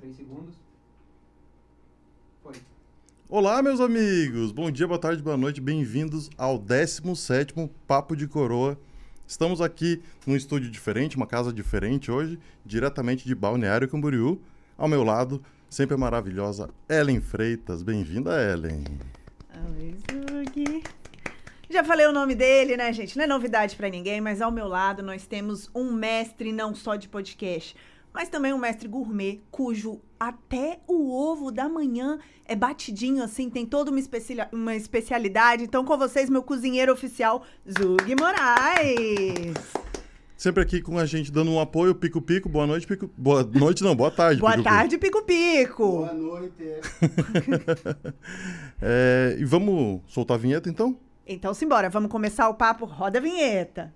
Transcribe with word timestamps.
3 0.00 0.14
segundos. 0.14 0.54
Foi. 2.40 2.54
Olá, 3.28 3.60
meus 3.60 3.80
amigos! 3.80 4.52
Bom 4.52 4.70
dia, 4.70 4.86
boa 4.86 5.00
tarde, 5.00 5.20
boa 5.20 5.36
noite. 5.36 5.60
Bem-vindos 5.60 6.30
ao 6.38 6.56
17º 6.56 7.68
Papo 7.84 8.14
de 8.14 8.28
Coroa. 8.28 8.78
Estamos 9.26 9.60
aqui 9.60 10.00
num 10.24 10.36
estúdio 10.36 10.70
diferente, 10.70 11.16
uma 11.16 11.26
casa 11.26 11.52
diferente 11.52 12.12
hoje, 12.12 12.38
diretamente 12.64 13.26
de 13.26 13.34
Balneário 13.34 13.88
Camboriú. 13.88 14.40
Ao 14.76 14.86
meu 14.86 15.02
lado, 15.02 15.42
sempre 15.68 15.96
a 15.96 15.98
maravilhosa 15.98 16.70
Ellen 16.88 17.20
Freitas. 17.20 17.82
Bem-vinda, 17.82 18.40
Ellen. 18.40 18.84
Oi. 19.74 19.96
Já 21.68 21.82
falei 21.82 22.06
o 22.06 22.12
nome 22.12 22.36
dele, 22.36 22.76
né, 22.76 22.92
gente? 22.92 23.16
Não 23.16 23.24
é 23.24 23.26
novidade 23.26 23.74
pra 23.74 23.88
ninguém, 23.88 24.20
mas 24.20 24.40
ao 24.40 24.52
meu 24.52 24.68
lado 24.68 25.02
nós 25.02 25.26
temos 25.26 25.68
um 25.74 25.92
mestre 25.92 26.52
não 26.52 26.72
só 26.72 26.94
de 26.94 27.08
podcast, 27.08 27.74
mas 28.18 28.28
também 28.28 28.52
um 28.52 28.58
mestre 28.58 28.88
gourmet, 28.88 29.40
cujo 29.48 30.00
até 30.18 30.80
o 30.88 31.14
ovo 31.14 31.52
da 31.52 31.68
manhã 31.68 32.18
é 32.44 32.56
batidinho 32.56 33.22
assim, 33.22 33.48
tem 33.48 33.64
toda 33.64 33.92
uma, 33.92 34.00
especial, 34.00 34.48
uma 34.50 34.74
especialidade. 34.74 35.62
Então, 35.62 35.84
com 35.84 35.96
vocês, 35.96 36.28
meu 36.28 36.42
cozinheiro 36.42 36.92
oficial, 36.92 37.44
Zug 37.64 38.16
Moraes. 38.16 39.54
Sempre 40.36 40.64
aqui 40.64 40.82
com 40.82 40.98
a 40.98 41.06
gente 41.06 41.30
dando 41.30 41.52
um 41.52 41.60
apoio, 41.60 41.94
Pico 41.94 42.20
Pico. 42.20 42.48
Boa 42.48 42.66
noite, 42.66 42.88
Pico. 42.88 43.08
Boa 43.16 43.44
noite, 43.44 43.84
não, 43.84 43.94
boa 43.94 44.10
tarde. 44.10 44.40
Boa 44.40 44.50
Pico 44.54 44.64
tarde, 44.64 44.98
Pico 44.98 45.22
Pico. 45.22 45.86
Boa 45.86 46.12
noite. 46.12 46.64
Pico. 46.98 48.14
É, 48.82 49.36
e 49.38 49.44
vamos 49.44 50.02
soltar 50.08 50.36
a 50.36 50.38
vinheta 50.38 50.68
então? 50.68 50.96
Então, 51.24 51.54
simbora, 51.54 51.88
vamos 51.88 52.10
começar 52.10 52.48
o 52.48 52.54
papo. 52.54 52.84
Roda 52.84 53.18
a 53.18 53.22
vinheta. 53.22 53.92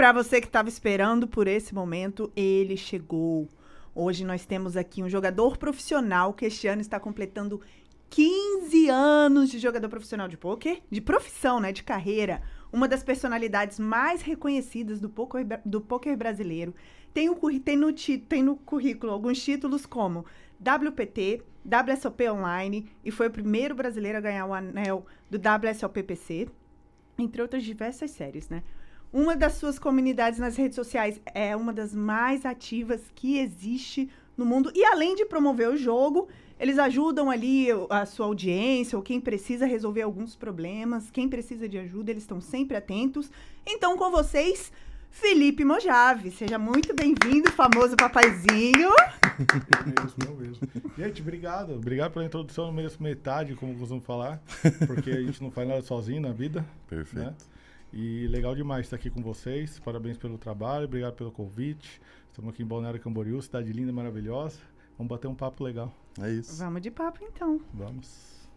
Para 0.00 0.12
você 0.12 0.40
que 0.40 0.46
estava 0.46 0.70
esperando 0.70 1.28
por 1.28 1.46
esse 1.46 1.74
momento, 1.74 2.32
ele 2.34 2.74
chegou. 2.74 3.46
Hoje 3.94 4.24
nós 4.24 4.46
temos 4.46 4.74
aqui 4.74 5.02
um 5.02 5.10
jogador 5.10 5.58
profissional 5.58 6.32
que 6.32 6.46
este 6.46 6.66
ano 6.66 6.80
está 6.80 6.98
completando 6.98 7.60
15 8.08 8.88
anos 8.88 9.50
de 9.50 9.58
jogador 9.58 9.90
profissional 9.90 10.26
de 10.26 10.38
pôquer, 10.38 10.80
de 10.90 11.02
profissão, 11.02 11.60
né, 11.60 11.70
de 11.70 11.82
carreira, 11.82 12.40
uma 12.72 12.88
das 12.88 13.02
personalidades 13.02 13.78
mais 13.78 14.22
reconhecidas 14.22 15.00
do 15.00 15.10
poker, 15.10 15.46
do 15.66 15.82
poker 15.82 16.16
brasileiro. 16.16 16.74
Tem, 17.12 17.28
o, 17.28 17.36
tem, 17.60 17.76
no, 17.76 17.92
tem 18.26 18.42
no 18.42 18.56
currículo 18.56 19.12
alguns 19.12 19.44
títulos 19.44 19.84
como 19.84 20.24
WPT, 20.58 21.42
WSOP 21.62 22.26
Online 22.30 22.90
e 23.04 23.10
foi 23.10 23.26
o 23.26 23.30
primeiro 23.30 23.74
brasileiro 23.74 24.16
a 24.16 24.22
ganhar 24.22 24.46
o 24.46 24.54
anel 24.54 25.04
do 25.28 25.36
WSOPPC, 25.36 26.48
entre 27.18 27.42
outras 27.42 27.62
diversas 27.62 28.12
séries, 28.12 28.48
né? 28.48 28.62
Uma 29.12 29.34
das 29.34 29.54
suas 29.54 29.76
comunidades 29.76 30.38
nas 30.38 30.56
redes 30.56 30.76
sociais 30.76 31.20
é 31.34 31.56
uma 31.56 31.72
das 31.72 31.92
mais 31.92 32.46
ativas 32.46 33.00
que 33.12 33.38
existe 33.38 34.08
no 34.36 34.44
mundo. 34.44 34.70
E 34.72 34.84
além 34.84 35.16
de 35.16 35.24
promover 35.24 35.68
o 35.68 35.76
jogo, 35.76 36.28
eles 36.60 36.78
ajudam 36.78 37.28
ali 37.28 37.66
a 37.88 38.06
sua 38.06 38.26
audiência 38.26 38.96
ou 38.96 39.02
quem 39.02 39.20
precisa 39.20 39.66
resolver 39.66 40.02
alguns 40.02 40.36
problemas, 40.36 41.10
quem 41.10 41.28
precisa 41.28 41.68
de 41.68 41.76
ajuda, 41.76 42.12
eles 42.12 42.22
estão 42.22 42.40
sempre 42.40 42.76
atentos. 42.76 43.32
Então, 43.66 43.96
com 43.96 44.12
vocês, 44.12 44.70
Felipe 45.10 45.64
Mojave. 45.64 46.30
Seja 46.30 46.56
muito 46.56 46.94
bem-vindo, 46.94 47.50
famoso 47.50 47.96
papaizinho. 47.96 48.90
É 49.00 50.06
isso, 50.06 50.16
meu 50.24 50.36
mesmo. 50.36 50.68
Gente, 50.96 51.20
obrigado. 51.20 51.74
Obrigado 51.74 52.12
pela 52.12 52.24
introdução. 52.24 52.66
Não 52.66 52.72
mereço 52.72 53.02
metade, 53.02 53.56
como 53.56 53.76
costumo 53.76 54.00
falar, 54.00 54.40
porque 54.86 55.10
a 55.10 55.20
gente 55.20 55.42
não 55.42 55.50
faz 55.50 55.66
nada 55.66 55.82
sozinho 55.82 56.20
na 56.20 56.32
vida. 56.32 56.64
Perfeito. 56.88 57.26
Né? 57.26 57.34
E 57.92 58.26
legal 58.28 58.54
demais 58.54 58.86
estar 58.86 58.96
aqui 58.96 59.10
com 59.10 59.22
vocês. 59.22 59.78
Parabéns 59.80 60.16
pelo 60.16 60.38
trabalho, 60.38 60.84
obrigado 60.84 61.14
pelo 61.14 61.32
convite. 61.32 62.00
Estamos 62.30 62.52
aqui 62.52 62.62
em 62.62 62.66
Balneário 62.66 63.00
Camboriú, 63.00 63.40
cidade 63.42 63.72
linda, 63.72 63.92
maravilhosa. 63.92 64.58
Vamos 64.96 65.08
bater 65.10 65.26
um 65.26 65.34
papo 65.34 65.64
legal. 65.64 65.92
É 66.20 66.30
isso. 66.30 66.56
Vamos 66.56 66.82
de 66.82 66.90
papo 66.90 67.20
então. 67.24 67.60
Vamos. 67.74 68.48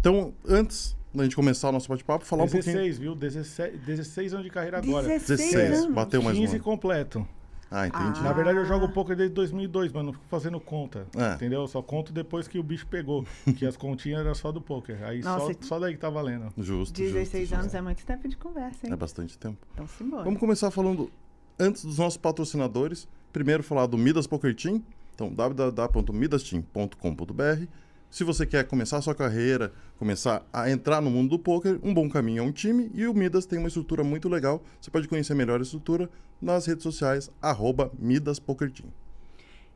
Então, 0.00 0.34
antes 0.46 0.96
da 1.14 1.24
gente 1.24 1.36
começar 1.36 1.68
o 1.68 1.72
nosso 1.72 1.88
bate-papo, 1.88 2.24
falar 2.24 2.44
16, 2.44 2.66
um 2.66 2.72
pouquinho. 2.72 3.00
viu? 3.00 3.14
16, 3.14 3.80
16 3.80 4.32
anos 4.34 4.44
de 4.44 4.50
carreira 4.50 4.78
agora. 4.78 5.06
16 5.06 5.38
16, 5.38 5.78
anos. 5.78 5.94
bateu 5.94 6.22
mais 6.22 6.36
15 6.36 6.56
um. 6.56 6.60
completo. 6.60 7.28
Ah, 7.70 7.86
entendi. 7.86 8.18
Ah. 8.20 8.24
Na 8.24 8.32
verdade, 8.32 8.58
eu 8.58 8.64
jogo 8.64 8.88
poker 8.88 9.14
desde 9.14 9.34
2002, 9.34 9.92
mas 9.92 10.04
não 10.04 10.12
fico 10.12 10.24
fazendo 10.28 10.58
conta. 10.58 11.06
É. 11.16 11.34
Entendeu? 11.34 11.60
Eu 11.60 11.68
só 11.68 11.80
conto 11.80 12.12
depois 12.12 12.48
que 12.48 12.58
o 12.58 12.62
bicho 12.62 12.86
pegou. 12.86 13.24
que 13.56 13.64
as 13.64 13.76
continhas 13.76 14.20
eram 14.20 14.34
só 14.34 14.50
do 14.50 14.60
poker. 14.60 15.00
Aí 15.04 15.22
só, 15.22 15.38
Nossa. 15.38 15.54
só 15.60 15.78
daí 15.78 15.94
que 15.94 16.00
tá 16.00 16.10
valendo. 16.10 16.52
Justo. 16.58 16.96
16 16.96 17.42
justo, 17.42 17.54
anos 17.54 17.64
justo. 17.66 17.76
é 17.76 17.80
muito 17.80 18.04
tempo 18.04 18.28
de 18.28 18.36
conversa, 18.36 18.86
hein? 18.86 18.92
É 18.92 18.96
bastante 18.96 19.38
tempo. 19.38 19.58
Então, 19.74 19.86
simbora. 19.86 20.24
Vamos 20.24 20.40
começar 20.40 20.70
falando, 20.72 21.10
antes 21.58 21.84
dos 21.84 21.98
nossos 21.98 22.16
patrocinadores, 22.16 23.06
primeiro 23.32 23.62
falar 23.62 23.86
do 23.86 23.96
Midas 23.96 24.26
Poker 24.26 24.54
Team, 24.54 24.82
então 25.14 25.32
www.midasteam.com.br. 25.32 27.66
Se 28.10 28.24
você 28.24 28.44
quer 28.44 28.66
começar 28.66 29.00
sua 29.00 29.14
carreira, 29.14 29.72
começar 29.96 30.44
a 30.52 30.68
entrar 30.68 31.00
no 31.00 31.08
mundo 31.08 31.30
do 31.30 31.38
poker, 31.38 31.78
um 31.80 31.94
bom 31.94 32.08
caminho 32.08 32.40
é 32.40 32.42
um 32.44 32.50
time 32.50 32.90
e 32.92 33.06
o 33.06 33.14
Midas 33.14 33.46
tem 33.46 33.56
uma 33.56 33.68
estrutura 33.68 34.02
muito 34.02 34.28
legal. 34.28 34.60
Você 34.80 34.90
pode 34.90 35.06
conhecer 35.06 35.32
melhor 35.32 35.60
a 35.60 35.62
estrutura 35.62 36.10
nas 36.42 36.66
redes 36.66 36.82
sociais, 36.82 37.30
arroba 37.40 37.92
Midas 37.96 38.40
Poker 38.40 38.68
Team. 38.68 38.88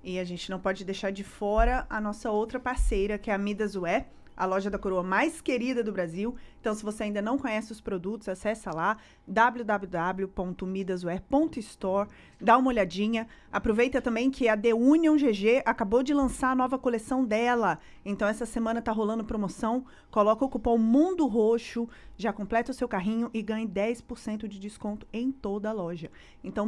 E 0.02 0.18
a 0.18 0.24
gente 0.24 0.50
não 0.50 0.58
pode 0.58 0.84
deixar 0.84 1.12
de 1.12 1.22
fora 1.22 1.86
a 1.88 2.00
nossa 2.00 2.28
outra 2.28 2.58
parceira, 2.58 3.18
que 3.18 3.30
é 3.30 3.34
a 3.34 3.38
Midas 3.38 3.76
Ué, 3.76 4.08
a 4.36 4.44
loja 4.46 4.70
da 4.70 4.78
coroa 4.78 5.02
mais 5.02 5.40
querida 5.40 5.82
do 5.82 5.90
Brasil. 5.92 6.36
Então, 6.60 6.74
se 6.74 6.82
você 6.82 7.04
ainda 7.04 7.22
não 7.22 7.38
conhece 7.38 7.72
os 7.72 7.80
produtos, 7.80 8.28
acessa 8.28 8.70
lá 8.74 8.98
www.midasware.store, 9.26 12.08
dá 12.40 12.56
uma 12.56 12.68
olhadinha. 12.68 13.26
Aproveita 13.52 14.00
também 14.00 14.30
que 14.30 14.48
a 14.48 14.56
The 14.56 14.72
Union 14.74 15.16
GG 15.16 15.62
acabou 15.64 16.02
de 16.02 16.14
lançar 16.14 16.52
a 16.52 16.54
nova 16.54 16.78
coleção 16.78 17.24
dela. 17.24 17.78
Então, 18.04 18.28
essa 18.28 18.46
semana 18.46 18.82
tá 18.82 18.92
rolando 18.92 19.24
promoção. 19.24 19.84
Coloca 20.10 20.44
o 20.44 20.48
cupom 20.48 20.78
Mundo 20.78 21.26
Roxo, 21.26 21.88
já 22.16 22.32
completa 22.32 22.70
o 22.70 22.74
seu 22.74 22.88
carrinho 22.88 23.28
e 23.32 23.42
ganhe 23.42 23.68
10% 23.68 24.48
de 24.48 24.58
desconto 24.58 25.06
em 25.12 25.30
toda 25.30 25.70
a 25.70 25.72
loja. 25.72 26.10
Então, 26.42 26.66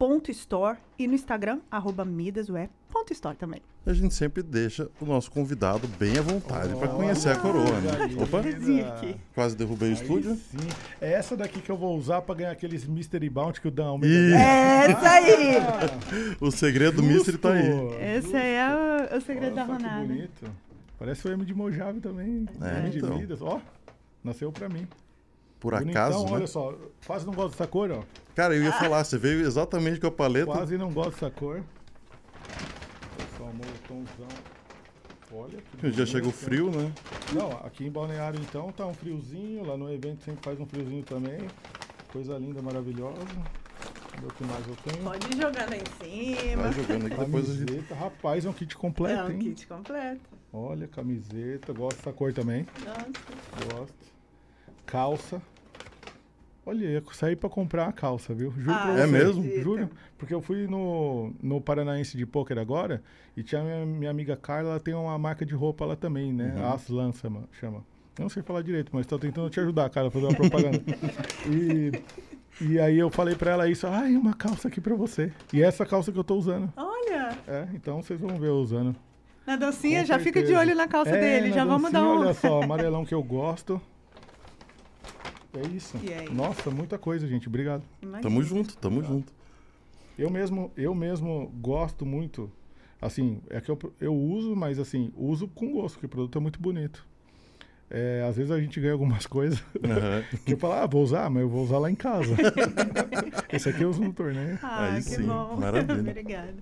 midasware.store 0.00 0.78
e 0.98 1.06
no 1.08 1.14
Instagram, 1.14 1.60
arroba 1.70 2.04
midasware.store 2.04 3.36
também. 3.36 3.60
E 3.86 3.90
a 3.90 3.94
gente 3.94 4.14
sempre 4.14 4.42
deixa 4.42 4.88
o 5.00 5.04
nosso 5.04 5.30
convidado 5.30 5.88
bem 5.98 6.16
à 6.18 6.22
vontade 6.22 6.74
para 6.76 6.88
conhecer 6.88 7.30
a 7.30 7.36
coroa. 7.36 7.80
Né? 7.80 7.90
Opa, 8.22 8.42
quase 9.34 9.56
derrubei 9.56 9.88
o 9.88 9.94
Aí 9.96 10.00
estúdio. 10.00 10.34
sim. 10.36 10.56
É 11.00 11.12
essa 11.12 11.36
daqui 11.36 11.60
que 11.60 11.70
eu 11.70 11.76
vou 11.76 11.96
usar 11.96 12.22
pra 12.22 12.34
ganhar 12.34 12.50
aqueles 12.52 12.84
Mystery 12.86 13.28
Bounty 13.28 13.60
que 13.60 13.68
o 13.68 13.70
Dan. 13.70 13.86
Almeida 13.86 14.36
É 14.36 14.90
essa 14.90 15.10
aí! 15.10 15.56
O 16.40 16.50
segredo 16.50 16.96
do 16.96 17.02
Mystery 17.02 17.38
tá 17.38 17.52
aí. 17.52 18.16
Esse 18.16 18.36
aí 18.36 18.54
é 18.54 19.14
o, 19.14 19.16
o 19.16 19.20
segredo 19.20 19.54
da 19.54 19.64
Ronaldo. 19.64 20.06
bonito. 20.06 20.50
Parece 20.98 21.26
o 21.26 21.32
M 21.32 21.44
de 21.44 21.54
Mojave 21.54 22.00
também. 22.00 22.46
É, 22.60 22.78
M 22.80 22.90
de 22.90 22.98
então. 22.98 23.16
Midas. 23.16 23.40
Ó, 23.40 23.60
nasceu 24.22 24.50
pra 24.52 24.68
mim. 24.68 24.86
Por 25.60 25.72
Bonitão, 25.74 25.90
acaso, 26.02 26.24
né? 26.26 26.32
olha 26.32 26.46
só. 26.46 26.74
Quase 27.06 27.26
não 27.26 27.32
gosto 27.32 27.50
dessa 27.52 27.66
cor, 27.66 27.90
ó. 27.90 28.02
Cara, 28.34 28.54
eu 28.54 28.62
ia 28.62 28.72
falar, 28.72 29.02
você 29.02 29.18
veio 29.18 29.40
exatamente 29.40 29.98
com 30.00 30.06
a 30.06 30.10
paleta. 30.10 30.46
Quase 30.46 30.78
não 30.78 30.92
gosto 30.92 31.12
dessa 31.12 31.30
cor. 31.30 31.62
Pessoal, 33.16 33.52
moletomzão. 33.52 34.28
Olha 35.30 35.58
que 35.78 35.92
Já 35.92 36.06
chega 36.06 36.26
o 36.26 36.32
frio, 36.32 36.70
né? 36.70 36.90
Não, 37.34 37.50
aqui 37.66 37.84
em 37.86 37.90
Balneário 37.90 38.40
então 38.40 38.72
tá 38.72 38.86
um 38.86 38.94
friozinho, 38.94 39.62
lá 39.66 39.76
no 39.76 39.92
evento 39.92 40.24
sempre 40.24 40.42
faz 40.42 40.58
um 40.58 40.64
friozinho 40.64 41.02
também. 41.02 41.38
Coisa 42.12 42.38
linda, 42.38 42.62
maravilhosa. 42.62 43.18
Vamos 43.18 44.20
ver 44.20 44.26
o 44.26 44.32
que 44.32 44.44
mais 44.44 44.66
eu 44.66 44.76
tenho. 44.76 45.04
Pode 45.04 45.26
ir 45.26 45.36
jogando 45.36 45.72
aí 45.72 45.82
em 45.82 46.46
cima. 46.50 46.62
Vai 46.62 46.72
jogando 46.72 47.06
aqui 47.06 47.16
depois 47.16 47.50
a 47.50 47.52
gente. 47.54 47.66
Camiseta, 47.66 47.94
rapaz, 47.94 48.44
é 48.46 48.48
um 48.48 48.52
kit 48.54 48.76
completo, 48.76 49.20
É 49.20 49.24
um 49.24 49.30
hein? 49.32 49.38
kit 49.38 49.66
completo. 49.66 50.20
Olha, 50.50 50.88
camiseta, 50.88 51.72
gosto 51.74 51.98
dessa 51.98 52.12
cor 52.12 52.32
também. 52.32 52.66
Nossa. 52.86 53.74
Gosto. 53.74 54.17
Calça. 54.88 55.40
Olha, 56.66 56.84
eu 56.84 57.02
saí 57.12 57.34
pra 57.34 57.48
comprar 57.48 57.86
a 57.88 57.92
calça, 57.92 58.34
viu? 58.34 58.52
Juro 58.58 58.72
Ah, 58.72 58.78
pra 58.82 58.92
É 58.98 59.06
você. 59.06 59.12
mesmo? 59.12 59.40
acredito. 59.40 59.62
Juro. 59.62 59.90
Porque 60.18 60.34
eu 60.34 60.42
fui 60.42 60.66
no, 60.66 61.32
no 61.42 61.60
Paranaense 61.60 62.16
de 62.16 62.26
Poker 62.26 62.58
agora 62.58 63.02
e 63.36 63.42
tinha 63.42 63.62
minha, 63.62 63.86
minha 63.86 64.10
amiga 64.10 64.36
Carla, 64.36 64.70
ela 64.72 64.80
tem 64.80 64.92
uma 64.92 65.16
marca 65.18 65.46
de 65.46 65.54
roupa 65.54 65.86
lá 65.86 65.96
também, 65.96 66.32
né? 66.32 66.54
Uhum. 66.56 66.72
Aslan 66.72 67.12
chama. 67.12 67.44
chama. 67.52 67.78
Eu 68.18 68.22
não 68.24 68.28
sei 68.28 68.42
falar 68.42 68.62
direito, 68.62 68.90
mas 68.92 69.06
tô 69.06 69.18
tentando 69.18 69.48
te 69.48 69.60
ajudar, 69.60 69.88
cara, 69.90 70.08
a 70.08 70.10
fazer 70.10 70.26
uma 70.26 70.34
propaganda. 70.34 70.82
e, 71.48 71.92
e 72.60 72.78
aí 72.80 72.98
eu 72.98 73.08
falei 73.10 73.34
pra 73.36 73.52
ela 73.52 73.68
isso, 73.70 73.86
ai, 73.86 74.14
uma 74.16 74.34
calça 74.34 74.68
aqui 74.68 74.80
pra 74.80 74.94
você. 74.96 75.32
E 75.52 75.62
é 75.62 75.66
essa 75.66 75.86
calça 75.86 76.10
que 76.12 76.18
eu 76.18 76.24
tô 76.24 76.34
usando. 76.34 76.70
Olha, 76.76 77.38
É, 77.46 77.68
então 77.74 78.02
vocês 78.02 78.20
vão 78.20 78.36
ver 78.36 78.48
eu 78.48 78.56
usando. 78.56 78.94
na 79.46 79.56
docinha, 79.56 80.00
Com 80.00 80.06
já 80.06 80.18
fica 80.18 80.40
de 80.40 80.48
certeza. 80.48 80.60
olho 80.60 80.74
na 80.76 80.88
calça 80.88 81.12
É, 81.12 81.20
dele. 81.20 81.48
na 81.50 81.54
Já 81.54 81.64
vamos 81.64 81.90
dar 81.92 82.02
um. 82.04 82.18
Olha 82.20 82.34
só, 82.34 82.60
amarelão 82.62 83.04
que 83.06 83.14
eu 83.14 83.22
gosto. 83.22 83.80
É 85.54 85.66
isso. 85.68 85.96
E 86.02 86.12
aí? 86.12 86.30
Nossa, 86.30 86.70
muita 86.70 86.98
coisa, 86.98 87.26
gente. 87.26 87.48
Obrigado. 87.48 87.82
Imagina. 88.02 88.22
Tamo 88.22 88.42
junto, 88.42 88.76
tamo 88.76 89.02
junto. 89.02 89.32
Eu 90.18 90.30
mesmo, 90.30 90.70
eu 90.76 90.94
mesmo 90.94 91.52
gosto 91.60 92.04
muito 92.04 92.50
Assim, 93.00 93.40
é 93.48 93.60
que 93.60 93.70
eu, 93.70 93.78
eu 94.00 94.14
uso, 94.14 94.56
mas 94.56 94.78
assim, 94.78 95.12
uso 95.16 95.46
com 95.48 95.72
gosto, 95.72 95.94
porque 95.94 96.06
o 96.06 96.08
produto 96.08 96.36
é 96.36 96.40
muito 96.40 96.60
bonito. 96.60 97.06
É, 97.88 98.26
às 98.28 98.36
vezes 98.36 98.50
a 98.50 98.60
gente 98.60 98.78
ganha 98.80 98.92
algumas 98.92 99.24
coisas 99.26 99.62
Aham. 99.82 100.24
que 100.44 100.52
eu 100.54 100.58
falo, 100.58 100.74
ah, 100.74 100.86
vou 100.86 101.02
usar, 101.02 101.30
mas 101.30 101.42
eu 101.42 101.48
vou 101.48 101.62
usar 101.62 101.78
lá 101.78 101.90
em 101.90 101.94
casa. 101.94 102.36
Esse 103.52 103.68
aqui 103.68 103.82
eu 103.82 103.90
uso 103.90 104.02
no 104.02 104.12
torneio. 104.12 104.58
Ah, 104.62 104.94
Aí 104.94 105.02
que 105.02 105.10
sim, 105.10 105.26
bom. 105.26 105.56
maravilha. 105.56 106.00
Obrigada. 106.10 106.54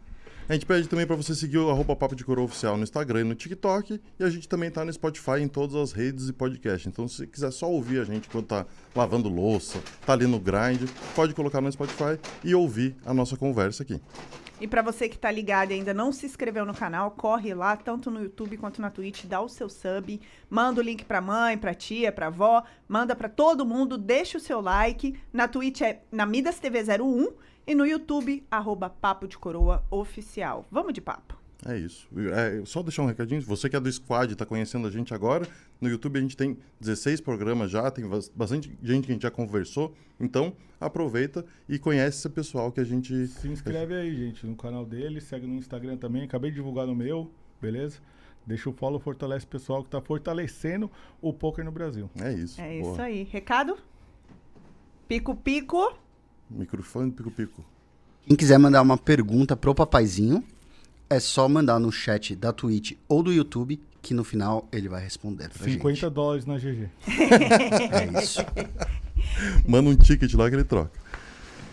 A 0.48 0.52
gente 0.52 0.64
pede 0.64 0.86
também 0.86 1.04
para 1.04 1.16
você 1.16 1.34
seguir 1.34 1.58
o 1.58 1.68
arroba 1.70 1.96
Papo 1.96 2.14
de 2.14 2.24
Coroa 2.24 2.44
Oficial 2.44 2.76
no 2.76 2.84
Instagram 2.84 3.22
e 3.22 3.24
no 3.24 3.34
TikTok. 3.34 4.00
E 4.16 4.22
a 4.22 4.30
gente 4.30 4.48
também 4.48 4.70
tá 4.70 4.84
no 4.84 4.92
Spotify 4.92 5.40
em 5.40 5.48
todas 5.48 5.74
as 5.74 5.90
redes 5.90 6.28
e 6.28 6.32
podcast. 6.32 6.88
Então, 6.88 7.08
se 7.08 7.26
quiser 7.26 7.50
só 7.50 7.68
ouvir 7.68 7.98
a 7.98 8.04
gente 8.04 8.28
quando 8.28 8.46
tá 8.46 8.64
lavando 8.94 9.28
louça, 9.28 9.82
tá 10.06 10.12
ali 10.12 10.24
no 10.24 10.38
grind, 10.38 10.88
pode 11.16 11.34
colocar 11.34 11.60
no 11.60 11.72
Spotify 11.72 12.16
e 12.44 12.54
ouvir 12.54 12.94
a 13.04 13.12
nossa 13.12 13.36
conversa 13.36 13.82
aqui. 13.82 14.00
E 14.60 14.68
pra 14.68 14.82
você 14.82 15.08
que 15.08 15.18
tá 15.18 15.32
ligado 15.32 15.72
e 15.72 15.74
ainda 15.74 15.92
não 15.92 16.12
se 16.12 16.24
inscreveu 16.26 16.64
no 16.64 16.72
canal, 16.72 17.10
corre 17.10 17.52
lá, 17.52 17.76
tanto 17.76 18.08
no 18.08 18.22
YouTube 18.22 18.56
quanto 18.56 18.80
na 18.80 18.88
Twitch, 18.88 19.24
dá 19.24 19.40
o 19.40 19.48
seu 19.48 19.68
sub, 19.68 20.20
manda 20.48 20.80
o 20.80 20.84
link 20.84 21.04
pra 21.04 21.20
mãe, 21.20 21.58
pra 21.58 21.74
tia, 21.74 22.12
pra 22.12 22.28
avó, 22.28 22.62
manda 22.86 23.16
pra 23.16 23.28
todo 23.28 23.66
mundo, 23.66 23.98
deixa 23.98 24.38
o 24.38 24.40
seu 24.40 24.60
like. 24.60 25.18
Na 25.32 25.48
Twitch 25.48 25.80
é 25.82 26.02
na 26.12 26.24
Midas 26.24 26.60
TV 26.60 26.84
01 26.84 27.32
e 27.66 27.74
no 27.74 27.84
YouTube, 27.86 28.44
arroba 28.50 28.88
Papo 28.88 29.26
de 29.26 29.36
Coroa 29.36 29.82
Oficial. 29.90 30.64
Vamos 30.70 30.92
de 30.92 31.00
papo. 31.00 31.36
É 31.64 31.76
isso. 31.76 32.06
É, 32.32 32.62
só 32.66 32.82
deixar 32.82 33.02
um 33.02 33.06
recadinho. 33.06 33.40
Você 33.42 33.68
que 33.68 33.74
é 33.74 33.80
do 33.80 33.90
Squad 33.90 34.30
e 34.32 34.36
tá 34.36 34.44
conhecendo 34.46 34.86
a 34.86 34.90
gente 34.90 35.12
agora, 35.14 35.48
no 35.80 35.88
YouTube 35.88 36.18
a 36.18 36.20
gente 36.22 36.36
tem 36.36 36.56
16 36.80 37.20
programas 37.22 37.70
já, 37.70 37.90
tem 37.90 38.06
bas- 38.06 38.28
bastante 38.28 38.70
gente 38.82 39.06
que 39.06 39.10
a 39.10 39.14
gente 39.14 39.22
já 39.22 39.30
conversou. 39.30 39.92
Então, 40.20 40.52
aproveita 40.80 41.44
e 41.68 41.78
conhece 41.78 42.18
esse 42.18 42.28
pessoal 42.28 42.70
que 42.70 42.78
a 42.78 42.84
gente. 42.84 43.26
Se 43.26 43.48
inscreve 43.48 43.94
aí, 43.94 44.14
gente, 44.14 44.46
no 44.46 44.54
canal 44.54 44.84
dele, 44.84 45.20
segue 45.20 45.46
no 45.46 45.54
Instagram 45.56 45.96
também. 45.96 46.22
Acabei 46.24 46.50
de 46.50 46.56
divulgar 46.56 46.86
no 46.86 46.94
meu, 46.94 47.30
beleza? 47.60 47.98
Deixa 48.46 48.70
o 48.70 48.72
follow, 48.72 49.00
fortalece 49.00 49.44
o 49.44 49.48
pessoal 49.48 49.82
que 49.82 49.90
tá 49.90 50.00
fortalecendo 50.00 50.88
o 51.20 51.32
poker 51.32 51.64
no 51.64 51.72
Brasil. 51.72 52.08
É 52.20 52.32
isso. 52.32 52.60
É 52.60 52.78
Boa. 52.80 52.92
isso 52.92 53.02
aí. 53.02 53.22
Recado? 53.24 53.76
Pico 55.08 55.34
Pico. 55.34 55.98
Microfone 56.50 57.10
pico-pico. 57.10 57.64
Quem 58.26 58.36
quiser 58.36 58.58
mandar 58.58 58.82
uma 58.82 58.98
pergunta 58.98 59.56
pro 59.56 59.74
papaizinho, 59.74 60.42
é 61.08 61.20
só 61.20 61.48
mandar 61.48 61.78
no 61.78 61.92
chat 61.92 62.34
da 62.34 62.52
Twitch 62.52 62.92
ou 63.08 63.22
do 63.22 63.32
YouTube, 63.32 63.80
que 64.02 64.12
no 64.12 64.24
final 64.24 64.68
ele 64.72 64.88
vai 64.88 65.02
responder 65.02 65.48
pra 65.48 65.64
50 65.64 66.10
dólares 66.10 66.44
na 66.44 66.56
GG. 66.56 66.62
gente. 66.64 66.90
É 67.08 68.22
isso. 68.22 68.40
Manda 69.66 69.90
um 69.90 69.96
ticket 69.96 70.32
lá 70.34 70.48
que 70.48 70.56
ele 70.56 70.64
troca. 70.64 71.06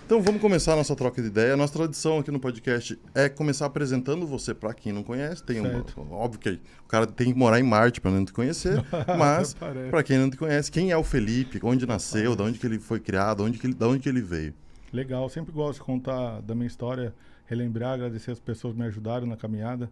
Então 0.06 0.22
vamos 0.22 0.42
começar 0.42 0.74
a 0.74 0.76
nossa 0.76 0.96
troca 0.96 1.22
de 1.22 1.30
ideia. 1.30 1.54
A 1.54 1.58
nossa 1.58 1.74
tradição 1.74 2.20
aqui 2.20 2.30
no 2.30 2.40
podcast 2.40 3.00
é 3.16 3.30
começar 3.30 3.66
apresentando 3.66 4.28
você 4.28 4.54
para 4.54 4.74
quem 4.74 4.92
não 4.92 5.02
conhece. 5.02 5.42
Tem 5.44 5.62
um, 5.62 5.84
óbvio 6.12 6.40
que 6.40 6.50
o 6.86 6.88
cara 6.88 7.08
tem 7.08 7.32
que 7.32 7.40
morar 7.40 7.60
em 7.60 7.64
Marte 7.64 8.02
para 8.02 8.12
não 8.12 8.26
te 8.26 8.34
conhecer, 8.34 8.84
mas 9.18 9.56
para 9.90 10.04
quem 10.04 10.18
não 10.18 10.30
te 10.30 10.38
conhece, 10.38 10.70
quem 10.72 10.92
é 10.92 10.98
o 10.98 11.04
Felipe? 11.04 11.60
Onde 11.64 11.88
nasceu? 11.88 12.36
De 12.36 12.42
onde 12.44 12.60
que 12.60 12.68
ele 12.68 12.80
foi 12.80 13.00
criado? 13.00 13.44
Onde 13.44 13.58
que 13.58 13.66
ele, 13.66 13.74
de 13.74 13.86
onde 13.86 14.00
que 14.02 14.10
ele 14.10 14.22
veio? 14.22 14.54
Legal, 14.94 15.28
sempre 15.28 15.52
gosto 15.52 15.80
de 15.80 15.86
contar 15.86 16.40
da 16.42 16.54
minha 16.54 16.68
história, 16.68 17.16
relembrar, 17.48 17.96
agradecer 17.96 18.30
as 18.30 18.40
pessoas 18.40 18.76
que 18.76 18.80
me 18.80 18.86
ajudaram 18.86 19.26
na 19.26 19.36
caminhada. 19.36 19.92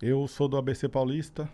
Eu 0.00 0.28
sou 0.28 0.46
do 0.46 0.56
ABC 0.56 0.88
Paulista, 0.88 1.48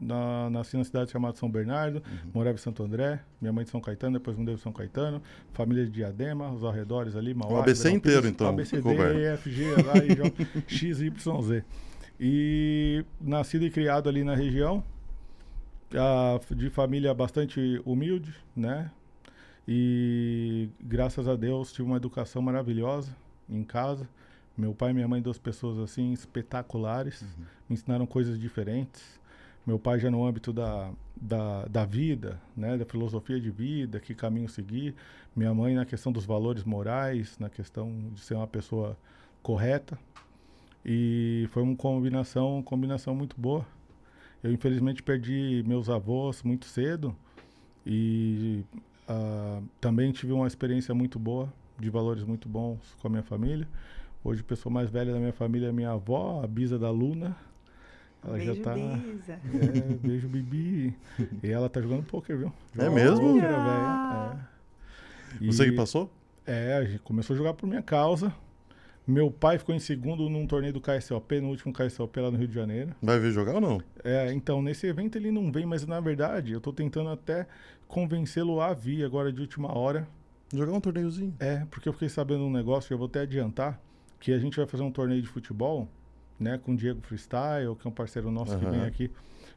na, 0.00 0.48
nasci 0.48 0.76
na 0.76 0.84
cidade 0.84 1.10
chamada 1.10 1.36
São 1.36 1.50
Bernardo, 1.50 2.00
morava 2.32 2.54
em 2.54 2.60
Santo 2.60 2.84
André, 2.84 3.20
minha 3.40 3.52
mãe 3.52 3.64
de 3.64 3.70
São 3.70 3.80
Caetano, 3.80 4.20
depois 4.20 4.36
mudei 4.36 4.54
para 4.54 4.62
São 4.62 4.72
Caetano, 4.72 5.20
família 5.52 5.84
de 5.84 5.90
Diadema, 5.90 6.48
os 6.52 6.62
arredores 6.62 7.16
ali, 7.16 7.34
Mauá. 7.34 7.58
ABC 7.58 7.90
Ribeirão 7.90 8.28
inteiro, 8.28 8.52
Pires, 8.54 8.72
então, 8.72 8.88
ABCD. 8.90 9.34
EFG, 9.34 9.74
H, 9.74 10.04
I, 10.04 10.14
J, 10.14 10.46
X, 10.68 11.00
Y, 11.00 11.42
Z. 11.42 11.64
E 12.20 13.04
nascido 13.20 13.64
e 13.64 13.70
criado 13.70 14.08
ali 14.08 14.22
na 14.22 14.36
região, 14.36 14.84
ah, 15.92 16.38
de 16.54 16.70
família 16.70 17.12
bastante 17.12 17.82
humilde, 17.84 18.32
né? 18.54 18.92
E 19.70 20.70
graças 20.80 21.28
a 21.28 21.36
Deus 21.36 21.70
tive 21.70 21.86
uma 21.86 21.98
educação 21.98 22.40
maravilhosa 22.40 23.14
em 23.46 23.62
casa. 23.62 24.08
Meu 24.56 24.72
pai 24.72 24.92
e 24.92 24.94
minha 24.94 25.06
mãe, 25.06 25.20
duas 25.20 25.36
pessoas 25.36 25.78
assim 25.78 26.10
espetaculares, 26.10 27.22
me 27.68 27.74
ensinaram 27.74 28.06
coisas 28.06 28.40
diferentes. 28.40 29.20
Meu 29.66 29.78
pai 29.78 30.00
já 30.00 30.10
no 30.10 30.26
âmbito 30.26 30.54
da, 30.54 30.90
da, 31.14 31.66
da 31.66 31.84
vida, 31.84 32.40
né, 32.56 32.78
da 32.78 32.86
filosofia 32.86 33.38
de 33.38 33.50
vida, 33.50 34.00
que 34.00 34.14
caminho 34.14 34.48
seguir. 34.48 34.94
Minha 35.36 35.52
mãe 35.52 35.74
na 35.74 35.84
questão 35.84 36.10
dos 36.10 36.24
valores 36.24 36.64
morais, 36.64 37.38
na 37.38 37.50
questão 37.50 37.92
de 38.14 38.20
ser 38.20 38.36
uma 38.36 38.46
pessoa 38.46 38.96
correta. 39.42 39.98
E 40.82 41.46
foi 41.50 41.62
uma 41.62 41.76
combinação, 41.76 42.62
combinação 42.62 43.14
muito 43.14 43.38
boa. 43.38 43.66
Eu 44.42 44.50
infelizmente 44.50 45.02
perdi 45.02 45.62
meus 45.66 45.90
avós 45.90 46.42
muito 46.42 46.64
cedo 46.64 47.14
e 47.84 48.64
ah, 49.08 49.60
também 49.80 50.12
tive 50.12 50.32
uma 50.32 50.46
experiência 50.46 50.94
muito 50.94 51.18
boa, 51.18 51.52
de 51.78 51.88
valores 51.90 52.24
muito 52.24 52.48
bons 52.48 52.78
com 53.00 53.06
a 53.08 53.10
minha 53.10 53.22
família. 53.22 53.66
Hoje 54.22 54.40
a 54.40 54.44
pessoa 54.44 54.72
mais 54.72 54.90
velha 54.90 55.12
da 55.12 55.18
minha 55.18 55.32
família 55.32 55.68
é 55.68 55.72
minha 55.72 55.90
avó, 55.92 56.42
a 56.42 56.46
Bisa 56.46 56.78
da 56.78 56.90
Luna. 56.90 57.36
Ela 58.24 58.34
Beijo, 58.36 58.54
já 58.54 58.62
tá. 58.62 58.74
Bisa. 58.74 59.32
É, 59.32 59.94
beijo, 60.02 60.28
Bibi. 60.28 60.94
E 61.42 61.48
ela 61.50 61.68
tá 61.68 61.80
jogando 61.80 62.02
poker, 62.04 62.36
viu? 62.36 62.52
É 62.76 62.84
Joga 62.84 62.90
mesmo? 62.90 63.34
poker, 63.34 63.44
é. 63.44 64.36
Você 65.46 65.66
E- 65.66 65.70
que 65.70 65.76
passou? 65.76 66.10
é, 66.44 66.74
a 66.74 66.84
gente 66.84 66.98
começou 67.00 67.34
a 67.34 67.36
jogar 67.36 67.54
por 67.54 67.66
minha 67.66 67.82
causa. 67.82 68.34
Meu 69.08 69.30
pai 69.30 69.58
ficou 69.58 69.74
em 69.74 69.78
segundo 69.78 70.28
num 70.28 70.46
torneio 70.46 70.74
do 70.74 70.82
KSLP, 70.82 71.40
no 71.40 71.48
último 71.48 71.72
KSLP 71.72 72.20
lá 72.20 72.30
no 72.30 72.36
Rio 72.36 72.46
de 72.46 72.52
Janeiro. 72.54 72.94
Vai 73.00 73.18
ver 73.18 73.32
jogar 73.32 73.54
ou 73.54 73.60
não? 73.60 73.80
É, 74.04 74.30
então, 74.34 74.60
nesse 74.60 74.86
evento 74.86 75.16
ele 75.16 75.30
não 75.30 75.50
vem, 75.50 75.64
mas 75.64 75.86
na 75.86 75.98
verdade 75.98 76.52
eu 76.52 76.60
tô 76.60 76.74
tentando 76.74 77.08
até 77.08 77.46
convencê-lo 77.86 78.60
a 78.60 78.74
vir 78.74 79.02
agora 79.06 79.32
de 79.32 79.40
última 79.40 79.74
hora. 79.74 80.06
Jogar 80.52 80.72
um 80.74 80.80
torneiozinho. 80.80 81.34
É, 81.40 81.64
porque 81.70 81.88
eu 81.88 81.92
fiquei 81.94 82.10
sabendo 82.10 82.44
um 82.44 82.52
negócio, 82.52 82.92
eu 82.92 82.98
vou 82.98 83.06
até 83.06 83.20
adiantar, 83.20 83.80
que 84.20 84.30
a 84.30 84.38
gente 84.38 84.58
vai 84.58 84.66
fazer 84.66 84.82
um 84.82 84.92
torneio 84.92 85.22
de 85.22 85.28
futebol, 85.28 85.88
né, 86.38 86.58
com 86.58 86.72
o 86.72 86.76
Diego 86.76 87.00
Freestyle, 87.00 87.74
que 87.80 87.86
é 87.86 87.90
um 87.90 87.94
parceiro 87.94 88.30
nosso 88.30 88.58
que 88.58 88.64
Aham. 88.66 88.72
vem 88.72 88.82
aqui 88.84 89.10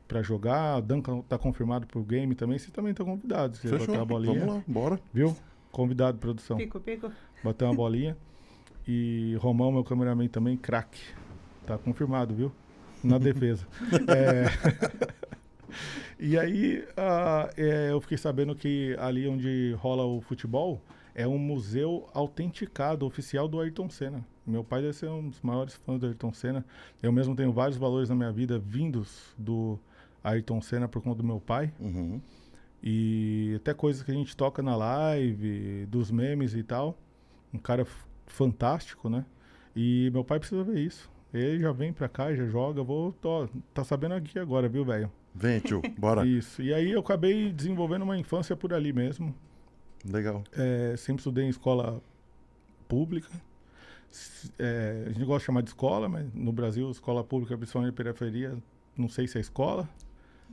pra 0.08 0.22
jogar. 0.22 0.78
O 0.78 0.82
Duncan 0.82 1.22
tá 1.24 1.38
confirmado 1.38 1.86
pro 1.88 2.02
game 2.04 2.36
também. 2.36 2.58
Vocês 2.58 2.72
também 2.72 2.94
convidados. 2.94 3.58
Se 3.60 3.64
quiser 3.64 3.80
Fechou. 3.80 3.96
uma 3.96 4.06
bolinha, 4.06 4.40
Vamos 4.40 4.56
lá, 4.56 4.64
bora. 4.66 5.00
viu? 5.14 5.36
Convidado, 5.72 6.18
produção. 6.20 6.56
Pico 6.56 6.80
Pico. 6.80 7.12
Bater 7.44 7.66
uma 7.66 7.74
bolinha. 7.76 8.16
E 8.88 9.38
Romão, 9.40 9.72
meu 9.72 9.84
cameraman 9.84 10.28
também, 10.28 10.58
craque. 10.58 11.02
Tá 11.66 11.78
confirmado, 11.78 12.34
viu? 12.34 12.52
Na 13.04 13.18
defesa. 13.20 13.68
É, 14.08 14.46
E 16.24 16.38
aí, 16.38 16.88
ah, 16.96 17.50
é, 17.58 17.90
eu 17.92 18.00
fiquei 18.00 18.16
sabendo 18.16 18.56
que 18.56 18.96
ali 19.00 19.28
onde 19.28 19.76
rola 19.80 20.06
o 20.06 20.22
futebol 20.22 20.80
é 21.16 21.28
um 21.28 21.40
museu 21.40 22.08
autenticado, 22.14 23.08
oficial 23.08 23.48
do 23.48 23.60
Ayrton 23.60 23.90
Senna. 23.90 24.24
Meu 24.46 24.64
pai 24.64 24.84
deve 24.84 24.94
ser 24.94 25.10
um 25.10 25.30
dos 25.30 25.42
maiores 25.42 25.74
fãs 25.74 26.00
do 26.00 26.06
Ayrton 26.06 26.32
Senna. 26.32 26.64
Eu 27.02 27.12
mesmo 27.12 27.36
tenho 27.36 27.52
vários 27.52 27.76
valores 27.76 28.08
na 28.08 28.16
minha 28.16 28.32
vida 28.32 28.60
vindos 28.60 29.34
do 29.36 29.80
Ayrton 30.24 30.62
Senna 30.62 30.88
por 30.88 31.02
conta 31.02 31.18
do 31.18 31.24
meu 31.24 31.40
pai. 31.40 31.74
Uhum. 31.80 32.22
E 32.84 33.54
até 33.56 33.74
coisas 33.74 34.04
que 34.04 34.12
a 34.12 34.14
gente 34.14 34.38
toca 34.38 34.62
na 34.62 34.76
live, 34.76 35.88
dos 35.88 36.12
memes 36.12 36.54
e 36.54 36.62
tal. 36.62 37.00
Um 37.52 37.58
cara 37.58 37.84
fantástico, 38.32 39.10
né? 39.10 39.26
E 39.76 40.10
meu 40.12 40.24
pai 40.24 40.40
precisa 40.40 40.64
ver 40.64 40.80
isso. 40.80 41.10
Ele 41.34 41.60
já 41.60 41.72
vem 41.72 41.94
pra 41.94 42.10
cá, 42.10 42.34
já 42.34 42.46
joga. 42.46 42.84
Vou, 42.84 43.16
ó, 43.24 43.48
tá 43.74 43.84
sabendo 43.84 44.16
aqui 44.16 44.38
agora, 44.38 44.68
viu, 44.68 44.84
velho? 44.84 45.12
Vem, 45.34 45.60
tio, 45.60 45.82
bora. 45.98 46.26
Isso. 46.26 46.62
E 46.62 46.74
aí 46.74 46.92
eu 46.92 47.00
acabei 47.00 47.52
desenvolvendo 47.52 48.02
uma 48.02 48.18
infância 48.18 48.56
por 48.56 48.74
ali 48.74 48.92
mesmo. 48.92 49.34
Legal. 50.04 50.44
É, 50.54 50.96
sempre 50.98 51.22
estudei 51.22 51.46
em 51.46 51.50
escola 51.50 52.02
pública. 52.88 53.30
É, 54.60 55.06
a 55.08 55.10
gente 55.10 55.24
gosta 55.24 55.40
de 55.40 55.46
chamar 55.46 55.62
de 55.62 55.70
escola, 55.70 56.10
mas 56.10 56.28
no 56.34 56.52
Brasil, 56.52 56.90
escola 56.92 57.24
pública, 57.24 57.58
principalmente 57.58 57.94
periferia, 57.94 58.58
não 58.98 59.08
sei 59.08 59.26
se 59.26 59.38
é 59.38 59.42
escola, 59.42 59.88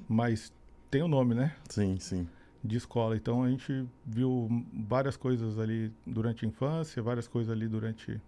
mas 0.08 0.52
tem 0.88 1.02
o 1.02 1.08
nome, 1.08 1.34
né? 1.34 1.56
Sim, 1.68 1.98
sim. 1.98 2.28
De 2.62 2.76
escola. 2.76 3.16
Então 3.16 3.42
a 3.42 3.50
gente 3.50 3.86
viu 4.04 4.48
várias 4.72 5.16
coisas 5.16 5.58
ali 5.58 5.92
durante 6.06 6.44
a 6.44 6.48
infância, 6.48 7.02
várias 7.02 7.28
coisas 7.28 7.52
ali 7.52 7.68
durante 7.68 8.20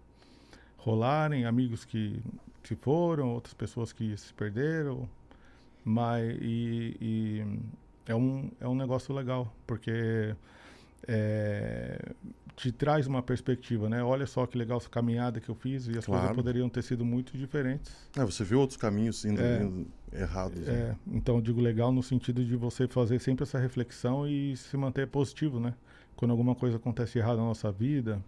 rolarem, 0.77 1.45
amigos 1.45 1.85
que 1.85 2.21
se 2.63 2.75
foram, 2.75 3.33
outras 3.33 3.53
pessoas 3.53 3.93
que 3.93 4.15
se 4.17 4.33
perderam, 4.33 5.07
mas 5.83 6.37
e, 6.41 6.97
e 6.99 7.45
é 8.05 8.15
um 8.15 8.51
é 8.59 8.67
um 8.67 8.75
negócio 8.75 9.13
legal 9.13 9.53
porque 9.67 10.35
é, 11.07 12.13
te 12.55 12.71
traz 12.71 13.07
uma 13.07 13.21
perspectiva, 13.23 13.89
né? 13.89 14.03
Olha 14.03 14.25
só 14.27 14.45
que 14.45 14.57
legal 14.57 14.77
essa 14.77 14.89
caminhada 14.89 15.39
que 15.39 15.49
eu 15.49 15.55
fiz 15.55 15.87
e 15.87 15.97
as 15.97 16.05
Claro. 16.05 16.21
coisas 16.21 16.35
poderiam 16.35 16.69
ter 16.69 16.81
sido 16.83 17.03
muito 17.03 17.37
diferentes. 17.37 17.91
É, 18.15 18.23
você 18.23 18.43
viu 18.43 18.59
outros 18.59 18.77
caminhos 18.77 19.25
indo, 19.25 19.41
É. 19.41 19.63
indo 19.63 19.87
errados. 20.13 20.59
né? 20.59 20.73
É, 20.73 20.95
então 21.15 21.35
eu 21.35 21.41
digo 21.41 21.59
legal 21.61 21.91
no 21.91 22.03
sentido 22.03 22.43
de 22.43 22.55
você 22.55 22.87
fazer 22.87 23.19
sempre 23.19 23.43
essa 23.43 23.57
reflexão 23.57 24.27
e 24.27 24.55
se 24.57 24.75
manter 24.77 25.07
positivo, 25.07 25.59
né? 25.59 25.73
Quando 26.15 26.31
alguma 26.31 26.53
coisa 26.53 26.77
acontece 26.77 27.17
errado 27.17 27.37
na 27.37 27.45
nossa 27.45 27.71
vida. 27.71 28.23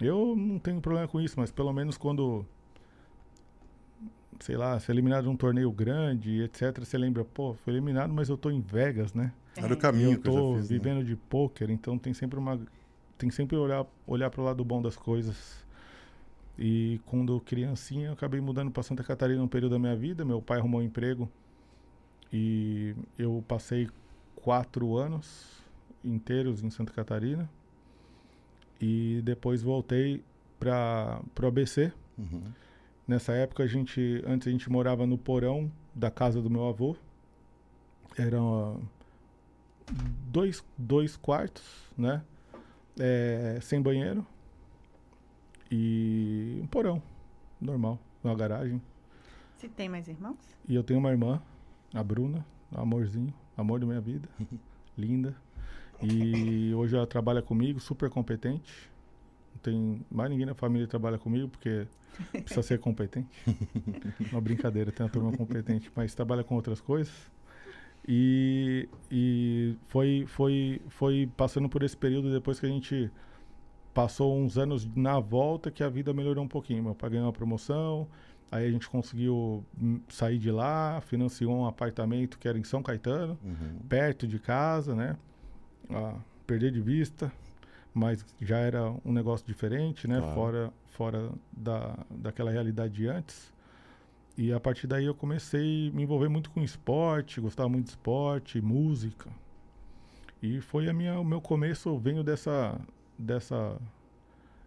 Eu 0.00 0.34
não 0.36 0.58
tenho 0.58 0.80
problema 0.80 1.06
com 1.06 1.20
isso, 1.20 1.38
mas 1.38 1.52
pelo 1.52 1.72
menos 1.72 1.96
quando 1.96 2.44
sei 4.40 4.56
lá, 4.56 4.78
ser 4.80 4.90
eliminado 4.90 5.26
num 5.26 5.36
torneio 5.36 5.70
grande, 5.70 6.42
etc. 6.42 6.80
Você 6.80 6.98
lembra, 6.98 7.24
pô, 7.24 7.54
fui 7.54 7.72
eliminado, 7.72 8.12
mas 8.12 8.28
eu 8.28 8.36
tô 8.36 8.50
em 8.50 8.60
Vegas, 8.60 9.14
né? 9.14 9.32
Era 9.56 9.74
o 9.74 9.76
caminho 9.76 10.12
eu 10.12 10.20
que 10.20 10.28
eu 10.28 10.32
tô 10.32 10.54
fiz. 10.56 10.70
né? 10.70 10.78
vivendo 10.78 11.04
de 11.04 11.16
pôquer, 11.16 11.70
então 11.70 11.98
tem 11.98 12.14
sempre 12.14 12.38
uma 12.38 12.60
tem 13.18 13.30
sempre 13.30 13.56
olhar 13.56 13.86
olhar 14.06 14.30
para 14.30 14.40
o 14.40 14.44
lado 14.44 14.64
bom 14.64 14.80
das 14.80 14.96
coisas. 14.96 15.62
E 16.58 17.00
quando 17.06 17.40
criancinha, 17.40 18.08
eu 18.08 18.12
acabei 18.12 18.40
mudando 18.40 18.70
para 18.70 18.82
Santa 18.82 19.02
Catarina 19.02 19.42
um 19.42 19.48
período 19.48 19.72
da 19.72 19.78
minha 19.78 19.96
vida. 19.96 20.24
Meu 20.24 20.40
pai 20.40 20.58
arrumou 20.58 20.80
um 20.80 20.84
emprego 20.84 21.28
e 22.32 22.94
eu 23.18 23.42
passei 23.46 23.88
quatro 24.36 24.96
anos 24.96 25.62
inteiros 26.04 26.62
em 26.62 26.70
Santa 26.70 26.92
Catarina. 26.92 27.48
E 28.80 29.20
depois 29.24 29.62
voltei 29.62 30.22
para 30.58 31.22
o 31.40 31.46
ABC. 31.46 31.92
Uhum. 32.18 32.42
Nessa 33.06 33.32
época 33.32 33.62
a 33.62 33.66
gente, 33.66 34.22
antes 34.26 34.46
a 34.48 34.50
gente 34.50 34.70
morava 34.70 35.06
no 35.06 35.16
porão 35.16 35.70
da 35.94 36.10
casa 36.10 36.40
do 36.40 36.50
meu 36.50 36.66
avô. 36.68 36.96
Eram 38.18 38.78
ah, 38.78 39.01
dois, 40.26 40.64
dois 40.76 41.16
quartos, 41.16 41.64
né? 41.96 42.22
É, 42.98 43.58
sem 43.60 43.80
banheiro. 43.80 44.26
E 45.70 46.60
um 46.62 46.66
porão, 46.66 47.02
normal, 47.60 47.98
uma 48.22 48.34
garagem. 48.34 48.80
Você 49.56 49.68
tem 49.68 49.88
mais 49.88 50.08
irmãos? 50.08 50.36
E 50.68 50.74
eu 50.74 50.82
tenho 50.82 50.98
uma 51.00 51.10
irmã, 51.10 51.40
a 51.94 52.02
Bruna, 52.02 52.44
um 52.70 52.80
amorzinho, 52.80 53.32
amor 53.56 53.80
da 53.80 53.86
minha 53.86 54.00
vida, 54.00 54.28
linda. 54.96 55.34
E 56.02 56.74
hoje 56.74 56.96
ela 56.96 57.06
trabalha 57.06 57.40
comigo, 57.40 57.78
super 57.78 58.10
competente. 58.10 58.90
Não 59.54 59.60
tem 59.62 60.04
mais 60.10 60.30
ninguém 60.30 60.46
na 60.46 60.54
família 60.54 60.86
que 60.86 60.90
trabalha 60.90 61.16
comigo, 61.16 61.48
porque 61.48 61.86
precisa 62.32 62.62
ser 62.62 62.80
competente. 62.80 63.28
Uma 64.32 64.40
brincadeira, 64.40 64.90
tem 64.90 65.06
uma 65.06 65.12
turma 65.12 65.32
competente, 65.36 65.90
mas 65.94 66.14
trabalha 66.14 66.42
com 66.42 66.54
outras 66.54 66.80
coisas. 66.80 67.14
E, 68.06 68.88
e 69.10 69.76
foi, 69.84 70.24
foi, 70.26 70.82
foi 70.88 71.30
passando 71.36 71.68
por 71.68 71.82
esse 71.82 71.96
período 71.96 72.32
depois 72.32 72.58
que 72.58 72.66
a 72.66 72.68
gente 72.68 73.10
passou 73.94 74.36
uns 74.36 74.58
anos 74.58 74.88
na 74.96 75.20
volta 75.20 75.70
que 75.70 75.82
a 75.84 75.88
vida 75.88 76.12
melhorou 76.12 76.44
um 76.44 76.48
pouquinho. 76.48 76.82
Meu 76.82 76.94
pai 76.94 77.10
ganhou 77.10 77.26
uma 77.26 77.32
promoção, 77.32 78.08
aí 78.50 78.66
a 78.66 78.70
gente 78.70 78.88
conseguiu 78.88 79.64
hum, 79.80 80.00
sair 80.08 80.38
de 80.38 80.50
lá, 80.50 81.00
financiou 81.02 81.54
um 81.54 81.66
apartamento 81.66 82.38
que 82.38 82.48
era 82.48 82.58
em 82.58 82.64
São 82.64 82.82
Caetano, 82.82 83.38
Uhum. 83.44 83.78
perto 83.88 84.26
de 84.26 84.38
casa, 84.38 84.94
né? 84.94 85.16
Ah, 85.90 86.16
perder 86.46 86.72
de 86.72 86.80
vista, 86.80 87.30
mas 87.94 88.24
já 88.40 88.58
era 88.58 88.92
um 89.04 89.12
negócio 89.12 89.46
diferente, 89.46 90.08
né? 90.08 90.18
Claro. 90.18 90.34
Fora, 90.34 90.72
fora 90.86 91.30
da, 91.56 91.98
daquela 92.10 92.50
realidade 92.50 92.94
de 92.94 93.06
antes. 93.06 93.52
E 94.36 94.52
a 94.52 94.58
partir 94.58 94.86
daí 94.86 95.04
eu 95.04 95.14
comecei 95.14 95.88
a 95.88 95.92
me 95.96 96.02
envolver 96.02 96.28
muito 96.28 96.50
com 96.50 96.62
esporte, 96.62 97.40
gostava 97.40 97.68
muito 97.68 97.84
de 97.86 97.90
esporte, 97.90 98.60
música. 98.60 99.30
E 100.42 100.60
foi 100.60 100.88
a 100.88 100.92
minha, 100.92 101.18
o 101.20 101.24
meu 101.24 101.40
começo, 101.40 101.96
venho 101.98 102.24
dessa, 102.24 102.80
dessa 103.18 103.76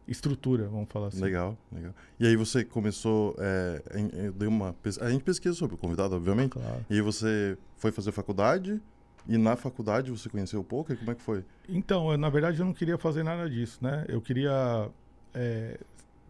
estrutura, 0.08 0.68
vamos 0.68 0.88
falar 0.90 1.08
assim. 1.08 1.22
Legal, 1.22 1.58
legal. 1.72 1.94
E 2.20 2.28
aí 2.28 2.36
você 2.36 2.64
começou, 2.64 3.36
é, 3.40 3.82
em- 4.00 4.26
eu 4.26 4.32
dei 4.32 4.48
uma, 4.48 4.74
pes- 4.74 5.00
a 5.00 5.10
gente 5.10 5.24
pesquisa 5.24 5.56
sobre 5.56 5.76
o 5.76 5.78
convidado, 5.78 6.16
obviamente. 6.16 6.52
Claro. 6.52 6.86
E 6.90 6.94
aí 6.96 7.02
você 7.02 7.58
foi 7.76 7.92
fazer 7.92 8.12
faculdade 8.12 8.80
e 9.28 9.38
na 9.38 9.56
faculdade 9.56 10.12
você 10.12 10.30
conheceu 10.30 10.62
o 10.62 10.64
poker? 10.64 10.96
Como 10.98 11.10
é 11.12 11.16
que 11.16 11.22
foi? 11.22 11.44
Então, 11.68 12.12
eu, 12.12 12.18
na 12.18 12.30
verdade, 12.30 12.60
eu 12.60 12.66
não 12.66 12.74
queria 12.74 12.98
fazer 12.98 13.24
nada 13.24 13.50
disso, 13.50 13.80
né? 13.82 14.06
Eu 14.08 14.22
queria 14.22 14.90
é, 15.34 15.80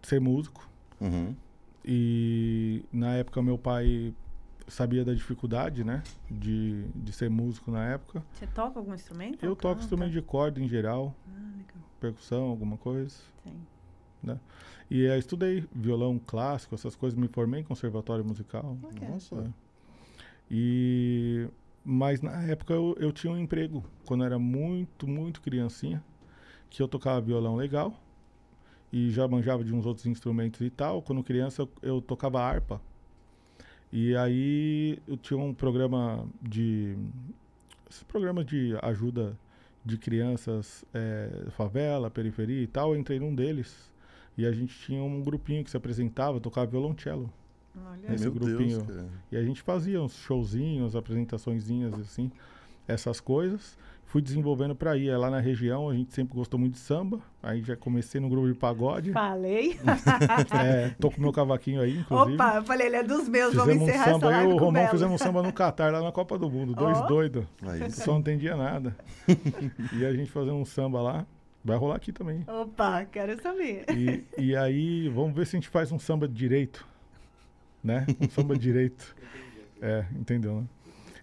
ser 0.02 0.22
músico. 0.22 0.68
Uhum. 1.02 1.36
E 1.88 2.84
na 2.92 3.14
época 3.16 3.42
meu 3.44 3.58
pai 3.60 4.14
sabia 4.68 5.06
da 5.06 5.14
dificuldade, 5.14 5.84
né? 5.84 6.02
De, 6.30 6.84
de 6.96 7.14
ser 7.14 7.30
músico 7.30 7.70
na 7.70 7.86
época. 7.86 8.24
Você 8.34 8.48
toca 8.48 8.80
algum 8.80 8.94
instrumento? 8.96 9.46
Eu 9.46 9.56
toco 9.56 9.80
instrumento 9.82 10.12
de 10.12 10.22
corda 10.22 10.60
em 10.60 10.68
geral, 10.68 11.16
Ah, 11.28 11.58
legal. 11.58 11.90
percussão, 12.00 12.46
alguma 12.46 12.78
coisa. 12.78 13.16
Sim. 13.44 13.62
E 14.90 15.08
aí 15.08 15.20
estudei 15.20 15.64
violão 15.72 16.20
clássico, 16.20 16.74
essas 16.74 16.96
coisas, 16.96 17.18
me 17.18 17.28
formei 17.28 17.62
em 17.62 17.64
conservatório 17.64 18.26
musical. 18.26 18.78
Olha. 18.84 19.10
Nossa. 19.10 19.36
É. 19.36 19.50
E 20.50 21.48
mas 21.84 22.20
na 22.22 22.42
época 22.44 22.74
eu, 22.74 22.96
eu 23.00 23.12
tinha 23.12 23.32
um 23.32 23.38
emprego 23.38 23.84
quando 24.08 24.22
eu 24.22 24.26
era 24.26 24.40
muito, 24.40 25.08
muito 25.08 25.40
criancinha, 25.42 26.04
que 26.68 26.82
eu 26.82 26.88
tocava 26.88 27.22
violão 27.22 27.56
legal 27.56 27.94
e 28.92 29.10
já 29.12 29.28
manjava 29.28 29.64
de 29.64 29.74
uns 29.74 29.86
outros 29.86 30.06
instrumentos 30.06 30.62
e 30.62 30.70
tal. 30.70 31.02
Quando 31.02 31.24
criança 31.24 31.64
eu, 31.64 31.70
eu 31.82 32.02
tocava 32.02 32.42
harpa. 32.42 32.82
E 33.92 34.16
aí 34.16 35.00
eu 35.08 35.18
tinha 35.18 35.40
um 35.40 35.54
programa 35.54 36.28
de 36.42 36.96
esse 37.90 38.04
programa 38.04 38.44
de 38.44 38.78
ajuda 38.82 39.38
de 39.86 39.98
crianças 39.98 40.84
é, 40.94 41.46
favela, 41.52 42.10
periferia 42.10 42.62
e 42.62 42.68
tal. 42.68 42.94
Eu 42.94 43.00
entrei 43.00 43.20
num 43.20 43.34
deles 43.34 43.92
e 44.38 44.46
a 44.46 44.52
gente 44.52 44.78
tinha 44.80 45.02
um 45.02 45.24
grupinho 45.24 45.64
que 45.64 45.70
se 45.70 45.78
apresentava, 45.78 46.40
tocava 46.40 46.68
violoncelo. 46.68 47.32
Olha. 47.86 48.14
Esse 48.14 48.24
Meu 48.24 48.34
grupinho. 48.34 48.82
Deus, 48.82 48.88
cara. 48.88 49.10
E 49.32 49.38
a 49.38 49.44
gente 49.44 49.62
fazia 49.62 50.02
uns 50.02 50.16
showzinhos, 50.16 50.96
apresentaçõezinhas 50.96 51.94
assim, 51.94 52.32
essas 52.88 53.20
coisas. 53.20 53.78
Fui 54.06 54.22
desenvolvendo 54.22 54.76
pra 54.76 54.96
ir. 54.96 55.10
É 55.10 55.18
Lá 55.18 55.30
na 55.30 55.40
região 55.40 55.90
a 55.90 55.94
gente 55.94 56.14
sempre 56.14 56.36
gostou 56.36 56.60
muito 56.60 56.74
de 56.74 56.80
samba. 56.80 57.20
Aí 57.42 57.62
já 57.62 57.76
comecei 57.76 58.22
no 58.22 58.30
grupo 58.30 58.48
de 58.48 58.54
pagode. 58.54 59.12
Falei. 59.12 59.78
É, 60.66 60.90
tô 61.00 61.12
com 61.12 61.22
meu 61.22 61.34
cavaquinho 61.34 61.82
aí, 61.82 62.00
inclusive. 62.00 62.36
Opa, 62.36 62.56
eu 62.56 62.64
falei, 62.64 62.88
ele 62.88 62.96
é 62.96 63.04
dos 63.04 63.28
meus, 63.28 63.54
vamos 63.54 63.74
Fizemos 63.74 63.82
um 63.82 63.90
encerrar 63.90 64.04
essa 64.04 64.12
samba, 64.14 64.26
eu 64.26 64.32
live 64.32 64.52
e 64.52 64.54
o 64.54 64.58
Romão 64.58 64.88
fizemos 64.88 65.22
um 65.22 65.24
samba 65.24 65.44
no 65.44 65.52
Catar, 65.54 65.92
lá 65.92 66.02
na 66.02 66.12
Copa 66.12 66.38
do 66.38 66.50
Mundo. 66.50 66.74
Dois 66.74 66.98
Ó. 66.98 67.08
doidos. 67.08 67.46
Aí 67.64 67.80
sim. 67.80 67.86
pessoal 67.86 68.16
não 68.16 68.22
entendia 68.22 68.56
nada. 68.56 68.96
e 69.94 70.06
a 70.06 70.14
gente 70.14 70.32
fazendo 70.32 70.56
um 70.56 70.66
samba 70.66 71.02
lá. 71.02 71.26
Vai 71.64 71.78
rolar 71.78 71.96
aqui 71.96 72.12
também. 72.12 72.46
Opa, 72.48 73.06
quero 73.06 73.42
saber. 73.42 73.86
E, 73.90 74.24
e 74.38 74.56
aí, 74.56 75.10
vamos 75.10 75.36
ver 75.36 75.48
se 75.48 75.56
a 75.56 75.60
gente 75.60 75.70
faz 75.70 75.92
um 75.92 75.98
samba 75.98 76.28
direito. 76.28 76.86
Né? 77.84 78.06
Um 78.22 78.30
samba 78.30 78.56
direito. 78.56 79.16
É, 79.82 80.06
entendeu, 80.16 80.62
né? 80.62 80.68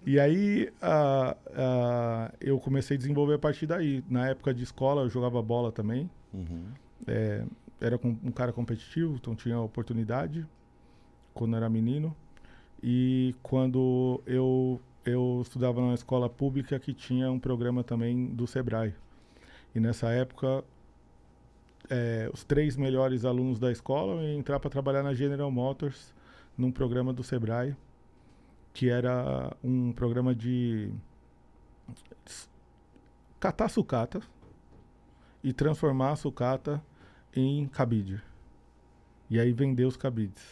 E 0.04 0.18
aí, 0.18 0.72
ah, 0.80 1.36
ah, 1.54 2.32
eu 2.40 2.58
comecei 2.58 2.96
a 2.96 2.98
desenvolver 2.98 3.34
a 3.34 3.38
partir 3.38 3.66
daí. 3.66 4.02
Na 4.08 4.28
época 4.28 4.52
de 4.52 4.62
escola, 4.64 5.02
eu 5.02 5.08
jogava 5.08 5.40
bola 5.40 5.70
também. 5.70 6.10
Uhum. 6.32 6.64
É, 7.06 7.44
era 7.80 7.98
um 8.04 8.30
cara 8.30 8.52
competitivo, 8.52 9.14
então 9.14 9.34
tinha 9.34 9.58
oportunidade 9.58 10.46
quando 11.32 11.56
era 11.56 11.68
menino. 11.68 12.14
E 12.82 13.34
quando 13.42 14.20
eu, 14.26 14.80
eu 15.04 15.40
estudava 15.42 15.80
numa 15.80 15.94
escola 15.94 16.28
pública 16.28 16.78
que 16.80 16.92
tinha 16.92 17.30
um 17.30 17.38
programa 17.38 17.84
também 17.84 18.26
do 18.26 18.46
Sebrae. 18.46 18.94
E 19.74 19.78
nessa 19.78 20.10
época, 20.10 20.64
é, 21.88 22.28
os 22.32 22.42
três 22.42 22.76
melhores 22.76 23.24
alunos 23.24 23.58
da 23.58 23.70
escola 23.70 24.22
iam 24.22 24.38
entrar 24.38 24.58
para 24.58 24.68
trabalhar 24.68 25.02
na 25.02 25.14
General 25.14 25.50
Motors, 25.50 26.12
num 26.58 26.70
programa 26.72 27.12
do 27.12 27.22
Sebrae, 27.22 27.76
que 28.72 28.88
era 28.88 29.54
um 29.62 29.92
programa 29.92 30.34
de 30.34 30.90
catar 33.38 33.68
sucata 33.68 34.20
e 35.42 35.52
transformar 35.52 36.12
a 36.12 36.16
sucata 36.16 36.82
em 37.34 37.66
cabide. 37.66 38.22
E 39.28 39.40
aí 39.40 39.52
vender 39.52 39.84
os 39.84 39.96
cabides. 39.96 40.44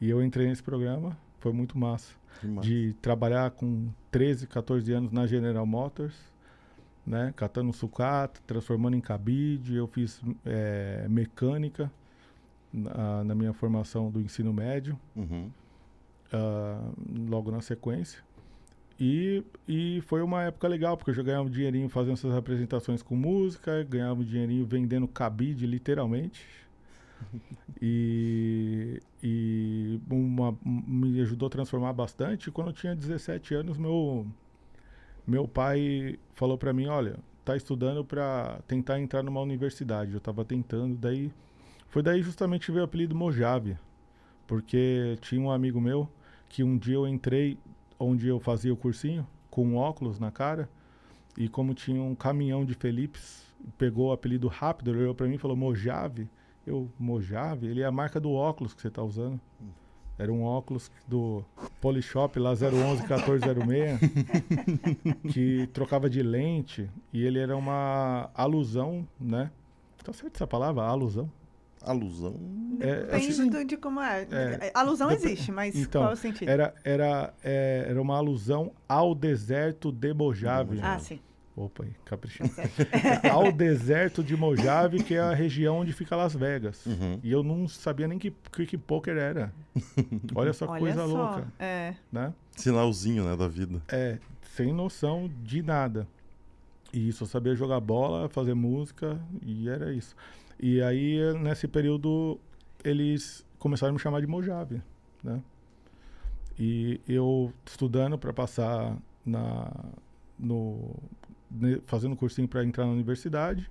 E 0.00 0.08
eu 0.10 0.22
entrei 0.22 0.46
nesse 0.48 0.62
programa, 0.62 1.16
foi 1.38 1.52
muito 1.52 1.78
massa. 1.78 2.12
De 2.60 2.94
trabalhar 3.00 3.50
com 3.52 3.88
13, 4.10 4.46
14 4.48 4.92
anos 4.92 5.12
na 5.12 5.26
General 5.26 5.64
Motors, 5.64 6.16
né? 7.06 7.32
Catando 7.36 7.72
sucata, 7.72 8.40
transformando 8.46 8.96
em 8.96 9.00
cabide. 9.00 9.76
Eu 9.76 9.86
fiz 9.86 10.20
eh, 10.44 11.06
mecânica 11.08 11.92
na, 12.72 13.22
na 13.22 13.34
minha 13.34 13.52
formação 13.52 14.10
do 14.10 14.20
ensino 14.20 14.52
médio, 14.52 14.98
Uhum. 15.14 15.50
Ah, 16.32 16.90
logo 17.28 17.50
na 17.50 17.60
sequência. 17.60 18.22
E, 19.00 19.44
e 19.66 20.00
foi 20.02 20.22
uma 20.22 20.44
época 20.44 20.68
legal, 20.68 20.96
porque 20.96 21.10
eu 21.10 21.14
já 21.14 21.22
ganhava 21.22 21.44
um 21.46 21.50
dinheirinho 21.50 21.88
fazendo 21.88 22.14
essas 22.14 22.34
apresentações 22.34 23.02
com 23.02 23.16
música, 23.16 23.82
ganhava 23.84 24.20
um 24.20 24.24
dinheirinho 24.24 24.64
vendendo 24.66 25.08
cabide, 25.08 25.66
literalmente. 25.66 26.46
E, 27.80 29.00
e 29.22 30.00
uma- 30.10 30.56
me 30.64 31.20
ajudou 31.20 31.46
a 31.46 31.50
transformar 31.50 31.92
bastante. 31.92 32.50
Quando 32.50 32.68
eu 32.68 32.72
tinha 32.74 32.94
17 32.94 33.54
anos, 33.54 33.76
meu, 33.78 34.26
meu 35.26 35.46
pai 35.48 36.18
falou 36.34 36.58
para 36.58 36.72
mim, 36.72 36.86
olha, 36.86 37.18
tá 37.44 37.56
estudando 37.56 38.04
para 38.04 38.60
tentar 38.66 39.00
entrar 39.00 39.22
numa 39.22 39.40
universidade. 39.40 40.14
Eu 40.14 40.20
tava 40.20 40.44
tentando, 40.44 40.96
daí 40.96 41.32
foi 41.88 42.02
daí 42.02 42.22
justamente 42.22 42.70
veio 42.70 42.82
o 42.82 42.86
apelido 42.86 43.14
Mojave, 43.14 43.76
porque 44.46 45.16
tinha 45.20 45.40
um 45.40 45.50
amigo 45.50 45.80
meu 45.80 46.08
que 46.52 46.62
um 46.62 46.76
dia 46.76 46.96
eu 46.96 47.08
entrei 47.08 47.58
onde 47.98 48.28
eu 48.28 48.38
fazia 48.38 48.72
o 48.72 48.76
cursinho 48.76 49.26
com 49.50 49.74
óculos 49.74 50.18
na 50.18 50.30
cara 50.30 50.68
e 51.36 51.48
como 51.48 51.72
tinha 51.72 52.02
um 52.02 52.14
caminhão 52.14 52.62
de 52.62 52.74
Felipes, 52.74 53.42
pegou 53.78 54.10
o 54.10 54.12
apelido 54.12 54.48
rápido, 54.48 54.90
ele 54.90 55.00
olhou 55.00 55.14
para 55.14 55.26
mim 55.26 55.36
e 55.36 55.38
falou 55.38 55.56
Mojave. 55.56 56.28
Eu, 56.66 56.90
Mojave? 56.98 57.66
Ele 57.66 57.80
é 57.80 57.86
a 57.86 57.90
marca 57.90 58.20
do 58.20 58.30
óculos 58.32 58.74
que 58.74 58.82
você 58.82 58.90
tá 58.90 59.02
usando. 59.02 59.40
Era 60.18 60.30
um 60.30 60.44
óculos 60.44 60.90
do 61.08 61.42
Polishop 61.80 62.38
lá 62.38 62.50
011 62.50 63.00
1406 63.00 63.98
que 65.32 65.66
trocava 65.72 66.08
de 66.10 66.22
lente 66.22 66.88
e 67.14 67.24
ele 67.24 67.38
era 67.38 67.56
uma 67.56 68.30
alusão, 68.34 69.08
né? 69.18 69.50
Tá 70.04 70.12
certo 70.12 70.34
essa 70.34 70.46
palavra? 70.46 70.82
Alusão? 70.82 71.30
Alusão. 71.84 72.34
É, 72.80 73.02
Depende 73.04 73.28
assim, 73.28 73.48
do- 73.48 73.64
de 73.64 73.76
como 73.76 74.00
é. 74.00 74.22
É. 74.30 74.70
Alusão 74.74 75.08
Dep- 75.08 75.18
existe, 75.24 75.52
mas 75.52 75.74
Então, 75.76 76.02
qual 76.02 76.10
é 76.10 76.14
o 76.14 76.16
sentido? 76.16 76.48
Era, 76.48 76.74
era, 76.84 77.32
é, 77.44 77.86
era 77.88 78.00
uma 78.02 78.16
alusão 78.16 78.72
ao 78.88 79.14
deserto 79.14 79.92
de 79.92 80.12
Mojave. 80.12 80.80
Ah, 80.82 80.98
sim. 80.98 81.20
Opa, 81.54 81.84
aí, 81.84 81.90
caprichei. 82.06 82.46
ao 83.30 83.52
deserto 83.52 84.22
de 84.24 84.34
Mojave, 84.36 85.02
que 85.02 85.14
é 85.14 85.20
a 85.20 85.34
região 85.34 85.80
onde 85.80 85.92
fica 85.92 86.16
Las 86.16 86.34
Vegas. 86.34 86.84
Uhum. 86.86 87.20
E 87.22 87.30
eu 87.30 87.42
não 87.42 87.68
sabia 87.68 88.08
nem 88.08 88.18
que, 88.18 88.32
que, 88.52 88.64
que 88.64 88.78
poker 88.78 89.16
era. 89.18 89.52
Olha 90.34 90.52
só 90.54 90.66
Olha 90.66 90.80
coisa 90.80 91.06
só. 91.06 91.06
louca, 91.06 91.46
É. 91.58 91.94
né? 92.10 92.32
Sinalzinho, 92.56 93.24
né, 93.24 93.36
da 93.36 93.48
vida. 93.48 93.82
É, 93.88 94.18
sem 94.56 94.72
noção 94.72 95.30
de 95.42 95.62
nada. 95.62 96.08
E 96.92 97.10
só 97.12 97.24
sabia 97.26 97.54
jogar 97.54 97.80
bola, 97.80 98.28
fazer 98.28 98.54
música, 98.54 99.18
e 99.42 99.68
era 99.68 99.92
isso. 99.94 100.14
E 100.58 100.80
aí, 100.82 101.18
nesse 101.38 101.66
período, 101.66 102.38
eles 102.84 103.44
começaram 103.58 103.90
a 103.90 103.94
me 103.94 103.98
chamar 103.98 104.20
de 104.20 104.26
Mojave, 104.26 104.82
né? 105.22 105.42
E 106.58 107.00
eu 107.08 107.52
estudando 107.64 108.18
para 108.18 108.32
passar 108.32 108.96
na 109.24 109.70
no 110.38 110.94
fazendo 111.86 112.16
cursinho 112.16 112.48
para 112.48 112.64
entrar 112.64 112.84
na 112.86 112.92
universidade. 112.92 113.70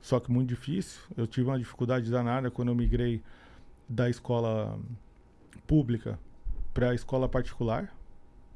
Só 0.00 0.20
que 0.20 0.30
muito 0.30 0.48
difícil. 0.48 1.00
Eu 1.16 1.26
tive 1.26 1.46
uma 1.48 1.58
dificuldade 1.58 2.10
danada 2.10 2.50
quando 2.50 2.68
eu 2.68 2.74
migrei 2.74 3.22
da 3.88 4.08
escola 4.10 4.78
pública 5.66 6.18
para 6.74 6.90
a 6.90 6.94
escola 6.94 7.28
particular, 7.28 7.94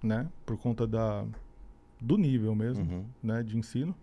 né? 0.03 0.29
Por 0.45 0.59
conta 0.59 0.87
da 0.87 1.25
do 2.01 2.17
nível 2.17 2.55
mesmo, 2.55 2.85
Uhum. 2.85 3.05
né, 3.23 3.43
de 3.43 3.57
ensino. 3.59 3.95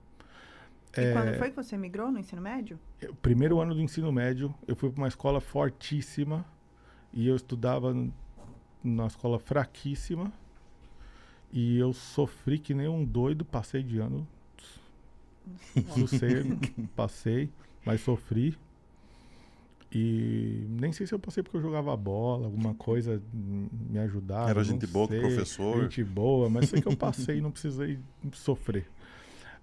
E 0.98 1.02
É, 1.02 1.14
quando 1.14 1.38
foi 1.38 1.50
que 1.50 1.56
você 1.56 1.78
migrou 1.78 2.12
no 2.12 2.20
ensino 2.20 2.42
médio? 2.42 2.80
o 3.10 3.16
primeiro 3.16 3.60
ano 3.60 3.74
do 3.76 3.82
ensino 3.82 4.12
médio, 4.12 4.54
eu 4.68 4.76
fui 4.76 4.90
para 4.90 5.02
uma 5.02 5.08
escola 5.08 5.40
fortíssima 5.42 6.46
e 7.14 7.28
eu 7.28 7.36
estudava 7.36 7.94
n- 7.94 8.12
numa 8.84 9.08
escola 9.08 9.38
fraquíssima 9.40 10.32
e 11.52 11.78
eu 11.78 11.94
sofri 11.94 12.60
que 12.60 12.74
nem 12.74 12.88
um 12.88 13.04
doido, 13.04 13.46
passei 13.46 13.82
de 13.84 14.00
ano, 14.00 14.28
sossego, 15.94 16.58
passei, 16.96 17.50
mas 17.86 18.02
sofri. 18.02 18.58
E 19.92 20.66
nem 20.70 20.92
sei 20.92 21.08
se 21.08 21.14
eu 21.14 21.20
passei 21.20 21.42
porque 21.42 21.56
eu 21.58 21.62
jogava 21.62 21.96
bola, 21.96 22.46
alguma 22.48 22.74
coisa 22.74 23.22
me 23.34 23.98
ajudava. 24.00 24.50
Era 24.50 24.64
gente 24.64 24.86
boa 24.88 25.08
com 25.08 25.14
o 25.14 25.18
sei, 25.18 25.22
professor. 25.22 25.84
Gente 25.84 26.04
boa, 26.04 26.50
mas 26.50 26.70
sei 26.70 26.82
que 26.82 26.88
eu 26.88 26.98
passei 26.98 27.38
e 27.38 27.42
não 27.42 27.52
precisei 27.52 28.00
sofrer. 28.34 28.86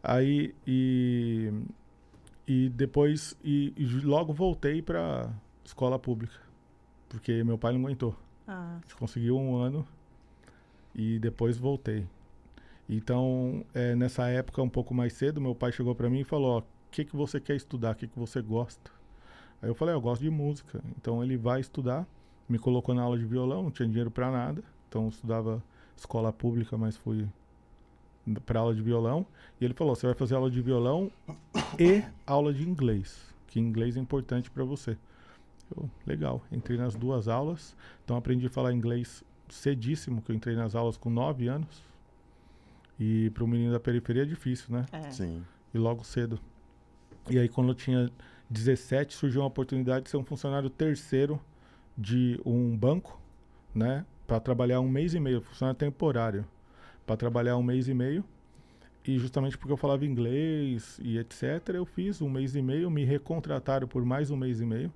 Aí, 0.03 0.55
e, 0.67 1.53
e 2.47 2.69
depois, 2.71 3.37
e, 3.45 3.73
e 3.77 3.85
logo 4.01 4.33
voltei 4.33 4.83
para 4.83 5.31
escola 5.65 5.99
pública, 5.99 6.35
porque 7.09 7.45
meu 7.45 7.57
pai 7.57 7.73
não 7.73 7.81
aguentou. 7.81 8.17
Ah, 8.49 8.81
conseguiu 8.99 9.39
um 9.39 9.57
ano 9.57 9.87
e 10.95 11.19
depois 11.19 11.57
voltei. 11.57 12.07
Então, 12.89 13.65
é, 13.73 13.95
nessa 13.95 14.29
época, 14.29 14.61
um 14.61 14.69
pouco 14.69 14.93
mais 14.93 15.13
cedo, 15.13 15.41
meu 15.41 15.55
pai 15.55 15.73
chegou 15.73 15.95
para 15.95 16.11
mim 16.11 16.21
e 16.21 16.25
falou: 16.25 16.59
o 16.61 16.65
que, 16.91 17.05
que 17.05 17.17
você 17.17 17.41
quer 17.41 17.57
estudar? 17.57 17.93
O 17.93 17.95
que, 17.95 18.07
que 18.09 18.19
você 18.19 18.43
gosta? 18.43 18.91
Aí 19.63 19.69
eu 19.69 19.75
falei: 19.75 19.95
"Ah, 19.95 19.97
eu 19.97 20.01
gosto 20.01 20.23
de 20.23 20.31
música. 20.31 20.83
Então, 20.97 21.23
ele 21.23 21.37
vai 21.37 21.61
estudar. 21.61 22.07
Me 22.49 22.59
colocou 22.59 22.95
na 22.95 23.03
aula 23.03 23.17
de 23.17 23.25
violão, 23.25 23.63
não 23.63 23.71
tinha 23.71 23.89
dinheiro 23.89 24.11
para 24.11 24.31
nada. 24.31 24.63
Então, 24.89 25.05
eu 25.05 25.09
estudava 25.09 25.63
escola 25.97 26.33
pública, 26.33 26.77
mas 26.77 26.97
fui 26.97 27.27
para 28.45 28.61
aula 28.61 28.75
de 28.75 28.83
violão. 28.83 29.27
E 29.61 29.65
ele 29.65 29.75
falou: 29.75 29.95
você 29.95 30.07
vai 30.07 30.15
fazer 30.15 30.35
aula 30.35 30.51
de 30.51 30.61
violão 30.61 31.11
e 31.79 32.03
aula 32.27 32.53
de 32.53 32.69
inglês, 32.69 33.35
que 33.47 33.59
inglês 33.59 33.97
é 33.97 34.01
importante 34.01 34.51
para 34.51 34.65
você. 34.65 34.97
Eu, 35.75 35.91
legal, 36.07 36.43
entrei 36.51 36.77
nas 36.77 36.95
duas 36.95 37.29
aulas. 37.29 37.77
Então 38.05 38.17
aprendi 38.17 38.47
a 38.47 38.51
falar 38.51 38.73
inglês 38.73 39.25
cedíssimo, 39.49 40.23
que 40.23 40.31
eu 40.31 40.37
entrei 40.37 40.55
nas 40.55 40.75
aulas 40.75 40.97
com 40.97 41.11
9 41.11 41.49
anos. 41.49 41.83
E 42.99 43.31
para 43.31 43.45
o 43.45 43.49
menino 43.49 43.73
da 43.73 43.81
periferia 43.81 44.23
é 44.23 44.27
difícil, 44.27 44.75
né? 44.75 44.87
é. 44.93 45.11
Sim. 45.11 45.43
E 45.73 45.79
logo 45.79 46.05
cedo. 46.05 46.39
E 47.31 47.39
aí 47.39 47.49
quando 47.49 47.71
eu 47.71 47.75
tinha 47.75 48.11
17, 48.51 49.15
surgiu 49.15 49.41
uma 49.41 49.47
oportunidade 49.47 50.05
de 50.05 50.11
ser 50.11 50.17
um 50.19 50.25
funcionário 50.25 50.69
terceiro 50.69 51.41
de 51.97 52.41
um 52.45 52.77
banco, 52.77 53.21
né? 53.75 54.05
Para 54.27 54.41
trabalhar 54.41 54.81
um 54.81 54.89
mês 54.89 55.15
e 55.15 55.21
meio, 55.21 55.41
funcionário 55.41 55.79
temporário. 55.79 56.45
Para 57.13 57.19
trabalhar 57.19 57.59
um 57.59 57.63
mês 57.63 57.89
e 57.89 57.95
meio. 57.95 58.25
E 59.07 59.19
justamente 59.19 59.59
porque 59.59 59.71
eu 59.73 59.77
falava 59.77 60.07
inglês 60.07 60.99
e 61.03 61.19
etc, 61.19 61.43
eu 61.75 61.85
fiz 61.85 62.23
um 62.23 62.31
mês 62.31 62.55
e 62.57 62.63
meio, 62.63 62.91
me 62.91 63.05
recontrataram 63.05 63.87
por 63.87 64.03
mais 64.03 64.31
um 64.31 64.37
mês 64.37 64.61
e 64.63 64.65
meio. 64.65 64.91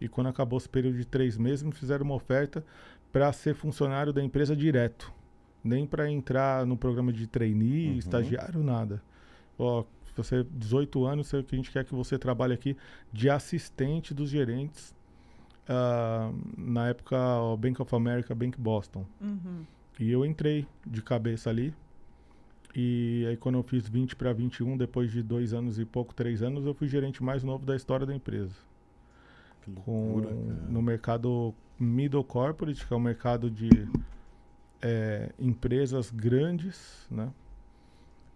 E 0.00 0.08
quando 0.08 0.28
acabou 0.28 0.58
esse 0.58 0.68
período 0.68 0.96
de 0.96 1.04
três 1.04 1.36
meses, 1.36 1.64
me 1.64 1.72
fizeram 1.72 2.04
uma 2.04 2.14
oferta 2.14 2.64
para 3.12 3.32
ser 3.32 3.54
funcionário 3.54 4.12
da 4.12 4.22
empresa 4.22 4.54
direto. 4.54 5.12
Nem 5.64 5.86
para 5.86 6.08
entrar 6.08 6.64
no 6.64 6.76
programa 6.76 7.12
de 7.12 7.26
trainee, 7.26 7.88
Uhum. 7.90 7.98
estagiário, 7.98 8.62
nada. 8.62 9.02
Ó, 9.58 9.82
você 10.14 10.44
18 10.52 11.04
anos, 11.04 11.26
sei 11.26 11.42
que 11.42 11.54
a 11.54 11.58
gente 11.58 11.70
quer 11.72 11.84
que 11.84 11.94
você 11.94 12.16
trabalhe 12.16 12.52
aqui 12.54 12.76
de 13.12 13.28
assistente 13.28 14.14
dos 14.14 14.30
gerentes. 14.30 14.94
ah, 15.68 16.32
na 16.58 16.88
época, 16.88 17.16
o 17.40 17.56
Bank 17.56 17.80
of 17.80 17.94
America, 17.94 18.34
Bank 18.34 18.58
Boston. 18.60 19.04
Uhum. 19.20 19.64
E 20.00 20.10
eu 20.10 20.24
entrei 20.24 20.66
de 20.86 21.02
cabeça 21.02 21.50
ali. 21.50 21.74
E 22.74 23.26
aí 23.28 23.36
quando 23.36 23.56
eu 23.56 23.62
fiz 23.62 23.86
20 23.86 24.16
para 24.16 24.32
21, 24.32 24.78
depois 24.78 25.12
de 25.12 25.22
dois 25.22 25.52
anos 25.52 25.78
e 25.78 25.84
pouco, 25.84 26.14
três 26.14 26.42
anos, 26.42 26.64
eu 26.64 26.72
fui 26.72 26.88
gerente 26.88 27.22
mais 27.22 27.44
novo 27.44 27.66
da 27.66 27.76
história 27.76 28.06
da 28.06 28.14
empresa. 28.14 28.54
Que 29.60 29.70
Com, 29.72 30.22
cara. 30.22 30.34
no 30.70 30.80
mercado 30.80 31.54
middle 31.78 32.24
corporate, 32.24 32.86
que 32.86 32.92
é 32.92 32.96
o 32.96 33.00
mercado 33.00 33.50
de 33.50 33.68
é, 34.80 35.32
empresas 35.38 36.10
grandes, 36.10 37.06
né? 37.10 37.30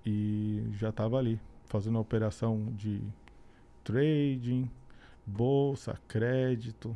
E 0.05 0.69
já 0.73 0.91
estava 0.91 1.17
ali, 1.17 1.41
fazendo 1.65 1.99
operação 1.99 2.71
de 2.77 3.01
trading, 3.83 4.69
bolsa, 5.25 5.99
crédito. 6.07 6.95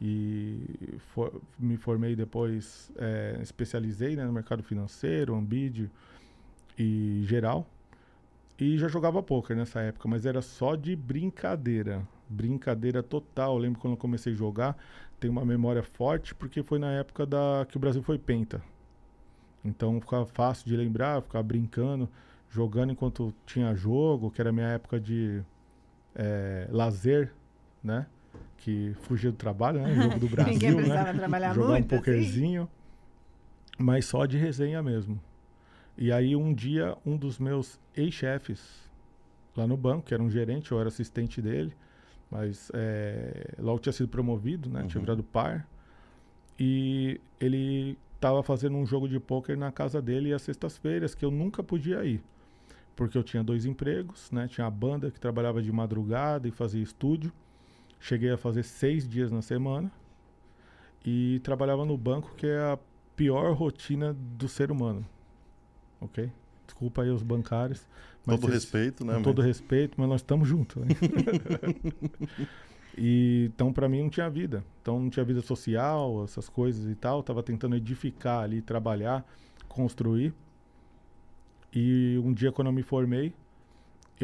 E 0.00 0.96
for- 1.12 1.40
me 1.58 1.76
formei 1.76 2.14
depois, 2.14 2.90
é, 2.96 3.38
especializei 3.42 4.14
né, 4.16 4.24
no 4.24 4.32
mercado 4.32 4.62
financeiro, 4.62 5.34
Ambid 5.34 5.90
e 6.78 7.22
geral. 7.24 7.68
E 8.58 8.76
já 8.78 8.88
jogava 8.88 9.22
poker 9.22 9.56
nessa 9.56 9.80
época, 9.80 10.08
mas 10.08 10.26
era 10.26 10.42
só 10.42 10.74
de 10.76 10.96
brincadeira. 10.96 12.06
Brincadeira 12.28 13.02
total. 13.02 13.54
Eu 13.54 13.58
lembro 13.58 13.80
quando 13.80 13.94
eu 13.94 13.98
comecei 13.98 14.32
a 14.32 14.36
jogar, 14.36 14.76
tenho 15.20 15.32
uma 15.32 15.44
memória 15.44 15.82
forte, 15.82 16.34
porque 16.34 16.62
foi 16.62 16.78
na 16.78 16.90
época 16.92 17.24
da 17.26 17.66
que 17.68 17.76
o 17.76 17.80
Brasil 17.80 18.02
foi 18.02 18.18
penta. 18.18 18.62
Então 19.64 20.00
ficava 20.00 20.26
fácil 20.26 20.66
de 20.66 20.76
lembrar, 20.76 21.22
ficava 21.22 21.42
brincando, 21.42 22.08
jogando 22.50 22.92
enquanto 22.92 23.34
tinha 23.46 23.74
jogo, 23.74 24.30
que 24.30 24.40
era 24.40 24.50
a 24.50 24.52
minha 24.52 24.68
época 24.68 24.98
de 25.00 25.42
eh, 26.14 26.68
lazer, 26.70 27.32
né? 27.82 28.06
Que 28.58 28.92
fugia 29.02 29.30
do 29.30 29.36
trabalho, 29.36 29.80
né? 29.80 29.94
Jogo 29.94 30.18
do 30.18 30.28
Brasil, 30.34 30.52
Ninguém 30.52 30.70
né? 30.72 30.76
precisava 30.76 31.14
trabalhar 31.14 31.54
jogar 31.54 31.68
muito. 31.74 31.94
um 31.94 31.98
pokerzinho, 31.98 32.68
mas 33.78 34.04
só 34.06 34.26
de 34.26 34.36
resenha 34.36 34.82
mesmo. 34.82 35.20
E 35.96 36.12
aí 36.12 36.34
um 36.36 36.52
dia 36.52 36.96
um 37.06 37.16
dos 37.16 37.38
meus 37.38 37.78
ex-chefes 37.96 38.60
lá 39.56 39.66
no 39.66 39.76
banco, 39.76 40.06
que 40.06 40.14
era 40.14 40.22
um 40.22 40.30
gerente, 40.30 40.70
eu 40.70 40.78
era 40.78 40.88
assistente 40.88 41.40
dele, 41.42 41.72
mas 42.30 42.70
é, 42.74 43.54
logo 43.58 43.78
tinha 43.80 43.92
sido 43.92 44.08
promovido, 44.08 44.68
né? 44.68 44.84
Tinha 44.86 44.98
Uhum. 45.00 45.04
virado 45.04 45.22
par. 45.24 45.66
E 46.58 47.20
ele 47.40 47.96
estava 48.16 48.42
fazendo 48.42 48.76
um 48.76 48.84
jogo 48.84 49.08
de 49.08 49.18
pôquer 49.20 49.56
na 49.56 49.70
casa 49.70 50.02
dele 50.02 50.32
às 50.32 50.42
sextas-feiras, 50.42 51.14
que 51.14 51.24
eu 51.24 51.30
nunca 51.30 51.62
podia 51.62 52.04
ir. 52.04 52.20
Porque 52.96 53.16
eu 53.16 53.22
tinha 53.22 53.44
dois 53.44 53.64
empregos, 53.64 54.30
né? 54.32 54.48
Tinha 54.48 54.66
a 54.66 54.70
banda 54.70 55.10
que 55.10 55.20
trabalhava 55.20 55.62
de 55.62 55.70
madrugada 55.70 56.48
e 56.48 56.50
fazia 56.50 56.82
estúdio. 56.82 57.32
Cheguei 58.00 58.30
a 58.30 58.36
fazer 58.36 58.62
seis 58.62 59.08
dias 59.08 59.30
na 59.30 59.42
semana. 59.42 59.90
E 61.04 61.40
trabalhava 61.42 61.84
no 61.84 61.96
banco, 61.96 62.34
que 62.36 62.46
é 62.46 62.58
a 62.58 62.78
pior 63.16 63.52
rotina 63.54 64.14
do 64.14 64.48
ser 64.48 64.70
humano. 64.70 65.04
Ok? 66.00 66.30
Desculpa 66.66 67.02
aí 67.02 67.10
os 67.10 67.22
bancários. 67.22 67.86
mas 68.26 68.38
Todo 68.38 68.50
vocês- 68.50 68.64
respeito, 68.64 69.04
né? 69.04 69.14
com 69.14 69.22
todo 69.22 69.42
respeito, 69.42 69.94
mas 69.98 70.08
nós 70.08 70.20
estamos 70.20 70.46
juntos. 70.48 70.84
Né? 70.84 70.94
e, 72.96 73.50
então, 73.54 73.72
para 73.72 73.88
mim, 73.88 74.02
não 74.02 74.10
tinha 74.10 74.28
vida. 74.28 74.64
Então, 74.82 75.00
não 75.00 75.10
tinha 75.10 75.24
vida 75.24 75.40
social, 75.40 76.24
essas 76.24 76.48
coisas 76.48 76.90
e 76.90 76.94
tal. 76.94 77.22
Tava 77.22 77.42
tentando 77.42 77.76
edificar 77.76 78.42
ali, 78.42 78.60
trabalhar, 78.60 79.26
construir. 79.68 80.34
E 81.72 82.20
um 82.24 82.32
dia, 82.32 82.50
quando 82.52 82.68
eu 82.68 82.72
me 82.72 82.82
formei, 82.82 83.32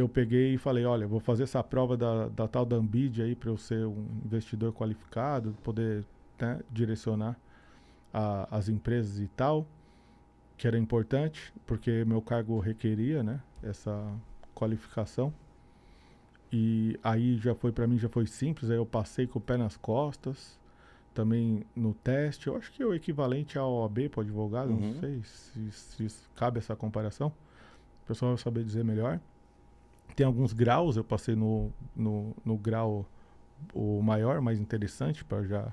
eu 0.01 0.09
peguei 0.09 0.55
e 0.55 0.59
falei: 0.59 0.85
Olha, 0.85 1.07
vou 1.07 1.21
fazer 1.21 1.45
essa 1.45 1.63
prova 1.63 1.97
da, 1.97 2.29
da 2.29 2.49
tal 2.49 2.65
da 2.65 2.77
Ambid 2.77 3.23
aí 3.23 3.35
para 3.35 3.51
eu 3.51 3.57
ser 3.57 3.87
um 3.87 4.07
investidor 4.25 4.73
qualificado, 4.73 5.55
poder 5.63 6.05
né, 6.41 6.61
direcionar 6.71 7.39
a- 8.13 8.49
as 8.51 8.69
empresas 8.69 9.21
e 9.21 9.29
tal, 9.29 9.67
que 10.57 10.67
era 10.67 10.79
importante, 10.79 11.53
porque 11.67 12.05
meu 12.05 12.21
cargo 12.23 12.59
requeria, 12.59 13.23
né, 13.23 13.41
essa 13.63 14.13
qualificação. 14.55 15.33
E 16.53 16.99
aí 17.03 17.37
já 17.39 17.55
foi 17.55 17.73
para 17.73 17.87
mim 17.87 17.99
já 17.99 18.09
foi 18.09 18.27
simples, 18.27 18.71
aí 18.71 18.77
eu 18.77 18.87
passei 18.87 19.27
com 19.27 19.39
o 19.39 19.43
pé 19.43 19.57
nas 19.57 19.77
costas, 19.77 20.59
também 21.13 21.65
no 21.75 21.95
teste. 21.95 22.47
Eu 22.47 22.57
acho 22.57 22.73
que 22.73 22.83
é 22.83 22.87
o 22.87 22.95
equivalente 22.95 23.59
ao 23.59 23.73
OAB 23.73 24.09
para 24.09 24.23
advogado, 24.23 24.71
Uhum. 24.71 24.81
não 24.81 25.01
sei 25.01 25.23
se, 25.25 25.71
se 25.73 26.29
cabe 26.37 26.59
essa 26.59 26.77
comparação. 26.77 27.29
O 28.05 28.07
pessoal 28.07 28.33
vai 28.35 28.43
saber 28.43 28.65
dizer 28.65 28.85
melhor. 28.85 29.19
Tem 30.15 30.27
alguns 30.27 30.53
graus, 30.53 30.97
eu 30.97 31.05
passei 31.05 31.35
no, 31.35 31.73
no, 31.95 32.35
no 32.45 32.57
grau 32.57 33.07
o 33.73 34.03
maior, 34.03 34.41
mais 34.41 34.61
interessante, 34.61 35.25
para 35.25 35.43
já 35.45 35.73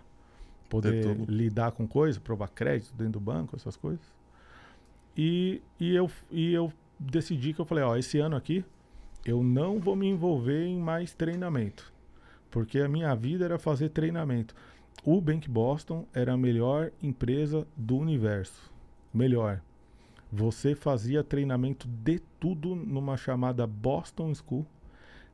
poder 0.69 1.17
lidar 1.27 1.73
com 1.73 1.87
coisas, 1.87 2.17
provar 2.17 2.47
crédito 2.47 2.93
dentro 2.95 3.13
do 3.13 3.19
banco, 3.19 3.55
essas 3.55 3.75
coisas. 3.75 4.05
E, 5.15 5.61
e, 5.79 5.93
eu, 5.93 6.09
e 6.31 6.53
eu 6.53 6.71
decidi 6.97 7.53
que 7.53 7.59
eu 7.59 7.65
falei, 7.65 7.83
ó, 7.83 7.97
esse 7.97 8.19
ano 8.19 8.35
aqui 8.35 8.63
eu 9.25 9.43
não 9.43 9.79
vou 9.79 9.95
me 9.95 10.07
envolver 10.07 10.65
em 10.65 10.79
mais 10.79 11.13
treinamento. 11.13 11.91
Porque 12.49 12.79
a 12.79 12.87
minha 12.87 13.13
vida 13.15 13.45
era 13.45 13.59
fazer 13.59 13.89
treinamento. 13.89 14.55
O 15.03 15.21
Bank 15.21 15.49
Boston 15.49 16.05
era 16.13 16.33
a 16.33 16.37
melhor 16.37 16.91
empresa 17.01 17.67
do 17.75 17.97
universo. 17.97 18.71
Melhor. 19.13 19.61
Você 20.31 20.75
fazia 20.75 21.23
treinamento 21.23 21.87
de 21.87 22.19
tudo 22.39 22.73
numa 22.75 23.17
chamada 23.17 23.67
Boston 23.67 24.33
School 24.33 24.65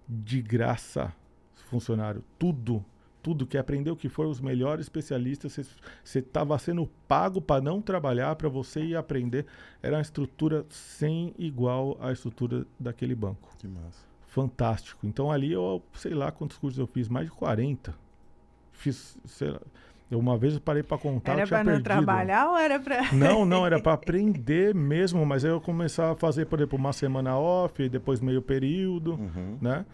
de 0.08 0.42
graça, 0.42 1.14
funcionário. 1.70 2.24
Tudo. 2.40 2.84
Tudo 3.22 3.46
que 3.46 3.58
aprendeu 3.58 3.96
que 3.96 4.08
foi 4.08 4.26
os 4.26 4.40
melhores 4.40 4.86
especialistas. 4.86 5.60
Você 6.04 6.20
estava 6.20 6.58
sendo 6.58 6.90
pago 7.08 7.42
para 7.42 7.62
não 7.62 7.82
trabalhar, 7.82 8.36
para 8.38 8.48
você 8.48 8.82
ir 8.86 8.96
aprender. 8.96 9.46
Era 9.84 9.98
uma 9.98 10.02
estrutura 10.02 10.66
sem 10.70 11.34
igual 11.38 11.98
à 12.00 12.12
estrutura 12.12 12.66
daquele 12.80 13.14
banco 13.14 13.50
Que 13.60 13.68
massa. 13.68 14.06
fantástico. 14.28 15.06
Então 15.06 15.30
ali 15.30 15.52
eu, 15.52 15.84
sei 15.94 16.14
lá 16.14 16.32
quantos 16.32 16.58
cursos 16.58 16.80
eu 16.80 16.88
fiz, 16.88 17.10
mais 17.10 17.26
de 17.26 17.32
40. 17.34 17.94
Fiz, 18.72 19.18
sei 19.26 19.50
lá, 19.52 19.62
eu 20.10 20.18
uma 20.20 20.38
vez 20.38 20.54
eu 20.56 20.62
parei 20.62 20.84
para 20.84 20.98
contar, 20.98 21.34
eu 21.34 21.38
Era 21.40 21.48
pra 21.48 21.58
não 21.64 21.66
perdido. 21.74 21.84
trabalhar 21.84 22.50
ou 22.50 22.58
era 22.58 22.80
pra. 22.80 23.02
Não, 23.14 23.46
não, 23.46 23.66
era 23.66 23.80
para 23.82 23.94
aprender 23.94 24.74
mesmo, 24.74 25.26
mas 25.26 25.44
aí 25.44 25.52
eu 25.52 25.60
começava 25.62 26.14
a 26.14 26.16
fazer, 26.16 26.46
por 26.46 26.60
exemplo, 26.60 26.78
uma 26.78 26.94
semana 26.94 27.38
off, 27.38 27.88
depois 27.90 28.20
meio 28.22 28.42
período, 28.42 29.14
Uhum. 29.16 29.58
né? 29.62 29.86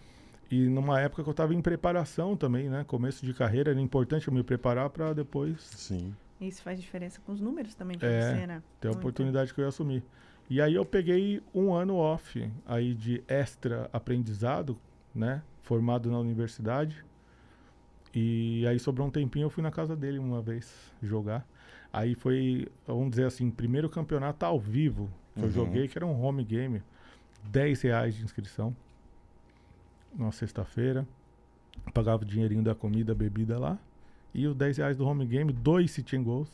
E 0.52 0.68
numa 0.68 1.00
época 1.02 1.24
que 1.24 1.30
eu 1.30 1.32
estava 1.32 1.54
em 1.56 1.62
preparação 1.62 2.36
também, 2.38 2.70
né? 2.70 2.84
Começo 2.86 3.26
de 3.26 3.34
carreira, 3.34 3.72
era 3.72 3.82
importante 3.82 4.28
eu 4.28 4.34
me 4.34 4.44
preparar 4.44 4.90
para 4.92 5.12
depois 5.14 5.60
Sim. 5.62 6.14
Isso 6.40 6.62
faz 6.62 6.80
diferença 6.80 7.20
com 7.26 7.32
os 7.32 7.40
números 7.42 7.74
também 7.74 7.98
pra 7.98 8.08
É, 8.08 8.22
você, 8.22 8.48
né? 8.48 8.62
ter 8.80 8.88
a 8.90 8.92
Muito. 8.92 9.00
oportunidade 9.00 9.54
que 9.54 9.60
eu 9.60 9.64
ia 9.64 9.70
assumir. 9.70 10.04
E 10.50 10.62
aí 10.62 10.76
eu 10.76 10.86
peguei 10.86 11.42
um 11.56 11.74
ano 11.74 11.96
off 11.96 12.52
aí 12.68 12.94
de 12.94 13.24
extra 13.28 13.90
aprendizado, 13.94 14.78
né? 15.16 15.42
Formado 15.64 16.12
na 16.12 16.20
universidade. 16.20 17.04
E 18.14 18.66
aí 18.68 18.80
sobrou 18.80 19.08
um 19.08 19.12
tempinho, 19.12 19.46
eu 19.46 19.50
fui 19.50 19.64
na 19.64 19.72
casa 19.72 19.96
dele 19.96 20.20
uma 20.20 20.42
vez 20.42 20.92
jogar. 21.02 21.46
Aí 21.92 22.16
foi, 22.16 22.68
vamos 22.86 23.12
dizer 23.12 23.26
assim, 23.26 23.50
primeiro 23.50 23.90
campeonato 23.90 24.46
ao 24.46 24.60
vivo 24.60 25.10
que 25.36 25.40
eu 25.42 25.46
Uhum. 25.46 25.52
joguei, 25.52 25.88
que 25.88 25.98
era 25.98 26.06
um 26.06 26.22
home 26.24 26.44
game. 26.44 26.82
10 27.46 27.82
reais 27.82 28.16
de 28.16 28.24
inscrição. 28.24 28.76
Numa 30.16 30.32
sexta-feira. 30.32 31.08
Pagava 31.94 32.24
o 32.24 32.26
dinheirinho 32.26 32.64
da 32.64 32.76
comida, 32.76 33.16
bebida 33.16 33.58
lá. 33.60 33.78
E 34.34 34.46
os 34.48 34.56
10 34.56 34.78
reais 34.78 34.98
do 34.98 35.06
home 35.06 35.26
game, 35.26 35.52
dois 35.52 35.92
sit 35.92 36.14
and 36.14 36.24
goals 36.24 36.50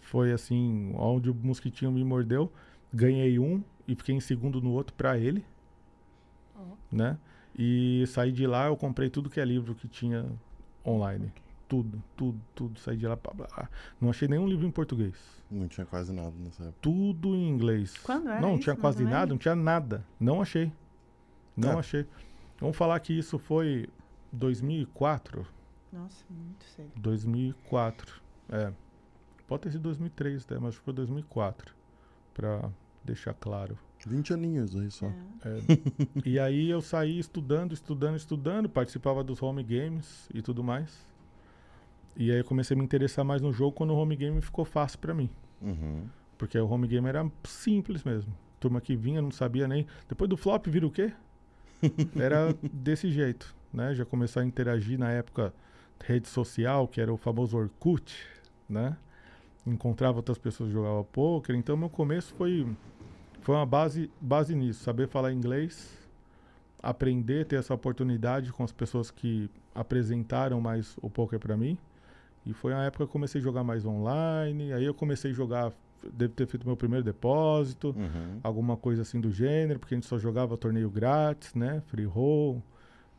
foi 0.00 0.32
assim, 0.32 0.92
onde 0.96 1.30
o 1.30 1.34
mosquitinho 1.34 1.90
me 1.90 2.04
mordeu, 2.04 2.52
ganhei 2.92 3.38
um 3.38 3.62
e 3.88 3.94
fiquei 3.96 4.14
em 4.14 4.20
segundo 4.20 4.60
no 4.60 4.70
outro 4.70 4.94
pra 4.94 5.18
ele, 5.18 5.44
Ó. 6.54 6.60
né? 6.90 7.18
E 7.58 8.04
saí 8.08 8.32
de 8.32 8.46
lá, 8.46 8.66
eu 8.66 8.76
comprei 8.76 9.10
tudo 9.10 9.28
que 9.28 9.40
é 9.40 9.44
livro 9.44 9.74
que 9.74 9.86
tinha 9.88 10.26
online. 10.86 11.32
Tudo, 11.68 12.02
tudo, 12.16 12.40
tudo. 12.54 12.78
Saí 12.80 12.96
de 12.96 13.06
lá, 13.06 13.16
blá, 13.16 13.32
blá. 13.34 13.68
não 14.00 14.10
achei 14.10 14.28
nenhum 14.28 14.46
livro 14.46 14.66
em 14.66 14.70
português. 14.70 15.14
Não 15.50 15.68
tinha 15.68 15.86
quase 15.86 16.12
nada 16.12 16.32
nessa 16.38 16.62
época. 16.64 16.78
Tudo 16.80 17.34
em 17.34 17.48
inglês. 17.48 17.96
Quando 17.98 18.28
era 18.28 18.40
Não, 18.40 18.48
não 18.48 18.54
isso, 18.54 18.62
tinha 18.64 18.74
mais 18.74 18.80
quase 18.80 19.04
nada, 19.04 19.26
não 19.30 19.38
tinha 19.38 19.54
nada. 19.54 20.04
Não 20.18 20.40
achei. 20.42 20.72
Não 21.56 21.72
É. 21.72 21.78
achei. 21.78 22.06
Vamos 22.58 22.76
falar 22.76 22.98
que 23.00 23.12
isso 23.12 23.38
foi 23.38 23.88
2004. 24.32 25.46
Nossa, 25.92 26.24
muito 26.30 26.64
cedo. 26.64 26.90
2004. 26.96 28.20
É. 28.48 28.72
Pode 29.46 29.62
ter 29.62 29.72
sido 29.72 29.82
2003 29.82 30.44
até, 30.44 30.54
mas 30.58 30.68
acho 30.70 30.78
que 30.78 30.84
foi 30.84 30.94
2004. 30.94 31.74
Pra 32.32 32.70
deixar 33.04 33.34
claro. 33.34 33.76
20 34.06 34.34
aninhos 34.34 34.76
aí 34.76 34.90
só. 34.90 35.06
É. 35.06 35.48
É, 35.48 35.58
e 36.24 36.38
aí 36.38 36.70
eu 36.70 36.80
saí 36.80 37.18
estudando, 37.18 37.72
estudando, 37.72 38.16
estudando, 38.16 38.68
participava 38.68 39.22
dos 39.22 39.42
home 39.42 39.62
games 39.62 40.28
e 40.32 40.42
tudo 40.42 40.62
mais. 40.62 41.06
E 42.16 42.30
aí 42.30 42.38
eu 42.38 42.44
comecei 42.44 42.74
a 42.74 42.78
me 42.78 42.84
interessar 42.84 43.24
mais 43.24 43.40
no 43.40 43.52
jogo 43.52 43.72
quando 43.72 43.90
o 43.90 43.96
home 43.96 44.16
game 44.16 44.40
ficou 44.40 44.64
fácil 44.64 44.98
pra 44.98 45.14
mim. 45.14 45.30
Uhum. 45.60 46.06
Porque 46.36 46.58
o 46.58 46.68
home 46.68 46.86
game 46.86 47.06
era 47.06 47.30
simples 47.44 48.04
mesmo. 48.04 48.32
Turma 48.60 48.80
que 48.80 48.94
vinha, 48.94 49.22
não 49.22 49.30
sabia 49.30 49.66
nem. 49.66 49.86
Depois 50.08 50.28
do 50.28 50.36
flop 50.36 50.66
vira 50.66 50.86
o 50.86 50.90
quê? 50.90 51.12
Era 52.14 52.54
desse 52.72 53.10
jeito, 53.10 53.52
né? 53.72 53.92
Já 53.92 54.04
começou 54.04 54.40
a 54.40 54.44
interagir 54.44 54.96
na 54.96 55.10
época 55.10 55.52
rede 56.04 56.28
social, 56.28 56.86
que 56.86 57.00
era 57.00 57.12
o 57.12 57.16
famoso 57.16 57.56
Orkut, 57.56 58.14
né? 58.68 58.96
Encontrava 59.66 60.18
outras 60.18 60.38
pessoas 60.38 60.68
que 60.68 60.74
jogavam 60.74 61.04
poker. 61.04 61.56
Então 61.56 61.76
meu 61.76 61.88
começo 61.88 62.34
foi 62.34 62.66
foi 63.42 63.54
uma 63.54 63.66
base 63.66 64.10
base 64.20 64.54
nisso, 64.54 64.82
saber 64.84 65.08
falar 65.08 65.32
inglês, 65.32 65.90
aprender, 66.82 67.46
ter 67.46 67.56
essa 67.56 67.74
oportunidade 67.74 68.52
com 68.52 68.64
as 68.64 68.72
pessoas 68.72 69.10
que 69.10 69.48
apresentaram 69.74 70.60
mais 70.60 70.96
o 71.00 71.08
poker 71.10 71.38
para 71.38 71.56
mim. 71.56 71.78
E 72.44 72.52
foi 72.52 72.72
uma 72.72 72.84
época 72.84 73.04
que 73.04 73.08
eu 73.08 73.12
comecei 73.12 73.40
a 73.40 73.44
jogar 73.44 73.62
mais 73.62 73.84
online, 73.86 74.72
aí 74.72 74.84
eu 74.84 74.92
comecei 74.94 75.30
a 75.30 75.34
jogar, 75.34 75.72
devo 76.12 76.32
ter 76.34 76.46
feito 76.46 76.66
meu 76.66 76.76
primeiro 76.76 77.04
depósito, 77.04 77.94
Uhum. 77.96 78.40
alguma 78.42 78.76
coisa 78.76 79.02
assim 79.02 79.20
do 79.20 79.30
gênero, 79.30 79.78
porque 79.78 79.94
a 79.94 79.96
gente 79.96 80.06
só 80.08 80.18
jogava 80.18 80.56
torneio 80.56 80.90
grátis, 80.90 81.54
né? 81.54 81.80
Free 81.86 82.04
roll 82.04 82.60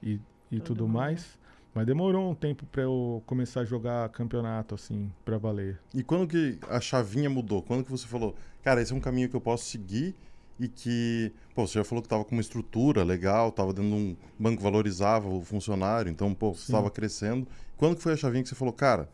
e, 0.01 0.19
e 0.51 0.59
tudo 0.59 0.85
mundo. 0.85 0.93
mais. 0.97 1.39
Mas 1.73 1.85
demorou 1.87 2.29
um 2.29 2.35
tempo 2.35 2.65
pra 2.67 2.83
eu 2.83 3.23
começar 3.25 3.61
a 3.61 3.65
jogar 3.65 4.07
campeonato, 4.09 4.75
assim, 4.75 5.11
pra 5.25 5.37
valer. 5.37 5.79
E 5.93 6.03
quando 6.03 6.27
que 6.27 6.59
a 6.69 6.79
chavinha 6.79 7.29
mudou? 7.29 7.63
Quando 7.63 7.83
que 7.83 7.89
você 7.91 8.05
falou, 8.07 8.35
cara, 8.63 8.81
esse 8.81 8.93
é 8.93 8.95
um 8.95 8.99
caminho 8.99 9.27
que 9.27 9.35
eu 9.35 9.41
posso 9.41 9.65
seguir 9.65 10.13
e 10.59 10.67
que, 10.67 11.31
pô, 11.55 11.65
você 11.65 11.79
já 11.79 11.83
falou 11.83 12.01
que 12.03 12.07
tava 12.07 12.23
com 12.23 12.33
uma 12.35 12.41
estrutura 12.41 13.03
legal, 13.03 13.51
tava 13.51 13.73
dentro 13.73 13.89
de 13.89 13.95
um 13.95 14.15
banco 14.37 14.57
que 14.57 14.63
valorizava 14.63 15.27
o 15.27 15.41
funcionário, 15.43 16.11
então, 16.11 16.31
pô, 16.33 16.53
você 16.53 16.61
estava 16.65 16.91
crescendo. 16.91 17.47
Quando 17.75 17.95
que 17.95 18.03
foi 18.03 18.13
a 18.13 18.17
chavinha 18.17 18.43
que 18.43 18.49
você 18.49 18.55
falou, 18.55 18.73
cara, 18.73 19.09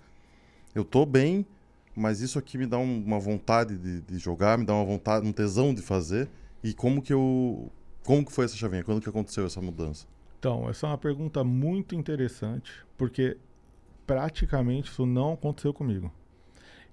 eu 0.75 0.83
tô 0.83 1.05
bem, 1.05 1.45
mas 1.95 2.19
isso 2.19 2.37
aqui 2.37 2.57
me 2.57 2.65
dá 2.67 2.77
um- 2.77 3.03
uma 3.05 3.19
vontade 3.19 3.77
de, 3.77 4.01
de 4.01 4.17
jogar, 4.17 4.57
me 4.57 4.65
dá 4.65 4.73
uma 4.73 4.85
vontade, 4.85 5.25
um 5.25 5.31
tesão 5.31 5.73
de 5.73 5.81
fazer. 5.81 6.27
E 6.61 6.73
como 6.73 7.01
que 7.01 7.13
eu, 7.13 7.71
como 8.03 8.25
que 8.25 8.33
foi 8.33 8.43
essa 8.43 8.57
chavinha? 8.57 8.83
Quando 8.83 9.01
que 9.01 9.07
aconteceu 9.09 9.45
essa 9.45 9.61
mudança? 9.61 10.05
Então, 10.39 10.69
essa 10.69 10.88
é 10.88 10.89
uma 10.89 10.97
pergunta 10.97 11.43
muito 11.43 11.93
interessante, 11.95 12.71
porque 12.97 13.36
praticamente 14.08 14.89
isso 14.89 15.06
não 15.06 15.34
aconteceu 15.34 15.73
comigo. 15.73 16.12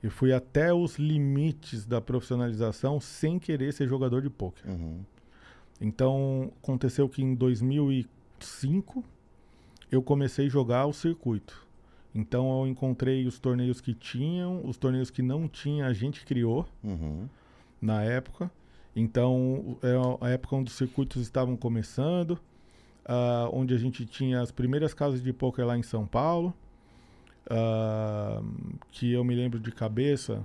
Eu 0.02 0.10
fui 0.10 0.32
até 0.32 0.72
os 0.74 0.96
limites 0.98 1.86
da 1.86 2.00
profissionalização 2.00 3.00
sem 3.00 3.38
querer 3.38 3.72
ser 3.72 3.88
jogador 3.88 4.20
de 4.20 4.28
pôquer. 4.28 4.68
Uhum. 4.68 5.00
Então, 5.80 6.52
aconteceu 6.62 7.08
que 7.08 7.22
em 7.22 7.34
2005 7.34 9.04
eu 9.90 10.02
comecei 10.02 10.46
a 10.46 10.50
jogar 10.50 10.86
o 10.86 10.92
circuito. 10.92 11.64
Então, 12.14 12.60
eu 12.62 12.66
encontrei 12.66 13.26
os 13.26 13.38
torneios 13.38 13.80
que 13.80 13.94
tinham, 13.94 14.64
os 14.66 14.76
torneios 14.76 15.10
que 15.10 15.22
não 15.22 15.46
tinha, 15.48 15.86
a 15.86 15.92
gente 15.92 16.24
criou 16.24 16.66
Uhum. 16.82 17.28
na 17.80 18.02
época. 18.02 18.50
Então, 18.94 19.78
é 19.82 20.26
a 20.26 20.30
época 20.30 20.56
onde 20.56 20.70
os 20.70 20.76
circuitos 20.76 21.22
estavam 21.22 21.56
começando, 21.56 22.38
ah, 23.06 23.48
onde 23.52 23.72
a 23.74 23.78
gente 23.78 24.04
tinha 24.04 24.40
as 24.40 24.50
primeiras 24.50 24.92
casas 24.92 25.22
de 25.22 25.32
poker 25.32 25.64
lá 25.64 25.78
em 25.78 25.82
São 25.82 26.06
Paulo, 26.06 26.52
ah, 27.48 28.42
que 28.90 29.12
eu 29.12 29.24
me 29.24 29.34
lembro 29.34 29.60
de 29.60 29.70
cabeça, 29.70 30.42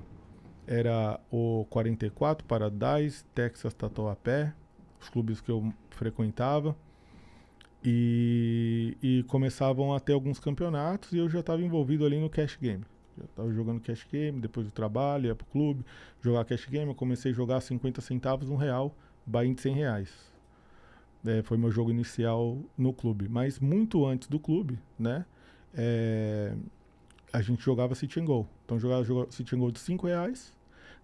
era 0.68 1.20
o 1.32 1.66
44 1.70 2.46
Paradise, 2.46 3.26
Texas 3.34 3.74
Tatuapé, 3.74 4.54
os 5.02 5.10
clubes 5.10 5.42
que 5.42 5.52
eu 5.52 5.74
frequentava. 5.90 6.76
E, 7.84 8.96
e 9.02 9.24
começavam 9.24 9.92
a 9.96 10.00
ter 10.00 10.14
alguns 10.14 10.38
campeonatos 10.38 11.14
e 11.14 11.18
eu 11.18 11.28
já 11.28 11.40
estava 11.40 11.64
envolvido 11.64 12.06
ali 12.06 12.20
no 12.20 12.30
cash 12.30 12.56
game. 12.62 12.86
Já 13.18 13.26
estava 13.26 13.52
jogando 13.52 13.82
cash 13.82 14.06
game, 14.10 14.40
depois 14.40 14.68
do 14.68 14.72
trabalho, 14.72 15.26
ia 15.26 15.36
pro 15.36 15.48
clube, 15.48 15.84
jogar 16.22 16.46
cash 16.46 16.68
game. 16.68 16.88
Eu 16.88 16.96
comecei 16.96 17.32
a 17.32 17.36
jogar 17.36 17.60
50 17.60 18.00
centavos, 18.00 18.50
um 18.50 18.56
real, 18.56 18.96
buy-in 19.26 19.56
de 19.56 19.62
100 19.62 19.74
reais. 19.74 20.31
É, 21.26 21.42
foi 21.44 21.58
meu 21.58 21.72
jogo 21.72 21.92
inicial 21.92 22.58
no 22.78 22.92
clube. 22.92 23.30
Mas 23.30 23.60
muito 23.60 24.06
antes 24.06 24.28
do 24.28 24.40
clube, 24.40 24.80
né? 24.98 25.26
é, 25.74 26.54
a 27.32 27.42
gente 27.42 27.64
jogava 27.64 27.96
sit 27.96 28.18
and 28.18 28.26
go. 28.26 28.48
Então 28.66 28.80
jogava, 28.80 29.04
jogava 29.04 29.32
sit 29.32 29.52
and 29.54 29.60
go 29.60 29.72
de 29.72 29.80
5 29.80 30.08
reais, 30.08 30.54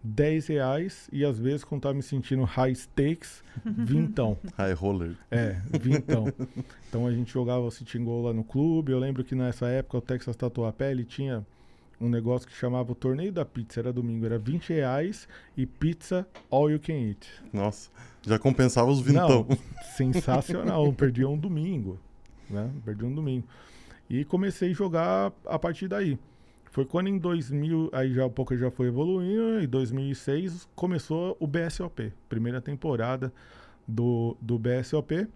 10 0.04 0.48
reais 0.48 1.10
e 1.12 1.26
às 1.26 1.40
vezes 1.40 1.64
quando 1.64 1.82
tava 1.82 1.96
me 1.96 2.04
sentindo 2.04 2.44
high 2.44 2.74
stakes, 2.74 3.44
vintão. 3.66 4.38
High 4.56 4.74
roller. 4.74 5.16
É, 5.32 5.62
vintão. 5.80 6.26
então 6.88 7.08
a 7.08 7.12
gente 7.12 7.32
jogava 7.32 7.62
o 7.62 7.72
sit 7.72 7.96
and 7.96 8.04
go 8.04 8.22
lá 8.22 8.34
no 8.34 8.44
clube. 8.44 8.92
Eu 8.92 9.00
lembro 9.00 9.24
que 9.24 9.36
nessa 9.36 9.68
época 9.68 9.98
o 9.98 10.02
Texas 10.02 10.36
Tatuapé 10.36 10.92
ele 10.92 11.06
tinha 11.06 11.46
um 12.00 12.10
negócio 12.10 12.48
que 12.48 12.54
chamava 12.56 12.92
o 12.92 12.96
Torneio 12.96 13.32
da 13.32 13.46
Pizza. 13.46 13.80
Era 13.80 13.92
domingo, 13.92 14.26
era 14.26 14.38
20 14.38 14.70
reais 14.74 15.28
e 15.56 15.66
pizza 15.66 16.28
all 16.50 16.70
you 16.70 16.80
can 16.80 16.94
eat. 16.94 17.28
Nossa, 17.52 17.90
já 18.22 18.38
compensava 18.38 18.90
os 18.90 19.02
vintão. 19.02 19.46
Não, 19.50 19.58
sensacional. 19.96 20.92
Perdi 20.94 21.26
um 21.26 21.38
domingo, 21.38 22.00
né? 22.50 22.72
Perdi 22.86 23.06
um 23.06 23.14
domingo. 23.14 23.48
E 24.10 24.24
comecei 24.24 24.72
a 24.72 24.74
jogar 24.74 25.34
a 25.46 25.60
partir 25.60 25.88
daí. 25.88 26.18
Foi 26.72 26.86
quando 26.86 27.08
em 27.08 27.18
2000, 27.18 27.90
aí 27.92 28.14
já 28.14 28.26
o 28.26 28.30
poker 28.30 28.58
já 28.58 28.70
foi 28.70 28.88
evoluindo, 28.88 29.64
em 29.64 29.68
2006 29.68 30.70
começou 30.76 31.36
o 31.40 31.48
BSOP, 31.48 32.14
primeira 32.30 32.62
temporada 32.62 33.34
do, 33.88 34.38
do 34.40 34.60
BSOP. 34.60 35.28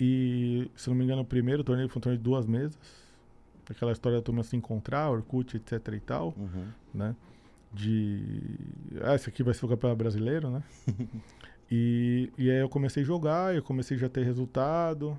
E, 0.00 0.70
se 0.74 0.88
não 0.88 0.96
me 0.96 1.04
engano, 1.04 1.22
o 1.22 1.24
primeiro 1.24 1.62
torneio 1.62 1.88
foi 1.88 1.98
um 1.98 2.00
torneio 2.00 2.18
de 2.18 2.24
duas 2.24 2.46
mesas. 2.46 2.78
Aquela 3.70 3.92
história 3.92 4.18
da 4.18 4.22
turma 4.22 4.42
se 4.42 4.56
encontrar, 4.56 5.10
Orkut, 5.10 5.56
etc 5.56 5.72
e 5.94 6.00
tal, 6.00 6.34
Uhum. 6.36 6.66
né? 6.92 7.16
De... 7.72 8.22
Ah, 9.02 9.14
esse 9.14 9.28
aqui 9.28 9.42
vai 9.42 9.52
ser 9.54 9.66
o 9.66 9.68
campeonato 9.68 9.98
brasileiro, 9.98 10.50
né? 10.50 10.62
e, 11.70 12.30
e 12.38 12.50
aí 12.50 12.58
eu 12.60 12.68
comecei 12.68 13.02
a 13.02 13.06
jogar, 13.06 13.54
eu 13.54 13.62
comecei 13.62 13.96
já 13.98 14.06
a 14.06 14.10
ter 14.10 14.24
resultado. 14.24 15.18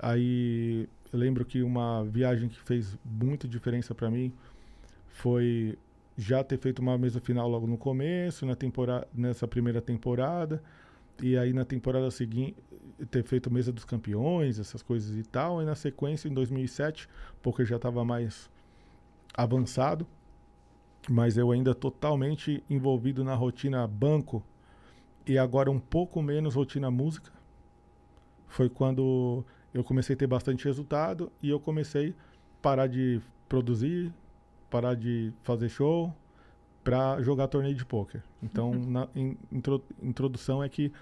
Aí 0.00 0.88
eu 1.12 1.18
lembro 1.18 1.44
que 1.44 1.62
uma 1.62 2.04
viagem 2.04 2.48
que 2.48 2.58
fez 2.60 2.96
muita 3.04 3.46
diferença 3.48 3.94
para 3.94 4.10
mim 4.10 4.32
foi 5.08 5.78
já 6.16 6.42
ter 6.42 6.58
feito 6.58 6.80
uma 6.80 6.96
mesa 6.96 7.20
final 7.20 7.48
logo 7.48 7.66
no 7.66 7.76
começo, 7.76 8.46
na 8.46 8.54
temporada, 8.54 9.06
nessa 9.14 9.46
primeira 9.46 9.82
temporada, 9.82 10.62
e 11.22 11.36
aí 11.36 11.52
na 11.52 11.64
temporada 11.64 12.10
seguinte 12.10 12.56
ter 13.10 13.22
feito 13.24 13.52
mesa 13.52 13.72
dos 13.72 13.84
campeões, 13.84 14.58
essas 14.58 14.82
coisas 14.82 15.16
e 15.16 15.22
tal, 15.22 15.60
e 15.60 15.64
na 15.64 15.74
sequência 15.74 16.28
em 16.28 16.34
2007, 16.34 17.08
porque 17.42 17.64
já 17.64 17.76
estava 17.76 18.04
mais 18.04 18.50
avançado, 19.34 20.06
mas 21.08 21.36
eu 21.36 21.50
ainda 21.50 21.74
totalmente 21.74 22.62
envolvido 22.70 23.22
na 23.22 23.34
rotina 23.34 23.86
banco 23.86 24.42
e 25.26 25.36
agora 25.38 25.70
um 25.70 25.78
pouco 25.78 26.22
menos 26.22 26.54
rotina 26.54 26.90
música. 26.90 27.30
Foi 28.48 28.68
quando 28.68 29.44
eu 29.74 29.84
comecei 29.84 30.14
a 30.14 30.18
ter 30.18 30.26
bastante 30.26 30.64
resultado 30.64 31.30
e 31.42 31.50
eu 31.50 31.60
comecei 31.60 32.10
a 32.10 32.14
parar 32.62 32.86
de 32.86 33.20
produzir, 33.48 34.12
parar 34.70 34.94
de 34.94 35.32
fazer 35.42 35.68
show 35.68 36.14
para 36.82 37.20
jogar 37.20 37.48
torneio 37.48 37.74
de 37.74 37.84
pôquer. 37.84 38.22
Então, 38.42 38.72
na 38.72 39.08
in- 39.14 39.36
intro- 39.52 39.84
introdução 40.02 40.62
é 40.62 40.68
que 40.68 40.92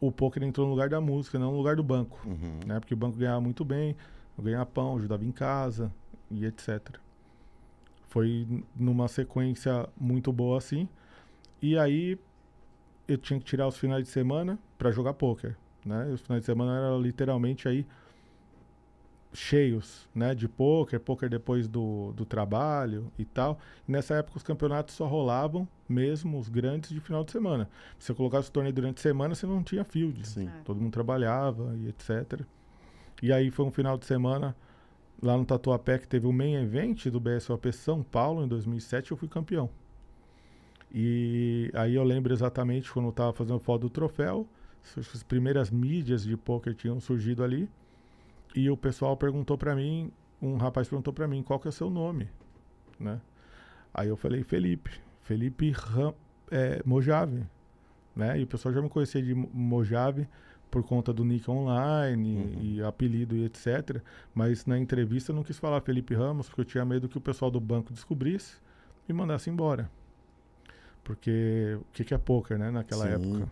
o 0.00 0.12
pôquer 0.12 0.42
entrou 0.42 0.66
no 0.66 0.72
lugar 0.72 0.88
da 0.88 1.00
música, 1.00 1.38
não 1.38 1.50
no 1.52 1.56
lugar 1.58 1.76
do 1.76 1.82
banco, 1.82 2.18
Uhum. 2.26 2.60
né? 2.66 2.78
Porque 2.80 2.94
o 2.94 2.96
banco 2.96 3.16
ganhava 3.16 3.40
muito 3.40 3.64
bem, 3.64 3.96
ganhava 4.38 4.66
pão, 4.66 4.96
ajudava 4.96 5.24
em 5.24 5.32
casa 5.32 5.90
e 6.30 6.44
etc. 6.44 6.80
Foi 8.08 8.46
numa 8.74 9.08
sequência 9.08 9.88
muito 9.98 10.32
boa 10.32 10.58
assim. 10.58 10.88
E 11.60 11.76
aí 11.78 12.18
eu 13.08 13.18
tinha 13.18 13.38
que 13.38 13.44
tirar 13.44 13.66
os 13.68 13.76
finais 13.76 14.04
de 14.04 14.10
semana 14.10 14.58
para 14.78 14.90
jogar 14.90 15.14
pôquer, 15.14 15.56
né? 15.84 16.08
E 16.10 16.12
os 16.12 16.20
finais 16.20 16.42
de 16.42 16.46
semana 16.46 16.76
eram 16.76 17.00
literalmente 17.00 17.68
aí 17.68 17.86
cheios, 19.36 20.08
né, 20.14 20.34
de 20.34 20.48
pôquer, 20.48 20.98
pôquer 20.98 21.28
depois 21.28 21.68
do, 21.68 22.12
do 22.12 22.24
trabalho 22.24 23.12
e 23.18 23.24
tal. 23.24 23.58
E 23.86 23.92
nessa 23.92 24.14
época 24.14 24.38
os 24.38 24.42
campeonatos 24.42 24.94
só 24.94 25.06
rolavam 25.06 25.68
mesmo 25.88 26.38
os 26.38 26.48
grandes 26.48 26.90
de 26.90 27.00
final 27.00 27.22
de 27.22 27.32
semana. 27.32 27.68
Se 27.98 28.06
você 28.06 28.14
colocasse 28.14 28.48
o 28.48 28.52
torneio 28.52 28.74
durante 28.74 28.98
a 28.98 29.02
semana, 29.02 29.34
você 29.34 29.46
não 29.46 29.62
tinha 29.62 29.84
field. 29.84 30.26
Sim. 30.26 30.48
É. 30.48 30.62
Todo 30.64 30.80
mundo 30.80 30.92
trabalhava 30.92 31.74
e 31.76 31.88
etc. 31.88 32.40
E 33.22 33.32
aí 33.32 33.50
foi 33.50 33.64
um 33.64 33.70
final 33.70 33.96
de 33.96 34.06
semana 34.06 34.56
lá 35.22 35.36
no 35.36 35.44
Tatuapé 35.44 35.98
que 35.98 36.08
teve 36.08 36.26
o 36.26 36.32
main 36.32 36.54
event 36.54 37.06
do 37.06 37.20
BSOP 37.20 37.72
São 37.72 38.02
Paulo 38.02 38.44
em 38.44 38.48
2007, 38.48 39.10
eu 39.10 39.16
fui 39.16 39.28
campeão. 39.28 39.70
E 40.92 41.70
aí 41.74 41.94
eu 41.94 42.04
lembro 42.04 42.32
exatamente 42.32 42.90
quando 42.92 43.06
eu 43.06 43.12
tava 43.12 43.32
fazendo 43.32 43.58
foto 43.58 43.82
do 43.82 43.90
troféu, 43.90 44.46
as 44.96 45.22
primeiras 45.22 45.70
mídias 45.70 46.22
de 46.22 46.36
poker 46.36 46.74
tinham 46.74 47.00
surgido 47.00 47.42
ali. 47.42 47.68
E 48.56 48.70
o 48.70 48.76
pessoal 48.76 49.16
perguntou 49.16 49.58
pra 49.58 49.74
mim, 49.76 50.10
um 50.40 50.56
rapaz 50.56 50.88
perguntou 50.88 51.12
pra 51.12 51.28
mim, 51.28 51.42
qual 51.42 51.60
que 51.60 51.68
é 51.68 51.70
o 51.70 51.72
seu 51.72 51.90
nome, 51.90 52.28
né? 52.98 53.20
Aí 53.92 54.08
eu 54.08 54.16
falei, 54.16 54.42
Felipe, 54.42 54.90
Felipe 55.20 55.70
Ram, 55.70 56.14
é, 56.50 56.82
Mojave, 56.84 57.44
né? 58.14 58.38
E 58.40 58.44
o 58.44 58.46
pessoal 58.46 58.72
já 58.74 58.80
me 58.80 58.88
conhecia 58.88 59.22
de 59.22 59.34
Mo- 59.34 59.50
Mojave 59.52 60.26
por 60.70 60.82
conta 60.82 61.12
do 61.12 61.24
nick 61.24 61.50
online 61.50 62.36
Uhum. 62.36 62.62
e 62.62 62.82
apelido 62.82 63.36
e 63.36 63.44
etc. 63.44 64.00
Mas 64.34 64.64
na 64.66 64.78
entrevista 64.78 65.32
eu 65.32 65.36
não 65.36 65.42
quis 65.42 65.58
falar 65.58 65.80
Felipe 65.82 66.14
Ramos 66.14 66.48
porque 66.48 66.62
eu 66.62 66.64
tinha 66.64 66.84
medo 66.84 67.08
que 67.08 67.18
o 67.18 67.20
pessoal 67.20 67.50
do 67.50 67.60
banco 67.60 67.92
descobrisse 67.92 68.56
e 69.08 69.12
mandasse 69.12 69.48
embora. 69.50 69.90
Porque 71.04 71.78
o 71.80 71.84
que, 71.92 72.04
que 72.04 72.14
é 72.14 72.18
poker, 72.18 72.58
né? 72.58 72.70
Naquela 72.70 73.04
Sim. 73.06 73.12
época. 73.12 73.50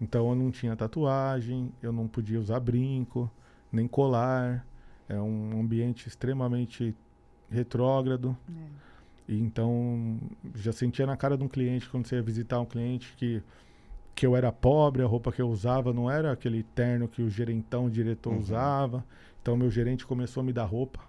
Então 0.00 0.28
eu 0.28 0.34
não 0.34 0.50
tinha 0.50 0.74
tatuagem, 0.76 1.72
eu 1.82 1.92
não 1.92 2.06
podia 2.08 2.38
usar 2.40 2.60
brinco, 2.60 3.30
nem 3.72 3.88
colar. 3.88 4.66
É 5.08 5.20
um 5.20 5.60
ambiente 5.60 6.06
extremamente 6.08 6.94
retrógrado. 7.50 8.36
É. 8.48 9.32
E 9.32 9.40
então 9.40 10.18
já 10.54 10.72
sentia 10.72 11.06
na 11.06 11.16
cara 11.16 11.36
de 11.36 11.44
um 11.44 11.48
cliente 11.48 11.88
quando 11.88 12.06
você 12.06 12.16
ia 12.16 12.22
visitar 12.22 12.60
um 12.60 12.66
cliente 12.66 13.14
que 13.16 13.42
que 14.14 14.26
eu 14.26 14.36
era 14.36 14.52
pobre, 14.52 15.02
a 15.02 15.06
roupa 15.06 15.32
que 15.32 15.40
eu 15.40 15.48
usava 15.48 15.90
não 15.90 16.10
era 16.10 16.30
aquele 16.32 16.62
terno 16.62 17.08
que 17.08 17.22
o 17.22 17.30
gerentão, 17.30 17.86
o 17.86 17.90
diretor 17.90 18.30
Uhum. 18.32 18.38
usava. 18.38 19.04
Então 19.40 19.56
meu 19.56 19.70
gerente 19.70 20.06
começou 20.06 20.42
a 20.42 20.44
me 20.44 20.52
dar 20.52 20.64
roupa. 20.64 21.00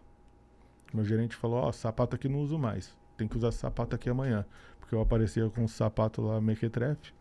Meu 0.93 1.03
gerente 1.03 1.35
falou: 1.35 1.57
"Ó, 1.63 1.71
sapato 1.71 2.15
aqui 2.15 2.29
não 2.29 2.39
uso 2.39 2.57
mais. 2.57 2.95
Tem 3.17 3.27
que 3.27 3.35
usar 3.37 3.51
sapato 3.51 3.93
aqui 3.95 4.09
amanhã", 4.09 4.45
porque 4.79 4.95
eu 4.95 5.01
aparecia 5.01 5.49
com 5.49 5.63
um 5.63 5.67
sapato 5.67 6.21
lá 6.21 6.39
mequetrefe. 6.39 7.13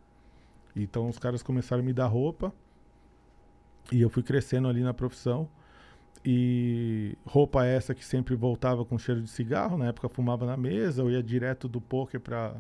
Então 0.75 1.09
os 1.09 1.19
caras 1.19 1.43
começaram 1.43 1.83
a 1.83 1.85
me 1.87 1.93
dar 1.93 2.07
roupa. 2.07 2.53
E 3.91 4.01
eu 4.01 4.09
fui 4.11 4.23
crescendo 4.23 4.69
ali 4.69 4.83
na 4.83 4.95
profissão. 4.95 5.49
E 6.25 7.17
roupa 7.27 7.65
essa 7.67 7.95
que 7.95 8.05
sempre 8.05 8.37
voltava 8.37 8.85
com 8.85 8.97
cheiro 8.97 9.21
de 9.21 9.29
cigarro, 9.29 9.77
na 9.77 9.87
época 9.87 10.09
fumava 10.09 10.47
na 10.47 10.57
mesa, 10.57 11.03
eu 11.03 11.11
ia 11.11 11.23
direto 11.23 11.67
do 11.69 11.81
poker 11.81 12.21
para 12.21 12.55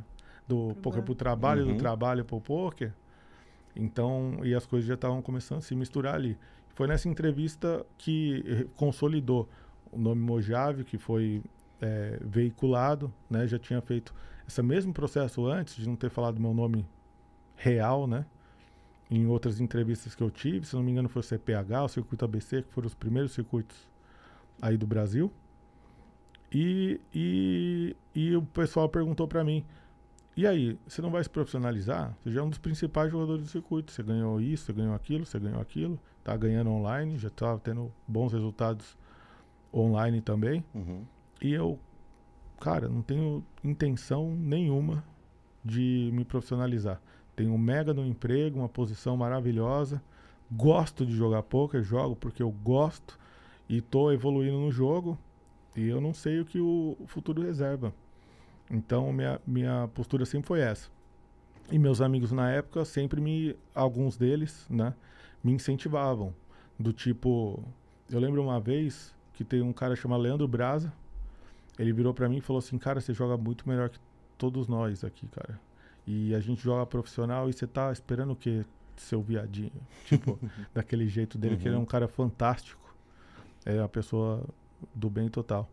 do 0.48 0.72
Pro 0.74 0.82
poker 0.82 1.02
pro 1.04 1.14
trabalho, 1.14 1.64
Uhum. 1.66 1.72
do 1.74 1.78
trabalho 1.78 2.24
pro 2.24 2.40
poker. 2.40 2.92
Então, 3.76 4.40
e 4.42 4.52
as 4.54 4.66
coisas 4.66 4.86
já 4.86 4.94
estavam 4.94 5.22
começando 5.22 5.58
a 5.58 5.62
se 5.62 5.74
misturar 5.76 6.16
ali. 6.16 6.36
Foi 6.74 6.86
nessa 6.88 7.08
entrevista 7.08 7.86
que 7.96 8.66
consolidou 8.76 9.48
o 9.92 9.98
nome 9.98 10.20
Mojave, 10.20 10.82
que 10.84 10.98
foi 10.98 11.40
eh, 11.80 12.18
veiculado, 12.20 13.12
né? 13.30 13.46
Já 13.46 13.58
tinha 13.58 13.80
feito 13.80 14.12
esse 14.46 14.60
mesmo 14.62 14.92
processo 14.92 15.46
antes 15.46 15.76
de 15.76 15.86
não 15.88 15.94
ter 15.96 16.10
falado 16.10 16.40
meu 16.40 16.52
nome 16.52 16.84
real, 17.56 18.06
né? 18.06 18.26
Em 19.14 19.26
outras 19.26 19.60
entrevistas 19.60 20.14
que 20.14 20.22
eu 20.22 20.30
tive, 20.30 20.64
se 20.66 20.74
não 20.74 20.82
me 20.82 20.90
engano 20.90 21.06
foi 21.06 21.20
o 21.20 21.22
CPH, 21.22 21.84
o 21.84 21.88
Circuito 21.88 22.24
ABC, 22.24 22.62
que 22.62 22.72
foram 22.72 22.86
os 22.86 22.94
primeiros 22.94 23.32
circuitos 23.32 23.76
aí 24.60 24.78
do 24.78 24.86
Brasil. 24.86 25.30
E, 26.50 26.98
e, 27.12 27.94
e 28.14 28.34
o 28.34 28.40
pessoal 28.40 28.88
perguntou 28.88 29.28
pra 29.28 29.44
mim, 29.44 29.66
e 30.34 30.46
aí, 30.46 30.78
você 30.88 31.02
não 31.02 31.10
vai 31.10 31.22
se 31.22 31.28
profissionalizar? 31.28 32.16
Você 32.24 32.30
já 32.30 32.40
é 32.40 32.42
um 32.42 32.48
dos 32.48 32.58
principais 32.58 33.12
jogadores 33.12 33.42
do 33.42 33.48
circuito. 33.50 33.92
Você 33.92 34.02
ganhou 34.02 34.40
isso, 34.40 34.64
você 34.64 34.72
ganhou 34.72 34.94
aquilo, 34.94 35.26
você 35.26 35.38
ganhou 35.38 35.60
aquilo. 35.60 36.00
Tá 36.24 36.34
ganhando 36.34 36.70
online, 36.70 37.18
já 37.18 37.28
tá 37.28 37.58
tendo 37.58 37.92
bons 38.08 38.32
resultados 38.32 38.96
online 39.74 40.22
também. 40.22 40.64
Uhum. 40.74 41.04
E 41.42 41.52
eu, 41.52 41.78
cara, 42.58 42.88
não 42.88 43.02
tenho 43.02 43.44
intenção 43.62 44.34
nenhuma 44.34 45.04
de 45.62 46.08
me 46.14 46.24
profissionalizar. 46.24 46.98
Tenho 47.34 47.52
um 47.52 47.58
mega 47.58 47.94
no 47.94 48.06
emprego, 48.06 48.58
uma 48.58 48.68
posição 48.68 49.16
maravilhosa. 49.16 50.02
Gosto 50.50 51.06
de 51.06 51.14
jogar 51.14 51.42
poker, 51.42 51.82
jogo 51.82 52.14
porque 52.14 52.42
eu 52.42 52.50
gosto 52.50 53.18
e 53.68 53.80
tô 53.80 54.12
evoluindo 54.12 54.58
no 54.58 54.70
jogo. 54.70 55.18
E 55.74 55.88
eu 55.88 56.00
não 56.00 56.12
sei 56.12 56.40
o 56.40 56.44
que 56.44 56.60
o 56.60 56.96
futuro 57.06 57.42
reserva. 57.42 57.94
Então, 58.70 59.12
minha, 59.12 59.40
minha 59.46 59.88
postura 59.94 60.24
sempre 60.26 60.48
foi 60.48 60.60
essa. 60.60 60.88
E 61.70 61.78
meus 61.78 62.00
amigos 62.00 62.32
na 62.32 62.50
época 62.50 62.84
sempre 62.84 63.20
me, 63.20 63.56
alguns 63.74 64.16
deles, 64.16 64.66
né, 64.68 64.94
me 65.42 65.52
incentivavam. 65.52 66.34
Do 66.78 66.92
tipo, 66.92 67.62
eu 68.10 68.18
lembro 68.18 68.42
uma 68.42 68.60
vez 68.60 69.14
que 69.32 69.44
tem 69.44 69.62
um 69.62 69.72
cara 69.72 69.96
chamado 69.96 70.22
Leandro 70.22 70.46
Braza. 70.46 70.92
Ele 71.78 71.92
virou 71.92 72.12
pra 72.12 72.28
mim 72.28 72.38
e 72.38 72.40
falou 72.40 72.58
assim: 72.58 72.76
Cara, 72.76 73.00
você 73.00 73.14
joga 73.14 73.36
muito 73.36 73.68
melhor 73.68 73.88
que 73.88 73.98
todos 74.36 74.68
nós 74.68 75.04
aqui, 75.04 75.26
cara. 75.28 75.58
E 76.06 76.34
a 76.34 76.40
gente 76.40 76.62
joga 76.62 76.84
profissional 76.86 77.48
e 77.48 77.52
você 77.52 77.66
tá 77.66 77.92
esperando 77.92 78.32
o 78.32 78.36
quê, 78.36 78.64
seu 78.96 79.22
viadinho? 79.22 79.72
Tipo, 80.06 80.38
daquele 80.74 81.06
jeito 81.08 81.38
dele, 81.38 81.56
que 81.56 81.66
ele 81.68 81.74
é 81.74 81.78
Uhum. 81.78 81.84
um 81.84 81.86
cara 81.86 82.08
fantástico. 82.08 82.80
É 83.64 83.78
uma 83.80 83.88
pessoa 83.88 84.44
do 84.94 85.08
bem 85.08 85.28
total. 85.28 85.68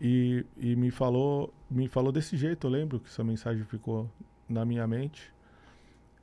E, 0.00 0.44
e 0.56 0.74
me 0.76 0.90
falou 0.90 1.52
me 1.70 1.86
falou 1.88 2.10
desse 2.12 2.36
jeito, 2.36 2.66
eu 2.66 2.70
lembro 2.70 2.98
que 3.00 3.08
essa 3.08 3.22
mensagem 3.22 3.62
ficou 3.64 4.10
na 4.48 4.64
minha 4.64 4.86
mente. 4.86 5.30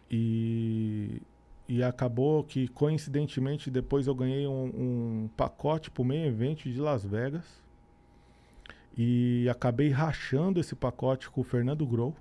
E, 0.10 1.22
e 1.68 1.84
acabou 1.84 2.44
que, 2.44 2.68
coincidentemente, 2.70 3.70
depois 3.70 4.08
eu 4.08 4.16
ganhei 4.16 4.48
um, 4.48 4.66
um 5.26 5.30
pacote 5.36 5.92
pro 5.92 6.04
meio 6.04 6.26
evento 6.28 6.64
de 6.70 6.80
Las 6.80 7.04
Vegas. 7.06 7.46
E 8.98 9.48
acabei 9.50 9.90
rachando 9.90 10.60
esse 10.60 10.74
pacote 10.76 11.30
com 11.30 11.42
o 11.42 11.44
Fernando 11.44 11.86
Grou. 11.86 12.16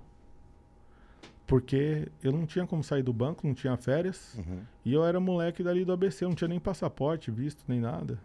Porque 1.47 2.07
eu 2.23 2.31
não 2.31 2.45
tinha 2.45 2.65
como 2.65 2.83
sair 2.83 3.03
do 3.03 3.13
banco, 3.13 3.45
não 3.45 3.53
tinha 3.53 3.77
férias. 3.77 4.35
Uhum. 4.35 4.61
E 4.83 4.93
eu 4.93 5.05
era 5.05 5.19
moleque 5.19 5.63
dali 5.63 5.85
do 5.85 5.93
ABC, 5.93 6.25
não 6.25 6.33
tinha 6.33 6.47
nem 6.47 6.59
passaporte, 6.59 7.29
visto, 7.29 7.63
nem 7.67 7.79
nada. 7.79 8.19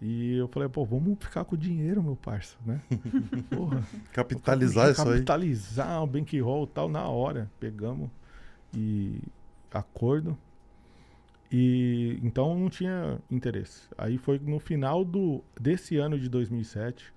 E 0.00 0.36
eu 0.36 0.48
falei, 0.48 0.68
pô, 0.68 0.84
vamos 0.84 1.16
ficar 1.20 1.44
com 1.44 1.54
o 1.54 1.58
dinheiro, 1.58 2.02
meu 2.02 2.16
parça, 2.16 2.56
né? 2.66 2.80
Porra. 3.48 3.82
Capitalizar 4.12 4.90
isso 4.90 5.00
aí. 5.02 5.14
Capitalizar 5.14 6.02
o 6.02 6.06
bankroll 6.06 6.64
e 6.64 6.66
tal, 6.66 6.88
na 6.88 7.06
hora. 7.08 7.48
Pegamos 7.60 8.10
e 8.74 9.22
acordo. 9.72 10.36
E 11.50 12.18
então 12.22 12.58
não 12.58 12.68
tinha 12.68 13.18
interesse. 13.30 13.82
Aí 13.96 14.18
foi 14.18 14.38
no 14.38 14.58
final 14.58 15.04
do, 15.04 15.42
desse 15.58 15.96
ano 15.98 16.18
de 16.18 16.28
2007, 16.28 17.12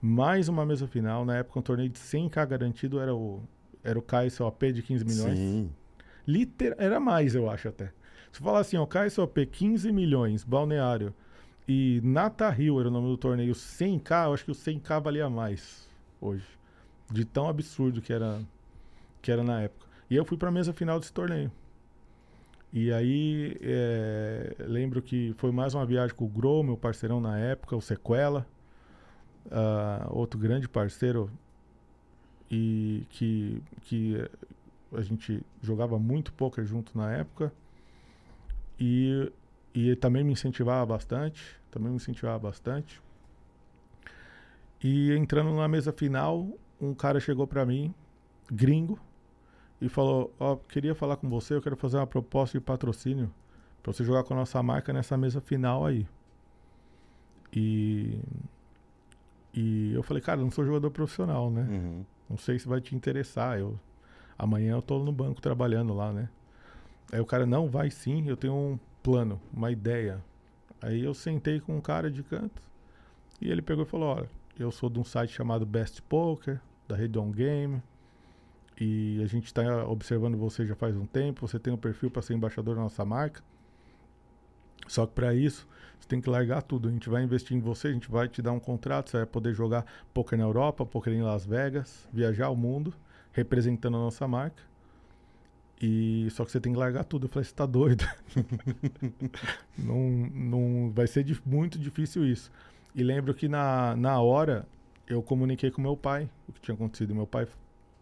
mais 0.00 0.48
uma 0.48 0.64
mesa 0.64 0.86
final. 0.86 1.24
Na 1.24 1.36
época, 1.36 1.58
um 1.58 1.62
torneio 1.62 1.90
de 1.90 1.98
100k 1.98 2.46
garantido 2.46 3.00
era 3.00 3.14
o, 3.14 3.42
era 3.82 3.98
o 3.98 4.02
KSOP 4.02 4.72
de 4.72 4.82
15 4.82 5.04
milhões. 5.04 5.38
Sim. 5.38 5.70
Liter, 6.26 6.74
era 6.78 7.00
mais, 7.00 7.34
eu 7.34 7.50
acho 7.50 7.68
até. 7.68 7.92
Se 8.30 8.40
falar 8.40 8.60
assim, 8.60 8.76
ó, 8.76 8.86
KSOP 8.86 9.46
15 9.46 9.90
milhões, 9.92 10.44
balneário, 10.44 11.14
e 11.66 12.00
Nata 12.02 12.48
Rio 12.50 12.78
era 12.80 12.88
o 12.88 12.92
nome 12.92 13.08
do 13.08 13.16
torneio, 13.16 13.52
100k, 13.52 14.26
eu 14.26 14.34
acho 14.34 14.44
que 14.44 14.50
o 14.50 14.54
100k 14.54 15.00
valia 15.00 15.28
mais 15.30 15.88
hoje. 16.20 16.46
De 17.10 17.24
tão 17.24 17.48
absurdo 17.48 18.00
que 18.00 18.12
era, 18.12 18.40
que 19.20 19.32
era 19.32 19.42
na 19.42 19.62
época. 19.62 19.86
E 20.08 20.16
eu 20.16 20.24
fui 20.24 20.36
pra 20.36 20.50
mesa 20.50 20.72
final 20.72 20.98
desse 20.98 21.12
torneio. 21.12 21.50
E 22.72 22.92
aí, 22.92 23.56
é, 23.60 24.54
lembro 24.60 25.02
que 25.02 25.34
foi 25.38 25.50
mais 25.50 25.74
uma 25.74 25.84
viagem 25.84 26.14
com 26.14 26.24
o 26.24 26.28
Grow, 26.28 26.62
meu 26.62 26.76
parceirão 26.76 27.20
na 27.20 27.36
época, 27.36 27.74
o 27.74 27.80
Sequela, 27.80 28.46
ah, 29.50 30.06
outro 30.10 30.38
grande 30.38 30.68
parceiro, 30.68 31.30
e 32.50 33.06
que, 33.10 33.62
que 33.82 34.28
a 34.92 35.02
gente 35.02 35.42
jogava 35.62 35.98
muito 35.98 36.32
poker 36.32 36.64
junto 36.64 36.96
na 36.98 37.12
época. 37.12 37.52
E, 38.78 39.30
e 39.74 39.88
ele 39.88 39.96
também 39.96 40.24
me 40.24 40.32
incentivava 40.32 40.84
bastante, 40.84 41.60
também 41.70 41.90
me 41.90 41.96
incentivava 41.96 42.38
bastante. 42.38 43.00
E 44.82 45.12
entrando 45.12 45.54
na 45.54 45.68
mesa 45.68 45.92
final, 45.92 46.48
um 46.80 46.94
cara 46.94 47.20
chegou 47.20 47.46
pra 47.46 47.64
mim, 47.66 47.94
gringo, 48.50 48.98
e 49.80 49.88
falou: 49.88 50.34
Ó, 50.38 50.56
queria 50.56 50.94
falar 50.94 51.16
com 51.16 51.28
você, 51.28 51.54
eu 51.54 51.62
quero 51.62 51.76
fazer 51.76 51.98
uma 51.98 52.06
proposta 52.06 52.58
de 52.58 52.64
patrocínio 52.64 53.32
pra 53.82 53.92
você 53.92 54.04
jogar 54.04 54.24
com 54.24 54.34
a 54.34 54.36
nossa 54.38 54.62
marca 54.62 54.92
nessa 54.92 55.16
mesa 55.16 55.40
final 55.40 55.86
aí. 55.86 56.06
E. 57.52 58.18
E 59.52 59.92
eu 59.94 60.02
falei, 60.04 60.22
cara, 60.22 60.40
eu 60.40 60.44
não 60.44 60.50
sou 60.50 60.64
jogador 60.64 60.92
profissional, 60.92 61.50
né? 61.50 61.62
Uhum. 61.68 62.04
Não 62.30 62.38
sei 62.38 62.58
se 62.58 62.68
vai 62.68 62.80
te 62.80 62.94
interessar. 62.94 63.58
Eu, 63.58 63.78
amanhã 64.38 64.74
eu 64.76 64.82
tô 64.82 65.00
no 65.00 65.10
banco 65.10 65.40
trabalhando 65.40 65.92
lá, 65.92 66.12
né? 66.12 66.28
Aí 67.12 67.18
o 67.18 67.26
cara, 67.26 67.44
não, 67.44 67.68
vai 67.68 67.90
sim, 67.90 68.28
eu 68.28 68.36
tenho 68.36 68.54
um 68.54 68.78
plano, 69.02 69.40
uma 69.52 69.72
ideia. 69.72 70.22
Aí 70.80 71.04
eu 71.04 71.12
sentei 71.12 71.58
com 71.60 71.76
um 71.76 71.80
cara 71.80 72.08
de 72.08 72.22
canto 72.22 72.62
e 73.40 73.50
ele 73.50 73.60
pegou 73.60 73.84
e 73.84 73.86
falou: 73.86 74.14
Olha, 74.16 74.30
eu 74.58 74.70
sou 74.70 74.88
de 74.88 75.00
um 75.00 75.04
site 75.04 75.32
chamado 75.32 75.66
Best 75.66 76.00
Poker, 76.02 76.60
da 76.86 76.94
Rede 76.94 77.18
On 77.18 77.30
Game, 77.30 77.82
e 78.80 79.20
a 79.22 79.26
gente 79.26 79.46
está 79.46 79.86
observando 79.86 80.38
você 80.38 80.64
já 80.66 80.74
faz 80.74 80.96
um 80.96 81.04
tempo. 81.04 81.46
Você 81.46 81.58
tem 81.58 81.72
um 81.72 81.76
perfil 81.76 82.10
para 82.10 82.22
ser 82.22 82.34
embaixador 82.34 82.76
da 82.76 82.82
nossa 82.82 83.04
marca. 83.04 83.42
Só 84.90 85.06
que 85.06 85.12
para 85.12 85.32
isso, 85.32 85.68
você 86.00 86.08
tem 86.08 86.20
que 86.20 86.28
largar 86.28 86.62
tudo. 86.62 86.88
A 86.88 86.90
gente 86.90 87.08
vai 87.08 87.22
investir 87.22 87.56
em 87.56 87.60
você, 87.60 87.86
a 87.86 87.92
gente 87.92 88.10
vai 88.10 88.28
te 88.28 88.42
dar 88.42 88.50
um 88.50 88.58
contrato, 88.58 89.08
você 89.08 89.18
vai 89.18 89.26
poder 89.26 89.54
jogar 89.54 89.86
poker 90.12 90.36
na 90.36 90.44
Europa, 90.44 90.84
poker 90.84 91.12
em 91.12 91.22
Las 91.22 91.46
Vegas, 91.46 92.08
viajar 92.12 92.50
o 92.50 92.56
mundo, 92.56 92.92
representando 93.32 93.96
a 93.96 94.00
nossa 94.00 94.26
marca. 94.26 94.60
E 95.80 96.26
só 96.32 96.44
que 96.44 96.50
você 96.50 96.58
tem 96.58 96.72
que 96.72 96.78
largar 96.78 97.04
tudo. 97.04 97.26
Eu 97.26 97.30
falei, 97.30 97.44
você 97.44 97.54
tá 97.54 97.64
doido? 97.64 98.04
não, 99.78 100.10
não 100.34 100.90
vai 100.92 101.06
ser 101.06 101.24
muito 101.46 101.78
difícil 101.78 102.24
isso. 102.24 102.50
E 102.92 103.04
lembro 103.04 103.32
que 103.32 103.46
na, 103.46 103.94
na 103.94 104.20
hora 104.20 104.66
eu 105.06 105.22
comuniquei 105.22 105.70
com 105.70 105.80
meu 105.80 105.96
pai 105.96 106.28
o 106.48 106.52
que 106.52 106.60
tinha 106.60 106.74
acontecido. 106.74 107.14
Meu 107.14 107.28
pai, 107.28 107.46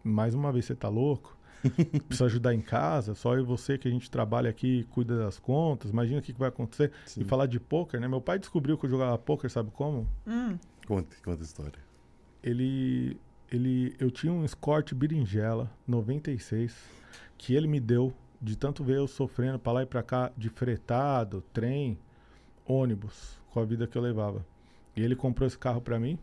mais 0.03 0.33
uma 0.33 0.51
vez, 0.51 0.65
você 0.65 0.73
tá 0.73 0.89
louco? 0.89 1.37
Precisa 2.07 2.25
ajudar 2.25 2.53
em 2.53 2.61
casa, 2.61 3.13
só 3.15 3.35
eu 3.35 3.41
e 3.41 3.43
você 3.45 3.77
que 3.77 3.87
a 3.87 3.91
gente 3.91 4.09
trabalha 4.09 4.49
aqui, 4.49 4.85
cuida 4.91 5.17
das 5.17 5.37
contas. 5.39 5.91
Imagina 5.91 6.19
o 6.19 6.21
que, 6.21 6.33
que 6.33 6.39
vai 6.39 6.49
acontecer. 6.49 6.91
Sim. 7.05 7.21
E 7.21 7.23
falar 7.23 7.45
de 7.47 7.59
poker, 7.59 7.99
né? 7.99 8.07
Meu 8.07 8.21
pai 8.21 8.39
descobriu 8.39 8.77
que 8.77 8.85
eu 8.85 8.89
jogava 8.89 9.17
poker, 9.17 9.49
sabe 9.49 9.71
como? 9.71 10.07
Hum, 10.27 10.57
Conta, 10.87 11.15
conta 11.23 11.41
a 11.41 11.45
história. 11.45 11.79
ele, 12.43 13.17
ele, 13.51 13.95
eu 13.99 14.09
tinha 14.09 14.31
um 14.33 14.43
Escort 14.43 14.93
berinjela 14.93 15.69
96 15.87 16.75
que 17.37 17.53
ele 17.53 17.67
me 17.67 17.79
deu 17.79 18.13
de 18.41 18.57
tanto 18.57 18.83
ver 18.83 18.97
eu 18.97 19.07
sofrendo 19.07 19.59
pra 19.59 19.71
lá 19.71 19.83
e 19.83 19.85
pra 19.85 20.01
cá 20.01 20.31
de 20.37 20.49
fretado, 20.49 21.43
trem, 21.53 21.97
ônibus, 22.65 23.37
com 23.51 23.59
a 23.59 23.65
vida 23.65 23.85
que 23.85 23.97
eu 23.97 24.01
levava. 24.01 24.45
E 24.95 25.01
ele 25.01 25.15
comprou 25.15 25.45
esse 25.47 25.57
carro 25.57 25.81
pra 25.81 25.99
mim. 25.99 26.17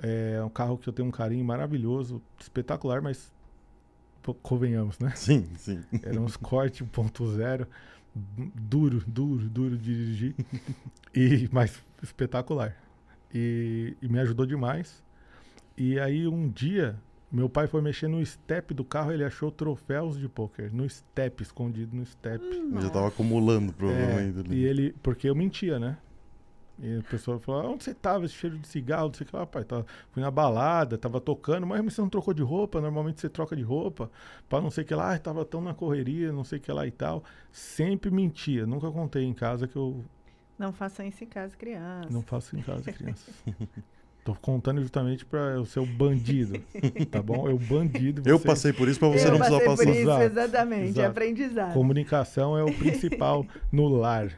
É 0.00 0.42
um 0.44 0.48
carro 0.48 0.76
que 0.78 0.88
eu 0.88 0.92
tenho 0.92 1.08
um 1.08 1.10
carinho 1.10 1.44
maravilhoso, 1.44 2.20
espetacular, 2.38 3.00
mas 3.02 3.32
convenhamos, 4.32 4.98
né? 4.98 5.12
Sim, 5.14 5.46
sim. 5.56 5.82
Era 6.02 6.20
um 6.20 6.26
Escort 6.26 6.80
1.0, 6.80 7.66
duro, 8.14 9.02
duro, 9.06 9.48
duro 9.48 9.76
de 9.76 9.94
dirigir, 9.94 10.34
e, 11.14 11.48
mas 11.52 11.82
espetacular. 12.02 12.76
E, 13.34 13.96
e 14.00 14.08
me 14.08 14.20
ajudou 14.20 14.46
demais. 14.46 15.02
E 15.76 15.98
aí 15.98 16.28
um 16.28 16.48
dia, 16.48 16.96
meu 17.30 17.48
pai 17.48 17.66
foi 17.66 17.82
mexer 17.82 18.06
no 18.06 18.24
step 18.24 18.72
do 18.72 18.84
carro, 18.84 19.12
ele 19.12 19.24
achou 19.24 19.50
troféus 19.50 20.16
de 20.16 20.28
pôquer, 20.28 20.72
no 20.72 20.88
step, 20.88 21.42
escondido 21.42 21.96
no 21.96 22.06
step. 22.06 22.44
Eu 22.44 22.80
já 22.80 22.90
tava 22.90 23.08
acumulando, 23.08 23.72
provavelmente. 23.72 24.52
É, 24.52 24.54
e 24.54 24.64
ele, 24.64 24.94
porque 25.02 25.28
eu 25.28 25.34
mentia, 25.34 25.78
né? 25.78 25.98
E 26.78 26.98
a 26.98 27.02
pessoa 27.08 27.38
falou, 27.38 27.72
onde 27.72 27.84
você 27.84 27.94
tava? 27.94 28.24
Esse 28.24 28.34
cheiro 28.34 28.58
de 28.58 28.66
cigarro, 28.66 29.06
não 29.06 29.14
sei 29.14 29.24
o 29.24 29.30
que 29.30 29.36
lá, 29.36 29.46
pai. 29.46 29.62
Tava, 29.64 29.86
fui 30.10 30.20
na 30.22 30.30
balada, 30.30 30.98
tava 30.98 31.20
tocando, 31.20 31.66
mas 31.66 31.82
você 31.84 32.00
não 32.00 32.08
trocou 32.08 32.34
de 32.34 32.42
roupa? 32.42 32.80
Normalmente 32.80 33.20
você 33.20 33.28
troca 33.28 33.54
de 33.54 33.62
roupa, 33.62 34.10
pra 34.48 34.60
não 34.60 34.70
sei 34.70 34.82
o 34.82 34.86
que 34.86 34.94
lá, 34.94 35.10
"Ai, 35.10 35.18
tava 35.20 35.44
tão 35.44 35.60
na 35.60 35.72
correria, 35.72 36.32
não 36.32 36.42
sei 36.42 36.58
o 36.58 36.60
que 36.60 36.72
lá 36.72 36.84
e 36.86 36.90
tal. 36.90 37.22
Sempre 37.52 38.10
mentia, 38.10 38.66
nunca 38.66 38.90
contei 38.90 39.22
em 39.24 39.32
casa 39.32 39.68
que 39.68 39.76
eu 39.76 40.04
não 40.58 40.72
façam 40.72 41.06
isso 41.06 41.22
em 41.22 41.26
casa, 41.28 41.56
criança. 41.56 42.08
não 42.10 42.22
faço 42.22 42.56
em 42.56 42.62
casa, 42.62 42.92
criança. 42.92 43.30
Tô 44.24 44.34
contando 44.34 44.80
justamente 44.80 45.22
pra 45.24 45.38
eu 45.50 45.66
ser 45.66 45.80
o 45.80 45.86
bandido, 45.86 46.58
tá 47.10 47.22
bom? 47.22 47.46
Eu 47.46 47.58
bandido. 47.58 48.22
Eu 48.24 48.38
você- 48.38 48.46
passei 48.46 48.72
por 48.72 48.88
isso 48.88 48.98
pra 48.98 49.08
você 49.10 49.26
eu 49.26 49.32
não 49.32 49.38
precisar 49.38 49.60
passar. 49.60 49.76
por 49.84 49.88
isso, 49.92 50.00
Exato, 50.00 50.22
exatamente. 50.22 50.88
exato. 50.88 51.10
Aprendizado. 51.10 51.74
Comunicação 51.74 52.56
é 52.56 52.64
o 52.64 52.72
principal 52.74 53.46
no 53.70 53.86
lar 53.86 54.32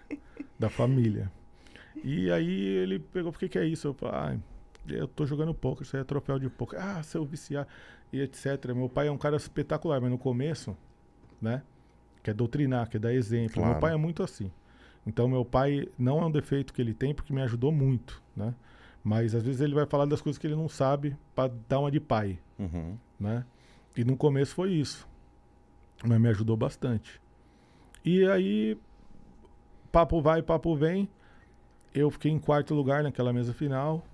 da 0.58 0.68
família. 0.68 1.30
E 2.04 2.30
aí 2.30 2.60
ele 2.60 2.98
pegou, 2.98 3.32
por 3.32 3.38
que 3.38 3.48
que 3.48 3.58
é 3.58 3.64
isso? 3.64 3.88
Eu 3.88 3.94
falei, 3.94 4.14
ah, 4.14 4.38
eu 4.88 5.08
tô 5.08 5.26
jogando 5.26 5.52
poker, 5.54 5.82
isso 5.84 5.96
aí 5.96 6.02
é 6.02 6.04
troféu 6.04 6.38
de 6.38 6.48
poker. 6.48 6.78
Ah, 6.80 7.02
seu 7.02 7.24
viciar 7.24 7.66
e 8.12 8.20
etc. 8.20 8.72
Meu 8.74 8.88
pai 8.88 9.08
é 9.08 9.10
um 9.10 9.18
cara 9.18 9.36
espetacular, 9.36 10.00
mas 10.00 10.10
no 10.10 10.18
começo, 10.18 10.76
né, 11.40 11.62
quer 12.22 12.34
doutrinar, 12.34 12.88
quer 12.88 12.98
dar 12.98 13.12
exemplo. 13.12 13.54
Claro. 13.54 13.70
Meu 13.72 13.80
pai 13.80 13.92
é 13.94 13.96
muito 13.96 14.22
assim. 14.22 14.50
Então 15.06 15.28
meu 15.28 15.44
pai 15.44 15.88
não 15.98 16.20
é 16.20 16.26
um 16.26 16.30
defeito 16.30 16.72
que 16.74 16.82
ele 16.82 16.92
tem 16.92 17.14
porque 17.14 17.32
me 17.32 17.40
ajudou 17.42 17.70
muito, 17.72 18.22
né? 18.34 18.54
Mas 19.04 19.36
às 19.36 19.42
vezes 19.44 19.60
ele 19.60 19.72
vai 19.74 19.86
falar 19.86 20.04
das 20.04 20.20
coisas 20.20 20.36
que 20.36 20.46
ele 20.46 20.56
não 20.56 20.68
sabe 20.68 21.16
pra 21.34 21.48
dar 21.68 21.78
uma 21.78 21.90
de 21.92 22.00
pai 22.00 22.40
Uhum. 22.58 22.96
né? 23.20 23.44
E 23.96 24.04
no 24.04 24.16
começo 24.16 24.54
foi 24.54 24.72
isso. 24.72 25.08
Mas 26.04 26.20
me 26.20 26.28
ajudou 26.28 26.56
bastante. 26.56 27.20
E 28.04 28.26
aí, 28.26 28.76
papo 29.90 30.20
vai, 30.20 30.42
papo 30.42 30.74
vem. 30.76 31.08
Eu 31.96 32.10
fiquei 32.10 32.30
em 32.30 32.38
quarto 32.38 32.74
lugar 32.74 33.02
naquela 33.02 33.32
mesa 33.32 33.54
final. 33.54 34.04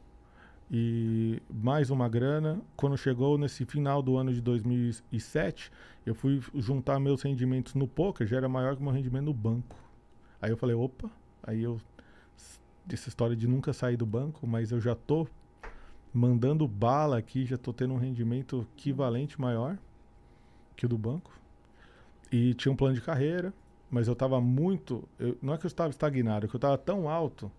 E 0.70 1.42
mais 1.52 1.90
uma 1.90 2.08
grana. 2.08 2.62
Quando 2.76 2.96
chegou 2.96 3.36
nesse 3.36 3.64
final 3.64 4.00
do 4.00 4.16
ano 4.16 4.32
de 4.32 4.40
2007, 4.40 5.68
eu 6.06 6.14
fui 6.14 6.40
juntar 6.54 7.00
meus 7.00 7.22
rendimentos 7.22 7.74
no 7.74 7.88
poker, 7.88 8.24
já 8.24 8.36
era 8.36 8.48
maior 8.48 8.76
que 8.76 8.80
o 8.80 8.84
meu 8.84 8.92
rendimento 8.92 9.24
no 9.24 9.34
banco. 9.34 9.76
Aí 10.40 10.50
eu 10.50 10.56
falei, 10.56 10.76
opa, 10.76 11.10
aí 11.42 11.60
eu. 11.60 11.80
Essa 12.88 13.08
história 13.08 13.34
de 13.34 13.48
nunca 13.48 13.72
sair 13.72 13.96
do 13.96 14.06
banco, 14.06 14.46
mas 14.46 14.70
eu 14.70 14.80
já 14.80 14.94
tô 14.94 15.26
mandando 16.14 16.68
bala 16.68 17.18
aqui, 17.18 17.44
já 17.44 17.58
tô 17.58 17.72
tendo 17.72 17.94
um 17.94 17.98
rendimento 17.98 18.64
equivalente 18.76 19.40
maior 19.40 19.76
que 20.76 20.86
o 20.86 20.88
do 20.88 20.96
banco. 20.96 21.32
E 22.30 22.54
tinha 22.54 22.70
um 22.70 22.76
plano 22.76 22.94
de 22.94 23.00
carreira, 23.00 23.52
mas 23.90 24.06
eu 24.06 24.14
tava 24.14 24.40
muito. 24.40 25.02
eu- 25.18 25.36
não 25.42 25.52
é 25.52 25.58
que 25.58 25.66
eu 25.66 25.68
estava 25.68 25.90
estagnado, 25.90 26.46
é 26.46 26.48
que 26.48 26.54
eu 26.54 26.60
tava 26.60 26.78
tão 26.78 27.08
alto 27.08 27.50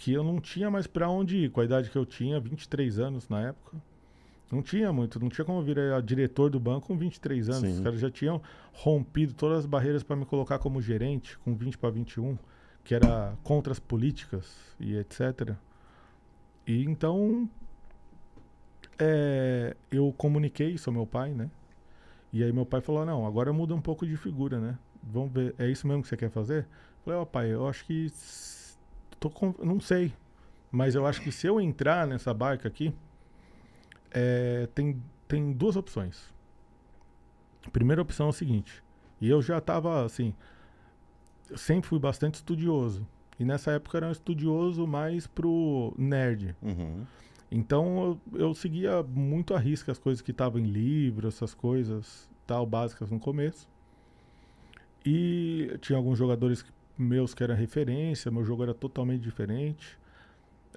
que 0.00 0.14
eu 0.14 0.24
não 0.24 0.40
tinha 0.40 0.70
mais 0.70 0.86
pra 0.86 1.10
onde 1.10 1.36
ir, 1.36 1.50
com 1.50 1.60
a 1.60 1.64
idade 1.64 1.90
que 1.90 1.98
eu 1.98 2.06
tinha, 2.06 2.40
23 2.40 2.98
anos 2.98 3.28
na 3.28 3.42
época. 3.48 3.76
Não 4.50 4.62
tinha 4.62 4.90
muito, 4.90 5.20
não 5.20 5.28
tinha 5.28 5.44
como 5.44 5.62
virar 5.62 6.00
diretor 6.00 6.48
do 6.48 6.58
banco 6.58 6.86
com 6.86 6.96
23 6.96 7.50
anos. 7.50 7.60
Sim. 7.68 7.74
Os 7.74 7.80
caras 7.80 8.00
já 8.00 8.10
tinham 8.10 8.40
rompido 8.72 9.34
todas 9.34 9.58
as 9.58 9.66
barreiras 9.66 10.02
para 10.02 10.16
me 10.16 10.24
colocar 10.24 10.58
como 10.58 10.80
gerente 10.80 11.38
com 11.40 11.54
20 11.54 11.76
para 11.76 11.90
21, 11.90 12.38
que 12.82 12.94
era 12.94 13.36
contra 13.44 13.74
as 13.74 13.78
políticas 13.78 14.74
e 14.80 14.96
etc. 14.96 15.54
E 16.66 16.82
então 16.82 17.48
é, 18.98 19.76
eu 19.90 20.14
comuniquei 20.16 20.70
isso 20.70 20.88
ao 20.88 20.94
meu 20.94 21.06
pai, 21.06 21.34
né? 21.34 21.50
E 22.32 22.42
aí 22.42 22.50
meu 22.54 22.64
pai 22.64 22.80
falou: 22.80 23.04
"Não, 23.04 23.26
agora 23.26 23.52
muda 23.52 23.74
um 23.74 23.82
pouco 23.82 24.06
de 24.06 24.16
figura, 24.16 24.58
né? 24.58 24.78
Vamos 25.02 25.30
ver, 25.30 25.54
é 25.58 25.68
isso 25.68 25.86
mesmo 25.86 26.02
que 26.02 26.08
você 26.08 26.16
quer 26.16 26.30
fazer?" 26.30 26.62
Eu 26.62 27.04
falei: 27.04 27.20
"Ó, 27.20 27.24
pai, 27.26 27.52
eu 27.52 27.68
acho 27.68 27.84
que 27.84 28.08
tô 29.20 29.30
com, 29.30 29.54
não 29.62 29.78
sei, 29.78 30.12
mas 30.72 30.94
eu 30.94 31.06
acho 31.06 31.20
que 31.20 31.30
se 31.30 31.46
eu 31.46 31.60
entrar 31.60 32.06
nessa 32.06 32.32
barca 32.34 32.66
aqui, 32.66 32.92
é, 34.10 34.68
tem, 34.74 35.00
tem 35.28 35.52
duas 35.52 35.76
opções. 35.76 36.34
A 37.64 37.70
primeira 37.70 38.00
opção 38.02 38.26
é 38.26 38.30
o 38.30 38.32
seguinte, 38.32 38.82
e 39.20 39.28
eu 39.28 39.40
já 39.42 39.58
estava 39.58 40.04
assim, 40.04 40.34
eu 41.48 41.58
sempre 41.58 41.88
fui 41.88 41.98
bastante 41.98 42.36
estudioso. 42.36 43.06
E 43.38 43.44
nessa 43.44 43.72
época 43.72 43.96
era 43.98 44.08
um 44.08 44.12
estudioso 44.12 44.86
mais 44.86 45.26
pro 45.26 45.94
nerd. 45.96 46.54
Uhum. 46.60 47.06
Então 47.50 48.18
eu, 48.32 48.38
eu 48.40 48.54
seguia 48.54 49.02
muito 49.02 49.54
a 49.54 49.58
risca 49.58 49.90
as 49.90 49.98
coisas 49.98 50.20
que 50.20 50.30
estavam 50.30 50.60
em 50.60 50.64
livro, 50.64 51.26
essas 51.26 51.54
coisas 51.54 52.28
tal, 52.46 52.66
básicas 52.66 53.10
no 53.10 53.18
começo. 53.18 53.66
E 55.04 55.76
tinha 55.80 55.96
alguns 55.96 56.18
jogadores 56.18 56.62
que- 56.62 56.70
meus 57.00 57.34
que 57.34 57.42
eram 57.42 57.54
referência, 57.54 58.30
meu 58.30 58.44
jogo 58.44 58.62
era 58.62 58.74
totalmente 58.74 59.22
diferente 59.22 59.98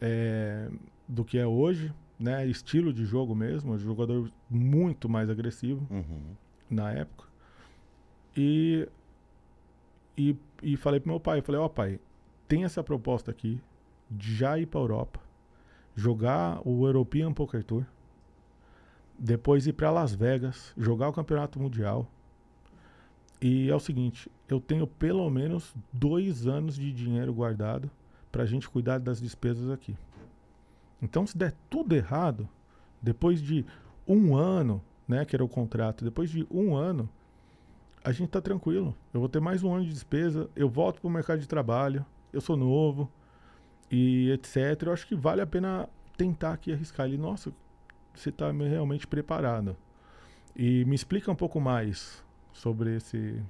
é, 0.01 0.69
do 1.07 1.24
que 1.26 1.38
é 1.38 1.45
hoje, 1.45 1.93
né? 2.19 2.45
Estilo 2.47 2.93
de 2.93 3.05
jogo 3.05 3.36
mesmo, 3.36 3.78
jogador 3.78 4.32
muito 4.49 5.09
mais 5.09 5.30
agressivo 5.30 5.86
Uhum. 5.91 6.21
na 6.69 6.91
época. 6.91 7.28
E, 8.36 8.88
e, 10.17 10.36
e 10.61 10.78
falei 10.78 10.99
pro 10.99 11.09
meu 11.11 11.19
pai, 11.19 11.41
falei, 11.41 11.59
ó 11.59 11.67
pai, 11.67 11.99
tem 12.47 12.63
essa 12.63 12.84
proposta 12.84 13.30
aqui 13.32 13.61
de 14.09 14.36
já 14.36 14.57
ir 14.57 14.65
pra 14.67 14.80
Europa, 14.80 15.19
jogar 15.95 16.61
o 16.67 16.86
European 16.88 17.34
Poker 17.34 17.63
Tour, 17.63 17.84
depois 19.17 19.67
ir 19.67 19.74
para 19.74 19.91
Las 19.91 20.13
Vegas, 20.13 20.74
jogar 20.78 21.09
o 21.09 21.13
Campeonato 21.13 21.59
Mundial. 21.59 22.07
E 23.46 23.70
é 23.70 23.76
o 23.76 23.80
seguinte, 23.80 24.32
eu 24.48 24.62
tenho 24.62 24.88
pelo 24.88 25.30
menos 25.30 25.76
dois 25.91 26.48
anos 26.48 26.76
de 26.78 26.94
dinheiro 26.94 27.34
guardado 27.34 27.91
pra 28.32 28.46
gente 28.46 28.70
cuidar 28.70 29.00
das 29.00 29.20
despesas 29.20 29.70
aqui. 29.70 29.98
Então, 31.02 31.28
se 31.28 31.38
der 31.38 31.54
tudo 31.70 31.94
errado, 31.94 32.48
depois 33.02 33.41
de 33.41 33.66
um 34.08 34.34
ano, 34.38 34.82
né, 35.06 35.26
que 35.26 35.36
era 35.36 35.44
o 35.44 35.50
contrato, 35.50 36.06
depois 36.06 36.30
de 36.30 36.48
um 36.50 36.74
ano, 36.74 37.10
a 38.02 38.14
gente 38.14 38.30
tá 38.30 38.39
tranquilo. 38.39 38.96
Eu 39.14 39.20
vou 39.20 39.28
ter 39.28 39.41
mais 39.41 39.62
um 39.62 39.74
ano 39.76 39.84
de 39.84 39.91
despesa, 39.91 40.50
eu 40.56 40.70
volto 40.70 41.02
pro 41.02 41.10
mercado 41.10 41.39
de 41.41 41.48
trabalho, 41.48 42.06
eu 42.32 42.39
sou 42.39 42.56
novo 42.56 43.12
e 43.91 44.32
etc. 44.32 44.84
Eu 44.86 44.94
acho 44.94 45.06
que 45.06 45.16
vale 45.16 45.41
a 45.41 45.46
pena 45.46 45.89
tentar 46.16 46.54
aqui 46.54 46.72
arriscar. 46.72 47.08
Ele, 47.08 47.18
nossa, 47.18 47.52
você 48.16 48.32
tá 48.32 48.54
me- 48.54 48.70
realmente 48.70 49.06
preparado. 49.06 49.76
E 50.56 50.86
me 50.86 50.96
explica 50.96 51.30
um 51.30 51.36
pouco 51.36 51.60
mais 51.60 52.22
sobre 52.54 52.95
esse, 52.95 53.41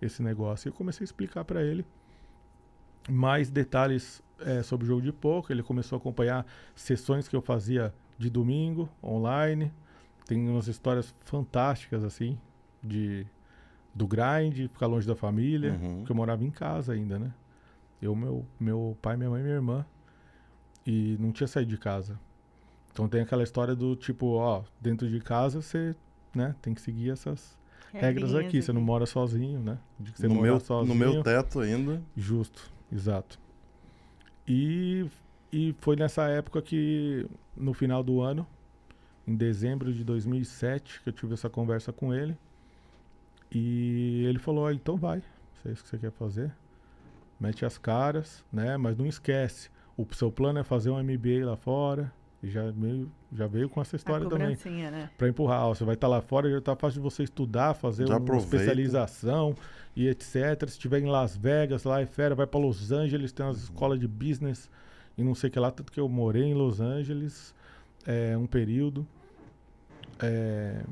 esse 0.00 0.22
negócio. 0.22 0.68
E 0.68 0.70
eu 0.70 0.72
comecei 0.74 1.02
a 1.02 1.06
explicar 1.06 1.44
para 1.44 1.62
ele 1.62 1.84
mais 3.10 3.50
detalhes 3.50 4.22
eh, 4.40 4.62
sobre 4.62 4.84
o 4.84 4.88
jogo 4.88 5.02
de 5.02 5.12
poker. 5.12 5.52
Ele 5.54 5.62
começou 5.62 5.96
a 5.96 5.98
acompanhar 5.98 6.46
sessões 6.74 7.26
que 7.28 7.34
eu 7.36 7.42
fazia 7.42 7.92
de 8.16 8.30
domingo, 8.30 8.88
online. 9.02 9.72
Tem 10.26 10.48
umas 10.48 10.68
histórias 10.68 11.14
fantásticas, 11.24 12.02
assim, 12.04 12.38
de 12.82 13.26
do 13.94 14.06
grind, 14.08 14.56
ficar 14.72 14.86
longe 14.88 15.06
da 15.06 15.14
família, 15.14 15.72
Uhum. 15.74 15.98
porque 15.98 16.10
eu 16.12 16.16
morava 16.16 16.42
em 16.44 16.50
casa 16.50 16.92
ainda, 16.94 17.16
né? 17.18 17.32
Eu, 18.02 18.14
meu, 18.16 18.44
meu 18.58 18.98
pai, 19.00 19.16
minha 19.16 19.30
mãe 19.30 19.40
e 19.40 19.44
minha 19.44 19.54
irmã. 19.56 19.86
E 20.86 21.16
não 21.20 21.30
tinha 21.30 21.46
saído 21.46 21.70
de 21.70 21.78
casa. 21.78 22.18
Então 22.92 23.08
tem 23.08 23.20
aquela 23.20 23.42
história 23.44 23.74
do 23.74 23.94
tipo, 23.96 24.26
ó, 24.34 24.64
dentro 24.80 25.08
de 25.08 25.20
casa 25.20 25.62
você, 25.62 25.94
né, 26.34 26.54
tem 26.60 26.74
que 26.74 26.80
seguir 26.80 27.10
essas 27.10 27.56
regras 27.94 28.30
Regrinhas 28.30 28.34
aqui. 28.34 28.62
Você 28.62 28.72
não 28.72 28.80
mora 28.80 29.06
sozinho, 29.06 29.60
né? 29.60 29.78
De 29.98 30.12
que 30.12 30.20
você 30.20 30.28
no, 30.28 30.40
meu, 30.40 30.60
sozinho. 30.60 30.94
no 30.94 30.98
meu 30.98 31.22
teto 31.22 31.60
ainda. 31.60 32.02
Justo, 32.16 32.70
exato. 32.92 33.38
E, 34.46 35.06
e 35.52 35.74
foi 35.80 35.96
nessa 35.96 36.28
época 36.28 36.60
que, 36.60 37.26
no 37.56 37.72
final 37.72 38.02
do 38.02 38.20
ano, 38.20 38.46
em 39.26 39.34
dezembro 39.34 39.92
de 39.92 40.04
2007, 40.04 41.00
que 41.02 41.08
eu 41.08 41.12
tive 41.12 41.34
essa 41.34 41.48
conversa 41.48 41.92
com 41.92 42.12
ele. 42.12 42.36
E 43.50 44.24
ele 44.26 44.38
falou: 44.38 44.66
ah, 44.66 44.74
então 44.74 44.96
vai, 44.96 45.22
se 45.62 45.68
é 45.68 45.72
isso 45.72 45.82
que 45.82 45.88
você 45.88 45.98
quer 45.98 46.12
fazer. 46.12 46.52
Mete 47.38 47.64
as 47.64 47.78
caras, 47.78 48.44
né? 48.52 48.76
Mas 48.76 48.96
não 48.96 49.06
esquece. 49.06 49.70
O 49.96 50.06
seu 50.12 50.30
plano 50.30 50.58
é 50.58 50.64
fazer 50.64 50.90
um 50.90 51.02
MBA 51.02 51.44
lá 51.44 51.56
fora. 51.56 52.12
E 52.44 52.50
já, 52.50 52.70
meio, 52.72 53.10
já 53.32 53.46
veio 53.46 53.70
com 53.70 53.80
essa 53.80 53.96
A 53.96 53.98
história 53.98 54.28
também 54.28 54.56
né? 54.90 55.10
para 55.16 55.28
empurrar. 55.28 55.64
Ó, 55.64 55.74
você 55.74 55.82
vai 55.82 55.94
estar 55.94 56.08
lá 56.08 56.20
fora, 56.20 56.50
já 56.50 56.60
tá 56.60 56.76
fácil 56.76 57.00
de 57.00 57.02
você 57.02 57.22
estudar, 57.22 57.72
fazer 57.72 58.06
Já 58.06 58.14
uma 58.14 58.20
aproveita. 58.20 58.56
especialização 58.56 59.54
e 59.96 60.06
etc. 60.08 60.26
Se 60.66 60.72
estiver 60.72 61.00
em 61.00 61.06
Las 61.06 61.34
Vegas, 61.36 61.84
lá 61.84 62.00
é 62.02 62.06
fera, 62.06 62.34
vai 62.34 62.46
para 62.46 62.60
Los 62.60 62.92
Angeles, 62.92 63.32
tem 63.32 63.44
Uhum. 63.46 63.50
umas 63.52 63.62
escolas 63.62 63.98
de 63.98 64.06
business 64.06 64.68
e 65.16 65.24
não 65.24 65.34
sei 65.34 65.48
o 65.48 65.52
que 65.52 65.58
lá, 65.58 65.70
tanto 65.70 65.90
que 65.90 65.98
eu 65.98 66.06
morei 66.08 66.42
em 66.44 66.54
Los 66.54 66.80
Angeles 66.82 67.54
é, 68.06 68.36
um 68.36 68.46
período. 68.46 69.06
É, 70.20 70.82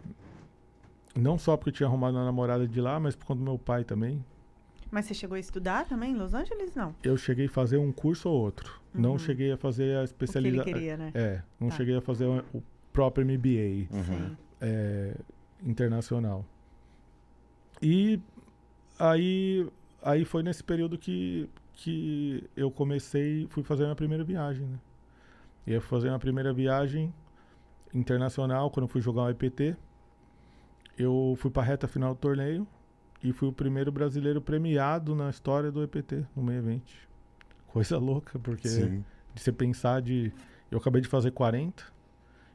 não 1.14 1.36
só 1.38 1.56
porque 1.56 1.68
eu 1.68 1.74
tinha 1.74 1.86
arrumado 1.86 2.16
uma 2.16 2.24
namorada 2.24 2.66
de 2.66 2.80
lá, 2.80 2.98
mas 2.98 3.14
por 3.14 3.26
conta 3.26 3.40
do 3.40 3.44
meu 3.44 3.58
pai 3.58 3.84
também. 3.84 4.24
Mas 4.92 5.06
você 5.06 5.14
chegou 5.14 5.36
a 5.36 5.40
estudar 5.40 5.86
também 5.88 6.12
em 6.12 6.14
Los 6.14 6.34
Angeles? 6.34 6.74
Não. 6.74 6.94
Eu 7.02 7.16
cheguei 7.16 7.46
a 7.46 7.48
fazer 7.48 7.78
um 7.78 7.90
curso 7.90 8.28
ou 8.28 8.38
outro. 8.38 8.78
Não 8.92 9.12
Uhum. 9.12 9.18
cheguei 9.18 9.50
a 9.50 9.56
fazer 9.56 9.84
a 9.84 9.86
O 9.86 9.92
que 9.92 9.96
ele 9.98 10.04
especialização. 10.04 10.64
queria, 10.72 10.96
né? 10.98 11.10
É, 11.14 11.42
não 11.58 11.70
Tá. 11.70 11.76
cheguei 11.76 11.96
a 11.96 12.00
fazer 12.02 12.26
o 12.26 12.44
o 12.52 12.62
próprio 12.92 13.24
MBA. 13.24 13.88
Uhum. 13.90 14.36
É, 14.60 15.14
internacional. 15.64 16.44
E 17.80 18.20
aí, 18.98 19.66
aí 20.02 20.26
foi 20.26 20.42
nesse 20.42 20.62
período 20.62 20.98
que, 20.98 21.48
que 21.72 22.44
eu 22.54 22.70
comecei, 22.70 23.46
fui 23.48 23.62
fazer 23.62 23.84
a 23.84 23.86
minha 23.86 23.96
primeira 23.96 24.22
viagem, 24.22 24.66
né? 24.66 24.78
E 25.66 25.72
eu 25.72 25.80
fui 25.80 25.88
fazer 25.88 26.08
a 26.08 26.10
minha 26.10 26.18
primeira 26.18 26.52
viagem 26.52 27.14
internacional, 27.94 28.70
quando 28.70 28.84
eu 28.84 28.88
fui 28.88 29.00
jogar 29.00 29.22
o 29.22 29.30
EPT. 29.30 29.74
Eu 30.98 31.34
fui 31.38 31.50
para 31.50 31.62
a 31.62 31.64
reta 31.64 31.88
final 31.88 32.12
do 32.14 32.20
torneio 32.20 32.66
e 33.22 33.32
fui 33.32 33.48
o 33.48 33.52
primeiro 33.52 33.92
brasileiro 33.92 34.40
premiado 34.40 35.14
na 35.14 35.30
história 35.30 35.70
do 35.70 35.82
EPT, 35.82 36.24
no 36.34 36.42
meio 36.42 36.58
evento. 36.58 36.92
Coisa 37.68 37.98
louca, 37.98 38.38
porque 38.38 38.68
Sim. 38.68 39.04
de 39.34 39.42
você 39.42 39.52
pensar 39.52 40.02
de. 40.02 40.32
Eu 40.70 40.78
acabei 40.78 41.00
de 41.00 41.08
fazer 41.08 41.30
40. 41.30 41.84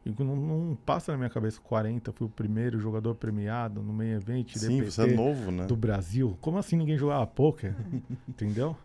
E 0.05 0.23
não, 0.23 0.35
não 0.35 0.77
passa 0.85 1.11
na 1.11 1.17
minha 1.17 1.29
cabeça 1.29 1.59
40. 1.61 2.11
Fui 2.11 2.27
o 2.27 2.29
primeiro 2.29 2.79
jogador 2.79 3.15
premiado 3.15 3.81
no 3.81 3.91
meio 3.91 4.15
evento 4.15 4.57
Sim, 4.57 4.83
você 4.83 5.01
é 5.01 5.13
novo, 5.13 5.51
né? 5.51 5.65
do 5.65 5.75
Brasil. 5.75 6.37
Como 6.39 6.57
assim 6.57 6.77
ninguém 6.77 6.97
jogava 6.97 7.25
poker? 7.27 7.75
Entendeu? 8.27 8.75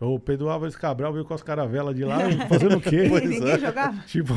O 0.00 0.18
Pedro 0.18 0.50
Álvares 0.50 0.74
Cabral 0.74 1.12
veio 1.12 1.24
com 1.24 1.32
as 1.32 1.42
caravelas 1.42 1.94
de 1.94 2.04
lá 2.04 2.18
fazendo 2.48 2.76
o 2.76 2.80
quê? 2.80 3.06
Pois 3.08 3.28
Ninguém 3.28 3.52
é. 3.52 3.58
jogava? 3.58 3.98
Tipo, 4.02 4.34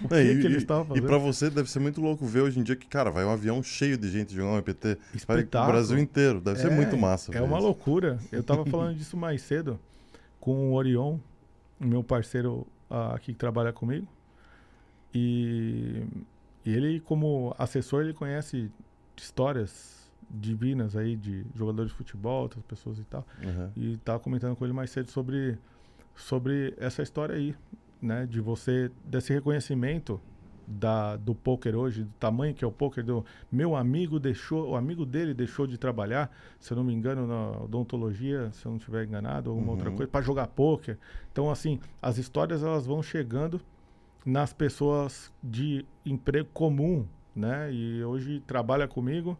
o 0.04 0.08
que, 0.08 0.14
É, 0.14 0.22
e, 0.24 0.40
que 0.40 0.46
eles 0.46 0.62
e- 0.62 0.64
e 0.64 0.66
fazendo? 0.66 1.06
pra 1.06 1.18
você 1.18 1.48
deve 1.50 1.70
ser 1.70 1.78
muito 1.80 2.00
louco 2.00 2.24
ver 2.26 2.40
hoje 2.42 2.58
em 2.58 2.62
dia 2.62 2.76
que, 2.76 2.86
cara, 2.86 3.10
vai 3.10 3.24
um 3.24 3.30
avião 3.30 3.62
cheio 3.62 3.96
de 3.96 4.10
gente 4.10 4.34
jogar 4.34 4.50
um 4.52 4.58
EPT. 4.58 4.94
Vai 4.96 5.06
Espetáculo. 5.14 5.72
Brasil 5.72 5.98
inteiro. 5.98 6.40
Deve 6.40 6.58
ser 6.60 6.70
É, 6.70 6.74
muito 6.74 6.96
massa. 6.96 7.32
É 7.36 7.40
uma 7.42 7.56
isso. 7.58 7.66
loucura. 7.66 8.18
Eu 8.30 8.42
tava 8.42 8.64
falando 8.66 8.96
disso 8.96 9.16
mais 9.16 9.42
cedo 9.42 9.78
com 10.40 10.70
o 10.70 10.74
Orion, 10.74 11.18
meu 11.80 12.02
parceiro 12.04 12.66
ah, 12.90 13.14
aqui 13.14 13.32
que 13.32 13.38
trabalha 13.38 13.72
comigo. 13.72 14.06
E, 15.14 16.02
e 16.64 16.72
ele, 16.74 17.00
como 17.00 17.54
assessor, 17.58 18.02
ele 18.04 18.12
conhece 18.12 18.70
histórias 19.16 19.96
divinas 20.30 20.96
aí 20.96 21.16
de 21.16 21.44
jogadores 21.54 21.90
de 21.90 21.96
futebol, 21.96 22.42
outras 22.42 22.62
pessoas 22.64 22.98
e 22.98 23.04
tal. 23.04 23.26
Uhum. 23.42 23.70
E 23.76 23.96
tava 23.98 24.18
comentando 24.20 24.54
com 24.56 24.64
ele 24.64 24.74
mais 24.74 24.90
cedo 24.90 25.10
sobre, 25.10 25.56
sobre 26.14 26.74
essa 26.78 27.02
história 27.02 27.34
aí, 27.36 27.54
né? 28.00 28.26
De 28.26 28.40
você, 28.40 28.90
desse 29.04 29.32
reconhecimento 29.32 30.20
da, 30.66 31.16
do 31.16 31.34
poker 31.34 31.76
hoje, 31.76 32.02
do 32.04 32.12
tamanho 32.18 32.52
que 32.54 32.64
é 32.64 32.68
o 32.68 32.72
poker, 32.72 33.04
do 33.04 33.24
meu 33.50 33.76
amigo 33.76 34.18
deixou, 34.18 34.70
o 34.70 34.76
amigo 34.76 35.06
dele 35.06 35.32
deixou 35.32 35.66
de 35.66 35.78
trabalhar, 35.78 36.30
se 36.58 36.72
eu 36.72 36.76
não 36.76 36.82
me 36.84 36.92
engano, 36.92 37.26
na 37.26 37.62
odontologia, 37.62 38.50
se 38.52 38.66
eu 38.66 38.70
não 38.70 38.78
estiver 38.78 39.04
enganado, 39.06 39.52
ou 39.52 39.58
uma 39.58 39.70
outra 39.70 39.90
Uhum. 39.90 39.96
coisa, 39.96 40.10
para 40.10 40.24
jogar 40.24 40.48
poker. 40.48 40.98
Então, 41.30 41.50
assim, 41.50 41.78
as 42.02 42.18
histórias 42.18 42.62
elas 42.62 42.84
vão 42.84 43.02
chegando 43.02 43.60
nas 44.24 44.52
pessoas 44.52 45.32
de 45.42 45.84
emprego 46.04 46.48
comum, 46.52 47.06
né? 47.34 47.72
E 47.72 48.02
hoje 48.02 48.40
trabalha 48.44 48.88
comigo 48.88 49.38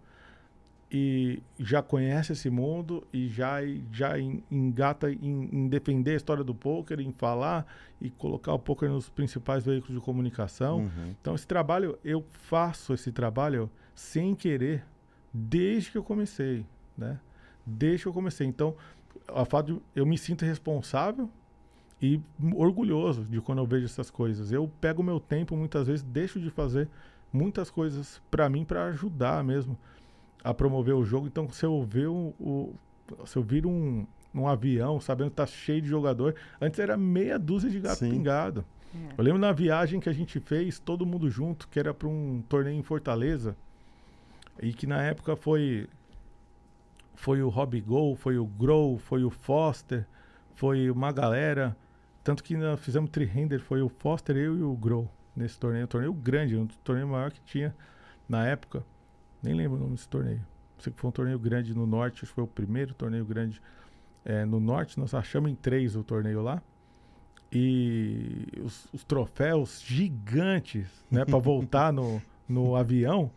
e 0.99 1.43
já 1.59 1.83
conhece 1.83 2.33
esse 2.33 2.49
mundo 2.49 3.07
e 3.13 3.29
já, 3.29 3.59
já 3.93 4.19
en- 4.19 4.43
engata 4.51 5.11
em, 5.13 5.49
em 5.53 5.69
defender 5.69 6.13
a 6.13 6.17
história 6.17 6.43
do 6.43 6.55
poker, 6.55 7.01
em 7.01 7.13
falar 7.13 7.67
e 8.01 8.09
colocar 8.09 8.55
o 8.55 8.59
poker 8.59 8.89
nos 8.89 9.11
principais 9.11 9.67
veículos 9.67 9.95
de 9.95 10.03
comunicação. 10.03 10.79
Uhum. 10.79 11.15
Então, 11.21 11.35
esse 11.35 11.47
trabalho, 11.47 11.99
eu 12.03 12.25
faço 12.33 12.95
esse 12.95 13.13
trabalho 13.13 13.69
sem 13.95 14.35
querer, 14.35 14.85
desde 15.35 15.91
que 15.91 15.99
eu 15.99 16.03
comecei, 16.03 16.65
né? 16.97 17.21
Desde 17.67 18.05
que 18.05 18.09
eu 18.09 18.13
comecei. 18.15 18.47
Então, 18.47 18.75
a 19.29 19.45
fato 19.45 19.75
de 19.75 19.81
eu 19.95 20.07
me 20.07 20.17
sinto 20.17 20.47
responsável 20.47 21.29
e 22.01 22.21
orgulhoso 22.55 23.25
de 23.25 23.39
quando 23.43 23.59
eu 23.59 23.67
vejo 23.67 23.85
essas 23.85 24.11
coisas. 24.11 24.51
Eu 24.51 24.71
pego 24.81 25.03
meu 25.03 25.21
tempo, 25.21 25.55
muitas 25.57 25.89
vezes, 25.89 26.03
deixo 26.03 26.41
de 26.41 26.49
fazer 26.49 26.89
muitas 27.31 27.71
coisas 27.71 28.23
para 28.31 28.49
mim, 28.49 28.65
para 28.65 28.87
ajudar 28.87 29.45
mesmo 29.45 29.77
a 30.51 30.55
promover 30.55 30.95
o 30.95 31.05
jogo. 31.05 31.27
Então, 31.27 31.49
se 31.51 31.65
eu 31.67 31.83
ver 31.83 32.07
o, 32.07 32.33
o- 32.39 32.75
se 33.25 33.37
eu 33.37 33.43
vir 33.43 33.67
um, 33.67 34.07
um 34.35 34.47
avião, 34.47 35.01
sabendo 35.01 35.31
que 35.31 35.37
tá 35.37 35.47
cheio 35.47 35.83
de 35.83 35.89
jogador, 35.89 36.35
antes 36.61 36.79
era 36.79 36.97
meia 36.97 37.39
dúzia 37.39 37.69
de 37.71 37.81
gato 37.81 37.99
Sim. 37.99 38.11
pingado. 38.11 38.65
É. 38.95 39.15
Eu 39.19 39.25
lembro 39.25 39.39
na 39.41 39.53
viagem 39.53 39.99
que 40.01 40.09
a 40.09 40.13
gente 40.13 40.39
fez, 40.41 40.79
todo 40.79 41.05
mundo 41.05 41.29
junto, 41.29 41.67
que 41.69 41.79
era 41.79 41.93
para 41.93 42.09
um 42.09 42.43
torneio 42.49 42.79
em 42.79 42.83
Fortaleza, 42.83 43.57
e 44.63 44.73
que 44.73 44.87
na 44.87 45.03
época 45.03 45.37
foi 45.37 45.89
foi 47.15 47.43
o 47.43 47.49
Robbie 47.49 47.81
Gol, 47.81 48.15
foi 48.15 48.39
o 48.39 48.47
Grow, 48.47 48.99
foi 48.99 49.25
o 49.25 49.31
Foster, 49.31 50.07
foi 50.55 50.91
uma 50.91 51.11
galera, 51.13 51.77
tanto 52.23 52.45
que 52.45 52.57
nós 52.57 52.79
fizemos 52.81 53.11
tri-render, 53.11 53.59
foi 53.61 53.81
o 53.83 53.89
Foster, 53.89 54.37
eu 54.37 54.57
e 54.57 54.63
o 54.63 54.75
Grow 54.77 55.11
nesse 55.35 55.59
torneio, 55.59 55.85
um 55.85 55.89
torneio 55.89 56.13
grande, 56.13 56.57
um 56.57 56.67
torneio 56.85 57.09
maior 57.09 57.31
que 57.33 57.41
tinha 57.41 57.75
na 58.29 58.47
época. 58.47 58.85
Nem 59.43 59.55
lembro 59.55 59.77
o 59.77 59.81
nome 59.81 59.93
desse 59.93 60.09
torneio. 60.09 60.41
Sei 60.79 60.93
que 60.93 61.01
foi 61.01 61.09
um 61.09 61.13
torneio 61.13 61.39
grande 61.39 61.75
no 61.75 61.87
norte, 61.87 62.23
acho 62.23 62.33
que 62.33 62.35
foi 62.35 62.45
o 62.45 62.49
primeiro 62.49 62.95
torneio 62.95 63.25
grande 63.25 63.61
eh, 64.25 64.45
no 64.45 64.61
norte. 64.61 64.99
Nós 64.99 65.15
achamos 65.15 65.51
em 65.51 65.55
três 65.55 65.97
o 65.97 66.05
torneio 66.05 66.43
lá. 66.43 66.63
E 67.51 68.47
os, 68.63 68.87
os 68.93 69.05
troféus 69.05 69.81
gigantes, 69.81 70.89
né, 71.11 71.25
para 71.25 71.39
voltar 71.39 71.93
no, 71.93 72.21
no 72.49 72.77
avião. 72.77 73.31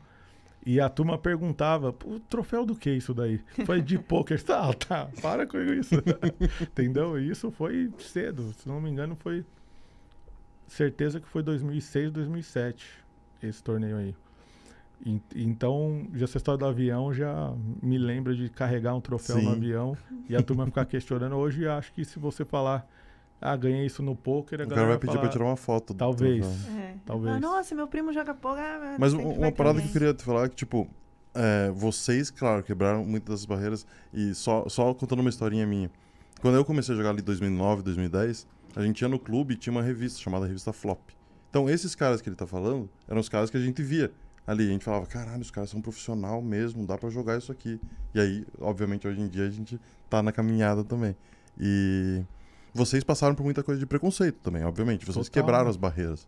E 0.66 0.80
a 0.82 0.90
turma 0.90 1.18
perguntava, 1.18 1.94
"Pô, 1.94 2.20
troféu 2.30 2.66
do 2.66 2.76
que 2.76 2.90
isso 2.92 3.14
daí? 3.14 3.40
Foi 3.66 3.82
de 3.82 3.98
poker. 3.98 4.42
Tá, 4.44 4.74
tá, 4.76 5.10
para 5.22 5.48
com 5.48 5.58
isso. 5.58 5.96
Entendeu? 6.62 7.18
E 7.20 7.30
isso 7.30 7.50
foi 7.52 7.92
cedo, 8.00 8.54
se 8.54 8.68
não 8.68 8.82
me 8.82 8.90
engano, 8.90 9.16
foi 9.16 9.46
certeza 10.68 11.20
que 11.20 11.28
foi 11.28 11.42
2006, 11.42 12.12
2007, 12.12 12.88
esse 13.42 13.64
torneio 13.64 13.98
aí. 13.98 14.16
En- 15.06 15.22
Então, 15.36 16.08
já 16.14 16.26
essa 16.26 16.38
história 16.38 16.58
do 16.58 16.66
avião 16.66 17.14
já 17.14 17.54
me 17.82 17.98
lembra 17.98 18.36
de 18.36 18.50
carregar 18.50 18.94
um 18.96 19.02
troféu 19.02 19.38
no 19.38 19.42
Sim. 19.44 19.52
avião 19.52 19.98
e 20.28 20.36
a 20.36 20.42
turma 20.42 20.66
ficar 20.66 20.86
questionando. 20.86 21.36
Hoje, 21.36 21.68
acho 21.68 21.94
que 21.94 22.04
se 22.04 22.20
você 22.20 22.44
falar, 22.44 22.86
ah, 23.42 23.56
ganhei 23.56 23.86
isso 23.86 24.04
no 24.04 24.16
poker, 24.16 24.60
a 24.60 24.64
O 24.64 24.68
cara 24.68 24.82
galera 24.82 24.98
vai 24.98 25.00
pedir 25.00 25.20
pra 25.20 25.30
tirar 25.30 25.46
uma 25.46 25.56
foto. 25.56 25.94
do 25.94 25.98
Talvez. 25.98 26.46
É. 26.76 26.96
Talvez. 27.06 27.36
Ah, 27.36 27.40
nossa, 27.40 27.74
meu 27.74 27.88
primo 27.88 28.12
joga 28.12 28.34
poker. 28.34 28.62
ah, 28.64 28.96
Mas 29.00 29.14
um- 29.14 29.18
vai 29.24 29.38
uma 29.38 29.52
parada 29.52 29.82
que 29.82 29.88
eu 29.88 29.92
queria 29.94 30.14
te 30.14 30.24
falar 30.24 30.46
é 30.46 30.50
que, 30.50 30.56
tipo, 30.58 30.88
é, 31.34 31.72
vocês, 31.72 32.30
claro, 32.30 32.62
quebraram 32.62 33.06
muitas 33.06 33.30
das 33.40 33.46
barreiras. 33.46 33.86
E 34.14 34.34
só, 34.36 34.68
só 34.68 34.94
contando 34.94 35.20
uma 35.22 35.30
historinha 35.30 35.66
minha. 35.66 35.90
Quando 36.42 36.56
eu 36.56 36.66
comecei 36.66 36.94
a 36.94 36.98
jogar 36.98 37.12
ali 37.12 37.22
em 37.22 37.24
2009, 37.24 37.84
2010, 37.84 38.46
a 38.76 38.82
gente 38.82 39.02
ia 39.02 39.08
no 39.08 39.18
clube 39.20 39.54
e 39.54 39.58
tinha 39.58 39.72
uma 39.72 39.82
revista 39.82 40.20
chamada 40.20 40.46
Revista 40.46 40.74
Flop. 40.74 41.00
Então, 41.50 41.70
esses 41.70 41.96
caras 41.96 42.22
que 42.22 42.28
ele 42.30 42.36
tá 42.36 42.46
falando 42.46 42.90
eram 43.08 43.20
os 43.22 43.30
caras 43.30 43.50
que 43.50 43.58
a 43.58 43.60
gente 43.60 43.82
via 43.82 44.12
ali. 44.46 44.64
A 44.64 44.72
gente 44.72 44.86
falava, 44.86 45.06
caralho, 45.06 45.42
os 45.42 45.52
caras 45.52 45.70
são 45.70 45.82
profissional 45.82 46.42
mesmo, 46.42 46.86
dá 46.86 46.98
pra 46.98 47.10
jogar 47.10 47.38
isso 47.38 47.52
aqui. 47.52 47.80
E 48.14 48.20
aí, 48.20 48.46
obviamente, 48.60 49.08
hoje 49.08 49.22
em 49.22 49.28
dia 49.28 49.46
a 49.46 49.50
gente 49.50 49.80
tá 50.10 50.22
na 50.24 50.32
caminhada 50.32 50.84
também. 50.84 51.16
E 51.60 52.24
vocês 52.74 53.04
passaram 53.04 53.36
por 53.36 53.44
muita 53.44 53.64
coisa 53.64 53.80
de 53.80 53.86
preconceito 53.86 54.38
também, 54.42 54.64
obviamente. 54.64 55.06
Vocês 55.06 55.28
Total, 55.28 55.44
quebraram 55.44 55.66
né? 55.66 55.72
as 55.72 55.78
barreiras. 55.78 56.28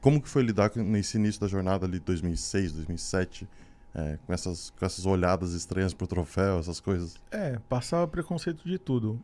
Como 0.00 0.20
que 0.20 0.28
foi 0.28 0.42
lidar 0.42 0.70
com, 0.70 0.82
nesse 0.82 1.16
início 1.16 1.40
da 1.40 1.46
jornada 1.46 1.86
ali, 1.86 2.00
2006, 2.00 2.72
2007, 2.72 3.48
é, 3.94 4.18
com, 4.26 4.32
essas, 4.32 4.70
com 4.70 4.84
essas 4.84 5.06
olhadas 5.06 5.52
estranhas 5.52 5.94
pro 5.94 6.06
troféu, 6.06 6.58
essas 6.58 6.80
coisas? 6.80 7.16
É, 7.30 7.58
passava 7.68 8.08
preconceito 8.08 8.68
de 8.68 8.78
tudo. 8.78 9.20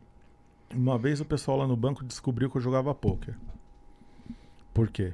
Uma 0.73 0.97
vez 0.97 1.19
o 1.19 1.25
pessoal 1.25 1.57
lá 1.57 1.67
no 1.67 1.75
banco 1.75 2.03
descobriu 2.05 2.49
que 2.49 2.57
eu 2.57 2.61
jogava 2.61 2.93
pôquer. 2.93 3.35
Por 4.73 4.89
quê? 4.89 5.13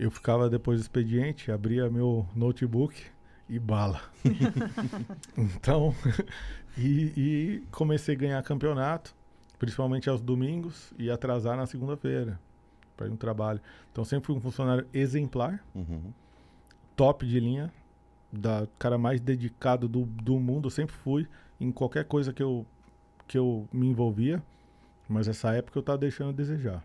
Eu 0.00 0.10
ficava 0.10 0.48
depois 0.48 0.78
do 0.78 0.82
expediente, 0.82 1.52
abria 1.52 1.90
meu 1.90 2.26
notebook 2.34 3.04
e 3.46 3.58
bala. 3.58 4.00
então, 5.36 5.94
e, 6.74 7.12
e 7.14 7.62
comecei 7.70 8.14
a 8.14 8.18
ganhar 8.18 8.42
campeonato, 8.42 9.14
principalmente 9.58 10.08
aos 10.08 10.22
domingos, 10.22 10.90
e 10.98 11.10
atrasar 11.10 11.54
na 11.54 11.66
segunda-feira 11.66 12.40
para 12.96 13.08
ir 13.08 13.10
no 13.10 13.18
trabalho. 13.18 13.60
Então 13.92 14.02
sempre 14.02 14.28
fui 14.28 14.36
um 14.36 14.40
funcionário 14.40 14.88
exemplar 14.94 15.62
Uhum. 15.74 16.14
top 16.96 17.26
de 17.26 17.38
linha, 17.38 17.70
da 18.32 18.66
cara 18.78 18.96
mais 18.96 19.20
dedicado 19.20 19.86
do, 19.86 20.06
do 20.06 20.40
mundo, 20.40 20.68
eu 20.68 20.70
sempre 20.70 20.94
fui 20.94 21.28
em 21.60 21.70
qualquer 21.70 22.06
coisa 22.06 22.32
que 22.32 22.42
eu, 22.42 22.64
que 23.28 23.36
eu 23.36 23.68
me 23.70 23.86
envolvia, 23.86 24.42
mas 25.06 25.28
essa 25.28 25.52
época 25.52 25.78
eu 25.78 25.82
tava 25.82 25.98
deixando 25.98 26.30
a 26.30 26.32
desejar. 26.32 26.82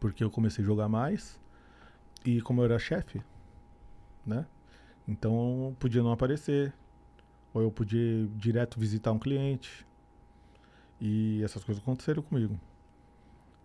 Porque 0.00 0.24
eu 0.24 0.30
comecei 0.30 0.64
a 0.64 0.66
jogar 0.66 0.88
mais 0.88 1.38
e 2.26 2.40
como 2.40 2.60
eu 2.60 2.64
era 2.64 2.78
chefe, 2.78 3.22
né? 4.24 4.44
Então 5.06 5.68
eu 5.68 5.76
podia 5.78 6.02
não 6.02 6.10
aparecer, 6.10 6.72
ou 7.54 7.62
eu 7.62 7.70
podia 7.70 8.00
ir 8.00 8.26
direto 8.36 8.78
visitar 8.80 9.12
um 9.12 9.18
cliente. 9.18 9.86
E 11.00 11.40
essas 11.44 11.62
coisas 11.62 11.82
aconteceram 11.82 12.22
comigo. 12.22 12.58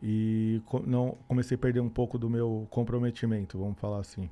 E 0.03 0.62
não 0.86 1.18
comecei 1.28 1.55
a 1.55 1.57
perder 1.57 1.80
um 1.80 1.89
pouco 1.89 2.18
do 2.18 2.30
meu 2.30 2.68
comprometimento, 2.70 3.57
vamos 3.57 3.80
falar 3.80 3.99
assim. 3.99 4.30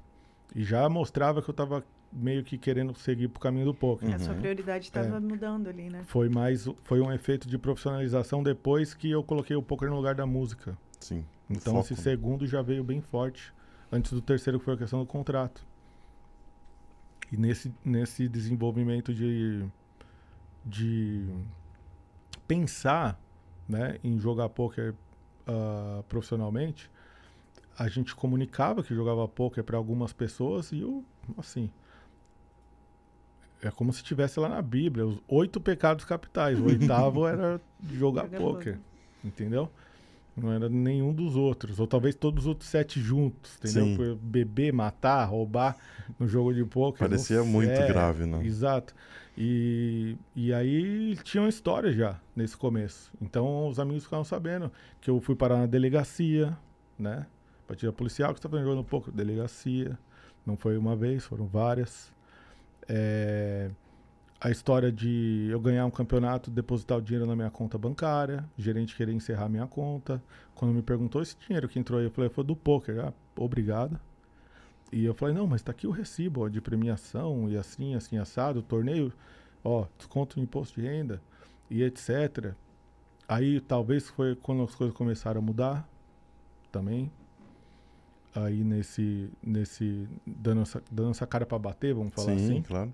E 0.56 0.64
já 0.64 0.88
mostrava 0.90 1.42
que 1.42 1.50
eu 1.50 1.54
tava 1.54 1.84
meio 2.12 2.44
que 2.44 2.58
querendo 2.58 2.94
seguir 2.98 3.28
pro 3.28 3.40
caminho 3.40 3.66
do 3.66 3.74
poker. 3.74 4.14
A 4.14 4.20
sua 4.20 4.34
Uhum. 4.34 4.40
prioridade 4.40 4.86
estava 4.86 5.18
É. 5.18 5.20
mudando 5.20 5.68
ali, 5.68 5.90
né? 5.90 6.04
Foi 6.04 6.28
mais 6.28 6.68
foi 6.84 7.00
um 7.02 7.12
efeito 7.12 7.48
de 7.48 7.58
profissionalização 7.58 8.42
depois 8.44 8.94
que 8.96 9.10
eu 9.12 9.24
coloquei 9.24 9.56
o 9.56 9.62
poker 9.62 9.90
no 9.90 9.96
lugar 9.96 10.16
da 10.16 10.26
música. 10.26 10.76
Sim. 11.00 11.24
Então 11.50 11.74
Foco, 11.74 11.86
esse 11.94 11.96
segundo 12.02 12.46
já 12.48 12.62
veio 12.64 12.84
bem 12.84 13.00
forte 13.02 13.54
antes 13.92 14.12
do 14.12 14.22
terceiro 14.22 14.60
que 14.60 14.66
foi 14.66 14.74
a 14.74 14.78
questão 14.78 15.00
do 15.00 15.06
contrato. 15.06 15.66
E 17.32 17.38
nesse 17.38 17.74
nesse 17.84 18.28
desenvolvimento 18.28 19.14
de 19.14 19.66
de 20.66 21.28
pensar, 22.48 23.20
né, 23.68 23.98
em 24.04 24.20
jogar 24.20 24.50
poker 24.50 24.94
ah, 25.48 26.04
profissionalmente, 26.08 26.90
a 27.78 27.88
gente 27.88 28.16
comunicava 28.16 28.84
que 28.84 28.94
jogava 28.94 29.28
poker 29.28 29.64
para 29.64 29.78
algumas 29.78 30.12
pessoas 30.12 30.72
e 30.72 30.82
eu, 30.82 31.04
assim, 31.38 31.72
é 33.62 33.72
como 33.72 33.92
se 33.92 34.04
tivesse 34.04 34.40
lá 34.40 34.50
na 34.50 34.62
Bíblia, 34.62 35.06
os 35.06 35.18
oito 35.28 35.60
pecados 35.60 36.06
capitais. 36.06 36.60
O 36.60 36.66
oitavo 36.66 37.26
era 37.28 37.62
jogar 37.92 38.28
poker. 38.28 38.80
entendeu? 39.24 39.72
Não 40.36 40.52
era 40.52 40.70
nenhum 40.70 41.14
dos 41.14 41.36
outros. 41.36 41.80
Ou 41.80 41.88
talvez 41.88 42.16
todos 42.16 42.44
os 42.44 42.48
outros 42.48 42.70
sete 42.70 43.00
juntos, 43.02 43.58
entendeu? 43.58 43.86
Sim. 43.96 44.20
Beber, 44.22 44.72
matar, 44.72 45.26
roubar 45.26 45.76
no 46.18 46.28
jogo 46.28 46.54
de 46.54 46.64
poker. 46.64 47.00
Parecia 47.00 47.44
muito 47.44 47.72
É, 47.72 47.88
grave, 47.88 48.26
né? 48.26 48.46
Exato. 48.46 48.96
E, 49.38 50.18
e 50.36 50.54
aí 50.54 51.18
tinha 51.24 51.44
uma 51.44 51.50
história 51.50 51.92
já 51.92 52.20
nesse 52.36 52.56
começo. 52.58 53.12
Então 53.22 53.68
os 53.68 53.80
amigos 53.80 54.04
ficavam 54.04 54.24
sabendo 54.24 54.72
que 55.02 55.10
eu 55.10 55.20
fui 55.22 55.36
parar 55.36 55.58
na 55.58 55.66
delegacia, 55.66 56.58
né? 56.98 57.26
Partida 57.68 57.92
policial 57.94 58.34
que 58.34 58.40
estava 58.40 58.60
jogando 58.62 58.84
pouco. 58.84 59.12
Delegacia. 59.12 59.98
Não 60.46 60.58
foi 60.58 60.78
uma 60.78 60.96
vez, 60.96 61.26
foram 61.26 61.46
várias. 61.46 62.12
É, 62.88 63.70
a 64.42 64.50
história 64.50 64.92
de 64.92 65.50
eu 65.52 65.60
ganhar 65.60 65.86
um 65.86 65.92
campeonato, 65.92 66.50
depositar 66.50 66.98
o 66.98 67.02
dinheiro 67.02 67.26
na 67.26 67.36
minha 67.36 67.50
conta 67.50 67.78
bancária, 67.78 68.46
gerente 68.58 68.96
querer 68.96 69.12
encerrar 69.12 69.50
minha 69.50 69.68
conta. 69.68 70.24
Quando 70.56 70.74
me 70.74 70.82
perguntou 70.82 71.22
esse 71.22 71.36
dinheiro 71.46 71.68
que 71.68 71.78
entrou 71.78 72.00
aí, 72.00 72.06
eu 72.06 72.12
falei, 72.12 72.30
foi 72.30 72.44
do 72.46 72.56
poker. 72.56 73.06
Ah, 73.06 73.14
obrigado. 73.36 74.00
E 74.94 75.04
eu 75.04 75.14
falei, 75.14 75.36
não, 75.36 75.46
mas 75.46 75.62
tá 75.62 75.72
aqui 75.72 75.86
o 75.86 75.92
recibo 75.92 76.46
ó, 76.46 76.48
de 76.48 76.62
premiação 76.62 77.50
e 77.50 77.58
assim, 77.58 77.96
assim, 77.96 78.18
assado, 78.18 78.62
torneio, 78.62 79.12
ó, 79.64 79.86
desconto 79.98 80.38
no 80.38 80.44
imposto 80.44 80.80
de 80.80 80.88
renda 80.88 81.22
e 81.70 81.84
etc. 81.84 82.54
Aí 83.28 83.60
talvez 83.60 84.08
foi 84.10 84.36
quando 84.36 84.64
as 84.64 84.74
coisas 84.74 84.96
começaram 84.96 85.40
a 85.40 85.44
mudar 85.44 85.88
também. 86.72 87.12
Aí 88.34 88.64
nesse, 88.64 89.30
nesse, 89.44 90.08
dando 90.26 90.62
essa, 90.62 90.82
dando 90.90 91.12
essa 91.12 91.28
cara 91.28 91.46
para 91.46 91.60
bater, 91.60 91.94
vamos 91.94 92.14
falar 92.14 92.38
Sim, 92.38 92.46
assim. 92.46 92.62
claro. 92.62 92.94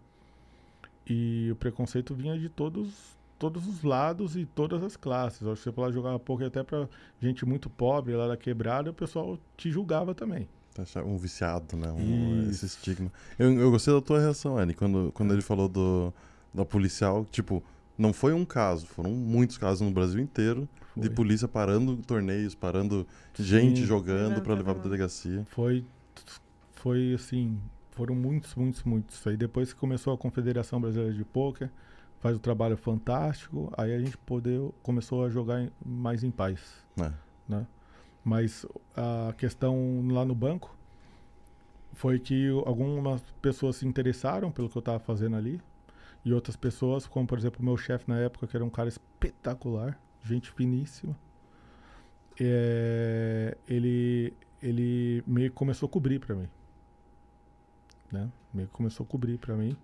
E 1.08 1.50
o 1.52 1.56
preconceito 1.56 2.14
vinha 2.16 2.38
de 2.38 2.50
todos, 2.50 3.16
todos 3.38 3.68
os 3.68 3.84
lados 3.84 4.36
e 4.36 4.46
todas 4.46 4.84
as 4.84 4.98
classes. 4.98 5.42
Eu 5.42 5.52
Acho 5.52 5.62
que 5.62 5.70
você 5.70 5.76
falar 5.76 5.92
jogar 5.92 6.18
poker 6.20 6.48
até 6.48 6.64
pra 6.64 6.88
gente 7.22 7.46
muito 7.46 7.70
pobre 7.70 8.16
lá 8.16 8.28
da 8.28 8.38
quebrada, 8.38 8.90
o 8.90 8.94
pessoal 8.94 9.38
te 9.56 9.72
julgava 9.72 10.16
também. 10.16 10.48
Achar 10.78 11.04
Um 11.06 11.18
viciado, 11.18 11.78
né? 11.78 11.90
Um, 11.92 12.42
Isso. 12.50 12.66
esse 12.66 12.66
estigma. 12.66 13.12
Eu, 13.40 13.52
eu 13.54 13.72
gostei 13.72 13.94
da 13.94 14.02
tua 14.02 14.20
reação, 14.20 14.58
Annie, 14.58 14.76
quando, 14.76 15.12
quando 15.14 15.32
ele 15.32 15.42
falou 15.42 15.70
do, 15.70 16.14
da 16.54 16.66
policial, 16.66 17.26
tipo, 17.32 17.64
não 17.98 18.12
foi 18.12 18.34
um 18.34 18.44
caso, 18.44 18.86
foram 18.86 19.12
muitos 19.12 19.58
casos 19.58 19.82
no 19.82 19.92
Brasil 19.92 20.20
inteiro 20.20 20.68
de 20.96 21.08
Foi. 21.08 21.16
polícia 21.16 21.48
parando 21.48 21.96
torneios, 21.98 22.56
parando 22.56 23.08
gente 23.38 23.82
Sim. 23.82 23.86
jogando 23.86 24.30
Levando 24.30 24.44
pra 24.44 24.54
levar 24.54 24.74
pra 24.74 24.82
pra 24.82 24.84
delegacia. 24.84 25.46
Foi, 25.50 25.86
foi 26.74 27.14
assim, 27.14 27.58
foram 27.96 28.14
muitos, 28.14 28.54
muitos, 28.56 28.84
muitos. 28.84 29.26
Aí 29.26 29.36
depois 29.36 29.74
que 29.74 29.80
começou 29.80 30.14
a 30.14 30.18
Confederação 30.18 30.80
Brasileira 30.80 31.14
de 31.14 31.24
Pôquer, 31.26 31.72
faz 32.20 32.36
o 32.36 32.40
trabalho 32.40 32.78
fantástico, 32.78 33.72
aí 33.78 33.94
a 33.94 34.00
gente 34.00 34.18
poder, 34.18 34.62
começou 34.84 35.26
a 35.26 35.30
jogar 35.30 35.62
em- 35.62 35.72
mais 35.86 36.24
em 36.24 36.32
paz, 36.32 36.60
né? 36.96 37.14
né? 37.48 37.66
Mas 38.24 38.66
a 38.96 39.34
questão 39.38 40.06
lá 40.10 40.26
no 40.26 40.34
banco 40.36 40.76
foi 41.94 42.20
que 42.20 42.50
algumas 42.66 43.22
pessoas 43.42 43.78
se 43.78 43.88
interessaram 43.88 44.52
pelo 44.52 44.68
que 44.70 44.78
eu 44.78 44.80
estava 44.80 45.00
fazendo 45.00 45.36
ali, 45.36 45.62
e 46.26 46.34
outras 46.34 46.56
pessoas, 46.56 47.06
como 47.06 47.28
por 47.28 47.38
exemplo 47.38 47.62
o 47.62 47.66
meu 47.66 47.78
chefe 47.78 48.10
na 48.10 48.18
época, 48.20 48.48
que 48.48 48.58
era 48.58 48.66
um 48.66 48.70
cara 48.70 48.90
espetacular, 48.90 49.98
gente 50.24 50.52
finíssima, 50.52 51.16
é, 52.40 53.56
ele, 53.68 54.34
ele 54.62 55.24
meio 55.28 55.50
que 55.52 55.56
começou 55.56 55.88
a 55.88 55.90
cobrir 55.90 56.20
para 56.20 56.36
mim. 56.36 56.48
Né? 58.16 58.32
Meio 58.54 58.68
que 58.68 58.74
começou 58.74 59.06
a 59.06 59.08
cobrir 59.10 59.38
para 59.38 59.56
mim, 59.56 59.78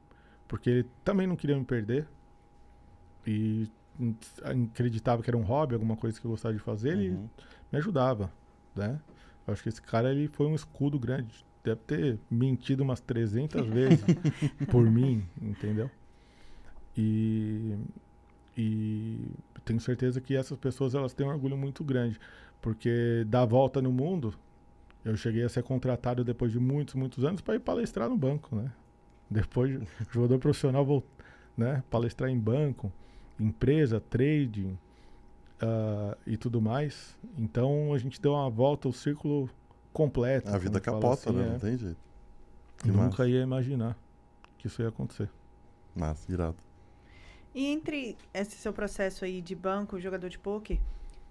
porque 0.48 0.70
ele 0.70 0.84
também 1.04 1.28
não 1.28 1.36
queria 1.36 1.58
me 1.58 1.66
perder 1.66 2.08
e 3.26 3.70
acreditava 4.44 5.22
que 5.22 5.30
era 5.30 5.38
um 5.38 5.44
hobby, 5.44 5.74
alguma 5.76 5.96
coisa 5.96 6.20
que 6.20 6.26
eu 6.26 6.32
gostava 6.32 6.54
de 6.54 6.60
fazer, 6.60 6.92
ele 6.94 7.10
Uhum. 7.10 7.30
me 7.72 7.78
ajudava, 7.78 8.32
né? 8.76 9.00
Eu 9.46 9.54
acho 9.54 9.64
que 9.64 9.70
esse 9.70 9.82
cara 9.82 10.12
ele 10.12 10.28
foi 10.28 10.48
um 10.48 10.56
escudo 10.56 11.00
grande, 11.00 11.46
deve 11.64 11.82
ter 11.82 12.20
mentido 12.30 12.82
umas 12.82 13.02
300 13.02 13.68
vezes 13.68 14.18
por 14.70 14.90
mim, 14.90 15.28
entendeu? 15.42 15.92
E 16.96 17.78
e 18.58 19.20
tenho 19.66 19.80
certeza 19.80 20.22
que 20.22 20.36
essas 20.36 20.58
pessoas 20.58 20.96
elas 20.96 21.14
têm 21.14 21.26
um 21.26 21.30
orgulho 21.30 21.58
muito 21.58 21.84
grande, 21.84 22.20
porque 22.62 23.26
da 23.28 23.46
volta 23.46 23.82
no 23.82 23.92
mundo, 23.92 24.34
eu 25.04 25.16
cheguei 25.18 25.44
a 25.44 25.50
ser 25.50 25.64
contratado 25.64 26.24
depois 26.24 26.52
de 26.52 26.60
muitos, 26.60 26.96
muitos 26.96 27.24
anos 27.24 27.42
para 27.42 27.56
ir 27.56 27.60
palestrar 27.60 28.10
no 28.10 28.18
banco, 28.18 28.56
né? 28.56 28.72
Depois, 29.30 29.80
de 29.80 29.88
jogador 30.12 30.40
profissional, 30.40 30.86
vol- 30.86 31.04
né? 31.58 31.84
Palestrar 31.90 32.30
em 32.30 32.40
banco, 32.40 32.92
empresa, 33.40 34.00
trading 34.00 34.78
ah, 35.62 36.18
e 36.26 36.38
tudo 36.38 36.62
mais. 36.62 37.18
Então 37.38 37.94
a 37.94 37.98
gente 37.98 38.22
deu 38.22 38.34
uma 38.34 38.50
volta, 38.50 38.88
o 38.88 38.94
círculo 38.94 39.50
completo. 39.94 40.50
A 40.50 40.58
vida 40.58 40.80
capota, 40.80 41.30
assim, 41.30 41.38
né? 41.40 41.48
é. 41.48 41.52
Não 41.54 41.60
tem 41.60 41.78
jeito. 41.78 41.98
Que 42.78 42.90
Eu 42.90 42.94
massa. 42.94 43.10
nunca 43.10 43.28
ia 43.28 43.42
imaginar 43.42 43.98
que 44.58 44.68
isso 44.68 44.82
ia 44.82 44.88
acontecer. 44.90 45.30
Massa, 45.96 46.32
irado. 46.32 46.58
E 47.54 47.66
entre 47.68 48.18
esse 48.34 48.56
seu 48.58 48.72
processo 48.72 49.26
aí 49.26 49.42
de 49.42 49.54
banco, 49.56 50.00
jogador 50.00 50.30
de 50.30 50.40
poker, 50.40 50.80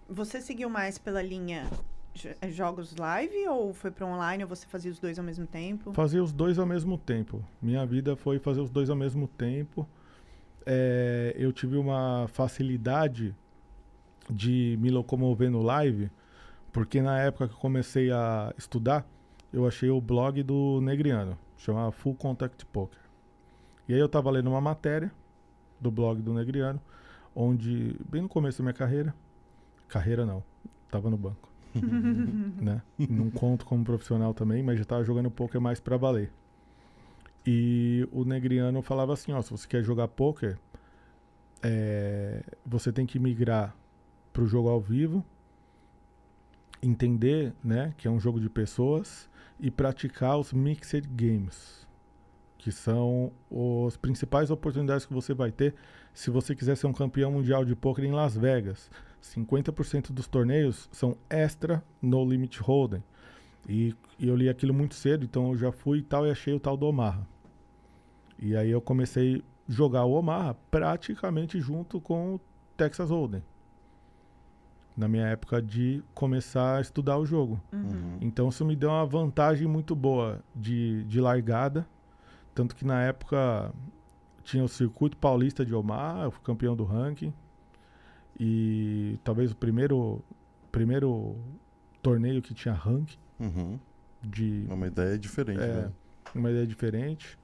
você 0.09 0.41
seguiu 0.41 0.69
mais 0.69 0.99
pela 0.99 1.23
linha 1.23 1.65
jogos 2.51 2.97
live 2.97 3.49
ou 3.49 3.73
foi 3.73 3.91
para 3.91 4.07
online 4.07 4.43
ou 4.43 4.49
você 4.49 4.67
fazia 4.67 4.91
os 4.91 4.99
dois 4.99 5.19
ao 5.19 5.25
mesmo 5.25 5.47
tempo? 5.47 5.93
Fazer 5.93 6.21
os 6.21 6.33
dois 6.33 6.59
ao 6.59 6.67
mesmo 6.67 6.99
tempo. 6.99 7.45
Minha 7.61 7.87
vida 7.87 8.17
foi 8.17 8.39
fazer 8.39 8.61
os 8.61 8.71
dois 8.71 8.91
ao 8.91 8.97
mesmo 8.97 9.29
tempo. 9.29 9.89
É, 10.67 11.35
eu 11.37 11.53
tive 11.53 11.77
uma 11.77 12.27
facilidade 12.29 13.35
de 14.29 14.77
me 14.81 14.91
locomover 14.91 15.51
no 15.51 15.63
live, 15.63 16.11
porque 16.73 17.01
na 17.01 17.19
época 17.19 17.49
que 17.49 17.55
eu 17.55 17.59
comecei 17.59 18.11
a 18.13 18.53
estudar, 18.57 19.07
eu 19.53 19.67
achei 19.67 19.91
o 19.91 20.01
blog 20.01 20.43
do 20.43 20.81
Negriano, 20.81 21.37
chamava 21.57 21.91
Full 21.91 22.15
Contact 22.15 22.67
Poker. 22.67 23.01
E 23.89 23.95
aí 23.95 23.99
eu 23.99 24.09
tava 24.09 24.31
lendo 24.31 24.51
uma 24.51 24.61
matéria 24.61 25.11
do 25.81 25.91
blog 25.91 26.21
do 26.23 26.33
Negriano, 26.35 26.81
onde, 27.35 27.97
bem 28.09 28.23
no 28.23 28.29
começo 28.29 28.59
da 28.59 28.65
minha 28.65 28.75
carreira, 28.75 29.15
carreira 29.89 30.25
não, 30.25 30.45
tava 30.89 31.11
no 31.11 31.17
banco 31.17 31.50
né? 32.61 32.83
Não 32.99 33.31
conto 33.31 33.65
como 33.65 33.85
profissional 33.85 34.35
também, 34.35 34.63
mas 34.63 34.79
já 34.79 34.85
tava 34.85 35.05
jogando 35.05 35.31
poker 35.31 35.61
mais 35.61 35.81
pra 35.81 35.97
valer. 35.97 36.31
E 37.47 38.07
o 38.13 38.25
Negriano 38.25 38.83
falava 38.83 39.13
assim, 39.13 39.33
ó, 39.33 39.41
se 39.41 39.51
você 39.51 39.67
quer 39.67 39.83
jogar 39.83 40.09
poker, 40.09 40.59
é, 41.63 42.43
você 42.65 42.93
tem 42.93 43.07
que 43.07 43.19
migrar 43.19 43.75
pro 44.33 44.47
jogo 44.47 44.69
ao 44.69 44.81
vivo, 44.81 45.25
entender, 46.83 47.53
né, 47.63 47.95
que 47.97 48.09
é 48.09 48.11
um 48.11 48.21
jogo 48.21 48.41
de 48.41 48.49
pessoas 48.49 49.29
e 49.59 49.71
praticar 49.71 50.39
os 50.39 50.53
mixed 50.53 51.07
games, 51.09 51.87
que 52.57 52.73
são 52.73 53.33
as 53.87 53.97
principais 53.97 54.51
oportunidades 54.51 55.05
que 55.05 55.13
você 55.13 55.35
vai 55.35 55.51
ter 55.51 55.75
se 56.13 56.31
você 56.31 56.55
quiser 56.55 56.77
ser 56.77 56.87
um 56.87 56.93
campeão 56.93 57.33
mundial 57.33 57.65
de 57.65 57.75
poker 57.75 58.05
em 58.05 58.13
Las 58.13 58.37
Vegas. 58.37 58.91
50% 59.23 60.13
dos 60.13 60.27
torneios 60.27 60.89
são 60.93 61.17
extra 61.29 61.85
no 62.01 62.25
limit 62.25 62.61
hold'em. 62.61 63.03
E, 63.69 63.95
e 64.19 64.29
eu 64.29 64.37
li 64.37 64.49
aquilo 64.49 64.73
muito 64.73 64.95
cedo, 64.95 65.25
então 65.25 65.51
eu 65.51 65.57
já 65.57 65.73
fui 65.73 65.99
e 65.99 66.03
tal 66.03 66.27
e 66.27 66.31
achei 66.31 66.55
o 66.55 66.61
tal 66.61 66.77
do 66.77 66.87
Omaha. 66.87 67.27
E 68.39 68.57
aí 68.57 68.71
eu 68.71 68.81
comecei 68.81 69.37
a 69.37 69.73
jogar 69.73 70.05
o 70.05 70.13
Omaha 70.13 70.55
praticamente 70.71 71.61
junto 71.61 72.01
com 72.01 72.35
o 72.35 72.41
Texas 72.77 73.11
Hold'em. 73.11 73.43
Na 74.97 75.07
minha 75.07 75.27
época 75.27 75.63
de 75.63 76.03
começar 76.15 76.79
a 76.79 76.81
estudar 76.81 77.19
o 77.19 77.25
jogo. 77.25 77.61
Uhum. 77.73 78.19
Então 78.21 78.49
isso 78.49 78.65
me 78.65 78.75
deu 78.75 78.91
uma 78.91 79.07
vantagem 79.07 79.69
muito 79.69 79.95
boa 79.95 80.43
de, 80.55 81.05
de 81.05 81.21
largada. 81.21 81.87
Tanto 82.55 82.75
que 82.75 82.85
na 82.85 83.03
época 83.03 83.73
tinha 84.43 84.65
o 84.65 84.69
circuito 84.69 85.17
paulista 85.17 85.65
de 85.65 85.75
Omar, 85.75 86.25
eu 86.25 86.31
fui 86.31 86.43
campeão 86.43 86.75
do 86.75 86.85
ranking. 86.85 87.33
E 88.43 89.19
talvez 89.23 89.53
o 89.53 89.57
primeiro, 89.57 90.25
primeiro 90.73 91.37
torneio 92.03 92.41
que 92.41 92.55
tinha 92.55 92.73
ranking 92.73 93.19
Uhum. 93.39 93.79
de 94.23 94.65
uma 94.71 94.87
ideia 94.87 95.19
diferente, 95.19 95.61
É. 95.63 95.67
né? 95.83 95.93
uma 96.35 96.51
ideia 96.51 96.67
diferente. 96.67 97.39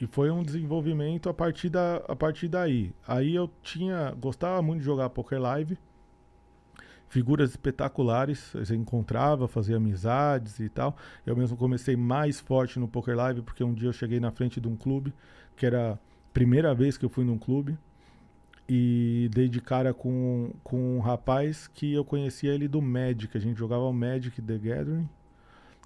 E 0.00 0.06
foi 0.06 0.30
um 0.30 0.42
desenvolvimento 0.42 1.28
a 1.28 1.34
partir, 1.34 1.68
da, 1.68 1.96
a 2.08 2.14
partir 2.14 2.46
daí. 2.48 2.92
Aí 3.06 3.34
eu 3.34 3.50
tinha. 3.62 4.12
Gostava 4.20 4.60
muito 4.62 4.80
de 4.80 4.84
jogar 4.86 5.10
Poker 5.10 5.40
Live. 5.40 5.76
Figuras 7.08 7.50
espetaculares. 7.50 8.50
Você 8.54 8.74
encontrava, 8.74 9.46
fazia 9.46 9.76
amizades 9.76 10.58
e 10.60 10.68
tal. 10.68 10.96
Eu 11.26 11.36
mesmo 11.36 11.56
comecei 11.56 11.94
mais 11.96 12.40
forte 12.40 12.78
no 12.80 12.88
Poker 12.88 13.14
Live, 13.16 13.42
porque 13.42 13.62
um 13.62 13.74
dia 13.74 13.88
eu 13.88 13.92
cheguei 13.92 14.18
na 14.18 14.30
frente 14.30 14.60
de 14.60 14.66
um 14.68 14.76
clube, 14.76 15.12
que 15.56 15.66
era 15.66 15.92
a 15.92 15.98
primeira 16.32 16.74
vez 16.74 16.96
que 16.96 17.04
eu 17.04 17.10
fui 17.10 17.24
num 17.24 17.38
clube. 17.38 17.76
E 18.68 19.28
dei 19.34 19.48
de 19.48 19.60
cara 19.60 19.92
com, 19.92 20.50
com 20.62 20.96
um 20.96 21.00
rapaz 21.00 21.66
que 21.68 21.92
eu 21.92 22.04
conhecia 22.04 22.52
ele 22.54 22.68
do 22.68 22.80
Magic. 22.80 23.36
A 23.36 23.40
gente 23.40 23.58
jogava 23.58 23.82
o 23.82 23.92
Magic 23.92 24.40
The 24.40 24.56
Gathering, 24.58 25.08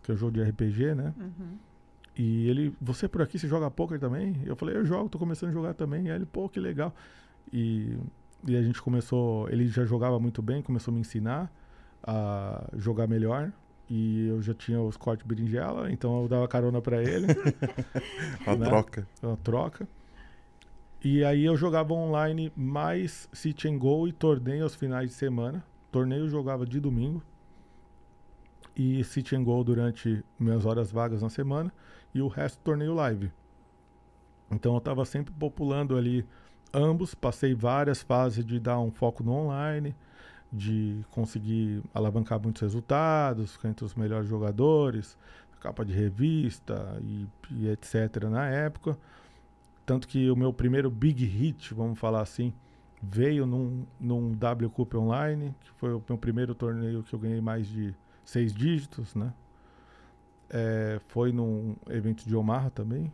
que 0.02 0.10
é 0.12 0.14
o 0.14 0.16
jogo 0.16 0.32
de 0.32 0.42
RPG, 0.42 0.94
né? 0.94 1.12
Uhum. 1.18 1.56
E 2.16 2.48
ele, 2.48 2.74
você 2.80 3.08
por 3.08 3.22
aqui, 3.22 3.38
você 3.38 3.48
joga 3.48 3.70
poker 3.70 3.98
também? 3.98 4.36
Eu 4.44 4.56
falei, 4.56 4.76
eu 4.76 4.84
jogo, 4.86 5.08
tô 5.08 5.18
começando 5.18 5.50
a 5.50 5.52
jogar 5.52 5.74
também. 5.74 6.06
E 6.06 6.10
aí 6.10 6.16
ele, 6.16 6.26
pô, 6.26 6.48
que 6.48 6.60
legal. 6.60 6.94
E, 7.52 7.96
e 8.46 8.56
a 8.56 8.62
gente 8.62 8.80
começou, 8.80 9.48
ele 9.50 9.66
já 9.68 9.84
jogava 9.84 10.18
muito 10.20 10.40
bem, 10.40 10.62
começou 10.62 10.92
a 10.92 10.94
me 10.94 11.00
ensinar 11.00 11.50
a 12.02 12.64
jogar 12.76 13.06
melhor. 13.06 13.52
E 13.88 14.26
eu 14.28 14.42
já 14.42 14.52
tinha 14.54 14.80
os 14.80 14.96
cortes 14.96 15.24
berinjela, 15.26 15.90
então 15.92 16.22
eu 16.22 16.28
dava 16.28 16.48
carona 16.48 16.80
pra 16.80 17.00
ele, 17.02 17.26
Uma 18.46 18.56
Né? 18.56 18.66
troca. 18.66 19.06
uma 19.22 19.36
troca. 19.36 19.88
E 21.08 21.24
aí 21.24 21.44
eu 21.44 21.56
jogava 21.56 21.94
online 21.94 22.52
mais 22.56 23.28
sit 23.32 23.64
and 23.66 23.78
go 23.78 24.08
e 24.08 24.12
torneio 24.12 24.64
aos 24.64 24.74
finais 24.74 25.10
de 25.10 25.14
semana. 25.14 25.64
Torneio 25.92 26.28
jogava 26.28 26.66
de 26.66 26.80
domingo. 26.80 27.22
E 28.74 29.04
sit 29.04 29.32
and 29.32 29.44
go 29.44 29.62
durante 29.62 30.24
minhas 30.36 30.66
horas 30.66 30.90
vagas 30.90 31.22
na 31.22 31.28
semana. 31.28 31.72
E 32.12 32.20
o 32.20 32.26
resto 32.26 32.58
torneio 32.58 32.92
live. 32.92 33.30
Então 34.50 34.72
eu 34.72 34.78
estava 34.78 35.04
sempre 35.04 35.32
populando 35.32 35.96
ali 35.96 36.26
ambos. 36.74 37.14
Passei 37.14 37.54
várias 37.54 38.02
fases 38.02 38.44
de 38.44 38.58
dar 38.58 38.80
um 38.80 38.90
foco 38.90 39.22
no 39.22 39.30
online. 39.30 39.94
De 40.52 41.04
conseguir 41.12 41.84
alavancar 41.94 42.42
muitos 42.42 42.62
resultados. 42.62 43.52
Ficar 43.52 43.68
entre 43.68 43.84
os 43.84 43.94
melhores 43.94 44.28
jogadores. 44.28 45.16
Capa 45.60 45.84
de 45.84 45.92
revista 45.92 47.00
e, 47.00 47.28
e 47.52 47.68
etc. 47.68 48.24
na 48.28 48.48
época. 48.48 48.98
Tanto 49.86 50.08
que 50.08 50.28
o 50.28 50.36
meu 50.36 50.52
primeiro 50.52 50.90
big 50.90 51.24
hit, 51.24 51.72
vamos 51.72 51.96
falar 51.96 52.20
assim, 52.20 52.52
veio 53.00 53.46
num, 53.46 53.86
num 54.00 54.32
W 54.32 54.68
Cup 54.68 54.94
Online, 54.96 55.54
que 55.60 55.70
foi 55.76 55.94
o 55.94 56.02
meu 56.06 56.18
primeiro 56.18 56.56
torneio 56.56 57.04
que 57.04 57.14
eu 57.14 57.18
ganhei 57.18 57.40
mais 57.40 57.68
de 57.68 57.94
seis 58.24 58.52
dígitos, 58.52 59.14
né? 59.14 59.32
É, 60.50 61.00
foi 61.06 61.32
num 61.32 61.76
evento 61.88 62.26
de 62.26 62.34
Omaha 62.34 62.68
também. 62.70 63.12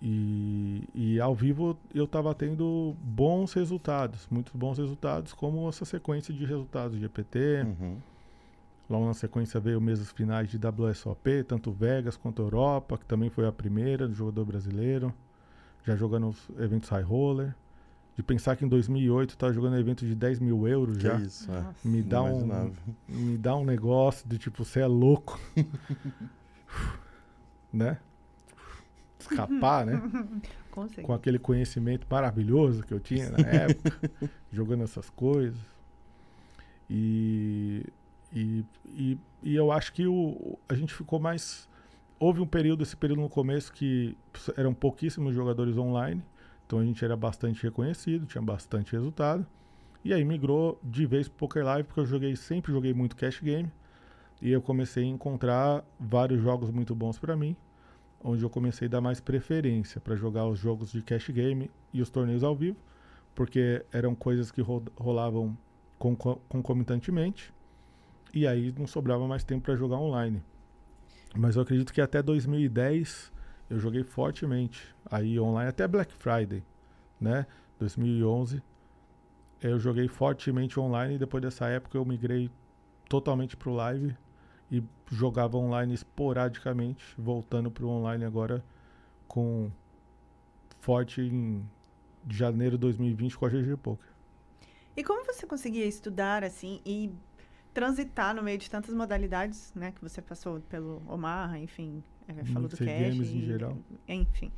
E, 0.00 0.84
e 0.94 1.20
ao 1.20 1.34
vivo 1.34 1.78
eu 1.92 2.04
estava 2.04 2.34
tendo 2.34 2.94
bons 3.00 3.52
resultados, 3.52 4.28
muitos 4.30 4.52
bons 4.54 4.78
resultados, 4.78 5.32
como 5.32 5.68
essa 5.68 5.84
sequência 5.84 6.32
de 6.32 6.44
resultados 6.44 6.98
de 6.98 7.04
EPT. 7.04 7.38
Uhum. 7.64 7.96
Logo 8.88 9.06
na 9.06 9.14
sequência 9.14 9.58
veio 9.58 9.80
mesas 9.80 10.12
finais 10.12 10.48
de 10.50 10.58
WSOP, 10.58 11.42
tanto 11.44 11.72
Vegas 11.72 12.16
quanto 12.16 12.42
Europa, 12.42 12.98
que 12.98 13.06
também 13.06 13.30
foi 13.30 13.46
a 13.46 13.52
primeira 13.52 14.06
do 14.06 14.14
jogador 14.14 14.44
brasileiro. 14.44 15.12
já 15.84 15.96
jogando 15.96 16.28
os 16.28 16.48
eventos 16.58 16.88
high 16.90 17.02
roller. 17.02 17.54
De 18.16 18.22
pensar 18.22 18.54
que 18.56 18.64
em 18.64 18.68
2008 18.68 19.32
eu 19.32 19.36
tava 19.36 19.52
jogando 19.52 19.76
evento 19.76 20.06
de 20.06 20.14
10 20.14 20.38
mil 20.38 20.68
euros 20.68 20.96
Que 20.98 21.02
já. 21.02 21.16
isso, 21.16 21.50
é. 21.50 21.64
Me 21.84 22.00
dá, 22.00 22.22
um, 22.22 22.72
me 23.08 23.36
dá 23.36 23.56
um 23.56 23.64
negócio 23.64 24.28
de 24.28 24.38
tipo, 24.38 24.64
você 24.64 24.80
é 24.80 24.86
louco. 24.86 25.40
né? 27.72 27.98
Escapar, 29.18 29.86
né? 29.86 30.00
Consegui. 30.70 31.02
Com 31.02 31.12
aquele 31.12 31.38
conhecimento 31.38 32.06
maravilhoso 32.10 32.82
que 32.82 32.92
eu 32.92 33.00
tinha 33.00 33.30
na 33.30 33.38
época, 33.38 34.10
jogando 34.52 34.84
essas 34.84 35.08
coisas. 35.10 35.58
E, 36.88 37.84
e, 38.34 38.64
e, 38.86 39.18
e 39.42 39.54
eu 39.54 39.70
acho 39.70 39.92
que 39.92 40.06
o, 40.06 40.58
a 40.68 40.74
gente 40.74 40.92
ficou 40.92 41.20
mais. 41.20 41.68
Houve 42.18 42.40
um 42.40 42.46
período, 42.46 42.82
esse 42.82 42.96
período 42.96 43.22
no 43.22 43.28
começo, 43.28 43.72
que 43.72 44.16
eram 44.56 44.74
pouquíssimos 44.74 45.34
jogadores 45.34 45.76
online. 45.76 46.22
Então 46.66 46.78
a 46.78 46.84
gente 46.84 47.04
era 47.04 47.16
bastante 47.16 47.62
reconhecido, 47.62 48.26
tinha 48.26 48.42
bastante 48.42 48.92
resultado. 48.92 49.46
E 50.04 50.12
aí 50.12 50.24
migrou 50.24 50.78
de 50.82 51.06
vez 51.06 51.28
pro 51.28 51.38
Poker 51.48 51.64
Live, 51.64 51.84
porque 51.84 52.00
eu 52.00 52.06
joguei, 52.06 52.34
sempre 52.36 52.72
joguei 52.72 52.92
muito 52.92 53.16
cash 53.16 53.40
game. 53.40 53.70
E 54.42 54.50
eu 54.50 54.60
comecei 54.60 55.04
a 55.04 55.06
encontrar 55.06 55.84
vários 55.98 56.42
jogos 56.42 56.70
muito 56.70 56.94
bons 56.94 57.18
para 57.18 57.36
mim, 57.36 57.56
onde 58.22 58.42
eu 58.42 58.50
comecei 58.50 58.88
a 58.88 58.90
dar 58.90 59.00
mais 59.00 59.20
preferência 59.20 60.00
para 60.00 60.16
jogar 60.16 60.46
os 60.46 60.58
jogos 60.58 60.90
de 60.92 61.02
cash 61.02 61.30
game 61.30 61.70
e 61.92 62.02
os 62.02 62.10
torneios 62.10 62.42
ao 62.42 62.54
vivo, 62.56 62.76
porque 63.34 63.84
eram 63.92 64.14
coisas 64.14 64.50
que 64.50 64.60
ro- 64.60 64.84
rolavam 64.96 65.56
conco- 65.98 66.40
concomitantemente. 66.48 67.53
E 68.34 68.46
aí 68.46 68.74
não 68.76 68.86
sobrava 68.86 69.26
mais 69.28 69.44
tempo 69.44 69.62
para 69.62 69.76
jogar 69.76 69.96
online. 69.96 70.42
Mas 71.36 71.56
eu 71.56 71.62
acredito 71.62 71.92
que 71.92 72.00
até 72.00 72.22
2010 72.22 73.32
eu 73.70 73.78
joguei 73.78 74.02
fortemente 74.02 74.94
aí 75.10 75.38
online 75.38 75.70
até 75.70 75.86
Black 75.86 76.12
Friday, 76.12 76.62
né? 77.20 77.46
2011 77.78 78.62
eu 79.60 79.80
joguei 79.80 80.06
fortemente 80.08 80.78
online 80.78 81.16
depois 81.16 81.42
dessa 81.42 81.66
época 81.66 81.96
eu 81.96 82.04
migrei 82.04 82.50
totalmente 83.08 83.56
pro 83.56 83.72
live 83.72 84.14
e 84.70 84.82
jogava 85.10 85.56
online 85.56 85.94
esporadicamente, 85.94 87.14
voltando 87.16 87.70
pro 87.70 87.88
online 87.88 88.24
agora 88.24 88.62
com 89.26 89.70
forte 90.80 91.22
em 91.22 91.64
janeiro 92.28 92.76
de 92.76 92.82
2020 92.82 93.38
com 93.38 93.46
a 93.46 93.48
GG 93.48 93.76
Poker. 93.78 94.08
E 94.96 95.02
como 95.02 95.24
você 95.24 95.46
conseguia 95.46 95.86
estudar 95.86 96.44
assim 96.44 96.80
e 96.84 97.10
transitar 97.74 98.34
no 98.34 98.42
meio 98.42 98.56
de 98.56 98.70
tantas 98.70 98.94
modalidades, 98.94 99.72
né? 99.74 99.90
Que 99.92 100.00
você 100.00 100.22
passou 100.22 100.60
pelo 100.60 101.02
Omar, 101.08 101.58
enfim, 101.58 102.02
é, 102.28 102.44
falou 102.44 102.68
do 102.68 102.76
cash. 102.76 102.86
games 102.86 103.30
em 103.30 103.40
geral. 103.40 103.76
Enfim. 104.08 104.52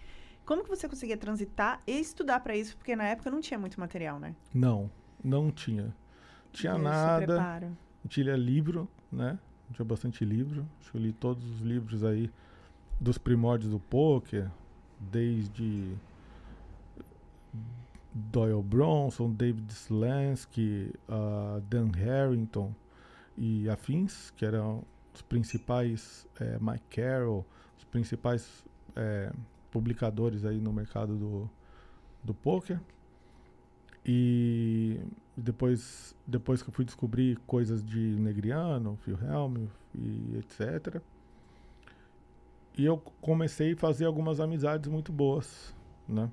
Como 0.45 0.63
que 0.63 0.69
você 0.69 0.89
conseguia 0.89 1.17
transitar 1.17 1.83
e 1.87 1.99
estudar 1.99 2.39
para 2.41 2.55
isso? 2.55 2.77
Porque 2.77 2.95
na 2.95 3.05
época 3.05 3.31
não 3.31 3.41
tinha 3.41 3.59
muito 3.59 3.81
material, 3.81 4.21
né? 4.21 4.37
Não, 4.55 4.89
não 5.25 5.51
tinha. 5.51 5.93
Tinha 6.53 6.75
Esse 6.75 6.83
nada. 6.83 7.27
preparo. 7.27 7.77
Tinha 8.07 8.37
livro, 8.37 8.89
né? 9.11 9.39
Tinha 9.73 9.85
bastante 9.85 10.25
livro. 10.25 10.65
Acho 10.81 10.93
que 10.93 10.97
eu 10.97 11.01
li 11.01 11.13
todos 11.13 11.45
os 11.51 11.61
livros 11.63 12.05
aí 12.05 12.31
dos 13.01 13.19
primórdios 13.19 13.73
do 13.73 13.81
poker, 13.81 14.49
desde 15.01 15.97
Doyle 18.15 18.63
Bronson, 18.63 19.33
David 19.33 19.73
Slansky, 19.73 20.93
ah, 21.09 21.61
Dan 21.69 21.91
Harrington 21.91 22.73
e 23.37 23.69
afins, 23.69 24.31
que 24.31 24.45
eram 24.45 24.83
os 25.15 25.23
principais, 25.23 26.27
eh, 26.41 26.59
Mike 26.61 26.85
Carroll, 26.91 27.45
os 27.77 27.85
principais 27.85 28.65
eh, 28.95 29.33
publicadores 29.71 30.45
aí 30.45 30.61
no 30.61 30.73
mercado 30.73 31.17
do, 31.17 31.51
do 32.23 32.35
poker. 32.35 32.81
E 34.05 35.01
depois, 35.37 36.15
depois 36.27 36.63
que 36.63 36.69
eu 36.69 36.73
fui 36.73 36.85
descobrir 36.85 37.37
coisas 37.47 37.85
de 37.85 37.99
Negriano, 37.99 38.97
Phil 39.03 39.19
Helm 39.21 39.67
e 39.95 40.39
etc. 40.39 41.03
E 42.79 42.85
eu 42.85 42.99
comecei 43.21 43.73
a 43.73 43.77
fazer 43.77 44.05
algumas 44.05 44.39
amizades 44.39 44.89
muito 44.89 45.11
boas, 45.11 45.75
né? 46.07 46.31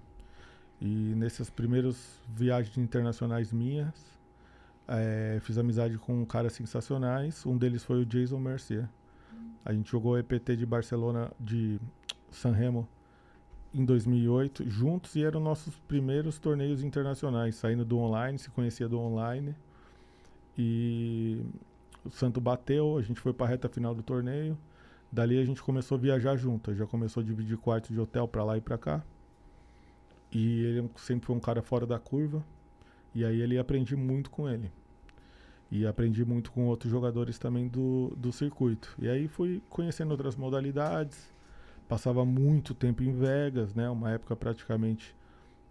E 0.79 1.13
nessas 1.15 1.49
primeiras 1.49 2.21
viagens 2.27 2.77
internacionais 2.77 3.51
minhas, 3.51 4.12
eh, 4.87 5.39
fiz 5.41 5.57
amizade 5.57 5.97
com 5.97 6.25
caras 6.25 6.53
sensacionais. 6.53 7.45
Um 7.45 7.57
deles 7.57 7.83
foi 7.83 8.01
o 8.01 8.05
Jason 8.05 8.39
Mercier. 8.39 8.87
A 9.65 9.73
gente 9.73 9.89
jogou 9.89 10.17
EPT 10.17 10.57
de 10.57 10.65
Barcelona, 10.65 11.31
de 11.39 11.79
Sanremo, 12.31 12.87
em 13.73 13.85
2008, 13.85 14.69
juntos, 14.69 15.15
e 15.15 15.23
eram 15.23 15.39
nossos 15.39 15.75
primeiros 15.87 16.37
torneios 16.37 16.83
internacionais, 16.83 17.55
saindo 17.55 17.83
do 17.83 17.97
online, 17.97 18.37
se 18.37 18.49
conhecia 18.49 18.87
do 18.87 18.99
online. 18.99 19.55
E 20.57 21.41
o 22.05 22.11
Santo 22.11 22.39
bateu, 22.39 22.97
a 22.97 23.01
gente 23.01 23.19
foi 23.19 23.33
para 23.33 23.45
a 23.47 23.49
reta 23.49 23.69
final 23.69 23.95
do 23.95 24.03
torneio. 24.03 24.57
Dali 25.11 25.39
a 25.39 25.45
gente 25.45 25.61
começou 25.61 25.97
a 25.97 26.01
viajar 26.01 26.35
junto, 26.35 26.73
já 26.75 26.85
começou 26.85 27.21
a 27.21 27.25
dividir 27.25 27.57
quarto 27.57 27.91
de 27.91 27.99
hotel 27.99 28.27
para 28.27 28.43
lá 28.43 28.57
e 28.57 28.61
para 28.61 28.77
cá. 28.77 29.03
E 30.31 30.63
ele 30.63 30.89
sempre 30.97 31.25
foi 31.25 31.35
um 31.35 31.39
cara 31.39 31.61
fora 31.61 31.85
da 31.85 31.99
curva. 31.99 32.43
E 33.13 33.23
aí 33.23 33.41
ele 33.41 33.57
aprendi 33.57 33.95
muito 33.95 34.29
com 34.29 34.49
ele. 34.49 34.71
E 35.71 35.85
aprendi 35.85 36.23
muito 36.23 36.51
com 36.51 36.67
outros 36.67 36.91
jogadores 36.91 37.39
também 37.39 37.67
do, 37.67 38.13
do 38.15 38.31
circuito. 38.31 38.95
E 38.99 39.09
aí 39.09 39.27
fui 39.27 39.61
conhecendo 39.69 40.11
outras 40.11 40.35
modalidades. 40.35 41.31
Passava 41.87 42.25
muito 42.25 42.73
tempo 42.73 43.03
em 43.03 43.11
Vegas, 43.11 43.73
né? 43.73 43.89
Uma 43.89 44.11
época 44.11 44.35
praticamente 44.35 45.15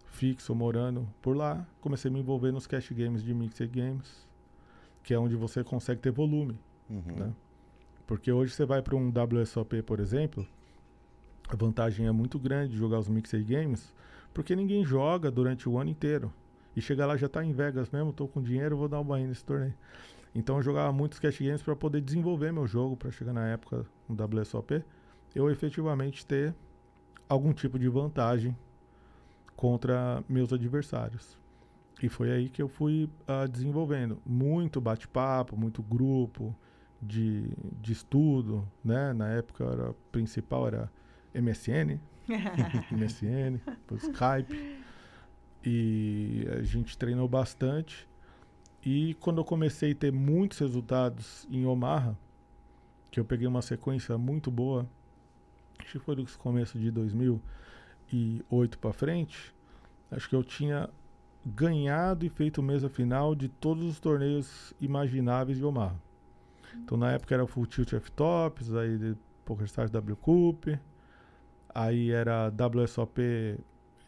fixo, 0.05 0.53
morando 0.53 1.07
por 1.21 1.35
lá. 1.35 1.65
Comecei 1.81 2.09
a 2.09 2.13
me 2.13 2.19
envolver 2.19 2.51
nos 2.51 2.67
cash 2.67 2.91
games 2.91 3.23
de 3.23 3.33
Mixed 3.33 3.67
Games, 3.67 4.27
que 5.01 5.13
é 5.13 5.19
onde 5.19 5.35
você 5.35 5.63
consegue 5.63 6.01
ter 6.01 6.11
volume. 6.11 6.57
Uhum. 6.89 7.15
Né? 7.15 7.33
Porque 8.05 8.31
hoje 8.31 8.53
você 8.53 8.65
vai 8.65 8.81
para 8.81 8.95
um 8.95 9.09
WSOP, 9.09 9.81
por 9.81 9.99
exemplo, 9.99 10.45
a 11.49 11.55
vantagem 11.55 12.07
é 12.07 12.11
muito 12.11 12.37
grande 12.37 12.73
de 12.73 12.77
jogar 12.77 12.99
os 12.99 13.07
Mixed 13.07 13.43
Games, 13.43 13.93
porque 14.33 14.55
ninguém 14.55 14.85
joga 14.85 15.31
durante 15.31 15.67
o 15.67 15.77
ano 15.77 15.89
inteiro. 15.89 16.31
E 16.75 16.81
chega 16.81 17.05
lá 17.05 17.15
já 17.15 17.29
tá 17.29 17.43
em 17.43 17.53
Vegas 17.53 17.89
mesmo, 17.89 18.11
tô 18.11 18.27
com 18.27 18.41
dinheiro, 18.41 18.75
vou 18.77 18.87
dar 18.87 18.99
um 18.99 19.03
banho 19.03 19.27
nesse 19.27 19.43
torneio. 19.45 19.73
Então 20.35 20.57
eu 20.57 20.63
jogava 20.63 20.91
muitos 20.91 21.19
cash 21.19 21.39
games 21.39 21.61
para 21.61 21.75
poder 21.75 22.01
desenvolver 22.01 22.51
meu 22.51 22.65
jogo, 22.65 22.97
para 22.97 23.11
chegar 23.11 23.33
na 23.33 23.47
época 23.47 23.85
no 24.09 24.15
WSOP, 24.15 24.83
eu 25.35 25.49
efetivamente 25.49 26.25
ter 26.25 26.55
algum 27.29 27.53
tipo 27.53 27.77
de 27.77 27.87
vantagem 27.87 28.55
contra 29.55 30.23
meus 30.27 30.51
adversários. 30.51 31.37
E 32.01 32.09
foi 32.09 32.31
aí 32.31 32.49
que 32.49 32.61
eu 32.61 32.67
fui 32.67 33.09
ah, 33.27 33.47
desenvolvendo. 33.47 34.19
Muito 34.25 34.81
bate-papo, 34.81 35.55
muito 35.55 35.81
grupo 35.81 36.55
de, 37.01 37.49
de 37.79 37.93
estudo, 37.93 38.67
né? 38.83 39.13
Na 39.13 39.29
época 39.29 39.63
era, 39.63 39.95
principal 40.11 40.67
era 40.67 40.91
MSN, 41.33 41.99
MSN, 42.91 43.59
Skype. 43.97 44.83
E 45.63 46.45
a 46.51 46.61
gente 46.63 46.97
treinou 46.97 47.27
bastante. 47.27 48.07
E 48.85 49.13
quando 49.15 49.37
eu 49.37 49.45
comecei 49.45 49.91
a 49.93 49.95
ter 49.95 50.11
muitos 50.11 50.59
resultados 50.59 51.47
em 51.49 51.65
Omaha, 51.65 52.17
que 53.09 53.19
eu 53.19 53.25
peguei 53.25 53.47
uma 53.47 53.61
sequência 53.61 54.17
muito 54.17 54.51
boa, 54.51 54.85
acho 55.79 55.93
que 55.93 55.99
foi 55.99 56.15
do 56.15 56.25
começo 56.37 56.77
de 56.77 56.91
2008 56.91 58.77
para 58.79 58.91
frente, 58.91 59.55
acho 60.11 60.27
que 60.27 60.35
eu 60.35 60.43
tinha 60.43 60.89
ganhado 61.45 62.25
e 62.25 62.29
feito 62.29 62.61
mesa 62.61 62.89
final 62.89 63.35
de 63.35 63.47
todos 63.47 63.83
os 63.85 63.99
torneios 63.99 64.73
imagináveis 64.81 65.57
de 65.57 65.63
Omaha. 65.63 65.95
Então 66.75 66.97
na 66.97 67.11
época 67.11 67.33
era 67.35 67.45
Full 67.45 67.67
Tilt 67.67 67.93
F-Tops, 67.93 68.73
aí 68.73 69.15
PokerStars 69.45 69.91
W 69.91 70.15
Cup, 70.17 70.67
aí 71.69 72.11
era 72.11 72.49
WSOP 72.49 73.57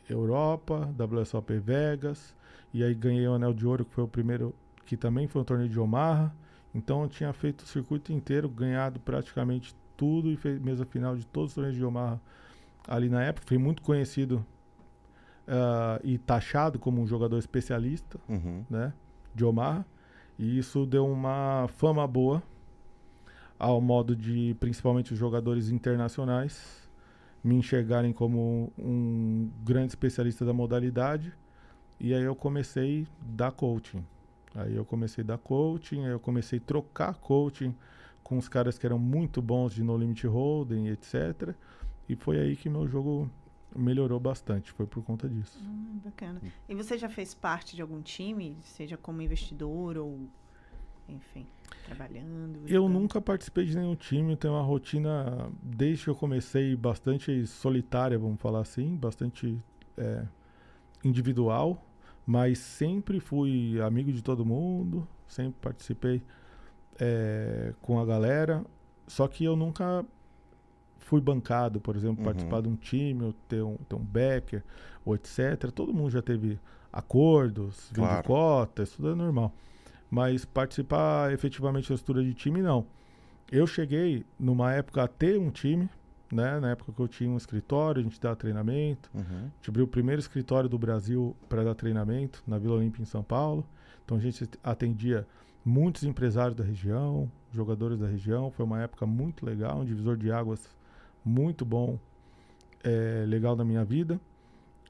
Europa, 0.09 0.93
WSOP 0.97 1.57
Vegas, 1.59 2.35
e 2.73 2.83
aí 2.83 2.93
ganhei 2.93 3.27
o 3.27 3.33
Anel 3.33 3.53
de 3.53 3.65
Ouro, 3.65 3.85
que 3.85 3.93
foi 3.93 4.03
o 4.03 4.07
primeiro, 4.07 4.53
que 4.85 4.95
também 4.97 5.27
foi 5.27 5.41
um 5.41 5.45
torneio 5.45 5.69
de 5.69 5.79
Omaha. 5.79 6.31
Então 6.73 7.03
eu 7.03 7.09
tinha 7.09 7.31
feito 7.33 7.61
o 7.61 7.65
circuito 7.67 8.11
inteiro, 8.11 8.49
ganhado 8.49 8.99
praticamente 8.99 9.75
tudo 9.95 10.29
e 10.29 10.35
fez 10.35 10.59
mesa 10.59 10.85
final 10.85 11.15
de 11.15 11.25
todos 11.25 11.51
os 11.51 11.55
torneios 11.55 11.77
de 11.77 11.83
Omaha 11.85 12.19
ali 12.87 13.09
na 13.09 13.23
época. 13.23 13.47
Fui 13.47 13.57
muito 13.57 13.81
conhecido 13.81 14.45
ah, 15.47 15.99
e 16.03 16.17
taxado 16.17 16.77
como 16.77 17.01
um 17.01 17.07
jogador 17.07 17.37
especialista 17.37 18.19
Uhum. 18.27 18.65
né, 18.69 18.93
de 19.33 19.45
Omaha. 19.45 19.85
E 20.37 20.57
isso 20.57 20.85
deu 20.85 21.07
uma 21.07 21.67
fama 21.77 22.05
boa 22.05 22.43
ao 23.57 23.79
modo 23.79 24.13
de, 24.15 24.53
principalmente 24.59 25.13
os 25.13 25.19
jogadores 25.19 25.69
internacionais, 25.69 26.84
me 27.45 27.55
enxergarem 27.55 28.11
como 28.11 28.73
um 28.75 29.51
grande 29.63 29.89
especialista 29.89 30.43
da 30.43 30.51
modalidade. 30.51 31.31
E 31.99 32.11
aí 32.11 32.23
eu 32.23 32.35
comecei 32.35 33.07
a 33.21 33.23
dar 33.23 33.51
coaching. 33.51 34.03
Aí 34.55 34.75
eu 34.75 34.83
comecei 34.83 35.23
a 35.23 35.27
dar 35.27 35.37
coaching, 35.37 36.05
aí 36.05 36.11
eu 36.11 36.19
comecei 36.19 36.57
a 36.57 36.61
trocar 36.61 37.13
coaching 37.13 37.75
com 38.23 38.39
os 38.39 38.49
caras 38.49 38.79
que 38.79 38.85
eram 38.87 38.97
muito 38.97 39.43
bons 39.43 39.75
de 39.75 39.83
No 39.83 39.95
Limit 39.95 40.25
Hold'em, 40.25 40.87
etc. 40.87 41.53
E 42.09 42.15
foi 42.15 42.39
aí 42.39 42.55
que 42.55 42.67
meu 42.67 42.87
jogo 42.87 43.29
melhorou 43.75 44.19
bastante. 44.19 44.71
Foi 44.71 44.87
por 44.87 45.03
conta 45.03 45.29
disso. 45.29 45.59
Hum, 45.61 45.99
bacana. 46.03 46.41
E 46.67 46.73
você 46.73 46.97
já 46.97 47.09
fez 47.09 47.35
parte 47.35 47.75
de 47.75 47.81
algum 47.83 48.01
time, 48.01 48.57
seja 48.63 48.97
como 48.97 49.21
investidor 49.21 49.97
ou, 49.97 50.27
enfim, 51.07 51.45
trabalhando? 51.85 52.59
Eu 52.67 52.83
jogando? 52.83 52.93
nunca 52.93 53.21
participei 53.21 53.65
de 53.65 53.75
nenhum 53.75 53.95
time, 53.95 54.35
tenho 54.35 54.53
uma 54.53 54.63
rotina, 54.63 55.49
desde 55.61 56.05
que 56.05 56.09
eu 56.09 56.15
comecei, 56.15 56.75
bastante 56.75 57.45
solitária, 57.47 58.17
vamos 58.17 58.39
falar 58.41 58.61
assim, 58.61 58.95
bastante 58.95 59.61
é, 59.97 60.25
individual, 61.03 61.83
mas 62.25 62.57
sempre 62.57 63.19
fui 63.19 63.79
amigo 63.81 64.11
de 64.11 64.21
todo 64.21 64.45
mundo, 64.45 65.07
sempre 65.27 65.55
participei 65.61 66.23
é, 66.99 67.73
com 67.81 67.99
a 67.99 68.05
galera, 68.05 68.65
só 69.07 69.27
que 69.27 69.43
eu 69.43 69.55
nunca 69.55 70.03
fui 70.97 71.21
bancado, 71.21 71.79
por 71.79 71.95
exemplo, 71.95 72.17
Uhum. 72.19 72.25
participar 72.25 72.61
de 72.61 72.67
um 72.69 72.75
time, 72.75 73.25
ou 73.25 73.33
ter 73.47 73.61
um, 73.61 73.77
ter 73.77 73.95
um 73.95 74.03
backer, 74.03 74.63
ou 75.05 75.13
etc. 75.13 75.69
Todo 75.73 75.93
mundo 75.93 76.09
já 76.09 76.21
teve 76.21 76.59
acordos, 76.91 77.91
Claro. 77.93 78.23
cotas, 78.27 78.89
tudo 78.91 79.11
é 79.11 79.15
normal. 79.15 79.53
Mas 80.15 80.45
participar 80.45 81.33
efetivamente 81.33 81.89
da 81.89 81.95
estrutura 81.95 82.23
de 82.23 82.33
time, 82.33 82.61
não. 82.61 82.87
Eu 83.51 83.67
cheguei 83.67 84.25
numa 84.39 84.71
época 84.71 85.03
a 85.03 85.09
ter 85.09 85.37
um 85.37 85.51
time, 85.51 85.89
né? 86.31 86.57
Na 86.57 86.69
época 86.69 86.93
que 86.93 87.01
eu 87.01 87.07
tinha 87.09 87.29
um 87.29 87.35
escritório, 87.35 87.99
a 87.99 88.03
gente 88.03 88.17
dava 88.21 88.33
treinamento. 88.33 89.11
Uhum. 89.13 89.23
A 89.23 89.55
gente 89.57 89.69
abriu 89.69 89.83
o 89.83 89.87
primeiro 89.89 90.21
escritório 90.21 90.69
do 90.69 90.79
Brasil 90.79 91.35
para 91.49 91.65
dar 91.65 91.75
treinamento 91.75 92.41
na 92.47 92.57
Vila 92.57 92.75
Olímpia 92.75 93.01
em 93.01 93.05
São 93.05 93.21
Paulo. 93.21 93.67
Então 94.05 94.15
a 94.15 94.21
gente 94.21 94.49
atendia 94.63 95.27
muitos 95.65 96.05
empresários 96.05 96.55
da 96.55 96.63
região, 96.63 97.29
jogadores 97.51 97.99
da 97.99 98.07
região. 98.07 98.49
Foi 98.51 98.63
uma 98.63 98.81
época 98.81 99.05
muito 99.05 99.45
legal, 99.45 99.79
um 99.81 99.85
divisor 99.85 100.15
de 100.15 100.31
águas 100.31 100.65
muito 101.25 101.65
bom, 101.65 101.99
é, 102.85 103.25
legal 103.27 103.53
na 103.53 103.65
minha 103.65 103.83
vida. 103.83 104.17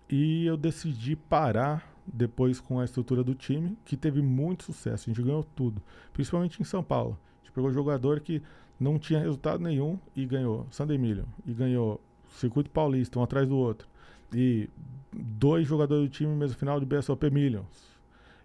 E 0.08 0.46
eu 0.46 0.56
decidi 0.56 1.16
parar 1.16 1.95
depois 2.06 2.60
com 2.60 2.80
a 2.80 2.86
estrutura 2.86 3.24
do 3.24 3.34
time, 3.34 3.78
que 3.86 3.98
teve 3.98 4.22
muito 4.22 4.64
sucesso. 4.64 5.10
A 5.10 5.14
gente 5.14 5.24
ganhou 5.24 5.44
tudo, 5.44 5.82
principalmente 6.14 6.62
em 6.62 6.66
São 6.66 6.84
Paulo. 6.84 7.18
A 7.42 7.46
gente 7.46 7.54
pegou 7.54 7.72
jogador 7.72 8.20
que 8.20 8.42
não 8.80 9.00
tinha 9.00 9.20
resultado 9.20 9.64
nenhum 9.64 9.98
e 10.16 10.26
ganhou 10.26 10.68
San 10.70 10.88
Emílio, 10.92 11.26
e 11.46 11.54
ganhou 11.54 12.00
Circuito 12.30 12.70
Paulista, 12.70 13.20
um 13.20 13.24
atrás 13.24 13.48
do 13.48 13.58
outro. 13.58 13.88
E 14.34 14.70
dois 15.12 15.68
jogadores 15.68 16.04
do 16.04 16.10
time 16.10 16.36
mesmo 16.36 16.58
final 16.58 16.80
de 16.80 16.86
BSOP 16.86 17.30
Millions. 17.30 17.96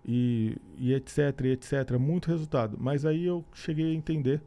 E, 0.05 0.57
e 0.79 0.95
etc, 0.95 1.19
e 1.45 1.49
etc. 1.49 1.99
Muito 1.99 2.29
resultado. 2.29 2.77
Mas 2.81 3.05
aí 3.05 3.27
eu 3.27 3.45
cheguei 3.53 3.91
a 3.91 3.95
entender 3.95 4.41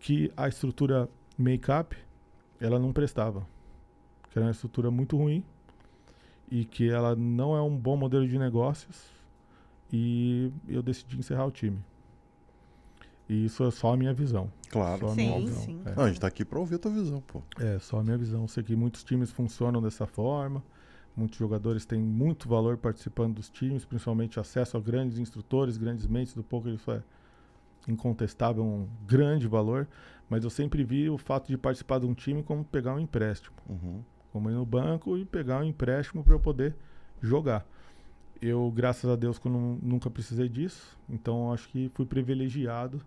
que 0.00 0.32
a 0.36 0.48
estrutura 0.48 1.08
make-up, 1.38 1.96
ela 2.60 2.78
não 2.78 2.92
prestava. 2.92 3.46
Que 4.30 4.38
era 4.38 4.46
uma 4.46 4.52
estrutura 4.52 4.90
muito 4.90 5.16
ruim 5.16 5.44
e 6.50 6.64
que 6.64 6.88
ela 6.88 7.14
não 7.16 7.56
é 7.56 7.62
um 7.62 7.76
bom 7.76 7.96
modelo 7.96 8.26
de 8.26 8.38
negócios. 8.38 9.12
E 9.92 10.50
eu 10.68 10.82
decidi 10.82 11.18
encerrar 11.18 11.46
o 11.46 11.50
time. 11.50 11.78
E 13.28 13.44
isso 13.46 13.64
é 13.64 13.70
só 13.70 13.92
a 13.92 13.96
minha 13.96 14.12
visão. 14.12 14.50
Claro. 14.70 15.06
Só 15.06 15.12
a 15.12 15.14
minha 15.14 15.38
Sim, 15.38 15.44
visão. 15.46 15.62
sim. 15.62 15.82
É. 15.86 15.94
Não, 15.94 16.04
a 16.04 16.08
gente 16.08 16.20
tá 16.20 16.26
aqui 16.26 16.44
pra 16.44 16.58
ouvir 16.58 16.74
a 16.74 16.78
tua 16.78 16.90
visão, 16.90 17.22
pô. 17.26 17.42
É, 17.58 17.78
só 17.78 18.00
a 18.00 18.02
minha 18.02 18.18
visão. 18.18 18.42
Eu 18.42 18.48
sei 18.48 18.62
que 18.62 18.76
muitos 18.76 19.02
times 19.04 19.30
funcionam 19.30 19.80
dessa 19.80 20.06
forma. 20.06 20.62
Muitos 21.16 21.38
jogadores 21.38 21.86
têm 21.86 22.00
muito 22.00 22.48
valor 22.48 22.76
participando 22.76 23.34
dos 23.34 23.48
times, 23.48 23.84
principalmente 23.84 24.40
acesso 24.40 24.76
a 24.76 24.80
grandes 24.80 25.18
instrutores, 25.18 25.76
grandes 25.76 26.06
mentes 26.06 26.34
do 26.34 26.42
poker. 26.42 26.74
Isso 26.74 26.90
é 26.90 27.02
incontestável, 27.86 28.64
um 28.64 28.88
grande 29.06 29.46
valor. 29.46 29.86
Mas 30.28 30.42
eu 30.42 30.50
sempre 30.50 30.82
vi 30.82 31.08
o 31.08 31.16
fato 31.16 31.46
de 31.46 31.56
participar 31.56 32.00
de 32.00 32.06
um 32.06 32.14
time 32.14 32.42
como 32.42 32.64
pegar 32.64 32.94
um 32.94 32.98
empréstimo. 32.98 33.54
Uhum. 33.68 34.02
Como 34.34 34.50
ir 34.50 34.54
no 34.54 34.66
banco 34.66 35.16
e 35.16 35.24
pegar 35.24 35.60
um 35.60 35.64
empréstimo 35.64 36.24
para 36.24 36.34
eu 36.34 36.40
poder 36.40 36.74
jogar. 37.22 37.64
Eu, 38.42 38.68
graças 38.74 39.08
a 39.08 39.14
Deus, 39.14 39.40
nu- 39.44 39.78
nunca 39.80 40.10
precisei 40.10 40.48
disso. 40.48 40.98
Então, 41.08 41.52
acho 41.52 41.68
que 41.68 41.88
fui 41.94 42.04
privilegiado 42.04 43.00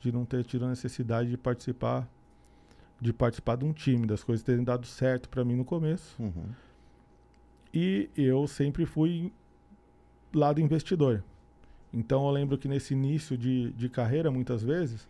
de 0.00 0.10
não 0.10 0.24
ter 0.24 0.42
tido 0.42 0.64
a 0.64 0.68
necessidade 0.70 1.28
de 1.28 1.36
participar 1.36 2.08
de 2.98 3.12
participar 3.12 3.56
de 3.56 3.64
um 3.66 3.72
time, 3.72 4.06
das 4.06 4.24
coisas 4.24 4.42
terem 4.44 4.64
dado 4.64 4.86
certo 4.86 5.28
para 5.28 5.44
mim 5.44 5.54
no 5.54 5.64
começo. 5.64 6.16
Uhum. 6.18 6.46
E 7.72 8.08
eu 8.16 8.46
sempre 8.46 8.86
fui 8.86 9.32
lado 10.34 10.60
investidor. 10.60 11.22
Então 11.92 12.24
eu 12.26 12.30
lembro 12.30 12.56
que 12.56 12.68
nesse 12.68 12.94
início 12.94 13.36
de, 13.36 13.70
de 13.72 13.88
carreira, 13.90 14.30
muitas 14.30 14.62
vezes, 14.62 15.06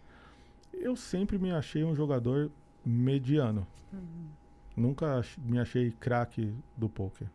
eu 0.72 0.96
sempre 0.96 1.38
me 1.38 1.52
achei 1.52 1.84
um 1.84 1.94
jogador 1.94 2.50
mediano. 2.84 3.66
Nunca 4.80 5.22
me 5.38 5.58
achei 5.58 5.90
craque 5.92 6.54
do 6.76 6.88
poker. 6.88 7.28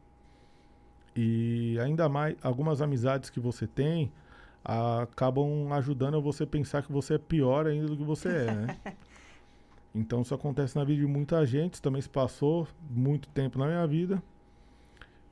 E 1.16 1.78
ainda 1.80 2.10
mais, 2.10 2.36
algumas 2.42 2.82
amizades 2.82 3.30
que 3.30 3.40
você 3.40 3.68
tem 3.68 4.12
acabam 4.64 5.72
ajudando 5.74 6.18
a 6.18 6.20
você 6.20 6.46
pensar 6.46 6.82
que 6.82 6.92
você 6.92 7.14
é 7.14 7.18
pior 7.20 7.68
ainda 7.68 7.88
do 7.88 7.96
que 7.96 8.04
você 8.04 8.30
é, 8.30 8.52
né? 8.52 8.78
Então 9.98 10.22
isso 10.22 10.36
acontece 10.36 10.76
na 10.76 10.84
vida 10.84 11.00
de 11.00 11.08
muita 11.08 11.46
gente, 11.46 11.82
também 11.82 12.02
se 12.02 12.10
passou 12.10 12.68
muito 12.90 13.30
tempo 13.30 13.58
na 13.58 13.66
minha 13.66 13.88
vida. 13.88 14.22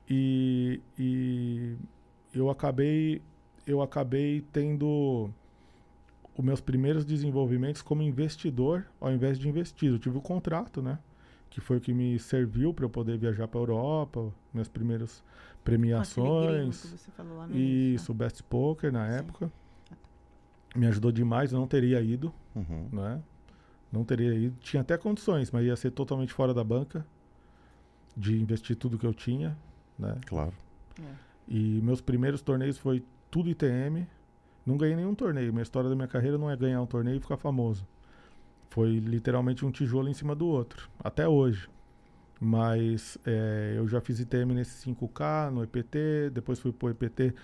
E, 0.10 0.80
e 0.98 1.76
eu 2.34 2.50
acabei 2.50 3.22
eu 3.68 3.82
acabei 3.82 4.42
tendo 4.54 5.30
os 6.38 6.44
meus 6.44 6.62
primeiros 6.62 7.04
desenvolvimentos 7.04 7.82
como 7.82 8.02
investidor 8.02 8.86
ao 9.02 9.12
invés 9.12 9.38
de 9.38 9.50
investido. 9.50 9.96
Eu 9.96 10.00
tive 10.00 10.18
o 10.18 10.22
contrato, 10.22 10.82
né? 10.82 10.98
Que 11.54 11.62
foi 11.62 11.78
o 11.78 11.80
que 11.82 11.94
me 11.94 12.18
serviu 12.18 12.74
para 12.74 12.84
eu 12.84 12.90
poder 12.90 13.16
viajar 13.18 13.48
para 13.48 13.60
Europa, 13.60 14.34
minhas 14.52 14.68
primeiras 14.68 15.20
Aquele 15.22 15.78
gringo 15.78 15.94
premiações. 15.94 16.82
que 16.82 16.88
você 16.98 17.12
falou 17.12 17.38
lá 17.38 17.46
no 17.48 17.56
início, 17.56 17.96
Isso, 17.96 18.12
o 18.12 18.16
Best 18.16 18.42
Poker 18.44 18.92
na 18.92 19.08
Sim. 19.08 19.18
época. 19.20 19.52
Me 20.76 20.88
ajudou 20.88 21.12
demais, 21.12 21.54
eu 21.54 21.60
não 21.60 21.68
teria 21.68 22.02
ido, 22.02 22.34
Uhum. 22.56 22.88
né? 22.92 23.22
Não 23.92 24.04
teria 24.04 24.34
ido. 24.34 24.56
Tinha 24.60 24.82
até 24.82 24.98
condições, 24.98 25.52
mas 25.52 25.64
ia 25.64 25.76
ser 25.76 25.92
totalmente 25.92 26.34
fora 26.34 26.56
da 26.56 26.64
banca 26.64 27.06
de 28.18 28.42
investir 28.42 28.76
tudo 28.76 28.98
que 28.98 29.06
eu 29.06 29.14
tinha, 29.14 29.56
né? 29.98 30.18
Claro. 30.26 30.54
né? 31.00 31.16
E 31.48 31.80
meus 31.84 32.02
primeiros 32.02 32.42
torneios 32.42 32.80
foi 32.80 33.06
tudo 33.30 33.48
ITM. 33.50 34.08
Não 34.66 34.76
ganhei 34.76 34.96
nenhum 34.96 35.14
torneio. 35.14 35.54
Minha 35.54 35.62
história 35.64 35.88
da 35.90 35.96
minha 35.96 36.08
carreira 36.08 36.38
não 36.38 36.50
é 36.50 36.56
ganhar 36.58 36.82
um 36.82 36.86
torneio 36.88 37.18
e 37.18 37.20
ficar 37.20 37.38
famoso. 37.38 37.86
Foi 38.74 38.90
literalmente 38.98 39.64
um 39.64 39.70
tijolo 39.72 40.10
em 40.10 40.16
cima 40.16 40.34
do 40.34 40.48
outro. 40.48 40.90
Até 41.04 41.28
hoje. 41.28 41.70
Mas 42.42 43.20
é, 43.24 43.76
eu 43.78 43.88
já 43.88 44.02
fiz 44.02 44.20
ITM 44.20 44.52
nesse 44.56 44.84
5K, 44.90 45.52
no 45.52 45.64
EPT. 45.64 46.32
Depois 46.34 46.60
fui 46.60 46.72
pro 46.74 46.90
EPT 46.90 47.36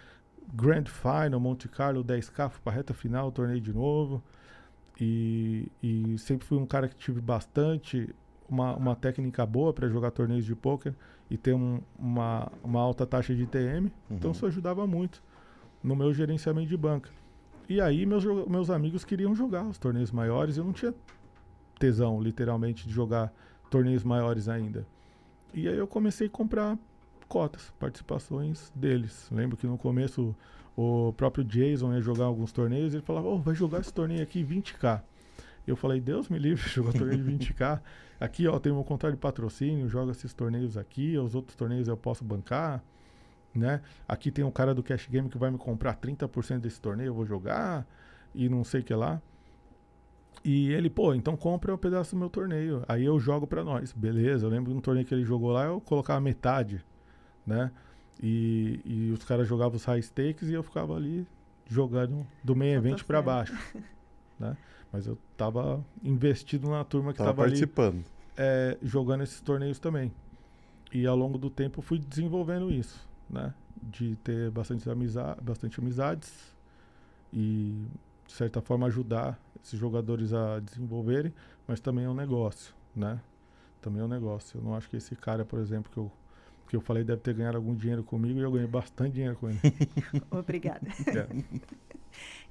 Grand 0.52 0.86
Final, 0.86 1.40
Monte 1.40 1.68
Carlo 1.70 2.04
10K. 2.04 2.50
Fui 2.50 2.62
pra 2.64 2.74
reta 2.74 2.96
final, 2.96 3.32
torneio 3.32 3.62
de 3.62 3.72
novo. 3.72 4.24
E, 5.00 5.72
e 5.84 6.18
sempre 6.18 6.48
fui 6.48 6.58
um 6.58 6.66
cara 6.66 6.88
que 6.90 6.96
tive 6.96 7.22
bastante 7.22 8.10
uma, 8.50 8.76
uma 8.76 8.96
técnica 8.96 9.46
boa 9.46 9.72
para 9.72 9.88
jogar 9.88 10.10
torneios 10.10 10.44
de 10.46 10.56
pôquer 10.56 10.96
e 11.30 11.38
ter 11.38 11.54
um- 11.54 11.80
uma, 11.98 12.52
uma 12.64 12.82
alta 12.82 13.06
taxa 13.06 13.36
de 13.36 13.44
ITM. 13.44 13.92
Então 14.10 14.32
Uhum. 14.32 14.36
isso 14.36 14.46
ajudava 14.48 14.88
muito 14.88 15.22
no 15.84 15.96
meu 15.96 16.12
gerenciamento 16.12 16.68
de 16.68 16.76
banca. 16.76 17.12
E 17.70 17.80
aí 17.80 18.04
meus, 18.04 18.26
meus 18.48 18.72
amigos 18.72 19.06
queriam 19.06 19.36
jogar 19.36 19.62
os 19.64 19.78
torneios 19.78 20.12
maiores 20.12 20.58
eu 20.58 20.64
não 20.64 20.74
tinha 20.74 20.92
tesão, 21.80 22.22
literalmente, 22.22 22.88
de 22.88 22.94
jogar 22.94 23.34
torneios 23.70 24.04
maiores 24.04 24.48
ainda. 24.48 24.86
E 25.54 25.68
aí 25.68 25.78
eu 25.78 25.88
comecei 25.88 26.28
a 26.28 26.30
comprar 26.30 26.78
cotas, 27.28 27.74
participações 27.80 28.72
deles. 28.76 29.28
Lembro 29.32 29.58
que 29.58 29.66
no 29.66 29.78
começo 29.78 30.36
o 30.76 31.14
próprio 31.14 31.44
Jason 31.44 31.94
ia 31.94 32.02
jogar 32.02 32.26
alguns 32.26 32.52
torneios 32.52 32.94
e 32.94 32.98
ele 32.98 33.06
falava, 33.06 33.28
oh, 33.28 33.38
vai 33.38 33.56
jogar 33.56 33.80
esse 33.80 33.94
torneio 33.94 34.22
aqui 34.22 34.44
20k. 34.44 35.02
Eu 35.68 35.76
falei, 35.76 36.00
Deus 36.00 36.30
me 36.30 36.40
livre, 36.40 36.68
jogar 36.70 36.94
torneio 36.94 37.24
de 37.24 37.32
20k. 37.32 37.82
Aqui, 38.20 38.48
ó, 38.48 38.60
tem 38.60 38.72
meu 38.72 38.84
contrato 38.84 39.14
de 39.14 39.20
patrocínio, 39.20 39.88
joga 39.88 40.12
esses 40.12 40.34
torneios 40.34 40.78
aqui, 40.78 41.18
os 41.18 41.36
outros 41.36 41.56
torneios 41.56 41.88
eu 41.88 41.96
posso 41.96 42.24
bancar, 42.24 42.84
né? 43.54 43.82
Aqui 44.08 44.32
tem 44.32 44.44
um 44.44 44.52
cara 44.52 44.74
do 44.74 44.84
Cash 44.84 45.08
Game 45.08 45.30
que 45.30 45.38
vai 45.38 45.52
me 45.52 45.58
comprar 45.58 45.96
30% 45.96 46.60
desse 46.60 46.82
torneio, 46.82 47.08
eu 47.08 47.14
vou 47.14 47.26
jogar 47.26 47.88
e 48.34 48.50
não 48.50 48.64
sei 48.64 48.82
o 48.82 48.84
que 48.84 48.94
lá. 48.94 49.22
E 50.44 50.72
ele, 50.72 50.90
pô, 50.90 51.14
então 51.14 51.36
compra 51.36 51.74
um 51.74 51.78
pedaço 51.78 52.16
do 52.16 52.20
meu 52.20 52.30
torneio. 52.30 52.84
Aí 52.88 53.04
eu 53.06 53.20
jogo 53.20 53.46
pra 53.46 53.64
nós. 53.64 53.92
Beleza, 53.92 54.46
eu 54.46 54.50
lembro 54.50 54.72
de 54.72 54.78
um 54.78 54.82
torneio 54.82 55.06
que 55.06 55.14
ele 55.14 55.26
jogou 55.26 55.52
lá, 55.52 55.66
eu 55.66 55.82
colocava 55.82 56.20
metade, 56.22 56.84
né? 57.46 57.72
E, 58.22 58.80
e 58.86 59.12
os 59.12 59.24
caras 59.24 59.48
jogavam 59.48 59.76
os 59.76 59.86
high 59.86 60.02
stakes 60.02 60.50
e 60.50 60.54
eu 60.54 60.64
ficava 60.64 60.96
ali 60.96 61.28
jogando 61.68 62.26
do 62.44 62.56
main 62.56 62.74
Só 62.74 62.78
event 62.78 63.04
pra 63.04 63.22
torcendo. 63.22 63.24
baixo, 63.24 63.54
né? 64.40 64.58
Mas 64.92 65.06
eu 65.08 65.18
tava 65.38 65.86
investido 66.04 66.70
na 66.70 66.84
turma 66.84 67.14
que 67.14 67.22
Tava 67.22 67.30
tava 67.30 67.44
ali 67.44 67.68
participando. 67.68 68.04
é, 68.38 68.78
jogando 68.82 69.24
esses 69.24 69.42
torneios 69.42 69.80
também. 69.80 70.12
E 70.92 71.06
ao 71.06 71.16
longo 71.16 71.38
do 71.38 71.50
tempo 71.50 71.80
eu 71.80 71.84
fui 71.84 72.00
desenvolvendo 72.00 72.72
isso, 72.72 73.08
né? 73.30 73.54
De 73.82 74.16
ter 74.18 74.50
bastante, 74.52 74.90
amiza 74.90 75.38
bastante 75.42 75.80
amizades 75.80 76.56
e, 77.32 77.86
de 78.30 78.36
certa 78.36 78.62
forma, 78.62 78.86
ajudar 78.86 79.40
esses 79.62 79.78
jogadores 79.78 80.34
a 80.34 80.60
desenvolverem, 80.60 81.34
mas 81.68 81.80
também 81.80 82.06
é 82.06 82.10
um 82.10 82.14
negócio, 82.14 82.76
né? 82.96 83.20
Também 83.82 84.02
é 84.02 84.06
um 84.06 84.08
negócio. 84.08 84.60
Eu 84.60 84.64
não 84.64 84.76
acho 84.76 84.88
que 84.88 84.98
esse 84.98 85.16
cara, 85.16 85.44
por 85.44 85.60
exemplo, 85.60 85.92
que 85.92 85.98
eu 85.98 86.12
que 86.68 86.76
eu 86.76 86.82
falei 86.82 87.04
deve 87.04 87.20
ter 87.20 87.34
ganhado 87.34 87.58
algum 87.58 87.74
dinheiro 87.74 88.04
comigo 88.04 88.38
e 88.38 88.44
eu 88.44 88.52
ganhei 88.52 88.68
bastante 88.68 89.14
dinheiro 89.14 89.36
com 89.36 89.50
ele. 89.50 89.60
Obrigada. 90.30 90.88
É. 91.08 91.28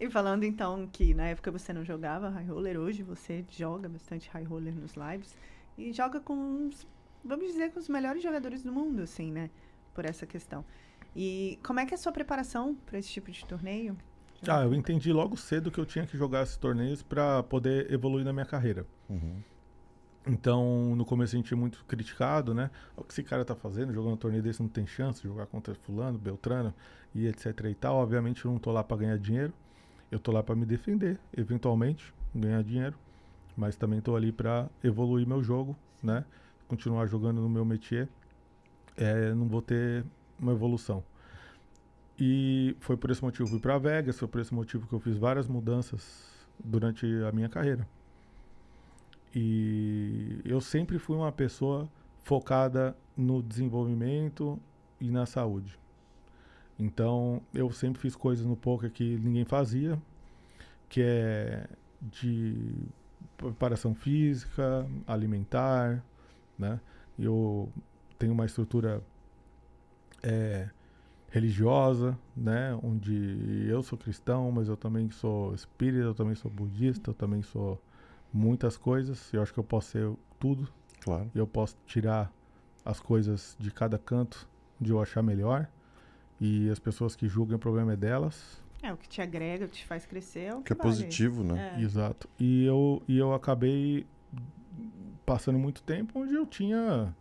E 0.00 0.10
falando 0.10 0.42
então 0.42 0.88
que 0.92 1.14
na 1.14 1.28
época 1.28 1.52
você 1.52 1.72
não 1.72 1.84
jogava 1.84 2.28
high 2.28 2.46
roller, 2.46 2.80
hoje 2.80 3.04
você 3.04 3.44
joga 3.48 3.88
bastante 3.88 4.28
high 4.30 4.42
roller 4.42 4.74
nos 4.74 4.94
lives 4.94 5.36
e 5.76 5.92
joga 5.92 6.18
com, 6.18 6.66
os, 6.66 6.84
vamos 7.24 7.46
dizer, 7.46 7.70
com 7.70 7.78
os 7.78 7.88
melhores 7.88 8.20
jogadores 8.20 8.64
do 8.64 8.72
mundo, 8.72 9.02
assim, 9.02 9.30
né? 9.30 9.50
Por 9.94 10.04
essa 10.04 10.26
questão. 10.26 10.64
E 11.14 11.56
como 11.64 11.78
é 11.78 11.86
que 11.86 11.94
é 11.94 11.96
a 11.96 11.98
sua 11.98 12.10
preparação 12.10 12.74
para 12.74 12.98
esse 12.98 13.10
tipo 13.10 13.30
de 13.30 13.44
torneio? 13.44 13.96
Ah, 14.46 14.62
eu 14.62 14.74
entendi 14.74 15.12
logo 15.12 15.36
cedo 15.36 15.70
que 15.70 15.78
eu 15.78 15.86
tinha 15.86 16.06
que 16.06 16.16
jogar 16.16 16.42
esses 16.42 16.56
torneios 16.56 17.02
para 17.02 17.42
poder 17.42 17.92
evoluir 17.92 18.24
na 18.24 18.32
minha 18.32 18.46
carreira. 18.46 18.86
Uhum. 19.08 19.42
Então, 20.26 20.94
no 20.94 21.04
começo 21.04 21.34
a 21.34 21.38
gente 21.38 21.52
é 21.52 21.56
muito 21.56 21.84
criticado, 21.86 22.52
né? 22.52 22.70
O 22.96 23.02
que 23.02 23.12
esse 23.12 23.22
cara 23.22 23.44
tá 23.44 23.54
fazendo, 23.54 23.92
jogando 23.92 24.12
um 24.12 24.16
torneio 24.16 24.42
desse 24.42 24.60
não 24.60 24.68
tem 24.68 24.86
chance 24.86 25.22
de 25.22 25.28
jogar 25.28 25.46
contra 25.46 25.74
fulano, 25.74 26.18
Beltrano 26.18 26.74
e 27.14 27.26
etc 27.26 27.46
e 27.64 27.74
tal. 27.74 27.96
Obviamente 27.96 28.44
eu 28.44 28.52
não 28.52 28.58
tô 28.58 28.70
lá 28.70 28.84
para 28.84 28.98
ganhar 28.98 29.18
dinheiro. 29.18 29.52
Eu 30.10 30.18
tô 30.18 30.30
lá 30.30 30.42
para 30.42 30.54
me 30.54 30.64
defender, 30.64 31.18
eventualmente, 31.36 32.14
ganhar 32.34 32.62
dinheiro, 32.62 32.96
mas 33.56 33.76
também 33.76 34.00
tô 34.00 34.16
ali 34.16 34.32
para 34.32 34.68
evoluir 34.82 35.26
meu 35.26 35.42
jogo, 35.42 35.76
né? 36.02 36.24
Continuar 36.66 37.06
jogando 37.06 37.40
no 37.40 37.48
meu 37.48 37.64
métier. 37.64 38.08
É, 38.96 39.32
não 39.32 39.48
vou 39.48 39.62
ter 39.62 40.04
uma 40.38 40.52
evolução. 40.52 41.02
E 42.18 42.76
foi 42.80 42.96
por 42.96 43.10
esse 43.10 43.22
motivo 43.22 43.44
que 43.44 43.54
eu 43.54 43.58
fui 43.58 43.60
para 43.60 43.78
Vegas, 43.78 44.18
foi 44.18 44.26
por 44.26 44.40
esse 44.40 44.52
motivo 44.52 44.86
que 44.86 44.92
eu 44.92 44.98
fiz 44.98 45.16
várias 45.16 45.46
mudanças 45.46 46.28
durante 46.62 47.06
a 47.22 47.30
minha 47.30 47.48
carreira. 47.48 47.86
E 49.34 50.40
eu 50.44 50.60
sempre 50.60 50.98
fui 50.98 51.16
uma 51.16 51.30
pessoa 51.30 51.88
focada 52.24 52.96
no 53.16 53.42
desenvolvimento 53.42 54.58
e 55.00 55.10
na 55.10 55.26
saúde. 55.26 55.78
Então, 56.78 57.42
eu 57.54 57.70
sempre 57.70 58.00
fiz 58.00 58.16
coisas 58.16 58.44
no 58.44 58.56
poker 58.56 58.90
que 58.90 59.16
ninguém 59.18 59.44
fazia, 59.44 60.00
que 60.88 61.02
é 61.02 61.68
de 62.00 62.74
preparação 63.36 63.94
física, 63.94 64.86
alimentar, 65.06 66.02
né? 66.58 66.80
Eu 67.18 67.68
tenho 68.18 68.32
uma 68.32 68.46
estrutura 68.46 69.02
é, 70.22 70.68
religiosa, 71.30 72.18
né? 72.36 72.78
Onde 72.82 73.66
eu 73.68 73.82
sou 73.82 73.98
cristão, 73.98 74.50
mas 74.50 74.68
eu 74.68 74.76
também 74.76 75.10
sou 75.10 75.54
espírita, 75.54 76.02
eu 76.04 76.14
também 76.14 76.34
sou 76.34 76.50
budista, 76.50 77.10
eu 77.10 77.14
também 77.14 77.42
sou 77.42 77.80
muitas 78.32 78.76
coisas. 78.76 79.32
Eu 79.32 79.42
acho 79.42 79.52
que 79.52 79.58
eu 79.60 79.64
posso 79.64 79.90
ser 79.90 80.10
tudo. 80.38 80.68
Claro. 81.00 81.30
Eu 81.34 81.46
posso 81.46 81.76
tirar 81.86 82.32
as 82.84 83.00
coisas 83.00 83.56
de 83.58 83.70
cada 83.70 83.98
canto 83.98 84.48
de 84.80 84.90
eu 84.90 85.00
achar 85.00 85.22
melhor. 85.22 85.68
E 86.40 86.70
as 86.70 86.78
pessoas 86.78 87.14
que 87.16 87.28
julgam 87.28 87.56
o 87.56 87.58
problema 87.58 87.92
é 87.92 87.96
delas. 87.96 88.62
É, 88.82 88.92
o 88.92 88.96
que 88.96 89.08
te 89.08 89.20
agrega, 89.20 89.64
o 89.64 89.68
que 89.68 89.78
te 89.78 89.86
faz 89.86 90.06
crescer 90.06 90.40
é 90.44 90.54
o 90.54 90.58
que, 90.58 90.64
Que 90.64 90.72
é 90.72 90.76
vale. 90.76 90.88
positivo, 90.88 91.42
né? 91.42 91.74
É. 91.76 91.82
Exato. 91.82 92.28
E 92.38 92.64
eu, 92.64 93.02
e 93.08 93.18
eu 93.18 93.34
acabei 93.34 94.06
passando 95.26 95.58
muito 95.58 95.82
tempo 95.82 96.20
onde 96.20 96.34
eu 96.34 96.46
tinha 96.46 97.14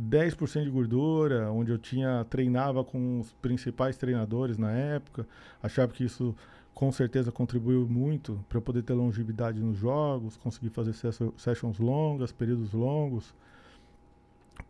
10% 0.00 0.64
de 0.64 0.70
gordura, 0.70 1.50
onde 1.50 1.70
eu 1.70 1.78
tinha 1.78 2.24
treinava 2.28 2.82
com 2.84 3.20
os 3.20 3.32
principais 3.34 3.96
treinadores 3.96 4.58
na 4.58 4.72
época. 4.72 5.26
Achava 5.62 5.92
que 5.92 6.04
isso 6.04 6.34
com 6.74 6.90
certeza 6.90 7.30
contribuiu 7.30 7.86
muito 7.88 8.44
para 8.48 8.58
eu 8.58 8.62
poder 8.62 8.82
ter 8.82 8.94
longevidade 8.94 9.60
nos 9.60 9.78
jogos, 9.78 10.36
conseguir 10.36 10.70
fazer 10.70 10.92
sessions 11.36 11.78
longas, 11.78 12.32
períodos 12.32 12.72
longos, 12.72 13.32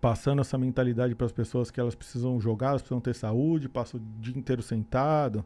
passando 0.01 0.43
essa 0.43 0.59
mentalidade 0.59 1.15
para 1.15 1.25
as 1.25 1.33
pessoas 1.33 1.71
que 1.71 1.81
elas 1.81 1.95
precisam 1.95 2.39
jogar, 2.39 2.71
elas 2.71 2.83
precisam 2.83 3.01
ter 3.01 3.15
saúde, 3.15 3.71
passa 3.71 3.97
o 3.97 4.01
dia 4.21 4.37
inteiro 4.37 4.61
sentado, 4.61 5.43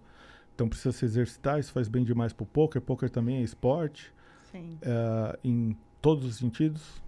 então 0.52 0.68
precisa 0.68 0.90
se 0.90 1.04
exercitar, 1.04 1.60
isso 1.60 1.72
faz 1.72 1.86
bem 1.86 2.02
demais 2.02 2.32
pro 2.32 2.44
poker, 2.44 2.82
poker 2.82 3.08
também 3.08 3.36
é 3.36 3.42
esporte, 3.42 4.12
eh, 4.82 5.38
em 5.44 5.76
todos 6.02 6.24
os 6.24 6.36
sentidos. 6.36 7.00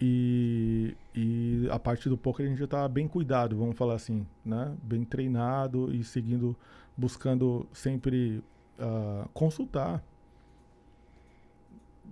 E, 0.00 0.96
e 1.14 1.68
a 1.70 1.78
parte 1.78 2.08
do 2.08 2.16
poker 2.16 2.46
a 2.46 2.48
gente 2.48 2.58
já 2.58 2.66
tá 2.66 2.86
bem 2.86 3.08
cuidado, 3.08 3.56
vamos 3.56 3.76
falar 3.76 3.94
assim, 3.94 4.24
né? 4.44 4.76
Bem 4.82 5.04
treinado 5.04 5.92
e 5.92 6.04
seguindo, 6.04 6.56
buscando 6.96 7.66
sempre 7.72 8.42
ah, 8.78 9.26
consultar 9.34 10.02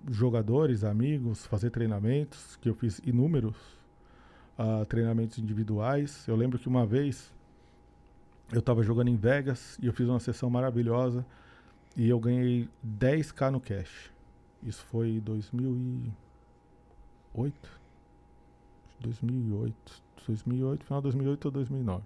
jogadores, 0.09 0.84
amigos, 0.84 1.47
fazer 1.47 1.70
treinamentos, 1.70 2.57
que 2.57 2.68
eu 2.68 2.74
fiz 2.74 3.01
inúmeros 3.05 3.57
ah, 4.59 4.84
treinamentos 4.89 5.39
individuais. 5.39 6.26
Eu 6.26 6.37
lembro 6.37 6.59
que 6.59 6.68
uma 6.68 6.84
vez 6.84 7.32
eu 8.53 8.61
estava 8.61 8.82
jogando 8.82 9.09
em 9.09 9.16
Vegas 9.16 9.78
e 9.82 9.87
eu 9.87 9.93
fiz 9.93 10.09
uma 10.09 10.20
sessão 10.20 10.49
maravilhosa 10.49 11.24
e 11.97 12.09
eu 12.09 12.18
ganhei 12.18 12.68
10k 12.84 13.51
no 13.51 13.61
cash. 13.61 14.11
Isso 14.62 14.84
foi 14.87 15.22
em 15.53 16.12
2008. 17.37 17.70
2008. 19.01 20.03
2008, 20.26 20.84
final 20.84 21.01
de 21.01 21.05
2008 21.05 21.45
ou 21.45 21.51
2009. 21.53 22.03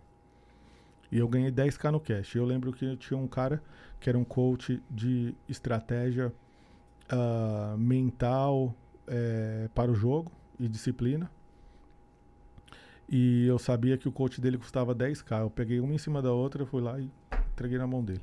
E 1.12 1.18
eu 1.18 1.26
ganhei 1.28 1.50
10k 1.50 1.90
no 1.90 1.98
cash. 2.00 2.34
Eu 2.34 2.44
lembro 2.44 2.72
que 2.72 2.96
tinha 2.96 3.18
um 3.18 3.26
cara 3.26 3.62
que 3.98 4.08
era 4.08 4.18
um 4.18 4.24
coach 4.24 4.82
de 4.90 5.34
estratégia 5.48 6.32
ah, 7.08 7.74
mental 7.78 8.74
eh, 9.06 9.68
para 9.74 9.90
o 9.90 9.94
jogo 9.94 10.30
e 10.58 10.68
disciplina. 10.68 11.30
E 13.08 13.46
eu 13.46 13.58
sabia 13.58 13.98
que 13.98 14.08
o 14.08 14.12
coach 14.12 14.40
dele 14.40 14.56
custava 14.58 14.94
10k. 14.94 15.40
Eu 15.40 15.50
peguei 15.50 15.80
uma 15.80 15.94
em 15.94 15.98
cima 15.98 16.22
da 16.22 16.32
outra, 16.32 16.64
fui 16.64 16.80
lá 16.80 17.00
e 17.00 17.10
entreguei 17.52 17.78
na 17.78 17.86
mão 17.86 18.04
dele. 18.04 18.22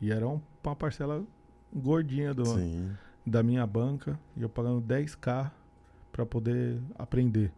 E 0.00 0.10
era 0.10 0.26
um- 0.26 0.40
uma 0.62 0.74
parcela 0.76 1.22
gordinha 1.74 2.32
do, 2.32 2.46
Sim. 2.46 2.92
da 3.26 3.42
minha 3.42 3.66
banca 3.66 4.18
e 4.36 4.42
eu 4.42 4.48
pagando 4.48 4.80
10k 4.80 5.50
para 6.14 6.24
poder 6.24 6.80
aprender. 6.96 7.52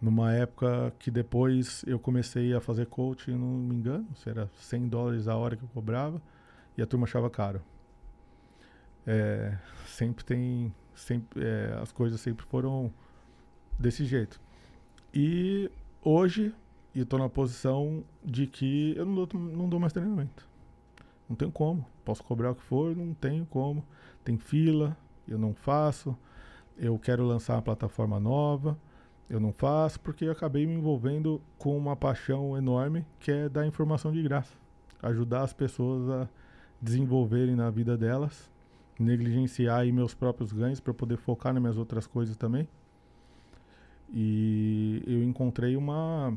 Numa 0.00 0.32
época 0.32 0.92
que 0.98 1.08
depois 1.08 1.84
eu 1.86 2.00
comecei 2.00 2.52
a 2.52 2.60
fazer 2.60 2.86
coaching, 2.86 3.36
não 3.36 3.46
me 3.46 3.76
engano, 3.76 4.08
era 4.26 4.50
100 4.56 4.88
dólares 4.88 5.28
a 5.28 5.36
hora 5.36 5.56
que 5.56 5.62
eu 5.62 5.68
cobrava 5.68 6.20
e 6.76 6.82
a 6.82 6.86
turma 6.86 7.06
achava 7.06 7.30
caro. 7.30 7.62
É, 9.06 9.56
sempre 9.86 10.24
tem, 10.24 10.74
sempre, 10.96 11.44
é, 11.44 11.78
as 11.80 11.92
coisas 11.92 12.20
sempre 12.20 12.44
foram 12.46 12.92
desse 13.78 14.04
jeito. 14.04 14.40
E 15.14 15.70
hoje 16.02 16.52
eu 16.92 17.04
estou 17.04 17.20
na 17.20 17.28
posição 17.28 18.02
de 18.24 18.48
que 18.48 18.96
eu 18.96 19.06
não 19.06 19.14
dou, 19.14 19.28
não 19.40 19.68
dou 19.68 19.78
mais 19.78 19.92
treinamento. 19.92 20.48
Não 21.28 21.36
tenho 21.36 21.52
como. 21.52 21.86
Posso 22.04 22.24
cobrar 22.24 22.50
o 22.50 22.56
que 22.56 22.62
for, 22.62 22.96
não 22.96 23.14
tenho 23.14 23.46
como. 23.46 23.84
Tem 24.24 24.36
fila, 24.36 24.96
eu 25.28 25.38
não 25.38 25.54
faço. 25.54 26.18
Eu 26.76 26.98
quero 26.98 27.24
lançar 27.24 27.54
uma 27.54 27.62
plataforma 27.62 28.18
nova, 28.18 28.78
eu 29.28 29.40
não 29.40 29.52
faço, 29.52 30.00
porque 30.00 30.24
eu 30.24 30.32
acabei 30.32 30.66
me 30.66 30.74
envolvendo 30.74 31.40
com 31.58 31.76
uma 31.76 31.96
paixão 31.96 32.56
enorme 32.56 33.06
que 33.18 33.30
é 33.30 33.48
dar 33.48 33.66
informação 33.66 34.12
de 34.12 34.22
graça. 34.22 34.54
Ajudar 35.02 35.42
as 35.42 35.52
pessoas 35.52 36.08
a 36.10 36.28
desenvolverem 36.80 37.54
na 37.54 37.70
vida 37.70 37.96
delas, 37.96 38.50
negligenciar 38.98 39.86
meus 39.86 40.14
próprios 40.14 40.52
ganhos 40.52 40.80
para 40.80 40.92
poder 40.92 41.16
focar 41.16 41.52
nas 41.52 41.62
minhas 41.62 41.78
outras 41.78 42.06
coisas 42.06 42.36
também. 42.36 42.68
E 44.12 45.02
eu 45.06 45.22
encontrei 45.22 45.76
uma, 45.76 46.36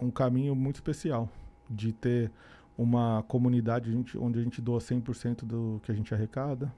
um 0.00 0.10
caminho 0.10 0.54
muito 0.54 0.76
especial 0.76 1.28
de 1.68 1.92
ter 1.92 2.30
uma 2.78 3.22
comunidade 3.28 3.94
onde 4.18 4.38
a 4.38 4.42
gente 4.42 4.62
doa 4.62 4.78
100% 4.78 5.44
do 5.44 5.80
que 5.82 5.92
a 5.92 5.94
gente 5.94 6.14
arrecada, 6.14 6.72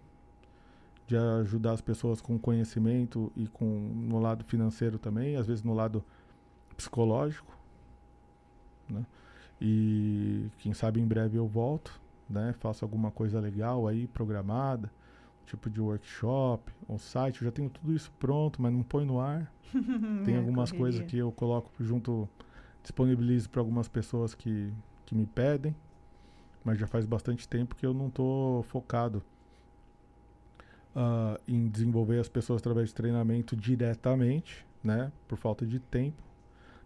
de 1.12 1.16
ajudar 1.42 1.72
as 1.72 1.80
pessoas 1.82 2.22
com 2.22 2.38
conhecimento 2.38 3.30
e 3.36 3.46
com 3.46 3.64
no 3.66 4.18
lado 4.18 4.44
financeiro 4.44 4.98
também, 4.98 5.36
às 5.36 5.46
vezes 5.46 5.62
no 5.62 5.74
lado 5.74 6.02
psicológico, 6.76 7.54
né? 8.88 9.04
E 9.60 10.48
quem 10.58 10.72
sabe 10.72 11.00
em 11.00 11.06
breve 11.06 11.36
eu 11.38 11.46
volto, 11.46 12.00
né? 12.28 12.54
Faço 12.58 12.84
alguma 12.84 13.10
coisa 13.10 13.38
legal 13.40 13.86
aí 13.86 14.06
programada, 14.06 14.90
tipo 15.46 15.68
de 15.68 15.80
workshop, 15.80 16.72
um 16.88 16.98
site, 16.98 17.42
eu 17.42 17.44
já 17.46 17.52
tenho 17.52 17.68
tudo 17.68 17.92
isso 17.94 18.10
pronto, 18.18 18.60
mas 18.62 18.72
não 18.72 18.82
põe 18.82 19.04
no 19.04 19.20
ar. 19.20 19.52
Tem 20.24 20.34
É, 20.34 20.38
algumas 20.38 20.70
correria. 20.70 20.78
coisas 20.78 21.02
que 21.10 21.18
eu 21.18 21.30
coloco 21.30 21.70
junto, 21.78 22.28
disponibilizo 22.82 23.50
para 23.50 23.60
algumas 23.60 23.86
pessoas 23.86 24.34
que, 24.34 24.72
que 25.04 25.14
me 25.14 25.26
pedem, 25.26 25.76
mas 26.64 26.78
já 26.78 26.86
faz 26.86 27.04
bastante 27.04 27.46
tempo 27.48 27.74
que 27.76 27.84
eu 27.84 27.92
não 27.92 28.08
estou 28.08 28.62
focado 28.64 29.22
ah, 30.94 31.38
em 31.46 31.68
desenvolver 31.68 32.18
as 32.20 32.28
pessoas 32.28 32.60
através 32.60 32.88
de 32.88 32.94
treinamento 32.94 33.56
diretamente, 33.56 34.66
né, 34.82 35.10
por 35.28 35.36
falta 35.38 35.64
de 35.66 35.78
tempo, 35.78 36.22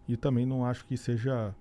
e 0.08 0.16
também 0.16 0.44
não 0.46 0.64
acho 0.64 0.84
que 0.86 0.96
seja 0.96 1.54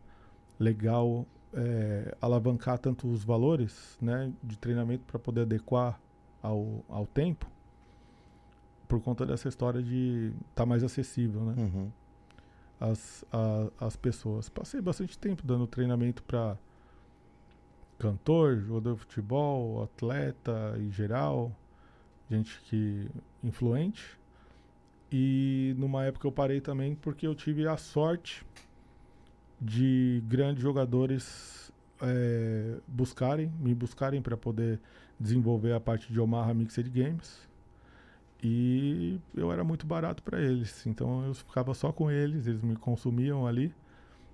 legal 0.60 1.26
eh, 1.54 2.16
alavancar 2.22 2.78
tanto 2.78 3.08
os 3.08 3.24
valores, 3.24 3.98
né, 4.02 4.32
de 4.44 4.58
treinamento 4.58 5.04
para 5.06 5.18
poder 5.18 5.42
adequar 5.42 6.00
ao, 6.42 6.84
ao 6.90 7.06
tempo, 7.08 7.50
por 8.88 9.02
conta 9.02 9.26
dessa 9.26 9.48
história 9.50 9.82
de 9.82 10.32
estar 10.50 10.66
mais 10.66 10.84
acessível, 10.84 11.42
né? 11.46 11.56
Uhum. 11.58 11.92
as, 12.80 13.26
a- 13.32 13.72
as 13.86 13.96
pessoas. 13.96 14.48
Passei 14.50 14.80
bastante 14.82 15.18
tempo 15.18 15.42
dando 15.44 15.66
treinamento 15.66 16.22
para 16.24 16.58
cantor, 17.98 18.58
jogador 18.60 18.94
de 18.94 19.00
futebol, 19.00 19.84
atleta 19.84 20.76
em 20.78 20.92
geral, 20.92 21.52
gente 22.30 22.60
que 22.62 23.10
influente. 23.44 24.18
E 25.12 25.76
numa 25.78 26.04
época 26.04 26.28
eu 26.28 26.32
parei 26.32 26.60
também 26.60 26.96
porque 26.96 27.26
eu 27.28 27.36
tive 27.36 27.68
a 27.68 27.78
sorte 27.78 28.46
de 29.62 30.22
grandes 30.28 30.62
jogadores 30.62 31.72
eh, 32.02 32.78
buscarem, 32.88 33.52
me 33.60 33.74
buscarem 33.74 34.22
para 34.22 34.36
poder 34.36 34.80
desenvolver 35.20 35.74
a 35.74 35.80
parte 35.80 36.12
de 36.12 36.20
Omaha 36.20 36.54
Mixed 36.54 36.90
Games. 36.90 37.48
E 38.44 39.20
eu 39.34 39.52
era 39.52 39.64
muito 39.64 39.88
barato 39.88 40.22
para 40.22 40.42
eles, 40.42 40.86
então 40.86 41.26
eu 41.26 41.34
ficava 41.34 41.74
só 41.74 41.92
com 41.92 42.12
eles, 42.12 42.48
eles 42.48 42.62
me 42.62 42.76
consumiam 42.76 43.48
ali. 43.48 43.74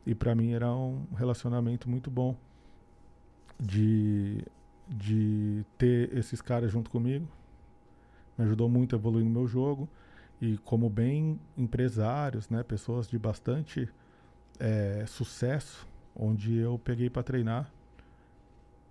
E 0.06 0.16
para 0.16 0.34
mim 0.34 0.54
era 0.54 0.74
um 0.74 1.06
relacionamento 1.16 1.88
muito 1.90 2.10
bom 2.10 2.36
de, 3.60 4.44
de 4.90 5.64
ter 5.78 6.18
esses 6.18 6.42
caras 6.42 6.72
junto 6.72 6.90
comigo. 6.90 7.28
Me 8.42 8.46
ajudou 8.48 8.68
muito 8.68 8.96
a 8.96 9.00
evoluir 9.00 9.24
no 9.24 9.30
meu 9.30 9.48
jogo. 9.48 9.88
E 10.42 10.58
como 10.60 10.90
bem 10.90 11.40
empresários, 11.56 12.50
né, 12.50 12.64
pessoas 12.64 13.08
de 13.08 13.20
bastante 13.20 13.88
eh, 14.60 15.06
sucesso, 15.08 15.88
onde 16.16 16.58
eu 16.58 16.80
peguei 16.84 17.10
para 17.10 17.22
treinar, 17.22 17.72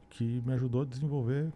que 0.08 0.40
me 0.46 0.52
ajudou 0.52 0.82
a 0.82 0.84
desenvolver 0.84 1.50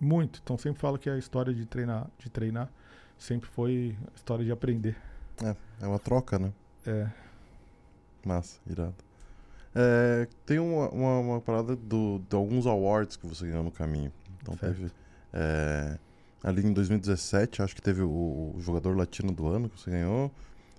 muito. 0.00 0.40
Então 0.42 0.56
sempre 0.56 0.80
falo 0.80 0.98
que 0.98 1.10
a 1.10 1.18
história 1.18 1.52
de 1.52 1.66
treinar, 1.66 2.08
de 2.18 2.30
treinar 2.30 2.70
sempre 3.18 3.50
foi 3.50 3.94
a 4.10 4.16
história 4.16 4.44
de 4.44 4.50
aprender. 4.50 4.96
É, 5.44 5.54
é 5.82 5.86
uma 5.86 5.98
troca, 5.98 6.38
né? 6.38 6.50
É, 6.86 7.10
Massa, 8.24 8.58
irado. 8.66 8.94
É, 9.74 10.26
tem 10.46 10.58
uma, 10.58 10.88
uma, 10.88 11.18
uma 11.18 11.40
parada 11.40 11.76
do, 11.76 12.20
de 12.28 12.34
alguns 12.34 12.66
awards 12.66 13.16
que 13.16 13.26
você 13.26 13.46
ganhou 13.46 13.62
no 13.62 13.70
caminho. 13.70 14.10
Então 14.40 14.56
Certo. 14.56 14.76
teve. 14.76 14.92
é, 15.34 15.98
ali 16.42 16.64
em 16.66 16.72
2017, 16.72 17.62
acho 17.62 17.74
que 17.74 17.82
teve 17.82 18.02
o, 18.02 18.08
o 18.56 18.60
jogador 18.60 18.96
latino 18.96 19.32
do 19.32 19.46
ano 19.46 19.68
que 19.68 19.80
você 19.80 19.90
ganhou. 19.90 20.30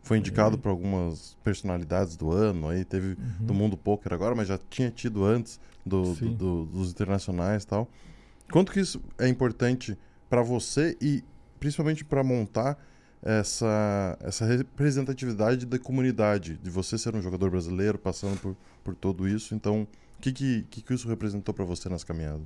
Foi 0.03 0.17
indicado 0.17 0.57
para 0.57 0.71
algumas 0.71 1.38
personalidades 1.43 2.15
do 2.17 2.31
ano, 2.31 2.67
aí 2.69 2.83
teve 2.83 3.09
Uhum. 3.09 3.45
do 3.45 3.53
mundo 3.53 3.77
poker 3.77 4.11
agora, 4.13 4.33
mas 4.33 4.47
já 4.47 4.57
tinha 4.69 4.89
tido 4.89 5.23
antes 5.23 5.59
do, 5.85 6.15
do- 6.15 6.31
do- 6.31 6.65
dos 6.65 6.89
internacionais 6.89 7.63
e 7.63 7.67
tal. 7.67 7.88
Quanto 8.51 8.71
que 8.71 8.79
isso 8.79 8.99
é 9.19 9.27
importante 9.27 9.95
para 10.27 10.41
você 10.41 10.97
e 10.99 11.23
principalmente 11.59 12.03
para 12.03 12.23
montar 12.23 12.77
essa, 13.21 14.17
essa 14.21 14.45
representatividade 14.45 15.65
da 15.67 15.77
comunidade, 15.77 16.57
de 16.57 16.69
você 16.71 16.97
ser 16.97 17.15
um 17.15 17.21
jogador 17.21 17.51
brasileiro, 17.51 17.99
passando 17.99 18.39
por, 18.41 18.55
por 18.83 18.95
tudo 18.95 19.27
isso. 19.27 19.53
Então, 19.53 19.83
o 20.17 20.21
que, 20.21 20.31
que, 20.33 20.63
que, 20.69 20.81
que 20.81 20.93
isso 20.95 21.07
representou 21.07 21.53
para 21.53 21.63
você 21.63 21.88
nessa 21.88 22.05
caminhada? 22.05 22.41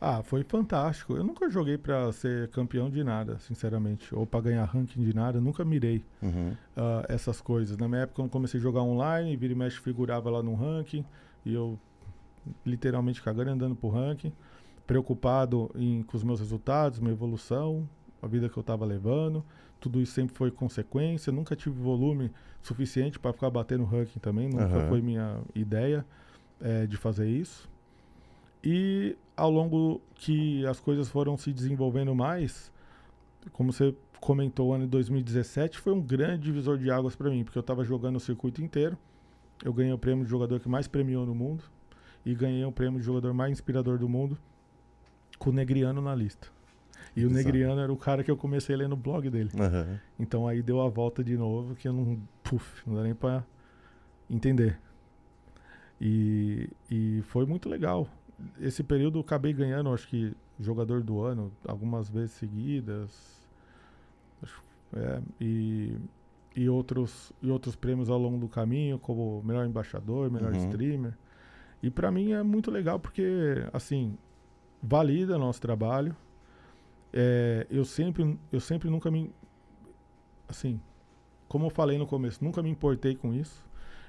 Ah, 0.00 0.22
foi 0.22 0.42
fantástico. 0.42 1.16
Eu 1.16 1.24
nunca 1.24 1.48
joguei 1.48 1.78
pra 1.78 2.12
ser 2.12 2.48
campeão 2.50 2.90
de 2.90 3.02
nada, 3.02 3.38
sinceramente, 3.38 4.14
ou 4.14 4.26
pra 4.26 4.40
ganhar 4.40 4.64
ranking 4.64 5.02
de 5.02 5.14
nada. 5.14 5.40
Nunca 5.40 5.64
mirei 5.64 6.04
Uhum. 6.22 6.52
ah, 6.76 7.04
essas 7.08 7.40
coisas. 7.40 7.76
Na 7.76 7.88
minha 7.88 8.02
época, 8.02 8.20
eu 8.22 8.28
comecei 8.28 8.58
a 8.60 8.62
jogar 8.62 8.82
online, 8.82 9.36
vira 9.36 9.52
e 9.52 9.56
mexe 9.56 9.78
figurava 9.80 10.28
lá 10.30 10.42
no 10.42 10.54
ranking, 10.54 11.04
e 11.44 11.54
eu 11.54 11.78
literalmente 12.66 13.22
cagando 13.22 13.50
andando 13.50 13.74
pro 13.74 13.88
ranking, 13.88 14.32
preocupado 14.86 15.70
em, 15.74 16.02
com 16.02 16.16
os 16.16 16.22
meus 16.22 16.40
resultados, 16.40 16.98
minha 16.98 17.12
evolução, 17.12 17.88
a 18.20 18.26
vida 18.26 18.48
que 18.48 18.56
eu 18.56 18.62
tava 18.62 18.84
levando. 18.84 19.42
Tudo 19.80 20.00
isso 20.00 20.12
sempre 20.12 20.34
foi 20.34 20.50
consequência. 20.50 21.32
Nunca 21.32 21.54
tive 21.56 21.78
volume 21.80 22.30
suficiente 22.62 23.18
para 23.18 23.32
ficar 23.32 23.50
batendo 23.50 23.84
ranking 23.84 24.18
também. 24.18 24.48
Nunca 24.48 24.64
Aham. 24.64 24.88
foi 24.88 25.00
minha 25.00 25.40
ideia 25.54 26.04
eh, 26.60 26.86
de 26.86 26.96
fazer 26.96 27.28
isso. 27.28 27.68
E 28.64 29.16
ao 29.36 29.50
longo 29.50 30.00
que 30.14 30.64
as 30.66 30.80
coisas 30.80 31.08
foram 31.08 31.36
se 31.36 31.52
desenvolvendo 31.52 32.14
mais, 32.14 32.72
como 33.52 33.72
você 33.72 33.94
comentou, 34.20 34.68
o 34.68 34.72
ano 34.72 34.84
de 34.84 34.90
2017 34.90 35.78
foi 35.78 35.92
um 35.92 36.00
grande 36.00 36.44
divisor 36.44 36.78
de 36.78 36.90
águas 36.90 37.14
para 37.14 37.28
mim, 37.28 37.44
porque 37.44 37.58
eu 37.58 37.60
estava 37.60 37.84
jogando 37.84 38.16
o 38.16 38.20
circuito 38.20 38.62
inteiro. 38.62 38.96
Eu 39.62 39.72
ganhei 39.72 39.92
o 39.92 39.98
prêmio 39.98 40.24
de 40.24 40.30
jogador 40.30 40.58
que 40.60 40.68
mais 40.68 40.88
premiou 40.88 41.26
no 41.26 41.34
mundo 41.34 41.62
e 42.24 42.34
ganhei 42.34 42.64
o 42.64 42.72
prêmio 42.72 42.98
de 42.98 43.04
jogador 43.04 43.34
mais 43.34 43.52
inspirador 43.52 43.98
do 43.98 44.08
mundo 44.08 44.38
com 45.38 45.50
o 45.50 45.52
Negriano 45.52 46.00
na 46.00 46.14
lista. 46.14 46.48
E 47.14 47.24
o 47.24 47.28
Exato. 47.28 47.34
Negriano 47.34 47.80
era 47.80 47.92
o 47.92 47.96
cara 47.96 48.24
que 48.24 48.30
eu 48.30 48.36
comecei 48.36 48.74
a 48.74 48.78
ler 48.78 48.88
no 48.88 48.96
blog 48.96 49.28
dele. 49.28 49.50
Aham. 49.58 50.00
Então 50.18 50.48
aí 50.48 50.62
deu 50.62 50.80
a 50.80 50.88
volta 50.88 51.22
de 51.22 51.36
novo 51.36 51.74
que 51.74 51.86
eu 51.86 51.92
não. 51.92 52.18
Puf, 52.42 52.82
não 52.86 52.96
dá 52.96 53.02
nem 53.02 53.14
pra 53.14 53.44
entender. 54.28 54.78
E, 56.00 56.68
e 56.90 57.22
foi 57.26 57.46
muito 57.46 57.68
legal. 57.68 58.08
Esse 58.60 58.82
período 58.82 59.18
eu 59.18 59.22
acabei 59.22 59.52
ganhando, 59.52 59.90
acho 59.92 60.08
que, 60.08 60.34
jogador 60.58 61.02
do 61.02 61.20
ano, 61.22 61.52
algumas 61.66 62.08
vezes 62.08 62.32
seguidas. 62.32 63.42
É, 64.92 65.20
e, 65.40 65.96
e, 66.54 66.68
outros, 66.68 67.32
e 67.42 67.50
outros 67.50 67.74
prêmios 67.74 68.08
ao 68.08 68.18
longo 68.18 68.38
do 68.38 68.48
caminho, 68.48 68.98
como 68.98 69.42
melhor 69.42 69.66
embaixador, 69.66 70.30
melhor 70.30 70.52
Uhum. 70.52 70.58
streamer. 70.58 71.14
E 71.82 71.90
pra 71.90 72.10
mim 72.10 72.32
é 72.32 72.42
muito 72.42 72.70
legal 72.70 72.98
porque, 72.98 73.24
assim, 73.72 74.16
valida 74.82 75.36
nosso 75.38 75.60
trabalho. 75.60 76.16
É, 77.12 77.66
eu 77.70 77.84
sempre, 77.84 78.38
eu 78.50 78.60
sempre 78.60 78.88
nunca 78.90 79.10
me, 79.10 79.32
assim, 80.48 80.80
como 81.48 81.66
eu 81.66 81.70
falei 81.70 81.98
no 81.98 82.06
começo, 82.06 82.42
nunca 82.44 82.62
me 82.62 82.70
importei 82.70 83.14
com 83.14 83.32
isso. 83.32 83.64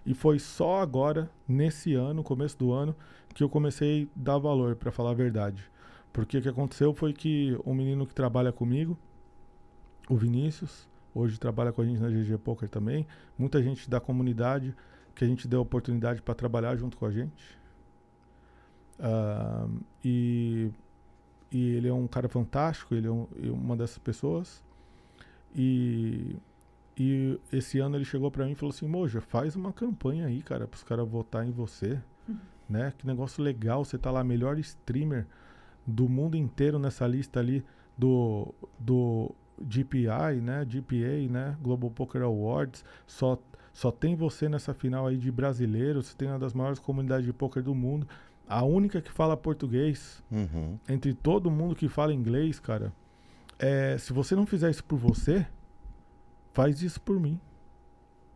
E 0.05 0.13
foi 0.13 0.37
só 0.39 0.81
agora, 0.81 1.29
nesse 1.47 1.93
ano, 1.95 2.23
começo 2.23 2.57
do 2.57 2.71
ano, 2.71 2.95
que 3.33 3.43
eu 3.43 3.49
comecei 3.49 4.03
a 4.03 4.07
dar 4.15 4.37
valor, 4.37 4.75
pra 4.75 4.91
falar 4.91 5.11
a 5.11 5.13
verdade. 5.15 5.63
Porque 6.13 6.37
o 6.37 6.41
que 6.41 6.49
aconteceu 6.49 6.93
foi 6.93 7.11
que 7.11 7.57
um 7.65 7.73
menino 7.73 8.05
que 8.05 8.13
trabalha 8.13 8.51
comigo, 8.51 8.97
o 10.09 10.15
Vinícius, 10.15 10.87
hoje 11.13 11.39
trabalha 11.39 11.71
com 11.71 11.81
a 11.81 11.85
gente 11.85 11.99
na 11.99 12.09
GG 12.09 12.37
Poker 12.37 12.69
também, 12.69 13.07
muita 13.37 13.61
gente 13.61 13.89
da 13.89 13.99
comunidade 13.99 14.75
que 15.15 15.23
a 15.23 15.27
gente 15.27 15.47
deu 15.47 15.61
oportunidade 15.61 16.21
para 16.21 16.35
trabalhar 16.35 16.75
junto 16.75 16.97
com 16.97 17.05
a 17.05 17.11
gente. 17.11 17.57
Ah, 18.99 19.67
e, 20.03 20.69
e 21.51 21.69
ele 21.75 21.87
é 21.87 21.93
um 21.93 22.07
cara 22.07 22.29
fantástico, 22.29 22.93
ele 22.95 23.07
é 23.07 23.11
um- 23.11 23.27
uma 23.51 23.75
dessas 23.75 23.97
pessoas. 23.97 24.63
E, 25.55 26.35
e 26.97 27.39
esse 27.51 27.79
ano 27.79 27.95
ele 27.97 28.05
chegou 28.05 28.29
pra 28.31 28.45
mim 28.45 28.51
e 28.51 28.55
falou 28.55 28.73
assim: 28.73 28.87
Moja, 28.87 29.19
faz 29.21 29.55
uma 29.55 29.73
campanha 29.73 30.27
aí, 30.27 30.41
cara, 30.41 30.67
pros 30.67 30.83
caras 30.83 31.07
votar 31.07 31.45
em 31.47 31.51
você. 31.51 31.99
Né? 32.67 32.91
Que 32.97 33.05
negócio 33.05 33.43
legal, 33.43 33.85
você 33.85 33.97
tá 33.97 34.09
lá, 34.09 34.23
melhor 34.23 34.57
streamer 34.57 35.27
do 35.85 36.09
mundo 36.09 36.35
inteiro 36.35 36.79
nessa 36.79 37.05
lista 37.05 37.39
ali 37.39 37.63
do, 37.95 38.51
do 38.79 39.31
GPI, 39.61 40.41
né? 40.41 40.65
GPA, 40.65 41.31
né? 41.31 41.57
Global 41.61 41.91
Poker 41.91 42.23
Awards. 42.23 42.83
Só, 43.05 43.37
só 43.71 43.91
tem 43.91 44.15
você 44.15 44.49
nessa 44.49 44.73
final 44.73 45.05
aí 45.05 45.15
de 45.17 45.31
brasileiro. 45.31 46.01
Você 46.01 46.15
tem 46.15 46.27
uma 46.27 46.39
das 46.39 46.53
maiores 46.55 46.79
comunidades 46.79 47.25
de 47.25 47.31
poker 47.33 47.61
do 47.61 47.75
mundo. 47.75 48.07
A 48.47 48.63
única 48.63 48.99
que 49.01 49.11
fala 49.11 49.37
português 49.37 50.23
Uhum. 50.31 50.79
entre 50.89 51.13
todo 51.13 51.51
mundo 51.51 51.75
que 51.75 51.87
fala 51.87 52.13
inglês, 52.13 52.59
cara, 52.59 52.91
é, 53.59 53.95
se 53.97 54.11
você 54.11 54.35
não 54.35 54.45
fizer 54.45 54.69
isso 54.71 54.83
por 54.83 54.97
você, 54.97 55.45
faz 56.55 56.81
isso 56.81 56.99
por 57.01 57.19
mim. 57.19 57.39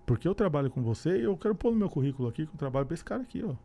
Porque 0.05 0.27
eu 0.27 0.35
trabalho 0.35 0.69
com 0.69 0.83
você 0.83 1.17
e 1.17 1.23
eu 1.23 1.37
quero 1.37 1.55
pôr 1.55 1.71
no 1.71 1.77
meu 1.77 1.89
currículo 1.89 2.27
aqui 2.27 2.45
que 2.45 2.53
eu 2.53 2.57
trabalho 2.57 2.85
pra 2.85 2.93
esse 2.93 3.03
cara 3.03 3.23
aqui, 3.23 3.43
ó. 3.43 3.55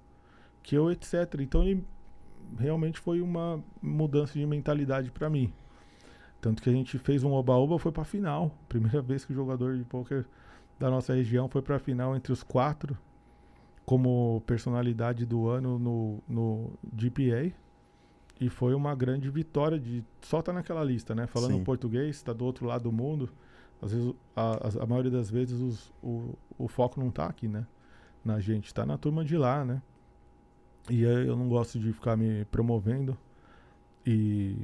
Que 0.63 0.77
eu, 0.77 0.91
etc. 0.91 1.41
Então 1.41 1.63
ele 1.63 1.85
realmente 2.59 3.01
foi 3.01 3.21
uma 3.21 3.63
mudança 3.83 4.39
de 4.39 4.47
mentalidade 4.47 5.11
pra 5.11 5.29
mim. 5.29 5.53
Tanto 6.41 6.63
que 6.63 6.71
a 6.71 6.73
gente 6.73 6.99
fez 6.99 7.25
um 7.25 7.33
oba-oba, 7.33 7.79
foi 7.79 7.91
pra 7.91 8.05
final. 8.05 8.57
Primeira 8.69 9.03
vez 9.03 9.25
que 9.25 9.33
o 9.33 9.35
jogador 9.35 9.77
de 9.77 9.85
poker 9.85 10.25
da 10.79 10.89
nossa 10.89 11.15
região 11.15 11.49
foi 11.49 11.63
pra 11.63 11.79
final 11.79 12.15
entre 12.15 12.33
os 12.33 12.43
quatro 12.43 12.97
como 13.85 14.43
personalidade 14.47 15.27
do 15.27 15.49
ano 15.49 15.79
no, 15.79 16.23
no 16.29 16.73
GPA. 16.93 17.53
E 18.41 18.49
foi 18.49 18.75
uma 18.75 18.95
grande 18.95 19.31
vitória 19.31 19.79
de 19.79 20.05
só 20.21 20.41
estar 20.41 20.53
naquela 20.53 20.85
lista, 20.85 21.15
né? 21.15 21.27
Falando 21.27 21.55
Sim. 21.55 21.65
português, 21.65 22.17
está 22.17 22.33
do 22.33 22.45
outro 22.45 22.67
lado 22.67 22.85
do 22.85 22.93
mundo. 22.93 23.31
Às 23.85 23.93
vezes, 23.93 24.15
a, 24.35 24.83
a- 24.83 24.87
maioria 24.87 25.11
das 25.11 25.29
vezes, 25.31 25.61
os- 25.61 25.93
o, 26.03 26.35
o 26.59 26.69
foco 26.69 26.99
não 26.99 27.11
tá 27.11 27.27
aqui, 27.27 27.47
né? 27.47 27.67
Na 28.25 28.41
gente, 28.41 28.73
tá 28.73 28.87
na 28.87 28.97
turma 28.97 29.25
de 29.25 29.37
lá, 29.37 29.65
né? 29.65 29.83
E 30.89 31.03
eu 31.03 31.37
não 31.37 31.49
gosto 31.49 31.79
de 31.79 31.93
ficar 31.93 32.17
me 32.17 32.45
promovendo. 32.47 33.17
E, 34.07 34.57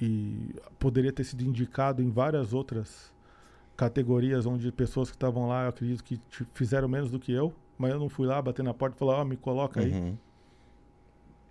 e 0.00 0.54
poderia 0.78 1.12
ter 1.12 1.24
sido 1.24 1.42
indicado 1.44 2.02
em 2.02 2.10
várias 2.10 2.52
outras 2.52 3.12
categorias 3.76 4.44
onde 4.46 4.70
pessoas 4.72 5.08
que 5.10 5.16
estavam 5.16 5.48
lá, 5.48 5.64
eu 5.64 5.68
acredito 5.70 6.02
que 6.04 6.20
fizeram 6.52 6.86
menos 6.88 7.10
do 7.10 7.18
que 7.18 7.32
eu, 7.32 7.52
mas 7.78 7.92
eu 7.92 7.98
não 7.98 8.08
fui 8.08 8.26
lá 8.26 8.40
bater 8.42 8.62
na 8.62 8.74
porta 8.74 8.96
e 8.96 8.98
falar, 8.98 9.20
ó, 9.20 9.24
me 9.24 9.36
coloca 9.36 9.80
aí. 9.80 9.90
Uhum. 9.92 10.16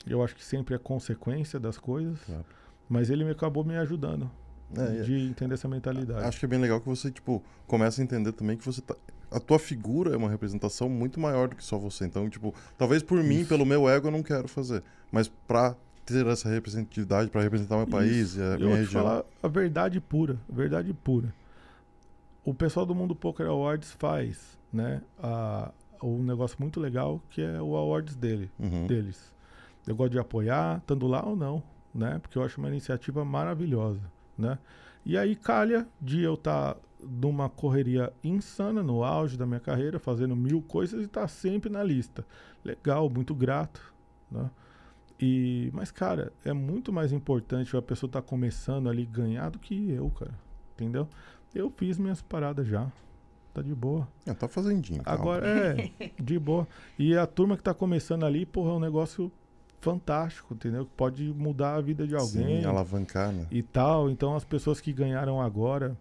Eu 0.05 0.23
acho 0.23 0.35
que 0.35 0.43
sempre 0.45 0.75
é 0.75 0.77
consequência 0.77 1.59
das 1.59 1.77
coisas, 1.77 2.21
Claro. 2.23 2.45
mas 2.87 3.09
ele 3.09 3.23
me 3.25 3.31
acabou 3.31 3.63
me 3.63 3.75
ajudando 3.77 4.29
É, 4.77 5.01
de 5.01 5.13
entender 5.27 5.53
essa 5.55 5.67
mentalidade. 5.67 6.23
Acho 6.25 6.39
que 6.39 6.45
é 6.45 6.47
bem 6.47 6.59
legal 6.59 6.79
que 6.79 6.87
você, 6.87 7.09
tipo, 7.11 7.41
começa 7.65 8.01
a 8.01 8.03
entender 8.03 8.31
também 8.33 8.55
que 8.57 8.65
você 8.65 8.81
tá. 8.81 8.95
a 9.31 9.39
tua 9.39 9.57
figura 9.59 10.13
é 10.13 10.17
uma 10.17 10.29
representação 10.29 10.87
muito 10.89 11.19
maior 11.19 11.47
do 11.49 11.55
que 11.55 11.63
só 11.63 11.77
você. 11.77 12.05
Então, 12.05 12.29
tipo, 12.29 12.53
talvez 12.77 13.01
por 13.03 13.23
mim, 13.23 13.45
pelo 13.45 13.65
meu 13.65 13.89
ego, 13.89 14.07
eu 14.07 14.11
não 14.11 14.21
quero 14.23 14.47
fazer. 14.47 14.83
Mas 15.11 15.27
pra 15.27 15.75
ter 16.05 16.25
essa 16.27 16.49
representatividade, 16.49 17.29
pra 17.29 17.41
representar 17.41 17.77
meu 17.77 17.87
país 17.87 18.35
e 18.35 18.41
a 18.41 18.43
eu 18.55 18.59
minha 18.59 18.75
região. 18.77 19.03
falar 19.03 19.23
a 19.43 19.47
verdade 19.47 19.99
pura, 19.99 20.37
a 20.51 20.55
verdade 20.55 20.93
pura. 20.93 21.33
O 22.43 22.53
pessoal 22.53 22.85
do 22.85 22.95
Mundo 22.95 23.15
Poker 23.15 23.45
Awards 23.47 23.91
faz, 23.99 24.57
né, 24.73 25.01
a, 25.21 25.71
um 26.01 26.23
negócio 26.23 26.57
muito 26.59 26.79
legal 26.79 27.21
que 27.29 27.41
é 27.41 27.61
o 27.61 27.75
awards 27.75 28.15
dele, 28.15 28.49
Uhum. 28.57 28.87
deles. 28.87 29.31
Eu 29.85 29.95
gosto 29.95 30.11
de 30.11 30.19
apoiar, 30.19 30.77
estando 30.79 31.05
lá 31.07 31.23
ou 31.25 31.35
não, 31.35 31.61
né? 31.93 32.17
Porque 32.21 32.37
eu 32.37 32.43
acho 32.43 32.59
uma 32.59 32.69
iniciativa 32.69 33.23
maravilhosa, 33.25 34.01
né? 34.39 34.57
E 35.05 35.17
aí 35.17 35.35
calha 35.35 35.87
de 36.01 36.21
eu 36.21 36.35
estar 36.35 36.77
numa 37.01 37.49
correria 37.49 38.11
insana 38.23 38.83
no 38.83 39.03
auge 39.03 39.37
da 39.37 39.45
minha 39.45 39.59
carreira, 39.59 39.99
fazendo 39.99 40.35
mil 40.35 40.61
coisas 40.61 41.01
e 41.01 41.05
estar 41.05 41.27
sempre 41.27 41.69
na 41.69 41.83
lista. 41.83 42.25
Legal, 42.63 43.09
muito 43.09 43.33
grato, 43.33 43.93
né? 44.29 44.49
E, 45.21 45.69
mas, 45.73 45.91
cara, 45.91 46.31
é 46.45 46.53
muito 46.53 46.93
mais 46.93 47.11
importante 47.11 47.75
a 47.75 47.81
pessoa 47.81 48.07
estar 48.07 48.21
começando 48.21 48.87
ali 48.87 49.05
ganhar 49.05 49.49
do 49.49 49.59
que 49.59 49.91
eu, 49.91 50.09
cara. 50.11 50.33
Entendeu? 50.73 51.09
Eu 51.53 51.69
fiz 51.69 51.97
minhas 51.97 52.21
paradas 52.21 52.65
já. 52.67 52.89
Tá 53.53 53.61
de 53.61 53.75
boa. 53.75 54.07
Ah, 54.25 54.33
tá 54.33 54.47
fazendinho. 54.47 55.03
calma. 55.03 55.21
Agora, 55.21 55.47
é, 55.47 55.91
de 56.21 56.39
boa. 56.39 56.67
E 56.97 57.17
a 57.17 57.27
turma 57.27 57.57
que 57.57 57.63
tá 57.63 57.73
começando 57.73 58.25
ali, 58.25 58.45
porra, 58.45 58.71
é 58.71 58.73
um 58.75 58.79
negócio 58.79 59.31
fantástico, 59.79 60.53
entendeu? 60.53 60.85
Que 60.85 60.91
Pode 60.95 61.23
mudar 61.33 61.75
a 61.75 61.81
vida 61.81 62.05
de 62.07 62.15
alguém 62.15 62.61
Sim, 62.61 62.65
alavancar, 62.65 63.31
né? 63.31 63.45
e 63.51 63.61
tal. 63.63 64.09
Então, 64.09 64.35
as 64.35 64.43
pessoas 64.43 64.79
que 64.81 64.91
ganharam 64.91 65.41
agora, 65.41 65.97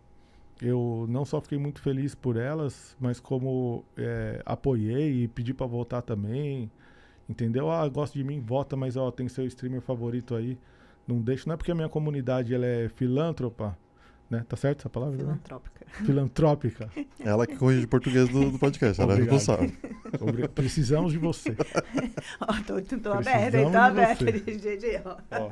eu 0.61 1.07
não 1.09 1.25
só 1.25 1.41
fiquei 1.41 1.59
muito 1.59 1.81
feliz 1.81 2.15
por 2.15 2.37
elas, 2.37 2.97
mas 3.01 3.21
como 3.21 3.85
é, 3.97 4.43
apoiei 4.45 5.23
e 5.25 5.29
pedi 5.29 5.55
pra 5.55 5.67
votar 5.67 6.03
também. 6.03 6.71
Entendeu? 7.29 7.71
Ah, 7.71 7.87
gosta 7.89 8.19
de 8.19 8.25
mim, 8.25 8.41
vota, 8.41 8.75
mas 8.75 8.97
ó, 8.97 9.11
tem 9.11 9.29
seu 9.29 9.47
streamer 9.47 9.83
favorito 9.83 10.35
aí. 10.35 10.59
Não 11.07 11.21
deixa. 11.21 11.45
Não 11.47 11.55
é 11.55 11.57
porque 11.57 11.71
a 11.71 11.75
minha 11.75 11.89
comunidade 11.89 12.55
ela 12.55 12.67
é 12.67 12.89
filântropa, 12.89 13.77
né? 14.31 14.45
Tá 14.49 14.57
certo 14.57 14.81
essa 14.81 14.91
palavra? 14.91 15.17
né? 15.17 15.23
Filantrópica. 15.25 15.87
Filantrópica. 16.05 16.91
Ela 17.21 17.47
que 17.47 17.57
corrige 17.57 17.85
o 17.85 17.89
português 17.89 18.29
do, 18.29 18.51
do 18.51 18.59
podcast, 18.59 19.01
ela 19.01 19.13
é 19.13 19.15
Obrigado. 19.17 19.35
responsável. 19.37 19.73
Obri- 20.21 20.49
Precisamos 20.49 21.13
de 21.13 21.19
você. 21.19 21.57
Ó, 22.41 22.47
tô, 22.67 22.81
tô, 22.83 22.99
tô 22.99 23.13
aberta, 23.13 23.71
tô 23.71 23.77
aberta. 23.79 24.25
GG, 24.25 25.03
ó. 25.05 25.17
Ó. 25.33 25.49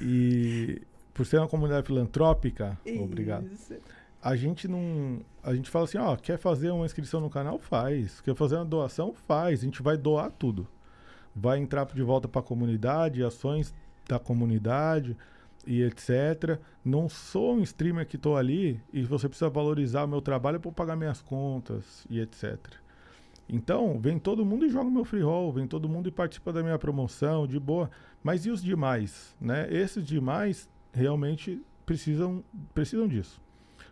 e 0.00 0.82
por 1.14 1.26
ser 1.26 1.38
uma 1.38 1.48
comunidade 1.48 1.86
filantrópica, 1.86 2.78
obrigado. 3.00 3.46
Isso. 3.52 3.74
A 4.22 4.34
gente 4.36 4.66
não. 4.66 5.20
A 5.42 5.54
gente 5.54 5.70
fala 5.70 5.84
assim, 5.84 5.98
ó, 5.98 6.16
quer 6.16 6.38
fazer 6.38 6.70
uma 6.70 6.84
inscrição 6.86 7.20
no 7.20 7.30
canal? 7.30 7.58
Faz. 7.58 8.20
Quer 8.20 8.34
fazer 8.34 8.56
uma 8.56 8.64
doação? 8.64 9.14
Faz. 9.26 9.60
A 9.60 9.64
gente 9.64 9.82
vai 9.82 9.96
doar 9.96 10.30
tudo. 10.30 10.66
Vai 11.34 11.58
entrar 11.58 11.86
de 11.86 12.02
volta 12.02 12.26
para 12.26 12.40
a 12.40 12.44
comunidade, 12.44 13.22
ações 13.22 13.72
da 14.08 14.18
comunidade 14.18 15.16
e 15.68 15.82
etc. 15.82 16.58
Não 16.84 17.08
sou 17.08 17.54
um 17.56 17.60
streamer 17.62 18.06
que 18.06 18.16
tô 18.16 18.34
ali 18.36 18.80
e 18.92 19.02
você 19.02 19.28
precisa 19.28 19.50
valorizar 19.50 20.04
o 20.04 20.08
meu 20.08 20.22
trabalho 20.22 20.58
para 20.58 20.72
pagar 20.72 20.96
minhas 20.96 21.20
contas 21.20 22.06
e 22.08 22.18
etc. 22.20 22.58
Então, 23.48 23.98
vem 24.00 24.18
todo 24.18 24.44
mundo 24.44 24.64
e 24.66 24.70
joga 24.70 24.90
meu 24.90 25.04
free 25.04 25.22
roll, 25.22 25.52
vem 25.52 25.66
todo 25.66 25.88
mundo 25.88 26.08
e 26.08 26.12
participa 26.12 26.52
da 26.52 26.62
minha 26.62 26.78
promoção, 26.78 27.46
de 27.46 27.58
boa. 27.60 27.90
Mas 28.22 28.44
e 28.46 28.50
os 28.50 28.62
demais, 28.62 29.34
né? 29.40 29.66
Esses 29.72 30.04
demais 30.06 30.68
realmente 30.92 31.60
precisam 31.86 32.42
precisam 32.74 33.06
disso 33.06 33.40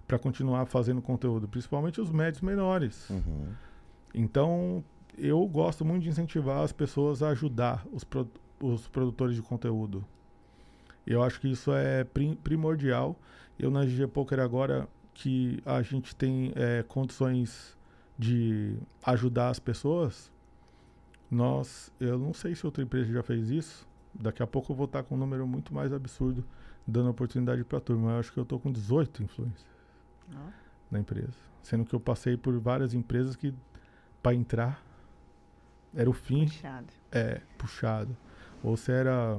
para 0.07 0.19
continuar 0.19 0.67
fazendo 0.67 1.03
conteúdo, 1.03 1.47
principalmente 1.49 2.01
os 2.01 2.11
médios 2.11 2.41
menores. 2.43 3.09
Uhum. 3.11 3.49
Então, 4.15 4.85
eu 5.19 5.45
gosto 5.47 5.85
muito 5.85 6.03
de 6.05 6.09
incentivar 6.11 6.63
as 6.63 6.73
pessoas 6.73 7.23
a 7.23 7.31
ajudar 7.31 7.85
os, 7.93 8.05
pro- 8.05 8.31
os 8.61 8.87
produtores 8.89 9.35
de 9.35 9.43
conteúdo. 9.43 10.05
Eu 11.07 11.23
acho 11.23 11.41
que 11.41 11.49
isso 11.49 11.73
é 11.73 12.05
prim- 12.05 12.35
primordial. 12.37 13.17
Eu 13.59 13.71
na 13.71 13.85
GG 13.85 14.09
Poker 14.09 14.41
agora 14.41 14.89
que 15.15 15.61
a 15.65 15.81
gente 15.83 16.15
tem 16.15 16.53
é, 16.57 16.83
condições 16.83 17.77
de 18.19 18.77
ajudar 19.05 19.51
as 19.51 19.59
pessoas, 19.59 20.31
nós, 21.31 21.93
eu 22.01 22.19
não 22.19 22.33
sei 22.33 22.55
se 22.55 22.65
outra 22.67 22.83
empresa 22.83 23.13
já 23.13 23.23
fez 23.23 23.51
isso. 23.51 23.87
Daqui 24.15 24.43
a 24.43 24.47
pouco 24.47 24.73
eu 24.73 24.77
vou 24.77 24.87
estar 24.87 25.03
com 25.03 25.15
um 25.15 25.19
número 25.19 25.47
muito 25.47 25.75
mais 25.75 25.93
absurdo 25.93 26.45
dando 26.87 27.11
oportunidade 27.11 27.65
para 27.65 27.79
a 27.79 27.81
turma. 27.81 28.13
Eu 28.13 28.19
acho 28.21 28.33
que 28.33 28.39
eu 28.39 28.43
estou 28.45 28.59
com 28.61 28.71
18 28.73 29.23
influencers 29.23 29.67
Ó. 30.35 30.49
na 30.91 30.99
empresa. 31.01 31.35
Sendo 31.63 31.85
que 31.85 31.95
eu 31.95 32.01
passei 32.01 32.37
por 32.37 32.59
várias 32.61 32.95
empresas 32.95 33.35
que 33.37 33.53
para 34.23 34.35
entrar 34.35 34.83
era 35.95 36.09
o 36.09 36.13
fim, 36.13 36.45
Puxado. 36.47 36.87
é, 37.13 37.41
puxado. 37.59 38.17
Ou 38.63 38.77
se 38.77 38.93
era 38.93 39.39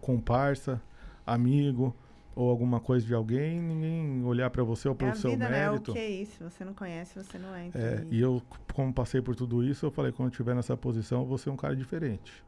comparsa, 0.00 0.80
amigo, 1.26 1.94
ou 2.34 2.50
alguma 2.50 2.78
coisa 2.78 3.04
de 3.04 3.14
alguém, 3.14 3.60
ninguém 3.60 4.22
olhar 4.24 4.50
para 4.50 4.62
você 4.62 4.86
ou 4.88 4.94
É 4.94 4.98
pelo 4.98 5.10
a 5.10 5.14
seu 5.14 5.30
vida, 5.30 5.48
né? 5.48 5.68
O 5.68 5.72
mérito. 5.72 5.92
que 5.92 5.98
é 5.98 6.10
isso? 6.10 6.44
Você 6.44 6.64
não 6.64 6.74
conhece, 6.74 7.18
você 7.18 7.38
não 7.38 7.56
entra. 7.56 7.80
É, 7.80 8.06
e 8.10 8.20
eu, 8.20 8.42
como 8.74 8.92
passei 8.92 9.22
por 9.22 9.34
tudo 9.34 9.64
isso, 9.64 9.86
eu 9.86 9.90
falei, 9.90 10.12
quando 10.12 10.28
eu 10.28 10.30
estiver 10.32 10.54
nessa 10.54 10.76
posição, 10.76 11.22
eu 11.22 11.26
vou 11.26 11.38
ser 11.38 11.50
um 11.50 11.56
cara 11.56 11.74
diferente. 11.74 12.44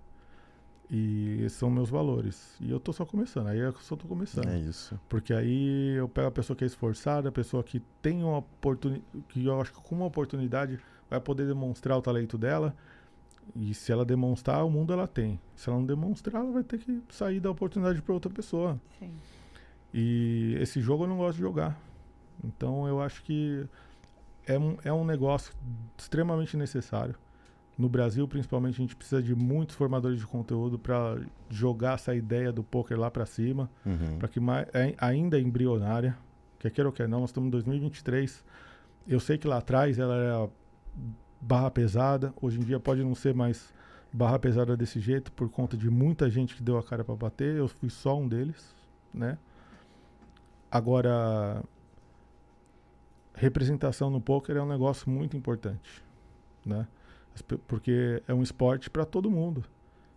E 0.91 1.43
esses 1.43 1.59
são 1.59 1.71
meus 1.71 1.91
valores. 1.91 2.55
E 2.61 2.71
eu 2.71 2.81
tô 2.81 2.93
só 2.93 3.05
começando, 3.05 3.49
aí 3.49 3.59
eu 3.59 3.73
só 3.81 3.97
tô 3.97 4.07
começando. 4.07 4.49
É 4.49 4.59
isso. 4.59 4.99
Porque 5.09 5.35
aí 5.35 5.95
eu 5.97 6.09
pego 6.09 6.29
a 6.29 6.31
pessoa 6.31 6.57
que 6.57 6.65
é 6.65 6.67
esforçada, 6.67 7.29
a 7.29 7.33
pessoa 7.33 7.63
que 7.63 7.81
tem 8.01 8.23
uma 8.23 8.39
oportunidade, 8.39 9.05
que 9.29 9.45
eu 9.45 9.61
acho 9.61 9.73
que 9.73 9.81
com 9.81 9.95
uma 9.95 10.07
oportunidade 10.07 10.79
vai 11.11 11.21
poder 11.21 11.47
demonstrar 11.47 11.97
o 11.97 12.03
talento 12.03 12.39
dela. 12.39 12.75
E 13.57 13.75
se 13.75 13.91
ela 13.93 14.05
demonstrar, 14.05 14.65
o 14.65 14.71
mundo 14.71 14.93
ela 14.93 15.07
tem. 15.07 15.41
Se 15.57 15.69
ela 15.69 15.79
não 15.79 15.87
demonstrar, 15.87 16.43
ela 16.43 16.53
vai 16.53 16.63
ter 16.65 16.79
que 16.79 17.03
sair 17.09 17.41
da 17.41 17.51
oportunidade 17.51 18.01
para 18.03 18.13
outra 18.15 18.31
pessoa. 18.31 18.81
Sim. 18.99 19.11
E 19.93 20.57
esse 20.61 20.81
jogo 20.81 21.05
eu 21.05 21.09
não 21.09 21.17
gosto 21.17 21.37
de 21.37 21.43
jogar. 21.43 21.81
Então 22.45 22.87
eu 22.87 23.01
acho 23.01 23.23
que 23.23 23.67
é 24.47 24.59
um, 24.59 24.77
é 24.85 24.93
um 24.93 25.05
negócio 25.05 25.53
extremamente 25.97 26.57
necessário. 26.57 27.15
No 27.77 27.89
Brasil, 27.89 28.27
principalmente, 28.27 28.75
a 28.75 28.79
gente 28.79 28.97
precisa 28.97 29.23
de 29.23 29.35
muitos 29.37 29.77
formadores 29.77 30.19
de 30.19 30.27
conteúdo 30.27 30.79
para 30.79 31.21
jogar 31.49 31.95
essa 31.95 32.15
ideia 32.15 32.53
do 32.53 32.65
poker 32.65 32.99
lá 32.99 33.09
para 33.11 33.25
cima 33.25 33.71
Uhum. 33.87 34.19
para 34.19 34.27
que 34.29 34.41
mais, 34.41 34.67
é, 34.75 34.95
ainda 34.99 35.39
é 35.39 35.41
embrionária, 35.41 36.17
quer 36.59 36.71
queira 36.71 36.89
ou 36.89 36.93
quer 36.93 37.09
não, 37.09 37.21
nós 37.21 37.31
estamos 37.31 37.47
em 37.47 37.51
2023. 37.51 38.45
Eu 39.07 39.21
sei 39.21 39.39
que 39.39 39.47
lá 39.47 39.59
atrás 39.59 39.97
ela 39.99 40.15
era 40.17 40.51
barra 41.41 41.71
pesada, 41.71 42.33
hoje 42.41 42.59
em 42.59 42.63
dia 42.63 42.81
pode 42.81 43.03
não 43.03 43.15
ser 43.15 43.35
mais 43.35 43.73
barra 44.13 44.39
pesada 44.39 44.77
desse 44.77 45.01
jeito 45.01 45.31
por 45.33 45.49
conta 45.49 45.77
de 45.77 45.91
muita 45.91 46.31
gente 46.31 46.55
que 46.55 46.63
deu 46.63 46.79
a 46.79 46.83
cara 46.83 47.05
para 47.05 47.15
bater, 47.15 47.57
eu 47.57 47.69
fui 47.69 47.91
só 47.91 48.19
um 48.19 48.27
deles, 48.27 48.75
né? 49.13 49.39
Agora 50.71 51.63
representação 53.35 54.11
no 54.11 54.21
poker 54.21 54.57
é 54.57 54.63
um 54.63 54.69
negócio 54.69 55.09
muito 55.09 55.37
importante, 55.37 56.03
né? 56.65 56.87
Porque 57.69 58.23
é 58.27 58.35
um 58.35 58.43
esporte 58.43 58.91
para 58.91 59.05
todo 59.05 59.31
mundo. 59.31 59.65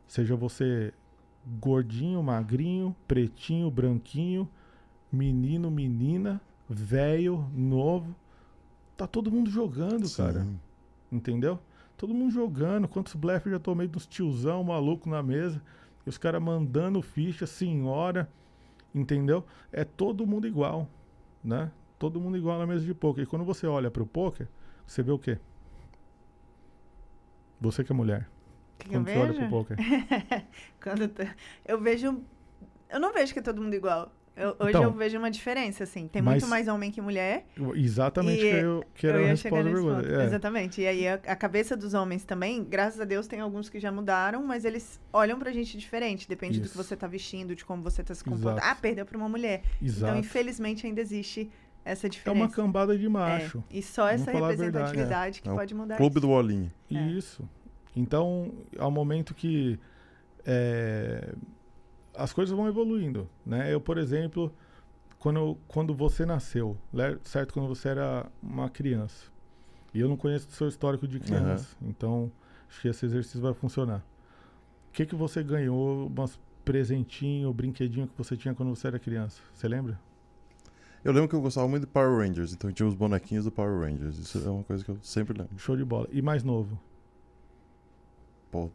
Seja 0.07 0.35
você 0.35 0.91
gordinho, 1.59 2.21
magrinho, 2.23 2.95
pretinho, 3.07 3.69
branquinho, 3.69 4.49
menino, 5.11 5.69
menina, 5.69 6.41
velho, 6.67 7.47
novo. 7.53 8.15
Tá 8.97 9.05
todo 9.05 9.31
mundo 9.31 9.49
jogando, 9.49 10.09
cara. 10.09 10.45
Entendeu? 11.11 11.59
Todo 11.97 12.13
mundo 12.13 12.31
jogando. 12.31 12.87
Quantos 12.87 13.13
blefs 13.15 13.45
eu 13.47 13.51
já 13.53 13.59
tomei 13.59 13.87
dos 13.87 14.05
tiozão 14.07 14.63
maluco 14.63 15.09
na 15.09 15.21
mesa. 15.21 15.61
E 16.05 16.09
os 16.09 16.17
caras 16.17 16.41
mandando 16.41 17.01
ficha, 17.01 17.45
senhora. 17.45 18.29
Entendeu? 18.93 19.45
É 19.71 19.83
todo 19.83 20.25
mundo 20.25 20.47
igual, 20.47 20.89
né? 21.43 21.71
Todo 21.99 22.19
mundo 22.19 22.37
igual 22.37 22.57
na 22.57 22.65
mesa 22.65 22.85
de 22.85 22.93
poker. 22.93 23.23
E 23.23 23.27
quando 23.27 23.45
você 23.45 23.67
olha 23.67 23.91
pro 23.91 24.05
poker, 24.05 24.47
você 24.87 25.03
vê 25.03 25.11
o 25.11 25.19
quê? 25.19 25.37
Você 27.59 27.83
que 27.83 27.91
é 27.91 27.95
mulher. 27.95 28.27
Que 28.79 28.89
que 28.89 28.95
eu 28.95 28.99
Quando 29.01 29.07
você 29.09 29.17
olha 29.19 29.33
pro 29.33 29.37
vejo? 29.37 29.49
poker. 29.49 29.77
Quando 30.81 31.07
tá- 31.09 31.35
eu 31.65 31.79
vejo. 31.79 32.21
Eu 32.89 32.99
não 32.99 33.13
vejo 33.13 33.31
que 33.33 33.39
é 33.39 33.41
todo 33.43 33.61
mundo 33.61 33.73
igual. 33.75 34.11
Eu- 34.41 34.55
hoje 34.59 34.69
Então. 34.69 34.83
eu 34.83 34.91
vejo 34.91 35.17
uma 35.17 35.29
diferença, 35.31 35.83
assim. 35.83 36.07
Tem 36.07 36.21
Mas- 36.21 36.33
muito 36.41 36.49
mais 36.49 36.67
homem 36.67 36.91
que 36.91 36.99
mulher. 37.01 37.45
Exatamente 37.75 38.45
E 38.45 38.49
que 38.51 38.55
eu, 38.57 38.83
que 38.95 39.07
era 39.07 39.19
eu 39.19 39.25
a 39.25 39.27
resposta 39.29 39.63
da 39.63 39.71
pergunta. 39.71 40.07
É. 40.21 40.25
Exatamente. 40.25 40.81
E 40.81 40.87
aí 40.87 41.07
a, 41.07 41.13
a 41.13 41.35
cabeça 41.35 41.77
dos 41.77 41.93
homens 41.93 42.23
também, 42.23 42.63
graças 42.63 42.99
a 42.99 43.05
Deus, 43.05 43.27
tem 43.27 43.39
alguns 43.39 43.69
que 43.69 43.79
já 43.79 43.91
mudaram, 43.91 44.43
mas 44.45 44.65
eles 44.65 44.99
olham 45.13 45.37
pra 45.39 45.51
gente 45.51 45.77
diferente. 45.77 46.27
Depende 46.27 46.59
do 46.59 46.63
que 46.63 46.67
Isso. 46.69 46.77
você 46.83 46.95
tá 46.95 47.07
vestindo, 47.07 47.55
de 47.55 47.63
como 47.63 47.81
você 47.83 48.03
tá 48.03 48.13
se 48.15 48.21
Exato. 48.21 48.37
comportando. 48.37 48.61
Ah, 48.69 48.75
perdeu 48.75 49.05
pra 49.05 49.17
uma 49.17 49.29
mulher. 49.29 49.61
Então, 49.75 49.87
Exato. 49.87 50.17
infelizmente, 50.19 50.85
ainda 50.87 51.01
existe 51.01 51.49
essa 51.85 52.07
É 52.07 52.09
diferença. 52.09 52.43
uma 52.45 52.49
cambada 52.49 52.97
de 52.97 53.05
É, 53.05 53.09
macho. 53.09 53.63
E 53.69 53.81
só 53.81 54.07
essa 54.07 54.25
Vamos 54.31 54.47
verdade, 54.47 54.61
representatividade 54.63 55.41
que 55.41 55.49
É 55.49 55.53
pode 55.53 55.73
mudar 55.73 55.97
Clube 55.97 56.13
isso. 56.13 56.21
do 56.21 56.27
Bolinha. 56.27 56.73
É. 56.91 56.93
Isso. 57.09 57.47
Então, 57.95 58.51
ao 58.79 58.89
momento 58.91 59.33
que 59.33 59.79
é, 60.45 61.33
as 62.15 62.33
coisas 62.33 62.55
vão 62.55 62.67
evoluindo, 62.67 63.29
né? 63.45 63.73
Eu, 63.73 63.79
por 63.81 63.97
exemplo, 63.97 64.53
quando, 65.19 65.57
quando 65.67 65.93
você 65.93 66.25
nasceu, 66.25 66.77
certo? 67.23 67.53
Quando 67.53 67.67
você 67.67 67.89
era 67.89 68.25
uma 68.41 68.69
criança, 68.69 69.25
E 69.93 69.99
eu 69.99 70.07
não 70.07 70.15
conheço 70.15 70.47
o 70.47 70.51
seu 70.51 70.67
histórico 70.67 71.07
de 71.07 71.19
criança. 71.19 71.75
Então, 71.81 72.31
acho 72.69 72.81
que 72.81 72.87
esse 72.87 73.05
exercício 73.05 73.41
vai 73.41 73.53
funcionar. 73.53 74.03
O 74.89 74.93
que, 74.93 75.05
que 75.05 75.15
você 75.15 75.43
ganhou, 75.43 76.07
umas 76.07 76.39
presentinho, 76.63 77.51
brinquedinho 77.53 78.07
que 78.07 78.17
você 78.17 78.37
tinha 78.37 78.53
quando 78.53 78.73
você 78.73 78.87
era 78.87 78.99
criança? 78.99 79.41
Você 79.53 79.67
lembra? 79.67 79.99
Eu 81.03 81.11
lembro 81.11 81.27
que 81.27 81.35
eu 81.35 81.41
gostava 81.41 81.67
muito 81.67 81.81
de 81.81 81.87
Power 81.87 82.19
Rangers, 82.19 82.53
então 82.53 82.71
tinha 82.71 82.87
os 82.87 82.93
bonequinhos 82.93 83.45
do 83.45 83.51
Power 83.51 83.81
Rangers. 83.81 84.17
Isso 84.17 84.37
é 84.37 84.49
uma 84.49 84.63
coisa 84.63 84.83
que 84.85 84.91
eu 84.91 84.97
sempre 85.01 85.37
lembro. 85.37 85.57
Show 85.57 85.75
de 85.75 85.83
bola. 85.83 86.07
E 86.11 86.21
mais 86.21 86.43
novo? 86.43 86.79
Pô, 88.51 88.69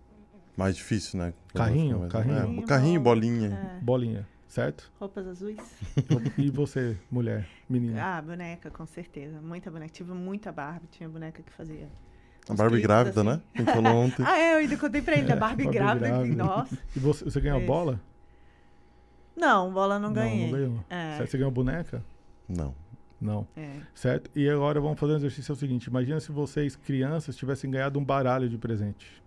mais 0.56 0.76
difícil, 0.76 1.18
né? 1.18 1.34
Carrinho, 1.54 2.00
Mas- 2.00 2.12
carrinho. 2.12 2.60
É, 2.62 2.66
carrinho, 2.66 3.00
bolinha. 3.00 3.76
É, 3.78 3.84
Bolinha, 3.84 4.26
certo? 4.48 4.90
roupas 4.98 5.26
azuis. 5.26 5.58
e 6.38 6.50
você, 6.50 6.96
mulher, 7.10 7.46
menina? 7.68 8.02
Ah, 8.02 8.22
boneca, 8.22 8.70
com 8.70 8.86
certeza. 8.86 9.40
Muita 9.40 9.70
boneca. 9.70 9.92
Tive 9.92 10.12
muita 10.12 10.50
Barbie. 10.52 10.86
Tinha 10.90 11.08
boneca 11.08 11.42
que 11.42 11.52
fazia. 11.52 11.88
A 12.48 12.54
Barbie 12.54 12.80
grávida, 12.80 13.20
assim. 13.20 13.28
né? 13.30 13.40
Quem 13.54 13.64
falou 13.64 13.92
ontem. 14.04 14.24
Ah, 14.24 14.38
é, 14.38 14.54
eu 14.54 14.58
ainda 14.58 14.76
contei 14.76 15.02
pra 15.02 15.16
ele 15.16 15.26
da 15.26 15.34
Barbie, 15.36 15.64
Barbie 15.64 15.78
grávida. 15.78 16.06
grávida. 16.08 16.44
Nossa. 16.44 16.78
E 16.94 16.98
você, 17.00 17.24
você 17.24 17.40
ganhou 17.40 17.58
Esse. 17.58 17.66
bola? 17.66 18.00
Não, 19.36 19.72
bola 19.72 19.98
não 19.98 20.12
ganhei. 20.12 20.50
Não, 20.50 20.58
ganhou. 20.58 20.84
É. 20.88 21.16
Certo? 21.18 21.30
Você 21.30 21.38
ganhou 21.38 21.50
boneca? 21.50 22.04
Não. 22.48 22.74
Não. 23.20 23.46
É. 23.56 23.80
Certo? 23.94 24.30
E 24.34 24.48
agora 24.48 24.80
vamos 24.80 24.98
fazer 25.00 25.14
um 25.14 25.16
exercício 25.16 25.52
é 25.52 25.54
o 25.54 25.56
seguinte: 25.56 25.86
imagina 25.86 26.20
se 26.20 26.30
vocês, 26.32 26.76
crianças, 26.76 27.34
tivessem 27.36 27.70
ganhado 27.70 27.98
um 27.98 28.04
baralho 28.04 28.48
de 28.48 28.56
presente. 28.56 29.22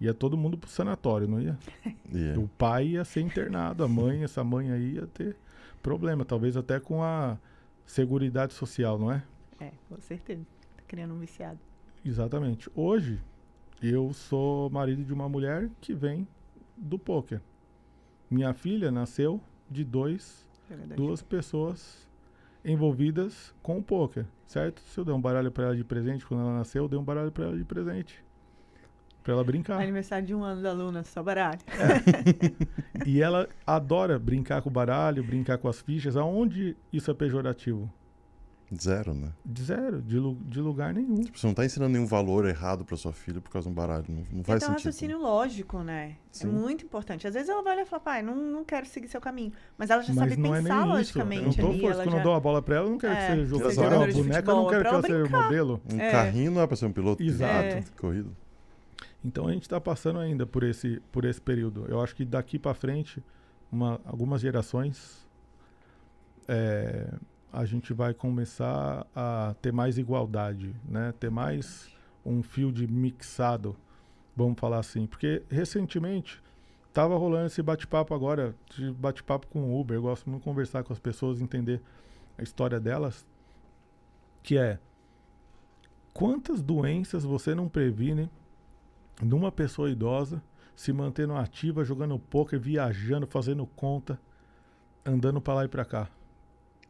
Ia 0.00 0.12
todo 0.12 0.36
mundo 0.36 0.58
pro 0.58 0.68
sanatório, 0.68 1.26
não 1.26 1.40
ia? 1.40 1.58
Yeah. 2.12 2.40
O 2.40 2.48
pai 2.48 2.86
ia 2.88 3.04
ser 3.04 3.20
internado, 3.20 3.82
a 3.82 3.88
mãe, 3.88 4.22
essa 4.22 4.44
mãe 4.44 4.70
aí 4.70 4.94
ia 4.94 5.06
ter 5.08 5.36
problema, 5.82 6.24
talvez 6.24 6.56
até 6.56 6.78
com 6.78 7.02
a 7.02 7.36
seguridade 7.84 8.52
social, 8.54 8.98
não 8.98 9.10
é? 9.10 9.22
É, 9.60 9.72
com 9.88 10.00
certeza. 10.00 10.46
Tá 10.76 10.82
criando 10.86 11.14
um 11.14 11.18
viciado. 11.18 11.58
Exatamente. 12.04 12.70
Hoje, 12.74 13.20
eu 13.82 14.12
sou 14.12 14.70
marido 14.70 15.04
de 15.04 15.12
uma 15.12 15.28
mulher 15.28 15.68
que 15.80 15.92
vem 15.92 16.26
do 16.76 16.98
poker. 16.98 17.40
Minha 18.30 18.54
filha 18.54 18.90
nasceu 18.90 19.40
de 19.70 19.84
dois, 19.84 20.46
Jogador 20.68 20.88
de 20.88 20.94
duas 20.94 21.22
pessoas 21.22 22.08
envolvidas 22.64 23.54
com 23.62 23.78
o 23.78 23.82
poker, 23.82 24.26
certo? 24.46 24.80
Se 24.80 24.98
eu 24.98 25.04
der 25.04 25.12
um 25.12 25.20
baralho 25.20 25.52
pra 25.52 25.66
ela 25.66 25.76
de 25.76 25.84
presente 25.84 26.26
quando 26.26 26.40
ela 26.40 26.54
nasceu, 26.58 26.84
eu 26.84 26.88
dei 26.88 26.98
um 26.98 27.04
baralho 27.04 27.30
pra 27.30 27.46
ela 27.46 27.56
de 27.56 27.64
presente. 27.64 28.24
Pra 29.26 29.34
ela 29.34 29.42
brincar. 29.42 29.80
Aniversário 29.82 30.24
de 30.24 30.32
um 30.36 30.44
ano 30.44 30.62
da 30.62 30.72
Luna, 30.72 31.02
só 31.02 31.20
baralho. 31.20 31.58
E 33.04 33.20
ela 33.20 33.48
adora 33.66 34.18
brincar 34.20 34.62
com 34.62 34.68
o 34.68 34.72
baralho, 34.72 35.22
brincar 35.24 35.58
com 35.58 35.68
as 35.68 35.80
fichas. 35.80 36.16
Aonde 36.16 36.76
isso 36.92 37.10
é 37.10 37.14
pejorativo? 37.14 37.92
Zero, 38.80 39.14
né? 39.14 39.28
De 39.44 39.62
zero, 39.62 40.00
de, 40.02 40.18
lu- 40.18 40.38
de 40.44 40.60
lugar 40.60 40.92
nenhum. 40.94 41.16
Tipo, 41.22 41.38
você 41.38 41.46
não 41.46 41.54
tá 41.54 41.64
ensinando 41.64 41.92
nenhum 41.92 42.06
valor 42.06 42.46
errado 42.46 42.84
pra 42.84 42.96
sua 42.96 43.12
filha 43.12 43.40
por 43.40 43.50
causa 43.50 43.68
de 43.68 43.72
um 43.72 43.74
baralho. 43.74 44.04
Não, 44.08 44.24
não 44.32 44.44
faz 44.44 44.62
um 44.62 44.66
sentido. 44.66 44.74
raciocínio 44.74 45.18
lógico, 45.20 45.78
né? 45.84 46.16
Sim. 46.32 46.48
É 46.48 46.50
muito 46.50 46.84
importante. 46.84 47.26
Às 47.28 47.34
vezes 47.34 47.48
ela 47.48 47.62
vai 47.62 47.74
olhar 47.74 47.82
e 47.82 47.86
falar, 47.86 48.00
pai, 48.00 48.22
não, 48.22 48.34
não 48.34 48.64
quero 48.64 48.86
seguir 48.86 49.06
seu 49.08 49.20
caminho. 49.20 49.52
Mas 49.78 49.90
ela 49.90 50.02
já 50.02 50.12
Mas 50.14 50.30
sabe 50.30 50.40
não 50.40 50.54
é 50.54 50.58
pensar 50.62 50.68
nem 50.68 50.78
isso. 50.78 50.82
Eu 50.82 50.86
não 50.86 50.96
logicamente 50.96 51.60
tô 51.60 51.66
ali. 51.68 51.80
forçando, 51.80 51.92
Ela 51.94 52.04
quando 52.04 52.12
já... 52.12 52.18
eu 52.18 52.24
dou 52.24 52.34
a 52.34 52.40
bola 52.40 52.62
pra 52.62 52.76
ela, 52.76 52.86
eu 52.86 52.90
não 52.90 52.98
quero 52.98 53.12
É, 53.14 53.16
que 53.26 53.32
seja 53.34 53.44
jogadora. 53.46 54.12
de 54.12 54.22
boneca, 54.22 54.50
eu 54.50 54.56
não 54.56 54.66
quero 54.68 54.80
é 54.80 54.82
que 54.82 54.88
ela 54.88 54.96
ela 54.98 55.06
seja 55.26 55.42
modelo. 55.42 55.80
Um 55.92 56.00
É. 56.00 56.10
carrinho 56.10 56.50
não 56.52 56.62
é 56.62 56.66
pra 56.66 56.76
ser 56.76 56.86
um 56.86 56.92
piloto 56.92 57.22
de- 57.22 57.28
Exato. 57.28 57.80
de 57.84 57.90
corrida. 57.92 58.30
Então 59.26 59.48
a 59.48 59.52
gente 59.52 59.62
está 59.62 59.80
passando 59.80 60.20
ainda 60.20 60.46
por 60.46 60.62
esse, 60.62 61.02
por 61.10 61.24
esse 61.24 61.40
período. 61.40 61.84
Eu 61.88 62.00
acho 62.00 62.14
que 62.14 62.24
daqui 62.24 62.60
para 62.60 62.72
frente, 62.74 63.20
uma, 63.72 64.00
algumas 64.04 64.40
gerações, 64.40 65.26
é, 66.46 67.12
a 67.52 67.64
gente 67.64 67.92
vai 67.92 68.14
começar 68.14 69.04
a 69.16 69.56
ter 69.60 69.72
mais 69.72 69.98
igualdade, 69.98 70.72
né? 70.88 71.12
Ter 71.18 71.28
mais 71.28 71.90
um 72.24 72.40
fio 72.40 72.70
de 72.70 72.86
mixado, 72.86 73.74
vamos 74.36 74.60
falar 74.60 74.78
assim. 74.78 75.06
Porque 75.06 75.42
recentemente 75.50 76.40
tava 76.92 77.16
rolando 77.16 77.46
esse 77.46 77.60
bate-papo 77.60 78.14
agora, 78.14 78.54
de 78.76 78.92
bate-papo 78.92 79.48
com 79.48 79.64
o 79.64 79.80
Uber. 79.80 79.96
Eu 79.96 80.02
gosto 80.02 80.30
muito 80.30 80.42
de 80.42 80.48
conversar 80.48 80.84
com 80.84 80.92
as 80.92 81.00
pessoas, 81.00 81.40
entender 81.40 81.82
a 82.38 82.44
história 82.44 82.78
delas, 82.78 83.26
que 84.40 84.56
é 84.56 84.78
quantas 86.14 86.62
doenças 86.62 87.24
você 87.24 87.56
não 87.56 87.68
previne 87.68 88.30
numa 89.22 89.50
pessoa 89.52 89.90
idosa 89.90 90.42
se 90.74 90.92
mantendo 90.92 91.34
ativa, 91.34 91.84
jogando 91.84 92.18
poker, 92.18 92.60
viajando, 92.60 93.26
fazendo 93.26 93.66
conta, 93.66 94.20
andando 95.04 95.40
para 95.40 95.54
lá 95.54 95.64
e 95.64 95.68
para 95.68 95.84
cá, 95.84 96.08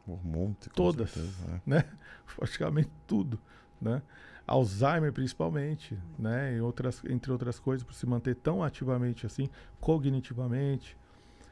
Um 0.07 0.17
monte, 0.23 0.69
com 0.69 0.75
Todas. 0.75 1.11
certeza, 1.11 1.45
é. 1.51 1.61
né? 1.69 1.85
Praticamente 2.35 2.89
tudo, 3.05 3.39
né? 3.81 4.01
Alzheimer 4.45 5.11
principalmente, 5.11 5.97
né? 6.17 6.55
E 6.55 6.61
outras, 6.61 7.01
entre 7.05 7.31
outras 7.31 7.59
coisas, 7.59 7.83
por 7.85 7.93
se 7.93 8.05
manter 8.05 8.35
tão 8.35 8.63
ativamente 8.63 9.25
assim, 9.25 9.49
cognitivamente, 9.79 10.97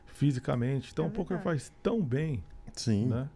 fisicamente. 0.06 0.92
Então 0.92 1.06
É 1.06 1.08
o 1.10 1.12
poker 1.12 1.40
faz 1.42 1.72
tão 1.84 2.02
bem, 2.02 2.44
Sim. 2.74 3.08
né? 3.08 3.30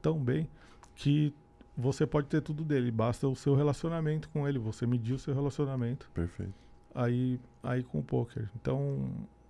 Tão 0.00 0.18
bem 0.18 0.48
que 0.94 1.34
você 1.76 2.06
pode 2.06 2.28
ter 2.28 2.40
tudo 2.40 2.64
dele, 2.64 2.90
basta 2.90 3.26
o 3.28 3.34
seu 3.34 3.54
relacionamento 3.54 4.28
com 4.28 4.48
ele, 4.48 4.58
você 4.58 4.86
medir 4.86 5.14
o 5.14 5.18
seu 5.18 5.34
relacionamento 5.34 6.10
Perfeito. 6.14 6.54
Aí, 6.94 7.38
aí 7.62 7.82
com 7.82 7.98
o 7.98 8.02
poker. 8.02 8.48
Então, 8.60 9.08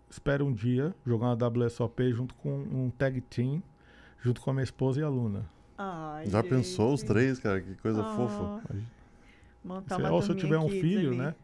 espero 0.08 0.44
um 0.46 0.52
dia 0.52 0.94
jogar 1.06 1.26
uma 1.34 1.64
WSOP 1.64 2.12
junto 2.12 2.34
com 2.36 2.50
um 2.58 2.90
tag 2.90 3.20
team, 3.22 3.62
junto 4.20 4.40
com 4.40 4.50
a 4.50 4.52
minha 4.52 4.64
esposa 4.64 5.00
e 5.00 5.02
a 5.02 5.08
Luna. 5.08 5.48
Ai, 5.78 6.26
Já 6.26 6.42
pensou 6.42 6.92
os 6.92 7.00
gente. 7.00 7.08
três, 7.08 7.38
cara? 7.38 7.60
Que 7.60 7.74
coisa 7.76 8.02
Ah, 8.02 8.16
fofa. 8.16 8.62
Montar 9.64 9.96
Se, 9.96 10.00
uma 10.02 10.10
ou 10.10 10.22
se 10.22 10.30
eu 10.30 10.34
tiver 10.36 10.58
um 10.58 10.68
filho, 10.68 11.08
ali. 11.10 11.18
né? 11.18 11.34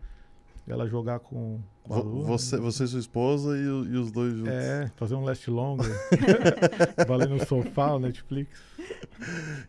Ela 0.68 0.88
jogar 0.88 1.20
com, 1.20 1.60
com 1.84 1.94
a 1.94 1.98
Vo- 1.98 2.08
Luna. 2.08 2.26
Você, 2.28 2.56
você 2.56 2.84
e 2.84 2.88
sua 2.88 2.98
esposa 2.98 3.56
e, 3.56 3.66
o- 3.68 3.84
e 3.84 3.96
os 3.96 4.10
dois 4.10 4.34
juntos. 4.34 4.52
É, 4.52 4.90
fazer 4.96 5.14
um 5.14 5.22
last 5.22 5.48
longer. 5.48 5.86
Valer 7.06 7.28
no 7.28 7.44
sofá, 7.46 7.92
o 7.94 7.98
Netflix. 8.00 8.50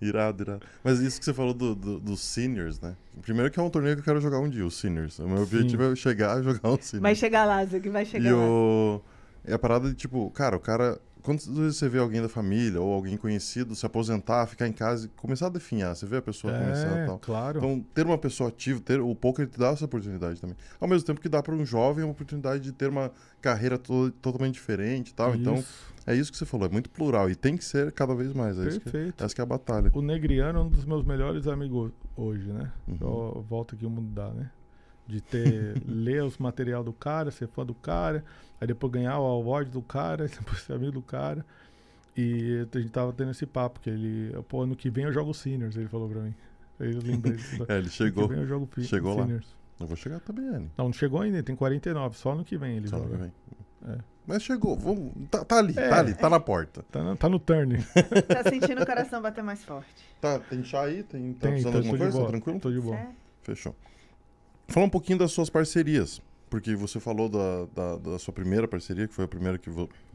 Irado, 0.02 0.44
irado. 0.44 0.66
Mas 0.84 1.00
isso 1.00 1.20
que 1.20 1.26
você 1.26 1.34
falou 1.34 1.54
do, 1.54 1.76
do- 1.76 2.00
dos 2.00 2.20
seniors, 2.20 2.80
né? 2.80 2.96
Primeiro 3.22 3.52
que 3.52 3.60
é 3.60 3.64
um 3.64 3.70
torneio 3.70 3.96
que 3.96 4.02
eu 4.02 4.06
quero 4.06 4.20
jogar 4.22 4.40
um 4.40 4.50
dia, 4.50 4.66
os 4.66 4.76
seniors. 4.76 5.20
O 5.20 5.28
meu 5.28 5.38
Sim. 5.38 5.44
objetivo 5.44 5.84
é 5.84 5.96
chegar 5.96 6.40
e 6.40 6.44
jogar 6.44 6.70
um 6.70 6.78
seniors. 6.82 7.02
Vai 7.04 7.16
chegar 7.16 7.46
lá, 7.46 7.64
Zé, 7.66 7.80
que 7.80 7.90
vai 7.90 8.06
chegar 8.06 8.30
E 8.30 8.34
lá. 8.34 8.40
o... 8.40 9.02
É 9.46 9.54
a 9.54 9.60
parada 9.60 9.88
de, 9.90 9.96
tipo, 9.96 10.30
cara, 10.32 10.58
o 10.58 10.60
cara... 10.60 11.00
Quantas 11.22 11.48
vezes 11.48 11.78
você 11.78 11.90
vê 11.90 12.00
alguém 12.00 12.22
da 12.22 12.30
família 12.30 12.80
ou 12.82 12.94
alguém 12.94 13.18
conhecido 13.18 13.76
se 13.76 13.86
aposentar, 13.86 14.46
ficar 14.48 14.68
em 14.68 14.72
casa 14.72 15.06
e 15.08 15.10
começar 15.10 15.48
a 15.48 15.50
definhar? 15.50 15.96
Você 15.96 16.06
vê 16.06 16.18
a 16.18 16.22
pessoa 16.22 16.54
começando 16.54 16.98
e 16.98 17.02
É, 17.02 17.06
tal. 17.06 17.20
claro. 17.20 17.58
Então, 17.58 17.86
ter 17.94 18.06
uma 18.06 18.18
pessoa 18.18 18.50
ativa, 18.50 18.80
ter 18.80 19.00
o 19.00 19.14
poker 19.16 19.48
te 19.48 19.60
dá 19.60 19.70
essa 19.70 19.86
oportunidade 19.86 20.40
também. 20.40 20.56
Ao 20.80 20.88
mesmo 20.88 21.06
tempo 21.06 21.20
que 21.22 21.30
dá 21.30 21.42
para 21.44 21.54
um 21.54 21.66
jovem 21.66 22.04
uma 22.04 22.12
oportunidade 22.12 22.64
de 22.64 22.72
ter 22.72 22.90
uma 22.90 23.12
carreira 23.42 23.78
to- 23.78 24.12
totalmente 24.22 24.54
diferente 24.56 25.10
e 25.10 25.14
tal. 25.14 25.36
Então, 25.36 25.56
Isso, 25.56 25.86
é 26.06 26.16
isso 26.16 26.32
que 26.32 26.38
você 26.38 26.46
falou, 26.46 26.68
é 26.68 26.72
muito 26.72 26.90
plural 26.90 27.30
e 27.30 27.36
tem 27.36 27.58
que 27.58 27.66
ser 27.66 27.92
cada 27.92 28.16
vez 28.16 28.32
mais. 28.34 28.58
É 28.60 28.68
isso 28.68 28.80
que, 28.80 28.90
perfeito. 28.90 29.24
essa 29.24 29.36
que 29.36 29.42
é 29.42 29.44
a 29.44 29.48
batalha. 29.48 29.92
O 29.94 30.02
Negriano 30.02 30.60
é 30.60 30.62
um 30.64 30.70
dos 30.70 30.86
meus 30.86 31.04
melhores 31.04 31.48
amigos 31.48 31.92
hoje, 32.16 32.48
né? 32.52 32.72
Uhum. 32.88 32.98
Eu 33.02 33.46
volto 33.50 33.76
aqui 33.76 33.86
o 33.86 33.90
mundo 33.90 34.10
dá, 34.14 34.30
né? 34.30 34.50
De 35.08 35.22
ter, 35.22 35.82
ler 35.88 36.24
os 36.24 36.38
material 36.38 36.84
do 36.84 36.92
cara, 36.94 37.32
ser 37.32 37.48
fã 37.48 37.66
do 37.66 37.74
cara, 37.74 38.24
aí 38.60 38.68
depois 38.68 38.92
ganhar 38.92 39.18
o 39.20 39.24
award 39.26 39.72
do 39.72 39.82
cara, 39.82 40.26
aí 40.26 40.30
depois 40.30 40.62
ser 40.62 40.74
amigo 40.74 40.92
do 40.92 41.02
cara. 41.02 41.46
E 42.16 42.68
a 42.74 42.78
gente 42.80 42.90
tava 42.92 43.14
tendo 43.14 43.32
esse 43.32 43.46
papo, 43.46 43.80
que 43.80 43.90
ele, 43.90 44.36
pô, 44.50 44.64
ano 44.64 44.76
que 44.76 44.90
vem 44.90 45.06
eu 45.06 45.14
jogo 45.14 45.34
Seniors, 45.34 45.76
ele 45.78 45.88
falou 45.88 46.10
pra 46.10 46.22
mim. 46.22 46.34
Aí 46.80 46.94
eu 46.94 47.02
lembrei 47.02 47.34
disso. 47.38 47.64
É, 47.70 47.74
ele 47.74 47.82
Ano 47.84 47.90
chegou. 47.90 48.28
que 48.28 48.34
vem 48.34 48.44
eu 48.44 48.48
jogo 48.48 48.70
chegou 48.82 49.16
lá. 49.16 49.24
Seniors. 49.24 49.56
Eu 49.80 49.86
vou 49.88 49.96
chegar 49.96 50.20
também, 50.22 50.48
Anne. 50.48 50.72
Não, 50.76 50.86
não 50.86 50.94
chegou 50.94 51.22
ainda, 51.22 51.42
tem 51.44 51.56
49, 51.56 52.18
só 52.18 52.32
ano 52.32 52.44
que 52.44 52.58
vem 52.58 52.78
ele 52.78 52.88
Só 52.88 52.96
ano 52.98 53.06
joga. 53.06 53.18
que 53.18 53.22
vem. 53.86 53.94
É. 53.94 53.98
Mas 54.26 54.42
chegou, 54.44 54.76
vamos. 54.76 55.14
Tá, 55.30 55.46
tá 55.46 55.58
ali, 55.60 55.74
É. 55.78 55.88
tá 55.90 56.00
ali, 56.00 56.14
tá 56.16 56.30
na 56.30 56.40
porta. 56.40 56.84
Tá, 56.92 57.02
no- 57.04 57.16
tá 57.16 57.30
no 57.30 57.40
turn. 57.40 57.78
Tá 58.28 58.50
sentindo 58.50 58.82
o 58.82 58.86
coração 58.86 59.22
bater 59.22 59.44
mais 59.44 59.64
forte. 59.64 59.88
Tá, 60.20 60.40
tem 60.40 60.64
chá 60.64 60.82
aí? 60.82 61.04
Tem, 61.04 61.32
tá 61.34 61.42
Tem, 61.42 61.52
precisando 61.52 61.72
de 61.74 61.78
alguma 61.88 61.98
coisa? 62.00 62.20
Tá 62.22 62.28
tranquilo? 62.28 62.60
Tô 62.60 62.72
de 62.72 62.82
boa. 62.82 62.98
Certo? 62.98 63.16
Fechou. 63.44 63.76
Fala 64.68 64.86
um 64.86 64.90
pouquinho 64.90 65.18
das 65.18 65.32
suas 65.32 65.50
parcerias. 65.50 66.22
Porque 66.50 66.76
você 66.76 67.00
falou 67.00 67.28
da, 67.28 67.66
da, 67.76 67.98
da 67.98 68.20
sua 68.20 68.34
primeira 68.34 68.68
parceria, 68.68 69.08
que 69.08 69.14
foi 69.14 69.26
a 69.26 69.28
primeira 69.28 69.58
que 69.58 69.70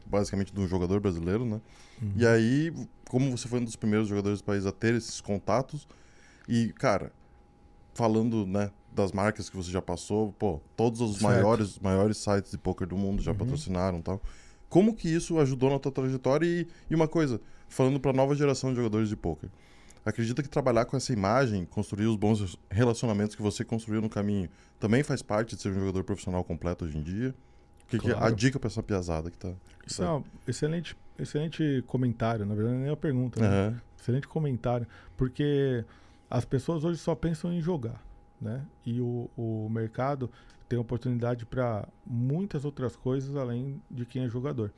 basicamente 0.05 0.51
de 0.51 0.59
um 0.59 0.67
jogador 0.67 0.99
brasileiro, 0.99 1.45
né? 1.45 1.61
Uhum. 2.01 2.13
E 2.15 2.25
aí, 2.25 2.73
como 3.07 3.29
você 3.35 3.47
foi 3.47 3.59
um 3.59 3.63
dos 3.63 3.75
primeiros 3.75 4.07
jogadores 4.07 4.39
do 4.41 4.43
país 4.43 4.65
a 4.65 4.71
ter 4.71 4.95
esses 4.95 5.21
contatos, 5.21 5.87
e, 6.47 6.73
cara, 6.73 7.11
falando, 7.93 8.47
né, 8.47 8.71
das 8.91 9.11
marcas 9.11 9.49
que 9.49 9.55
você 9.55 9.71
já 9.71 9.81
passou, 9.81 10.33
pô, 10.33 10.59
todos 10.75 11.01
os 11.01 11.17
Certo. 11.17 11.23
maiores, 11.23 11.79
maiores 11.79 12.17
sites 12.17 12.51
de 12.51 12.57
poker 12.57 12.87
do 12.87 12.97
mundo 12.97 13.21
já 13.21 13.31
Uhum. 13.31 13.37
patrocinaram 13.37 13.99
e 13.99 14.01
tal. 14.01 14.21
Como 14.69 14.95
que 14.95 15.07
isso 15.07 15.39
ajudou 15.39 15.69
na 15.69 15.77
tua 15.77 15.91
trajetória? 15.91 16.47
E, 16.47 16.67
e 16.89 16.95
uma 16.95 17.07
coisa, 17.07 17.39
falando 17.69 17.99
para 17.99 18.11
nova 18.11 18.33
geração 18.33 18.71
de 18.71 18.77
jogadores 18.77 19.07
de 19.07 19.15
poker. 19.15 19.49
Acredita 20.05 20.43
que 20.43 20.49
trabalhar 20.49 20.85
com 20.85 20.97
essa 20.97 21.13
imagem, 21.13 21.65
construir 21.65 22.07
os 22.07 22.15
bons 22.17 22.57
relacionamentos 22.69 23.35
que 23.35 23.41
você 23.41 23.63
construiu 23.63 24.01
no 24.01 24.09
caminho, 24.09 24.49
também 24.79 25.01
faz 25.03 25.21
parte 25.21 25.55
de 25.55 25.61
ser 25.61 25.69
um 25.69 25.75
jogador 25.75 26.03
profissional 26.03 26.43
completo 26.43 26.83
hoje 26.85 26.97
em 26.97 27.03
dia? 27.03 27.33
O 27.83 27.87
que, 27.87 27.99
que 27.99 28.09
é 28.09 28.13
a 28.13 28.17
Claro. 28.17 28.35
dica 28.35 28.59
para 28.59 28.67
essa 28.67 28.83
piazada 28.83 29.29
que 29.31 29.37
tá. 29.37 29.53
Isso 29.85 30.03
é 30.03 30.09
um 30.11 30.23
excelente, 30.47 30.97
excelente 31.17 31.83
comentário, 31.87 32.45
na 32.45 32.53
verdade, 32.55 32.77
nem 32.77 32.89
é 32.89 32.91
a 32.93 32.97
pergunta. 32.97 33.39
né? 33.39 33.47
Aham. 33.47 33.81
Excelente 33.99 34.27
comentário. 34.27 34.85
Porque 35.15 35.85
as 36.29 36.43
pessoas 36.43 36.83
hoje 36.83 36.99
só 36.99 37.15
pensam 37.15 37.53
em 37.53 37.61
jogar, 37.61 38.03
né? 38.41 38.65
E 38.85 38.99
o, 38.99 39.29
o 39.37 39.69
mercado 39.69 40.29
tem 40.67 40.77
oportunidade 40.79 41.45
para 41.45 41.87
muitas 42.05 42.65
outras 42.65 42.95
coisas 42.95 43.35
além 43.35 43.81
de 43.89 44.05
quem 44.05 44.23
é 44.25 44.29
jogador. 44.29 44.71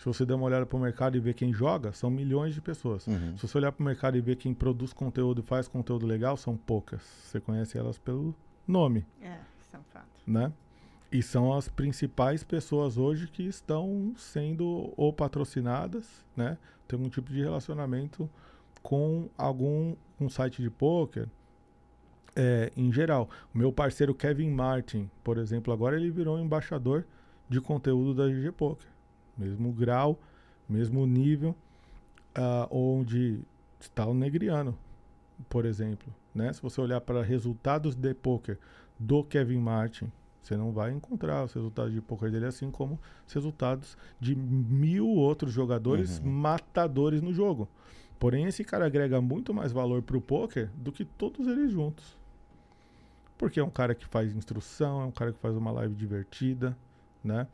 Se 0.00 0.06
você 0.06 0.24
der 0.24 0.32
uma 0.32 0.46
olhada 0.46 0.64
para 0.64 0.78
o 0.78 0.80
mercado 0.80 1.14
e 1.18 1.20
ver 1.20 1.34
quem 1.34 1.52
joga, 1.52 1.92
são 1.92 2.10
milhões 2.10 2.54
de 2.54 2.60
pessoas. 2.62 3.06
Uhum. 3.06 3.36
Se 3.36 3.46
você 3.46 3.58
olhar 3.58 3.70
para 3.70 3.82
o 3.82 3.84
mercado 3.84 4.16
e 4.16 4.20
ver 4.22 4.36
quem 4.36 4.54
produz 4.54 4.94
conteúdo 4.94 5.42
e 5.42 5.44
faz 5.44 5.68
conteúdo 5.68 6.06
legal, 6.06 6.38
são 6.38 6.56
poucas. 6.56 7.02
Você 7.02 7.38
conhece 7.38 7.76
elas 7.76 7.98
pelo 7.98 8.34
nome, 8.66 9.04
É, 9.20 9.36
isso 9.60 9.76
é 9.76 9.78
um 9.78 9.82
fato. 9.92 10.08
né? 10.26 10.50
E 11.12 11.22
são 11.22 11.52
as 11.52 11.68
principais 11.68 12.42
pessoas 12.42 12.96
hoje 12.96 13.26
que 13.26 13.42
estão 13.42 14.14
sendo 14.16 14.90
ou 14.96 15.12
patrocinadas, 15.12 16.24
né? 16.34 16.56
Tem 16.88 16.96
algum 16.98 17.10
tipo 17.10 17.30
de 17.30 17.42
relacionamento 17.42 18.26
com 18.82 19.28
algum 19.36 19.94
um 20.18 20.30
site 20.30 20.62
de 20.62 20.70
poker. 20.70 21.28
É, 22.34 22.72
em 22.74 22.90
geral, 22.90 23.28
o 23.54 23.58
meu 23.58 23.70
parceiro 23.70 24.14
Kevin 24.14 24.48
Martin, 24.50 25.10
por 25.22 25.36
exemplo, 25.36 25.74
agora 25.74 25.94
ele 25.96 26.10
virou 26.10 26.38
embaixador 26.38 27.04
de 27.50 27.60
conteúdo 27.60 28.14
da 28.14 28.26
GG 28.26 28.52
Poker. 28.52 28.88
Mesmo 29.40 29.72
grau, 29.72 30.20
mesmo 30.68 31.06
nível, 31.06 31.56
ah, 32.34 32.68
onde 32.70 33.40
está 33.80 34.04
o 34.04 34.12
Negriano, 34.12 34.76
por 35.48 35.64
exemplo. 35.64 36.12
Né? 36.34 36.52
Se 36.52 36.60
você 36.60 36.78
olhar 36.80 37.00
para 37.00 37.22
resultados 37.22 37.94
de 37.96 38.12
poker 38.12 38.58
do 38.98 39.24
Kevin 39.24 39.58
Martin, 39.58 40.12
você 40.42 40.56
não 40.56 40.72
vai 40.72 40.92
encontrar 40.92 41.44
os 41.44 41.52
resultados 41.54 41.92
de 41.92 42.00
poker 42.02 42.30
dele, 42.30 42.46
assim 42.46 42.70
como 42.70 43.00
os 43.26 43.32
resultados 43.32 43.96
de 44.20 44.34
mil 44.36 45.08
outros 45.08 45.52
jogadores 45.52 46.18
Uhum. 46.18 46.30
matadores 46.30 47.22
no 47.22 47.32
jogo. 47.32 47.66
Porém, 48.18 48.44
esse 48.44 48.62
cara 48.62 48.84
agrega 48.84 49.20
muito 49.20 49.54
mais 49.54 49.72
valor 49.72 50.02
pro 50.02 50.20
poker 50.20 50.68
do 50.74 50.92
que 50.92 51.04
todos 51.06 51.46
eles 51.46 51.72
juntos. 51.72 52.18
Porque 53.38 53.58
é 53.58 53.64
um 53.64 53.70
cara 53.70 53.94
que 53.94 54.06
faz 54.06 54.34
instrução, 54.36 55.00
é 55.00 55.04
um 55.06 55.10
cara 55.10 55.32
que 55.32 55.38
faz 55.38 55.56
uma 55.56 55.70
live 55.72 55.94
divertida, 55.94 56.76
né? 57.24 57.46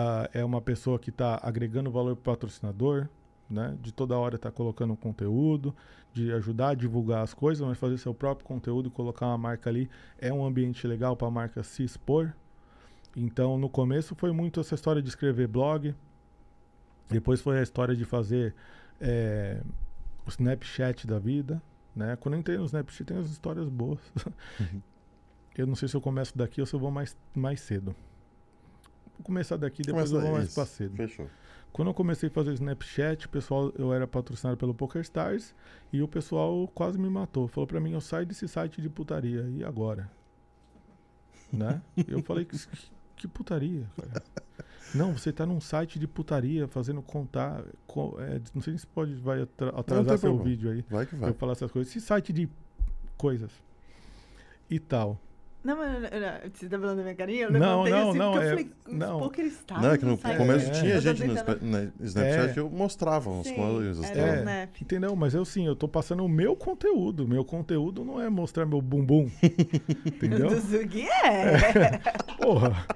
Ah, 0.00 0.30
é 0.32 0.44
uma 0.44 0.60
pessoa 0.60 0.96
que 0.96 1.10
está 1.10 1.40
agregando 1.42 1.90
valor 1.90 2.14
pro 2.14 2.32
patrocinador, 2.32 3.08
né? 3.50 3.76
De 3.82 3.92
toda 3.92 4.16
hora 4.16 4.38
tá 4.38 4.48
colocando 4.48 4.94
conteúdo, 4.96 5.74
de 6.12 6.32
ajudar 6.32 6.68
a 6.68 6.74
divulgar 6.74 7.24
as 7.24 7.34
coisas, 7.34 7.66
mas 7.66 7.76
fazer 7.76 7.98
seu 7.98 8.14
próprio 8.14 8.46
conteúdo 8.46 8.86
e 8.88 8.92
colocar 8.92 9.26
uma 9.26 9.36
marca 9.36 9.68
ali 9.68 9.90
é 10.16 10.32
um 10.32 10.46
ambiente 10.46 10.86
legal 10.86 11.16
para 11.16 11.26
a 11.26 11.30
marca 11.32 11.64
se 11.64 11.82
expor. 11.82 12.32
Então, 13.16 13.58
no 13.58 13.68
começo 13.68 14.14
foi 14.14 14.30
muito 14.30 14.60
essa 14.60 14.76
história 14.76 15.02
de 15.02 15.08
escrever 15.08 15.48
blog, 15.48 15.92
depois 17.08 17.40
foi 17.40 17.58
a 17.58 17.62
história 17.62 17.96
de 17.96 18.04
fazer 18.04 18.54
é, 19.00 19.60
o 20.24 20.28
Snapchat 20.28 21.08
da 21.08 21.18
vida, 21.18 21.60
né? 21.96 22.14
Quando 22.14 22.34
eu 22.34 22.40
entrei 22.40 22.56
no 22.56 22.66
Snapchat 22.66 23.04
tem 23.04 23.16
as 23.18 23.30
histórias 23.30 23.68
boas. 23.68 23.98
eu 25.58 25.66
não 25.66 25.74
sei 25.74 25.88
se 25.88 25.96
eu 25.96 26.00
começo 26.00 26.38
daqui 26.38 26.60
ou 26.60 26.66
se 26.68 26.74
eu 26.74 26.78
vou 26.78 26.92
mais, 26.92 27.16
mais 27.34 27.60
cedo. 27.60 27.96
Vou 29.18 29.24
começar 29.24 29.56
daqui, 29.56 29.82
depois 29.82 30.10
eu 30.12 30.20
vou 30.20 30.32
mais 30.32 30.46
isso. 30.46 30.54
pra 30.54 30.64
cedo. 30.66 30.96
Fechou. 30.96 31.28
Quando 31.72 31.88
eu 31.88 31.94
comecei 31.94 32.28
a 32.28 32.32
fazer 32.32 32.50
o 32.50 32.54
Snapchat, 32.54 33.26
o 33.26 33.28
pessoal, 33.28 33.72
eu 33.76 33.92
era 33.92 34.06
patrocinado 34.06 34.56
pelo 34.56 34.72
PokerStars 34.74 35.54
e 35.92 36.00
o 36.02 36.08
pessoal 36.08 36.66
quase 36.74 36.98
me 36.98 37.10
matou. 37.10 37.46
Falou 37.46 37.66
pra 37.66 37.78
mim, 37.80 37.92
eu 37.92 38.00
saio 38.00 38.24
desse 38.24 38.48
site 38.48 38.80
de 38.80 38.88
putaria. 38.88 39.42
E 39.50 39.62
agora? 39.64 40.10
Né? 41.52 41.80
Eu 42.06 42.22
falei, 42.22 42.44
que, 42.44 42.58
que 43.16 43.26
putaria, 43.28 43.86
cara? 43.96 44.22
Não, 44.94 45.12
você 45.12 45.30
tá 45.32 45.44
num 45.44 45.60
site 45.60 45.98
de 45.98 46.06
putaria 46.06 46.66
fazendo 46.68 47.02
contar. 47.02 47.62
co- 47.86 48.16
é, 48.18 48.40
não 48.54 48.62
sei 48.62 48.76
se 48.78 48.86
pode 48.86 49.14
vai 49.16 49.42
atra- 49.42 49.68
atrasar 49.70 50.06
tem 50.06 50.16
seu 50.18 50.30
problema. 50.34 50.44
vídeo 50.48 50.70
aí. 50.70 50.84
Vai 50.88 51.04
que 51.04 51.14
vai. 51.14 51.28
Eu 51.30 51.34
falar 51.34 51.52
essas 51.52 51.70
coisas. 51.70 51.94
Esse 51.94 52.04
site 52.06 52.32
de 52.32 52.48
coisas 53.18 53.50
e 54.70 54.78
tal. 54.78 55.20
Não, 55.64 55.76
mas 55.76 55.92
não, 55.92 56.00
não, 56.00 56.50
você 56.54 56.68
tá 56.68 56.78
falando 56.78 56.96
da 56.98 57.02
minha 57.02 57.14
carinha? 57.16 57.42
Eu 57.44 57.50
Não, 57.52 57.84
não, 57.84 58.10
assim, 58.10 58.18
não, 58.18 58.32
porque 58.32 58.38
eu 58.38 58.48
é- 58.48 58.50
falei, 58.50 58.70
os 58.86 58.94
não. 58.94 59.18
Poker 59.18 59.44
Stars 59.46 59.82
Não, 59.82 59.90
é 59.92 59.98
que 59.98 60.04
no 60.04 60.16
site. 60.16 60.36
começo 60.38 60.66
É. 60.66 60.70
tinha 60.70 60.94
Eu 60.94 61.02
tô 61.02 61.08
gente 61.14 61.24
no 61.26 61.34
na 61.34 61.90
Snapchat 62.00 62.50
É. 62.50 62.52
que 62.54 62.60
eu 62.60 62.70
mostrava 62.70 63.28
uns 63.28 63.48
Sim, 63.48 63.54
coisas. 63.54 64.10
É. 64.10 64.68
Entendeu? 64.80 65.16
Mas 65.16 65.34
eu 65.34 65.44
sim, 65.44 65.66
eu 65.66 65.74
tô 65.74 65.88
passando 65.88 66.24
o 66.24 66.28
meu 66.28 66.54
conteúdo. 66.54 67.26
Meu 67.26 67.44
conteúdo 67.44 68.04
não 68.04 68.20
é 68.20 68.30
mostrar 68.30 68.64
meu 68.66 68.80
bumbum. 68.80 69.28
Entendeu? 70.06 70.48
Do 70.48 70.60
Zug 70.60 71.02
é. 71.24 71.98
Porra. 72.40 72.86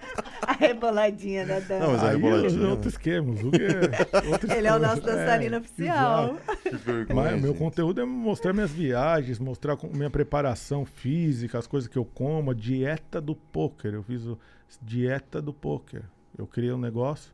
A 0.47 0.53
reboladinha 0.53 1.47
da 1.47 1.61
Não, 1.61 1.67
dama. 1.69 1.87
mas 1.89 2.03
a 2.05 2.09
Aí 2.11 2.17
reboladinha, 2.17 2.65
é 2.65 2.69
outro 2.71 2.85
né? 2.85 2.89
esquema. 2.89 3.33
O 3.33 3.37
Zug 3.37 3.57
é 3.59 4.29
outro 4.29 4.53
Ele 4.57 4.67
é 4.67 4.75
o 4.75 4.79
nosso 4.79 5.03
dançarino 5.03 5.57
É, 5.57 5.59
oficial. 5.59 6.37
Que 6.63 6.77
vergonha, 6.77 7.15
Mas 7.33 7.43
meu 7.43 7.55
conteúdo 7.55 8.01
é 8.01 8.05
mostrar 8.05 8.53
minhas 8.53 8.71
viagens, 8.71 9.39
mostrar 9.39 9.77
minha 9.93 10.11
preparação 10.11 10.85
física, 10.85 11.59
as 11.59 11.67
coisas 11.67 11.89
que 11.89 11.97
eu 11.97 12.05
como, 12.05 12.52
dieta 12.55 13.21
do 13.21 13.35
poker. 13.35 13.95
Eu 13.95 14.03
fiz 14.03 14.25
o 14.27 14.39
dieta 14.81 15.41
do 15.41 15.53
poker. 15.53 16.05
Eu 16.37 16.47
criei 16.47 16.73
um 16.73 16.79
negócio 16.79 17.33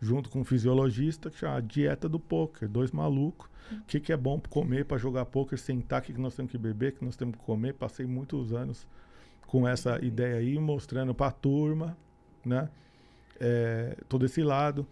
junto 0.00 0.30
com 0.30 0.40
um 0.40 0.44
fisiologista 0.44 1.30
que 1.30 1.38
chama 1.38 1.60
Dieta 1.60 2.08
do 2.08 2.18
Poker. 2.18 2.68
Dois 2.68 2.90
malucos. 2.90 3.48
O 3.70 3.84
que, 3.86 4.00
que 4.00 4.12
é 4.12 4.16
bom 4.16 4.40
comer 4.48 4.86
para 4.86 4.96
jogar 4.96 5.26
poker, 5.26 5.58
sentar, 5.58 6.00
o 6.00 6.04
que, 6.04 6.14
que 6.14 6.20
nós 6.20 6.34
temos 6.34 6.50
que 6.50 6.56
beber, 6.56 6.92
o 6.92 6.96
que 6.96 7.04
nós 7.04 7.16
temos 7.16 7.36
que 7.36 7.44
comer. 7.44 7.74
Passei 7.74 8.06
muitos 8.06 8.52
anos 8.52 8.86
com 9.46 9.68
essa 9.68 10.02
ideia 10.02 10.36
aí, 10.36 10.58
mostrando 10.58 11.14
para 11.14 11.26
a 11.26 11.30
turma, 11.30 11.96
né? 12.44 12.70
É, 13.38 13.96
todo 14.08 14.24
esse 14.24 14.42
lado. 14.42 14.86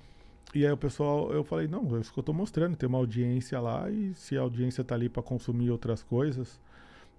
E 0.54 0.64
aí 0.64 0.72
o 0.72 0.76
pessoal, 0.76 1.32
eu 1.32 1.42
falei, 1.42 1.66
não, 1.66 1.96
é 1.96 2.00
isso 2.00 2.12
que 2.12 2.18
eu 2.18 2.22
tô 2.22 2.32
mostrando, 2.32 2.76
tem 2.76 2.88
uma 2.88 2.98
audiência 2.98 3.60
lá 3.60 3.90
e 3.90 4.14
se 4.14 4.36
a 4.36 4.40
audiência 4.40 4.84
tá 4.84 4.94
ali 4.94 5.08
para 5.08 5.22
consumir 5.22 5.70
outras 5.70 6.02
coisas, 6.02 6.60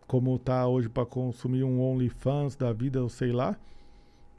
como 0.07 0.39
tá 0.39 0.65
hoje 0.65 0.87
para 0.87 1.05
consumir 1.05 1.63
um 1.63 1.81
OnlyFans 1.81 2.55
da 2.55 2.71
vida, 2.71 2.99
eu 2.99 3.09
sei 3.09 3.31
lá, 3.31 3.57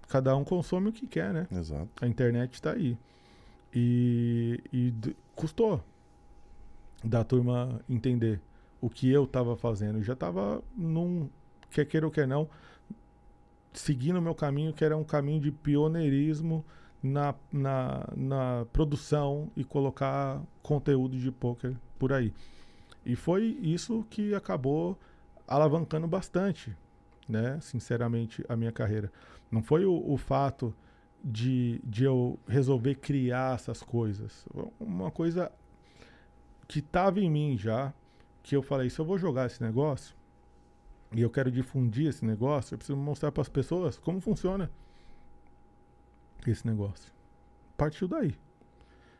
cada 0.08 0.34
um 0.34 0.42
consome 0.42 0.88
o 0.88 0.92
que 0.92 1.06
quer, 1.06 1.32
né? 1.32 1.46
Exato. 1.52 1.88
A 2.00 2.06
internet 2.06 2.60
tá 2.60 2.72
aí. 2.72 2.96
E, 3.74 4.60
e 4.72 4.94
custou 5.36 5.84
da 7.04 7.22
turma 7.22 7.80
entender 7.88 8.40
o 8.80 8.88
que 8.88 9.10
eu 9.10 9.26
tava 9.26 9.56
fazendo. 9.56 9.98
Eu 9.98 10.02
já 10.02 10.16
tava 10.16 10.62
num, 10.74 11.28
quer 11.70 11.84
queira 11.84 12.06
ou 12.06 12.12
quer 12.12 12.26
não, 12.26 12.48
seguindo 13.72 14.18
o 14.18 14.22
meu 14.22 14.34
caminho, 14.34 14.72
que 14.72 14.84
era 14.84 14.96
um 14.96 15.04
caminho 15.04 15.40
de 15.40 15.52
pioneirismo 15.52 16.64
na, 17.02 17.34
na, 17.52 18.08
na 18.16 18.66
produção 18.72 19.50
e 19.54 19.62
colocar 19.62 20.42
conteúdo 20.62 21.18
de 21.18 21.30
poker 21.30 21.76
por 21.98 22.12
aí. 22.12 22.32
E 23.04 23.14
foi 23.14 23.58
isso 23.60 24.04
que 24.10 24.34
acabou 24.34 24.98
alavancando 25.48 26.06
bastante, 26.06 26.76
né? 27.28 27.58
Sinceramente, 27.60 28.44
a 28.48 28.54
minha 28.54 28.70
carreira. 28.70 29.10
Não 29.50 29.62
foi 29.62 29.84
o, 29.84 30.12
o 30.12 30.16
fato 30.16 30.74
de, 31.24 31.80
de 31.82 32.04
eu 32.04 32.38
resolver 32.46 32.96
criar 32.96 33.54
essas 33.54 33.82
coisas. 33.82 34.46
Uma 34.78 35.10
coisa 35.10 35.50
que 36.66 36.80
estava 36.80 37.20
em 37.20 37.30
mim 37.30 37.56
já, 37.56 37.92
que 38.42 38.54
eu 38.54 38.62
falei, 38.62 38.90
se 38.90 38.98
eu 38.98 39.04
vou 39.04 39.18
jogar 39.18 39.46
esse 39.46 39.62
negócio 39.62 40.14
e 41.12 41.22
eu 41.22 41.30
quero 41.30 41.50
difundir 41.50 42.08
esse 42.08 42.24
negócio, 42.24 42.74
eu 42.74 42.78
preciso 42.78 42.98
mostrar 42.98 43.32
para 43.32 43.40
as 43.40 43.48
pessoas 43.48 43.98
como 43.98 44.20
funciona 44.20 44.70
esse 46.46 46.66
negócio. 46.66 47.12
Partiu 47.76 48.06
daí. 48.06 48.34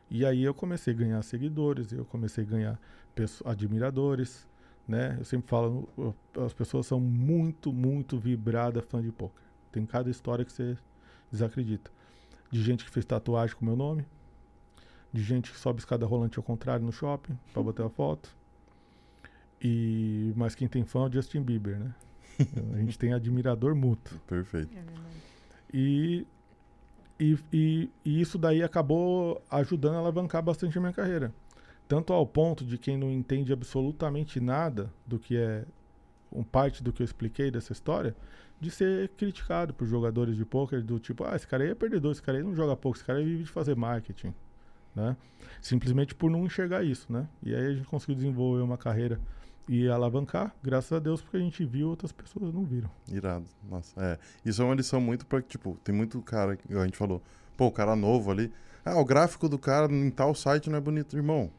E 0.09 0.25
aí 0.25 0.43
eu 0.43 0.53
comecei 0.53 0.93
a 0.93 0.97
ganhar 0.97 1.21
seguidores, 1.21 1.91
eu 1.91 2.05
comecei 2.05 2.43
a 2.43 2.47
ganhar 2.47 2.79
admiradores, 3.45 4.47
né? 4.89 5.15
Eu 5.19 5.23
sempre 5.23 5.47
falo, 5.47 5.87
as 6.43 6.51
pessoas 6.51 6.87
são 6.87 6.99
muito, 6.99 7.71
muito 7.71 8.17
vibradas 8.17 8.83
fã 8.85 8.99
de 8.99 9.11
poker. 9.11 9.39
Tem 9.71 9.85
cada 9.85 10.09
história 10.09 10.43
que 10.43 10.51
você 10.51 10.75
desacredita. 11.31 11.91
De 12.49 12.59
gente 12.63 12.83
que 12.83 12.89
fez 12.89 13.05
tatuagem 13.05 13.55
com 13.55 13.63
meu 13.63 13.75
nome, 13.75 14.03
de 15.13 15.21
gente 15.21 15.51
que 15.51 15.57
sobe 15.59 15.79
escada 15.79 16.07
rolante 16.07 16.39
ao 16.39 16.43
contrário 16.43 16.83
no 16.83 16.91
shopping 16.91 17.37
pra 17.53 17.61
bater 17.61 17.85
a 17.85 17.89
foto. 17.89 18.35
E 19.61 20.33
mas 20.35 20.55
quem 20.55 20.67
tem 20.67 20.83
fã 20.83 21.01
é 21.01 21.09
o 21.09 21.13
Justin 21.13 21.43
Bieber, 21.43 21.77
né? 21.77 21.93
A 22.73 22.77
gente 22.77 22.97
tem 22.97 23.13
admirador 23.13 23.75
mútuo. 23.75 24.17
Perfeito. 24.25 24.75
É. 24.75 24.83
E, 25.71 26.25
e, 27.19 27.37
e, 27.53 27.89
e 28.03 28.21
isso 28.21 28.39
daí 28.39 28.63
acabou 28.63 29.39
ajudando 29.51 29.95
a 29.95 29.99
alavancar 29.99 30.41
bastante 30.41 30.79
a 30.79 30.81
minha 30.81 30.93
carreira. 30.93 31.31
Tanto 31.89 32.13
ao 32.13 32.23
ponto 32.23 32.63
de 32.63 32.77
quem 32.77 32.95
não 32.95 33.09
entende 33.09 33.51
absolutamente 33.51 34.39
nada 34.39 34.93
do 35.07 35.17
que 35.17 35.35
é 35.35 35.65
um 36.31 36.43
parte 36.43 36.83
do 36.83 36.93
que 36.93 37.01
eu 37.01 37.05
expliquei 37.05 37.49
dessa 37.49 37.73
história, 37.73 38.15
de 38.61 38.69
ser 38.69 39.09
criticado 39.17 39.73
por 39.73 39.87
jogadores 39.87 40.35
de 40.35 40.45
poker 40.45 40.83
do 40.83 40.99
tipo, 40.99 41.23
ah, 41.23 41.35
esse 41.35 41.47
cara 41.47 41.63
aí 41.63 41.71
é 41.71 41.75
perdedor, 41.75 42.11
esse 42.11 42.21
cara 42.21 42.37
aí 42.37 42.43
não 42.43 42.53
joga 42.53 42.77
poker, 42.77 42.99
esse 42.99 43.05
cara 43.05 43.17
aí 43.17 43.25
vive 43.25 43.43
de 43.43 43.49
fazer 43.49 43.75
marketing, 43.75 44.31
né? 44.95 45.17
Simplesmente 45.59 46.13
por 46.13 46.29
não 46.29 46.45
enxergar 46.45 46.83
isso, 46.83 47.11
né? 47.11 47.27
E 47.41 47.55
aí 47.55 47.65
a 47.65 47.73
gente 47.73 47.87
conseguiu 47.87 48.13
desenvolver 48.13 48.61
uma 48.61 48.77
carreira 48.77 49.19
e 49.67 49.89
alavancar, 49.89 50.53
graças 50.61 50.91
a 50.91 50.99
Deus, 50.99 51.23
porque 51.23 51.37
a 51.37 51.39
gente 51.39 51.65
viu, 51.65 51.89
outras 51.89 52.11
pessoas 52.11 52.53
não 52.53 52.65
viram. 52.65 52.91
Irado. 53.11 53.45
Nossa, 53.67 53.99
é. 53.99 54.19
Isso 54.45 54.61
é 54.61 54.65
uma 54.65 54.75
lição 54.75 55.01
muito 55.01 55.25
pra, 55.25 55.41
tipo, 55.41 55.75
tem 55.83 55.95
muito 55.95 56.21
cara, 56.21 56.55
a 56.69 56.85
gente 56.85 56.97
falou, 56.97 57.19
pô, 57.57 57.65
o 57.65 57.71
cara 57.71 57.95
novo 57.95 58.29
ali. 58.29 58.53
Ah, 58.85 58.99
o 58.99 59.05
gráfico 59.05 59.49
do 59.49 59.57
cara 59.57 59.91
em 59.91 60.11
tal 60.11 60.35
site 60.35 60.69
não 60.69 60.77
é 60.77 60.81
bonito, 60.81 61.17
irmão. 61.17 61.51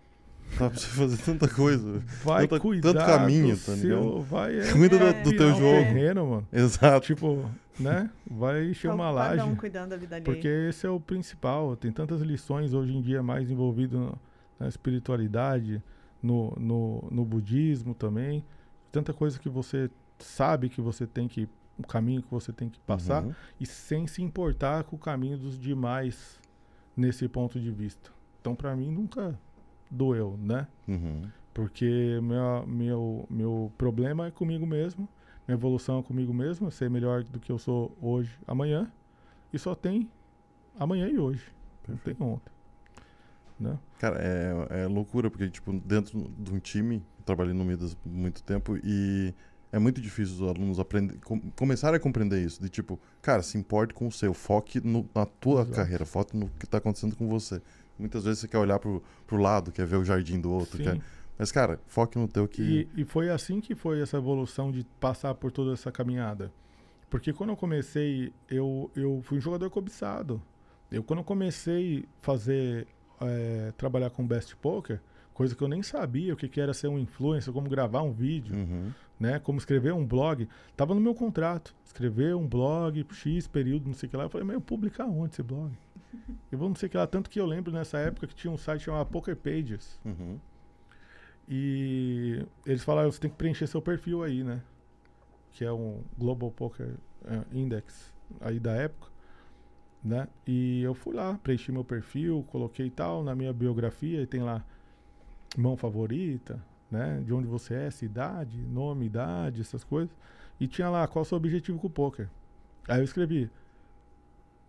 Dá 0.58 0.68
pra 0.68 0.78
você 0.78 0.86
fazer 0.88 1.16
tanta 1.22 1.48
coisa. 1.48 2.02
Vai 2.24 2.46
Tanta- 2.46 2.60
cuidar 2.60 2.92
tanto 2.92 3.06
caminho, 3.06 3.56
do 3.56 3.62
tá 3.64 3.76
seu, 3.76 4.20
vai 4.22 4.58
é, 4.58 4.72
Cuida 4.72 4.98
do- 4.98 5.04
É. 5.04 5.22
do 5.22 5.30
teu 5.36 5.48
é 5.48 5.52
um 5.52 5.58
jogo. 5.58 5.76
terreno, 5.78 6.26
mano. 6.26 6.48
Exato. 6.52 7.06
Tipo, 7.06 7.48
né? 7.78 8.10
Vai 8.30 8.66
encher 8.70 8.88
uma 8.90 9.04
Cada 9.04 9.12
laje. 9.36 9.42
um 9.44 9.56
cuidando 9.56 9.90
da 9.90 9.96
vida. 9.96 10.20
Porque 10.20 10.48
esse 10.48 10.86
é 10.86 10.90
o 10.90 11.00
principal. 11.00 11.76
Tem 11.76 11.90
tantas 11.92 12.20
lições 12.20 12.74
hoje 12.74 12.94
em 12.96 13.00
dia 13.00 13.22
mais 13.22 13.50
envolvido 13.50 14.16
na- 14.58 14.68
espiritualidade, 14.68 15.82
no, 16.22 16.54
no, 16.58 17.08
no 17.10 17.24
budismo 17.24 17.94
também. 17.94 18.44
Tanta 18.92 19.12
coisa 19.14 19.38
que 19.38 19.48
você 19.48 19.88
sabe 20.18 20.68
que 20.68 20.80
você 20.80 21.06
tem 21.06 21.26
que. 21.28 21.48
O 21.78 21.86
caminho 21.86 22.22
que 22.22 22.30
você 22.30 22.52
tem 22.52 22.68
que 22.68 22.78
passar. 22.80 23.22
Uhum. 23.24 23.32
E 23.58 23.64
sem 23.64 24.06
se 24.06 24.20
importar 24.22 24.84
com 24.84 24.96
o 24.96 24.98
caminho 24.98 25.38
dos 25.38 25.58
demais 25.58 26.38
nesse 26.94 27.26
ponto 27.26 27.58
de 27.58 27.70
vista. 27.70 28.10
Então, 28.38 28.54
pra 28.54 28.76
mim, 28.76 28.90
nunca 28.90 29.38
doeu, 29.90 30.38
né? 30.40 30.66
Uhum. 30.86 31.22
Porque 31.52 32.18
meu, 32.22 32.66
meu, 32.66 33.26
meu 33.28 33.72
problema 33.76 34.26
é 34.26 34.30
comigo 34.30 34.66
mesmo, 34.66 35.08
minha 35.46 35.56
evolução 35.56 35.98
é 35.98 36.02
comigo 36.02 36.32
mesmo, 36.32 36.70
ser 36.70 36.88
melhor 36.88 37.24
do 37.24 37.40
que 37.40 37.50
eu 37.50 37.58
sou 37.58 37.96
hoje, 38.00 38.38
amanhã, 38.46 38.90
e 39.52 39.58
só 39.58 39.74
tem 39.74 40.08
amanhã 40.78 41.08
e 41.08 41.18
hoje, 41.18 41.44
não 41.88 41.96
tem 41.96 42.16
ontem. 42.20 42.52
Né? 43.58 43.78
Cara, 43.98 44.16
é, 44.20 44.84
é 44.84 44.86
loucura, 44.86 45.30
porque, 45.30 45.50
tipo, 45.50 45.72
dentro 45.72 46.30
de 46.38 46.52
um 46.54 46.58
time, 46.58 46.96
eu 47.18 47.24
trabalhei 47.24 47.52
no 47.52 47.64
Midas 47.64 47.96
muito 48.06 48.42
tempo 48.42 48.78
e 48.82 49.34
é 49.70 49.78
muito 49.78 50.00
difícil 50.00 50.36
os 50.36 50.42
alunos 50.42 50.78
aprender, 50.80 51.18
com, 51.20 51.38
começarem 51.52 51.96
a 51.96 52.00
compreender 52.00 52.42
isso. 52.42 52.62
De 52.62 52.70
tipo, 52.70 52.98
cara, 53.20 53.42
se 53.42 53.58
importe 53.58 53.92
com 53.92 54.06
o 54.06 54.12
seu, 54.12 54.32
foque 54.32 54.80
no- 54.80 55.06
na 55.14 55.26
tua 55.26 55.60
Exato. 55.62 55.76
carreira, 55.76 56.06
foque 56.06 56.34
no 56.36 56.48
que 56.58 56.66
tá 56.66 56.78
acontecendo 56.78 57.14
com 57.14 57.28
você. 57.28 57.60
Muitas 58.00 58.24
vezes 58.24 58.40
você 58.40 58.48
quer 58.48 58.58
olhar 58.58 58.78
pro, 58.78 59.02
pro 59.26 59.36
lado, 59.36 59.70
quer 59.70 59.86
ver 59.86 59.96
o 59.96 60.04
jardim 60.04 60.40
do 60.40 60.50
outro, 60.50 60.82
quer... 60.82 61.00
Mas, 61.38 61.50
cara, 61.50 61.80
foque 61.86 62.18
no 62.18 62.28
teu 62.28 62.46
que... 62.46 62.88
E, 62.94 63.00
e 63.00 63.04
foi 63.04 63.30
assim 63.30 63.60
que 63.60 63.74
foi 63.74 64.00
essa 64.02 64.18
evolução 64.18 64.70
de 64.70 64.84
passar 64.98 65.34
por 65.34 65.50
toda 65.50 65.72
essa 65.72 65.90
caminhada. 65.90 66.52
Porque 67.08 67.32
quando 67.32 67.50
eu 67.50 67.56
comecei, 67.56 68.30
eu, 68.50 68.90
eu 68.94 69.20
fui 69.24 69.38
um 69.38 69.40
jogador 69.40 69.70
cobiçado. 69.70 70.40
Eu, 70.92 71.02
quando 71.02 71.20
eu 71.20 71.24
comecei 71.24 72.04
a 72.20 72.24
fazer, 72.26 72.86
eh, 73.22 73.72
trabalhar 73.78 74.10
com 74.10 74.26
Best 74.26 74.54
Poker, 74.56 75.00
coisa 75.32 75.54
que 75.56 75.62
eu 75.62 75.68
nem 75.68 75.82
sabia 75.82 76.34
o 76.34 76.36
que, 76.36 76.46
que 76.46 76.60
era 76.60 76.74
ser 76.74 76.88
um 76.88 76.98
influencer, 76.98 77.52
como 77.54 77.70
gravar 77.70 78.02
um 78.02 78.12
vídeo, 78.12 78.54
Uhum. 78.54 78.90
né? 79.18 79.38
Como 79.38 79.58
escrever 79.58 79.94
um 79.94 80.04
blog. 80.06 80.46
Tava 80.76 80.94
no 80.94 81.00
meu 81.00 81.14
contrato. 81.14 81.74
Escrever 81.86 82.36
um 82.36 82.46
blog, 82.46 83.04
X 83.12 83.46
período, 83.48 83.86
não 83.86 83.94
sei 83.94 84.06
o 84.08 84.10
que 84.10 84.16
lá. 84.16 84.24
Eu 84.24 84.28
falei, 84.28 84.46
mas 84.46 84.54
eu 84.54 84.60
publicar 84.60 85.06
onde 85.06 85.32
esse 85.32 85.42
blog? 85.42 85.72
Eu 86.50 86.58
vou 86.58 86.68
não 86.68 86.76
sei 86.76 86.88
que 86.88 86.96
lá. 86.96 87.06
Tanto 87.06 87.30
que 87.30 87.40
eu 87.40 87.46
lembro 87.46 87.72
nessa 87.72 87.98
época 87.98 88.26
que 88.26 88.34
tinha 88.34 88.52
um 88.52 88.58
site 88.58 88.82
chamado 88.82 89.06
Poker 89.06 89.36
Pages. 89.36 90.00
Uhum. 90.04 90.38
E 91.48 92.46
eles 92.64 92.82
falaram, 92.84 93.10
você 93.10 93.20
tem 93.20 93.30
que 93.30 93.36
preencher 93.36 93.66
seu 93.66 93.82
perfil 93.82 94.22
aí, 94.22 94.44
né? 94.44 94.62
Que 95.52 95.64
é 95.64 95.72
um 95.72 96.02
Global 96.16 96.50
Poker 96.50 96.94
eh, 97.24 97.44
Index 97.52 98.12
aí 98.40 98.60
da 98.60 98.72
época, 98.72 99.10
né? 100.02 100.28
E 100.46 100.82
eu 100.82 100.94
fui 100.94 101.14
lá, 101.14 101.38
preenchi 101.42 101.72
meu 101.72 101.84
perfil, 101.84 102.44
coloquei 102.48 102.88
tal 102.88 103.24
na 103.24 103.34
minha 103.34 103.52
biografia 103.52 104.22
e 104.22 104.26
tem 104.26 104.42
lá 104.42 104.64
mão 105.56 105.76
favorita, 105.76 106.64
né? 106.90 107.20
De 107.24 107.32
onde 107.32 107.48
você 107.48 107.74
é, 107.74 107.90
cidade, 107.90 108.58
nome, 108.58 109.06
idade, 109.06 109.60
essas 109.60 109.82
coisas. 109.82 110.14
E 110.60 110.68
tinha 110.68 110.88
lá 110.88 111.06
qual 111.08 111.22
o 111.22 111.26
seu 111.26 111.36
objetivo 111.36 111.78
com 111.78 111.88
o 111.88 111.90
poker. 111.90 112.28
Aí 112.88 113.00
eu 113.00 113.04
escrevi 113.04 113.50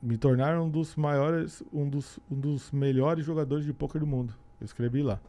me 0.01 0.17
tornar 0.17 0.59
um 0.59 0.69
dos 0.69 0.95
maiores, 0.95 1.63
um 1.71 1.87
dos, 1.89 2.19
um 2.29 2.39
dos 2.39 2.71
melhores 2.71 3.25
jogadores 3.25 3.65
de 3.65 3.73
poker 3.73 3.99
do 4.01 4.07
mundo. 4.07 4.33
Eu 4.59 4.65
escrevi 4.65 5.01
lá 5.03 5.19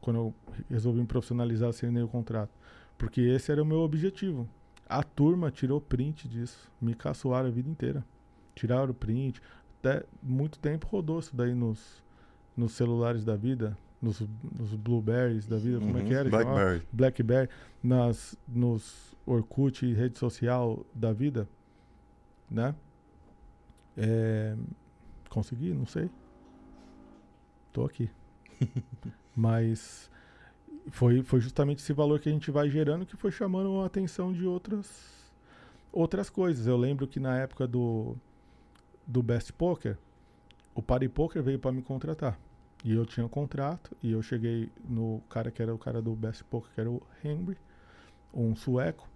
quando 0.00 0.16
eu 0.18 0.34
resolvi 0.70 1.00
me 1.00 1.06
profissionalizar, 1.06 1.68
assinei 1.68 2.00
o 2.02 2.06
contrato. 2.08 2.50
Porque 2.96 3.20
esse 3.20 3.50
era 3.50 3.60
o 3.60 3.66
meu 3.66 3.78
objetivo. 3.80 4.48
A 4.88 5.02
turma 5.02 5.50
tirou 5.50 5.80
print 5.80 6.28
disso. 6.28 6.70
Me 6.80 6.94
caçoaram 6.94 7.48
a 7.48 7.50
vida 7.50 7.68
inteira. 7.68 8.04
Tiraram 8.54 8.92
o 8.92 8.94
print. 8.94 9.42
Até 9.80 10.04
muito 10.22 10.60
tempo 10.60 10.86
rodou 10.86 11.18
isso 11.18 11.34
daí 11.34 11.54
nos, 11.54 12.02
nos 12.56 12.72
celulares 12.72 13.24
da 13.24 13.34
vida. 13.34 13.76
Nos, 14.00 14.20
nos 14.56 14.74
Blueberries 14.76 15.48
da 15.48 15.56
vida. 15.56 15.80
Como 15.80 15.98
é 15.98 16.02
Uhum. 16.02 16.06
que 16.06 16.14
era? 16.14 16.24
que 16.30 16.30
chamava? 16.30 16.54
Blackberry. 16.54 16.86
Blackberry. 16.92 17.48
Nas, 17.82 18.38
nos 18.46 19.16
Orkut 19.26 19.92
rede 19.92 20.18
social 20.20 20.86
da 20.94 21.12
vida. 21.12 21.48
Né? 22.48 22.72
É, 23.96 24.56
consegui? 25.28 25.72
Não 25.72 25.86
sei. 25.86 26.10
Tô 27.72 27.84
aqui. 27.84 28.10
Mas 29.34 30.10
foi, 30.90 31.22
foi 31.22 31.40
justamente 31.40 31.78
esse 31.78 31.92
valor 31.92 32.20
que 32.20 32.28
a 32.28 32.32
gente 32.32 32.50
vai 32.50 32.70
gerando 32.70 33.04
que 33.04 33.16
foi 33.16 33.30
chamando 33.30 33.80
a 33.80 33.86
atenção 33.86 34.32
de 34.32 34.46
outras 34.46 35.32
outras 35.92 36.28
coisas. 36.30 36.66
Eu 36.66 36.76
lembro 36.76 37.06
que 37.06 37.20
na 37.20 37.38
época 37.38 37.66
do 37.66 38.16
do 39.06 39.22
Best 39.22 39.52
Poker, 39.52 39.96
o 40.74 40.82
Party 40.82 41.08
Poker 41.08 41.42
veio 41.42 41.58
para 41.58 41.72
me 41.72 41.82
contratar. 41.82 42.38
E 42.84 42.92
eu 42.92 43.06
tinha 43.06 43.24
um 43.24 43.28
contrato 43.28 43.96
e 44.02 44.12
eu 44.12 44.22
cheguei 44.22 44.70
no 44.88 45.22
cara 45.28 45.50
que 45.50 45.62
era 45.62 45.74
o 45.74 45.78
cara 45.78 46.02
do 46.02 46.14
Best 46.14 46.44
Poker, 46.44 46.70
que 46.74 46.80
era 46.80 46.90
o 46.90 47.02
Henry, 47.24 47.56
um 48.32 48.54
sueco, 48.54 49.08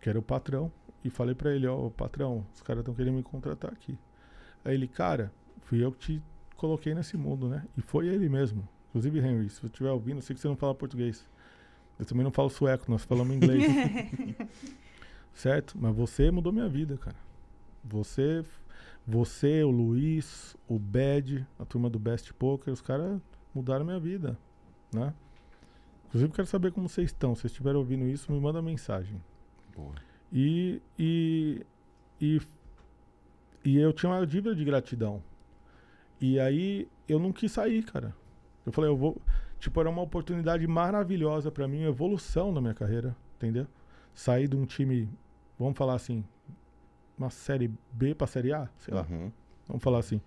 que 0.00 0.08
era 0.08 0.18
o 0.18 0.22
patrão, 0.22 0.72
e 1.04 1.10
falei 1.10 1.34
para 1.34 1.54
ele, 1.54 1.66
ó, 1.66 1.90
patrão, 1.90 2.46
os 2.54 2.62
caras 2.62 2.80
estão 2.80 2.94
querendo 2.94 3.14
me 3.14 3.22
contratar 3.22 3.72
aqui. 3.72 3.98
Aí 4.64 4.74
ele, 4.74 4.88
cara, 4.88 5.32
fui 5.62 5.84
eu 5.84 5.92
que 5.92 5.98
te 5.98 6.22
coloquei 6.56 6.94
nesse 6.94 7.16
mundo, 7.16 7.48
né? 7.48 7.64
E 7.76 7.82
foi 7.82 8.08
ele 8.08 8.28
mesmo. 8.28 8.66
Inclusive, 8.88 9.18
Henry, 9.18 9.50
se 9.50 9.60
você 9.60 9.66
estiver 9.66 9.90
ouvindo, 9.90 10.18
eu 10.18 10.22
sei 10.22 10.34
que 10.34 10.40
você 10.40 10.48
não 10.48 10.56
fala 10.56 10.74
português. 10.74 11.28
Eu 11.98 12.04
também 12.04 12.24
não 12.24 12.30
falo 12.30 12.48
sueco, 12.48 12.90
nós 12.90 13.04
falamos 13.04 13.34
inglês. 13.34 13.62
certo? 15.34 15.76
Mas 15.78 15.94
você 15.94 16.30
mudou 16.30 16.52
minha 16.52 16.68
vida, 16.68 16.96
cara. 16.96 17.16
Você, 17.82 18.44
você, 19.06 19.62
o 19.62 19.70
Luiz, 19.70 20.56
o 20.66 20.78
Bad, 20.78 21.46
a 21.58 21.64
turma 21.64 21.90
do 21.90 21.98
Best 21.98 22.32
Poker, 22.34 22.72
os 22.72 22.80
caras 22.80 23.20
mudaram 23.54 23.84
minha 23.84 24.00
vida, 24.00 24.38
né? 24.92 25.12
Inclusive, 26.06 26.32
quero 26.32 26.46
saber 26.46 26.72
como 26.72 26.88
vocês 26.88 27.10
estão. 27.10 27.34
Se 27.34 27.42
vocês 27.42 27.50
estiverem 27.52 27.78
ouvindo 27.78 28.06
isso, 28.06 28.32
me 28.32 28.40
manda 28.40 28.62
mensagem. 28.62 29.20
Boa. 29.76 29.94
E, 30.32 30.80
e, 30.98 31.66
e, 32.20 32.40
e 33.64 33.76
eu 33.78 33.92
tinha 33.92 34.10
uma 34.12 34.26
dívida 34.26 34.54
de 34.54 34.64
gratidão. 34.64 35.22
E 36.20 36.38
aí 36.38 36.88
eu 37.08 37.18
não 37.18 37.32
quis 37.32 37.52
sair, 37.52 37.82
cara. 37.84 38.14
Eu 38.64 38.72
falei, 38.72 38.90
eu 38.90 38.96
vou. 38.96 39.20
Tipo, 39.58 39.80
era 39.80 39.88
uma 39.90 40.02
oportunidade 40.02 40.66
maravilhosa 40.66 41.50
pra 41.50 41.66
mim, 41.66 41.82
evolução 41.84 42.52
na 42.52 42.60
minha 42.60 42.74
carreira, 42.74 43.16
entendeu? 43.36 43.66
Sair 44.14 44.46
de 44.48 44.56
um 44.56 44.66
time, 44.66 45.08
vamos 45.58 45.76
falar 45.76 45.94
assim, 45.94 46.22
uma 47.16 47.30
série 47.30 47.70
B 47.90 48.14
pra 48.14 48.26
série 48.26 48.52
A, 48.52 48.68
sei 48.78 48.92
lá, 48.94 49.06
Uhum. 49.10 49.32
vamos 49.66 49.82
falar 49.82 49.98
assim. 50.00 50.20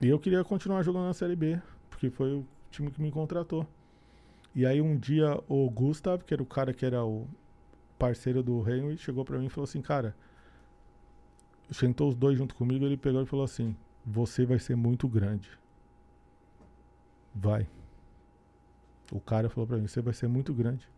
E 0.00 0.08
eu 0.08 0.18
queria 0.18 0.42
continuar 0.42 0.82
jogando 0.82 1.04
na 1.06 1.14
série 1.14 1.36
B, 1.36 1.60
porque 1.88 2.10
foi 2.10 2.32
o 2.34 2.46
time 2.70 2.90
que 2.90 3.00
me 3.00 3.10
contratou. 3.12 3.66
E 4.54 4.66
aí 4.66 4.80
um 4.80 4.96
dia 4.98 5.38
o 5.48 5.70
Gustav, 5.70 6.22
que 6.24 6.34
era 6.34 6.42
o 6.42 6.46
cara 6.46 6.74
que 6.74 6.84
era 6.84 7.04
o 7.04 7.26
parceiro 7.98 8.42
do 8.42 8.68
Henry, 8.68 8.98
chegou 8.98 9.24
pra 9.24 9.38
mim 9.38 9.46
e 9.46 9.48
falou 9.48 9.64
assim, 9.64 9.80
cara, 9.80 10.14
sentou 11.70 12.08
os 12.08 12.14
dois 12.14 12.36
junto 12.36 12.54
comigo, 12.54 12.84
ele 12.84 12.96
pegou 12.96 13.22
e 13.22 13.26
falou 13.26 13.44
assim, 13.44 13.76
você 14.04 14.44
vai 14.44 14.58
ser 14.58 14.76
muito 14.76 15.08
grande. 15.08 15.50
Vai. 17.34 17.68
O 19.10 19.20
cara 19.20 19.48
falou 19.48 19.66
pra 19.66 19.76
mim, 19.76 19.86
você 19.86 20.00
vai 20.00 20.14
ser 20.14 20.28
muito 20.28 20.52
grande. 20.52 20.88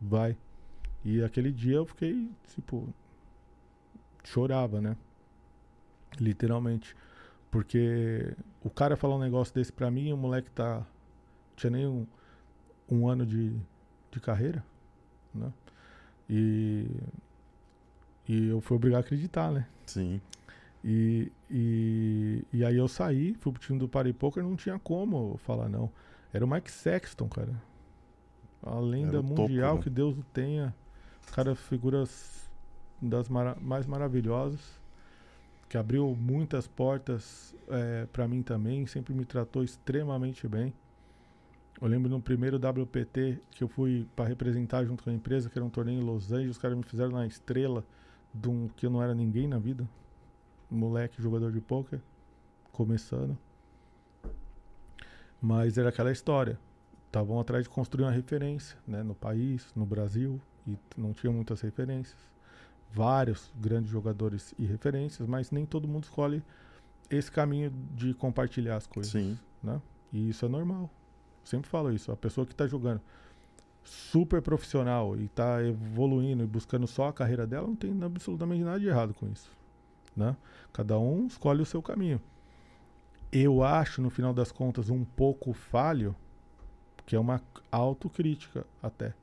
Vai. 0.00 0.36
E 1.04 1.22
aquele 1.22 1.52
dia 1.52 1.76
eu 1.76 1.86
fiquei, 1.86 2.30
tipo, 2.46 2.92
chorava, 4.24 4.80
né? 4.80 4.96
Literalmente. 6.18 6.94
Porque 7.50 8.34
o 8.62 8.68
cara 8.68 8.96
falar 8.96 9.16
um 9.16 9.20
negócio 9.20 9.54
desse 9.54 9.72
pra 9.72 9.90
mim, 9.90 10.12
o 10.12 10.16
moleque 10.16 10.50
tá. 10.50 10.86
Tinha 11.56 11.70
nem 11.70 11.86
um, 11.86 12.06
um 12.90 13.08
ano 13.08 13.26
de, 13.26 13.56
de 14.10 14.20
carreira, 14.20 14.64
né? 15.34 15.52
E. 16.28 16.86
E 18.28 18.48
eu 18.48 18.60
fui 18.60 18.76
obrigado 18.76 18.98
a 18.98 19.04
acreditar, 19.06 19.50
né? 19.50 19.66
Sim. 19.86 20.20
E, 20.84 21.32
e, 21.50 22.44
e 22.52 22.64
aí 22.64 22.76
eu 22.76 22.86
saí, 22.86 23.34
fui 23.40 23.52
pro 23.52 23.60
time 23.60 23.78
do 23.78 23.88
Party 23.88 24.12
Poker, 24.12 24.42
não 24.42 24.54
tinha 24.54 24.78
como 24.78 25.36
falar 25.38 25.68
não. 25.68 25.90
Era 26.32 26.44
o 26.44 26.48
Mike 26.48 26.70
Sexton, 26.70 27.28
cara. 27.28 27.54
A 28.62 28.78
lenda 28.78 29.20
o 29.20 29.22
topo, 29.22 29.42
mundial, 29.42 29.76
né? 29.76 29.82
que 29.82 29.90
Deus 29.90 30.18
o 30.18 30.22
tenha. 30.32 30.74
Cara, 31.32 31.54
figuras 31.54 32.48
das 33.00 33.28
mara- 33.28 33.56
mais 33.60 33.86
maravilhosas. 33.86 34.78
Que 35.68 35.76
abriu 35.76 36.16
muitas 36.18 36.66
portas 36.66 37.54
é, 37.68 38.06
para 38.12 38.26
mim 38.26 38.42
também. 38.42 38.86
Sempre 38.86 39.14
me 39.14 39.24
tratou 39.24 39.62
extremamente 39.62 40.46
bem. 40.48 40.72
Eu 41.80 41.86
lembro 41.86 42.10
no 42.10 42.20
primeiro 42.20 42.56
WPT 42.56 43.38
que 43.50 43.62
eu 43.62 43.68
fui 43.68 44.06
para 44.16 44.26
representar 44.26 44.84
junto 44.84 45.04
com 45.04 45.10
a 45.10 45.12
empresa, 45.12 45.48
que 45.48 45.58
era 45.58 45.64
um 45.64 45.70
torneio 45.70 46.00
em 46.00 46.04
Los 46.04 46.32
Angeles. 46.32 46.56
Os 46.56 46.58
caras 46.58 46.76
me 46.76 46.82
fizeram 46.82 47.12
na 47.12 47.26
estrela 47.26 47.84
de 48.40 48.48
um 48.48 48.68
que 48.68 48.86
eu 48.86 48.90
não 48.90 49.02
era 49.02 49.14
ninguém 49.14 49.46
na 49.46 49.58
vida 49.58 49.88
moleque 50.70 51.20
jogador 51.22 51.52
de 51.52 51.60
pôquer, 51.60 52.00
começando. 52.72 53.36
Mas 55.40 55.78
era 55.78 55.88
aquela 55.88 56.12
história. 56.12 56.58
estavam 57.06 57.40
atrás 57.40 57.64
de 57.64 57.70
construir 57.70 58.04
uma 58.04 58.10
referência, 58.10 58.76
né, 58.86 59.02
no 59.02 59.14
país, 59.14 59.72
no 59.74 59.86
Brasil, 59.86 60.40
e 60.66 60.76
não 60.96 61.12
tinha 61.12 61.32
muitas 61.32 61.60
referências. 61.62 62.18
Vários 62.92 63.50
grandes 63.56 63.90
jogadores 63.90 64.54
e 64.58 64.64
referências, 64.66 65.26
mas 65.26 65.50
nem 65.50 65.64
todo 65.64 65.88
mundo 65.88 66.04
escolhe 66.04 66.42
esse 67.10 67.30
caminho 67.30 67.72
de 67.94 68.12
compartilhar 68.14 68.76
as 68.76 68.86
coisas, 68.86 69.12
Sim. 69.12 69.38
né? 69.62 69.80
E 70.12 70.28
isso 70.28 70.44
é 70.44 70.48
normal. 70.48 70.90
Sempre 71.44 71.70
falo 71.70 71.92
isso. 71.92 72.12
A 72.12 72.16
pessoa 72.16 72.46
que 72.46 72.52
está 72.52 72.66
jogando 72.66 73.00
super 73.88 74.42
profissional 74.42 75.16
e 75.16 75.24
está 75.24 75.62
evoluindo 75.64 76.42
e 76.42 76.46
buscando 76.46 76.86
só 76.86 77.08
a 77.08 77.12
carreira 77.12 77.46
dela, 77.46 77.66
não 77.66 77.76
tem 77.76 77.96
absolutamente 78.02 78.62
nada 78.62 78.78
de 78.78 78.86
errado 78.86 79.14
com 79.14 79.26
isso, 79.28 79.50
né? 80.16 80.36
Cada 80.72 80.98
um 80.98 81.26
escolhe 81.26 81.62
o 81.62 81.66
seu 81.66 81.82
caminho. 81.82 82.20
Eu 83.32 83.62
acho, 83.62 84.00
no 84.00 84.10
final 84.10 84.32
das 84.32 84.52
contas, 84.52 84.90
um 84.90 85.04
pouco 85.04 85.52
falho, 85.52 86.14
que 87.04 87.16
é 87.16 87.18
uma 87.18 87.42
autocrítica 87.70 88.66
até, 88.82 89.14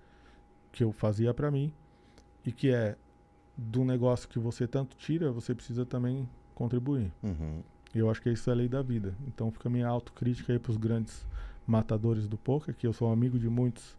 que 0.71 0.83
eu 0.83 0.91
fazia 0.91 1.33
pra 1.33 1.49
mim, 1.49 1.71
e 2.45 2.51
que 2.51 2.69
é 2.71 2.95
do 3.57 3.83
negócio 3.83 4.27
que 4.27 4.37
você 4.37 4.67
tanto 4.67 4.97
tira, 4.97 5.31
você 5.31 5.55
precisa 5.55 5.85
também 5.85 6.27
contribuir. 6.53 7.11
Uhum. 7.23 7.63
Eu 7.93 8.09
acho 8.09 8.21
que 8.21 8.29
isso 8.29 8.49
é 8.49 8.53
a 8.53 8.55
lei 8.55 8.67
da 8.67 8.81
vida. 8.81 9.15
Então 9.27 9.49
fica 9.51 9.69
a 9.69 9.71
minha 9.71 9.87
autocrítica 9.87 10.51
aí 10.51 10.59
pros 10.59 10.77
grandes 10.77 11.25
matadores 11.65 12.27
do 12.27 12.37
poker, 12.37 12.75
que 12.75 12.85
eu 12.85 12.93
sou 12.93 13.11
amigo 13.11 13.39
de 13.39 13.49
muitos 13.49 13.97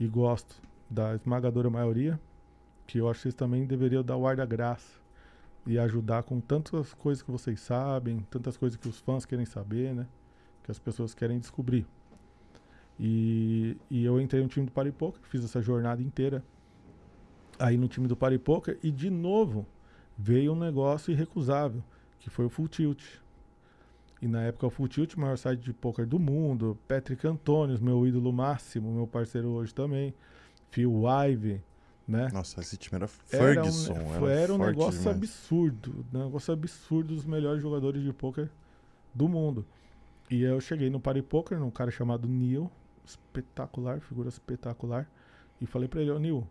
e 0.00 0.08
gosto 0.08 0.60
da 0.88 1.14
esmagadora 1.14 1.68
maioria, 1.68 2.18
que 2.86 2.98
eu 2.98 3.08
acho 3.08 3.18
que 3.18 3.22
vocês 3.24 3.34
também 3.34 3.66
deveriam 3.66 4.02
dar 4.02 4.16
o 4.16 4.26
ar 4.26 4.34
da 4.34 4.46
graça 4.46 4.98
e 5.66 5.78
ajudar 5.78 6.22
com 6.22 6.40
tantas 6.40 6.94
coisas 6.94 7.22
que 7.22 7.30
vocês 7.30 7.60
sabem, 7.60 8.26
tantas 8.30 8.56
coisas 8.56 8.78
que 8.78 8.88
os 8.88 8.98
fãs 8.98 9.26
querem 9.26 9.44
saber, 9.44 9.94
né? 9.94 10.06
Que 10.64 10.70
as 10.70 10.78
pessoas 10.78 11.14
querem 11.14 11.38
descobrir. 11.38 11.86
E, 12.98 13.76
e 13.90 14.04
eu 14.04 14.20
entrei 14.20 14.42
no 14.42 14.48
time 14.48 14.66
do 14.66 14.72
Party 14.72 14.90
Poker, 14.90 15.20
fiz 15.22 15.44
essa 15.44 15.60
jornada 15.60 16.02
inteira 16.02 16.42
aí 17.58 17.76
no 17.76 17.86
time 17.86 18.08
do 18.08 18.16
Party 18.16 18.38
Poker 18.38 18.78
e 18.82 18.90
de 18.90 19.10
novo 19.10 19.66
veio 20.16 20.52
um 20.52 20.58
negócio 20.58 21.12
irrecusável, 21.12 21.82
que 22.18 22.30
foi 22.30 22.46
o 22.46 22.50
Full 22.50 22.68
Tilt. 22.68 23.02
E 24.22 24.28
na 24.28 24.42
época 24.42 24.66
o 24.66 24.70
Full 24.70 24.88
Tilt, 24.88 25.14
o 25.14 25.20
maior 25.20 25.38
site 25.38 25.60
de 25.60 25.72
poker 25.72 26.06
do 26.06 26.18
mundo, 26.18 26.78
Patrick 26.86 27.26
Antônios, 27.26 27.80
meu 27.80 28.06
ídolo 28.06 28.32
máximo, 28.32 28.92
meu 28.92 29.06
parceiro 29.06 29.48
hoje 29.48 29.74
também, 29.74 30.14
Phil 30.70 31.04
Ive, 31.28 31.62
né? 32.06 32.28
Nossa, 32.32 32.60
esse 32.60 32.76
time 32.76 32.96
era 32.96 33.08
Era 33.32 33.60
um, 33.62 33.64
Ferguson. 33.64 33.94
foi- 34.18 34.32
era 34.32 34.52
um 34.54 34.58
negócio 34.58 34.98
demais. 35.00 35.16
absurdo, 35.16 36.04
um 36.12 36.18
negócio 36.24 36.52
absurdo 36.52 37.14
dos 37.14 37.24
melhores 37.24 37.62
jogadores 37.62 38.02
de 38.02 38.12
poker 38.12 38.50
do 39.14 39.26
mundo. 39.28 39.64
E 40.30 40.42
eu 40.42 40.60
cheguei 40.60 40.90
no 40.90 41.00
Party 41.00 41.22
Poker, 41.22 41.58
num 41.58 41.70
cara 41.70 41.90
chamado 41.90 42.28
Neil, 42.28 42.70
espetacular, 43.04 44.00
figura 44.00 44.28
espetacular, 44.28 45.08
e 45.60 45.66
falei 45.66 45.88
pra 45.88 46.00
ele, 46.02 46.10
ô 46.10 46.18
Neil, 46.18 46.46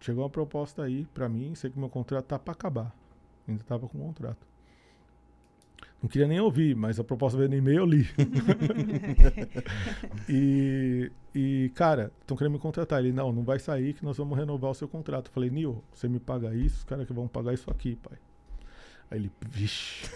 chegou 0.00 0.24
uma 0.24 0.30
proposta 0.30 0.82
aí 0.82 1.06
pra 1.12 1.28
mim, 1.28 1.54
sei 1.54 1.70
que 1.70 1.78
meu 1.78 1.88
contrato 1.90 2.24
tá 2.24 2.38
pra 2.38 2.52
acabar. 2.52 2.94
Ainda 3.46 3.62
tava 3.64 3.86
com 3.86 3.98
contrato. 3.98 4.44
Não 6.02 6.08
queria 6.08 6.28
nem 6.28 6.38
ouvir, 6.38 6.76
mas 6.76 7.00
a 7.00 7.04
proposta 7.04 7.38
veio 7.38 7.48
no 7.48 7.56
e-mail, 7.56 7.78
eu 7.78 7.86
li. 7.86 8.06
e, 10.28 11.10
e, 11.34 11.72
cara, 11.74 12.12
estão 12.20 12.36
querendo 12.36 12.52
me 12.52 12.58
contratar. 12.58 13.00
Ele, 13.00 13.12
não, 13.12 13.32
não 13.32 13.42
vai 13.42 13.58
sair 13.58 13.94
que 13.94 14.04
nós 14.04 14.16
vamos 14.16 14.36
renovar 14.36 14.70
o 14.70 14.74
seu 14.74 14.86
contrato. 14.86 15.28
Eu 15.28 15.32
falei, 15.32 15.50
Nil, 15.50 15.82
você 15.92 16.06
me 16.06 16.20
paga 16.20 16.54
isso, 16.54 16.78
os 16.78 16.84
caras 16.84 17.06
que 17.06 17.12
vão 17.12 17.26
pagar 17.26 17.54
isso 17.54 17.70
aqui, 17.70 17.96
pai. 17.96 18.18
Aí 19.10 19.18
ele, 19.18 19.32
vixe. 19.48 20.10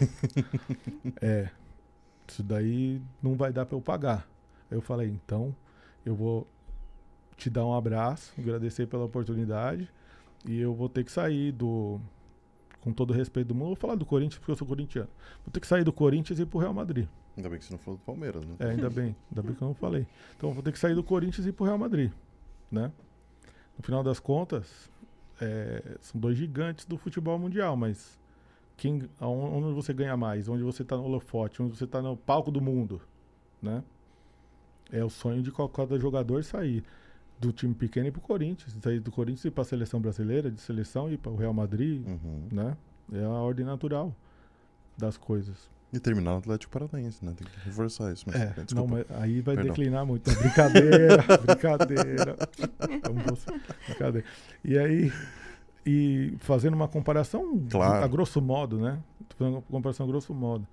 é, 1.20 1.48
isso 2.28 2.43
daí 2.43 3.01
não 3.23 3.35
vai 3.35 3.52
dar 3.52 3.65
pra 3.65 3.77
eu 3.77 3.81
pagar. 3.81 4.28
Aí 4.70 4.77
eu 4.77 4.82
falei, 4.82 5.09
então, 5.09 5.55
eu 6.05 6.15
vou 6.15 6.47
te 7.36 7.48
dar 7.48 7.65
um 7.65 7.74
abraço, 7.74 8.32
agradecer 8.39 8.86
pela 8.86 9.05
oportunidade. 9.05 9.89
E 10.47 10.59
eu 10.59 10.74
vou 10.74 10.89
ter 10.89 11.05
que 11.05 11.12
sair 11.12 11.52
do. 11.52 12.01
Com 12.81 12.93
todo 12.93 13.11
o 13.11 13.15
respeito 13.15 13.48
do 13.48 13.55
mundo, 13.55 13.69
vou 13.69 13.77
falar 13.77 13.94
do 13.94 14.07
Corinthians 14.07 14.39
porque 14.39 14.52
eu 14.52 14.57
sou 14.57 14.66
corintiano. 14.66 15.09
Vou 15.44 15.52
ter 15.52 15.61
que 15.61 15.66
sair 15.66 15.85
do 15.85 15.93
Corinthians 15.93 16.39
e 16.39 16.43
ir 16.43 16.47
pro 16.47 16.59
Real 16.59 16.73
Madrid. 16.73 17.07
Ainda 17.36 17.48
bem 17.48 17.59
que 17.59 17.65
você 17.65 17.73
não 17.73 17.78
falou 17.78 17.98
do 17.98 18.05
Palmeiras, 18.05 18.44
né? 18.44 18.57
É, 18.59 18.70
ainda 18.70 18.89
bem. 18.89 19.15
Ainda 19.31 19.43
bem 19.43 19.55
que 19.55 19.62
eu 19.62 19.69
não 19.69 19.74
falei. 19.74 20.07
Então 20.36 20.52
vou 20.52 20.62
ter 20.62 20.73
que 20.73 20.78
sair 20.78 20.94
do 20.94 21.02
Corinthians 21.02 21.47
e 21.47 21.51
ir 21.51 21.52
pro 21.52 21.66
Real 21.66 21.78
Madrid, 21.78 22.11
né? 22.70 22.90
No 23.77 23.85
final 23.85 24.02
das 24.02 24.19
contas, 24.19 24.90
é, 25.40 25.97
são 26.01 26.20
dois 26.20 26.36
gigantes 26.36 26.85
do 26.85 26.97
futebol 26.97 27.39
mundial, 27.39 27.77
mas 27.77 28.19
quem, 28.77 29.09
onde 29.20 29.74
você 29.74 29.93
ganha 29.93 30.16
mais? 30.16 30.48
Onde 30.48 30.62
você 30.62 30.82
tá 30.82 30.97
no 30.97 31.05
holofote? 31.05 31.62
Onde 31.62 31.77
você 31.77 31.86
tá 31.86 32.01
no 32.01 32.16
palco 32.16 32.51
do 32.51 32.61
mundo, 32.61 33.01
né? 33.61 33.85
É 34.90 35.05
o 35.05 35.11
sonho 35.11 35.43
de 35.43 35.52
qualquer 35.52 36.01
jogador 36.01 36.43
sair 36.43 36.82
do 37.40 37.52
time 37.52 37.74
pequeno 37.74 38.06
e 38.08 38.10
pro 38.10 38.20
Corinthians. 38.20 38.76
Sair 38.82 39.00
do 39.00 39.10
Corinthians 39.10 39.44
e 39.46 39.48
ir 39.48 39.50
pra 39.50 39.64
seleção 39.64 40.00
brasileira, 40.00 40.50
de 40.50 40.60
seleção 40.60 41.08
e 41.08 41.14
ir 41.14 41.18
para 41.18 41.32
o 41.32 41.36
Real 41.36 41.54
Madrid, 41.54 42.06
Uhum. 42.06 42.42
né? 42.52 42.76
É 43.12 43.24
a 43.24 43.28
ordem 43.30 43.64
natural 43.66 44.14
das 44.96 45.16
coisas. 45.16 45.70
E 45.92 45.98
terminar 45.98 46.32
no 46.32 46.38
Atlético 46.38 46.70
Paranaense, 46.72 47.24
né? 47.24 47.32
Tem 47.36 47.44
que 47.48 47.58
reforçar 47.64 48.12
isso. 48.12 48.24
Mas, 48.26 48.36
É, 48.36 48.54
não, 48.56 48.64
desculpa. 48.64 48.94
mas 49.08 49.20
aí 49.22 49.40
vai 49.40 49.56
Perdão. 49.56 49.72
declinar 49.74 50.06
muito. 50.06 50.30
Não, 50.30 50.38
Brincadeira, 50.38 51.16
brincadeira. 51.46 52.36
Vamos, 53.02 53.44
brincadeira. 53.88 54.26
E 54.62 54.78
aí, 54.78 55.12
e 55.84 56.34
fazendo 56.38 56.74
uma 56.74 56.86
comparação 56.86 57.58
Claro. 57.70 58.04
a 58.04 58.06
grosso 58.06 58.40
modo, 58.40 58.78
né? 58.78 59.00
Tô 59.30 59.36
fazendo 59.36 59.54
uma 59.54 59.62
comparação 59.62 60.06
a 60.06 60.08
grosso 60.08 60.32
modo. 60.32 60.64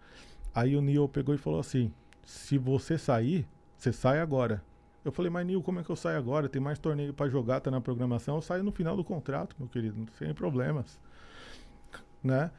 Aí 0.53 0.75
o 0.75 0.81
Neil 0.81 1.07
pegou 1.07 1.33
e 1.33 1.37
falou 1.37 1.59
assim: 1.61 1.91
se 2.23 2.57
você 2.59 2.97
sair, 2.97 3.47
você 3.77 3.91
sai 3.93 4.19
agora. 4.19 4.61
Eu 5.07 5.11
falei, 5.13 5.31
mas 5.31 5.47
Nil, 5.47 5.63
como 5.63 5.79
é 5.79 5.83
que 5.85 5.89
eu 5.89 5.95
saio 5.95 6.17
agora? 6.17 6.49
Tem 6.49 6.61
mais 6.61 6.77
torneio 6.77 7.13
pra 7.13 7.29
jogar, 7.29 7.61
tá 7.61 7.71
na 7.71 7.79
programação. 7.79 8.35
Eu 8.35 8.41
saio 8.41 8.61
no 8.61 8.73
final 8.73 8.93
do 8.93 9.05
contrato, 9.05 9.55
meu 9.57 9.69
querido, 9.69 10.05
sem 10.17 10.33
problemas. 10.33 10.99
Né? 12.21 12.51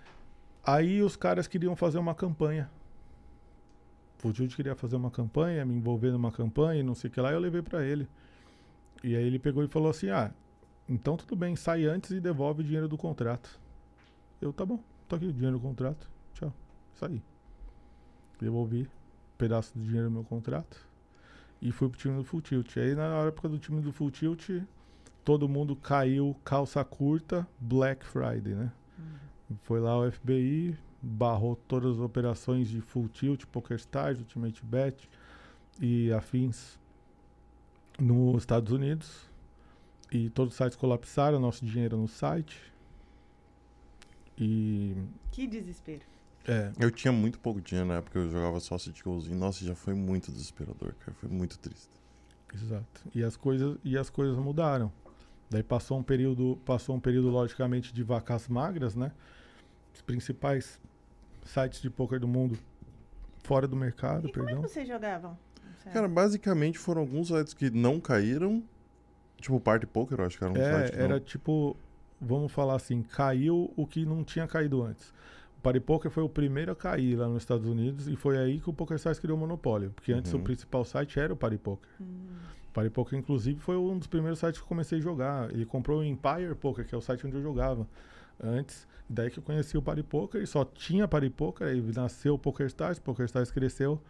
Aí 0.65 1.03
os 1.03 1.15
caras 1.15 1.47
queriam 1.47 1.77
fazer 1.77 1.99
uma 1.99 2.15
campanha. 2.15 2.71
O 4.25 4.33
Jude 4.33 4.57
queria 4.57 4.75
fazer 4.75 4.97
uma 4.97 5.11
campanha, 5.11 5.63
me 5.67 5.75
envolver 5.75 6.11
numa 6.11 6.33
campanha 6.33 6.83
não 6.83 6.95
sei 6.95 7.11
o 7.11 7.13
que 7.13 7.21
lá, 7.21 7.31
eu 7.33 7.39
levei 7.39 7.61
pra 7.61 7.85
ele. 7.85 8.09
E 9.05 9.15
aí 9.15 9.25
ele 9.25 9.39
pegou 9.39 9.63
e 9.63 9.69
falou 9.69 9.91
assim: 9.91 10.09
ah, 10.09 10.33
então 10.89 11.19
tudo 11.19 11.37
bem, 11.37 11.55
sai 11.55 11.85
antes 11.85 12.13
e 12.13 12.19
devolve 12.19 12.63
o 12.63 12.65
dinheiro 12.65 12.89
do 12.89 12.97
contrato. 12.97 13.61
Eu, 14.41 14.55
tá 14.55 14.65
bom, 14.65 14.83
tá 15.07 15.17
aqui 15.17 15.27
o 15.27 15.33
dinheiro 15.35 15.59
do 15.59 15.63
contrato, 15.63 16.09
tchau, 16.33 16.51
saí. 16.95 17.23
Devolvi 18.41 18.85
um 18.85 19.37
pedaço 19.37 19.77
do 19.77 19.85
dinheiro 19.85 20.09
do 20.09 20.13
meu 20.13 20.25
contrato 20.25 20.88
e 21.61 21.73
fui 21.73 21.89
pro 21.89 21.99
time 21.99 22.17
do 22.17 22.25
Full 22.25 22.41
Tilt. 22.41 22.77
Aí 22.77 22.95
na 22.95 23.27
época 23.27 23.49
do 23.49 23.59
time 23.59 23.81
do 23.81 23.93
Full 23.93 24.11
Tilt, 24.11 24.51
todo 25.25 25.49
mundo 25.49 25.75
caiu 25.77 26.37
calça 26.45 26.85
curta, 26.85 27.47
Black 27.59 28.05
Friday, 28.05 28.55
né? 28.55 28.73
Foi 29.63 29.81
lá 29.81 29.99
o 29.99 30.11
FBI, 30.11 30.77
barrou 31.01 31.57
todas 31.57 31.97
as 31.97 32.01
operações 32.01 32.69
de 32.69 32.81
Full 32.81 33.09
Tilt, 33.09 33.45
PokerStars, 33.47 34.19
Ultimate 34.19 34.65
Bet 34.65 35.09
e 35.81 36.13
afins 36.13 36.79
nos 37.99 38.43
Estados 38.43 38.73
Unidos. 38.73 39.29
E 40.11 40.31
todos 40.31 40.55
os 40.55 40.57
sites 40.57 40.77
colapsaram, 40.77 41.39
nosso 41.39 41.65
dinheiro 41.65 41.97
no 41.97 42.09
site. 42.09 42.73
E 44.37 44.97
Que 45.31 45.47
desespero. 45.47 46.05
É, 46.47 46.73
Eu 46.79 46.91
tinha 46.91 47.13
muito 47.13 47.39
pouco 47.39 47.61
dinheiro 47.61 47.89
na 47.89 47.97
época, 47.97 48.19
eu 48.19 48.31
jogava 48.31 48.59
só 48.61 48.79
City 48.79 49.03
Golzinho. 49.03 49.37
Nossa, 49.37 49.65
já 49.65 49.75
foi 49.75 49.95
muito 49.95 50.33
desesperador, 50.33 50.95
cara. 51.01 51.13
Foi 51.21 51.29
muito 51.29 51.59
triste. 51.59 51.91
Exato. 52.55 53.03
E 53.15 53.23
as 53.23 53.37
coisas 53.37 53.77
e 53.85 53.97
as 53.99 54.09
coisas 54.09 54.37
mudaram. 54.39 54.91
Daí 55.51 55.63
passou 55.63 55.99
um 55.99 56.03
período, 56.03 56.59
passou 56.65 56.97
um 56.97 57.01
período 57.01 57.29
logicamente 57.29 57.93
de 57.93 58.03
vacas 58.03 58.49
magras, 58.49 58.95
né? 58.95 59.13
Os 59.95 60.01
principais 60.03 60.81
sites 61.45 61.81
de 61.81 61.91
poker 61.91 62.21
do 62.21 62.29
mundo 62.29 62.59
fora 63.43 63.67
do 63.67 63.77
mercado, 63.77 64.29
E 64.29 64.33
como 64.33 64.45
é 64.45 64.47
perdão. 64.47 64.63
que 64.63 64.69
vocês 64.69 64.87
jogavam? 64.87 65.39
Cara, 65.93 66.07
basicamente 66.07 66.79
foram 66.79 67.01
alguns 67.01 67.29
sites 67.29 67.55
que 67.55 67.71
não 67.71 67.99
caíram. 67.99 68.63
Tipo 69.41 69.57
o 69.57 69.61
Party 69.61 69.87
Poker, 69.87 70.19
eu 70.21 70.27
acho 70.27 70.37
que 70.37 70.45
era 70.45 70.53
um 70.53 70.57
é, 70.57 70.73
site 70.73 70.93
que 70.93 70.99
era 70.99 71.15
não... 71.15 71.21
tipo, 71.21 71.77
vamos 72.21 72.53
falar 72.53 72.75
assim, 72.75 73.03
caiu 73.03 73.73
o 73.77 73.87
que 73.87 74.05
não 74.05 74.25
tinha 74.25 74.47
caído 74.47 74.83
antes. 74.83 75.13
O 75.59 75.61
Party 75.61 75.81
Poker 75.81 76.11
foi 76.11 76.23
o 76.23 76.29
primeiro 76.29 76.71
a 76.71 76.77
cair 76.77 77.17
lá 77.17 77.27
nos 77.29 77.43
Estados 77.43 77.67
Unidos 77.67 78.07
e 78.09 78.15
foi 78.15 78.39
aí 78.39 78.61
que 78.61 78.71
o 78.71 78.73
PokerStars 78.73 79.19
criou 79.19 79.37
o 79.37 79.41
monopólio, 79.41 79.91
porque 79.91 80.13
antes 80.13 80.33
Uhum. 80.33 80.41
o 80.41 80.43
principal 80.45 80.85
site 80.85 81.19
era 81.19 81.33
o 81.33 81.37
Party 81.37 81.59
Poker. 81.59 81.89
Hum. 82.01 82.05
O 82.71 82.73
Party 82.73 82.91
Poker, 82.91 83.19
inclusive, 83.19 83.59
foi 83.59 83.77
um 83.77 83.99
dos 83.99 84.07
primeiros 84.07 84.39
sites 84.39 84.61
que 84.61 84.65
eu 84.65 84.69
comecei 84.69 84.99
a 84.99 85.03
jogar. 85.03 85.51
Ele 85.53 85.67
comprou 85.67 85.99
o 86.01 86.05
Empire 86.05 86.55
Poker, 86.55 86.87
que 86.87 86.95
é 86.95 86.99
o 86.99 87.01
site 87.01 87.27
onde 87.27 87.35
eu 87.37 87.43
jogava 87.43 87.87
antes. 88.41 88.87
Daí 89.09 89.31
que 89.31 89.39
eu 89.39 89.43
conheci 89.43 89.77
o 89.77 89.83
Party 89.83 90.03
Poker 90.05 90.41
e 90.41 90.47
só 90.47 90.65
tinha 90.65 91.09
Party 91.09 91.31
Poker. 91.31 91.67
Aí 91.67 91.81
nasceu 91.93 92.35
o 92.35 92.39
PokerStars, 92.39 92.99
o 92.99 93.03
PokerStars 93.03 93.51
cresceu. 93.51 94.01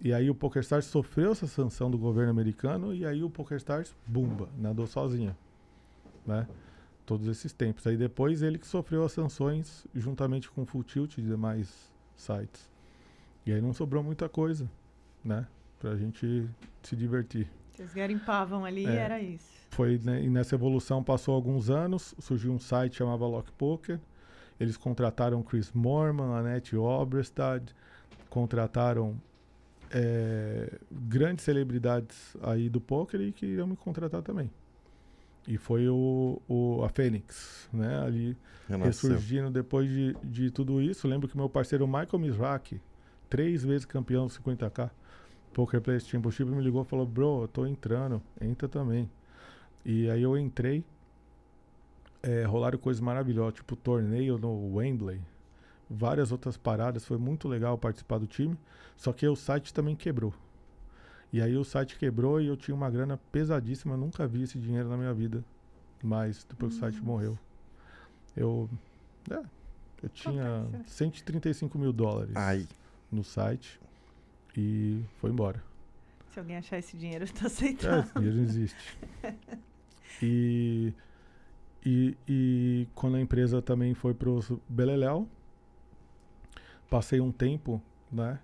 E 0.00 0.12
aí 0.12 0.30
o 0.30 0.34
PokerStars 0.34 0.84
sofreu 0.84 1.32
essa 1.32 1.46
sanção 1.48 1.90
do 1.90 1.98
governo 1.98 2.30
americano 2.30 2.94
e 2.94 3.04
aí 3.06 3.24
o 3.24 3.30
PokerStars, 3.30 3.94
bumba, 4.06 4.48
nadou 4.58 4.86
sozinho. 4.86 5.34
Né? 6.26 6.46
Todos 7.04 7.26
esses 7.26 7.52
tempos. 7.52 7.86
Aí 7.86 7.96
depois 7.96 8.42
ele 8.42 8.58
que 8.58 8.66
sofreu 8.66 9.04
as 9.04 9.12
sanções 9.12 9.86
juntamente 9.94 10.50
com 10.50 10.62
o 10.62 10.66
Full 10.66 10.84
Tilt 10.84 11.18
e 11.18 11.22
demais 11.22 11.90
sites. 12.16 12.70
E 13.44 13.52
aí 13.52 13.60
não 13.60 13.72
sobrou 13.72 14.02
muita 14.02 14.28
coisa, 14.28 14.70
né? 15.24 15.46
Pra 15.80 15.96
gente 15.96 16.48
se 16.82 16.94
divertir. 16.94 17.50
Vocês 17.72 17.92
garimpavam 17.92 18.64
ali 18.64 18.84
e 18.84 18.86
É. 18.86 18.96
era 18.96 19.20
isso. 19.20 19.50
Foi, 19.70 19.98
né, 20.04 20.22
e 20.22 20.28
nessa 20.28 20.54
evolução 20.54 21.02
passou 21.02 21.34
alguns 21.34 21.70
anos, 21.70 22.14
surgiu 22.18 22.52
um 22.52 22.58
site 22.58 22.96
chamado 22.96 23.24
Lock 23.26 23.50
Poker. 23.52 23.98
Eles 24.60 24.76
contrataram 24.76 25.42
Chris 25.42 25.72
Morman, 25.72 26.34
Annette 26.36 26.76
Obrestad, 26.76 27.70
contrataram 28.28 29.20
é, 29.90 30.78
grandes 30.90 31.44
celebridades 31.44 32.36
aí 32.42 32.68
do 32.68 32.80
poker 32.80 33.20
e 33.20 33.32
queriam 33.32 33.66
me 33.66 33.76
contratar 33.76 34.22
também. 34.22 34.50
E 35.46 35.56
foi 35.56 35.88
o, 35.88 36.40
o- 36.48 36.82
a 36.84 36.88
Fênix, 36.88 37.68
né? 37.72 38.00
Ali 38.04 38.36
Renasceu. 38.68 39.10
ressurgindo 39.10 39.50
depois 39.50 39.88
de, 39.90 40.16
de 40.22 40.50
tudo 40.50 40.80
isso. 40.80 41.08
Lembro 41.08 41.28
que 41.28 41.36
meu 41.36 41.48
parceiro 41.48 41.86
Michael 41.86 42.18
Mizraki, 42.20 42.80
três 43.28 43.64
vezes 43.64 43.84
campeão 43.84 44.26
do 44.26 44.32
50k, 44.32 44.90
Poker 45.52 45.80
Players 45.80 46.06
Championship, 46.06 46.48
me 46.50 46.62
ligou 46.62 46.82
e 46.82 46.84
falou: 46.86 47.04
Bro, 47.04 47.42
eu 47.42 47.48
tô 47.48 47.66
entrando, 47.66 48.22
entra 48.40 48.68
também. 48.68 49.10
E 49.84 50.08
aí 50.08 50.22
eu 50.22 50.38
entrei, 50.38 50.84
é, 52.22 52.44
rolaram 52.44 52.78
coisas 52.78 53.00
maravilhosas, 53.00 53.54
tipo 53.54 53.74
torneio 53.74 54.38
no 54.38 54.76
Wembley, 54.76 55.20
várias 55.90 56.30
outras 56.30 56.56
paradas. 56.56 57.04
Foi 57.04 57.18
muito 57.18 57.48
legal 57.48 57.76
participar 57.76 58.18
do 58.18 58.26
time. 58.26 58.56
Só 58.96 59.12
que 59.12 59.26
o 59.26 59.34
site 59.34 59.74
também 59.74 59.96
quebrou. 59.96 60.32
E 61.32 61.40
aí 61.40 61.56
o 61.56 61.64
site 61.64 61.96
quebrou 61.98 62.40
e 62.40 62.46
eu 62.46 62.56
tinha 62.56 62.74
uma 62.74 62.90
grana 62.90 63.16
pesadíssima. 63.30 63.96
Nunca 63.96 64.26
vi 64.26 64.42
esse 64.42 64.58
dinheiro 64.58 64.88
na 64.88 64.96
minha 64.96 65.14
vida. 65.14 65.42
Mas 66.02 66.44
depois 66.44 66.72
que 66.72 66.78
o 66.78 66.80
site 66.80 67.02
morreu. 67.02 67.38
Eu. 68.36 68.68
É, 69.30 69.42
eu 70.02 70.08
tinha 70.08 70.58
Acontece. 70.62 70.90
135 70.94 71.78
mil 71.78 71.92
dólares 71.92 72.34
Ai, 72.36 72.66
no 73.10 73.22
site 73.22 73.80
e 74.56 75.02
foi 75.18 75.30
embora. 75.30 75.62
Se 76.32 76.38
alguém 76.40 76.56
achar 76.56 76.78
esse 76.78 76.96
dinheiro, 76.96 77.24
eu 77.24 77.28
tô 77.32 77.44
É, 77.44 77.46
aceitando. 77.46 78.00
esse 78.00 78.14
dinheiro 78.14 78.36
não 78.36 78.44
existe. 78.44 78.98
E, 80.22 80.92
e, 81.84 82.16
e 82.28 82.88
quando 82.94 83.16
a 83.16 83.20
empresa 83.20 83.60
também 83.62 83.92
foi 83.94 84.12
pro 84.14 84.38
Beleléu, 84.68 85.26
passei 86.88 87.20
um 87.20 87.32
tempo, 87.32 87.82
né, 88.10 88.38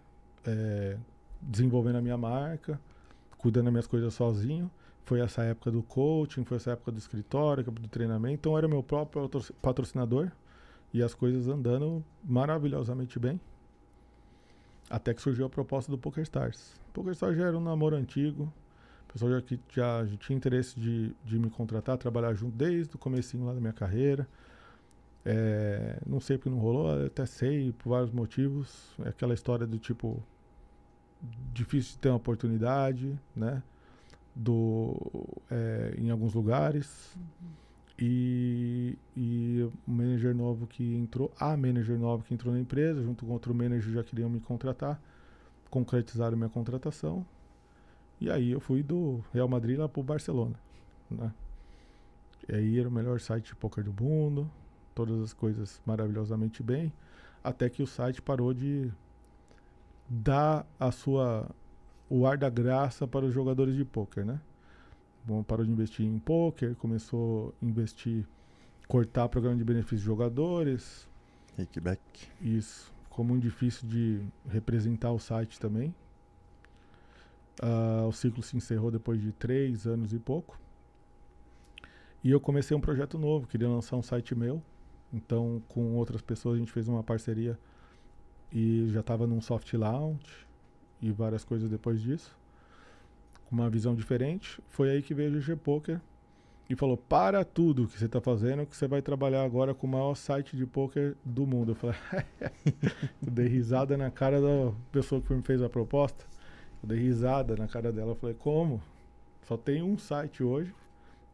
é, 0.46 0.96
desenvolvendo 1.40 1.96
a 1.96 2.00
minha 2.00 2.16
marca, 2.16 2.80
cuidando 3.36 3.64
das 3.64 3.72
minhas 3.72 3.86
coisas 3.86 4.14
sozinho. 4.14 4.70
Foi 5.04 5.20
essa 5.20 5.42
época 5.42 5.70
do 5.70 5.82
coaching, 5.82 6.44
foi 6.44 6.58
essa 6.58 6.72
época 6.72 6.92
do 6.92 6.98
escritório, 6.98 7.64
do 7.64 7.88
treinamento. 7.88 8.34
Então 8.34 8.58
era 8.58 8.68
meu 8.68 8.82
próprio 8.82 9.28
patro- 9.28 9.54
patrocinador 9.62 10.30
e 10.92 11.02
as 11.02 11.14
coisas 11.14 11.48
andando 11.48 12.04
maravilhosamente 12.22 13.18
bem. 13.18 13.40
Até 14.90 15.14
que 15.14 15.22
surgiu 15.22 15.46
a 15.46 15.50
proposta 15.50 15.90
do 15.90 15.98
PokerStars. 15.98 16.78
PokerStars 16.92 17.36
já 17.36 17.46
era 17.46 17.56
um 17.56 17.60
namoro 17.60 17.96
antigo. 17.96 18.52
O 19.08 19.12
pessoal 19.12 19.32
já, 19.32 19.42
já, 19.70 20.04
já 20.04 20.16
tinha 20.16 20.36
interesse 20.36 20.78
de, 20.78 21.14
de 21.24 21.38
me 21.38 21.48
contratar, 21.48 21.96
trabalhar 21.96 22.34
junto 22.34 22.56
desde 22.56 22.94
o 22.94 22.98
comecinho 22.98 23.46
lá 23.46 23.54
da 23.54 23.60
minha 23.60 23.72
carreira. 23.72 24.28
É, 25.24 25.98
não 26.06 26.20
sei 26.20 26.38
porque 26.38 26.50
não 26.50 26.58
rolou, 26.58 27.04
até 27.04 27.26
sei, 27.26 27.72
por 27.72 27.90
vários 27.90 28.10
motivos. 28.10 28.94
É 29.04 29.08
aquela 29.08 29.34
história 29.34 29.66
do 29.66 29.78
tipo, 29.78 30.22
difícil 31.52 31.92
de 31.92 31.98
ter 31.98 32.08
uma 32.08 32.16
oportunidade, 32.16 33.18
né? 33.34 33.62
Do, 34.34 34.96
é, 35.50 35.94
em 35.98 36.10
alguns 36.10 36.34
lugares. 36.34 37.16
E, 38.00 38.96
e 39.16 39.68
o 39.86 39.90
manager 39.90 40.32
novo 40.32 40.68
que 40.68 40.94
entrou, 40.94 41.32
a 41.38 41.56
manager 41.56 41.98
nova 41.98 42.22
que 42.22 42.32
entrou 42.32 42.54
na 42.54 42.60
empresa, 42.60 43.02
junto 43.02 43.26
com 43.26 43.32
outro 43.32 43.52
manager 43.52 43.92
já 43.92 44.04
queriam 44.04 44.30
me 44.30 44.38
contratar, 44.38 45.00
concretizaram 45.68 46.36
minha 46.36 46.48
contratação. 46.48 47.26
E 48.20 48.30
aí 48.30 48.52
eu 48.52 48.60
fui 48.60 48.84
do 48.84 49.20
Real 49.32 49.48
Madrid 49.48 49.78
lá 49.78 49.88
pro 49.88 50.02
Barcelona, 50.02 50.54
né? 51.10 51.32
E 52.48 52.54
aí 52.54 52.78
era 52.78 52.88
o 52.88 52.92
melhor 52.92 53.20
site 53.20 53.46
de 53.46 53.56
poker 53.56 53.84
do 53.84 53.92
mundo, 53.92 54.48
todas 54.94 55.20
as 55.20 55.32
coisas 55.32 55.80
maravilhosamente 55.84 56.62
bem, 56.62 56.92
até 57.42 57.68
que 57.68 57.82
o 57.82 57.86
site 57.86 58.22
parou 58.22 58.54
de 58.54 58.90
dar 60.08 60.66
a 60.78 60.90
sua 60.90 61.48
o 62.10 62.26
ar 62.26 62.38
da 62.38 62.48
graça 62.48 63.06
para 63.06 63.26
os 63.26 63.34
jogadores 63.34 63.76
de 63.76 63.84
poker, 63.84 64.24
né? 64.24 64.40
Bom, 65.24 65.42
parou 65.42 65.64
de 65.64 65.70
investir 65.70 66.06
em 66.06 66.18
poker, 66.18 66.74
começou 66.76 67.54
a 67.60 67.64
investir, 67.64 68.26
cortar 68.86 69.28
programa 69.28 69.56
de 69.56 69.64
benefícios 69.64 70.00
de 70.00 70.06
jogadores, 70.06 71.06
kickback. 71.56 72.00
isso. 72.40 72.92
Ficou 73.04 73.24
muito 73.24 73.42
difícil 73.42 73.86
de 73.86 74.22
representar 74.48 75.10
o 75.12 75.18
site 75.18 75.60
também. 75.60 75.94
Ah, 77.60 78.06
o 78.08 78.12
ciclo 78.12 78.42
se 78.42 78.56
encerrou 78.56 78.90
depois 78.90 79.20
de 79.20 79.32
três 79.32 79.86
anos 79.86 80.12
e 80.12 80.18
pouco. 80.18 80.58
E 82.22 82.30
eu 82.30 82.40
comecei 82.40 82.76
um 82.76 82.80
projeto 82.80 83.18
novo, 83.18 83.46
queria 83.46 83.68
lançar 83.68 83.96
um 83.96 84.02
site 84.02 84.34
meu. 84.34 84.62
Então, 85.12 85.62
com 85.68 85.96
outras 85.96 86.22
pessoas, 86.22 86.56
a 86.56 86.58
gente 86.58 86.72
fez 86.72 86.88
uma 86.88 87.02
parceria 87.02 87.58
e 88.52 88.88
já 88.90 89.00
estava 89.00 89.26
num 89.26 89.40
soft 89.40 89.72
launch 89.74 90.46
e 91.00 91.10
várias 91.12 91.44
coisas 91.44 91.68
depois 91.70 92.00
disso. 92.00 92.36
Com 93.48 93.56
uma 93.56 93.70
visão 93.70 93.94
diferente. 93.94 94.60
Foi 94.68 94.90
aí 94.90 95.02
que 95.02 95.14
veio 95.14 95.30
o 95.30 95.40
GG 95.40 95.56
Poker 95.56 96.00
e 96.68 96.76
falou: 96.76 96.96
Para 96.96 97.44
tudo 97.44 97.86
que 97.86 97.98
você 97.98 98.04
está 98.04 98.20
fazendo, 98.20 98.66
que 98.66 98.76
você 98.76 98.86
vai 98.86 99.00
trabalhar 99.00 99.42
agora 99.42 99.74
com 99.74 99.86
o 99.86 99.90
maior 99.90 100.14
site 100.14 100.56
de 100.56 100.66
poker 100.66 101.16
do 101.24 101.46
mundo. 101.46 101.72
Eu 101.72 101.76
falei: 101.76 101.96
Eu 103.24 103.32
dei 103.32 103.48
risada 103.48 103.96
na 103.96 104.10
cara 104.10 104.40
da 104.40 104.72
pessoa 104.92 105.20
que 105.20 105.32
me 105.32 105.42
fez 105.42 105.62
a 105.62 105.68
proposta. 105.68 106.26
Eu 106.82 106.88
dei 106.88 106.98
risada 106.98 107.56
na 107.56 107.66
cara 107.66 107.90
dela. 107.90 108.12
Eu 108.12 108.16
falei: 108.16 108.36
Como? 108.38 108.82
Só 109.42 109.56
tem 109.56 109.82
um 109.82 109.96
site 109.96 110.42
hoje. 110.42 110.74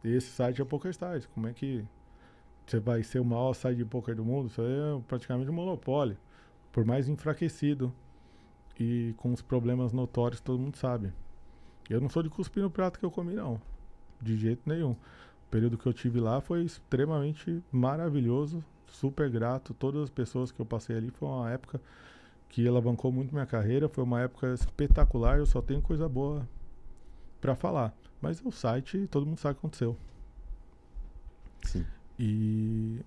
E 0.03 0.15
esse 0.15 0.29
site 0.29 0.61
é 0.61 0.65
PokerStars. 0.65 1.25
Como 1.25 1.47
é 1.47 1.53
que 1.53 1.83
você 2.65 2.79
vai 2.79 3.03
ser 3.03 3.19
o 3.19 3.25
maior 3.25 3.53
site 3.53 3.77
de 3.77 3.85
poker 3.85 4.15
do 4.15 4.23
mundo? 4.23 4.47
Isso 4.47 4.61
aí 4.61 4.67
é 4.67 5.01
praticamente 5.07 5.49
um 5.49 5.53
monopólio. 5.53 6.17
Por 6.75 6.83
mais 6.83 7.07
enfraquecido 7.07 7.89
e 8.77 9.13
com 9.15 9.31
os 9.31 9.41
problemas 9.41 9.93
notórios 9.93 10.41
todo 10.41 10.59
mundo 10.59 10.75
sabe. 10.75 11.13
Eu 11.89 12.01
não 12.01 12.09
sou 12.09 12.21
de 12.21 12.29
cuspir 12.29 12.61
no 12.61 12.69
prato 12.69 12.99
que 12.99 13.05
eu 13.05 13.09
comi, 13.09 13.33
não. 13.33 13.61
De 14.21 14.35
jeito 14.35 14.61
nenhum. 14.65 14.91
O 14.91 15.49
período 15.49 15.77
que 15.77 15.85
eu 15.85 15.93
tive 15.93 16.19
lá 16.19 16.41
foi 16.41 16.65
extremamente 16.65 17.63
maravilhoso, 17.71 18.61
super 18.87 19.29
grato. 19.29 19.73
Todas 19.73 20.03
as 20.03 20.09
pessoas 20.09 20.51
que 20.51 20.59
eu 20.59 20.65
passei 20.65 20.97
ali 20.97 21.11
foi 21.11 21.29
uma 21.29 21.49
época 21.49 21.79
que 22.49 22.67
alavancou 22.67 23.09
muito 23.09 23.33
minha 23.33 23.45
carreira. 23.45 23.87
Foi 23.87 24.03
uma 24.03 24.19
época 24.19 24.53
espetacular. 24.53 25.37
Eu 25.37 25.45
só 25.45 25.61
tenho 25.61 25.81
coisa 25.81 26.09
boa 26.09 26.45
para 27.39 27.55
falar. 27.55 27.95
Mas 28.19 28.41
o 28.43 28.51
site, 28.51 29.07
todo 29.07 29.25
mundo 29.25 29.39
sabe 29.39 29.53
o 29.53 29.55
que 29.55 29.59
aconteceu. 29.59 29.97
Sim. 31.63 31.85
E, 32.19 32.99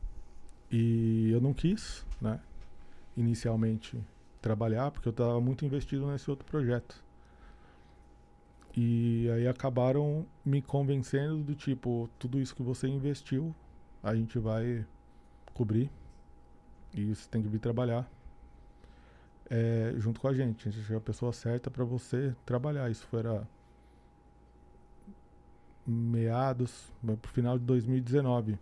e 0.71 1.31
eu 1.33 1.41
não 1.43 1.53
quis, 1.53 2.07
né, 2.19 2.41
inicialmente 3.19 4.01
trabalhar, 4.41 4.91
porque 4.91 5.09
eu 5.09 5.11
estava 5.11 5.41
muito 5.41 5.65
investido 5.65 6.07
nesse 6.07 6.31
outro 6.31 6.47
projeto. 6.47 7.03
E 8.77 9.29
aí 9.31 9.49
acabaram 9.49 10.25
me 10.45 10.63
convencendo 10.63 11.43
do 11.43 11.55
tipo, 11.55 12.09
tudo 12.19 12.39
isso 12.41 12.55
que 12.55 12.63
você 12.63 12.87
investiu, 12.87 13.53
a 14.03 14.15
gente 14.15 14.39
vai 14.39 14.87
cobrir. 15.53 15.91
E 16.95 17.13
você 17.13 17.29
tem 17.29 17.43
que 17.43 17.49
vir 17.49 17.59
trabalhar 17.59 18.09
é, 19.51 19.95
junto 19.97 20.21
com 20.21 20.29
a 20.29 20.35
gente. 20.35 20.69
A 20.69 20.71
gente 20.71 20.93
é 20.93 20.97
a 20.97 21.01
pessoa 21.01 21.33
certa 21.33 21.71
para 21.71 21.85
você 21.85 22.35
trabalhar. 22.47 22.89
Isso 22.89 23.05
foi 23.07 23.19
era 23.19 23.49
meados, 25.85 26.93
pro 27.21 27.31
final 27.33 27.59
de 27.59 27.65
2019. 27.65 28.57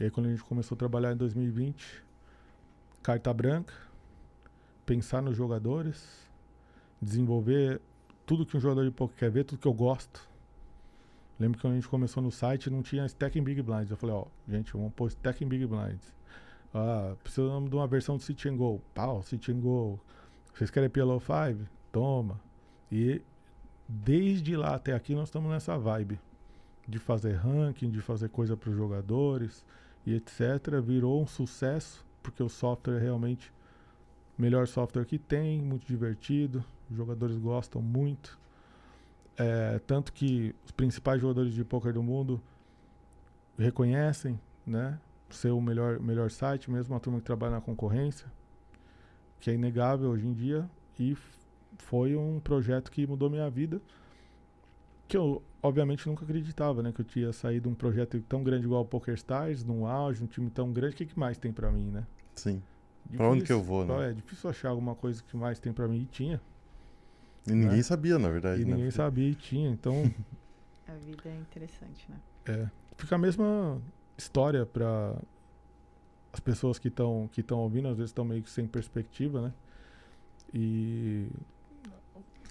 E 0.00 0.04
aí 0.04 0.10
quando 0.10 0.26
a 0.26 0.30
gente 0.30 0.44
começou 0.44 0.76
a 0.76 0.78
trabalhar 0.78 1.12
em 1.12 1.16
2020, 1.16 2.03
carta 3.04 3.34
branca, 3.34 3.74
pensar 4.86 5.20
nos 5.20 5.36
jogadores, 5.36 6.26
desenvolver 7.00 7.78
tudo 8.24 8.46
que 8.46 8.56
um 8.56 8.60
jogador 8.60 8.82
de 8.82 8.90
poker 8.90 9.14
quer 9.18 9.30
ver, 9.30 9.44
tudo 9.44 9.58
que 9.58 9.68
eu 9.68 9.74
gosto. 9.74 10.26
Lembro 11.38 11.58
que 11.58 11.62
quando 11.62 11.74
a 11.74 11.76
gente 11.76 11.88
começou 11.88 12.22
no 12.22 12.30
site 12.30 12.70
não 12.70 12.82
tinha 12.82 13.04
Stacking 13.04 13.44
Big 13.44 13.60
Blinds. 13.60 13.90
Eu 13.90 13.98
falei, 13.98 14.16
ó, 14.16 14.24
gente, 14.48 14.72
vamos 14.72 14.94
pôr 14.94 15.08
Stacking 15.08 15.46
Big 15.46 15.66
Blinds. 15.66 16.14
Ah, 16.72 17.14
precisamos 17.22 17.68
de 17.68 17.76
uma 17.76 17.86
versão 17.86 18.16
de 18.16 18.22
Sit 18.22 18.46
and 18.46 18.56
Go. 18.56 18.80
Pau, 18.94 19.22
Sit 19.22 19.50
and 19.50 19.60
Go. 19.60 20.00
Vocês 20.54 20.70
querem 20.70 20.88
PLO 20.88 21.20
5? 21.20 21.68
Toma. 21.92 22.40
E 22.90 23.20
desde 23.86 24.56
lá 24.56 24.76
até 24.76 24.94
aqui 24.94 25.14
nós 25.14 25.28
estamos 25.28 25.50
nessa 25.50 25.76
vibe 25.76 26.18
de 26.88 26.98
fazer 26.98 27.34
ranking, 27.34 27.90
de 27.90 28.00
fazer 28.00 28.30
coisa 28.30 28.56
para 28.56 28.70
os 28.70 28.76
jogadores 28.76 29.62
e 30.06 30.14
etc. 30.14 30.80
Virou 30.82 31.22
um 31.22 31.26
sucesso 31.26 32.02
porque 32.24 32.42
o 32.42 32.48
software 32.48 32.96
é 32.96 33.00
realmente 33.00 33.52
o 34.36 34.42
melhor 34.42 34.66
software 34.66 35.04
que 35.04 35.18
tem, 35.18 35.60
muito 35.60 35.86
divertido, 35.86 36.64
os 36.90 36.96
jogadores 36.96 37.36
gostam 37.36 37.80
muito. 37.80 38.38
É, 39.36 39.78
tanto 39.86 40.12
que 40.12 40.54
os 40.64 40.72
principais 40.72 41.20
jogadores 41.20 41.52
de 41.52 41.64
poker 41.64 41.92
do 41.92 42.02
mundo 42.02 42.40
reconhecem, 43.58 44.40
né, 44.66 44.98
ser 45.28 45.50
o 45.50 45.60
melhor 45.60 46.00
melhor 46.00 46.30
site, 46.30 46.70
mesmo 46.70 46.94
a 46.94 47.00
turma 47.00 47.18
que 47.18 47.24
trabalha 47.24 47.52
na 47.52 47.60
concorrência, 47.60 48.26
que 49.38 49.50
é 49.50 49.54
inegável 49.54 50.10
hoje 50.10 50.26
em 50.26 50.32
dia 50.32 50.68
e 50.98 51.16
foi 51.78 52.16
um 52.16 52.40
projeto 52.40 52.90
que 52.90 53.06
mudou 53.06 53.28
minha 53.28 53.50
vida 53.50 53.80
que 55.06 55.16
eu, 55.16 55.42
obviamente, 55.62 56.06
nunca 56.06 56.24
acreditava, 56.24 56.82
né? 56.82 56.92
Que 56.92 57.00
eu 57.00 57.04
tinha 57.04 57.32
saído 57.32 57.68
de 57.68 57.74
um 57.74 57.74
projeto 57.74 58.20
tão 58.22 58.42
grande 58.42 58.64
igual 58.64 58.82
o 58.82 58.86
Poker 58.86 59.14
Stars, 59.14 59.64
num 59.64 59.86
auge, 59.86 60.22
um 60.22 60.26
time 60.26 60.50
tão 60.50 60.72
grande. 60.72 60.94
O 60.94 60.96
que, 60.98 61.06
que 61.06 61.18
mais 61.18 61.38
tem 61.38 61.52
pra 61.52 61.70
mim, 61.70 61.90
né? 61.90 62.06
Sim. 62.34 62.62
Pra 63.16 63.28
onde 63.28 63.44
que 63.44 63.52
eu 63.52 63.62
vou, 63.62 63.84
né? 63.84 64.10
É 64.10 64.12
difícil 64.12 64.48
achar 64.48 64.70
alguma 64.70 64.94
coisa 64.94 65.22
que 65.22 65.36
mais 65.36 65.58
tem 65.58 65.72
pra 65.72 65.86
mim. 65.86 66.02
E 66.02 66.06
tinha. 66.06 66.40
E 67.46 67.52
ninguém 67.52 67.76
né? 67.76 67.82
sabia, 67.82 68.18
na 68.18 68.30
verdade. 68.30 68.62
E 68.62 68.64
né? 68.64 68.74
ninguém 68.74 68.90
sabia 68.90 69.28
e 69.28 69.34
tinha. 69.34 69.70
Então, 69.70 70.10
A 70.88 70.94
vida 70.94 71.22
é 71.26 71.36
interessante, 71.36 72.06
né? 72.08 72.16
é. 72.46 72.70
Fica 72.96 73.16
a 73.16 73.18
mesma 73.18 73.80
história 74.16 74.64
pra 74.64 75.16
as 76.32 76.40
pessoas 76.40 76.78
que 76.78 76.88
estão 76.88 77.28
que 77.32 77.40
estão 77.40 77.58
ouvindo, 77.58 77.88
às 77.88 77.96
vezes 77.96 78.10
estão 78.10 78.24
meio 78.24 78.42
que 78.42 78.50
sem 78.50 78.66
perspectiva, 78.66 79.40
né? 79.40 79.52
E 80.52 81.28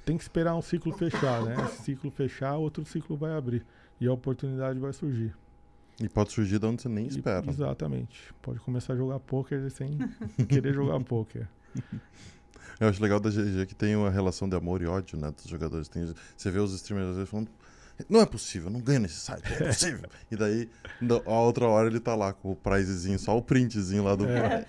tem 0.04 0.18
que 0.18 0.24
esperar 0.24 0.56
um 0.56 0.62
ciclo 0.62 0.92
fechar, 0.94 1.44
né? 1.44 1.56
Esse 1.66 1.84
ciclo 1.84 2.12
fechar, 2.12 2.58
outro 2.58 2.84
ciclo 2.86 3.16
vai 3.16 3.34
abrir. 3.34 3.66
E 4.02 4.08
a 4.08 4.12
oportunidade 4.12 4.80
vai 4.80 4.92
surgir. 4.92 5.34
E 6.00 6.10
pode 6.10 6.32
surgir 6.32 6.60
de 6.60 6.66
onde 6.66 6.82
você 6.82 6.90
nem 6.90 7.06
E- 7.06 7.10
espera. 7.10 7.46
exatamente. 7.50 8.34
Pode 8.42 8.60
começar 8.60 8.94
a 8.94 8.96
jogar 8.96 9.20
poker 9.20 9.70
sem 9.72 9.98
querer 10.50 10.74
jogar 10.74 11.00
poker. 11.02 11.48
Eu 12.80 12.90
acho 12.90 13.02
legal 13.02 13.20
da 13.20 13.30
GG 13.30 13.66
que 13.68 13.76
tem 13.76 13.96
uma 13.96 14.10
relação 14.10 14.50
de 14.50 14.56
amor 14.56 14.82
e 14.82 14.86
ódio, 14.88 15.18
né, 15.18 15.32
dos 15.32 15.46
jogadores. 15.46 15.88
Tem, 15.88 16.12
você 16.36 16.50
vê 16.52 16.60
os 16.60 16.74
streamers 16.74 17.10
às 17.12 17.16
vezes 17.16 17.30
falando, 17.30 17.48
não 18.10 18.20
é 18.20 18.26
possível, 18.26 18.70
não 18.72 18.82
ganho 18.82 19.02
nesse 19.02 19.20
site, 19.20 19.44
não 19.48 19.68
é 19.68 19.70
possível. 19.72 20.10
e 20.32 20.36
daí, 20.36 20.70
a 21.26 21.32
outra 21.40 21.68
hora 21.68 21.88
ele 21.88 22.00
tá 22.00 22.16
lá 22.16 22.34
com 22.34 22.52
o 22.52 22.56
prizezinho, 22.56 23.20
só 23.20 23.38
o 23.38 23.42
printzinho 23.42 24.04
lá 24.04 24.16
do... 24.16 24.26
É. 24.28 24.66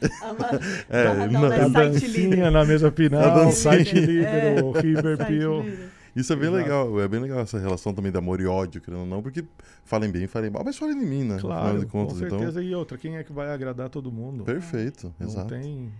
É, 0.91 1.05
Barra 1.05 1.27
não- 1.27 1.41
não, 1.41 1.51
A 1.51 1.57
é 1.57 1.69
dancinha 1.71 2.29
líder. 2.29 2.51
na 2.51 2.65
mesa 2.67 2.93
final, 2.93 3.23
A 3.23 3.35
dancinha. 3.45 3.53
site 3.53 3.95
líder, 3.95 4.59
É. 4.59 4.63
o 4.63 4.71
River 4.73 5.31
líder. 5.31 5.91
Isso 6.15 6.33
é 6.33 6.37
bem 6.37 6.49
Exato. 6.49 6.63
legal, 6.63 7.01
é 7.01 7.09
bem 7.09 7.21
legal 7.21 7.41
essa 7.41 7.59
relação 7.59 7.93
também 7.93 8.13
de 8.13 8.19
amor 8.19 8.41
e 8.41 8.47
ódio, 8.47 8.81
querendo 8.81 9.01
ou 9.01 9.07
não, 9.07 9.23
porque 9.23 9.45
falem 9.85 10.11
bem, 10.11 10.27
falem 10.27 10.51
mal, 10.51 10.63
mas 10.65 10.77
falem 10.77 10.99
de 10.99 11.05
mim, 11.05 11.25
né? 11.25 11.39
Claro, 11.41 11.81
de 11.81 11.87
contas, 11.87 12.19
com 12.19 12.27
então. 12.27 12.39
certeza. 12.39 12.63
E 12.63 12.75
outra, 12.75 12.97
quem 12.97 13.17
é 13.17 13.25
que 13.25 13.33
vai 13.33 13.51
agradar 13.51 13.89
todo 13.89 14.13
mundo? 14.13 14.45
Perfeito, 14.45 15.13
Não 15.19 15.27
exato. 15.27 15.49
tem... 15.49 15.93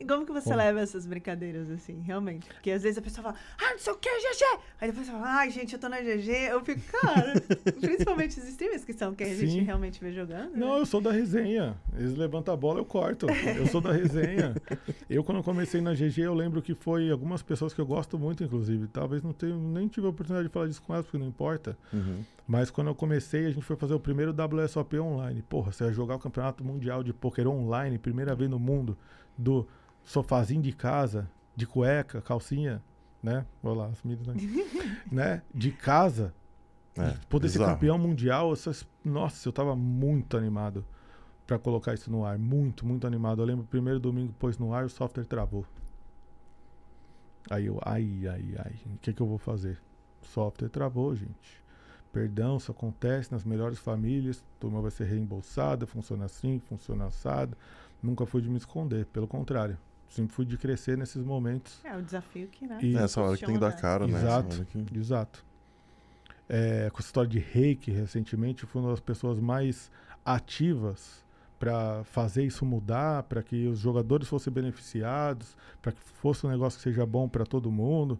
E 0.00 0.04
como 0.06 0.24
que 0.24 0.32
você 0.32 0.56
leva 0.56 0.80
essas 0.80 1.04
brincadeiras, 1.04 1.70
assim, 1.70 2.00
realmente? 2.00 2.48
Porque 2.48 2.70
às 2.70 2.82
vezes 2.82 2.96
a 2.96 3.02
pessoa 3.02 3.22
fala, 3.22 3.36
ah, 3.58 3.72
não 3.72 3.78
sei 3.78 3.92
o 3.92 3.96
que, 3.96 4.08
GG! 4.08 4.60
Aí 4.80 4.88
depois 4.88 5.06
você 5.06 5.12
fala, 5.12 5.26
ai, 5.26 5.50
gente, 5.50 5.74
eu 5.74 5.78
tô 5.78 5.90
na 5.90 6.00
GG. 6.00 6.30
Eu 6.50 6.64
fico, 6.64 6.80
cara, 6.90 7.34
principalmente 7.78 8.40
os 8.40 8.48
streamers 8.48 8.82
que 8.82 8.94
são 8.94 9.14
quem 9.14 9.30
a 9.30 9.34
gente 9.34 9.52
Sim. 9.52 9.60
realmente 9.60 10.00
vê 10.00 10.10
jogando. 10.10 10.56
Não, 10.56 10.74
né? 10.74 10.80
eu 10.80 10.86
sou 10.86 11.02
da 11.02 11.12
resenha. 11.12 11.76
Eles 11.94 12.16
levantam 12.16 12.54
a 12.54 12.56
bola, 12.56 12.80
eu 12.80 12.84
corto. 12.86 13.26
Eu 13.28 13.66
sou 13.66 13.82
da 13.82 13.92
resenha. 13.92 14.54
Eu, 15.08 15.24
quando 15.24 15.42
comecei 15.42 15.80
na 15.80 15.92
GG, 15.92 16.20
eu 16.20 16.34
lembro 16.34 16.62
que 16.62 16.74
foi 16.74 17.10
algumas 17.10 17.42
pessoas 17.42 17.74
que 17.74 17.80
eu 17.80 17.86
gosto 17.86 18.16
muito, 18.16 18.44
inclusive. 18.44 18.86
Talvez 18.86 19.22
não 19.22 19.32
tenha, 19.32 19.56
nem 19.56 19.88
tive 19.88 20.06
a 20.06 20.10
oportunidade 20.10 20.46
de 20.46 20.52
falar 20.52 20.68
disso 20.68 20.80
com 20.82 20.92
elas, 20.92 21.04
porque 21.04 21.18
não 21.18 21.26
importa. 21.26 21.76
Uhum. 21.92 22.22
Mas 22.46 22.70
quando 22.70 22.88
eu 22.88 22.94
comecei, 22.94 23.46
a 23.46 23.50
gente 23.50 23.64
foi 23.64 23.76
fazer 23.76 23.94
o 23.94 24.00
primeiro 24.00 24.32
WSOP 24.32 24.98
online. 25.00 25.42
Porra, 25.42 25.72
você 25.72 25.84
vai 25.84 25.92
jogar 25.92 26.14
o 26.14 26.18
Campeonato 26.18 26.64
Mundial 26.64 27.02
de 27.02 27.12
Poker 27.12 27.48
online, 27.48 27.98
primeira 27.98 28.34
vez 28.34 28.48
no 28.48 28.58
mundo, 28.58 28.96
do 29.36 29.66
sofazinho 30.04 30.62
de 30.62 30.72
casa, 30.72 31.30
de 31.56 31.66
cueca, 31.66 32.20
calcinha, 32.22 32.82
né? 33.22 33.46
Olha 33.62 33.78
lá, 33.80 33.86
as 33.88 34.02
meninas, 34.02 34.36
né? 35.10 35.42
De 35.54 35.72
casa, 35.72 36.34
É, 36.96 37.16
poder 37.28 37.48
ser 37.48 37.58
bizarro. 37.58 37.74
campeão 37.74 37.98
mundial, 37.98 38.52
essas... 38.52 38.86
nossa, 39.04 39.48
eu 39.48 39.52
tava 39.52 39.76
muito 39.76 40.36
animado 40.36 40.84
pra 41.46 41.58
colocar 41.58 41.94
isso 41.94 42.10
no 42.10 42.24
ar, 42.24 42.38
muito, 42.38 42.86
muito 42.86 43.06
animado. 43.06 43.42
Eu 43.42 43.46
lembro 43.46 43.64
o 43.64 43.68
primeiro 43.68 44.00
domingo 44.00 44.32
pôs 44.38 44.58
no 44.58 44.72
ar, 44.74 44.84
o 44.84 44.90
software 44.90 45.24
travou. 45.26 45.66
Aí 47.48 47.66
eu, 47.66 47.78
ai, 47.84 48.26
ai, 48.28 48.54
ai, 48.64 48.74
o 48.94 48.98
que 48.98 49.12
que 49.12 49.20
eu 49.20 49.26
vou 49.26 49.38
fazer? 49.38 49.80
O 50.22 50.26
software 50.26 50.68
travou, 50.68 51.14
gente. 51.14 51.60
Perdão, 52.12 52.56
isso 52.56 52.70
acontece 52.72 53.30
nas 53.32 53.44
melhores 53.44 53.78
famílias, 53.78 54.38
a 54.56 54.60
turma 54.60 54.80
vai 54.80 54.90
ser 54.90 55.04
reembolsada, 55.04 55.86
funciona 55.86 56.24
assim, 56.26 56.58
funciona 56.58 57.06
assado. 57.06 57.56
Nunca 58.02 58.26
fui 58.26 58.42
de 58.42 58.48
me 58.48 58.56
esconder, 58.56 59.06
pelo 59.06 59.26
contrário. 59.28 59.78
Sempre 60.10 60.34
fui 60.34 60.44
de 60.44 60.58
crescer 60.58 60.98
nesses 60.98 61.22
momentos. 61.24 61.80
É 61.84 61.96
o 61.96 62.02
desafio 62.02 62.48
que, 62.48 62.66
né? 62.66 62.78
E- 62.82 62.92
Nessa 62.92 63.20
hora 63.22 63.36
que 63.36 63.46
tem 63.46 63.54
que 63.54 63.60
dar 63.60 63.72
cara, 63.72 64.06
né? 64.06 64.18
Exato. 64.18 64.64
que- 64.66 64.98
Exato. 64.98 65.44
É, 66.48 66.90
com 66.90 66.98
essa 66.98 67.06
história 67.08 67.30
de 67.30 67.38
reiki, 67.38 67.92
recentemente, 67.92 68.66
fui 68.66 68.80
uma 68.82 68.90
das 68.90 68.98
pessoas 69.00 69.38
mais 69.38 69.88
ativas 70.24 71.24
para 71.60 72.02
fazer 72.04 72.44
isso 72.44 72.64
mudar, 72.64 73.22
para 73.24 73.40
que 73.42 73.66
os 73.68 73.78
jogadores 73.78 74.26
fossem 74.26 74.52
beneficiados, 74.52 75.56
para 75.80 75.92
que 75.92 76.00
fosse 76.02 76.44
um 76.46 76.50
negócio 76.50 76.78
que 76.78 76.82
seja 76.82 77.06
bom 77.06 77.28
para 77.28 77.44
todo 77.46 77.70
mundo, 77.70 78.18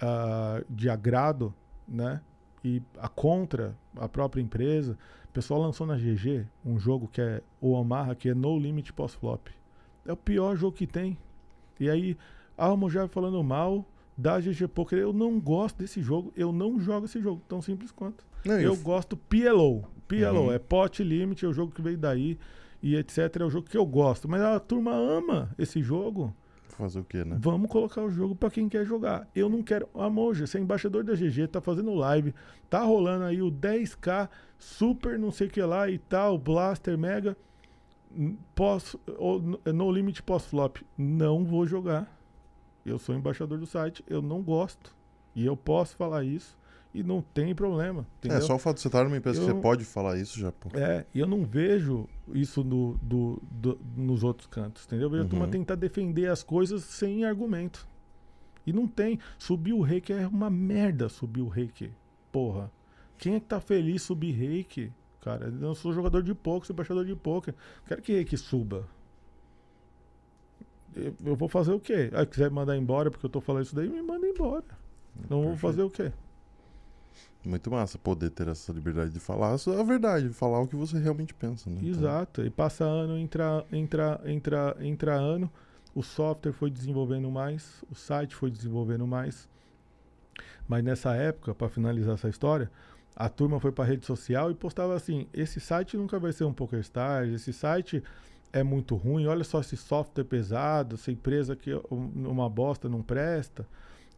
ah, 0.00 0.62
de 0.70 0.88
agrado, 0.88 1.52
né? 1.86 2.20
E 2.64 2.82
a 2.98 3.08
contra 3.08 3.74
a 3.96 4.08
própria 4.08 4.40
empresa. 4.40 4.96
O 5.28 5.32
pessoal 5.32 5.60
lançou 5.60 5.86
na 5.86 5.96
GG 5.96 6.46
um 6.64 6.78
jogo 6.78 7.08
que 7.08 7.20
é 7.20 7.42
o 7.60 7.72
Omaha, 7.72 8.14
que 8.14 8.28
é 8.30 8.34
No 8.34 8.58
Limit 8.58 8.92
Post-Flop. 8.92 9.48
É 10.10 10.12
o 10.12 10.16
pior 10.16 10.56
jogo 10.56 10.76
que 10.76 10.86
tem. 10.88 11.16
E 11.78 11.88
aí, 11.88 12.16
ah, 12.58 12.72
o 12.72 12.76
Mojave 12.76 13.08
falando 13.12 13.42
mal 13.44 13.84
da 14.18 14.40
GG 14.40 14.66
Poker. 14.68 14.98
Eu 14.98 15.12
não 15.12 15.38
gosto 15.38 15.78
desse 15.78 16.02
jogo, 16.02 16.32
eu 16.36 16.52
não 16.52 16.80
jogo 16.80 17.06
esse 17.06 17.20
jogo, 17.20 17.40
tão 17.48 17.62
simples 17.62 17.92
quanto. 17.92 18.24
Não, 18.44 18.60
Eu 18.60 18.72
o- 18.72 18.76
gosto 18.76 19.16
PLO. 19.16 19.84
PLO 20.08 20.46
Uhum. 20.46 20.52
é 20.52 20.58
Pot 20.58 21.02
Limit, 21.04 21.44
é 21.44 21.48
o 21.48 21.52
jogo 21.52 21.72
que 21.72 21.80
veio 21.80 21.96
daí 21.96 22.36
e 22.82 22.96
etc. 22.96 23.36
É 23.40 23.44
o 23.44 23.50
jogo 23.50 23.68
que 23.68 23.76
eu 23.76 23.86
gosto. 23.86 24.28
Mas 24.28 24.42
a 24.42 24.58
turma 24.58 24.90
ama 24.92 25.50
esse 25.56 25.80
jogo. 25.82 26.34
Fazer 26.70 26.98
o 27.00 27.04
quê, 27.04 27.24
né? 27.24 27.36
Vamos 27.40 27.70
colocar 27.70 28.02
o 28.02 28.10
jogo 28.10 28.34
pra 28.34 28.50
quem 28.50 28.68
quer 28.68 28.84
jogar. 28.84 29.28
Eu 29.34 29.48
não 29.48 29.62
quero. 29.62 29.88
A 29.94 30.10
Moja, 30.10 30.46
você 30.46 30.58
é 30.58 30.60
embaixador 30.60 31.04
da 31.04 31.14
GG, 31.14 31.46
tá 31.46 31.60
fazendo 31.60 31.94
live, 31.94 32.34
tá 32.68 32.80
rolando 32.82 33.24
aí 33.24 33.40
o 33.42 33.50
10k, 33.50 34.28
super 34.58 35.18
não 35.18 35.30
sei 35.30 35.46
o 35.46 35.50
que 35.50 35.62
lá 35.62 35.88
e 35.88 35.98
tal, 35.98 36.36
Blaster 36.38 36.96
Mega, 36.98 37.36
pós, 38.54 38.96
ou 39.18 39.40
n- 39.40 39.58
no 39.72 39.90
limit 39.90 40.22
pós-flop. 40.22 40.78
Não 40.96 41.44
vou 41.44 41.66
jogar. 41.66 42.18
Eu 42.84 42.98
sou 42.98 43.14
embaixador 43.14 43.58
do 43.58 43.66
site, 43.66 44.04
eu 44.08 44.20
não 44.22 44.42
gosto. 44.42 44.94
E 45.34 45.44
eu 45.46 45.56
posso 45.56 45.94
falar 45.96 46.24
isso 46.24 46.58
e 46.92 47.02
não 47.02 47.22
tem 47.22 47.54
problema. 47.54 48.06
Entendeu? 48.18 48.38
É, 48.38 48.40
só 48.40 48.56
o 48.56 48.58
fato 48.58 48.76
de 48.76 48.82
você 48.82 48.88
estar 48.88 49.04
numa 49.04 49.16
empresa 49.16 49.38
que 49.40 49.48
Eu- 49.48 49.54
você 49.54 49.60
pode 49.62 49.84
falar 49.84 50.18
isso 50.18 50.38
já, 50.40 50.50
pô. 50.50 50.70
É, 50.76 51.06
e 51.14 51.20
eu 51.20 51.26
não 51.26 51.44
vejo 51.44 52.08
isso 52.34 52.64
no, 52.64 52.98
do, 53.02 53.40
do- 53.50 53.78
nos 53.96 54.24
outros 54.24 54.46
cantos, 54.48 54.86
entendeu? 54.86 55.06
Eu 55.06 55.10
vejo 55.10 55.24
a 55.24 55.28
turma 55.28 55.44
Uhum. 55.44 55.50
tentar 55.50 55.74
defender 55.76 56.28
as 56.28 56.42
coisas 56.42 56.82
sem 56.82 57.24
argumento. 57.24 57.86
E 58.66 58.72
não 58.72 58.86
tem. 58.88 59.18
Subir 59.38 59.72
o 59.72 59.80
reiki 59.82 60.12
é 60.12 60.26
uma 60.26 60.50
merda 60.50 61.08
subir 61.08 61.40
o 61.42 61.48
reiki. 61.48 61.90
Porra. 62.32 62.70
Quem 63.18 63.34
é 63.34 63.40
que 63.40 63.46
tá 63.46 63.60
feliz 63.60 64.02
subir 64.02 64.32
reiki? 64.32 64.92
Cara, 65.20 65.46
eu 65.46 65.52
não 65.52 65.74
sou 65.74 65.92
jogador 65.92 66.22
de 66.22 66.34
poker, 66.34 66.66
sou 66.66 66.74
embaixador 66.74 67.04
de 67.04 67.14
poker. 67.14 67.54
Quero 67.86 68.00
que 68.00 68.12
reiki 68.12 68.36
suba. 68.36 68.86
Eu, 70.94 71.14
eu 71.24 71.36
vou 71.36 71.48
fazer 71.48 71.72
o 71.72 71.80
quê? 71.80 72.10
Ah, 72.12 72.26
quiser 72.26 72.50
me 72.50 72.56
mandar 72.56 72.76
embora 72.76 73.10
porque 73.10 73.26
eu 73.26 73.30
tô 73.30 73.40
falando 73.40 73.64
isso 73.64 73.74
daí, 73.74 73.88
me 73.88 74.02
manda 74.02 74.26
embora. 74.26 74.64
Não 75.28 75.42
vou 75.42 75.56
fazer 75.56 75.82
o 75.82 75.90
quê? 75.90 76.12
Muito 77.44 77.70
massa 77.70 77.98
poder 77.98 78.30
ter 78.30 78.48
essa 78.48 78.72
liberdade 78.72 79.12
de 79.12 79.20
falar 79.20 79.54
a 79.54 79.82
verdade, 79.82 80.28
de 80.28 80.34
falar 80.34 80.60
o 80.60 80.66
que 80.66 80.76
você 80.76 80.98
realmente 80.98 81.32
pensa, 81.32 81.70
né? 81.70 81.78
Então, 81.80 81.90
Exato. 81.90 82.44
E 82.44 82.50
passa 82.50 82.84
ano, 82.84 83.16
entra, 83.16 83.64
entra, 83.72 84.20
entra, 84.26 84.76
entra 84.80 85.14
ano, 85.14 85.50
o 85.94 86.02
software 86.02 86.52
foi 86.52 86.70
desenvolvendo 86.70 87.30
mais, 87.30 87.82
o 87.90 87.94
site 87.94 88.34
foi 88.34 88.50
desenvolvendo 88.50 89.06
mais. 89.06 89.48
Mas 90.68 90.84
nessa 90.84 91.14
época, 91.14 91.54
para 91.54 91.68
finalizar 91.68 92.14
essa 92.14 92.28
história, 92.28 92.70
a 93.24 93.28
turma 93.28 93.60
foi 93.60 93.70
para 93.70 93.84
rede 93.84 94.06
social 94.06 94.50
e 94.50 94.54
postava 94.54 94.94
assim: 94.94 95.26
esse 95.32 95.60
site 95.60 95.96
nunca 95.96 96.18
vai 96.18 96.32
ser 96.32 96.44
um 96.44 96.52
PokerStars, 96.52 97.30
esse 97.32 97.52
site 97.52 98.02
é 98.52 98.62
muito 98.62 98.96
ruim, 98.96 99.26
olha 99.26 99.44
só 99.44 99.60
esse 99.60 99.76
software 99.76 100.24
pesado, 100.24 100.94
essa 100.94 101.12
empresa 101.12 101.54
que 101.54 101.70
uma 101.90 102.48
bosta 102.48 102.88
não 102.88 103.02
presta. 103.02 103.66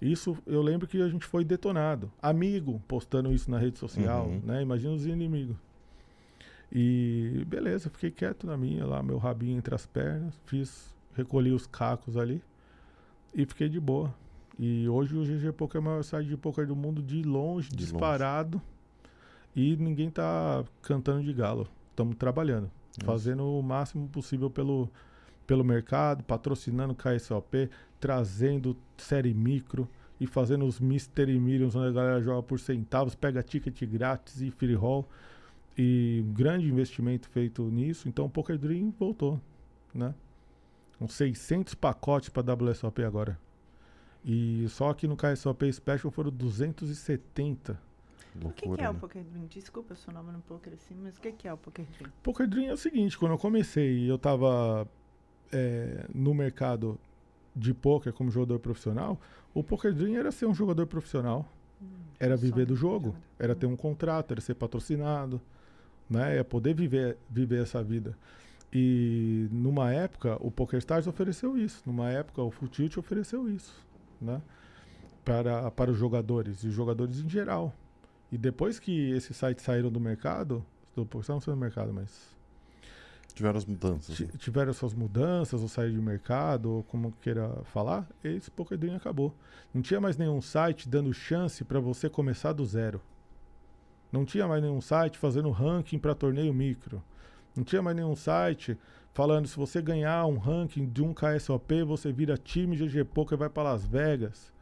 Isso 0.00 0.36
eu 0.46 0.62
lembro 0.62 0.86
que 0.86 1.00
a 1.02 1.08
gente 1.08 1.24
foi 1.26 1.44
detonado. 1.44 2.10
Amigo 2.20 2.80
postando 2.88 3.32
isso 3.32 3.50
na 3.50 3.58
rede 3.58 3.78
social, 3.78 4.26
Uhum. 4.26 4.40
né? 4.44 4.62
Imagina 4.62 4.92
os 4.94 5.04
inimigos. 5.06 5.56
E 6.70 7.44
beleza, 7.46 7.90
fiquei 7.90 8.10
quieto 8.10 8.46
na 8.46 8.56
minha 8.56 8.86
lá, 8.86 9.02
meu 9.02 9.18
rabinho 9.18 9.58
entre 9.58 9.74
as 9.74 9.84
pernas, 9.84 10.34
fiz, 10.46 10.94
recolhi 11.14 11.52
os 11.52 11.66
cacos 11.66 12.16
ali 12.16 12.42
e 13.34 13.44
fiquei 13.44 13.68
de 13.68 13.78
boa. 13.78 14.14
E 14.58 14.88
hoje 14.88 15.16
o 15.16 15.22
GG 15.24 15.52
Poker 15.52 15.78
é 15.78 15.80
o 15.80 15.84
maior 15.84 16.02
site 16.04 16.28
de 16.28 16.36
poker 16.36 16.66
do 16.66 16.76
mundo 16.76 17.02
de 17.02 17.22
longe, 17.22 17.68
De 17.70 17.76
disparado. 17.76 18.60
E 19.54 19.76
ninguém 19.76 20.10
tá 20.10 20.64
cantando 20.80 21.22
de 21.22 21.32
galo. 21.32 21.68
Estamos 21.90 22.16
trabalhando, 22.16 22.70
Isso. 22.90 23.04
fazendo 23.04 23.44
o 23.44 23.62
máximo 23.62 24.08
possível 24.08 24.50
pelo, 24.50 24.88
pelo 25.46 25.62
mercado, 25.62 26.24
patrocinando 26.24 26.94
KSOP, 26.94 27.68
trazendo 28.00 28.76
série 28.96 29.34
micro 29.34 29.88
e 30.18 30.26
fazendo 30.26 30.64
os 30.64 30.80
Mystery 30.80 31.38
Millions, 31.38 31.74
onde 31.74 31.88
a 31.88 31.92
galera 31.92 32.22
joga 32.22 32.42
por 32.42 32.58
centavos, 32.58 33.14
pega 33.14 33.42
ticket 33.42 33.82
grátis 33.84 34.40
e 34.40 34.50
free 34.50 34.74
roll. 34.74 35.06
E 35.76 36.22
um 36.24 36.32
grande 36.32 36.66
investimento 36.68 37.28
feito 37.28 37.62
nisso. 37.64 38.08
Então 38.08 38.26
o 38.26 38.30
Poker 38.30 38.58
Dream 38.58 38.92
voltou, 38.98 39.40
né? 39.94 40.14
Com 40.98 41.08
600 41.08 41.74
pacotes 41.74 42.28
para 42.28 42.54
WSOP 42.54 43.02
agora. 43.02 43.38
E 44.24 44.66
só 44.68 44.92
que 44.94 45.08
no 45.08 45.16
KSOP 45.16 45.72
Special 45.72 46.10
foram 46.10 46.30
270 46.30 47.91
O 48.34 48.38
que, 48.38 48.44
Loucura, 48.66 48.76
que 48.76 48.84
é 48.84 48.90
o 48.90 48.92
né? 48.94 48.98
Poker 48.98 49.24
Dream? 49.24 49.46
Desculpa, 49.46 49.92
eu 49.92 49.96
sou 49.96 50.12
nova 50.12 50.32
no 50.32 50.40
poker 50.40 50.72
assim, 50.72 50.94
mas 50.94 51.16
o 51.16 51.20
que, 51.20 51.32
que 51.32 51.46
é 51.46 51.52
o 51.52 51.56
Poker 51.56 51.84
Dream? 51.98 52.12
Poker 52.22 52.48
Dream 52.48 52.70
é 52.70 52.72
o 52.72 52.76
seguinte, 52.76 53.18
quando 53.18 53.32
eu 53.32 53.38
comecei 53.38 54.10
eu 54.10 54.18
tava 54.18 54.88
é, 55.52 56.06
no 56.14 56.32
mercado 56.32 56.98
de 57.54 57.74
poker 57.74 58.12
como 58.12 58.30
jogador 58.30 58.59
profissional, 58.59 59.20
o 59.52 59.62
Poker 59.62 59.92
Dream 59.92 60.16
era 60.16 60.32
ser 60.32 60.46
um 60.46 60.54
jogador 60.54 60.86
profissional, 60.86 61.46
era 62.18 62.36
viver 62.36 62.64
do 62.64 62.74
jogo, 62.74 63.06
jogador. 63.06 63.22
era 63.38 63.54
ter 63.54 63.66
um 63.66 63.76
contrato, 63.76 64.32
era 64.32 64.40
ser 64.40 64.54
patrocinado, 64.54 65.40
né? 66.09 66.38
É 66.38 66.42
poder 66.42 66.74
viver, 66.74 67.18
viver 67.28 67.62
essa 67.62 67.82
vida. 67.82 68.16
E 68.72 69.48
numa 69.50 69.92
época 69.92 70.38
o 70.40 70.50
PokerStars 70.50 71.06
ofereceu 71.06 71.59
isso, 71.59 71.82
numa 71.84 72.09
época 72.10 72.40
o 72.40 72.50
Full 72.50 72.68
Tilt 72.68 72.96
ofereceu 72.96 73.48
isso, 73.48 73.74
né? 74.20 74.40
Para, 75.24 75.70
para 75.70 75.90
os 75.90 75.98
jogadores 75.98 76.64
e 76.64 76.68
os 76.68 76.74
jogadores 76.74 77.20
em 77.20 77.28
geral. 77.28 77.74
E 78.32 78.38
depois 78.38 78.78
que 78.78 79.10
esses 79.10 79.36
sites 79.36 79.62
saíram 79.62 79.90
do 79.90 80.00
mercado, 80.00 80.64
do 80.96 81.06
não 81.12 81.22
saiu 81.40 81.54
do 81.54 81.56
mercado, 81.56 81.92
mas 81.92 82.32
Tiveram 83.34 83.56
as 83.56 83.64
mudanças. 83.64 84.20
né? 84.20 84.28
tiveram 84.38 84.72
suas 84.72 84.92
mudanças, 84.92 85.62
ou 85.62 85.68
saíram 85.68 85.94
de 85.94 86.00
mercado, 86.00 86.70
ou 86.70 86.82
como 86.82 87.12
queira 87.22 87.48
falar, 87.64 88.06
esse 88.22 88.50
Poker 88.50 88.76
Dream 88.76 88.96
acabou. 88.96 89.34
Não 89.72 89.80
tinha 89.80 90.00
mais 90.00 90.16
nenhum 90.16 90.40
site 90.40 90.88
dando 90.88 91.12
chance 91.14 91.64
para 91.64 91.80
você 91.80 92.10
começar 92.10 92.52
do 92.52 92.64
zero. 92.64 93.00
Não 94.10 94.24
tinha 94.24 94.46
mais 94.46 94.62
nenhum 94.62 94.80
site 94.80 95.16
fazendo 95.16 95.50
ranking 95.50 95.98
para 95.98 96.14
torneio 96.14 96.52
micro. 96.52 97.02
Não 97.56 97.64
tinha 97.64 97.80
mais 97.80 97.96
nenhum 97.96 98.14
site 98.14 98.76
falando 99.14 99.46
se 99.46 99.56
você 99.56 99.80
ganhar 99.80 100.26
um 100.26 100.36
ranking 100.36 100.86
de 100.86 101.02
um 101.02 101.14
KSOP, 101.14 101.82
você 101.84 102.12
vira 102.12 102.36
time 102.36 102.76
GG 102.76 103.04
Poker 103.04 103.36
e 103.36 103.38
vai 103.38 103.48
para 103.48 103.70
Las 103.70 103.84
Vegas. 103.86 104.52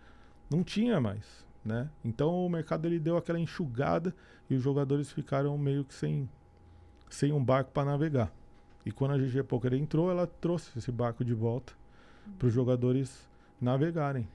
Não 0.48 0.62
tinha 0.62 1.00
mais, 1.00 1.44
né? 1.64 1.90
Então 2.04 2.46
o 2.46 2.48
mercado 2.48 2.86
ele 2.86 2.98
deu 2.98 3.16
aquela 3.16 3.38
enxugada 3.38 4.14
e 4.48 4.54
os 4.54 4.62
jogadores 4.62 5.10
ficaram 5.12 5.56
meio 5.58 5.84
que 5.84 5.94
sem 5.94 6.28
sem 7.08 7.32
um 7.32 7.44
barco 7.44 7.72
para 7.72 7.84
navegar. 7.84 8.32
E 8.86 8.92
quando 8.92 9.12
a 9.14 9.18
GG 9.18 9.42
Poker 9.42 9.74
entrou, 9.74 10.10
ela 10.10 10.26
trouxe 10.26 10.78
esse 10.78 10.90
barco 10.92 11.24
de 11.24 11.34
volta 11.34 11.72
para 12.38 12.46
os 12.46 12.54
jogadores 12.54 13.28
navegarem. 13.60 14.28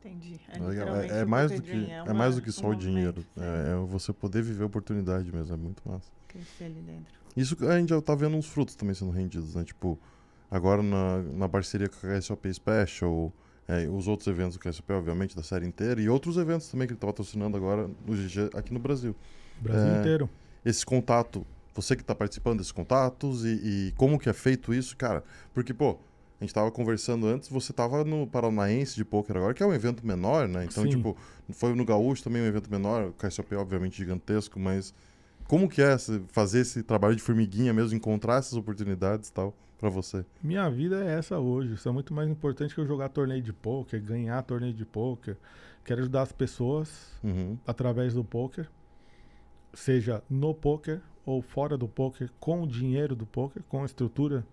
Entendi. 0.00 0.40
É, 0.48 0.56
É, 0.58 1.20
é 1.20 1.24
o 1.24 1.28
mais 1.28 1.50
do 1.52 1.62
que, 1.62 1.90
é 1.90 2.02
uma- 2.02 2.14
mais 2.14 2.36
do 2.36 2.42
que 2.42 2.48
um 2.48 2.52
só 2.52 2.68
o 2.70 2.74
dinheiro. 2.74 3.20
sim, 3.22 3.40
É, 3.40 3.72
é 3.72 3.76
você 3.86 4.12
poder 4.12 4.42
viver 4.42 4.62
a 4.62 4.66
oportunidade 4.66 5.30
mesmo, 5.32 5.52
é 5.54 5.56
muito 5.56 5.82
massa. 5.88 6.10
Crescer 6.28 6.64
ali 6.64 6.80
dentro. 6.80 7.14
Isso 7.36 7.56
a 7.68 7.78
gente 7.78 7.90
já 7.90 8.00
tá 8.00 8.14
vendo 8.14 8.36
uns 8.36 8.46
frutos 8.46 8.74
também 8.74 8.94
sendo 8.94 9.10
rendidos, 9.10 9.54
né? 9.54 9.62
Tipo, 9.64 9.98
agora 10.50 10.82
na, 10.82 11.22
na 11.22 11.48
parceria 11.48 11.88
com 11.88 11.96
a 12.06 12.18
KSOP 12.18 12.52
Special, 12.54 13.32
é, 13.68 13.88
os 13.88 14.06
outros 14.06 14.26
eventos 14.28 14.56
do 14.56 14.60
KSOP, 14.60 14.92
obviamente, 14.92 15.34
da 15.36 15.42
série 15.42 15.66
inteira, 15.66 16.00
e 16.00 16.08
outros 16.08 16.36
eventos 16.36 16.68
também 16.68 16.86
que 16.86 16.92
ele 16.92 17.00
tá 17.00 17.06
patrocinando 17.06 17.56
agora 17.56 17.88
no 18.06 18.14
GG 18.14 18.50
aqui 18.54 18.72
no 18.72 18.78
Brasil. 18.78 19.14
Brasil 19.60 19.92
É. 19.92 19.98
inteiro. 19.98 20.30
Esse 20.64 20.84
contato, 20.84 21.46
você 21.74 21.94
que 21.96 22.04
tá 22.04 22.14
participando 22.14 22.58
desses 22.58 22.72
contatos 22.72 23.44
e, 23.44 23.88
e 23.88 23.94
como 23.96 24.18
que 24.18 24.28
é 24.28 24.32
feito 24.32 24.72
isso, 24.74 24.96
cara? 24.96 25.22
Porque, 25.54 25.72
pô, 25.72 25.98
a 26.40 26.44
gente 26.44 26.52
tava 26.52 26.70
conversando 26.70 27.26
antes, 27.26 27.48
você 27.48 27.72
tava 27.72 28.04
no 28.04 28.26
Paranaense 28.26 28.94
de 28.94 29.04
Poker 29.04 29.36
agora, 29.36 29.54
que 29.54 29.62
é 29.62 29.66
um 29.66 29.72
evento 29.72 30.06
menor, 30.06 30.46
né? 30.46 30.64
Então, 30.64 30.84
Sim. 30.84 30.90
tipo, 30.90 31.16
foi 31.50 31.74
no 31.74 31.84
Gaúcho 31.84 32.22
também 32.22 32.42
um 32.42 32.46
evento 32.46 32.70
menor, 32.70 33.08
o 33.08 33.12
KSOP 33.14 33.54
obviamente 33.54 33.96
gigantesco, 33.96 34.60
mas 34.60 34.92
como 35.48 35.68
que 35.68 35.80
é 35.80 35.96
fazer 36.28 36.60
esse 36.60 36.82
trabalho 36.82 37.16
de 37.16 37.22
formiguinha 37.22 37.72
mesmo, 37.72 37.96
encontrar 37.96 38.36
essas 38.38 38.54
oportunidades 38.54 39.28
e 39.28 39.32
tal, 39.32 39.54
pra 39.78 39.88
você? 39.88 40.24
Minha 40.42 40.68
vida 40.70 41.04
é 41.04 41.18
essa 41.18 41.38
hoje. 41.38 41.74
Isso 41.74 41.88
é 41.88 41.92
muito 41.92 42.12
mais 42.14 42.28
importante 42.28 42.74
que 42.74 42.80
eu 42.80 42.86
jogar 42.86 43.08
torneio 43.08 43.42
de 43.42 43.52
poker, 43.52 44.02
ganhar 44.02 44.42
torneio 44.42 44.72
de 44.74 44.84
poker. 44.84 45.36
Quero 45.84 46.00
ajudar 46.00 46.22
as 46.22 46.32
pessoas 46.32 47.12
Uhum. 47.22 47.56
através 47.66 48.14
do 48.14 48.24
poker, 48.24 48.68
seja 49.72 50.22
no 50.28 50.54
poker 50.54 51.00
ou 51.24 51.42
fora 51.42 51.76
do 51.76 51.88
poker, 51.88 52.30
com 52.40 52.62
o 52.62 52.66
dinheiro 52.66 53.14
do 53.14 53.26
poker, 53.26 53.62
com 53.68 53.82
a 53.82 53.86
estrutura 53.86 54.44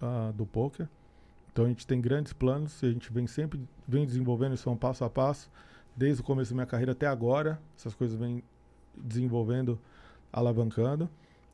ah, 0.00 0.32
do 0.34 0.44
poker. 0.46 0.88
Então 1.52 1.64
a 1.64 1.68
gente 1.68 1.86
tem 1.86 2.00
grandes 2.00 2.32
planos 2.32 2.82
e 2.82 2.86
a 2.86 2.90
gente 2.92 3.12
vem 3.12 3.26
sempre 3.26 3.60
vem 3.86 4.04
desenvolvendo 4.06 4.54
isso 4.54 4.70
um 4.70 4.76
passo 4.76 5.04
a 5.04 5.10
passo, 5.10 5.50
desde 5.96 6.20
o 6.20 6.24
começo 6.24 6.50
da 6.50 6.54
minha 6.56 6.66
carreira 6.66 6.92
até 6.92 7.06
agora. 7.06 7.60
Essas 7.76 7.94
coisas 7.94 8.16
vêm 8.18 8.42
desenvolvendo, 8.96 9.78
alavancando. 10.32 11.08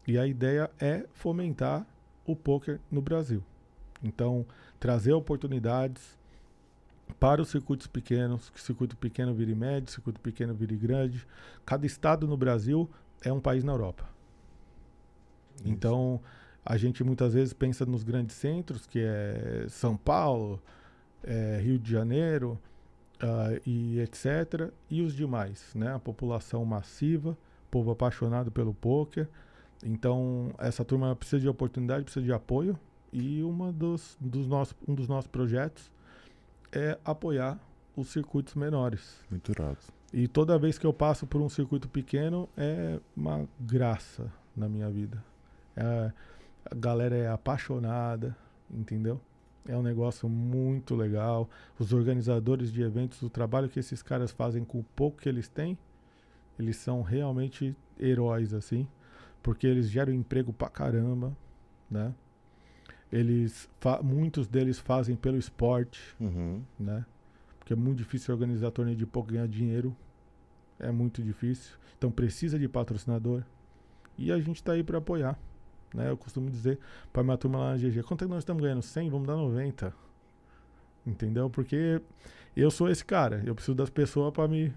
E 0.07 0.19
a 0.19 0.27
ideia 0.27 0.71
é 0.79 1.07
fomentar 1.15 1.87
o 2.27 2.35
poker 2.35 2.81
no 2.91 3.01
Brasil. 3.01 3.43
Então, 4.03 4.45
trazer 4.79 5.13
oportunidades 5.13 6.17
para 7.21 7.41
os 7.41 7.49
circuitos 7.49 7.87
pequenos, 7.87 8.51
que 8.51 8.61
circuito 8.61 8.97
pequeno 8.97 9.33
vire 9.33 9.55
médio, 9.55 9.91
circuito 9.91 10.21
pequeno 10.21 10.55
vire 10.55 10.77
grande. 10.77 11.27
Cada 11.65 11.87
estado 11.87 12.27
no 12.27 12.37
Brasil 12.37 12.91
é 13.23 13.33
um 13.33 13.41
país 13.41 13.65
na 13.65 13.73
Europa. 13.73 14.05
Então, 15.65 16.21
a 16.65 16.77
gente 16.77 17.03
muitas 17.03 17.33
vezes 17.35 17.53
pensa 17.53 17.87
nos 17.87 18.03
grandes 18.03 18.37
centros, 18.37 18.87
que 18.87 19.01
é 19.01 19.67
São 19.69 19.97
Paulo, 19.97 20.61
é 21.23 21.61
Rio 21.63 21.79
de 21.79 21.91
Janeiro 21.91 22.59
ah, 23.21 23.59
e 23.65 24.01
etc. 24.01 24.71
E 24.91 25.01
os 25.01 25.15
demais, 25.15 25.73
né? 25.75 25.95
A 25.95 25.99
população 25.99 26.65
massiva, 26.65 27.37
povo 27.71 27.91
apaixonado 27.91 28.51
pelo 28.51 28.75
poker. 28.75 29.29
Então, 29.85 30.53
essa 30.59 30.85
turma 30.85 31.15
precisa 31.15 31.41
de 31.41 31.49
oportunidade, 31.49 32.05
precisa 32.05 32.25
de 32.25 32.33
apoio. 32.33 32.79
E 33.13 33.43
uma 33.43 33.73
dos, 33.73 34.17
dos 34.21 34.47
nossos, 34.47 34.75
um 34.87 34.95
dos 34.95 35.09
nossos 35.09 35.29
projetos 35.29 35.91
é 36.73 36.99
apoiar 37.05 37.59
os 37.97 38.09
circuitos 38.09 38.55
menores. 38.55 39.25
Muito 39.31 39.53
irado. 39.53 39.79
E 40.13 40.29
toda 40.29 40.59
vez 40.59 40.79
que 40.79 40.87
eu 40.87 40.93
passo 40.93 41.27
por 41.27 41.41
um 41.41 41.49
circuito 41.49 41.89
pequeno 41.89 42.49
é 42.57 43.01
uma 43.17 43.47
graça 43.59 44.31
na 44.57 44.69
minha 44.69 44.91
vida. 44.91 45.23
É- 45.77 46.13
a 46.71 46.75
galera 46.75 47.17
é 47.17 47.29
apaixonada, 47.29 48.37
entendeu? 48.71 49.21
É 49.69 49.77
um 49.77 49.83
negócio 49.83 50.29
muito 50.29 50.95
legal. 50.95 51.49
Os 51.79 51.93
organizadores 51.93 52.73
de 52.73 52.83
eventos, 52.83 53.23
o 53.23 53.31
trabalho 53.31 53.69
que 53.69 53.79
esses 53.79 54.03
caras 54.03 54.31
fazem 54.31 54.65
com 54.65 54.81
o 54.81 54.85
pouco 54.95 55.19
que 55.19 55.29
eles 55.29 55.49
têm, 55.49 55.79
eles 56.59 56.77
são 56.77 57.03
realmente 57.03 57.75
heróis, 57.99 58.53
assim. 58.53 58.87
Porque 59.47 59.65
eles 59.65 59.89
geram 59.89 60.13
emprego 60.13 60.53
pra 60.53 60.69
caramba, 60.69 61.33
né? 61.89 62.13
Eles 63.13 63.71
muitos 64.03 64.49
deles 64.49 64.77
fazem 64.81 65.15
pelo 65.15 65.37
esporte, 65.39 66.01
Uhum. 66.19 66.63
né? 66.77 67.07
Porque 67.61 67.73
é 67.73 67.77
muito 67.77 67.99
difícil 67.99 68.35
organizar 68.35 68.73
torneio 68.73 68.97
de 68.97 69.05
e 69.05 69.23
ganhar 69.23 69.47
dinheiro. 69.47 69.97
É 70.81 70.91
muito 70.91 71.23
difícil. 71.23 71.77
Então 71.97 72.11
precisa 72.11 72.59
de 72.59 72.69
patrocinador. 72.69 73.45
E 74.19 74.33
a 74.33 74.39
gente 74.41 74.61
tá 74.65 74.73
aí 74.73 74.83
para 74.83 74.99
apoiar. 74.99 75.39
Né? 75.95 76.11
Eu 76.11 76.17
costumo 76.17 76.51
dizer 76.51 76.81
para 77.13 77.23
minha 77.23 77.37
turma 77.39 77.59
lá 77.61 77.71
na 77.71 77.77
GG, 77.79 78.03
quanto 78.03 78.23
é 78.25 78.27
que 78.27 78.33
nós 78.35 78.41
estamos 78.43 78.61
ganhando? 78.61 78.83
100? 78.83 79.09
Vamos 79.11 79.29
dar 79.29 79.37
90. 79.37 79.95
Entendeu? 81.07 81.49
Porque 81.49 82.01
eu 82.57 82.69
sou 82.71 82.91
esse 82.91 83.05
cara. 83.05 83.41
Eu 83.47 83.55
preciso 83.55 83.77
das 83.77 83.91
pessoas 83.91 84.33
para 84.33 84.49
me 84.49 84.73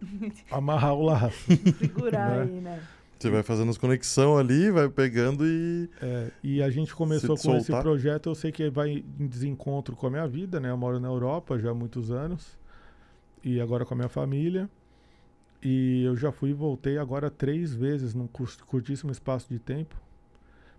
amarrar 0.50 0.92
o 0.94 1.02
laço. 1.02 1.50
Segurar 1.78 2.36
Né? 2.36 2.42
aí, 2.42 2.60
né? 2.60 2.82
Você 3.22 3.30
vai 3.30 3.42
fazendo 3.42 3.70
as 3.70 3.78
conexões 3.78 4.38
ali, 4.40 4.70
vai 4.70 4.88
pegando 4.88 5.46
e. 5.46 5.88
É, 6.00 6.30
e 6.42 6.62
a 6.62 6.68
gente 6.70 6.94
começou 6.94 7.36
com 7.36 7.56
esse 7.56 7.70
projeto, 7.82 8.28
eu 8.28 8.34
sei 8.34 8.50
que 8.52 8.68
vai 8.70 9.04
em 9.18 9.26
desencontro 9.26 9.94
com 9.96 10.06
a 10.06 10.10
minha 10.10 10.26
vida, 10.28 10.58
né? 10.60 10.70
Eu 10.70 10.76
moro 10.76 10.98
na 11.00 11.08
Europa 11.08 11.58
já 11.58 11.70
há 11.70 11.74
muitos 11.74 12.10
anos. 12.10 12.58
E 13.44 13.60
agora 13.60 13.84
com 13.84 13.94
a 13.94 13.96
minha 13.96 14.08
família. 14.08 14.68
E 15.62 16.02
eu 16.04 16.16
já 16.16 16.32
fui 16.32 16.50
e 16.50 16.52
voltei 16.52 16.98
agora 16.98 17.30
três 17.30 17.72
vezes 17.72 18.14
num 18.14 18.26
cur- 18.26 18.56
curtíssimo 18.66 19.12
espaço 19.12 19.48
de 19.48 19.58
tempo 19.60 19.94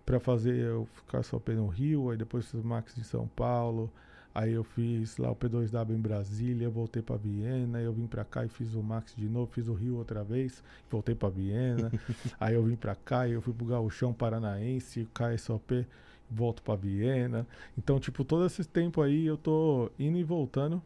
para 0.06 0.20
fazer 0.20 0.56
eu 0.58 0.86
ficar 0.94 1.24
só 1.24 1.40
P 1.40 1.54
no 1.54 1.68
Rio, 1.68 2.10
aí 2.10 2.18
depois 2.18 2.46
fiz 2.46 2.60
o 2.62 2.68
Max 2.68 2.98
em 2.98 3.04
São 3.04 3.26
Paulo, 3.26 3.90
aí 4.34 4.54
eu 4.54 4.64
fiz 4.64 5.18
lá 5.18 5.32
o 5.32 5.36
P2W 5.36 5.92
em 5.92 6.02
Brasília, 6.02 6.70
voltei 6.70 7.02
para 7.02 7.18
Viena, 7.18 7.80
eu 7.82 7.94
vim 7.94 8.08
para 8.08 8.24
cá 8.24 8.46
e 8.46 8.50
fiz 8.50 8.74
o 8.74 8.82
Max 8.82 9.14
de 9.16 9.28
novo, 9.30 9.52
fiz 9.52 9.68
o 9.68 9.74
Rio 9.74 9.98
outra 9.98 10.24
vez, 10.24 10.64
voltei 10.90 11.14
para 11.14 11.30
Viena, 11.30 11.92
aí 12.40 12.56
eu 12.56 12.64
vim 12.64 12.76
para 12.76 12.96
cá 12.96 13.28
e 13.28 13.34
eu 13.34 13.42
fui 13.42 13.54
pro 13.54 13.66
Gauchão 13.66 14.14
Paranaense, 14.14 15.08
KSOP, 15.14 15.86
volto 16.30 16.64
para 16.64 16.76
Viena. 16.76 17.48
Então, 17.78 18.00
tipo, 18.00 18.24
todo 18.24 18.46
esse 18.46 18.64
tempo 18.66 19.02
aí 19.02 19.26
eu 19.26 19.38
tô 19.38 19.92
indo 20.00 20.18
e 20.18 20.24
voltando 20.24 20.82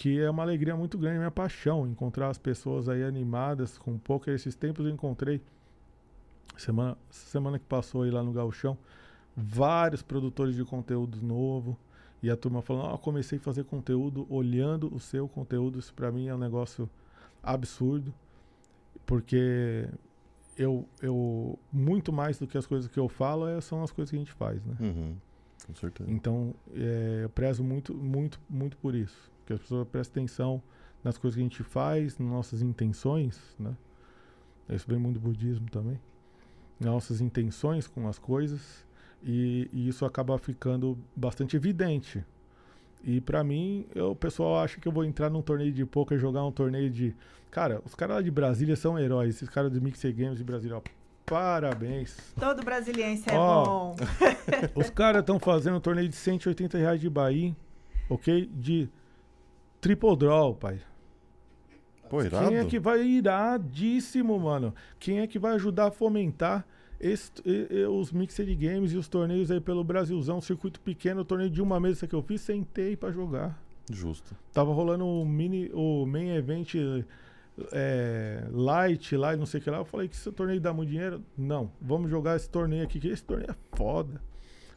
que 0.00 0.18
é 0.18 0.30
uma 0.30 0.42
alegria 0.42 0.74
muito 0.74 0.96
grande, 0.96 1.18
minha 1.18 1.30
paixão, 1.30 1.86
encontrar 1.86 2.28
as 2.28 2.38
pessoas 2.38 2.88
aí 2.88 3.04
animadas 3.04 3.76
com 3.76 3.98
poker. 3.98 4.32
Esses 4.32 4.54
tempos 4.54 4.86
eu 4.86 4.90
encontrei, 4.90 5.42
semana, 6.56 6.96
semana 7.10 7.58
que 7.58 7.66
passou 7.66 8.04
aí 8.04 8.10
lá 8.10 8.22
no 8.22 8.32
Gauchão, 8.32 8.78
vários 9.36 10.00
produtores 10.00 10.56
de 10.56 10.64
conteúdo 10.64 11.20
novo. 11.22 11.78
E 12.22 12.30
a 12.30 12.36
turma 12.36 12.60
falando, 12.60 12.86
ó, 12.86 12.98
comecei 12.98 13.38
a 13.38 13.40
fazer 13.40 13.64
conteúdo 13.64 14.26
olhando 14.28 14.94
o 14.94 15.00
seu 15.00 15.26
conteúdo. 15.26 15.78
Isso 15.78 15.92
pra 15.94 16.12
mim 16.12 16.28
é 16.28 16.34
um 16.34 16.38
negócio 16.38 16.88
absurdo, 17.42 18.12
porque 19.06 19.88
eu, 20.56 20.86
eu 21.00 21.58
muito 21.72 22.12
mais 22.12 22.38
do 22.38 22.46
que 22.46 22.58
as 22.58 22.66
coisas 22.66 22.90
que 22.90 22.98
eu 22.98 23.08
falo 23.08 23.48
é, 23.48 23.60
são 23.60 23.82
as 23.82 23.90
coisas 23.90 24.10
que 24.10 24.16
a 24.16 24.18
gente 24.18 24.32
faz, 24.32 24.62
né? 24.64 24.76
Uhum. 24.80 25.16
Com 25.66 25.74
certeza. 25.74 26.10
Então, 26.10 26.54
é, 26.74 27.20
eu 27.24 27.30
prezo 27.30 27.64
muito, 27.64 27.94
muito, 27.94 28.38
muito 28.48 28.76
por 28.76 28.94
isso. 28.94 29.30
Que 29.46 29.54
as 29.54 29.60
pessoas 29.60 29.88
prestem 29.88 30.24
atenção 30.24 30.62
nas 31.02 31.16
coisas 31.16 31.36
que 31.36 31.40
a 31.40 31.44
gente 31.44 31.62
faz, 31.62 32.18
nas 32.18 32.28
nossas 32.28 32.60
intenções, 32.60 33.56
né? 33.58 33.74
Isso 34.68 34.86
vem 34.86 34.98
muito 34.98 35.18
do 35.18 35.20
budismo 35.20 35.68
também. 35.70 35.98
Nossas 36.78 37.20
intenções 37.20 37.86
com 37.86 38.06
as 38.06 38.18
coisas 38.18 38.86
e, 39.22 39.68
e 39.72 39.88
isso 39.88 40.04
acaba 40.04 40.36
ficando 40.38 40.98
bastante 41.14 41.56
evidente. 41.56 42.24
E 43.02 43.20
pra 43.20 43.42
mim, 43.42 43.86
eu- 43.94 44.10
o 44.10 44.16
pessoal 44.16 44.58
acha 44.62 44.78
que 44.80 44.86
eu 44.86 44.92
vou 44.92 45.04
entrar 45.04 45.30
num 45.30 45.42
torneio 45.42 45.72
de 45.72 45.84
poker, 45.86 46.18
jogar 46.18 46.44
um 46.44 46.52
torneio 46.52 46.90
de. 46.90 47.14
Cara, 47.50 47.80
os 47.84 47.94
caras 47.94 48.16
lá 48.16 48.22
de 48.22 48.30
Brasília 48.30 48.76
são 48.76 48.98
heróis. 48.98 49.36
Esses 49.36 49.48
caras 49.48 49.70
do 49.72 49.80
Mixer 49.80 50.14
Games 50.14 50.38
de 50.38 50.44
Brasília, 50.44 50.76
ó, 50.76 50.82
parabéns. 51.26 52.16
Todo 52.38 52.62
brasiliense 52.62 53.28
é 53.30 53.34
Ó. 53.38 53.64
bom. 53.64 53.96
Os 54.74 54.90
caras 54.90 55.20
estão 55.20 55.38
fazendo 55.38 55.76
um 55.76 55.80
torneio 55.80 56.08
de 56.08 56.14
180 56.16 56.76
reais 56.78 57.00
de 57.00 57.08
Bahia, 57.08 57.54
ok? 58.08 58.50
De 58.52 58.88
triple 59.80 60.16
draw, 60.16 60.54
pai. 60.54 60.80
Pô, 62.08 62.22
irado. 62.22 62.48
Quem 62.48 62.56
é 62.58 62.64
que 62.64 62.78
vai 62.78 63.02
iradíssimo, 63.04 64.38
mano? 64.38 64.74
Quem 64.98 65.20
é 65.20 65.26
que 65.26 65.38
vai 65.38 65.54
ajudar 65.54 65.86
a 65.86 65.90
fomentar 65.90 66.66
esse- 67.00 67.32
e- 67.44 67.66
e- 67.70 67.84
os 67.86 68.12
mixed 68.12 68.54
games 68.56 68.92
e 68.92 68.96
os 68.96 69.08
torneios 69.08 69.50
aí 69.50 69.60
pelo 69.60 69.82
Brasilzão, 69.82 70.40
circuito 70.40 70.78
pequeno, 70.80 71.24
torneio 71.24 71.50
de 71.50 71.62
uma 71.62 71.80
mesa 71.80 72.06
que 72.06 72.14
eu 72.14 72.22
fiz, 72.22 72.40
sentei 72.42 72.96
pra 72.96 73.10
jogar. 73.10 73.60
Justo. 73.90 74.36
Tava 74.52 74.72
rolando 74.72 75.04
o 75.06 75.24
mini, 75.26 75.70
o 75.74 76.06
main 76.06 76.28
event 76.36 76.74
é, 77.72 78.44
light 78.52 79.16
lá 79.16 79.34
e 79.34 79.36
não 79.36 79.46
sei 79.46 79.60
o 79.60 79.62
que 79.62 79.70
lá. 79.70 79.78
Eu 79.78 79.84
falei 79.84 80.08
que 80.08 80.14
esse 80.14 80.30
torneio 80.32 80.60
dá 80.60 80.72
muito 80.72 80.90
dinheiro. 80.90 81.22
Não, 81.36 81.70
vamos 81.80 82.10
jogar 82.10 82.36
esse 82.36 82.48
torneio 82.48 82.84
aqui, 82.84 83.00
que 83.00 83.08
esse 83.08 83.22
torneio 83.24 83.50
é 83.50 83.76
foda. 83.76 84.20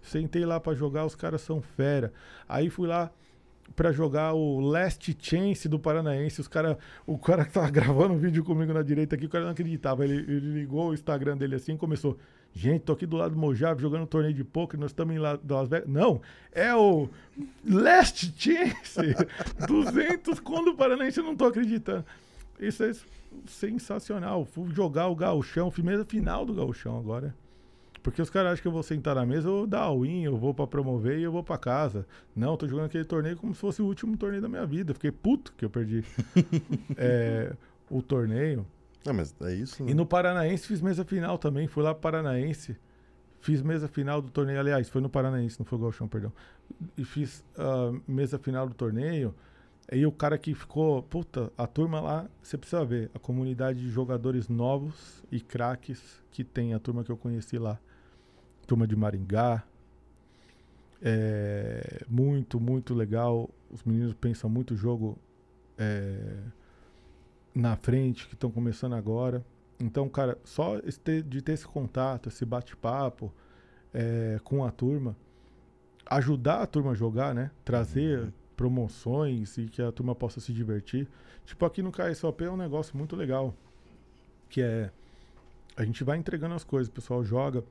Sentei 0.02 0.45
lá 0.45 0.60
pra 0.60 0.74
jogar, 0.74 1.06
os 1.06 1.16
caras 1.16 1.41
são 1.41 1.62
fera. 1.62 2.12
Aí 2.48 2.70
fui 2.70 2.88
lá 2.88 3.12
pra 3.76 3.91
jogar 3.91 4.34
o 4.34 4.60
Last 4.60 5.15
Chance 5.19 5.68
do 5.68 5.80
Paranaense. 5.80 6.40
Os 6.41 6.48
cara, 6.48 6.77
o 7.07 7.18
cara 7.18 7.44
que 7.45 7.52
tava 7.52 7.69
gravando 7.72 8.14
um 8.14 8.18
vídeo 8.18 8.44
comigo 8.44 8.72
na 8.73 8.81
direita 8.84 9.15
aqui, 9.15 9.26
o 9.26 9.30
cara 9.30 9.45
não 9.45 9.52
acreditava. 9.52 10.03
Ele, 10.03 10.15
ele 10.15 10.53
ligou 10.60 10.90
o 10.90 10.94
Instagram 10.94 11.38
dele 11.38 11.56
assim 11.56 11.73
e 11.73 11.77
começou. 11.77 12.18
Gente, 12.56 12.81
tô 12.84 12.94
aqui 12.94 13.07
do 13.07 13.18
lado 13.18 13.34
do 13.34 13.40
Mojave 13.40 13.81
jogando 13.81 14.03
um 14.03 14.06
torneio 14.06 14.34
de 14.35 14.44
poker, 14.44 14.80
nós 14.80 14.91
estamos 14.91 15.15
em 15.15 15.18
La- 15.18 15.40
Las 15.49 15.68
Vegas. 15.68 15.90
Não, 15.90 16.22
é 16.52 16.76
o 16.76 17.10
Last 17.68 18.31
Chance. 18.38 19.15
200 19.68 20.40
conto 20.40 20.65
do 20.65 20.76
Paranaense, 20.77 21.18
eu 21.19 21.23
não 21.23 21.35
tô 21.35 21.45
acreditando. 21.45 22.06
Isso 22.60 22.84
é 22.84 22.91
sensacional. 23.48 24.45
Fui 24.45 24.69
jogar 24.72 25.07
o 25.07 25.15
gauchão, 25.15 25.72
fiz 25.72 25.84
mesa 25.84 26.06
final 26.06 26.45
do 26.45 26.53
gauchão 26.53 26.98
agora. 26.99 27.34
Porque 28.04 28.22
os 28.22 28.30
caras 28.30 28.52
acham 28.52 28.62
que 28.62 28.68
eu 28.68 28.72
vou 28.72 28.84
sentar 28.84 29.16
na 29.16 29.26
mesa, 29.26 29.48
eu 29.48 29.54
vou 29.54 29.68
dar 29.68 29.90
win, 29.94 30.24
eu 30.24 30.38
vou 30.38 30.54
pra 30.54 30.68
promover 30.68 31.18
e 31.18 31.24
eu 31.24 31.32
vou 31.32 31.42
pra 31.42 31.58
casa. 31.58 32.06
Não, 32.36 32.58
tô 32.58 32.68
jogando 32.68 32.88
aquele 32.88 33.06
torneio 33.06 33.38
como 33.38 33.56
se 33.56 33.62
fosse 33.62 33.82
o 33.82 33.86
último 33.86 34.18
torneio 34.18 34.42
da 34.42 34.50
minha 34.50 34.66
vida. 34.66 34.94
Fiquei 34.94 35.10
puto 35.10 35.54
que 35.54 35.64
eu 35.64 35.70
perdi 35.70 36.04
é, 36.98 37.56
o 37.90 38.02
torneio. 38.02 38.68
Ah, 39.08 39.14
mas 39.14 39.34
é 39.42 39.54
isso, 39.54 39.84
né? 39.84 39.92
E 39.92 39.94
no 39.94 40.06
Paranaense 40.06 40.68
fiz 40.68 40.82
mesa 40.82 41.06
final 41.06 41.38
também. 41.38 41.66
Fui 41.66 41.82
lá 41.82 41.94
pro 41.94 42.02
Paranaense. 42.02 42.76
Fiz 43.40 43.62
mesa 43.62 43.88
final 43.88 44.22
do 44.22 44.30
torneio. 44.30 44.60
Aliás, 44.60 44.90
foi 44.90 45.02
no 45.02 45.10
Paranaense, 45.10 45.58
não 45.58 45.66
foi 45.66 45.78
o 45.78 45.82
Galchão, 45.82 46.08
perdão. 46.08 46.32
E 46.98 47.06
fiz 47.06 47.44
ah, 47.58 47.94
mesa 48.06 48.38
final 48.38 48.68
do 48.68 48.74
torneio. 48.74 49.34
E 49.92 50.06
o 50.06 50.12
cara 50.12 50.38
que 50.38 50.54
ficou. 50.54 51.04
Puta, 51.04 51.52
a 51.58 51.68
turma 51.68 52.02
lá, 52.02 52.30
você 52.42 52.58
precisa 52.58 52.84
ver. 52.84 53.10
A 53.14 53.20
comunidade 53.20 53.80
de 53.80 53.90
jogadores 53.90 54.50
novos 54.50 55.24
e 55.32 55.40
craques 55.40 56.22
que 56.32 56.44
tem, 56.44 56.74
a 56.74 56.80
turma 56.80 57.04
que 57.04 57.12
eu 57.12 57.18
conheci 57.18 57.58
lá. 57.58 57.80
Turma 58.65 58.88
de 58.88 58.95
Maringá. 58.95 59.64
É, 61.02 62.02
muito, 62.07 62.60
muito 62.60 62.94
legal. 62.94 63.49
Os 63.69 63.84
meninos 63.84 64.14
pensam 64.14 64.49
muito 64.49 64.76
jogo 64.76 65.18
é, 65.77 66.38
na 67.53 67.76
frente, 67.76 68.27
que 68.27 68.34
estão 68.35 68.49
começando 68.49 68.94
agora. 68.94 69.45
Então, 69.80 70.07
cara, 70.07 70.38
só 70.44 70.80
de 70.80 71.41
ter 71.41 71.52
esse 71.52 71.68
contato, 71.68 72.30
esse 72.30 72.45
bate-papo 72.45 73.34
é, 73.94 74.40
com 74.44 74.64
a 74.64 74.72
turma, 74.72 75.15
ajudar 76.06 76.61
a 76.61 76.65
turma 76.68 76.91
a 76.91 76.95
jogar, 76.95 77.34
né? 77.35 77.52
Trazer 77.65 78.19
Uhum. 78.19 78.31
promoções 78.56 79.57
e 79.57 79.65
que 79.65 79.81
a 79.81 79.91
turma 79.91 80.15
possa 80.15 80.40
se 80.40 80.53
divertir. 80.53 81.07
Tipo, 81.45 81.65
aqui 81.65 81.81
no 81.81 81.91
KSOP 81.91 82.44
é 82.45 82.49
um 82.49 82.56
negócio 82.56 82.95
muito 82.95 83.15
legal, 83.15 83.53
que 84.49 84.61
é 84.61 84.90
a 85.76 85.84
gente 85.84 86.03
vai 86.03 86.18
entregando 86.18 86.53
as 86.53 86.64
coisas, 86.64 86.88
o 86.88 86.91
pessoal 86.91 87.23
joga, 87.26 87.64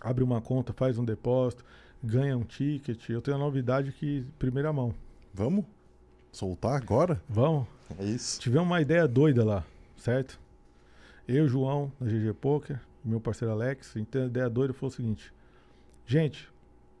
abre 0.00 0.24
uma 0.24 0.40
conta, 0.40 0.72
faz 0.72 0.98
um 0.98 1.04
depósito, 1.04 1.64
ganha 2.02 2.36
um 2.36 2.44
ticket. 2.44 3.08
Eu 3.08 3.22
tenho 3.22 3.36
a 3.36 3.40
novidade 3.40 3.92
que 3.92 4.24
primeira 4.38 4.72
mão. 4.72 4.94
Vamos? 5.32 5.64
Soltar 6.32 6.76
agora? 6.76 7.22
Vamos? 7.28 7.66
É 7.98 8.04
isso. 8.04 8.40
Tivemos 8.40 8.66
uma 8.66 8.80
ideia 8.80 9.06
doida 9.06 9.44
lá, 9.44 9.64
certo? 9.96 10.38
Eu, 11.26 11.48
João, 11.48 11.90
da 12.00 12.06
GG 12.06 12.34
Poker, 12.34 12.80
meu 13.04 13.20
parceiro 13.20 13.52
Alex, 13.52 13.96
então 13.96 14.22
a 14.22 14.26
ideia 14.26 14.50
doida 14.50 14.74
foi 14.74 14.88
o 14.88 14.92
seguinte: 14.92 15.32
gente, 16.06 16.48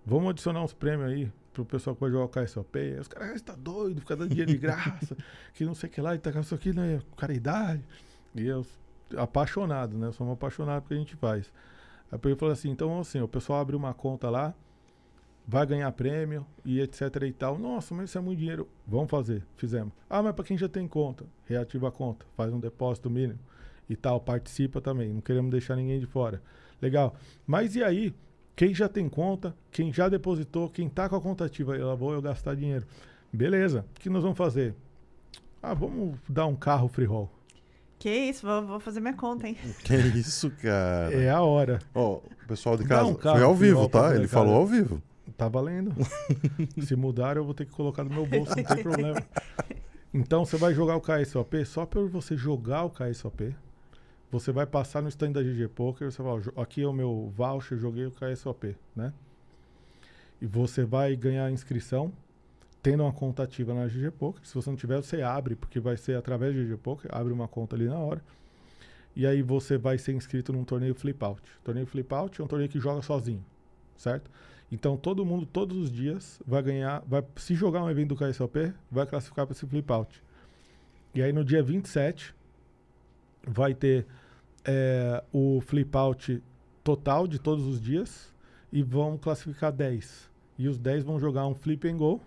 vamos 0.04 0.30
adicionar 0.30 0.62
uns 0.62 0.72
prêmios 0.72 1.10
aí 1.10 1.32
pro 1.52 1.64
pessoal 1.64 1.94
que 1.94 2.00
vai 2.00 2.10
jogar 2.10 2.24
o 2.24 2.28
KSOP. 2.28 2.78
Aí 2.78 2.98
Os 2.98 3.08
caras, 3.08 3.40
ah, 3.40 3.44
tá 3.44 3.54
doido, 3.54 4.00
fica 4.00 4.16
dando 4.16 4.30
dinheiro 4.30 4.50
de 4.50 4.58
graça, 4.58 5.16
que 5.54 5.64
não 5.64 5.74
sei 5.74 5.88
o 5.88 5.92
que 5.92 6.00
lá, 6.00 6.14
e 6.14 6.18
tá 6.18 6.32
com 6.32 6.40
isso 6.40 6.54
aqui, 6.54 6.72
né? 6.72 7.00
Caridade. 7.16 7.82
E 8.34 8.46
eu, 8.46 8.66
apaixonado, 9.16 9.96
né? 9.96 10.10
Somos 10.12 10.34
apaixonados 10.34 10.88
pelo 10.88 11.00
que 11.00 11.04
a 11.04 11.06
gente 11.06 11.16
faz. 11.16 11.52
Aí 12.10 12.18
eu 12.24 12.36
falei 12.36 12.52
assim: 12.52 12.70
então, 12.70 13.00
assim, 13.00 13.20
o 13.20 13.28
pessoal 13.28 13.60
abre 13.60 13.74
uma 13.74 13.92
conta 13.92 14.30
lá, 14.30 14.54
vai 15.46 15.66
ganhar 15.66 15.90
prêmio 15.92 16.46
e 16.64 16.80
etc 16.80 17.00
e 17.22 17.32
tal. 17.32 17.58
Nossa, 17.58 17.94
mas 17.94 18.10
isso 18.10 18.18
é 18.18 18.20
muito 18.20 18.38
dinheiro. 18.38 18.68
Vamos 18.86 19.10
fazer. 19.10 19.44
Fizemos. 19.56 19.92
Ah, 20.08 20.22
mas 20.22 20.34
para 20.34 20.44
quem 20.44 20.56
já 20.56 20.68
tem 20.68 20.86
conta, 20.86 21.24
reativa 21.46 21.88
a 21.88 21.92
conta, 21.92 22.24
faz 22.36 22.52
um 22.52 22.60
depósito 22.60 23.10
mínimo 23.10 23.38
e 23.88 23.96
tal, 23.96 24.20
participa 24.20 24.80
também. 24.80 25.12
Não 25.12 25.20
queremos 25.20 25.50
deixar 25.50 25.76
ninguém 25.76 26.00
de 26.00 26.06
fora. 26.06 26.42
Legal. 26.80 27.14
Mas 27.46 27.76
e 27.76 27.82
aí? 27.82 28.14
Quem 28.56 28.72
já 28.72 28.88
tem 28.88 29.08
conta, 29.08 29.52
quem 29.72 29.92
já 29.92 30.08
depositou, 30.08 30.70
quem 30.70 30.88
tá 30.88 31.08
com 31.08 31.16
a 31.16 31.20
conta 31.20 31.44
ativa, 31.44 31.76
eu 31.76 31.96
vou 31.96 32.12
eu 32.12 32.22
gastar 32.22 32.54
dinheiro. 32.54 32.86
Beleza. 33.32 33.84
O 33.96 34.00
que 34.00 34.08
nós 34.08 34.22
vamos 34.22 34.38
fazer? 34.38 34.76
Ah, 35.60 35.74
vamos 35.74 36.16
dar 36.28 36.46
um 36.46 36.54
carro 36.54 36.86
free 36.86 37.04
roll. 37.04 37.28
Que 38.04 38.10
isso, 38.10 38.46
vou, 38.46 38.66
vou 38.66 38.80
fazer 38.80 39.00
minha 39.00 39.14
conta, 39.14 39.48
hein? 39.48 39.56
Que 39.82 39.94
isso, 39.94 40.50
cara. 40.50 41.10
É 41.14 41.30
a 41.30 41.40
hora. 41.40 41.78
Ó, 41.94 42.16
o 42.16 42.46
pessoal 42.46 42.76
de 42.76 42.84
casa 42.84 43.06
um 43.08 43.14
carro 43.14 43.36
foi 43.36 43.44
ao 43.46 43.54
vivo, 43.54 43.88
tá? 43.88 44.14
Ele 44.14 44.28
falou 44.28 44.56
ao 44.56 44.66
vivo. 44.66 45.02
Tá 45.38 45.48
valendo. 45.48 45.90
Se 46.84 46.94
mudar, 46.96 47.38
eu 47.38 47.44
vou 47.46 47.54
ter 47.54 47.64
que 47.64 47.72
colocar 47.72 48.04
no 48.04 48.10
meu 48.10 48.26
bolso, 48.26 48.54
não 48.54 48.62
tem 48.62 48.76
problema. 48.84 49.22
Então, 50.12 50.44
você 50.44 50.58
vai 50.58 50.74
jogar 50.74 50.96
o 50.96 51.00
KSOP, 51.00 51.64
só 51.64 51.86
por 51.86 52.06
você 52.06 52.36
jogar 52.36 52.84
o 52.84 52.90
KSOP, 52.90 53.56
você 54.30 54.52
vai 54.52 54.66
passar 54.66 55.00
no 55.00 55.08
stand 55.08 55.32
da 55.32 55.42
GG 55.42 55.68
Poker, 55.74 56.12
você 56.12 56.20
vai, 56.20 56.42
aqui 56.56 56.82
é 56.82 56.86
o 56.86 56.92
meu 56.92 57.32
voucher, 57.34 57.78
joguei 57.78 58.04
o 58.04 58.10
KSOP, 58.10 58.76
né? 58.94 59.14
E 60.42 60.46
você 60.46 60.84
vai 60.84 61.16
ganhar 61.16 61.50
inscrição, 61.50 62.12
tendo 62.84 63.02
uma 63.02 63.14
conta 63.14 63.44
ativa 63.44 63.72
na 63.72 63.86
GG 63.86 64.10
Poker. 64.10 64.46
Se 64.46 64.54
você 64.54 64.68
não 64.68 64.76
tiver, 64.76 64.96
você 64.98 65.22
abre, 65.22 65.56
porque 65.56 65.80
vai 65.80 65.96
ser 65.96 66.18
através 66.18 66.54
da 66.54 66.62
GG 66.62 66.76
Poker, 66.76 67.10
abre 67.14 67.32
uma 67.32 67.48
conta 67.48 67.74
ali 67.74 67.86
na 67.86 67.98
hora. 67.98 68.22
E 69.16 69.26
aí 69.26 69.40
você 69.40 69.78
vai 69.78 69.96
ser 69.96 70.12
inscrito 70.12 70.52
num 70.52 70.64
torneio 70.64 70.94
Flip 70.94 71.24
Out. 71.24 71.42
Torneio 71.64 71.86
Flip 71.86 72.12
Out 72.12 72.42
é 72.42 72.44
um 72.44 72.46
torneio 72.46 72.68
que 72.68 72.78
joga 72.78 73.00
sozinho, 73.00 73.42
certo? 73.96 74.30
Então 74.70 74.98
todo 74.98 75.24
mundo, 75.24 75.46
todos 75.46 75.78
os 75.78 75.90
dias, 75.90 76.42
vai 76.46 76.62
ganhar. 76.62 77.02
Vai, 77.06 77.24
se 77.36 77.54
jogar 77.54 77.82
um 77.82 77.88
evento 77.88 78.14
do 78.14 78.16
KSLP, 78.16 78.74
vai 78.90 79.06
classificar 79.06 79.46
para 79.46 79.54
esse 79.54 79.66
flip 79.66 79.90
out. 79.90 80.22
E 81.14 81.22
aí 81.22 81.32
no 81.32 81.42
dia 81.42 81.62
27 81.62 82.34
vai 83.46 83.72
ter 83.72 84.06
é, 84.62 85.24
o 85.32 85.58
flip 85.62 85.96
out 85.96 86.42
total 86.82 87.26
de 87.26 87.38
todos 87.38 87.66
os 87.66 87.80
dias 87.80 88.30
e 88.70 88.82
vão 88.82 89.16
classificar 89.16 89.72
10. 89.72 90.30
E 90.58 90.68
os 90.68 90.78
10 90.78 91.02
vão 91.02 91.18
jogar 91.18 91.46
um 91.46 91.54
flip 91.54 91.88
and 91.88 91.96
go 91.96 92.20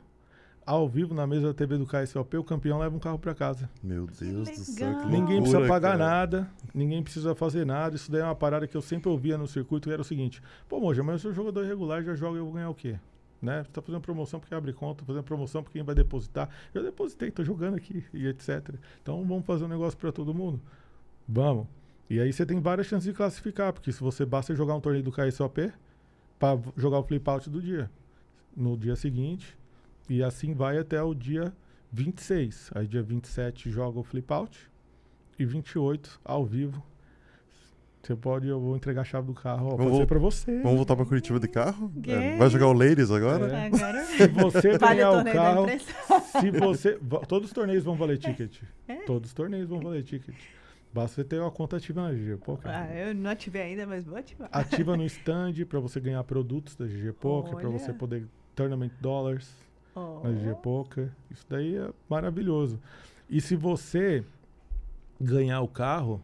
ao 0.68 0.88
vivo 0.88 1.15
na 1.15 1.26
mesa 1.26 1.48
da 1.48 1.53
TV 1.53 1.77
do 1.77 1.85
KSLP. 1.85 2.38
O 2.38 2.44
campeão 2.44 2.77
leva 2.77 2.94
um 2.94 2.99
carro 2.99 3.18
para 3.18 3.34
casa. 3.34 3.69
Meu 3.81 4.06
Deus 4.06 4.49
do 4.49 4.56
céu, 4.56 4.88
legal. 4.89 5.02
que 5.02 5.07
Ninguém 5.07 5.39
loucura, 5.39 5.41
precisa 5.41 5.68
pagar 5.68 5.98
cara. 5.98 6.10
nada, 6.10 6.52
ninguém 6.73 7.02
precisa 7.02 7.34
fazer 7.34 7.65
nada. 7.65 7.95
Isso 7.95 8.11
daí 8.11 8.19
é 8.19 8.26
uma 8.26 8.35
parada 8.35 8.68
que 8.68 8.76
eu 8.76 8.81
sempre 8.81 9.10
ouvia 9.10 9.38
no 9.38 9.48
circuito, 9.48 9.88
que 9.88 9.94
era 9.94 10.02
o 10.02 10.06
seguinte: 10.06 10.41
pô, 10.68 10.80
Moja, 10.80 11.02
mas 11.02 11.14
eu 11.14 11.19
sou 11.19 11.34
jogador 11.34 11.65
regular, 11.65 12.03
já 12.03 12.14
joga, 12.14 12.38
eu 12.38 12.44
vou 12.44 12.53
ganhar 12.53 12.69
o 12.69 12.76
quê? 12.76 12.99
Né? 13.41 13.64
Você 13.64 13.72
tá 13.72 13.81
fazendo 13.81 14.02
promoção 14.02 14.39
porque 14.39 14.53
abre 14.53 14.73
conta, 14.73 15.06
fazendo 15.06 15.23
promoção 15.23 15.64
porque 15.64 15.80
quem 15.80 15.85
vai 15.85 15.95
depositar. 15.95 16.49
Eu 16.73 16.84
depositei, 16.84 17.31
tô 17.31 17.44
jogando 17.45 17.76
aqui 17.76 18.03
e 18.14 18.27
etc. 18.27 18.76
Então 19.02 19.23
vamos 19.26 19.45
fazer 19.45 19.64
um 19.64 19.69
negócio 19.69 19.98
para 19.98 20.11
todo 20.11 20.34
mundo? 20.34 20.60
Vamos. 21.27 21.65
E 22.10 22.19
aí 22.19 22.34
você 22.34 22.45
tem 22.45 22.60
várias 22.60 22.88
chances 22.88 23.06
de 23.06 23.14
classificar, 23.14 23.72
porque 23.72 23.91
se 23.91 24.02
você 24.02 24.26
basta 24.26 24.53
jogar 24.56 24.76
um 24.76 24.81
torneio 24.81 25.03
do 25.03 25.11
KSOP 25.11 25.72
para 26.39 26.60
jogar 26.76 26.99
o 26.99 27.03
flip 27.03 27.27
out 27.30 27.49
do 27.49 27.61
dia. 27.61 27.89
No 28.56 28.76
dia 28.76 28.95
seguinte, 28.95 29.57
e 30.09 30.23
assim 30.23 30.53
vai 30.53 30.77
até 30.77 31.01
o 31.01 31.13
dia 31.13 31.53
26. 31.91 32.71
Aí 32.75 32.88
dia 32.88 33.01
27 33.03 33.69
joga 33.69 33.99
o 33.99 34.03
flip 34.03 34.31
out 34.31 34.69
e 35.39 35.45
28 35.45 36.19
ao 36.23 36.45
vivo. 36.45 36.84
Você 38.03 38.15
pode, 38.15 38.47
eu 38.47 38.57
vou 38.59 38.75
entregar 38.77 39.01
a 39.01 39.03
chave 39.03 39.27
do 39.27 39.34
carro, 39.34 39.73
ó, 39.73 39.75
Vamos 39.75 39.91
vol- 39.97 40.07
pra 40.07 40.17
você. 40.19 40.61
Vamos 40.61 40.77
voltar 40.77 40.95
pra 40.95 41.05
Curitiba 41.05 41.39
de 41.41 41.47
carro? 41.49 41.91
É, 42.07 42.38
Vai 42.38 42.49
jogar 42.49 42.67
o 42.67 42.73
Ladies 42.73 43.11
agora? 43.11 43.47
É. 43.51 43.65
Agora 43.65 44.05
Se 44.05 44.27
você 44.31 44.77
vale 44.77 44.95
ganhar 44.95 45.11
o 45.11 45.19
o 45.21 45.25
carro, 45.25 45.65
se 46.39 46.51
você, 46.51 46.97
todos 47.27 47.49
os 47.49 47.53
torneios 47.53 47.84
vão 47.84 47.95
valer 47.95 48.17
ticket. 48.17 48.61
É? 48.88 48.95
Todos 49.01 49.29
os 49.29 49.34
torneios 49.34 49.67
vão 49.67 49.81
valer 49.81 50.03
ticket. 50.03 50.35
Basta 50.93 51.15
você 51.15 51.23
ter 51.25 51.41
uma 51.41 51.51
conta 51.51 51.75
ativa 51.75 52.01
na 52.01 52.13
GG 52.13 52.38
Poker. 52.38 52.71
Ah, 52.71 52.88
eu 52.95 53.13
não 53.13 53.29
ativei 53.29 53.61
ainda, 53.63 53.85
mas 53.85 54.05
vou 54.05 54.17
ativar. 54.17 54.47
Ativa 54.53 54.95
no 54.95 55.03
stand 55.03 55.65
pra 55.67 55.79
você 55.81 55.99
ganhar 55.99 56.23
produtos 56.23 56.77
da 56.77 56.85
GG 56.85 57.11
Poker, 57.19 57.57
pra 57.57 57.67
você 57.69 57.91
poder 57.91 58.25
tournament 58.55 58.91
dollars 59.01 59.51
Oh. 59.98 60.28
na 60.28 60.32
GG 60.32 60.56
Poker. 60.61 61.10
Isso 61.32 61.45
daí 61.49 61.76
é 61.78 61.90
maravilhoso. 62.10 62.80
E 63.30 63.41
se 63.41 63.56
você 63.56 64.24
ganhar 65.19 65.61
o 65.61 65.68
carro, 65.68 66.22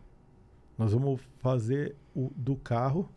nós 0.77 0.93
vamos 0.93 1.19
fazer 1.39 1.95
o- 2.15 2.31
do 2.35 2.55
carro 2.55 3.09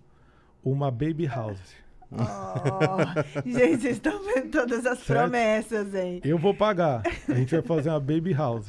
uma 0.65 0.91
baby 0.91 1.27
house. 1.27 1.74
Oh, 2.11 2.16
gente, 3.45 3.83
vocês 3.83 3.97
estão 3.97 4.23
vendo 4.24 4.51
todas 4.51 4.87
as 4.87 4.99
Certo. 5.01 5.20
promessas, 5.20 5.95
hein? 5.95 6.20
Eu 6.24 6.39
vou 6.39 6.55
pagar. 6.55 7.03
A 7.28 7.35
gente 7.35 7.53
vai 7.55 7.62
fazer 7.62 7.91
uma 7.91 8.01
baby 8.01 8.33
house. 8.33 8.69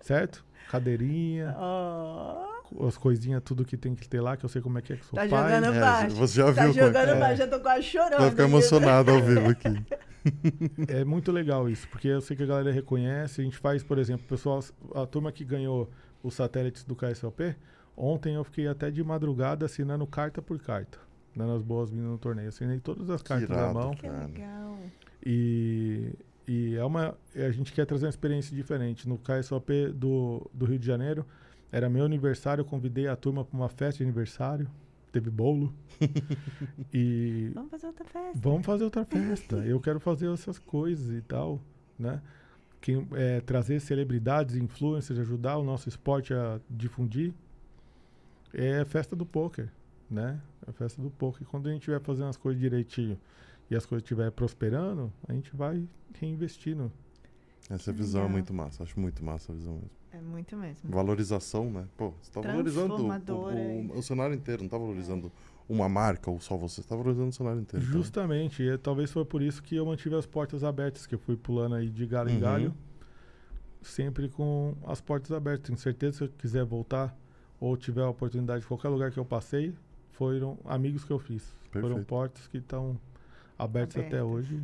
Certo? 0.00 0.44
Cadeirinha, 0.70 1.56
Oh, 1.58 2.86
as 2.86 2.98
coisinhas, 2.98 3.42
tudo 3.42 3.64
que 3.64 3.76
tem 3.78 3.94
que 3.94 4.06
ter 4.06 4.20
lá, 4.20 4.36
que 4.36 4.44
eu 4.44 4.48
sei 4.48 4.60
como 4.60 4.78
é 4.78 4.82
que 4.82 4.92
é 4.92 4.96
que 4.96 5.04
sou 5.06 5.18
tá 5.18 5.26
pai. 5.26 5.28
jogando 5.60 5.74
É, 5.74 5.80
baixo. 5.80 6.16
você 6.16 6.34
já 6.36 6.52
tá 6.52 6.66
viu 6.66 6.70
é 6.70 6.86
jogando 6.86 7.08
é. 7.10 7.18
baixo, 7.18 7.36
já 7.38 7.46
tô 7.48 7.60
quase 7.60 7.82
chorando. 7.84 8.20
Vai 8.20 8.30
ficar 8.30 8.44
emocionado 8.44 9.10
ao 9.10 9.22
vivo 9.22 9.48
aqui. 9.50 9.86
É 10.88 11.04
muito 11.04 11.32
legal 11.32 11.68
isso, 11.68 11.88
porque 11.88 12.08
eu 12.08 12.20
sei 12.20 12.36
que 12.36 12.42
a 12.42 12.46
galera 12.46 12.72
reconhece. 12.72 13.40
A 13.40 13.44
gente 13.44 13.56
faz, 13.56 13.82
por 13.82 13.98
exemplo, 13.98 14.24
o 14.24 14.28
pessoal, 14.28 14.60
a 14.94 15.06
turma 15.06 15.32
que 15.32 15.44
ganhou 15.44 15.90
os 16.22 16.34
satélites 16.34 16.84
do 16.84 16.96
KSLP, 16.96 17.56
ontem 17.96 18.34
eu 18.34 18.44
fiquei 18.44 18.66
até 18.66 18.90
de 18.90 19.02
madrugada 19.02 19.66
assinando 19.66 20.06
carta 20.06 20.42
por 20.42 20.58
carta, 20.58 20.98
dando 21.34 21.52
as 21.52 21.62
boas-vindas 21.62 22.10
no 22.10 22.18
torneio. 22.18 22.48
Assinei 22.48 22.80
todas 22.80 23.08
as 23.10 23.22
Que 23.22 23.28
cartas 23.28 23.48
na 23.48 23.72
mão. 23.72 23.92
Que 23.92 24.08
legal. 24.08 24.78
E, 25.24 26.12
e 26.46 26.74
é 26.76 26.84
uma, 26.84 27.16
a 27.34 27.50
gente 27.50 27.72
quer 27.72 27.86
trazer 27.86 28.06
uma 28.06 28.10
experiência 28.10 28.54
diferente. 28.54 29.08
No 29.08 29.18
KSOP 29.18 29.88
do, 29.88 30.50
do 30.52 30.66
Rio 30.66 30.78
de 30.78 30.86
Janeiro, 30.86 31.26
era 31.70 31.88
meu 31.88 32.04
aniversário, 32.04 32.62
eu 32.62 32.66
convidei 32.66 33.06
a 33.06 33.16
turma 33.16 33.44
para 33.44 33.56
uma 33.56 33.68
festa 33.68 33.98
de 33.98 34.04
aniversário, 34.04 34.68
teve 35.10 35.30
bolo. 35.30 35.72
e 36.92 37.50
Vamos 37.54 37.70
fazer 37.70 37.86
outra 37.86 38.04
festa. 38.04 38.38
vamos 38.38 38.66
fazer 38.66 38.84
outra 38.84 39.04
festa. 39.04 39.56
Eu 39.56 39.80
quero 39.80 40.00
fazer 40.00 40.32
essas 40.32 40.58
coisas 40.58 41.10
e 41.16 41.22
tal, 41.22 41.60
né? 41.98 42.22
Quem, 42.80 43.06
é, 43.12 43.40
trazer 43.40 43.80
celebridades, 43.80 44.54
influencers, 44.54 45.18
ajudar 45.18 45.58
o 45.58 45.64
nosso 45.64 45.88
esporte 45.88 46.32
a 46.32 46.60
difundir. 46.70 47.32
É 48.52 48.84
festa 48.84 49.14
do 49.14 49.26
poker, 49.26 49.70
né? 50.10 50.40
É 50.66 50.72
festa 50.72 51.02
do 51.02 51.10
poker. 51.10 51.46
Quando 51.46 51.68
a 51.68 51.72
gente 51.72 51.80
estiver 51.80 52.00
fazendo 52.00 52.28
as 52.28 52.36
coisas 52.36 52.60
direitinho 52.60 53.18
e 53.70 53.76
as 53.76 53.84
coisas 53.84 54.02
estiverem 54.02 54.32
prosperando, 54.32 55.12
a 55.26 55.32
gente 55.32 55.54
vai 55.54 55.86
reinvestindo. 56.14 56.90
Essa 57.68 57.92
visão 57.92 58.24
é 58.24 58.28
muito 58.28 58.54
massa. 58.54 58.82
Acho 58.82 58.98
muito 58.98 59.22
massa 59.24 59.52
a 59.52 59.54
visão 59.54 59.74
mesmo. 59.74 59.97
É 60.12 60.20
muito 60.20 60.56
mesmo. 60.56 60.90
Valorização, 60.90 61.70
né? 61.70 61.86
Pô, 61.96 62.12
você 62.22 62.30
tá 62.32 62.40
valorizando 62.40 62.94
o, 62.94 63.92
o, 63.92 63.98
o 63.98 64.02
cenário 64.02 64.34
inteiro, 64.34 64.62
não 64.62 64.68
tá 64.68 64.78
valorizando 64.78 65.30
uma 65.68 65.88
marca 65.88 66.30
ou 66.30 66.40
só 66.40 66.56
você, 66.56 66.80
você 66.82 66.88
tá 66.88 66.96
valorizando 66.96 67.28
o 67.28 67.32
cenário 67.32 67.60
inteiro. 67.60 67.84
então. 67.86 67.98
Justamente. 68.00 68.62
E 68.62 68.78
talvez 68.78 69.10
foi 69.12 69.24
por 69.24 69.42
isso 69.42 69.62
que 69.62 69.76
eu 69.76 69.84
mantive 69.84 70.14
as 70.14 70.24
portas 70.26 70.64
abertas, 70.64 71.06
que 71.06 71.14
eu 71.14 71.18
fui 71.18 71.36
pulando 71.36 71.74
aí 71.74 71.90
de 71.90 72.06
galho 72.06 72.30
em 72.30 72.34
Uhum. 72.34 72.40
galho, 72.40 72.74
sempre 73.82 74.28
com 74.28 74.74
as 74.86 75.00
portas 75.00 75.30
abertas. 75.30 75.66
Tenho 75.66 75.78
certeza 75.78 76.12
que 76.12 76.18
se 76.18 76.24
eu 76.24 76.28
quiser 76.38 76.64
voltar 76.64 77.14
ou 77.60 77.76
tiver 77.76 78.02
a 78.02 78.08
oportunidade 78.08 78.62
de 78.62 78.66
qualquer 78.66 78.88
lugar 78.88 79.10
que 79.10 79.18
eu 79.18 79.24
passei, 79.26 79.74
foram 80.12 80.58
amigos 80.64 81.04
que 81.04 81.12
eu 81.12 81.18
fiz. 81.18 81.42
Foram 81.70 81.88
Perfeito. 81.88 82.06
portas 82.06 82.46
que 82.48 82.56
estão 82.58 82.98
abertas 83.58 84.02
até 84.02 84.22
hoje. 84.24 84.58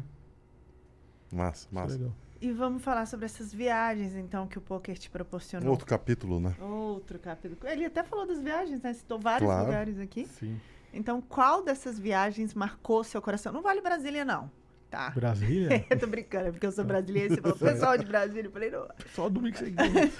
Massa, 1.32 1.68
é 1.70 1.74
massa. 1.74 1.94
legal. 1.98 2.14
E 2.44 2.52
vamos 2.52 2.82
falar 2.82 3.06
sobre 3.06 3.24
essas 3.24 3.54
viagens, 3.54 4.14
então, 4.14 4.46
que 4.46 4.58
o 4.58 4.60
poker 4.60 4.98
te 4.98 5.08
proporcionou. 5.08 5.70
Outro 5.70 5.86
capítulo, 5.86 6.38
né? 6.38 6.54
Outro 6.60 7.18
capítulo. 7.18 7.56
Ele 7.66 7.86
até 7.86 8.02
falou 8.02 8.26
das 8.26 8.38
viagens, 8.38 8.82
né? 8.82 8.92
Citou 8.92 9.18
vários 9.18 9.48
Claro. 9.48 9.64
lugares 9.64 9.98
aqui. 9.98 10.26
Sim. 10.26 10.60
Então, 10.92 11.22
qual 11.22 11.64
dessas 11.64 11.98
viagens 11.98 12.52
marcou 12.52 13.02
seu 13.02 13.22
coração? 13.22 13.50
Não 13.50 13.62
vale 13.62 13.80
Brasília, 13.80 14.26
não. 14.26 14.50
Tá. 14.90 15.08
Brasília? 15.08 15.86
Eu 15.88 15.98
tô 15.98 16.06
brincando, 16.06 16.48
é 16.48 16.52
porque 16.52 16.66
eu 16.66 16.70
sou 16.70 16.84
brasileira. 16.84 17.34
Você 17.34 17.40
falou, 17.40 17.56
pessoal 17.72 17.96
de 17.96 18.04
Brasília. 18.04 18.44
Eu 18.44 18.52
falei, 18.52 18.70
não. 18.70 18.86
Só 19.14 19.30
domingo 19.30 19.56
seguinte. 19.56 20.12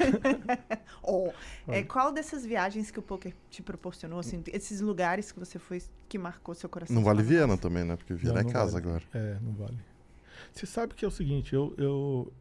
Oh, 1.02 1.30
é, 1.68 1.82
qual 1.82 2.10
dessas 2.10 2.46
viagens 2.46 2.90
que 2.90 2.98
o 2.98 3.02
poker 3.02 3.34
te 3.50 3.62
proporcionou, 3.62 4.18
assim, 4.20 4.42
esses 4.46 4.80
lugares 4.80 5.30
que 5.30 5.38
você 5.38 5.58
foi 5.58 5.82
que 6.08 6.16
marcou 6.16 6.54
seu 6.54 6.70
coração? 6.70 6.96
Não 6.96 7.04
vale 7.04 7.22
Viena 7.22 7.48
"Nossa, 7.48 7.60
também, 7.60 7.84
né? 7.84 7.96
Porque 7.96 8.14
Viena 8.14 8.36
Não, 8.36 8.40
é 8.40 8.44
não 8.44 8.50
casa 8.50 8.72
vale. 8.80 8.86
agora. 8.88 9.02
É, 9.12 9.36
não 9.42 9.52
vale. 9.52 9.78
Você 10.54 10.66
sabe 10.66 10.94
que 10.94 11.04
é 11.04 11.08
o 11.08 11.10
seguinte, 11.10 11.52
eu, 11.52 11.74
eu 11.76 12.32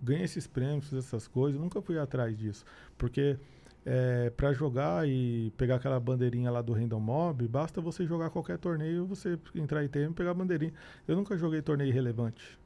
ganhei 0.00 0.22
esses 0.22 0.46
prêmios, 0.46 0.92
essas 0.92 1.26
coisas, 1.26 1.60
nunca 1.60 1.82
fui 1.82 1.98
atrás 1.98 2.38
disso. 2.38 2.64
Porque 2.96 3.36
é, 3.84 4.30
para 4.30 4.52
jogar 4.52 5.08
e 5.08 5.52
pegar 5.56 5.76
aquela 5.76 5.98
bandeirinha 5.98 6.48
lá 6.48 6.62
do 6.62 6.72
Random 6.72 7.00
Mob, 7.00 7.48
basta 7.48 7.80
você 7.80 8.06
jogar 8.06 8.30
qualquer 8.30 8.56
torneio, 8.56 9.04
você 9.04 9.36
entrar 9.52 9.84
em 9.84 9.88
termo 9.88 10.12
e 10.12 10.14
pegar 10.14 10.30
a 10.30 10.34
bandeirinha. 10.34 10.72
Eu 11.08 11.16
nunca 11.16 11.36
joguei 11.36 11.60
torneio 11.60 11.92
relevante. 11.92 12.56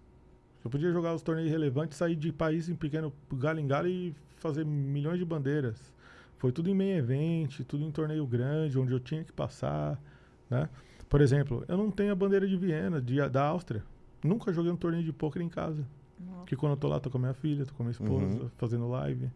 Eu 0.62 0.70
podia 0.70 0.92
jogar 0.92 1.14
os 1.14 1.22
torneios 1.22 1.50
relevantes, 1.50 1.96
sair 1.96 2.14
de 2.14 2.30
país 2.30 2.68
em 2.68 2.74
pequeno 2.74 3.10
galho 3.32 3.58
em 3.58 3.88
e 3.88 4.14
fazer 4.36 4.66
milhões 4.66 5.18
de 5.18 5.24
bandeiras. 5.24 5.94
Foi 6.36 6.52
tudo 6.52 6.68
em 6.68 6.74
meio 6.74 6.98
event, 6.98 7.60
tudo 7.66 7.84
em 7.84 7.90
torneio 7.90 8.26
grande, 8.26 8.78
onde 8.78 8.92
eu 8.92 9.00
tinha 9.00 9.24
que 9.24 9.32
passar, 9.32 9.98
né? 10.50 10.68
Por 11.08 11.22
exemplo, 11.22 11.64
eu 11.68 11.76
não 11.78 11.90
tenho 11.90 12.12
a 12.12 12.14
bandeira 12.14 12.46
de 12.46 12.56
Viena, 12.56 13.00
de, 13.00 13.26
da 13.30 13.42
Áustria. 13.44 13.82
Nunca 14.22 14.52
joguei 14.52 14.70
um 14.70 14.76
torneio 14.76 15.04
de 15.04 15.12
pôquer 15.12 15.42
em 15.42 15.48
casa. 15.48 15.86
Nossa. 16.18 16.40
Porque 16.40 16.56
quando 16.56 16.72
eu 16.72 16.76
tô 16.76 16.88
lá, 16.88 17.00
tô 17.00 17.10
com 17.10 17.18
a 17.18 17.20
minha 17.20 17.34
filha, 17.34 17.64
tô 17.64 17.72
com 17.74 17.82
a 17.82 17.86
minha 17.86 17.92
esposa, 17.92 18.42
Uhum. 18.42 18.50
fazendo 18.56 18.88
live. 18.88 19.30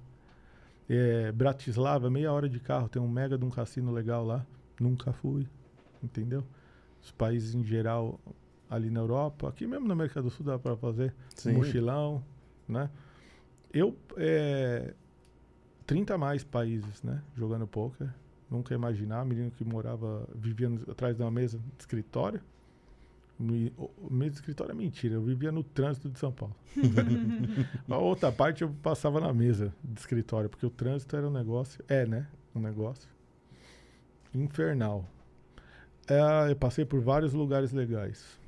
É, 0.88 1.32
Bratislava, 1.32 2.10
meia 2.10 2.30
hora 2.32 2.48
de 2.48 2.60
carro, 2.60 2.88
tem 2.88 3.00
um 3.00 3.08
mega 3.08 3.38
de 3.38 3.44
um 3.44 3.50
cassino 3.50 3.90
legal 3.90 4.24
lá. 4.24 4.44
Nunca 4.78 5.12
fui, 5.12 5.48
entendeu? 6.02 6.44
Os 7.02 7.10
países 7.10 7.54
em 7.54 7.64
geral 7.64 8.20
ali 8.68 8.90
na 8.90 9.00
Europa, 9.00 9.48
aqui 9.48 9.66
mesmo 9.66 9.86
na 9.86 9.94
América 9.94 10.20
do 10.22 10.30
Sul 10.30 10.44
dá 10.44 10.58
pra 10.58 10.76
fazer 10.76 11.14
Sim. 11.34 11.50
um 11.52 11.54
mochilão, 11.54 12.22
né? 12.68 12.90
Eu, 13.72 13.96
é, 14.16 14.94
30 15.86 16.18
mais 16.18 16.44
países, 16.44 17.02
né? 17.02 17.22
Jogando 17.36 17.66
poker. 17.66 18.08
Nunca 18.50 18.74
ia 18.74 18.76
imaginar, 18.76 19.24
menino 19.24 19.50
que 19.50 19.64
morava, 19.64 20.28
vivia 20.34 20.68
atrás 20.88 21.16
de 21.16 21.22
uma 21.22 21.30
mesa 21.30 21.58
de 21.58 21.64
escritório. 21.80 22.40
Me- 23.38 23.72
o- 23.76 23.90
o 23.98 24.12
mesa 24.12 24.30
de 24.30 24.36
escritório 24.36 24.72
é 24.72 24.74
mentira, 24.74 25.14
eu 25.14 25.22
vivia 25.22 25.50
no 25.50 25.64
trânsito 25.64 26.08
de 26.08 26.18
São 26.18 26.30
Paulo. 26.30 26.54
a 27.88 27.98
outra 27.98 28.30
parte 28.30 28.62
eu 28.62 28.70
passava 28.82 29.20
na 29.20 29.32
mesa 29.32 29.74
de 29.82 29.98
escritório, 29.98 30.48
porque 30.48 30.64
o 30.64 30.70
trânsito 30.70 31.16
era 31.16 31.26
um 31.26 31.32
negócio, 31.32 31.84
é, 31.88 32.06
né? 32.06 32.26
Um 32.54 32.60
negócio 32.60 33.08
infernal. 34.34 35.08
É, 36.08 36.50
eu 36.50 36.56
passei 36.56 36.84
por 36.84 37.00
vários 37.00 37.32
lugares 37.32 37.72
legais. 37.72 38.38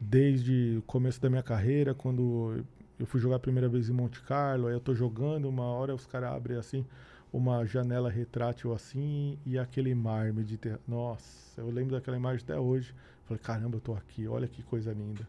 Desde 0.00 0.76
o 0.78 0.82
começo 0.82 1.20
da 1.20 1.28
minha 1.28 1.42
carreira, 1.42 1.92
quando 1.94 2.64
eu 2.98 3.06
fui 3.06 3.20
jogar 3.20 3.36
a 3.36 3.40
primeira 3.40 3.68
vez 3.68 3.88
em 3.88 3.92
Monte 3.92 4.20
Carlo, 4.22 4.68
aí 4.68 4.74
eu 4.74 4.80
tô 4.80 4.94
jogando, 4.94 5.48
uma 5.48 5.64
hora 5.64 5.94
os 5.94 6.06
caras 6.06 6.32
abrem 6.32 6.56
assim, 6.56 6.84
uma 7.32 7.64
janela 7.66 8.08
retrátil 8.08 8.72
assim, 8.72 9.38
e 9.44 9.58
aquele 9.58 9.94
mar 9.94 10.32
Mediterrâneo. 10.32 10.82
Nossa, 10.86 11.60
eu 11.60 11.68
lembro 11.70 11.96
daquela 11.96 12.16
imagem 12.16 12.44
até 12.44 12.58
hoje. 12.58 12.94
Falei, 13.28 13.40
caramba, 13.42 13.76
eu 13.76 13.80
tô 13.80 13.94
aqui, 13.94 14.26
olha 14.26 14.48
que 14.48 14.62
coisa 14.62 14.92
linda. 14.92 15.28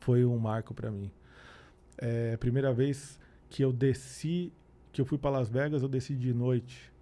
Foi 0.00 0.24
um 0.24 0.38
marco 0.38 0.72
pra 0.72 0.90
mim. 0.90 1.10
É 1.98 2.36
primeira 2.36 2.72
vez 2.72 3.18
que 3.50 3.62
eu 3.62 3.72
desci, 3.72 4.52
que 4.92 5.00
eu 5.00 5.04
fui 5.04 5.18
para 5.18 5.30
Las 5.30 5.48
Vegas, 5.48 5.82
eu 5.82 5.88
desci 5.88 6.14
de 6.14 6.32
noite. 6.32 6.92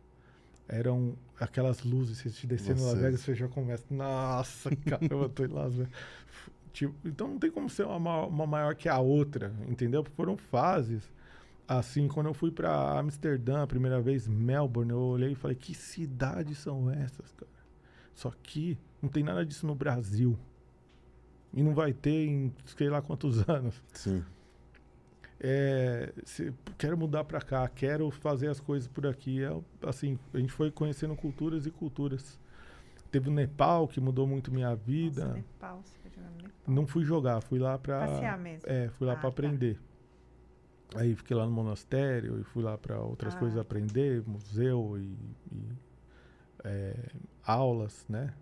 Eram 0.67 1.15
aquelas 1.39 1.83
luzes, 1.83 2.19
você 2.19 2.31
te 2.31 2.47
descendo 2.47 2.81
em 2.81 2.85
Las. 2.85 2.99
Vegas, 2.99 3.21
você 3.21 3.35
já 3.35 3.47
começa. 3.49 3.85
Nossa, 3.91 4.75
caramba, 4.77 5.25
eu 5.25 5.29
tô 5.29 5.45
em 5.45 5.49
Las 5.49 5.75
Vegas. 5.75 5.93
Tipo, 6.73 6.93
então 7.07 7.29
não 7.29 7.39
tem 7.39 7.53
como 7.53 7.71
ser 7.71 7.85
uma, 7.87 8.01
ma- 8.01 8.27
uma 8.27 8.47
maior 8.49 8.75
que 8.75 8.89
a 8.89 8.99
outra, 8.99 9.53
entendeu? 9.69 10.03
Foram 10.17 10.37
fases. 10.37 11.09
Assim, 11.69 12.09
quando 12.09 12.27
eu 12.27 12.35
fui 12.35 12.51
para 12.51 12.99
Amsterdã 12.99 13.63
a 13.63 13.67
primeira 13.67 14.01
vez, 14.01 14.27
Melbourne, 14.27 14.91
eu 14.91 14.99
olhei 14.99 15.31
e 15.31 15.35
falei: 15.37 15.57
que 15.57 15.73
cidades 15.73 16.59
são 16.59 16.91
essas, 16.91 17.31
cara? 17.33 17.51
Só 18.15 18.31
que 18.43 18.79
não 19.03 19.09
tem 19.09 19.23
nada 19.23 19.45
disso 19.45 19.67
no 19.67 19.75
Brasil. 19.75 20.39
E 21.53 21.63
não 21.63 21.75
vai 21.75 21.93
ter 21.93 22.27
em 22.27 22.53
sei 22.65 22.89
lá 22.89 23.01
quantos 23.03 23.47
anos. 23.49 23.83
Sim. 23.93 24.25
É, 25.41 26.13
se- 26.25 26.53
quero 26.79 26.97
mudar 26.97 27.25
para 27.25 27.41
cá, 27.41 27.69
quero 27.69 28.11
fazer 28.11 28.49
as 28.49 28.61
coisas 28.61 28.89
por 28.89 29.07
aqui. 29.07 29.43
É, 29.43 29.51
assim, 29.87 30.19
a 30.33 30.39
gente 30.39 30.53
foi 30.53 30.71
conhecendo 30.71 31.15
culturas 31.15 31.67
e 31.67 31.71
culturas. 31.71 32.39
Teve 33.11 33.29
o 33.29 33.33
Nepal, 33.33 33.87
que 33.87 34.01
mudou 34.01 34.27
muito 34.27 34.51
minha 34.53 34.75
vida. 34.75 35.27
Nossa, 35.27 35.37
Nepal, 35.37 35.83
você 35.85 35.99
foi 36.01 36.11
jogar 36.11 36.31
no 36.31 36.37
Nepal. 36.37 36.51
Não 36.75 36.87
fui 36.87 37.05
jogar, 37.05 37.41
fui 37.43 37.59
lá 37.59 37.79
para 37.79 38.07
Passear 38.07 38.39
mesmo. 38.39 38.69
É, 38.69 38.89
fui 38.91 39.07
lá 39.07 39.13
Ah, 39.13 39.17
para 39.17 39.23
tá. 39.23 39.29
aprender. 39.29 39.79
Aí 40.97 41.15
fiquei 41.15 41.37
lá 41.37 41.45
no 41.45 41.53
monastério 41.53 42.41
e 42.41 42.45
fui 42.45 42.63
lá 42.63 42.79
para 42.79 43.01
outras 43.01 43.35
Ah. 43.35 43.39
coisas 43.39 43.59
aprender, 43.59 44.23
museu 44.27 44.97
e, 44.99 45.17
e, 45.53 45.69
é, 46.65 46.97
aulas, 47.47 48.05
né? 48.09 48.33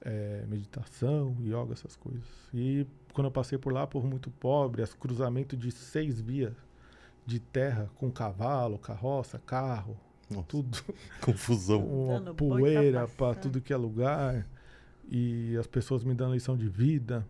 É, 0.00 0.44
meditação, 0.48 1.34
yoga, 1.40 1.72
essas 1.72 1.96
coisas. 1.96 2.24
E 2.52 2.86
quando 3.12 3.26
eu 3.26 3.30
passei 3.30 3.56
por 3.56 3.72
lá, 3.72 3.86
povo 3.86 4.06
muito 4.06 4.30
pobre, 4.30 4.82
as 4.82 4.92
cruzamento 4.92 5.56
de 5.56 5.70
seis 5.70 6.20
vias 6.20 6.52
de 7.26 7.40
terra 7.40 7.88
com 7.96 8.10
cavalo, 8.10 8.78
carroça, 8.78 9.38
carro, 9.38 9.96
Nossa, 10.30 10.46
tudo 10.46 10.78
confusão. 11.22 11.80
uma 11.86 12.18
Dando 12.20 12.34
poeira 12.34 13.08
para 13.08 13.34
tudo 13.34 13.60
que 13.60 13.72
é 13.72 13.76
lugar 13.76 14.46
e 15.10 15.56
as 15.58 15.66
pessoas 15.66 16.04
me 16.04 16.14
dando 16.14 16.34
lição 16.34 16.56
de 16.56 16.68
vida 16.68 17.26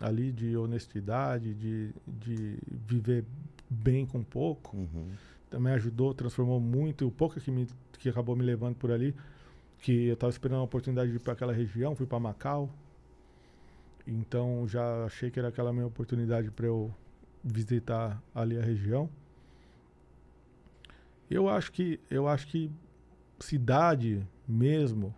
ali 0.00 0.32
de 0.32 0.56
honestidade 0.56 1.54
de, 1.54 1.90
de 2.06 2.58
viver 2.66 3.24
bem 3.70 4.04
com 4.06 4.22
pouco 4.22 4.76
Uhum. 4.76 5.10
também 5.50 5.72
ajudou 5.74 6.12
transformou 6.14 6.60
muito 6.60 7.06
o 7.06 7.10
pouco 7.10 7.40
que 7.40 7.50
me 7.50 7.66
que 7.98 8.08
acabou 8.08 8.36
me 8.36 8.44
levando 8.44 8.74
por 8.76 8.90
ali 8.90 9.14
que 9.80 10.06
eu 10.06 10.14
estava 10.14 10.30
esperando 10.30 10.60
a 10.60 10.64
oportunidade 10.64 11.10
de 11.10 11.16
ir 11.16 11.20
para 11.20 11.32
aquela 11.32 11.52
região 11.52 11.94
fui 11.94 12.06
para 12.06 12.20
Macau 12.20 12.70
então 14.06 14.66
já 14.68 15.04
achei 15.04 15.30
que 15.30 15.38
era 15.38 15.48
aquela 15.48 15.72
minha 15.72 15.86
oportunidade 15.86 16.50
para 16.50 16.66
eu 16.66 16.94
visitar 17.42 18.22
ali 18.34 18.58
a 18.58 18.62
região 18.62 19.08
eu 21.30 21.48
acho 21.48 21.72
que 21.72 22.00
eu 22.10 22.28
acho 22.28 22.46
que 22.46 22.70
cidade 23.38 24.26
mesmo 24.46 25.14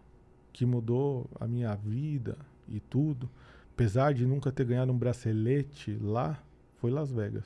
que 0.53 0.65
mudou 0.65 1.29
a 1.39 1.47
minha 1.47 1.75
vida 1.75 2.39
e 2.69 2.81
tudo, 2.81 3.29
apesar 3.73 4.15
de 4.15 4.25
nunca 4.25 4.51
ter 4.51 4.65
ganhado 4.65 4.91
um 4.91 4.99
bracelete 4.99 5.99
lá, 6.01 6.43
foi 6.77 6.91
Las 6.91 7.13
Vegas. 7.13 7.45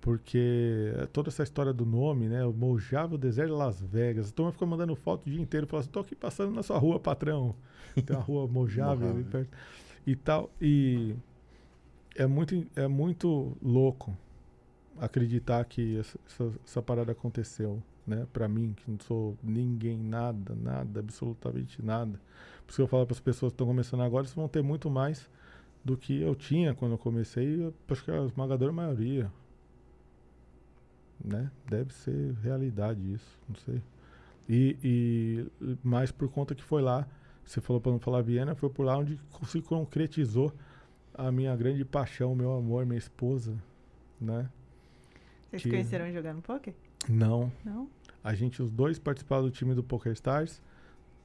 Porque 0.00 0.92
toda 1.12 1.28
essa 1.28 1.42
história 1.42 1.72
do 1.72 1.84
nome, 1.84 2.26
né? 2.26 2.44
O 2.44 2.52
Mojave, 2.52 3.16
o 3.16 3.18
deserto 3.18 3.50
de 3.50 3.56
Las 3.56 3.82
Vegas. 3.82 4.30
A 4.30 4.32
turma 4.32 4.50
ficou 4.50 4.66
mandando 4.66 4.96
foto 4.96 5.26
o 5.26 5.30
dia 5.30 5.40
inteiro. 5.40 5.66
Falando 5.66 5.82
assim, 5.82 5.90
tô 5.90 6.00
aqui 6.00 6.14
passando 6.14 6.54
na 6.54 6.62
sua 6.62 6.78
rua, 6.78 6.98
patrão. 6.98 7.54
Tem 7.94 8.16
uma 8.16 8.22
rua 8.22 8.46
Mojave 8.46 9.04
ali 9.04 9.24
perto. 9.24 9.50
E 10.06 10.16
tal. 10.16 10.50
E 10.60 11.14
é 12.16 12.26
muito, 12.26 12.66
é 12.74 12.88
muito 12.88 13.56
louco 13.62 14.16
acreditar 14.98 15.64
que 15.64 15.98
essa, 15.98 16.18
essa, 16.26 16.52
essa 16.64 16.82
parada 16.82 17.12
aconteceu, 17.12 17.82
né? 18.06 18.26
Pra 18.32 18.48
mim, 18.48 18.74
que 18.74 18.90
não 18.90 18.98
sou 19.00 19.36
ninguém, 19.42 19.98
nada, 19.98 20.54
nada, 20.54 21.00
absolutamente 21.00 21.84
nada. 21.84 22.20
Por 22.66 22.70
isso 22.70 22.76
que 22.76 22.82
eu 22.82 22.88
falo 22.88 23.06
para 23.06 23.14
as 23.14 23.20
pessoas 23.20 23.52
que 23.52 23.54
estão 23.54 23.66
começando 23.66 24.02
agora, 24.02 24.24
vocês 24.24 24.34
vão 24.34 24.48
ter 24.48 24.62
muito 24.62 24.90
mais 24.90 25.28
do 25.84 25.96
que 25.96 26.20
eu 26.20 26.34
tinha 26.34 26.74
quando 26.74 26.92
eu 26.92 26.98
comecei. 26.98 27.64
Eu 27.64 27.74
acho 27.88 28.04
que 28.04 28.10
a 28.10 28.24
esmagadora 28.24 28.72
maioria, 28.72 29.30
né? 31.24 31.50
Deve 31.68 31.92
ser 31.94 32.34
realidade 32.42 33.00
isso, 33.12 33.38
não 33.48 33.56
sei. 33.56 33.82
E, 34.48 34.76
e 34.82 35.76
mais 35.82 36.10
por 36.10 36.28
conta 36.28 36.54
que 36.54 36.62
foi 36.62 36.82
lá, 36.82 37.06
você 37.44 37.60
falou 37.60 37.80
para 37.80 37.92
não 37.92 37.98
falar 37.98 38.22
Viena, 38.22 38.54
foi 38.54 38.68
por 38.70 38.84
lá 38.84 38.96
onde 38.98 39.18
se 39.44 39.60
concretizou 39.62 40.52
a 41.14 41.30
minha 41.30 41.54
grande 41.56 41.84
paixão, 41.84 42.34
meu 42.34 42.52
amor, 42.52 42.84
minha 42.86 42.98
esposa, 42.98 43.54
né? 44.20 44.48
Vocês 45.50 45.62
Que- 45.62 45.70
conheceram 45.70 46.12
jogando 46.12 46.40
poker? 46.42 46.74
Não, 47.08 47.50
Não? 47.64 47.88
a 48.22 48.34
gente, 48.34 48.62
os 48.62 48.70
dois 48.70 48.98
participaram 48.98 49.42
do 49.44 49.50
time 49.50 49.74
do 49.74 49.82
Poker 49.82 50.12
Stars. 50.12 50.60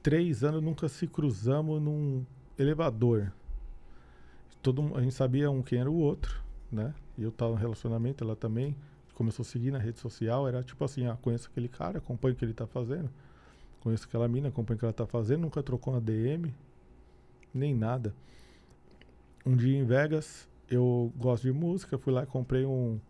Três 0.02 0.42
anos 0.42 0.62
nunca 0.62 0.88
se 0.88 1.06
cruzamos 1.06 1.80
num 1.82 2.24
elevador. 2.58 3.32
Todo, 4.62 4.96
a 4.96 5.02
gente 5.02 5.14
sabia 5.14 5.50
um 5.50 5.62
quem 5.62 5.78
era 5.80 5.90
o 5.90 5.96
outro, 5.96 6.42
né? 6.72 6.94
E 7.16 7.22
eu 7.22 7.30
tava 7.30 7.52
no 7.52 7.56
relacionamento, 7.58 8.24
ela 8.24 8.34
também. 8.34 8.74
Começou 9.16 9.42
a 9.42 9.46
seguir 9.46 9.70
na 9.70 9.78
rede 9.78 9.98
social. 9.98 10.46
Era 10.46 10.62
tipo 10.62 10.84
assim: 10.84 11.06
ah, 11.06 11.16
conheço 11.22 11.48
aquele 11.50 11.68
cara, 11.68 11.96
acompanho 11.96 12.34
o 12.34 12.36
que 12.36 12.44
ele 12.44 12.52
tá 12.52 12.66
fazendo. 12.66 13.10
Conheço 13.80 14.04
aquela 14.06 14.28
mina, 14.28 14.48
acompanho 14.48 14.76
o 14.76 14.78
que 14.78 14.84
ela 14.84 14.92
tá 14.92 15.06
fazendo. 15.06 15.40
Nunca 15.40 15.62
trocou 15.62 15.94
uma 15.94 16.00
DM, 16.00 16.54
nem 17.54 17.74
nada. 17.74 18.14
Um 19.44 19.56
dia 19.56 19.78
em 19.78 19.84
Vegas, 19.84 20.46
eu 20.70 21.10
gosto 21.16 21.44
de 21.44 21.52
música. 21.52 21.96
Fui 21.96 22.12
lá 22.12 22.24
e 22.24 22.26
comprei 22.26 22.66
um, 22.66 23.00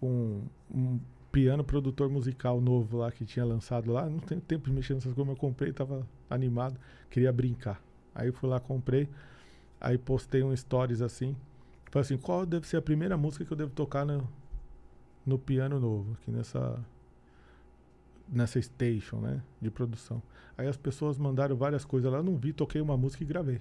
um, 0.00 0.42
um 0.72 1.00
piano 1.32 1.64
produtor 1.64 2.08
musical 2.08 2.60
novo 2.60 2.98
lá 2.98 3.10
que 3.10 3.24
tinha 3.24 3.44
lançado 3.44 3.90
lá. 3.90 4.08
Não 4.08 4.20
tenho 4.20 4.40
tempo 4.40 4.66
de 4.66 4.72
mexer 4.72 4.94
nessas 4.94 5.12
coisas, 5.12 5.26
mas 5.26 5.36
eu 5.36 5.40
comprei, 5.40 5.72
tava 5.72 6.06
animado, 6.28 6.78
queria 7.10 7.32
brincar. 7.32 7.82
Aí 8.14 8.30
fui 8.30 8.48
lá, 8.48 8.60
comprei, 8.60 9.08
aí 9.80 9.98
postei 9.98 10.44
um 10.44 10.54
stories 10.56 11.02
assim. 11.02 11.34
Falei 11.90 12.04
assim, 12.04 12.16
qual 12.16 12.46
deve 12.46 12.68
ser 12.68 12.76
a 12.76 12.82
primeira 12.82 13.16
música 13.16 13.44
que 13.44 13.52
eu 13.52 13.56
devo 13.56 13.72
tocar 13.72 14.06
no, 14.06 14.28
no 15.26 15.38
piano 15.38 15.78
novo, 15.80 16.12
aqui 16.14 16.30
nessa 16.30 16.78
nessa 18.32 18.60
station, 18.62 19.16
né, 19.20 19.42
de 19.60 19.70
produção. 19.70 20.22
Aí 20.56 20.68
as 20.68 20.76
pessoas 20.76 21.18
mandaram 21.18 21.56
várias 21.56 21.84
coisas 21.84 22.10
lá, 22.12 22.22
não 22.22 22.36
vi, 22.36 22.52
toquei 22.52 22.80
uma 22.80 22.96
música 22.96 23.24
e 23.24 23.26
gravei. 23.26 23.60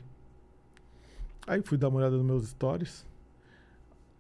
Aí 1.48 1.62
fui 1.64 1.76
dar 1.78 1.88
uma 1.90 1.98
olhada 2.00 2.16
nos 2.18 2.26
meus 2.26 2.48
stories. 2.50 3.04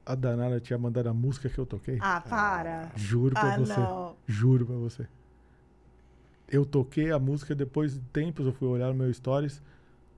A 0.03 0.16
danada 0.16 0.60
tinha 0.60 0.80
mandado 0.80 1.07
a 1.07 1.14
música 1.14 1.48
que 1.49 1.60
eu 1.60 1.68
toquei. 1.68 1.99
Ah, 2.02 2.20
para. 2.20 2.91
Juro 2.95 3.36
pra 3.36 3.53
Ah, 3.53 3.60
você. 3.60 3.80
não. 3.80 4.16
Juro 4.26 4.66
pra 4.66 4.76
você. 4.76 5.07
Eu 6.48 6.66
toquei 6.66 7.11
a 7.11 7.20
música 7.20 7.53
depois 7.53 7.94
de 7.94 7.99
tempos, 8.11 8.48
eu 8.48 8.53
fui 8.53 8.68
olhar 8.68 8.88
no 8.88 8.95
meu 8.95 9.14
stories. 9.14 9.61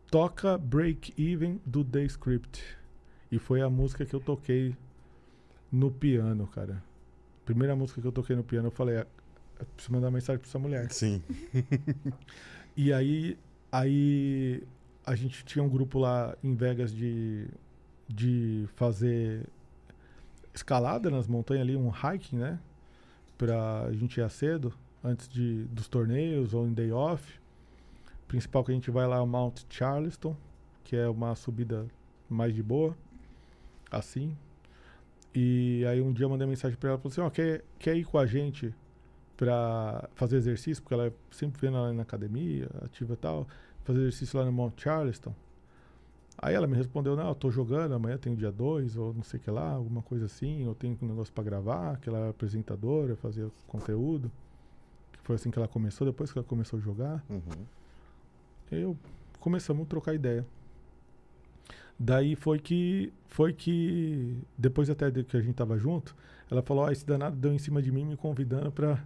Toca 0.10 0.58
Break 0.58 1.14
Even 1.22 1.60
do 1.66 1.84
The 1.84 2.04
Script. 2.06 2.64
E 3.30 3.38
foi 3.38 3.62
a 3.62 3.70
música 3.70 4.06
que 4.06 4.14
eu 4.14 4.22
toquei 4.22 4.74
no 5.70 5.92
piano, 5.92 6.48
cara. 6.48 6.82
Primeira 7.46 7.76
música 7.76 8.02
que 8.02 8.08
eu 8.08 8.12
toquei 8.12 8.36
no 8.36 8.44
piano, 8.44 8.68
eu 8.68 8.72
falei, 8.72 8.98
"Ah, 8.98 9.08
eu 9.60 9.66
preciso 9.76 9.94
mandar 9.94 10.12
mensagem 10.12 10.40
pra 10.40 10.48
essa 10.48 10.60
mulher. 10.60 10.92
Sim. 10.92 11.22
E 12.76 12.94
aí, 12.94 13.38
aí 13.70 14.64
a 15.06 15.14
gente 15.14 15.44
tinha 15.44 15.62
um 15.62 15.68
grupo 15.68 16.00
lá 16.00 16.38
em 16.42 16.56
Vegas 16.56 16.90
de, 16.94 17.46
de 18.08 18.66
fazer 18.78 19.46
escalada 20.54 21.10
nas 21.10 21.28
montanhas 21.28 21.64
ali, 21.64 21.76
um 21.76 21.90
hiking, 21.90 22.38
né? 22.38 22.60
Pra 23.38 23.90
gente 23.92 24.22
ir 24.22 24.30
cedo, 24.30 24.74
antes 25.04 25.28
de, 25.28 25.66
dos 25.66 25.88
torneios 25.90 26.54
ou 26.54 26.66
em 26.66 26.74
day 26.74 26.92
off. 26.94 27.40
Principal 28.28 28.64
que 28.64 28.72
a 28.72 28.74
gente 28.74 28.90
vai 28.90 29.06
lá 29.06 29.18
é 29.18 29.20
o 29.20 29.28
Mount 29.28 29.64
Charleston, 29.70 30.36
que 30.86 30.96
é 30.96 31.10
uma 31.10 31.36
subida 31.36 31.86
mais 32.30 32.56
de 32.56 32.64
boa, 32.64 32.96
assim. 33.92 34.38
E 35.34 35.86
aí 35.86 36.02
um 36.02 36.12
dia 36.12 36.26
eu 36.26 36.30
mandei 36.30 36.46
mensagem 36.46 36.78
pra 36.78 36.90
ela, 36.90 36.98
falei 36.98 37.12
assim, 37.12 37.22
ó, 37.22 37.30
quer, 37.30 37.64
quer 37.80 37.96
ir 37.96 38.04
com 38.04 38.18
a 38.18 38.26
gente 38.26 38.74
pra 39.38 40.10
fazer 40.14 40.38
exercício, 40.38 40.84
porque 40.84 40.94
ela 40.94 41.08
é 41.08 41.14
sempre 41.32 41.62
vendo 41.62 41.78
ela 41.78 41.94
na 41.94 42.04
academia, 42.04 42.70
ativa 42.84 43.14
e 43.14 43.18
tal, 43.18 43.48
fazer 43.84 44.00
exercício 44.02 44.38
lá 44.38 44.46
no 44.46 44.52
Mount 44.52 44.80
Charleston. 44.80 45.34
Aí 46.38 46.56
ela 46.56 46.68
me 46.68 46.76
respondeu, 46.76 47.16
não, 47.16 47.30
eu 47.30 47.36
tô 47.36 47.52
jogando, 47.52 47.94
amanhã 47.94 48.18
tem 48.18 48.36
dia 48.36 48.52
2, 48.52 48.98
ou 48.98 49.14
não 49.14 49.24
sei 49.24 49.40
o 49.40 49.44
que 49.44 49.52
lá, 49.52 49.72
alguma 49.72 50.02
coisa 50.02 50.26
assim, 50.26 50.66
eu 50.66 50.74
tenho 50.74 50.98
um 51.02 51.08
negócio 51.08 51.34
pra 51.34 51.44
gravar, 51.44 51.98
que 51.98 52.10
ela 52.10 52.20
é 52.20 52.30
apresentadora, 52.30 53.16
fazia 53.16 53.50
conteúdo. 53.68 54.32
Que 55.12 55.20
foi 55.22 55.36
assim 55.36 55.52
que 55.52 55.60
ela 55.60 55.68
começou, 55.68 56.08
depois 56.08 56.32
que 56.32 56.40
ela 56.40 56.48
começou 56.48 56.80
a 56.80 56.82
jogar. 56.82 57.24
Uhum. 57.30 57.66
Eu 58.72 58.98
começamos 59.40 59.84
a 59.84 59.86
trocar 59.86 60.14
ideia. 60.14 60.46
Daí 62.04 62.36
foi 62.36 62.58
que 62.58 63.14
foi 63.28 63.54
que 63.54 64.36
depois 64.58 64.90
até 64.90 65.12
de 65.12 65.24
que 65.24 65.38
a 65.38 65.42
gente 65.42 65.54
tava 65.54 65.78
junto, 65.78 66.16
ela 66.50 66.64
falou: 66.64 66.86
"Ó, 66.86 66.90
esse 66.92 67.06
danado 67.06 67.36
deu 67.36 67.54
em 67.54 67.60
cima 67.60 67.80
de 67.80 67.92
mim 67.92 68.04
me 68.06 68.18
convidando 68.18 68.72
pra 68.72 68.98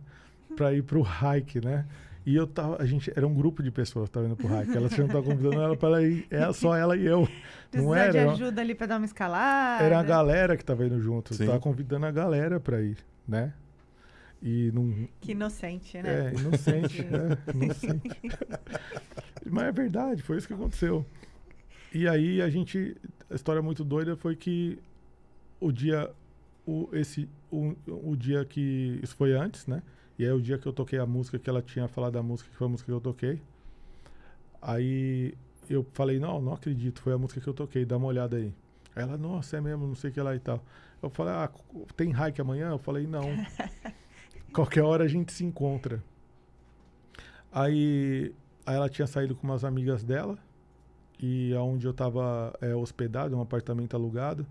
para 0.56 0.74
ir 0.74 0.82
pro 0.82 1.02
hike, 1.02 1.60
né?" 1.60 1.86
E 2.26 2.34
eu 2.36 2.48
tava, 2.48 2.82
a 2.82 2.86
gente 2.86 3.12
era 3.14 3.28
um 3.28 3.34
grupo 3.34 3.62
de 3.62 3.70
pessoas 3.70 4.08
que 4.08 4.14
tava 4.14 4.28
indo 4.28 4.38
pro 4.38 4.48
hike. 4.48 4.76
Ela 4.76 4.88
tinha 4.88 5.06
tava 5.08 5.22
convidando 5.24 5.62
ela 5.62 5.76
para 5.76 6.02
ir, 6.02 6.26
é 6.32 6.52
só 6.54 6.74
ela 6.76 6.96
e 6.96 7.06
eu. 7.06 7.28
Não 7.74 7.90
Precisa 7.92 8.12
de 8.12 8.18
era, 8.18 8.32
ajuda 8.32 8.62
ali 8.62 8.74
pra 8.74 8.88
dar 8.88 8.98
uma 8.98 9.06
escalada. 9.06 9.84
era 9.84 10.00
a 10.00 10.04
galera 10.04 10.56
que 10.56 10.64
tava 10.64 10.86
indo 10.86 11.00
junto. 11.02 11.34
Sim. 11.34 11.46
Tava 11.48 11.60
convidando 11.60 12.06
a 12.06 12.12
galera 12.12 12.62
pra 12.62 12.82
ir, 12.82 12.98
né? 13.28 13.54
E 14.42 14.72
não, 14.74 15.08
Que 15.20 15.34
inocente, 15.34 16.02
né? 16.02 16.32
é, 16.34 16.40
inocente, 16.40 17.02
é, 17.02 17.52
inocente. 17.52 18.10
Mas 19.46 19.66
é 19.66 19.72
verdade, 19.72 20.24
foi 20.24 20.38
isso 20.38 20.48
que 20.48 20.54
aconteceu. 20.54 21.06
E 21.96 22.10
aí 22.10 22.42
a 22.42 22.50
gente, 22.50 22.94
a 23.30 23.36
história 23.36 23.62
muito 23.62 23.82
doida 23.82 24.18
foi 24.18 24.36
que 24.36 24.78
o 25.62 25.72
dia, 25.72 26.12
o, 26.66 26.90
esse, 26.92 27.30
o, 27.50 27.74
o 27.88 28.18
dia 28.18 28.44
que, 28.44 29.00
isso 29.02 29.16
foi 29.16 29.32
antes, 29.32 29.66
né? 29.66 29.82
E 30.20 30.26
aí 30.26 30.32
o 30.34 30.42
dia 30.42 30.58
que 30.58 30.68
eu 30.68 30.74
toquei 30.74 31.00
a 31.00 31.06
música, 31.06 31.40
que 31.40 31.50
ela 31.50 31.62
tinha 31.62 31.88
falado 31.88 32.12
da 32.12 32.22
música, 32.22 32.50
que 32.50 32.56
foi 32.58 32.68
a 32.68 32.70
música 32.70 32.92
que 32.92 32.94
eu 32.94 33.00
toquei. 33.00 33.42
Aí 34.62 35.36
eu 35.70 35.88
falei, 35.94 36.20
não, 36.20 36.42
não 36.42 36.52
acredito, 36.52 37.00
foi 37.00 37.14
a 37.14 37.18
música 37.18 37.40
que 37.40 37.48
eu 37.48 37.54
toquei, 37.54 37.86
dá 37.86 37.96
uma 37.96 38.08
olhada 38.08 38.36
aí. 38.36 38.54
Aí 38.94 39.04
ela, 39.04 39.18
nossa, 39.18 39.56
é 39.56 39.62
mesmo, 39.62 39.88
não 39.88 39.96
sei 39.96 40.10
o 40.10 40.14
que 40.14 40.20
lá 40.20 40.36
e 40.36 40.40
tal. 40.40 40.62
Eu 41.02 41.10
falei, 41.10 41.34
ah, 41.34 41.50
tem 41.96 42.12
hike 42.12 42.42
amanhã? 42.42 42.72
Eu 42.72 42.78
falei, 42.78 43.08
não. 43.08 43.24
Qualquer 44.52 44.84
hora 44.84 45.06
a 45.06 45.08
gente 45.08 45.32
se 45.32 45.46
encontra. 45.46 46.04
Aí, 47.54 48.36
aí 48.66 48.76
ela 48.76 48.90
tinha 48.90 49.08
saído 49.08 49.34
com 49.34 49.48
umas 49.48 49.64
amigas 49.64 50.04
dela 50.04 50.38
e 51.20 51.54
aonde 51.54 51.86
eu 51.88 51.94
tava 51.94 52.54
é, 52.62 52.76
hospedado, 52.76 53.36
um 53.36 53.42
apartamento 53.42 53.96
alugado, 53.96 54.46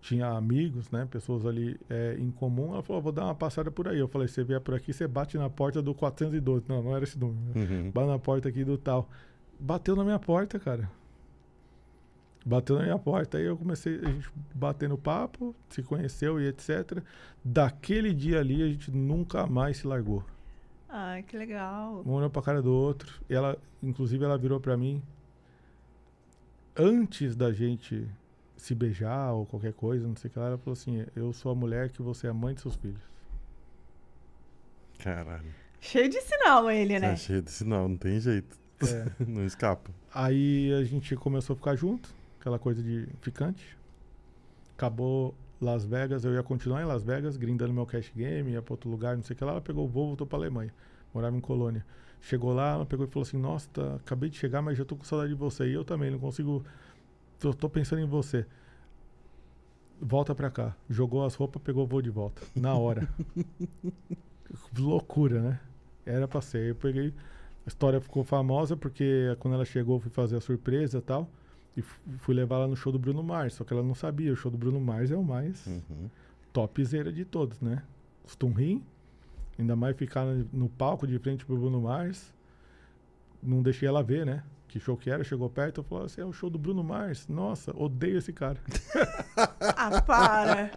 tinha 0.00 0.26
amigos, 0.28 0.90
né? 0.90 1.08
Pessoas 1.10 1.46
ali 1.46 1.80
é, 1.88 2.16
em 2.18 2.30
comum. 2.30 2.74
Ela 2.74 2.82
falou, 2.82 3.00
vou 3.00 3.12
dar 3.12 3.24
uma 3.24 3.34
passada 3.34 3.70
por 3.70 3.88
aí. 3.88 3.98
Eu 3.98 4.06
falei, 4.06 4.28
você 4.28 4.44
vier 4.44 4.60
por 4.60 4.74
aqui, 4.74 4.92
você 4.92 5.08
bate 5.08 5.38
na 5.38 5.48
porta 5.48 5.80
do 5.80 5.94
412. 5.94 6.64
Não, 6.68 6.82
não 6.82 6.94
era 6.94 7.04
esse 7.04 7.18
número. 7.18 7.38
Uhum. 7.56 7.90
Bate 7.90 8.08
na 8.08 8.18
porta 8.18 8.48
aqui 8.50 8.64
do 8.64 8.76
tal. 8.76 9.08
Bateu 9.58 9.96
na 9.96 10.04
minha 10.04 10.18
porta, 10.18 10.58
cara. 10.58 10.90
Bateu 12.44 12.76
na 12.76 12.82
minha 12.82 12.98
porta. 12.98 13.38
Aí 13.38 13.44
eu 13.44 13.56
comecei, 13.56 13.98
a 13.98 14.10
gente 14.10 14.30
batendo 14.54 14.98
papo, 14.98 15.54
se 15.70 15.82
conheceu 15.82 16.38
e 16.38 16.48
etc. 16.48 17.02
Daquele 17.42 18.12
dia 18.12 18.40
ali, 18.40 18.62
a 18.62 18.66
gente 18.66 18.90
nunca 18.90 19.46
mais 19.46 19.78
se 19.78 19.86
largou. 19.86 20.22
Ai, 20.86 21.22
que 21.22 21.36
legal. 21.36 22.02
Um 22.04 22.12
olhou 22.12 22.28
pra 22.28 22.42
cara 22.42 22.60
do 22.60 22.72
outro. 22.72 23.20
E 23.28 23.34
ela, 23.34 23.56
inclusive, 23.82 24.22
ela 24.22 24.36
virou 24.36 24.60
pra 24.60 24.76
mim. 24.76 25.02
Antes 26.76 27.36
da 27.36 27.52
gente 27.52 28.08
se 28.56 28.74
beijar 28.74 29.32
ou 29.32 29.46
qualquer 29.46 29.72
coisa, 29.72 30.06
não 30.06 30.16
sei 30.16 30.28
o 30.28 30.32
que 30.32 30.38
lá, 30.38 30.46
ela 30.46 30.58
falou 30.58 30.72
assim: 30.72 31.04
Eu 31.14 31.32
sou 31.32 31.52
a 31.52 31.54
mulher 31.54 31.90
que 31.90 32.02
você 32.02 32.26
é 32.26 32.30
a 32.30 32.34
mãe 32.34 32.54
de 32.54 32.60
seus 32.60 32.74
filhos. 32.76 33.02
Caralho. 34.98 35.54
Cheio 35.80 36.08
de 36.08 36.20
sinal 36.22 36.70
ele, 36.70 36.98
né? 36.98 37.14
cheio 37.16 37.42
de 37.42 37.50
sinal, 37.50 37.88
não 37.88 37.96
tem 37.96 38.18
jeito. 38.18 38.58
É. 38.82 39.10
não 39.26 39.44
escapa. 39.44 39.90
Aí 40.12 40.72
a 40.72 40.82
gente 40.84 41.14
começou 41.16 41.54
a 41.54 41.56
ficar 41.56 41.76
junto, 41.76 42.08
aquela 42.40 42.58
coisa 42.58 42.82
de 42.82 43.06
ficante. 43.20 43.76
Acabou 44.76 45.34
Las 45.60 45.84
Vegas, 45.84 46.24
eu 46.24 46.32
ia 46.32 46.42
continuar 46.42 46.82
em 46.82 46.86
Las 46.86 47.04
Vegas, 47.04 47.36
grindando 47.36 47.72
meu 47.72 47.86
cash 47.86 48.10
game, 48.16 48.52
ia 48.52 48.62
pra 48.62 48.72
outro 48.72 48.90
lugar, 48.90 49.16
não 49.16 49.22
sei 49.22 49.34
o 49.34 49.36
que 49.36 49.44
lá. 49.44 49.52
Ela 49.52 49.60
pegou 49.60 49.84
o 49.84 49.88
voo, 49.88 50.06
voltou 50.08 50.26
pra 50.26 50.38
Alemanha. 50.38 50.72
Morava 51.12 51.36
em 51.36 51.40
Colônia. 51.40 51.84
Chegou 52.26 52.54
lá, 52.54 52.70
ela 52.72 52.86
pegou 52.86 53.04
e 53.06 53.08
falou 53.08 53.22
assim: 53.26 53.36
Nossa, 53.36 53.68
tá- 53.70 53.94
acabei 53.96 54.30
de 54.30 54.36
chegar, 54.38 54.62
mas 54.62 54.78
já 54.78 54.84
tô 54.84 54.96
com 54.96 55.04
saudade 55.04 55.28
de 55.32 55.38
você. 55.38 55.68
E 55.68 55.74
eu 55.74 55.84
também, 55.84 56.10
não 56.10 56.18
consigo. 56.18 56.64
Tô, 57.38 57.52
tô 57.52 57.68
pensando 57.68 58.00
em 58.00 58.06
você. 58.06 58.46
Volta 60.00 60.34
pra 60.34 60.50
cá. 60.50 60.74
Jogou 60.88 61.24
as 61.24 61.34
roupas, 61.34 61.60
pegou 61.62 61.84
o 61.84 61.86
voo 61.86 62.00
de 62.00 62.08
volta. 62.10 62.40
Na 62.56 62.74
hora. 62.74 63.06
Loucura, 64.78 65.40
né? 65.40 65.60
Era 66.06 66.26
pra 66.28 66.40
ser. 66.40 66.70
Eu 66.70 66.74
peguei. 66.74 67.12
A 67.66 67.68
história 67.68 68.00
ficou 68.00 68.24
famosa 68.24 68.76
porque 68.76 69.34
quando 69.40 69.54
ela 69.54 69.64
chegou, 69.64 69.96
eu 69.96 70.00
fui 70.00 70.10
fazer 70.10 70.36
a 70.36 70.40
surpresa 70.40 70.98
e 70.98 71.00
tal. 71.02 71.28
E 71.76 71.82
fu- 71.82 72.00
fui 72.18 72.34
levar 72.34 72.56
ela 72.56 72.68
no 72.68 72.76
show 72.76 72.92
do 72.92 72.98
Bruno 72.98 73.22
Mars. 73.22 73.54
Só 73.54 73.64
que 73.64 73.72
ela 73.72 73.82
não 73.82 73.94
sabia. 73.94 74.32
O 74.32 74.36
show 74.36 74.50
do 74.50 74.58
Bruno 74.58 74.80
Mars 74.80 75.10
é 75.10 75.16
o 75.16 75.22
mais 75.24 75.66
Uhum. 75.66 76.08
topzera 76.52 77.12
de 77.12 77.24
todos, 77.24 77.60
né? 77.60 77.82
Os 78.26 78.36
Tum 78.36 78.52
Ainda 79.58 79.76
mais 79.76 79.96
ficar 79.96 80.24
no, 80.52 80.68
palco 80.68 81.06
de 81.06 81.18
frente 81.18 81.44
pro 81.44 81.56
Bruno 81.56 81.80
Mars. 81.80 82.34
Não 83.42 83.62
deixei 83.62 83.88
ela 83.88 84.02
ver, 84.02 84.26
né? 84.26 84.42
Que 84.66 84.80
show 84.80 84.96
que 84.96 85.08
era. 85.10 85.22
Chegou 85.22 85.48
perto 85.48 85.80
e 85.80 85.84
falou 85.84 86.04
assim: 86.04 86.20
é 86.20 86.24
o 86.24 86.32
show 86.32 86.50
do 86.50 86.58
Bruno 86.58 86.82
Mars. 86.82 87.28
Nossa, 87.28 87.72
odeio 87.76 88.18
esse 88.18 88.32
cara. 88.32 88.58
Ah, 89.76 90.00
para. 90.02 90.70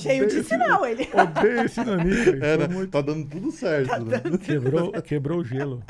Cheio 0.00 0.26
de 0.26 0.42
sinal 0.44 0.84
ele. 0.84 1.08
Odeio 1.14 1.62
esse 1.62 1.82
nanica. 1.82 2.24
Foi 2.24 2.40
Era, 2.40 2.68
muito- 2.68 2.90
Tá 2.90 3.00
dando 3.00 3.26
tudo 3.26 3.50
certo, 3.50 4.04
né? 4.04 4.20
Quebrou, 4.44 4.92
quebrou 5.02 5.38
o 5.40 5.44
gelo. 5.44 5.82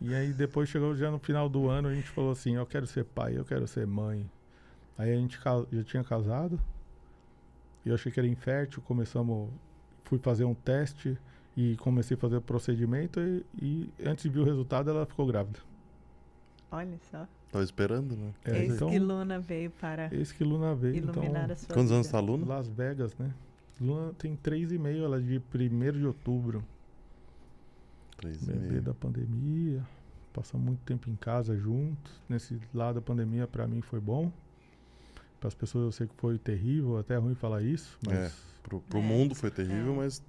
E 0.00 0.14
aí 0.14 0.32
depois 0.32 0.68
chegou 0.68 0.94
já 0.94 1.10
no 1.10 1.18
final 1.18 1.48
do 1.48 1.68
ano, 1.68 1.88
a 1.88 1.94
gente 1.94 2.08
falou 2.08 2.32
assim, 2.32 2.56
eu 2.56 2.66
quero 2.66 2.86
ser 2.86 3.04
pai, 3.04 3.38
eu 3.38 3.44
quero 3.44 3.66
ser 3.66 3.86
mãe. 3.86 4.28
Aí 4.98 5.12
a 5.12 5.16
gente 5.16 5.38
já 5.72 5.84
tinha 5.84 6.04
casado. 6.04 6.60
E 7.84 7.88
eu 7.88 7.94
achei 7.94 8.10
que 8.10 8.18
era 8.18 8.26
infértil, 8.26 8.82
começamos, 8.82 9.50
fui 10.04 10.18
fazer 10.18 10.44
um 10.44 10.54
teste 10.54 11.16
e 11.56 11.76
comecei 11.76 12.16
a 12.16 12.20
fazer 12.20 12.36
o 12.36 12.40
procedimento 12.42 13.20
e, 13.20 13.44
e 13.60 13.90
antes 14.04 14.24
de 14.24 14.28
ver 14.30 14.40
o 14.40 14.44
resultado 14.44 14.90
ela 14.90 15.06
ficou 15.06 15.26
grávida. 15.26 15.58
Olha 16.70 16.98
só. 17.10 17.26
Tava 17.52 17.62
esperando, 17.64 18.16
né? 18.16 18.32
É, 18.44 18.62
Eis 18.64 18.74
então, 18.74 18.90
que 18.90 18.98
Luna 18.98 19.38
veio 19.38 19.70
para 19.70 20.12
esse 20.12 20.34
que 20.34 20.42
Luna 20.42 20.74
veio. 20.74 20.96
iluminar 20.96 21.42
a 21.42 21.44
Então, 21.44 21.56
sua 21.56 21.68
Quantos 21.68 21.82
vida. 21.84 21.94
anos 21.94 22.08
tá 22.08 22.18
a 22.18 22.20
Luna? 22.20 22.46
Las 22.46 22.68
Vegas, 22.68 23.16
né? 23.16 23.32
Luna 23.80 24.12
tem 24.18 24.34
três 24.36 24.72
e 24.72 24.78
meio, 24.78 25.04
ela 25.04 25.18
é 25.18 25.20
de 25.20 25.40
1 25.54 25.92
de 25.98 26.06
outubro. 26.06 26.64
Três 28.16 28.42
e 28.42 28.46
Bebê 28.46 28.68
meio. 28.68 28.82
da 28.82 28.94
pandemia. 28.94 29.82
Passamos 30.32 30.66
muito 30.66 30.80
tempo 30.80 31.08
em 31.08 31.14
casa 31.14 31.56
juntos. 31.56 32.20
Nesse 32.28 32.58
lado 32.72 32.96
da 32.96 33.00
pandemia, 33.00 33.46
pra 33.46 33.66
mim, 33.68 33.80
foi 33.80 34.00
bom. 34.00 34.32
Para 35.44 35.48
as 35.48 35.54
pessoas, 35.54 35.84
eu 35.84 35.92
sei 35.92 36.06
que 36.06 36.14
foi 36.16 36.38
terrível, 36.38 36.96
até 36.96 37.12
é 37.12 37.16
ruim 37.18 37.34
falar 37.34 37.60
isso, 37.60 37.98
mas 38.02 38.14
É. 38.16 38.32
Pro, 38.62 38.80
pro 38.80 38.98
É. 38.98 39.02
mundo 39.02 39.34
foi 39.34 39.50
terrível, 39.50 39.92
É. 39.92 39.96
mas 39.96 40.22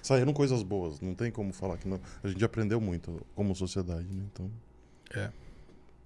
saíram 0.00 0.32
coisas 0.32 0.62
boas. 0.62 0.98
Não 0.98 1.14
tem 1.14 1.30
como 1.30 1.52
falar 1.52 1.76
que 1.76 1.86
não. 1.86 2.00
A 2.24 2.28
gente 2.28 2.42
aprendeu 2.42 2.80
muito 2.80 3.20
como 3.34 3.54
sociedade, 3.54 4.06
né? 4.10 4.24
Então. 4.32 4.50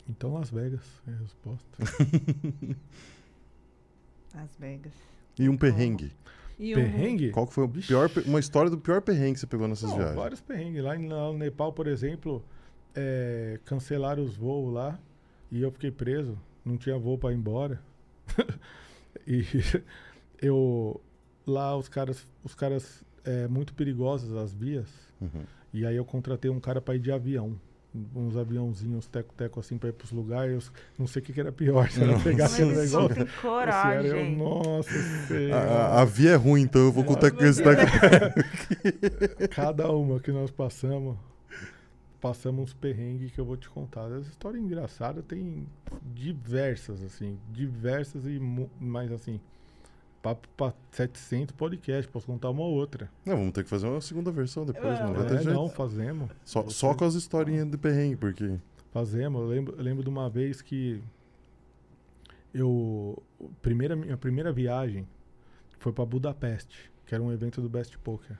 então 0.08 0.34
Las 0.34 0.50
Vegas 0.50 0.82
é 1.06 1.12
a 1.12 1.16
resposta. 1.18 1.78
Las 4.34 4.56
Vegas. 4.58 4.92
E 5.38 5.48
um 5.48 5.56
perrengue. 5.56 6.12
E 6.58 6.72
um- 6.74 6.80
Perrengue? 6.82 7.30
Qual 7.30 7.46
que 7.46 7.54
foi 7.54 7.64
o 7.64 7.68
pior, 7.68 8.10
uma 8.26 8.40
história 8.40 8.68
do 8.68 8.78
pior 8.78 9.00
perrengue 9.00 9.34
que 9.34 9.38
você 9.40 9.46
pegou 9.46 9.68
nessas 9.68 9.90
Não, 9.90 9.96
viagens? 9.96 10.16
vários 10.16 10.40
perrengues. 10.40 10.82
Lá 10.82 10.96
em- 10.96 11.06
lá 11.08 11.32
no 11.32 11.38
Nepal, 11.38 11.72
por 11.72 11.86
exemplo, 11.86 12.44
é, 12.96 13.60
cancelaram 13.64 14.24
os 14.24 14.36
voos 14.36 14.74
lá 14.74 14.98
e 15.52 15.62
eu 15.62 15.70
fiquei 15.70 15.92
preso. 15.92 16.36
Não 16.64 16.76
tinha 16.76 16.98
voo 16.98 17.16
para 17.16 17.32
ir 17.32 17.36
embora. 17.36 17.80
e 19.26 19.44
eu 20.40 21.00
lá 21.46 21.76
os 21.76 21.88
caras, 21.88 22.26
os 22.44 22.54
caras 22.54 23.04
é, 23.24 23.46
muito 23.48 23.74
perigosos 23.74 24.34
as 24.36 24.52
vias. 24.54 24.88
Uhum. 25.20 25.42
E 25.72 25.86
aí 25.86 25.96
eu 25.96 26.04
contratei 26.04 26.50
um 26.50 26.60
cara 26.60 26.80
para 26.80 26.94
ir 26.96 27.00
de 27.00 27.12
avião. 27.12 27.58
Uns 28.14 28.36
aviãozinhos 28.36 29.08
teco-teco 29.08 29.58
assim 29.58 29.76
para 29.76 29.88
ir 29.88 29.92
pros 29.92 30.12
lugares. 30.12 30.66
Eu 30.66 30.72
não 31.00 31.06
sei 31.08 31.20
o 31.20 31.24
que, 31.24 31.32
que 31.32 31.40
era 31.40 31.50
pior. 31.50 31.90
Se 31.90 32.00
era 32.00 32.16
pegar 32.20 32.48
só 32.48 32.64
negócio. 32.64 33.26
se 33.26 33.40
coragem. 33.42 34.10
era 34.10 34.20
eu, 34.20 34.30
nossa 34.36 34.90
A, 35.52 35.56
a- 35.98 36.00
a 36.00 36.04
via 36.04 36.30
é 36.30 36.34
ruim, 36.36 36.62
então 36.62 36.80
eu 36.82 36.92
vou 36.92 37.02
contar 37.02 37.32
com 37.32 37.44
esse 37.44 37.60
teco. 37.60 37.82
Cada 39.50 39.90
uma 39.90 40.20
que 40.20 40.30
nós 40.30 40.50
passamos, 40.52 41.16
passamos 42.20 42.62
uns 42.64 42.74
perrengues 42.74 43.30
que 43.32 43.40
eu 43.40 43.44
vou 43.44 43.56
te 43.56 43.68
contar. 43.68 44.10
Essa 44.12 44.28
história 44.28 44.58
engraçada 44.58 45.22
tem 45.22 45.66
diversas, 46.14 47.02
assim, 47.02 47.38
diversas 47.50 48.24
e 48.26 48.38
mais 48.78 49.10
assim, 49.10 49.40
papo 50.22 50.46
pra 50.56 50.74
700 50.90 51.54
podcast, 51.56 52.10
posso 52.10 52.26
contar 52.26 52.50
uma 52.50 52.62
ou 52.62 52.74
outra. 52.74 53.10
Não, 53.24 53.36
vamos 53.38 53.52
ter 53.52 53.64
que 53.64 53.70
fazer 53.70 53.86
uma 53.86 54.00
segunda 54.00 54.30
versão 54.30 54.66
depois, 54.66 55.00
não 55.00 55.14
vai 55.14 55.24
É, 55.24 55.28
ter 55.28 55.42
jeito. 55.42 55.52
não, 55.54 55.68
fazemos. 55.68 56.30
Só, 56.44 56.68
só 56.68 56.94
com 56.94 57.04
as 57.04 57.14
historinhas 57.14 57.68
de 57.70 57.78
perrengue, 57.78 58.16
porque. 58.16 58.58
Fazemos. 58.92 59.40
Eu 59.40 59.46
lembro, 59.48 59.74
eu 59.78 59.82
lembro 59.82 60.02
de 60.02 60.08
uma 60.10 60.28
vez 60.28 60.60
que 60.60 61.00
eu. 62.52 63.22
Primeira, 63.62 63.96
minha 63.96 64.16
primeira 64.16 64.52
viagem 64.52 65.06
foi 65.78 65.92
para 65.92 66.04
Budapeste, 66.04 66.90
que 67.06 67.14
era 67.14 67.22
um 67.22 67.32
evento 67.32 67.60
do 67.62 67.68
Best 67.68 67.96
Poker. 67.98 68.36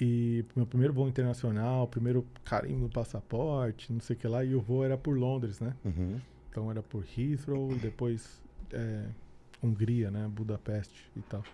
E 0.00 0.44
meu 0.56 0.66
primeiro 0.66 0.92
voo 0.92 1.08
internacional, 1.08 1.86
primeiro 1.86 2.26
carimbo 2.44 2.80
no 2.80 2.88
passaporte, 2.88 3.92
não 3.92 4.00
sei 4.00 4.16
o 4.16 4.18
que 4.18 4.26
lá, 4.26 4.44
e 4.44 4.54
o 4.54 4.60
voo 4.60 4.84
era 4.84 4.98
por 4.98 5.16
Londres, 5.16 5.60
né? 5.60 5.74
Uhum. 5.84 6.20
Então 6.50 6.70
era 6.70 6.82
por 6.82 7.04
Heathrow 7.16 7.72
e 7.72 7.76
depois 7.76 8.42
é, 8.72 9.06
Hungria, 9.62 10.10
né? 10.10 10.28
Budapeste 10.28 11.10
e 11.16 11.22
tal. 11.22 11.44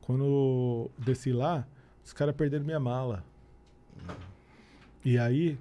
Quando 0.00 0.90
desci 0.98 1.32
lá, 1.32 1.66
os 2.04 2.12
caras 2.12 2.34
perderam 2.34 2.64
minha 2.64 2.80
mala. 2.80 3.24
E 5.04 5.18
aí, 5.18 5.58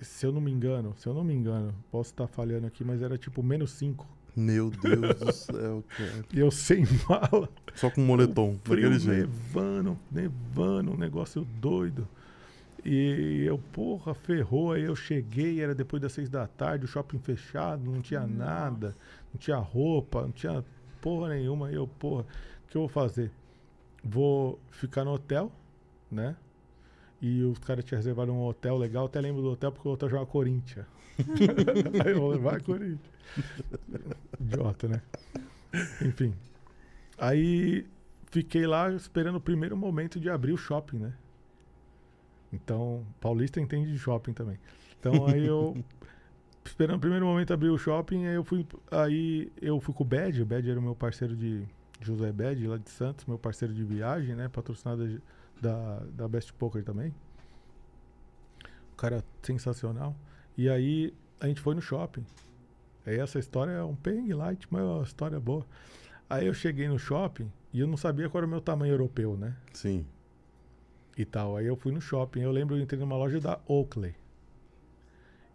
se 0.00 0.24
eu 0.24 0.32
não 0.32 0.40
me 0.40 0.50
engano, 0.50 0.94
se 0.96 1.06
eu 1.06 1.14
não 1.14 1.24
me 1.24 1.34
engano, 1.34 1.74
posso 1.90 2.10
estar 2.10 2.26
falhando 2.26 2.66
aqui, 2.66 2.84
mas 2.84 3.02
era 3.02 3.18
tipo 3.18 3.42
menos 3.42 3.72
5. 3.72 4.06
Meu 4.36 4.68
Deus 4.70 5.18
do 5.18 5.32
céu, 5.32 5.82
cara. 5.96 6.24
E 6.32 6.38
eu 6.38 6.50
sem 6.50 6.84
mala. 7.08 7.48
Só 7.74 7.88
com 7.90 8.02
moletom, 8.02 8.58
daquele 8.62 8.98
jeito. 8.98 9.28
nevando, 9.28 9.98
nevando, 10.12 10.92
um 10.92 10.96
negócio 10.96 11.42
doido. 11.58 12.06
E 12.84 13.42
eu, 13.46 13.58
porra, 13.72 14.14
ferrou. 14.14 14.72
Aí 14.72 14.82
eu 14.82 14.94
cheguei, 14.94 15.60
era 15.62 15.74
depois 15.74 16.02
das 16.02 16.12
seis 16.12 16.28
da 16.28 16.46
tarde, 16.46 16.84
o 16.84 16.88
shopping 16.88 17.18
fechado, 17.18 17.90
não 17.90 18.02
tinha 18.02 18.26
nada, 18.26 18.94
não 19.32 19.38
tinha 19.38 19.56
roupa, 19.56 20.22
não 20.22 20.30
tinha 20.30 20.62
porra 21.00 21.30
nenhuma. 21.30 21.68
Aí 21.68 21.74
eu, 21.74 21.88
porra, 21.88 22.22
o 22.22 22.70
que 22.70 22.76
eu 22.76 22.82
vou 22.82 22.88
fazer? 22.88 23.32
Vou 24.04 24.58
ficar 24.70 25.04
no 25.04 25.12
hotel, 25.12 25.50
né? 26.10 26.36
E 27.26 27.42
os 27.42 27.58
caras 27.58 27.84
tinham 27.84 27.98
reservado 27.98 28.32
um 28.32 28.40
hotel 28.44 28.78
legal. 28.78 29.06
Até 29.06 29.20
lembro 29.20 29.42
do 29.42 29.50
hotel 29.50 29.72
porque 29.72 29.88
o 29.88 29.90
hotel 29.90 30.08
chamava 30.08 30.26
Corinthians. 30.26 30.86
Aí 32.04 32.12
eu 32.12 32.20
vou 32.20 32.30
levar 32.30 32.62
Corinthians. 32.62 33.00
Idiota, 34.40 34.86
né? 34.86 35.02
Enfim. 36.02 36.32
Aí 37.18 37.84
fiquei 38.30 38.64
lá 38.64 38.92
esperando 38.92 39.36
o 39.36 39.40
primeiro 39.40 39.76
momento 39.76 40.20
de 40.20 40.30
abrir 40.30 40.52
o 40.52 40.56
shopping, 40.56 40.98
né? 40.98 41.14
Então, 42.52 43.04
paulista 43.20 43.60
entende 43.60 43.90
de 43.90 43.98
shopping 43.98 44.32
também. 44.32 44.58
Então 45.00 45.26
aí 45.26 45.44
eu 45.44 45.76
esperando 46.64 46.98
o 46.98 47.00
primeiro 47.00 47.26
momento 47.26 47.52
abrir 47.52 47.70
o 47.70 47.78
shopping, 47.78 48.26
aí 48.26 48.36
eu 48.36 48.44
fui 48.44 48.64
aí 48.88 49.52
eu 49.60 49.80
fui 49.80 49.92
com 49.92 50.04
o 50.04 50.06
Bad, 50.06 50.40
o 50.40 50.46
Bad 50.46 50.70
era 50.70 50.78
o 50.78 50.82
meu 50.82 50.94
parceiro 50.94 51.34
de 51.34 51.64
José 52.00 52.30
Bad, 52.30 52.68
lá 52.68 52.76
de 52.76 52.88
Santos, 52.88 53.24
meu 53.24 53.38
parceiro 53.38 53.74
de 53.74 53.82
viagem, 53.82 54.36
né, 54.36 54.48
patrocinado 54.48 55.20
da 55.60 56.00
da 56.12 56.28
Best 56.28 56.52
Poker 56.54 56.84
também. 56.84 57.14
O 58.92 58.96
cara 58.96 59.24
sensacional. 59.42 60.16
E 60.56 60.68
aí 60.68 61.12
a 61.40 61.46
gente 61.46 61.60
foi 61.60 61.74
no 61.74 61.82
shopping. 61.82 62.24
Aí 63.06 63.18
essa 63.18 63.38
história 63.38 63.72
é 63.72 63.82
um 63.82 63.94
perrengue 63.94 64.34
light, 64.34 64.66
mas 64.70 64.82
é 64.82 64.84
uma 64.84 65.02
história 65.04 65.38
boa. 65.38 65.64
Aí 66.28 66.46
eu 66.46 66.54
cheguei 66.54 66.88
no 66.88 66.98
shopping 66.98 67.50
e 67.72 67.80
eu 67.80 67.86
não 67.86 67.96
sabia 67.96 68.28
qual 68.28 68.40
era 68.40 68.46
o 68.46 68.50
meu 68.50 68.60
tamanho 68.60 68.92
europeu, 68.92 69.36
né? 69.36 69.54
Sim. 69.72 70.04
E 71.16 71.24
tal. 71.24 71.56
Aí 71.56 71.66
eu 71.66 71.76
fui 71.76 71.92
no 71.92 72.00
shopping. 72.00 72.40
Eu 72.40 72.50
lembro 72.50 72.76
eu 72.76 72.80
entrei 72.80 72.98
numa 72.98 73.16
loja 73.16 73.40
da 73.40 73.60
Oakley. 73.68 74.14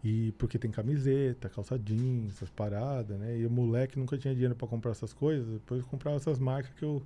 E 0.04 0.32
porque 0.34 0.58
tem 0.58 0.72
camiseta, 0.72 1.48
calça 1.50 1.78
jeans, 1.78 2.34
essas 2.36 2.50
paradas, 2.50 3.20
né? 3.20 3.38
E 3.38 3.46
o 3.46 3.52
moleque 3.52 4.00
nunca 4.00 4.18
tinha 4.18 4.34
dinheiro 4.34 4.56
pra 4.56 4.68
comprar 4.68 4.92
essas 4.92 5.14
coisas. 5.14 5.48
Depois 5.48 5.82
eu 5.82 5.88
comprava 5.88 6.18
essas 6.18 6.40
marcas 6.40 6.74
que 6.74 6.84
eu, 6.84 7.04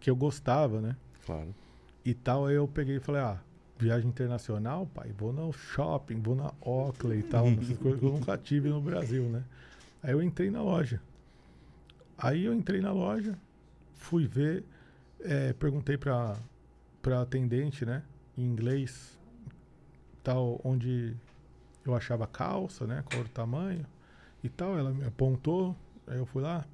que 0.00 0.08
eu 0.08 0.16
gostava, 0.16 0.80
né? 0.80 0.96
Claro. 1.26 1.54
E 2.04 2.14
tal, 2.14 2.46
aí 2.46 2.54
eu 2.54 2.66
peguei 2.66 2.96
e 2.96 3.00
falei, 3.00 3.20
ah, 3.20 3.40
viagem 3.78 4.08
internacional, 4.08 4.86
pai, 4.86 5.12
vou 5.16 5.32
no 5.32 5.52
shopping, 5.52 6.20
vou 6.20 6.34
na 6.34 6.52
Oakley 6.60 7.20
e 7.20 7.22
tal, 7.22 7.46
essas 7.60 7.78
coisas 7.78 8.00
que 8.00 8.06
eu 8.06 8.12
nunca 8.12 8.36
tive 8.36 8.68
no 8.68 8.80
Brasil, 8.80 9.24
né? 9.24 9.44
Aí 10.02 10.12
eu 10.12 10.22
entrei 10.22 10.50
na 10.50 10.62
loja. 10.62 11.00
Aí 12.16 12.44
eu 12.44 12.54
entrei 12.54 12.80
na 12.80 12.92
loja, 12.92 13.38
fui 13.94 14.26
ver, 14.26 14.64
eh, 15.20 15.52
perguntei 15.52 15.96
pra, 15.96 16.36
pra 17.00 17.20
atendente, 17.22 17.84
né, 17.84 18.02
em 18.36 18.42
inglês, 18.42 19.16
tal, 20.22 20.60
onde 20.64 21.16
eu 21.84 21.94
achava 21.94 22.24
a 22.24 22.26
calça, 22.26 22.86
né, 22.86 23.02
qual 23.06 23.20
era 23.20 23.28
o 23.28 23.32
tamanho 23.32 23.86
e 24.42 24.48
tal. 24.48 24.76
Ela 24.78 24.90
me 24.90 25.04
apontou, 25.04 25.76
aí 26.06 26.18
eu 26.18 26.26
fui 26.26 26.42
lá, 26.42 26.66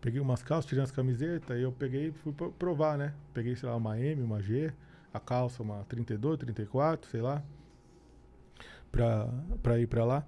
peguei 0.00 0.20
umas 0.20 0.42
calças, 0.42 0.66
tirei 0.68 0.82
as 0.84 0.90
camisetas, 0.90 1.50
aí 1.56 1.62
eu 1.62 1.72
peguei 1.72 2.08
e 2.08 2.12
fui 2.12 2.32
pro- 2.32 2.52
provar, 2.52 2.96
né? 2.98 3.14
Peguei, 3.34 3.54
sei 3.56 3.68
lá, 3.68 3.76
uma 3.76 3.98
M, 3.98 4.22
uma 4.22 4.40
G, 4.42 4.72
a 5.12 5.20
calça 5.20 5.62
uma 5.62 5.84
32, 5.84 6.38
34, 6.38 7.08
sei 7.10 7.20
lá, 7.20 7.42
pra, 8.90 9.28
pra 9.62 9.78
ir 9.78 9.86
pra 9.86 10.04
lá. 10.04 10.24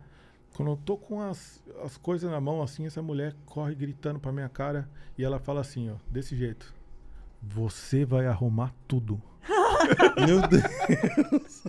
Quando 0.54 0.70
eu 0.72 0.76
tô 0.76 0.96
com 0.98 1.20
as, 1.20 1.62
as 1.82 1.96
coisas 1.96 2.30
na 2.30 2.40
mão, 2.40 2.62
assim, 2.62 2.84
essa 2.86 3.00
mulher 3.00 3.34
corre 3.46 3.74
gritando 3.74 4.20
pra 4.20 4.30
minha 4.32 4.48
cara 4.48 4.88
e 5.16 5.24
ela 5.24 5.38
fala 5.38 5.60
assim, 5.62 5.90
ó, 5.90 5.94
desse 6.10 6.36
jeito. 6.36 6.74
Você 7.42 8.04
vai 8.04 8.26
arrumar 8.26 8.72
tudo. 8.86 9.20
Meu 10.26 10.40
Deus. 10.46 11.64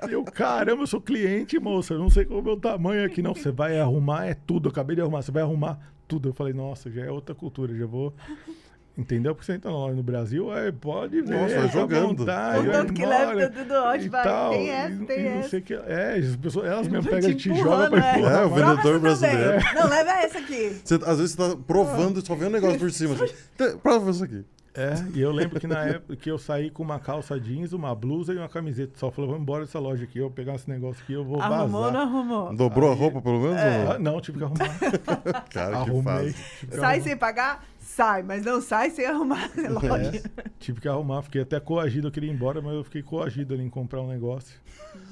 Eu, 0.10 0.24
caramba, 0.24 0.82
eu 0.82 0.86
sou 0.86 1.00
cliente, 1.00 1.58
moça. 1.58 1.94
Eu 1.94 1.98
não 1.98 2.10
sei 2.10 2.24
qual 2.24 2.38
é 2.38 2.42
o 2.42 2.44
meu 2.44 2.58
tamanho 2.60 3.04
aqui, 3.06 3.22
não. 3.22 3.34
Você 3.34 3.50
vai 3.50 3.78
arrumar, 3.78 4.26
é 4.26 4.34
tudo. 4.34 4.68
Eu 4.68 4.70
acabei 4.70 4.96
de 4.96 5.02
arrumar, 5.02 5.22
você 5.22 5.32
vai 5.32 5.42
arrumar 5.42 5.78
tudo. 6.08 6.30
Eu 6.30 6.34
falei, 6.34 6.52
nossa, 6.54 6.90
já 6.90 7.04
é 7.04 7.10
outra 7.10 7.34
cultura, 7.34 7.74
já 7.76 7.86
vou. 7.86 8.12
Entendeu? 8.98 9.32
Porque 9.32 9.46
você 9.46 9.52
entra 9.52 9.70
lá 9.70 9.92
no 9.92 10.02
Brasil, 10.02 10.52
é, 10.52 10.72
pode 10.72 11.22
ver. 11.22 11.30
Nossa, 11.40 11.54
vai 11.60 11.68
jogando. 11.68 12.16
vontade, 12.18 12.68
O 12.68 12.72
tanto 12.72 12.92
que 12.92 13.06
leva 13.06 13.30
embora 13.32 13.50
tudo 13.50 13.74
ótimo, 13.74 14.10
vai. 14.10 14.24
tal, 14.24 14.50
Tem 14.50 14.70
essa, 14.70 15.04
tem 15.04 15.20
e 15.20 15.22
não 15.22 15.30
essa. 15.38 15.48
sei 15.50 15.58
o 15.60 15.62
que. 15.62 15.74
É, 15.74 16.14
as 16.18 16.34
pessoas, 16.36 16.66
elas 16.66 16.88
mesmo 16.88 17.02
Vai 17.04 17.12
pegam 17.12 17.30
e 17.30 17.34
te 17.36 17.54
jogam 17.54 17.90
pra 17.90 18.04
é. 18.08 18.18
empurrar. 18.18 18.42
É, 18.42 18.44
o 18.44 18.50
pra- 18.50 18.70
vendedor 18.74 18.98
brasileiro. 18.98 19.60
também. 19.62 19.74
Não, 19.76 19.88
leva 19.88 20.10
essa 20.10 20.38
aqui. 20.38 20.80
Você, 20.84 20.94
às 20.96 21.18
vezes 21.20 21.30
você 21.36 21.36
tá 21.36 21.56
provando 21.64 22.26
só 22.26 22.34
vê 22.34 22.46
um 22.46 22.50
negócio 22.50 22.76
por 22.80 22.90
cima. 22.90 23.14
Assim. 23.14 23.78
Prova 23.80 24.10
isso 24.10 24.24
aqui. 24.24 24.44
É, 24.78 24.94
e 25.12 25.20
eu 25.20 25.32
lembro 25.32 25.58
que 25.58 25.66
na 25.66 25.84
época 25.84 26.14
que 26.14 26.30
eu 26.30 26.38
saí 26.38 26.70
com 26.70 26.82
uma 26.84 27.00
calça 27.00 27.38
jeans, 27.40 27.72
uma 27.72 27.94
blusa 27.94 28.32
e 28.32 28.36
uma 28.36 28.48
camiseta. 28.48 28.96
Só 28.96 29.10
falei, 29.10 29.28
vamos 29.28 29.42
embora 29.42 29.64
dessa 29.64 29.78
loja 29.80 30.04
aqui, 30.04 30.18
eu 30.18 30.24
vou 30.26 30.30
pegar 30.30 30.54
esse 30.54 30.68
negócio 30.70 31.02
aqui, 31.02 31.12
eu 31.14 31.24
vou 31.24 31.40
Arrumou 31.40 31.80
ou 31.80 31.82
vazar. 31.86 31.92
não 31.92 32.00
arrumou? 32.00 32.56
Dobrou 32.56 32.90
a 32.90 32.92
Aí- 32.92 32.98
roupa, 32.98 33.20
pelo 33.20 33.40
menos? 33.40 33.56
ou 33.56 33.92
Ah, 33.92 33.98
não, 33.98 34.20
tive 34.20 34.38
que 34.38 34.44
arrumar. 34.44 34.68
Cara, 35.50 35.70
que 35.84 35.90
Arrumei. 35.90 36.32
que 36.32 36.76
Sai 36.76 36.84
arrumar. 36.96 37.00
sem 37.02 37.16
pagar? 37.16 37.64
Sai, 37.80 38.22
mas 38.22 38.44
não 38.44 38.60
sai 38.60 38.90
sem 38.90 39.04
arrumar 39.06 39.50
a 39.56 39.68
loja. 39.70 40.22
É, 40.36 40.44
tive 40.60 40.80
que 40.80 40.86
arrumar, 40.88 41.22
fiquei 41.22 41.40
até 41.42 41.58
coagido, 41.58 42.06
eu 42.08 42.12
queria 42.12 42.30
ir 42.30 42.34
embora, 42.34 42.60
mas 42.62 42.74
eu 42.74 42.84
fiquei 42.84 43.02
coagido 43.02 43.54
ali 43.54 43.64
em 43.64 43.70
comprar 43.70 44.00
um 44.02 44.08
negócio. 44.08 44.56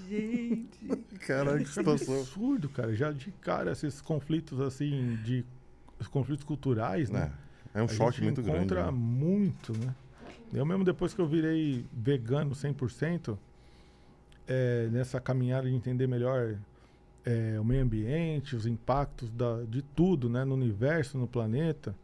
Gente. 0.09 0.69
Caralho, 1.27 1.59
que 1.59 1.65
Que 1.65 1.71
situação. 1.73 2.15
absurdo, 2.21 2.69
cara. 2.69 2.95
Já 2.95 3.11
de 3.11 3.31
cara, 3.41 3.73
esses 3.73 4.01
conflitos 4.01 4.61
assim, 4.61 5.19
de 5.25 5.45
os 5.99 6.07
conflitos 6.07 6.45
culturais, 6.45 7.11
né? 7.11 7.33
É, 7.33 7.46
é 7.77 7.83
um 7.83 7.89
choque 7.89 8.23
muito 8.23 8.43
grande. 8.43 8.59
encontra 8.59 8.87
né? 8.87 8.91
muito, 8.91 9.73
né? 9.77 9.95
Eu 10.53 10.65
mesmo 10.65 10.85
depois 10.85 11.13
que 11.13 11.21
eu 11.21 11.27
virei 11.27 11.85
vegano 11.93 12.53
100%, 12.53 13.37
é, 14.49 14.89
nessa 14.91 15.21
caminhada 15.21 15.69
de 15.69 15.75
entender 15.75 16.07
melhor 16.07 16.57
é, 17.25 17.61
o 17.61 17.65
meio 17.65 17.83
ambiente, 17.83 18.57
os 18.57 18.65
impactos 18.67 19.31
da, 19.31 19.63
de 19.65 19.83
tudo, 19.83 20.31
né? 20.31 20.45
No 20.45 20.55
universo, 20.55 21.19
no 21.19 21.27
planeta, 21.27 21.95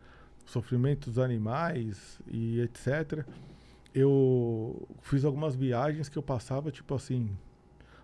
sofrimento 0.44 1.08
dos 1.08 1.18
animais 1.18 2.20
e 2.26 2.60
etc. 2.60 3.24
Eu 3.94 4.86
fiz 5.00 5.24
algumas 5.24 5.54
viagens 5.54 6.08
que 6.08 6.18
eu 6.18 6.22
passava, 6.22 6.70
tipo 6.70 6.94
assim, 6.94 7.30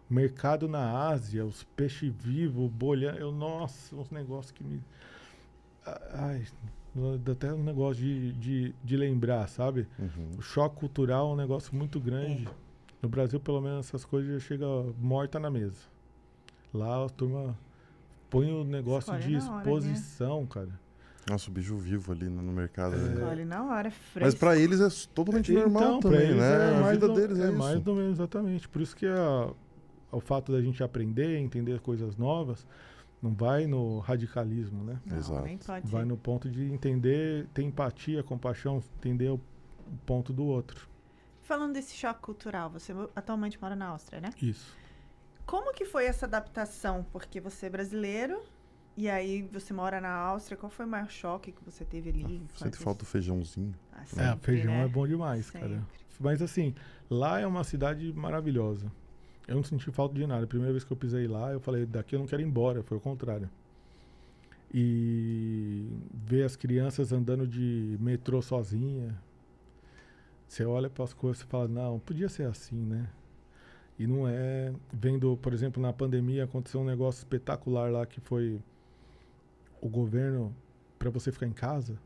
mercado 0.08 0.68
na 0.68 1.08
Ásia, 1.08 1.44
os 1.44 1.64
peixes 1.76 2.12
vivos, 2.14 2.70
bolhando. 2.70 3.18
Eu, 3.18 3.32
nossa, 3.32 3.94
uns 3.94 4.10
negócios 4.10 4.52
que 4.52 4.64
me. 4.64 4.80
Ai, 6.12 6.46
dá 7.24 7.32
até 7.32 7.52
um 7.52 7.62
negócio 7.62 8.02
de, 8.02 8.32
de, 8.32 8.74
de 8.82 8.96
lembrar, 8.96 9.48
sabe? 9.48 9.86
Uhum. 9.98 10.30
O 10.38 10.42
choque 10.42 10.76
cultural 10.76 11.30
é 11.30 11.32
um 11.32 11.36
negócio 11.36 11.74
muito 11.74 11.98
grande. 12.00 12.48
No 13.02 13.08
Brasil, 13.08 13.38
pelo 13.38 13.60
menos, 13.60 13.86
essas 13.86 14.04
coisas 14.04 14.32
já 14.32 14.38
chegam 14.48 14.94
morta 15.00 15.38
na 15.38 15.50
mesa. 15.50 15.76
Lá 16.72 17.04
a 17.04 17.08
turma 17.08 17.56
põe 18.28 18.50
o 18.52 18.64
negócio 18.64 19.14
Escolhe 19.14 19.38
de 19.38 19.44
na 19.44 19.52
hora, 19.52 19.54
né? 19.54 19.60
exposição, 19.60 20.46
cara. 20.46 20.80
Nossa, 21.30 21.50
o 21.50 21.52
bicho 21.52 21.76
vivo 21.76 22.10
ali 22.12 22.28
no 22.28 22.40
no 22.42 22.52
mercado. 22.52 22.94
É. 22.94 22.98
né? 22.98 23.24
Olha, 23.24 23.44
na 23.44 23.62
hora, 23.64 23.84
Mas 23.90 23.94
fresco. 24.12 24.40
pra 24.40 24.56
eles 24.56 24.80
é 24.80 24.88
totalmente 25.14 25.52
normal 25.52 25.82
Então, 25.82 26.00
pra 26.00 26.10
também, 26.10 26.28
eles 26.28 26.40
né? 26.40 26.50
é 26.72 26.76
a 26.76 26.80
mais 26.80 26.92
vida 26.94 27.08
do- 27.08 27.14
deles 27.14 27.38
é, 27.38 27.42
é 27.42 27.48
isso. 27.48 27.58
mais 27.58 27.80
do 27.80 27.94
mesmo, 27.94 28.10
exatamente. 28.10 28.68
Por 28.68 28.82
isso 28.82 28.96
que 28.96 29.06
a- 29.06 29.50
o 30.10 30.20
fato 30.20 30.50
da 30.52 30.60
gente 30.62 30.82
aprender, 30.82 31.38
entender 31.38 31.80
coisas 31.80 32.16
novas, 32.16 32.66
não 33.22 33.34
vai 33.34 33.66
no 33.66 33.98
radicalismo, 34.00 34.84
né? 34.84 35.00
Não, 35.04 35.16
Exato. 35.18 35.42
nem 35.44 35.58
pode 35.58 35.90
Vai 35.90 36.04
no 36.04 36.16
ponto 36.16 36.48
de 36.50 36.64
entender, 36.72 37.46
ter 37.52 37.62
empatia, 37.62 38.22
compaixão, 38.22 38.82
entender 38.96 39.28
o, 39.30 39.34
o 39.34 39.96
ponto 40.06 40.32
do 40.32 40.44
outro. 40.44 40.88
Falando 41.42 41.72
desse 41.72 41.94
choque 41.96 42.20
cultural, 42.20 42.70
você 42.70 42.92
atualmente 43.16 43.60
mora 43.60 43.74
na 43.74 43.86
Áustria, 43.86 44.20
né? 44.20 44.30
Isso. 44.40 44.76
Como 45.46 45.72
que 45.72 45.84
foi 45.86 46.04
essa 46.04 46.26
adaptação? 46.26 47.06
Porque 47.10 47.40
você 47.40 47.66
é 47.66 47.70
brasileiro 47.70 48.42
e 48.96 49.08
aí 49.08 49.42
você 49.50 49.72
mora 49.72 49.98
na 50.00 50.10
Áustria. 50.12 50.56
Qual 50.58 50.68
foi 50.70 50.84
o 50.84 50.88
maior 50.88 51.08
choque 51.08 51.52
que 51.52 51.64
você 51.64 51.84
teve 51.86 52.10
ali? 52.10 52.22
Sente 52.22 52.42
Enquanto- 52.58 52.76
falta 52.78 52.98
do 53.00 53.06
feijãozinho. 53.06 53.74
Ah, 53.92 54.02
É, 54.02 54.04
sempre, 54.04 54.40
feijão 54.44 54.72
né? 54.74 54.84
é 54.84 54.88
bom 54.88 55.06
demais, 55.08 55.46
Sempre. 55.46 55.60
cara. 55.70 55.82
Mas 56.20 56.42
assim, 56.42 56.74
lá 57.08 57.40
é 57.40 57.46
uma 57.46 57.64
cidade 57.64 58.12
maravilhosa. 58.12 58.92
Eu 59.48 59.56
não 59.56 59.64
senti 59.64 59.90
falta 59.90 60.14
de 60.14 60.26
nada. 60.26 60.44
A 60.44 60.46
primeira 60.46 60.72
vez 60.72 60.84
que 60.84 60.92
eu 60.92 60.96
pisei 60.96 61.26
lá, 61.26 61.52
eu 61.52 61.60
falei, 61.60 61.86
daqui 61.86 62.14
eu 62.14 62.20
não 62.20 62.26
quero 62.26 62.42
ir 62.42 62.44
embora. 62.44 62.82
Foi 62.82 62.98
o 62.98 63.00
contrário. 63.00 63.50
E 64.72 65.88
ver 66.12 66.44
as 66.44 66.54
crianças 66.54 67.12
andando 67.12 67.46
de 67.46 67.96
metrô 67.98 68.42
sozinha. 68.42 69.18
Você 70.46 70.64
olha 70.64 70.88
para 70.90 71.04
as 71.04 71.12
coisas 71.14 71.42
e 71.42 71.46
fala, 71.46 71.66
não, 71.66 71.98
podia 71.98 72.28
ser 72.28 72.46
assim, 72.46 72.76
né? 72.76 73.08
E 73.98 74.06
não 74.06 74.28
é. 74.28 74.72
Vendo, 74.92 75.36
por 75.38 75.52
exemplo, 75.52 75.82
na 75.82 75.92
pandemia 75.92 76.44
aconteceu 76.44 76.80
um 76.80 76.84
negócio 76.84 77.20
espetacular 77.20 77.90
lá 77.90 78.06
que 78.06 78.20
foi 78.20 78.60
o 79.80 79.88
governo, 79.88 80.54
para 80.98 81.10
você 81.10 81.30
ficar 81.30 81.46
em 81.46 81.52
casa, 81.52 81.98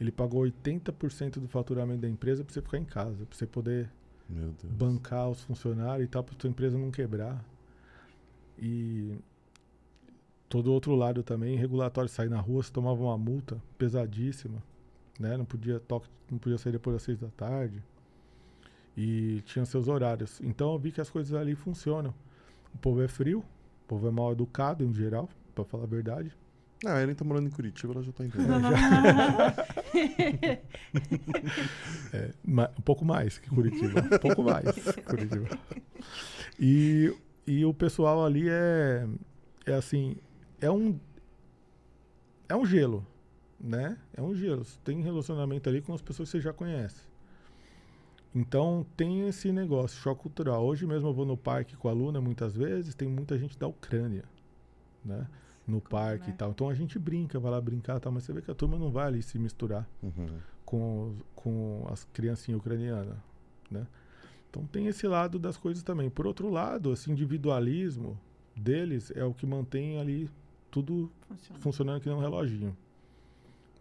ele 0.00 0.10
pagou 0.10 0.42
80% 0.42 1.38
do 1.38 1.48
faturamento 1.48 2.00
da 2.00 2.08
empresa 2.08 2.44
para 2.44 2.52
você 2.52 2.62
ficar 2.62 2.78
em 2.78 2.84
casa, 2.84 3.24
para 3.26 3.36
você 3.36 3.46
poder. 3.46 3.90
Bancar 4.28 5.28
os 5.28 5.42
funcionários 5.42 6.06
e 6.06 6.08
tal, 6.08 6.24
para 6.24 6.34
sua 6.38 6.50
empresa 6.50 6.76
não 6.76 6.90
quebrar. 6.90 7.44
E 8.58 9.18
todo 10.48 10.72
outro 10.72 10.94
lado 10.94 11.22
também, 11.22 11.56
regulatório, 11.56 12.08
sair 12.08 12.28
na 12.28 12.40
rua, 12.40 12.62
você 12.62 12.72
tomava 12.72 13.02
uma 13.02 13.18
multa 13.18 13.60
pesadíssima, 13.78 14.62
né? 15.18 15.36
Não 15.36 15.44
podia 15.44 15.78
toque, 15.78 16.08
não 16.30 16.38
podia 16.38 16.58
sair 16.58 16.72
depois 16.72 16.94
das 16.94 17.02
seis 17.02 17.18
da 17.18 17.28
tarde. 17.28 17.82
E 18.96 19.42
tinha 19.44 19.64
seus 19.64 19.88
horários. 19.88 20.40
Então 20.40 20.72
eu 20.72 20.78
vi 20.78 20.90
que 20.90 21.00
as 21.00 21.10
coisas 21.10 21.34
ali 21.34 21.54
funcionam. 21.54 22.14
O 22.74 22.78
povo 22.78 23.02
é 23.02 23.08
frio, 23.08 23.40
o 23.40 23.88
povo 23.88 24.08
é 24.08 24.10
mal 24.10 24.32
educado 24.32 24.82
em 24.84 24.92
geral, 24.92 25.28
para 25.54 25.64
falar 25.64 25.84
a 25.84 25.86
verdade. 25.86 26.32
Ah, 26.84 26.94
a 26.94 27.02
Ellen 27.02 27.14
tá 27.14 27.24
morando 27.24 27.46
em 27.46 27.50
Curitiba, 27.50 27.92
ela 27.94 28.02
já 28.02 28.12
tá 28.12 28.24
entendendo. 28.24 28.66
É, 32.12 32.30
um 32.46 32.82
pouco 32.82 33.04
mais 33.04 33.38
que 33.38 33.50
Curitiba. 33.50 34.00
um 34.00 34.18
pouco 34.18 34.42
mais 34.42 34.70
que 34.70 35.02
Curitiba. 35.02 35.58
E, 36.58 37.14
e 37.46 37.64
o 37.64 37.74
pessoal 37.74 38.24
ali 38.24 38.48
é, 38.48 39.06
é 39.66 39.74
assim, 39.74 40.16
é 40.60 40.70
um, 40.70 40.98
é 42.48 42.56
um 42.56 42.64
gelo, 42.64 43.06
né? 43.60 43.98
É 44.14 44.22
um 44.22 44.34
gelo. 44.34 44.64
Você 44.64 44.78
tem 44.84 45.00
relacionamento 45.02 45.68
ali 45.68 45.82
com 45.82 45.92
as 45.92 46.00
pessoas 46.00 46.30
que 46.30 46.38
você 46.38 46.42
já 46.42 46.52
conhece. 46.52 47.02
Então 48.34 48.86
tem 48.96 49.26
esse 49.28 49.50
negócio, 49.50 49.98
choque 49.98 50.22
cultural. 50.22 50.64
Hoje 50.64 50.86
mesmo 50.86 51.08
eu 51.08 51.14
vou 51.14 51.24
no 51.24 51.36
parque 51.36 51.76
com 51.76 51.88
a 51.88 51.92
Luna 51.92 52.20
muitas 52.20 52.54
vezes, 52.54 52.94
tem 52.94 53.08
muita 53.08 53.38
gente 53.38 53.58
da 53.58 53.66
Ucrânia, 53.66 54.24
né? 55.04 55.26
No 55.66 55.80
parque 55.80 56.28
né? 56.28 56.32
e 56.34 56.36
tal. 56.36 56.50
Então 56.50 56.68
a 56.68 56.74
gente 56.74 56.98
brinca, 56.98 57.40
vai 57.40 57.50
lá 57.50 57.60
brincar 57.60 57.96
e 57.96 58.00
tal, 58.00 58.12
mas 58.12 58.22
você 58.24 58.32
vê 58.32 58.40
que 58.40 58.50
a 58.50 58.54
turma 58.54 58.78
não 58.78 58.90
vai 58.90 59.06
ali 59.08 59.22
se 59.22 59.38
misturar 59.38 59.88
Uhum. 60.02 60.38
com, 60.64 61.14
com 61.34 61.86
as 61.90 62.04
criancinhas 62.04 62.60
ucranianas, 62.60 63.16
né? 63.70 63.86
Então 64.48 64.64
tem 64.66 64.86
esse 64.86 65.06
lado 65.08 65.38
das 65.38 65.56
coisas 65.56 65.82
também. 65.82 66.08
Por 66.08 66.26
outro 66.26 66.48
lado, 66.48 66.92
esse 66.92 67.10
individualismo 67.10 68.18
deles 68.54 69.10
é 69.14 69.24
o 69.24 69.34
que 69.34 69.44
mantém 69.44 69.98
ali 70.00 70.30
tudo 70.70 71.10
Funciona. 71.28 71.60
funcionando 71.60 72.00
que 72.00 72.08
nem 72.08 72.16
um 72.16 72.20
reloginho, 72.20 72.76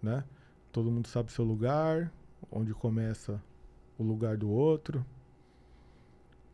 né? 0.01 0.23
todo 0.71 0.91
mundo 0.91 1.07
sabe 1.07 1.31
seu 1.31 1.45
lugar, 1.45 2.11
onde 2.51 2.73
começa 2.73 3.41
o 3.97 4.03
lugar 4.03 4.35
do 4.37 4.49
outro. 4.49 5.05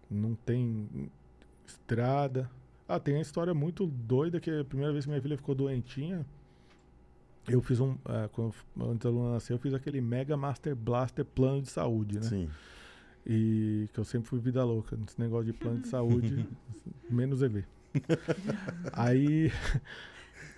Não 0.10 0.36
tem 0.36 1.10
estrada. 1.66 2.50
Ah, 2.94 3.00
tem 3.00 3.14
uma 3.16 3.22
história 3.22 3.54
muito 3.54 3.88
doida 3.88 4.38
que 4.40 4.52
a 4.52 4.66
primeira 4.66 4.92
vez 4.92 5.06
que 5.06 5.10
minha 5.12 5.22
filha 5.22 5.38
ficou 5.38 5.56
doentinha, 5.56 6.26
eu 7.48 7.62
fiz 7.62 7.80
um. 7.80 7.96
ah, 8.04 8.30
quando, 8.34 8.54
antes 8.82 9.00
da 9.06 9.10
Luna 9.10 9.34
nascer, 9.34 9.54
eu 9.54 9.58
fiz 9.60 9.74
aquele 9.74 10.02
Mega 10.02 10.36
Master 10.36 10.76
Blaster 10.76 11.24
plano 11.24 11.62
de 11.62 11.70
saúde, 11.70 12.16
né? 12.20 12.24
Sim. 12.24 12.50
E 13.26 13.88
que 13.94 14.00
eu 14.00 14.04
sempre 14.04 14.28
fui 14.28 14.40
vida 14.40 14.62
louca 14.66 14.98
nesse 14.98 15.18
negócio 15.20 15.46
de 15.46 15.54
plano 15.54 15.80
de 15.80 15.88
saúde, 15.90 16.46
menos 17.10 17.42
EV. 17.42 17.64
Aí 18.92 19.52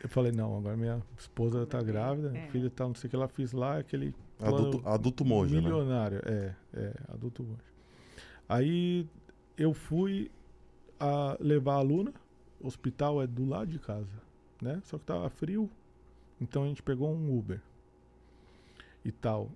eu 0.01 0.09
falei, 0.09 0.31
não, 0.31 0.57
agora 0.57 0.75
minha 0.75 1.03
esposa 1.17 1.67
tá 1.67 1.81
grávida, 1.83 2.35
É. 2.35 2.47
filha 2.47 2.69
tá, 2.69 2.87
não 2.87 2.95
sei 2.95 3.07
o 3.07 3.09
que 3.11 3.15
ela 3.15 3.27
fiz 3.27 3.51
lá, 3.51 3.77
aquele 3.77 4.15
plano 4.39 4.57
Adulto, 4.57 4.89
adulto 4.89 5.25
monge, 5.25 5.53
né? 5.53 5.61
milionário. 5.61 6.19
É, 6.25 6.55
é, 6.73 6.93
adulto 7.09 7.43
monge. 7.43 7.61
Aí 8.49 9.07
eu 9.55 9.71
fui 9.73 10.31
a 10.99 11.37
levar 11.39 11.75
a 11.75 11.81
Luna, 11.81 12.11
o 12.11 12.13
hospital 12.63 13.21
é 13.21 13.27
do 13.27 13.45
lado 13.45 13.69
de 13.69 13.77
casa, 13.77 14.21
né? 14.61 14.81
Só 14.85 14.97
que 14.97 15.05
tava 15.05 15.29
frio, 15.29 15.69
então 16.39 16.63
a 16.63 16.67
gente 16.67 16.81
pegou 16.81 17.13
um 17.13 17.37
Uber 17.37 17.61
e 19.03 19.11
tal. 19.11 19.51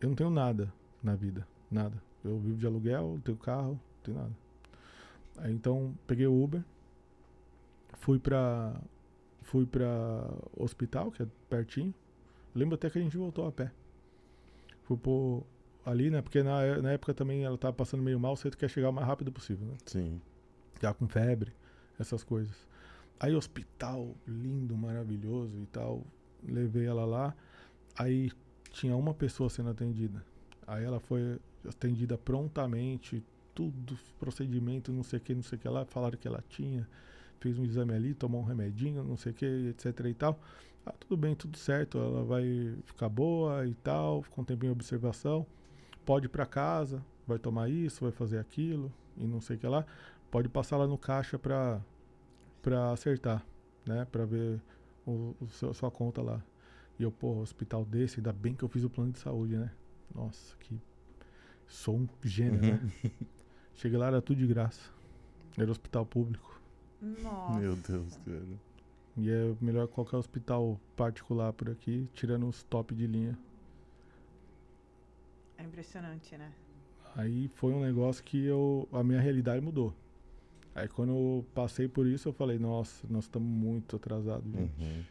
Eu 0.00 0.08
não 0.08 0.16
tenho 0.16 0.30
nada 0.30 0.72
na 1.02 1.14
vida, 1.14 1.46
nada. 1.70 2.00
Eu 2.24 2.38
vivo 2.38 2.56
de 2.56 2.66
aluguel, 2.66 3.20
tenho 3.24 3.36
carro, 3.36 3.72
não 3.72 4.02
tenho 4.02 4.16
nada. 4.16 4.32
Aí 5.38 5.52
então 5.52 5.94
peguei 6.06 6.26
o 6.26 6.42
Uber, 6.42 6.62
fui 7.94 8.18
pra 8.18 8.74
fui 9.42 9.66
pra 9.66 10.30
hospital, 10.56 11.10
que 11.10 11.22
é 11.22 11.26
pertinho. 11.50 11.92
Lembro 12.54 12.74
até 12.74 12.88
que 12.88 12.98
a 12.98 13.02
gente 13.02 13.16
voltou 13.16 13.46
a 13.46 13.52
pé. 13.52 13.72
Fui 14.84 14.96
pôr 14.96 15.42
ali, 15.84 16.10
né? 16.10 16.22
Porque 16.22 16.42
na, 16.42 16.80
na 16.80 16.92
época 16.92 17.12
também 17.14 17.44
ela 17.44 17.58
tava 17.58 17.72
passando 17.72 18.02
meio 18.02 18.20
mal, 18.20 18.36
você 18.36 18.50
quer 18.50 18.68
chegar 18.68 18.90
o 18.90 18.92
mais 18.92 19.06
rápido 19.06 19.32
possível, 19.32 19.66
né? 19.66 19.74
Sim. 19.86 20.20
Já 20.80 20.92
com 20.92 21.08
febre, 21.08 21.52
essas 21.98 22.22
coisas. 22.24 22.56
Aí 23.18 23.34
hospital 23.34 24.14
lindo, 24.26 24.76
maravilhoso 24.76 25.56
e 25.62 25.66
tal. 25.66 26.04
Levei 26.42 26.86
ela 26.86 27.04
lá. 27.04 27.34
Aí 27.96 28.32
tinha 28.70 28.96
uma 28.96 29.14
pessoa 29.14 29.48
sendo 29.48 29.70
atendida. 29.70 30.24
Aí 30.66 30.84
ela 30.84 30.98
foi 30.98 31.38
atendida 31.68 32.18
prontamente, 32.18 33.22
tudo, 33.54 33.98
procedimento, 34.18 34.92
não 34.92 35.02
sei 35.02 35.18
o 35.18 35.22
que, 35.22 35.34
não 35.34 35.42
sei 35.42 35.56
o 35.56 35.60
que 35.60 35.68
lá. 35.68 35.84
Falaram 35.84 36.18
que 36.18 36.26
ela 36.26 36.42
tinha, 36.48 36.88
fez 37.38 37.58
um 37.58 37.64
exame 37.64 37.94
ali, 37.94 38.14
tomou 38.14 38.40
um 38.40 38.44
remedinho, 38.44 39.04
não 39.04 39.16
sei 39.16 39.32
o 39.32 39.34
que, 39.34 39.46
etc 39.68 40.06
e 40.06 40.14
tal. 40.14 40.40
Ah, 40.84 40.92
tudo 40.92 41.16
bem, 41.16 41.34
tudo 41.34 41.56
certo, 41.56 41.98
ela 41.98 42.24
vai 42.24 42.76
ficar 42.84 43.08
boa 43.08 43.66
e 43.66 43.74
tal, 43.74 44.22
ficou 44.22 44.42
um 44.42 44.44
tempinho 44.44 44.70
em 44.70 44.72
observação. 44.72 45.46
Pode 46.04 46.26
ir 46.26 46.28
pra 46.28 46.44
casa, 46.44 47.04
vai 47.26 47.38
tomar 47.38 47.68
isso, 47.68 48.00
vai 48.02 48.10
fazer 48.10 48.38
aquilo 48.38 48.92
e 49.16 49.24
não 49.24 49.40
sei 49.40 49.56
o 49.56 49.58
que 49.58 49.66
lá. 49.66 49.86
Pode 50.32 50.48
passar 50.48 50.78
lá 50.78 50.86
no 50.86 50.98
caixa 50.98 51.38
pra, 51.38 51.80
pra 52.62 52.90
acertar, 52.90 53.46
né? 53.86 54.04
Pra 54.10 54.24
ver 54.24 54.60
o, 55.06 55.36
o 55.40 55.46
seu- 55.48 55.72
sua 55.74 55.90
conta 55.90 56.20
lá. 56.22 56.42
E 56.98 57.02
eu, 57.02 57.12
pô, 57.12 57.36
hospital 57.40 57.84
desse, 57.84 58.18
ainda 58.18 58.32
bem 58.32 58.54
que 58.54 58.64
eu 58.64 58.68
fiz 58.68 58.82
o 58.82 58.90
plano 58.90 59.12
de 59.12 59.18
saúde, 59.20 59.56
né? 59.58 59.70
Nossa, 60.14 60.56
que. 60.58 60.80
Sou 61.68 61.96
um 61.96 62.08
gênio, 62.22 62.60
né? 62.60 62.80
Cheguei 63.74 63.98
lá, 63.98 64.06
era 64.08 64.20
tudo 64.22 64.38
de 64.38 64.46
graça. 64.46 64.90
Era 65.56 65.70
hospital 65.70 66.04
público. 66.06 66.60
Nossa. 67.00 67.58
Meu 67.60 67.76
Deus, 67.76 68.16
cara. 68.24 68.42
E 69.16 69.30
é 69.30 69.54
melhor 69.60 69.86
que 69.86 69.92
qualquer 69.94 70.16
hospital 70.16 70.80
particular 70.96 71.52
por 71.52 71.68
aqui, 71.68 72.08
tirando 72.14 72.48
os 72.48 72.62
top 72.62 72.94
de 72.94 73.06
linha. 73.06 73.38
É 75.58 75.62
impressionante, 75.62 76.36
né? 76.38 76.50
Aí 77.14 77.48
foi 77.54 77.72
um 77.74 77.80
negócio 77.82 78.24
que 78.24 78.42
eu, 78.46 78.88
a 78.90 79.02
minha 79.02 79.20
realidade 79.20 79.60
mudou. 79.62 79.94
Aí 80.74 80.88
quando 80.88 81.10
eu 81.10 81.44
passei 81.54 81.86
por 81.88 82.06
isso, 82.06 82.28
eu 82.28 82.32
falei, 82.32 82.58
nossa, 82.58 83.06
nós 83.10 83.24
estamos 83.24 83.48
muito 83.48 83.96
atrasados, 83.96 84.50
gente. 84.50 84.72
Uhum. 84.80 85.02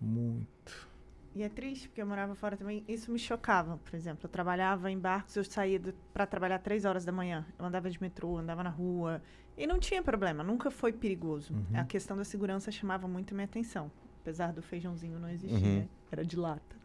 Muito. 0.00 0.88
E 1.34 1.42
é 1.42 1.48
triste, 1.50 1.88
porque 1.88 2.00
eu 2.00 2.06
morava 2.06 2.34
fora 2.34 2.56
também. 2.56 2.82
Isso 2.88 3.10
me 3.12 3.18
chocava, 3.18 3.78
por 3.84 3.94
exemplo. 3.94 4.20
Eu 4.24 4.28
trabalhava 4.30 4.90
em 4.90 4.98
barcos, 4.98 5.36
eu 5.36 5.44
saía 5.44 5.80
pra 6.14 6.24
trabalhar 6.26 6.58
três 6.60 6.86
horas 6.86 7.04
da 7.04 7.12
manhã. 7.12 7.44
Eu 7.58 7.66
andava 7.66 7.90
de 7.90 8.00
metrô, 8.00 8.38
andava 8.38 8.62
na 8.62 8.70
rua. 8.70 9.20
E 9.58 9.66
não 9.66 9.78
tinha 9.78 10.02
problema, 10.02 10.42
nunca 10.42 10.70
foi 10.70 10.92
perigoso. 10.92 11.52
Uhum. 11.52 11.78
A 11.80 11.84
questão 11.84 12.16
da 12.16 12.24
segurança 12.24 12.70
chamava 12.70 13.06
muito 13.06 13.34
minha 13.34 13.44
atenção. 13.44 13.90
Apesar 14.22 14.52
do 14.52 14.62
feijãozinho 14.62 15.18
não 15.18 15.28
existir, 15.28 15.62
Uhum. 15.62 15.76
né? 15.80 15.88
Era 16.10 16.24
de 16.24 16.36
lata. 16.36 16.76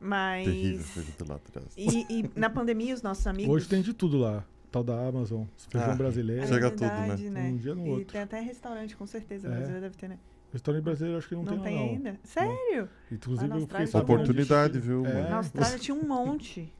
Mas. 0.00 0.44
Terrível, 0.46 0.84
feito 0.84 1.28
lá 1.28 1.36
atrás. 1.36 1.66
E, 1.76 2.06
e 2.20 2.30
na 2.38 2.48
pandemia, 2.50 2.94
os 2.94 3.02
nossos 3.02 3.26
amigos. 3.26 3.54
Hoje 3.54 3.68
tem 3.68 3.80
de 3.82 3.92
tudo 3.94 4.18
lá. 4.18 4.44
Tal 4.74 4.82
da 4.82 5.06
Amazon, 5.06 5.44
feijão 5.70 5.92
Ah, 5.92 5.94
brasileiro. 5.94 6.42
É 6.42 6.46
Chega 6.48 6.68
tudo, 6.68 6.80
verdade, 6.80 7.30
né? 7.30 7.42
Um 7.42 7.56
dia 7.56 7.76
no 7.76 7.86
e 7.86 7.90
outro. 7.90 8.06
tem 8.06 8.20
até 8.22 8.40
restaurante, 8.40 8.96
com 8.96 9.06
certeza. 9.06 9.46
É. 9.46 9.50
O 9.52 9.54
Brasil 9.54 9.80
deve 9.80 9.96
ter, 9.96 10.08
né? 10.08 10.18
Restaurante 10.52 10.82
brasileiro 10.82 11.16
acho 11.18 11.28
que 11.28 11.34
não, 11.36 11.44
Não, 11.44 11.52
tem, 11.52 11.62
tem 11.62 11.76
não. 11.76 11.84
ainda? 12.08 12.20
Sério? 12.24 12.88
Inclusive 13.12 13.46
Lá 13.48 13.54
na 13.54 13.60
eu 13.62 13.68
fiquei 13.68 13.86
sabendo. 13.86 14.12
Oportunidade, 14.12 14.80
viu, 14.80 15.06
É. 15.06 15.14
mano? 15.14 15.30
Na 15.30 15.36
Austrália 15.36 15.78
tinha 15.78 15.94
um 15.94 16.02
monte. 16.08 16.72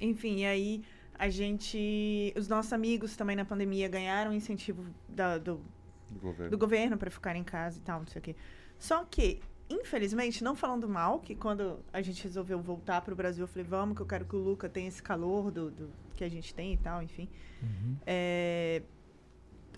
Enfim, 0.00 0.38
e 0.38 0.44
aí 0.44 0.82
a 1.16 1.28
gente. 1.28 2.32
Os 2.36 2.48
nossos 2.48 2.72
amigos 2.72 3.16
também 3.16 3.36
na 3.36 3.44
pandemia 3.44 3.88
ganharam 3.88 4.32
incentivo 4.32 4.84
da- 5.08 5.38
do, 5.38 5.60
Do 6.10 6.20
governo. 6.20 6.50
do 6.50 6.58
governo 6.58 6.96
para 6.98 7.10
ficar 7.12 7.36
em 7.36 7.44
casa 7.44 7.78
e 7.78 7.82
tal, 7.82 8.00
não 8.00 8.06
sei 8.08 8.18
o 8.18 8.22
quê. 8.22 8.34
Só 8.76 9.04
que, 9.04 9.40
infelizmente, 9.70 10.42
não 10.42 10.56
falando 10.56 10.88
mal, 10.88 11.20
que 11.20 11.34
quando 11.34 11.78
a 11.92 12.02
gente 12.02 12.24
resolveu 12.24 12.60
voltar 12.60 13.00
para 13.00 13.14
o 13.14 13.16
Brasil, 13.16 13.44
eu 13.44 13.48
falei, 13.48 13.64
vamos, 13.64 13.96
que 13.96 14.02
eu 14.02 14.06
quero 14.06 14.24
que 14.24 14.34
o 14.34 14.38
Luca 14.38 14.68
tenha 14.68 14.88
esse 14.88 15.02
calor 15.02 15.50
do, 15.50 15.70
do 15.70 15.90
que 16.16 16.24
a 16.24 16.28
gente 16.28 16.52
tem 16.52 16.74
e 16.74 16.76
tal, 16.76 17.00
enfim. 17.02 17.28
Uhum. 17.62 17.96
É, 18.04 18.82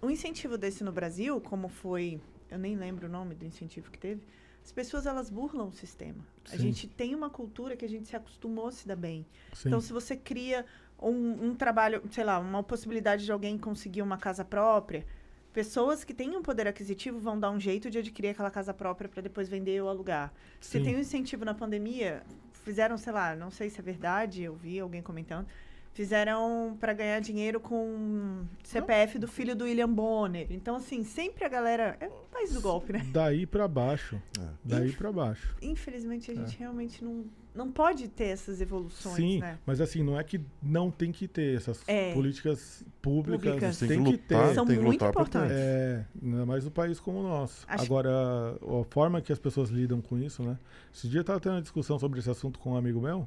um 0.02 0.10
incentivo 0.10 0.56
desse 0.56 0.82
no 0.82 0.90
Brasil, 0.90 1.40
como 1.40 1.68
foi, 1.68 2.20
eu 2.50 2.58
nem 2.58 2.74
lembro 2.74 3.06
o 3.06 3.10
nome 3.10 3.34
do 3.34 3.44
incentivo 3.44 3.90
que 3.90 3.98
teve, 3.98 4.22
as 4.64 4.72
pessoas 4.72 5.06
elas 5.06 5.28
burlam 5.28 5.68
o 5.68 5.72
sistema. 5.72 6.24
A 6.46 6.50
Sim. 6.52 6.58
gente 6.58 6.88
tem 6.88 7.14
uma 7.14 7.28
cultura 7.28 7.76
que 7.76 7.84
a 7.84 7.88
gente 7.88 8.08
se 8.08 8.16
acostumou 8.16 8.68
a 8.68 8.72
se 8.72 8.86
dar 8.88 8.96
bem. 8.96 9.26
Sim. 9.52 9.68
Então, 9.68 9.80
se 9.80 9.92
você 9.92 10.16
cria 10.16 10.64
um, 10.98 11.48
um 11.48 11.54
trabalho, 11.54 12.02
sei 12.10 12.24
lá, 12.24 12.38
uma 12.38 12.62
possibilidade 12.62 13.24
de 13.24 13.32
alguém 13.32 13.58
conseguir 13.58 14.02
uma 14.02 14.16
casa 14.16 14.44
própria, 14.44 15.04
pessoas 15.52 16.04
que 16.04 16.14
têm 16.14 16.36
um 16.36 16.42
poder 16.42 16.66
aquisitivo 16.66 17.18
vão 17.18 17.38
dar 17.38 17.50
um 17.50 17.60
jeito 17.60 17.90
de 17.90 17.98
adquirir 17.98 18.30
aquela 18.30 18.50
casa 18.50 18.72
própria 18.72 19.08
para 19.08 19.22
depois 19.22 19.48
vender 19.48 19.82
ou 19.82 19.88
alugar. 19.88 20.32
Se 20.60 20.80
tem 20.80 20.96
um 20.96 21.00
incentivo 21.00 21.44
na 21.44 21.54
pandemia, 21.54 22.22
fizeram, 22.64 22.96
sei 22.96 23.12
lá, 23.12 23.36
não 23.36 23.50
sei 23.50 23.68
se 23.68 23.78
é 23.78 23.82
verdade, 23.82 24.42
eu 24.42 24.54
vi 24.54 24.80
alguém 24.80 25.02
comentando, 25.02 25.46
fizeram 25.92 26.76
para 26.80 26.92
ganhar 26.92 27.20
dinheiro 27.20 27.60
com 27.60 28.44
CPF 28.64 29.18
do 29.18 29.28
filho 29.28 29.54
do 29.54 29.64
William 29.64 29.92
Bonner. 29.92 30.46
Então, 30.50 30.76
assim, 30.76 31.04
sempre 31.04 31.44
a 31.44 31.48
galera. 31.48 31.96
É 32.00 32.06
o 32.06 32.24
país 32.30 32.52
do 32.52 32.60
golpe, 32.60 32.92
né? 32.92 33.06
Daí 33.12 33.46
pra 33.46 33.68
baixo. 33.68 34.20
É. 34.38 34.48
Daí 34.64 34.92
pra 34.92 35.12
baixo. 35.12 35.54
Infelizmente, 35.60 36.30
a 36.30 36.34
gente 36.34 36.58
realmente 36.58 37.04
não, 37.04 37.26
não 37.54 37.70
pode 37.70 38.08
ter 38.08 38.24
essas 38.28 38.60
evoluções, 38.60 39.16
Sim, 39.16 39.40
né? 39.40 39.58
mas 39.66 39.80
assim, 39.80 40.02
não 40.02 40.18
é 40.18 40.24
que 40.24 40.40
não 40.62 40.90
tem 40.90 41.12
que 41.12 41.28
ter 41.28 41.56
essas 41.56 41.82
É. 41.86 42.12
políticas 42.14 42.84
públicas. 43.02 43.42
Públicas. 43.44 43.78
Tem, 43.78 43.88
Tem 43.88 43.98
que 43.98 44.04
que 44.04 44.10
lutar, 44.22 44.48
ter. 44.48 44.54
São 44.54 44.66
tem 44.66 44.76
que 44.78 44.82
muito 44.84 45.04
importantes. 45.04 45.56
É, 45.56 46.06
ainda 46.22 46.46
mais 46.46 46.64
no 46.64 46.70
país 46.70 46.98
como 46.98 47.18
o 47.18 47.22
nosso. 47.22 47.64
Acho- 47.68 47.84
Agora, 47.84 48.10
a 48.10 48.84
forma 48.90 49.20
que 49.20 49.32
as 49.32 49.38
pessoas 49.38 49.68
lidam 49.70 50.00
com 50.00 50.18
isso, 50.18 50.42
né? 50.42 50.58
Esse 50.94 51.08
dia 51.08 51.20
eu 51.20 51.24
tava 51.24 51.40
tendo 51.40 51.54
uma 51.56 51.62
discussão 51.62 51.98
sobre 51.98 52.18
esse 52.20 52.30
assunto 52.30 52.58
com 52.58 52.72
um 52.72 52.76
amigo 52.76 53.00
meu, 53.00 53.26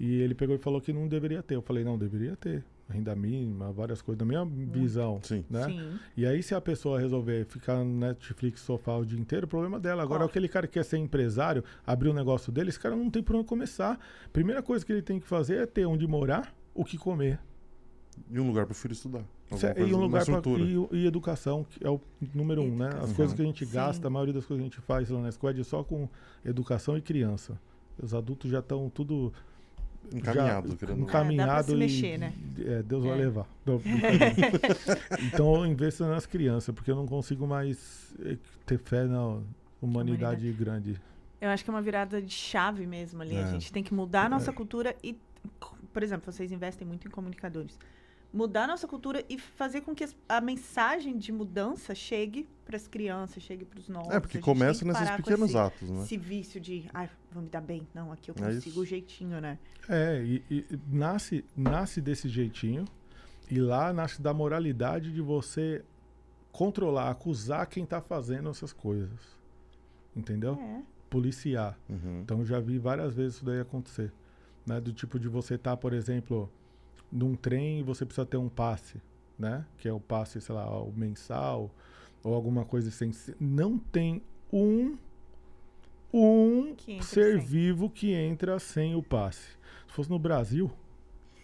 e 0.00 0.20
ele 0.20 0.34
pegou 0.34 0.54
e 0.56 0.58
falou 0.58 0.80
que 0.80 0.92
não 0.92 1.06
deveria 1.08 1.42
ter. 1.42 1.54
Eu 1.56 1.62
falei, 1.62 1.84
não, 1.84 1.98
deveria 1.98 2.36
ter. 2.36 2.64
Renda 2.88 3.16
mínima, 3.16 3.72
várias 3.72 4.00
coisas, 4.00 4.18
da 4.18 4.24
minha 4.24 4.44
visão. 4.44 5.18
Sim. 5.22 5.44
Né? 5.50 5.64
Sim. 5.64 5.98
E 6.16 6.24
aí, 6.24 6.40
se 6.40 6.54
a 6.54 6.60
pessoa 6.60 7.00
resolver 7.00 7.44
ficar 7.46 7.82
no 7.82 7.98
Netflix, 7.98 8.60
sofá 8.60 8.96
o 8.96 9.04
dia 9.04 9.18
inteiro, 9.18 9.44
o 9.46 9.48
problema 9.48 9.80
dela. 9.80 10.02
Agora, 10.04 10.20
Claro. 10.20 10.30
aquele 10.30 10.48
cara 10.48 10.66
que 10.68 10.74
quer 10.74 10.84
ser 10.84 10.96
empresário, 10.98 11.64
abrir 11.84 12.10
um 12.10 12.12
negócio 12.12 12.52
dele, 12.52 12.68
esse 12.68 12.78
cara 12.78 12.94
não 12.94 13.10
tem 13.10 13.22
por 13.24 13.34
onde 13.34 13.44
começar. 13.46 13.98
Primeira 14.32 14.62
coisa 14.62 14.86
que 14.86 14.92
ele 14.92 15.02
tem 15.02 15.18
que 15.18 15.26
fazer 15.26 15.56
é 15.56 15.66
ter 15.66 15.84
onde 15.84 16.06
morar, 16.06 16.54
o 16.72 16.84
que 16.84 16.96
comer. 16.96 17.40
E 18.30 18.38
um 18.38 18.46
lugar 18.46 18.66
pro 18.66 18.74
filho 18.74 18.92
estudar. 18.92 19.24
Alguma 19.50 19.88
e 19.88 19.94
um 19.94 20.00
lugar 20.00 20.24
pra, 20.24 20.40
e, 20.58 20.96
e 21.02 21.06
educação, 21.06 21.64
que 21.68 21.84
é 21.86 21.90
o 21.90 22.00
número 22.34 22.62
um, 22.62 22.76
né? 22.76 22.86
As 22.86 22.92
Educação. 22.94 23.14
coisas 23.16 23.34
que 23.36 23.42
a 23.42 23.44
gente 23.44 23.66
Sim. 23.66 23.72
gasta, 23.72 24.06
a 24.06 24.10
maioria 24.10 24.32
das 24.34 24.46
coisas 24.46 24.62
que 24.62 24.68
a 24.68 24.70
gente 24.70 24.80
faz 24.86 25.10
lá 25.10 25.20
na 25.20 25.30
Squad 25.30 25.60
é 25.60 25.64
só 25.64 25.84
com 25.84 26.08
educação 26.44 26.96
e 26.96 27.02
criança. 27.02 27.60
Os 28.00 28.14
adultos 28.14 28.50
já 28.50 28.58
estão 28.60 28.88
tudo 28.90 29.32
Encaminhado, 30.12 30.68
já, 30.70 30.76
querendo. 30.76 31.00
encaminhado 31.02 31.50
É, 31.50 31.54
dá 31.54 31.54
pra 31.54 31.62
se 31.64 31.72
e- 31.72 31.76
mexer, 31.76 32.18
né? 32.18 32.32
é, 32.58 32.82
Deus 32.82 33.04
vai 33.04 33.12
É. 33.12 33.16
levar. 33.16 33.46
Não, 33.66 33.78
brincadeira. 33.78 34.42
então 35.24 35.54
eu 35.56 35.66
investo 35.66 36.04
nas 36.06 36.26
crianças, 36.26 36.74
porque 36.74 36.90
eu 36.90 36.96
não 36.96 37.06
consigo 37.06 37.46
mais 37.46 38.14
eh, 38.24 38.36
ter 38.64 38.78
fé 38.78 39.04
na 39.04 39.38
humanidade 39.82 40.50
grande. 40.52 41.00
Eu 41.40 41.50
acho 41.50 41.62
que 41.64 41.70
é 41.70 41.72
uma 41.74 41.82
virada 41.82 42.20
de 42.22 42.32
chave 42.32 42.86
mesmo 42.86 43.20
ali. 43.22 43.36
A 43.36 43.40
É. 43.40 43.46
gente 43.50 43.72
tem 43.72 43.82
que 43.82 43.92
mudar 43.92 44.24
a 44.26 44.28
nossa 44.28 44.52
cultura 44.52 44.94
e, 45.02 45.18
por 45.92 46.02
exemplo, 46.02 46.30
vocês 46.32 46.50
investem 46.52 46.86
muito 46.86 47.06
em 47.06 47.10
comunicadores. 47.10 47.78
Mudar 48.36 48.66
nossa 48.66 48.86
cultura 48.86 49.24
e 49.30 49.38
fazer 49.38 49.80
com 49.80 49.94
que 49.94 50.06
a 50.28 50.40
mensagem 50.42 51.16
de 51.16 51.32
mudança 51.32 51.94
chegue 51.94 52.46
para 52.66 52.76
as 52.76 52.86
crianças, 52.86 53.42
chegue 53.42 53.64
para 53.64 53.78
os 53.78 53.88
novos. 53.88 54.12
É, 54.14 54.20
porque 54.20 54.38
começa 54.38 54.84
nesses 54.84 55.02
parar 55.02 55.16
com 55.16 55.22
pequenos 55.22 55.50
esse, 55.50 55.58
atos, 55.58 55.88
né? 55.88 56.02
Esse 56.02 56.16
vício 56.18 56.60
de, 56.60 56.84
ai, 56.92 57.08
vou 57.32 57.42
me 57.42 57.48
dar 57.48 57.62
bem. 57.62 57.88
Não, 57.94 58.12
aqui 58.12 58.30
eu 58.30 58.34
É 58.38 58.42
consigo 58.42 58.68
isso. 58.68 58.80
o 58.80 58.84
jeitinho, 58.84 59.40
né? 59.40 59.58
É, 59.88 60.22
e, 60.22 60.42
e 60.50 60.66
nasce, 60.86 61.44
nasce 61.56 62.00
desse 62.02 62.28
jeitinho. 62.28 62.84
E 63.50 63.58
lá 63.58 63.92
nasce 63.92 64.20
da 64.20 64.34
moralidade 64.34 65.12
de 65.12 65.20
você 65.22 65.82
controlar, 66.52 67.10
acusar 67.10 67.66
quem 67.66 67.86
tá 67.86 68.02
fazendo 68.02 68.50
essas 68.50 68.72
coisas. 68.72 69.20
Entendeu? 70.14 70.54
É. 70.60 70.82
Policiar. 71.08 71.78
Uhum. 71.88 72.20
Então 72.20 72.44
já 72.44 72.60
vi 72.60 72.78
várias 72.78 73.14
vezes 73.14 73.36
isso 73.36 73.44
daí 73.44 73.60
acontecer. 73.60 74.12
Né? 74.66 74.80
Do 74.80 74.92
tipo 74.92 75.18
de 75.18 75.28
você 75.28 75.54
estar, 75.54 75.76
por 75.76 75.92
exemplo, 75.94 76.50
num 77.10 77.34
trem 77.34 77.80
e 77.80 77.82
você 77.82 78.04
precisa 78.04 78.26
ter 78.26 78.36
um 78.36 78.48
passe, 78.48 79.00
né? 79.38 79.64
Que 79.78 79.88
é 79.88 79.92
o 79.92 80.00
passe, 80.00 80.40
sei 80.40 80.54
lá, 80.54 80.68
o 80.80 80.92
mensal 80.92 81.70
ou 82.22 82.34
alguma 82.34 82.64
coisa 82.64 82.88
assim. 82.88 83.10
Não 83.40 83.78
tem 83.78 84.22
um 84.52 84.96
um 86.12 86.74
ser 87.02 87.38
sem. 87.38 87.38
vivo 87.38 87.90
que 87.90 88.12
entra 88.12 88.58
sem 88.58 88.94
o 88.94 89.02
passe. 89.02 89.50
Se 89.86 89.92
fosse 89.92 90.10
no 90.10 90.18
Brasil, 90.18 90.70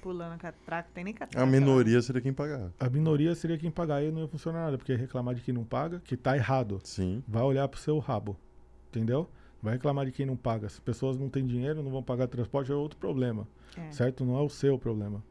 Pulando 0.00 0.36
catraca, 0.36 0.88
tem 0.92 1.04
nem 1.04 1.14
catraca. 1.14 1.44
A 1.44 1.46
minoria 1.48 2.02
seria 2.02 2.20
quem 2.20 2.32
pagar. 2.32 2.72
a 2.80 2.90
minoria 2.90 3.34
seria 3.36 3.56
quem 3.56 3.70
pagar 3.70 4.02
e 4.02 4.10
não 4.10 4.22
ia 4.22 4.26
funcionar 4.26 4.64
nada, 4.64 4.76
porque 4.76 4.96
reclamar 4.96 5.32
de 5.34 5.42
quem 5.42 5.54
não 5.54 5.62
paga, 5.64 6.00
que 6.00 6.16
tá 6.16 6.36
errado. 6.36 6.80
Sim. 6.82 7.22
Vai 7.28 7.42
olhar 7.44 7.68
pro 7.68 7.78
seu 7.78 7.98
rabo. 8.00 8.36
Entendeu? 8.88 9.30
Vai 9.62 9.74
reclamar 9.74 10.04
de 10.04 10.10
quem 10.10 10.26
não 10.26 10.36
paga. 10.36 10.68
Se 10.68 10.80
pessoas 10.80 11.16
não 11.16 11.28
têm 11.28 11.46
dinheiro, 11.46 11.84
não 11.84 11.90
vão 11.90 12.02
pagar 12.02 12.26
transporte, 12.26 12.72
é 12.72 12.74
outro 12.74 12.98
problema. 12.98 13.46
É. 13.76 13.92
Certo? 13.92 14.24
Não 14.24 14.36
é 14.36 14.40
o 14.40 14.48
seu 14.48 14.76
problema. 14.76 15.22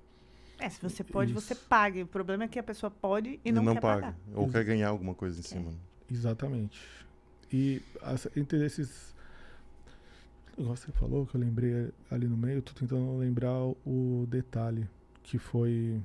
É, 0.61 0.69
se 0.69 0.81
você 0.81 1.03
pode, 1.03 1.33
você 1.33 1.53
Isso. 1.53 1.65
pague. 1.67 2.03
O 2.03 2.07
problema 2.07 2.43
é 2.43 2.47
que 2.47 2.59
a 2.59 2.63
pessoa 2.63 2.91
pode 2.91 3.39
e 3.43 3.51
não, 3.51 3.73
quer 3.73 3.81
paga. 3.81 4.01
pagar. 4.01 4.15
Ou 4.33 4.47
quer 4.49 4.63
ganhar 4.63 4.89
alguma 4.89 5.15
coisa 5.15 5.39
em 5.39 5.43
cima. 5.43 5.71
Exatamente. 6.09 6.79
E 7.51 7.81
as- 8.01 8.27
entre 8.35 8.63
esses. 8.65 9.13
Igual 10.57 10.75
você 10.75 10.91
falou, 10.91 11.25
que 11.25 11.35
eu 11.35 11.41
lembrei 11.41 11.89
ali 12.11 12.27
no 12.27 12.37
meio, 12.37 12.61
tô 12.61 12.73
tentando 12.73 13.17
lembrar 13.17 13.53
o 13.85 14.25
detalhe. 14.29 14.87
Que 15.23 15.37
foi. 15.37 15.99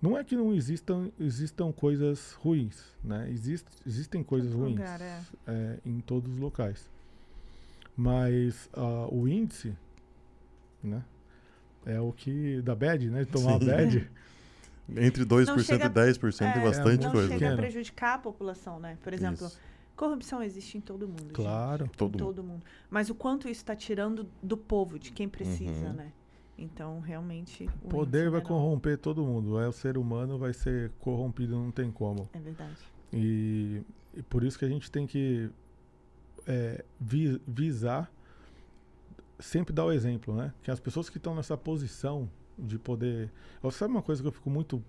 Não 0.00 0.18
é 0.18 0.24
que 0.24 0.34
não 0.34 0.52
existam, 0.52 1.10
existam 1.20 1.70
coisas 1.72 2.32
ruins, 2.32 2.82
né? 3.04 3.30
Exist, 3.30 3.66
existem 3.86 4.24
coisas 4.24 4.50
Todo 4.50 4.62
ruins 4.62 4.76
lugar, 4.78 5.00
é. 5.00 5.20
é, 5.46 5.78
em 5.86 6.00
todos 6.00 6.32
os 6.32 6.38
locais. 6.38 6.88
Mas 7.96 8.68
ah, 8.72 9.06
o 9.12 9.28
índice, 9.28 9.76
né? 10.82 11.04
É 11.86 12.00
o 12.00 12.12
que. 12.12 12.60
Da 12.62 12.74
bad, 12.74 13.08
né? 13.10 13.24
De 13.24 13.30
tomar 13.30 13.58
Sim. 13.60 13.66
bad. 13.66 14.10
Entre 14.96 15.24
2% 15.24 15.46
Não 15.46 15.58
chega- 15.60 15.86
e 15.86 15.88
10% 15.88 16.38
tem 16.38 16.48
é, 16.48 16.60
bastante 16.64 17.04
não 17.04 17.12
coisa. 17.12 17.28
chega 17.28 17.38
Pequeno. 17.38 17.54
a 17.54 17.56
prejudicar 17.56 18.14
a 18.14 18.18
população, 18.18 18.78
né? 18.80 18.98
Por 19.02 19.12
exemplo, 19.14 19.46
Isso. 19.46 19.58
corrupção 19.96 20.42
existe 20.42 20.76
em 20.76 20.80
todo 20.80 21.06
mundo. 21.08 21.22
gente. 21.22 21.32
Claro. 21.32 21.88
Todo 21.96 22.18
em 22.18 22.20
mundo. 22.22 22.34
todo 22.34 22.44
mundo. 22.44 22.62
Mas 22.90 23.08
o 23.08 23.14
quanto 23.14 23.48
isso 23.48 23.60
está 23.62 23.74
tirando 23.76 24.26
do 24.42 24.56
povo, 24.56 24.98
de 24.98 25.12
quem 25.12 25.28
precisa, 25.28 25.86
Uhum. 25.88 25.92
né? 25.94 26.12
Então, 26.58 27.00
realmente. 27.00 27.68
o 27.82 27.88
Poder 27.88 28.28
vai 28.30 28.40
corromper 28.40 28.98
todo 28.98 29.24
mundo. 29.24 29.58
É 29.58 29.66
o 29.68 29.72
ser 29.72 29.96
humano 29.96 30.36
vai 30.38 30.52
ser 30.52 30.90
corrompido, 31.00 31.56
não 31.56 31.70
tem 31.70 31.90
como. 31.90 32.28
É 32.32 32.38
verdade. 32.38 32.76
E, 33.12 33.82
e 34.14 34.22
por 34.22 34.44
isso 34.44 34.58
que 34.58 34.64
a 34.64 34.68
gente 34.68 34.90
tem 34.90 35.06
que 35.06 35.48
é, 36.46 36.84
vi- 37.00 37.40
visar 37.46 38.10
sempre 39.42 39.72
dar 39.74 39.84
o 39.84 39.92
exemplo, 39.92 40.34
né? 40.34 40.52
Que 40.62 40.70
as 40.70 40.80
pessoas 40.80 41.10
que 41.10 41.16
estão 41.18 41.34
nessa 41.34 41.56
posição 41.56 42.28
de 42.58 42.78
poder. 42.78 43.30
Você 43.62 43.78
sabe 43.78 43.92
uma 43.92 44.02
coisa 44.02 44.22
que 44.22 44.28
eu 44.28 44.32
fico 44.32 44.48
muito 44.50 44.82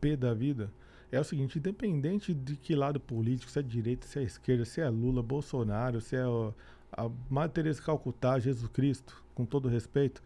pé 0.00 0.16
da 0.16 0.32
vida? 0.34 0.70
É 1.10 1.18
o 1.20 1.24
seguinte, 1.24 1.58
independente 1.58 2.34
de 2.34 2.56
que 2.56 2.74
lado 2.74 3.00
político, 3.00 3.50
se 3.50 3.58
é 3.58 3.62
direita, 3.62 4.06
se 4.06 4.18
é 4.18 4.22
esquerda, 4.22 4.64
se 4.64 4.80
é 4.80 4.88
Lula, 4.88 5.22
Bolsonaro, 5.22 6.00
se 6.00 6.16
é 6.16 6.26
o- 6.26 6.52
a 6.92 7.08
Madre 7.30 7.54
Teresa 7.54 7.82
Calcutá, 7.82 8.38
Jesus 8.38 8.70
Cristo, 8.70 9.22
com 9.34 9.44
todo 9.46 9.68
respeito, 9.68 10.22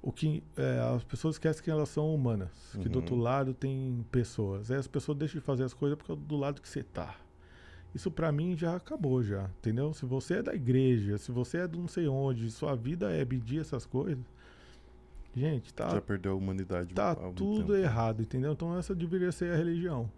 o 0.00 0.10
que 0.12 0.42
é, 0.56 0.78
as 0.94 1.02
pessoas 1.04 1.34
esquecem 1.36 1.62
que 1.62 1.70
elas 1.70 1.88
são 1.88 2.12
humanas, 2.14 2.50
que 2.80 2.88
do 2.88 2.96
Uhum. 2.96 3.02
outro 3.02 3.16
lado 3.16 3.52
tem 3.54 4.04
pessoas. 4.10 4.70
Aí 4.70 4.76
as 4.78 4.86
pessoas 4.86 5.18
deixam 5.18 5.40
de 5.40 5.44
fazer 5.46 5.64
as 5.64 5.74
coisas 5.74 5.96
porque 5.98 6.12
é 6.12 6.16
do 6.16 6.36
lado 6.36 6.60
que 6.62 6.68
você 6.68 6.82
tá. 6.82 7.16
Isso 7.94 8.10
pra 8.10 8.32
mim 8.32 8.56
já 8.56 8.76
acabou 8.76 9.22
já, 9.22 9.44
entendeu? 9.58 9.92
Se 9.92 10.06
você 10.06 10.34
é 10.36 10.42
da 10.42 10.54
igreja, 10.54 11.18
se 11.18 11.30
você 11.30 11.58
é 11.58 11.68
do 11.68 11.78
não 11.78 11.88
sei 11.88 12.08
onde, 12.08 12.50
sua 12.50 12.74
vida 12.74 13.10
é 13.12 13.24
medir 13.24 13.60
essas 13.60 13.84
coisas, 13.84 14.24
gente, 15.36 15.72
tá 15.74 15.88
Já 15.90 16.00
perdeu 16.00 16.32
a 16.32 16.34
humanidade. 16.36 16.94
tá 16.94 17.14
tudo 17.14 17.60
tempo. 17.60 17.74
errado, 17.74 18.22
entendeu? 18.22 18.52
Então 18.52 18.76
essa 18.78 18.94
deveria 18.94 19.30
ser 19.30 19.52
a 19.52 19.56
religião, 19.56 20.10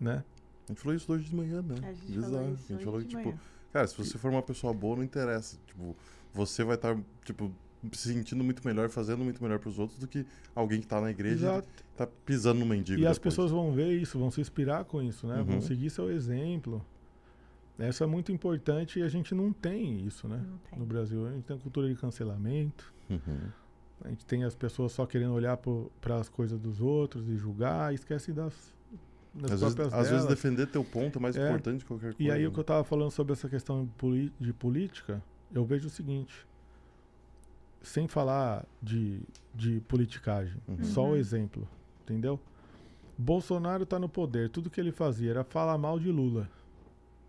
né? 0.00 0.24
A 0.68 0.72
gente 0.72 0.80
falou 0.80 0.96
isso 0.96 1.12
hoje 1.12 1.24
de 1.24 1.36
manhã, 1.36 1.60
né? 1.62 1.74
A 1.82 1.92
gente 1.92 2.06
Bizarro. 2.12 2.32
falou 2.32 2.48
a 2.48 2.52
isso 2.52 2.62
gente 2.68 2.74
hoje 2.76 2.84
falou 2.84 3.00
de 3.00 3.06
que, 3.06 3.16
tipo, 3.16 3.28
manhã. 3.28 3.40
cara, 3.72 3.86
se 3.86 3.96
você 3.96 4.18
for 4.18 4.30
uma 4.30 4.42
pessoa 4.42 4.72
boa, 4.72 4.96
não 4.96 5.04
interessa. 5.04 5.58
Tipo, 5.66 5.94
você 6.32 6.64
vai 6.64 6.74
estar, 6.76 6.98
tipo, 7.24 7.52
se 7.92 8.12
sentindo 8.12 8.42
muito 8.44 8.66
melhor, 8.66 8.88
fazendo 8.88 9.22
muito 9.24 9.42
melhor 9.42 9.58
pros 9.58 9.78
outros 9.78 9.98
do 9.98 10.06
que 10.06 10.24
alguém 10.54 10.80
que 10.80 10.86
tá 10.86 11.00
na 11.00 11.10
igreja 11.10 11.46
Exato. 11.48 11.68
e 11.68 11.96
tá 11.96 12.06
pisando 12.24 12.60
no 12.60 12.66
mendigo. 12.66 13.00
E 13.00 13.06
as 13.06 13.16
depois. 13.16 13.34
pessoas 13.34 13.50
vão 13.50 13.72
ver 13.72 13.90
isso, 14.00 14.18
vão 14.18 14.30
se 14.30 14.40
inspirar 14.40 14.84
com 14.84 15.02
isso, 15.02 15.26
né? 15.26 15.42
Vão 15.42 15.56
Uhum. 15.56 15.60
seguir 15.60 15.90
seu 15.90 16.10
exemplo. 16.10 16.84
Isso 17.78 18.02
é 18.02 18.06
muito 18.06 18.32
importante 18.32 18.98
e 18.98 19.02
a 19.02 19.08
gente 19.08 19.34
não 19.34 19.52
tem 19.52 20.06
isso, 20.06 20.26
né? 20.26 20.42
Tem. 20.70 20.78
No 20.78 20.86
Brasil. 20.86 21.26
A 21.26 21.32
gente 21.32 21.44
tem 21.44 21.56
a 21.56 21.60
cultura 21.60 21.86
de 21.88 21.94
cancelamento. 21.94 22.92
Uhum. 23.10 23.38
A 24.02 24.08
gente 24.08 24.24
tem 24.24 24.44
as 24.44 24.54
pessoas 24.54 24.92
só 24.92 25.04
querendo 25.04 25.32
olhar 25.34 25.58
para 26.00 26.16
as 26.16 26.28
coisas 26.28 26.58
dos 26.58 26.80
outros 26.80 27.28
e 27.28 27.36
julgar 27.36 27.92
e 27.92 27.96
esquecem 27.96 28.34
das, 28.34 28.74
Às, 29.42 29.60
vezes, 29.60 29.92
às 29.92 30.10
vezes 30.10 30.26
defender 30.26 30.66
teu 30.68 30.82
ponto 30.82 31.18
é 31.18 31.22
mais 31.22 31.36
É. 31.36 31.46
importante 31.46 31.80
que 31.80 31.86
qualquer 31.86 32.14
coisa. 32.14 32.22
E 32.22 32.30
aí 32.30 32.44
o 32.46 32.48
né? 32.48 32.54
que 32.54 32.60
eu 32.60 32.64
tava 32.64 32.82
falando 32.84 33.10
sobre 33.10 33.34
essa 33.34 33.48
questão 33.48 33.86
de 34.40 34.52
política, 34.54 35.22
eu 35.52 35.62
vejo 35.64 35.88
o 35.88 35.90
seguinte, 35.90 36.46
sem 37.86 38.08
falar 38.08 38.64
de, 38.82 39.20
de 39.54 39.80
politicagem, 39.82 40.56
Uhum. 40.66 40.82
só 40.84 41.04
o 41.04 41.08
Uhum. 41.10 41.16
exemplo, 41.16 41.68
entendeu? 42.02 42.38
Bolsonaro 43.16 43.86
tá 43.86 43.98
no 43.98 44.08
poder, 44.08 44.50
tudo 44.50 44.68
que 44.68 44.80
ele 44.80 44.92
fazia 44.92 45.30
era 45.30 45.44
falar 45.44 45.78
mal 45.78 45.98
de 45.98 46.10
Lula. 46.10 46.48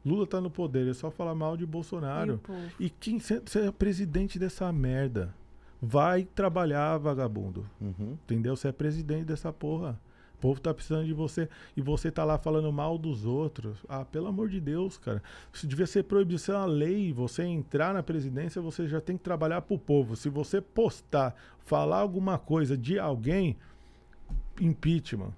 Lula 0.06 0.26
tá 0.26 0.42
no 0.42 0.50
poder, 0.50 0.88
é 0.88 0.94
só 0.94 1.10
falar 1.12 1.36
mal 1.36 1.56
de 1.56 1.64
E 1.64 1.68
Bolsonaro. 1.68 2.40
povo? 2.40 2.72
E 2.80 2.90
quem 2.90 3.20
você 3.20 3.42
é 3.60 3.72
presidente 3.72 4.38
dessa 4.40 4.72
merda? 4.72 5.34
Vai 5.82 6.24
trabalhar, 6.24 6.98
vagabundo. 6.98 7.66
Uhum. 7.80 8.18
Entendeu? 8.24 8.56
Você 8.56 8.70
é 8.70 8.72
presidente 8.72 9.26
dessa 9.26 9.54
porra. 9.54 10.00
O 10.38 10.40
povo 10.40 10.62
tá 10.62 10.72
precisando 10.74 11.06
de 11.06 11.14
você. 11.14 11.50
E 11.76 11.82
você 11.82 12.12
tá 12.12 12.24
lá 12.24 12.38
falando 12.38 12.72
mal 12.72 12.98
dos 12.98 13.26
outros. 13.26 13.78
Ah, 13.90 14.06
pelo 14.06 14.28
amor 14.28 14.50
de 14.50 14.60
Deus, 14.62 14.96
cara. 14.98 15.22
Isso 15.52 15.66
devia 15.68 15.88
ser 15.88 16.04
proibição, 16.04 16.56
é 16.56 16.58
uma 16.60 16.66
lei. 16.68 17.12
Você 17.12 17.44
entrar 17.44 17.94
na 17.94 18.04
presidência, 18.04 18.62
você 18.62 18.88
já 18.88 19.02
tem 19.02 19.18
que 19.18 19.24
trabalhar 19.24 19.62
pro 19.62 19.80
povo. 19.80 20.16
Se 20.16 20.30
você 20.30 20.62
postar, 20.62 21.36
falar 21.66 21.98
alguma 21.98 22.38
coisa 22.38 22.78
de 22.78 23.00
alguém, 23.00 23.58
impeachment. 24.62 25.34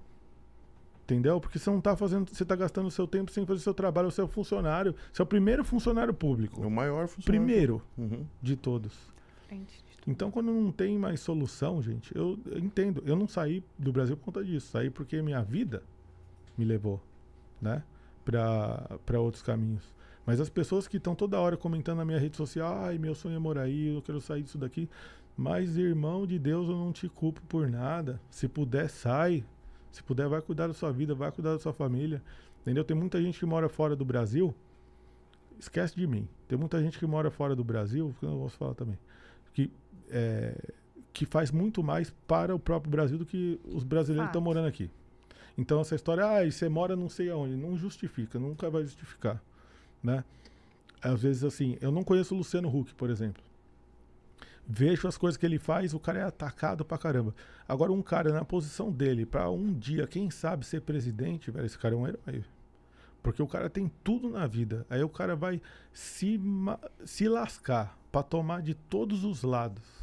Entendeu? 1.04 1.40
Porque 1.40 1.58
você 1.58 1.68
não 1.70 1.80
tá 1.80 1.96
fazendo. 1.96 2.28
Você 2.32 2.44
tá 2.44 2.54
gastando 2.54 2.86
o 2.86 2.90
seu 2.90 3.06
tempo 3.06 3.30
sem 3.32 3.44
fazer 3.44 3.60
seu 3.62 3.74
trabalho. 3.74 4.10
Você 4.10 4.20
é 4.20 4.24
o 4.24 4.28
funcionário. 4.28 4.94
Você 5.12 5.20
é 5.20 5.24
o 5.24 5.26
primeiro 5.26 5.64
funcionário 5.64 6.10
É 6.10 6.14
público. 6.14 6.60
o 6.60 6.70
maior 6.70 7.08
funcionário. 7.08 7.24
Primeiro 7.46 7.82
Uhum. 7.98 8.24
de 8.40 8.54
todos. 8.54 8.92
Tudo. 9.48 9.89
Então, 10.06 10.30
quando 10.30 10.52
não 10.52 10.72
tem 10.72 10.98
mais 10.98 11.20
solução, 11.20 11.82
gente, 11.82 12.14
eu, 12.16 12.38
eu 12.46 12.58
entendo. 12.58 13.02
Eu 13.06 13.16
não 13.16 13.28
saí 13.28 13.62
do 13.78 13.92
Brasil 13.92 14.16
por 14.16 14.26
conta 14.26 14.44
disso. 14.44 14.68
Saí 14.70 14.90
porque 14.90 15.20
minha 15.20 15.42
vida 15.42 15.82
me 16.56 16.64
levou, 16.64 17.02
né? 17.60 17.82
Para 18.24 19.20
outros 19.20 19.42
caminhos. 19.42 19.94
Mas 20.24 20.40
as 20.40 20.48
pessoas 20.48 20.86
que 20.86 20.96
estão 20.96 21.14
toda 21.14 21.40
hora 21.40 21.56
comentando 21.56 21.98
na 21.98 22.04
minha 22.04 22.18
rede 22.18 22.36
social, 22.36 22.72
ai, 22.84 22.98
meu 22.98 23.14
sonho 23.14 23.36
é 23.36 23.38
morar 23.38 23.62
aí, 23.62 23.94
eu 23.94 24.02
quero 24.02 24.20
sair 24.20 24.42
disso 24.42 24.58
daqui. 24.58 24.88
Mas, 25.36 25.76
irmão 25.76 26.26
de 26.26 26.38
Deus, 26.38 26.68
eu 26.68 26.76
não 26.76 26.92
te 26.92 27.08
culpo 27.08 27.40
por 27.48 27.68
nada. 27.68 28.20
Se 28.30 28.46
puder, 28.46 28.88
sai. 28.88 29.44
Se 29.90 30.02
puder, 30.02 30.28
vai 30.28 30.40
cuidar 30.40 30.66
da 30.66 30.74
sua 30.74 30.92
vida, 30.92 31.14
vai 31.14 31.32
cuidar 31.32 31.52
da 31.52 31.58
sua 31.58 31.72
família. 31.72 32.22
Entendeu? 32.60 32.84
Tem 32.84 32.96
muita 32.96 33.20
gente 33.20 33.38
que 33.38 33.46
mora 33.46 33.68
fora 33.68 33.96
do 33.96 34.04
Brasil. 34.04 34.54
Esquece 35.58 35.96
de 35.96 36.06
mim. 36.06 36.28
Tem 36.46 36.58
muita 36.58 36.82
gente 36.82 36.98
que 36.98 37.06
mora 37.06 37.30
fora 37.30 37.56
do 37.56 37.64
Brasil, 37.64 38.14
que 38.18 38.26
eu 38.26 38.30
não 38.30 38.38
posso 38.40 38.56
falar 38.56 38.74
também, 38.74 38.98
que, 39.54 39.70
é, 40.10 40.54
que 41.12 41.26
faz 41.26 41.50
muito 41.50 41.82
mais 41.82 42.10
para 42.26 42.54
o 42.54 42.58
próprio 42.58 42.90
Brasil 42.90 43.18
do 43.18 43.26
que 43.26 43.60
os 43.64 43.84
brasileiros 43.84 44.26
que 44.26 44.30
estão 44.30 44.42
morando 44.42 44.68
aqui. 44.68 44.90
Então 45.56 45.80
essa 45.80 45.94
história, 45.94 46.26
ah, 46.26 46.44
e 46.44 46.52
você 46.52 46.68
mora 46.68 46.96
não 46.96 47.08
sei 47.08 47.30
aonde, 47.30 47.56
não 47.56 47.76
justifica, 47.76 48.38
nunca 48.38 48.70
vai 48.70 48.82
justificar, 48.82 49.42
né? 50.02 50.24
Às 51.02 51.22
vezes 51.22 51.44
assim, 51.44 51.76
eu 51.80 51.90
não 51.90 52.02
conheço 52.02 52.34
o 52.34 52.38
Luciano 52.38 52.68
Huck, 52.68 52.94
por 52.94 53.10
exemplo. 53.10 53.42
Vejo 54.66 55.08
as 55.08 55.18
coisas 55.18 55.36
que 55.36 55.44
ele 55.44 55.58
faz, 55.58 55.92
o 55.94 55.98
cara 55.98 56.20
é 56.20 56.22
atacado 56.22 56.84
pra 56.84 56.96
caramba. 56.96 57.34
Agora 57.66 57.90
um 57.92 58.02
cara 58.02 58.32
na 58.32 58.44
posição 58.44 58.92
dele, 58.92 59.26
pra 59.26 59.50
um 59.50 59.72
dia, 59.72 60.06
quem 60.06 60.30
sabe 60.30 60.64
ser 60.64 60.82
presidente, 60.82 61.50
velho, 61.50 61.66
esse 61.66 61.78
cara 61.78 61.94
é 61.94 61.98
um 61.98 62.06
herói. 62.06 62.44
Porque 63.22 63.42
o 63.42 63.46
cara 63.46 63.68
tem 63.68 63.90
tudo 64.02 64.30
na 64.30 64.46
vida. 64.46 64.86
Aí 64.88 65.02
o 65.02 65.08
cara 65.08 65.36
vai 65.36 65.60
se, 65.92 66.40
se 67.04 67.28
lascar 67.28 67.98
pra 68.10 68.22
tomar 68.22 68.62
de 68.62 68.74
todos 68.74 69.24
os 69.24 69.42
lados. 69.42 69.99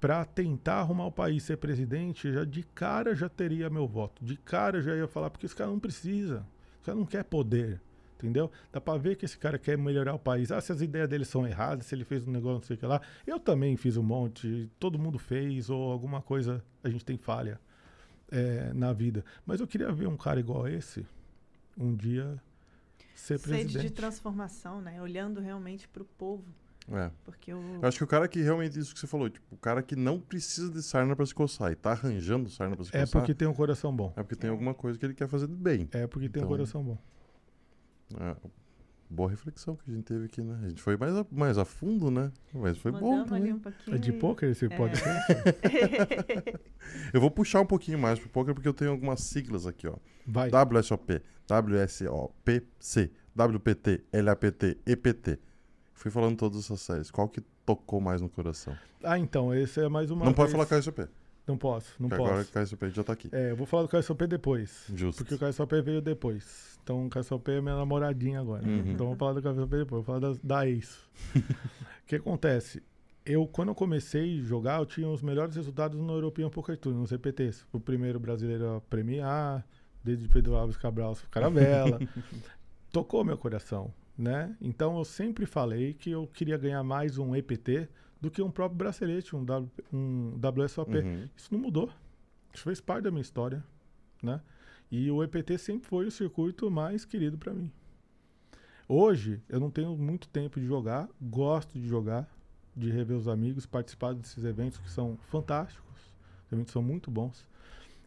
Para 0.00 0.24
tentar 0.24 0.76
arrumar 0.76 1.06
o 1.06 1.12
país 1.12 1.42
ser 1.42 1.56
presidente, 1.56 2.32
já 2.32 2.44
de 2.44 2.62
cara 2.62 3.14
já 3.14 3.28
teria 3.28 3.68
meu 3.68 3.86
voto. 3.86 4.24
De 4.24 4.36
cara 4.36 4.80
já 4.80 4.94
ia 4.94 5.08
falar, 5.08 5.30
porque 5.30 5.46
esse 5.46 5.56
cara 5.56 5.70
não 5.70 5.80
precisa. 5.80 6.46
Esse 6.76 6.84
cara 6.84 6.98
não 6.98 7.06
quer 7.06 7.24
poder. 7.24 7.80
Entendeu? 8.16 8.50
Dá 8.72 8.80
pra 8.80 8.96
ver 8.96 9.16
que 9.16 9.24
esse 9.24 9.38
cara 9.38 9.58
quer 9.58 9.78
melhorar 9.78 10.14
o 10.14 10.18
país. 10.18 10.50
Ah, 10.50 10.60
se 10.60 10.72
as 10.72 10.80
ideias 10.80 11.08
dele 11.08 11.24
são 11.24 11.46
erradas, 11.46 11.86
se 11.86 11.94
ele 11.94 12.04
fez 12.04 12.26
um 12.26 12.32
negócio, 12.32 12.54
não 12.58 12.62
sei 12.62 12.74
o 12.74 12.78
que 12.78 12.86
lá. 12.86 13.00
Eu 13.24 13.38
também 13.38 13.76
fiz 13.76 13.96
um 13.96 14.02
monte, 14.02 14.68
todo 14.78 14.98
mundo 14.98 15.18
fez, 15.18 15.70
ou 15.70 15.92
alguma 15.92 16.20
coisa 16.20 16.64
a 16.82 16.88
gente 16.88 17.04
tem 17.04 17.16
falha 17.16 17.60
é, 18.30 18.72
na 18.74 18.92
vida. 18.92 19.24
Mas 19.46 19.60
eu 19.60 19.68
queria 19.68 19.92
ver 19.92 20.08
um 20.08 20.16
cara 20.16 20.40
igual 20.40 20.66
esse 20.66 21.06
um 21.76 21.94
dia 21.94 22.40
ser 23.14 23.38
Sede 23.38 23.48
presidente. 23.48 23.86
de 23.86 23.90
transformação, 23.90 24.80
né? 24.80 25.00
Olhando 25.00 25.40
realmente 25.40 25.86
pro 25.88 26.04
povo. 26.04 26.44
É. 26.90 27.10
Porque 27.24 27.52
o. 27.52 27.60
Eu 27.82 27.88
acho 27.88 27.98
que 27.98 28.04
o 28.04 28.06
cara 28.06 28.26
que 28.26 28.40
realmente, 28.40 28.78
isso 28.78 28.94
que 28.94 29.00
você 29.00 29.06
falou, 29.06 29.28
tipo, 29.28 29.46
o 29.54 29.58
cara 29.58 29.82
que 29.82 29.94
não 29.94 30.18
precisa 30.18 30.70
de 30.70 30.82
sarna 30.82 31.14
pra 31.14 31.26
se 31.26 31.34
coçar 31.34 31.70
e 31.70 31.74
tá 31.74 31.90
arranjando 31.92 32.48
sarna 32.48 32.74
pra 32.76 32.84
se 32.84 32.96
É 32.96 33.00
coçar, 33.00 33.20
porque 33.20 33.34
tem 33.34 33.46
um 33.46 33.52
coração 33.54 33.94
bom. 33.94 34.12
é 34.16 34.22
porque 34.22 34.36
tem 34.36 34.48
alguma 34.48 34.72
coisa 34.72 34.98
que 34.98 35.04
ele 35.04 35.14
quer 35.14 35.28
fazer 35.28 35.46
de 35.46 35.54
bem. 35.54 35.88
É 35.92 36.06
porque 36.06 36.28
tem 36.28 36.42
um 36.42 36.46
Então- 36.46 36.56
coração 36.56 36.82
bom. 36.82 36.98
É, 38.18 38.34
boa 39.10 39.28
reflexão 39.28 39.76
que 39.76 39.90
a 39.90 39.94
gente 39.94 40.04
teve 40.04 40.24
aqui, 40.26 40.40
né? 40.42 40.58
A 40.64 40.68
gente 40.70 40.80
foi 40.80 40.96
mais 40.96 41.14
a, 41.14 41.26
mais 41.30 41.58
a 41.58 41.64
fundo, 41.66 42.10
né? 42.10 42.32
Mas 42.54 42.78
foi 42.78 42.90
bom 42.90 43.18
Mandamos 43.18 43.32
ali 43.32 43.40
também. 43.40 43.52
um 43.52 43.58
pouquinho. 43.58 43.94
É 43.96 43.98
de 43.98 44.12
pôquer 44.12 44.50
esse 44.50 44.64
É. 44.64 44.68
podcast? 44.70 45.32
Eu 47.12 47.20
vou 47.20 47.30
puxar 47.30 47.60
um 47.60 47.66
pouquinho 47.66 47.98
mais 47.98 48.18
pro 48.18 48.28
poker 48.30 48.54
porque 48.54 48.68
eu 48.68 48.72
tenho 48.74 48.90
algumas 48.92 49.20
siglas 49.20 49.66
aqui, 49.66 49.86
ó. 49.86 49.96
Vai. 50.26 50.48
WSOP, 50.50 51.20
WSOPC, 51.46 53.10
WPT, 53.34 54.04
LAPT, 54.12 54.78
EPT. 54.86 55.38
Fui 55.98 56.10
falando 56.12 56.36
todas 56.36 56.60
essas 56.60 56.80
séries. 56.80 57.10
Qual 57.10 57.28
que 57.28 57.40
tocou 57.66 58.00
mais 58.00 58.20
no 58.20 58.28
coração? 58.28 58.76
Ah, 59.02 59.18
então, 59.18 59.52
esse 59.52 59.80
é 59.80 59.88
mais 59.88 60.10
uma 60.10 60.24
não 60.24 60.32
pode 60.32 60.52
vez- 60.52 60.68
falar 60.68 60.80
KSOP. 60.80 61.08
Não 61.46 61.56
posso, 61.56 61.94
não 61.98 62.08
porque 62.08 62.22
posso. 62.22 62.34
agora 62.34 62.64
KSOP 62.66 62.90
já 62.90 63.02
tá 63.02 63.12
aqui. 63.14 63.28
É, 63.32 63.50
eu 63.50 63.56
vou 63.56 63.66
falar 63.66 63.82
do 63.84 63.88
KSOP 63.88 64.26
depois. 64.26 64.84
Justo. 64.94 65.24
Porque 65.24 65.34
o 65.34 65.38
KSOP 65.48 65.80
veio 65.82 66.00
depois. 66.00 66.78
Então 66.84 67.06
o 67.06 67.10
KSOP 67.10 67.50
é 67.50 67.60
minha 67.60 67.74
namoradinha 67.74 68.38
agora. 68.40 68.64
Uhum. 68.64 68.90
Então 68.92 69.06
eu 69.06 69.08
vou 69.08 69.16
falar 69.16 69.32
do 69.32 69.42
KSOP 69.42 69.70
depois, 69.76 69.88
vou 69.88 70.02
falar 70.04 70.18
da, 70.20 70.38
da 70.42 70.68
ex. 70.68 70.98
O 72.04 72.06
que 72.08 72.16
acontece? 72.16 72.82
Eu, 73.26 73.46
quando 73.46 73.68
eu 73.68 73.74
comecei 73.74 74.38
a 74.40 74.42
jogar, 74.42 74.78
eu 74.80 74.86
tinha 74.86 75.06
os 75.08 75.20
melhores 75.20 75.54
resultados 75.56 75.98
no 76.00 76.10
European 76.14 76.48
Poker 76.48 76.74
Tour, 76.78 76.94
nos 76.94 77.12
EPTs. 77.12 77.66
O 77.70 77.78
primeiro 77.78 78.18
brasileiro 78.18 78.76
a 78.76 78.80
premiar, 78.80 79.66
desde 80.02 80.26
Pedro 80.28 80.56
Alves 80.56 80.76
Cabral 80.78 81.14
Caravela. 81.30 81.98
Tocou 82.90 83.22
meu 83.24 83.36
coração, 83.36 83.92
né? 84.18 84.56
Então 84.60 84.98
eu 84.98 85.04
sempre 85.04 85.46
falei 85.46 85.94
que 85.94 86.10
eu 86.10 86.26
queria 86.26 86.58
ganhar 86.58 86.82
mais 86.82 87.18
um 87.18 87.36
EPT 87.36 87.88
do 88.20 88.30
que 88.30 88.42
um 88.42 88.50
próprio 88.50 88.76
bracelete, 88.76 89.36
um, 89.36 89.44
w, 89.44 89.70
um 89.92 90.40
WSOP. 90.42 90.98
Uhum. 90.98 91.28
Isso 91.36 91.48
não 91.52 91.60
mudou. 91.60 91.88
Isso 92.52 92.64
fez 92.64 92.80
parte 92.80 93.04
da 93.04 93.10
minha 93.12 93.22
história, 93.22 93.64
né? 94.20 94.40
E 94.90 95.08
o 95.10 95.22
EPT 95.22 95.56
sempre 95.58 95.86
foi 95.86 96.06
o 96.06 96.10
circuito 96.10 96.68
mais 96.70 97.04
querido 97.04 97.38
para 97.38 97.54
mim. 97.54 97.70
Hoje, 98.88 99.40
eu 99.48 99.60
não 99.60 99.70
tenho 99.70 99.96
muito 99.96 100.26
tempo 100.28 100.58
de 100.58 100.66
jogar, 100.66 101.08
gosto 101.20 101.78
de 101.78 101.86
jogar, 101.86 102.28
de 102.74 102.90
rever 102.90 103.16
os 103.16 103.28
amigos, 103.28 103.66
participar 103.66 104.14
desses 104.14 104.44
eventos 104.44 104.78
que 104.78 104.90
são 104.90 105.16
fantásticos. 105.28 106.00
Os 106.46 106.52
eventos 106.52 106.72
são 106.72 106.82
muito 106.82 107.10
bons. 107.10 107.46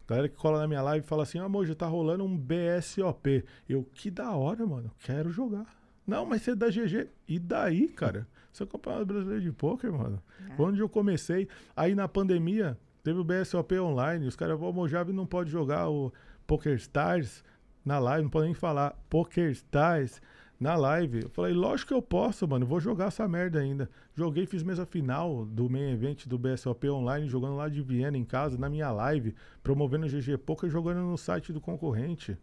Galera 0.08 0.28
que 0.28 0.36
cola 0.36 0.58
na 0.58 0.68
minha 0.68 0.82
live 0.82 1.06
e 1.06 1.08
fala 1.08 1.22
assim: 1.22 1.38
amor, 1.38 1.64
já 1.64 1.74
tá 1.74 1.86
rolando 1.86 2.24
um 2.24 2.36
BSOP. 2.36 3.44
Eu, 3.68 3.84
que 3.94 4.10
da 4.10 4.32
hora, 4.32 4.66
mano, 4.66 4.90
quero 4.98 5.30
jogar. 5.30 5.81
Não, 6.06 6.26
mas 6.26 6.42
você 6.42 6.52
é 6.52 6.54
da 6.54 6.68
GG. 6.68 7.08
E 7.28 7.38
daí, 7.38 7.88
cara? 7.88 8.26
Você 8.52 8.62
é 8.62 8.66
o 8.66 8.68
campeonato 8.68 9.06
brasileiro 9.06 9.42
de 9.42 9.52
pôquer, 9.52 9.90
mano. 9.90 10.22
É. 10.50 10.60
Onde 10.60 10.80
eu 10.80 10.88
comecei. 10.88 11.48
Aí 11.74 11.94
na 11.94 12.06
pandemia, 12.08 12.76
teve 13.02 13.18
o 13.18 13.24
BSOP 13.24 13.78
online. 13.78 14.26
Os 14.26 14.36
caras, 14.36 14.60
o 14.60 14.72
Mojave 14.72 15.12
não 15.12 15.26
pode 15.26 15.50
jogar 15.50 15.88
o 15.88 16.12
Poker 16.46 16.74
Stars 16.74 17.42
na 17.84 17.98
live, 17.98 18.22
não 18.24 18.30
pode 18.30 18.46
nem 18.46 18.54
falar 18.54 18.90
Poker 19.08 19.50
Stars 19.50 20.20
na 20.62 20.76
live. 20.76 21.22
Eu 21.22 21.30
falei, 21.30 21.52
lógico 21.52 21.88
que 21.88 21.94
eu 21.94 22.02
posso, 22.02 22.46
mano. 22.46 22.64
Vou 22.64 22.78
jogar 22.78 23.06
essa 23.06 23.26
merda 23.26 23.58
ainda. 23.58 23.90
Joguei, 24.14 24.46
fiz 24.46 24.62
mesa 24.62 24.86
final 24.86 25.44
do 25.44 25.68
main 25.68 25.92
event 25.92 26.26
do 26.26 26.38
BSOP 26.38 26.88
online, 26.88 27.28
jogando 27.28 27.56
lá 27.56 27.68
de 27.68 27.82
Viena 27.82 28.16
em 28.16 28.24
casa, 28.24 28.56
na 28.56 28.68
minha 28.68 28.90
live, 28.92 29.34
promovendo 29.62 30.06
o 30.06 30.08
GG 30.08 30.38
Poker, 30.38 30.70
jogando 30.70 31.00
no 31.00 31.18
site 31.18 31.52
do 31.52 31.60
concorrente. 31.60 32.38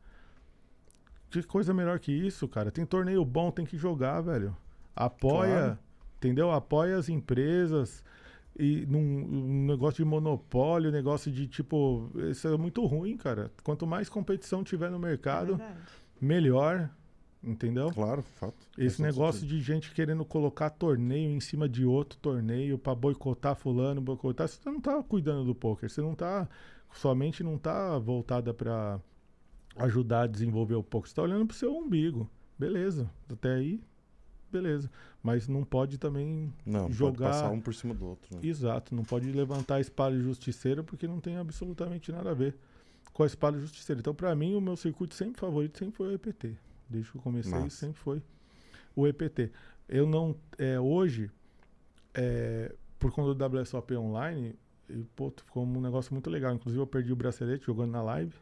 Que 1.30 1.44
coisa 1.44 1.74
melhor 1.74 2.00
que 2.00 2.12
isso, 2.12 2.48
cara. 2.48 2.72
Tem 2.72 2.86
torneio 2.86 3.24
bom, 3.24 3.52
tem 3.52 3.66
que 3.66 3.78
jogar, 3.78 4.22
velho. 4.22 4.56
Apoia, 4.96 5.50
Claro. 5.60 5.80
entendeu? 6.18 6.52
Apoia 6.52 6.98
as 6.98 7.08
empresas. 7.10 8.04
E 8.58 8.86
num, 8.88 9.00
um 9.00 9.66
negócio 9.68 10.04
de 10.04 10.10
monopólio, 10.10 10.92
negócio 10.92 11.32
de 11.32 11.48
tipo. 11.48 12.10
Isso 12.30 12.48
é 12.48 12.58
muito 12.58 12.86
ruim, 12.86 13.16
cara. 13.16 13.52
Quanto 13.64 13.88
mais 13.88 14.10
competição 14.10 14.64
tiver 14.64 14.90
no 14.90 14.98
É 14.98 15.00
mercado, 15.00 15.56
verdade. 15.56 15.80
melhor. 16.20 16.90
Entendeu? 17.42 17.90
Claro, 17.94 18.22
fato. 18.22 18.58
Esse 18.78 19.02
negócio 19.02 19.40
sentido. 19.42 19.58
de 19.58 19.64
gente 19.64 19.94
querendo 19.94 20.26
colocar 20.26 20.70
torneio 20.72 21.30
em 21.32 21.40
cima 21.40 21.70
de 21.70 21.86
outro 21.86 22.20
torneio 22.20 22.78
pra 22.78 22.94
boicotar 22.94 23.56
fulano, 23.56 24.02
boicotar, 24.02 24.46
você 24.50 24.70
não 24.70 24.82
tá 24.82 25.02
cuidando 25.02 25.46
do 25.46 25.56
poker, 25.56 25.90
você 25.90 26.02
não 26.02 26.14
tá 26.14 26.50
sua 26.92 27.16
mente 27.16 27.42
não 27.42 27.58
tá 27.58 27.98
voltada 27.98 28.54
pra 28.54 29.00
ajudar 29.80 30.22
a 30.24 30.28
desenvolver 30.28 30.76
o 30.76 30.84
poker, 30.84 31.10
você 31.10 31.16
tá 31.16 31.22
olhando 31.22 31.46
pro 31.48 31.56
seu 31.56 31.76
umbigo. 31.76 32.30
Beleza, 32.58 33.10
até 33.32 33.54
aí 33.54 33.82
beleza, 34.52 34.90
mas 35.22 35.48
não 35.48 35.64
pode 35.64 36.00
também 36.00 36.52
Não, 36.66 36.92
jogar- 36.92 37.12
pode 37.12 37.18
passar 37.36 37.52
um 37.52 37.62
por 37.62 37.74
cima 37.76 37.94
do 37.94 38.04
outro. 38.08 38.36
Né? 38.36 38.42
Exato, 38.48 38.96
não 38.96 39.04
pode 39.04 39.32
levantar 39.32 39.76
a 39.76 39.80
espada 39.80 40.20
justiceira 40.20 40.84
porque 40.84 41.08
não 41.08 41.20
tem 41.20 41.38
absolutamente 41.38 42.12
nada 42.12 42.32
a 42.32 42.34
ver 42.34 42.56
com 43.14 43.22
a 43.22 43.26
espada 43.28 43.60
justiceira. 43.60 44.00
Então, 44.00 44.14
pra 44.16 44.36
mim, 44.36 44.56
o 44.56 44.62
meu 44.62 44.76
circuito 44.76 45.14
sempre 45.14 45.40
favorito 45.40 45.78
sempre 45.78 45.96
foi 45.96 46.08
o 46.08 46.14
EPT. 46.14 46.58
Desde 46.90 47.12
que 47.12 47.18
eu 47.18 47.22
comecei, 47.22 47.52
Massa. 47.52 47.70
sempre 47.76 48.00
foi 48.00 48.24
o 48.96 49.06
EPT. 49.08 49.52
Eu 49.88 50.08
não. 50.08 50.36
É, 50.58 50.80
hoje, 50.80 51.30
é, 52.14 52.74
por 52.98 53.12
conta 53.12 53.34
do 53.36 53.58
WSOP 53.60 53.96
online, 53.96 54.56
e, 54.90 55.04
pô, 55.16 55.32
ficou 55.46 55.64
um 55.64 55.80
negócio 55.82 56.12
muito 56.14 56.28
legal. 56.30 56.54
Inclusive, 56.56 56.82
eu 56.82 56.88
perdi 56.88 57.14
o 57.14 57.16
bracelete 57.16 57.66
jogando 57.66 57.92
na 57.92 58.02
live. 58.02 58.34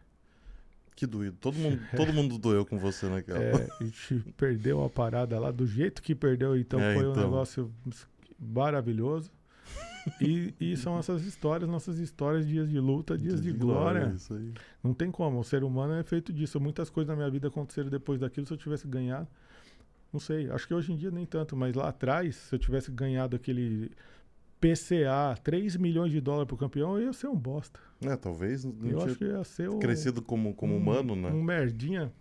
Que 0.97 1.05
doído. 1.05 1.37
Todo 1.39 1.55
mundo, 1.55 1.79
todo 1.95 2.11
mundo 2.11 2.37
doeu 2.39 2.65
com 2.65 2.79
você 2.79 3.07
naquela. 3.07 3.37
É, 3.39 3.67
a 3.79 3.83
gente 3.83 4.33
perdeu 4.35 4.83
a 4.83 4.89
parada 4.89 5.39
lá 5.39 5.51
do 5.51 5.67
jeito 5.67 6.01
que 6.01 6.15
perdeu, 6.15 6.57
então 6.57 6.79
É, 6.79 6.95
foi 6.95 7.05
um 7.05 7.11
então. 7.11 7.23
negócio 7.23 7.71
maravilhoso. 8.39 9.31
E, 10.19 10.55
e 10.59 10.75
são 10.75 10.97
essas 10.97 11.23
histórias, 11.23 11.69
nossas 11.69 11.99
histórias, 11.99 12.47
dias 12.47 12.67
de 12.67 12.79
luta, 12.79 13.15
dias 13.15 13.41
de, 13.41 13.51
glória. 13.51 14.11
Isso 14.15 14.33
aí. 14.33 14.53
Não 14.83 14.91
tem 14.91 15.11
como. 15.11 15.39
O 15.39 15.43
ser 15.43 15.63
humano 15.63 15.93
é 15.93 16.03
feito 16.03 16.33
disso. 16.33 16.59
Muitas 16.59 16.89
coisas 16.89 17.09
na 17.09 17.15
minha 17.15 17.29
vida 17.29 17.47
aconteceram 17.49 17.89
depois 17.89 18.19
daquilo. 18.19 18.47
Se 18.47 18.53
eu 18.53 18.57
tivesse 18.57 18.87
ganhado, 18.87 19.27
não 20.11 20.19
sei. 20.19 20.49
Acho 20.49 20.67
que 20.67 20.73
hoje 20.73 20.91
em 20.93 20.95
dia 20.95 21.11
nem 21.11 21.27
tanto, 21.27 21.55
mas 21.55 21.75
lá 21.75 21.89
atrás, 21.89 22.35
se 22.37 22.55
eu 22.55 22.57
tivesse 22.57 22.89
ganhado 22.89 23.35
aquele 23.35 23.91
PCA, 24.59 25.35
3 25.43 25.75
milhões 25.75 26.11
de 26.11 26.19
dólares 26.19 26.47
pro 26.47 26.57
campeão, 26.57 26.97
eu 26.97 27.05
ia 27.07 27.13
ser 27.13 27.27
um 27.27 27.35
bosta. 27.35 27.79
É, 28.01 28.15
talvez 28.15 28.63
não 28.63 28.89
eu 28.89 29.01
acho 29.01 29.15
que 29.15 29.25
ia 29.25 29.43
ser 29.43 29.69
o, 29.69 29.79
crescido 29.79 30.21
como, 30.21 30.53
como 30.53 30.73
um- 30.73 30.77
humano, 30.77 31.15
né? 31.15 31.29
Um 31.29 31.43
merdinha 31.43 32.11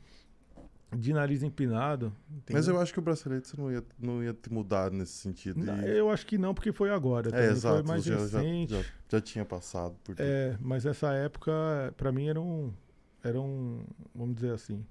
de 0.97 1.13
nariz 1.13 1.43
empinado. 1.43 2.13
Mas 2.29 2.39
entendeu? 2.39 2.75
eu 2.75 2.81
acho 2.81 2.93
que 2.93 2.99
o 2.99 3.03
bracelete 3.03 3.49
você 3.49 3.57
não 3.61 3.71
ia, 3.71 3.85
não 3.99 4.23
ia 4.23 4.33
te 4.33 4.53
mudar 4.53 4.91
nesse 4.91 5.13
sentido. 5.13 5.63
Não, 5.65 5.81
E- 5.83 5.99
Eu 5.99 6.11
acho 6.11 6.27
que 6.27 6.39
não, 6.39 6.55
porque 6.55 6.73
foi 6.73 6.91
agora. 6.91 7.31
É, 7.35 7.51
exato. 7.51 7.83
Foi 7.85 7.89
mais 7.95 8.05
já, 8.05 8.17
já, 8.27 8.39
recente. 8.41 8.73
já, 8.73 8.83
já 9.09 9.21
tinha 9.21 9.45
passado 9.45 9.95
por. 10.05 10.15
É, 10.19 10.57
mas 10.61 10.87
essa 10.87 11.13
época, 11.13 11.53
pra 11.97 12.13
mim, 12.13 12.29
era 12.29 12.41
um. 12.41 12.73
Era 13.23 13.41
um. 13.41 13.85
Vamos 14.15 14.37
dizer 14.37 14.53
assim. 14.53 14.85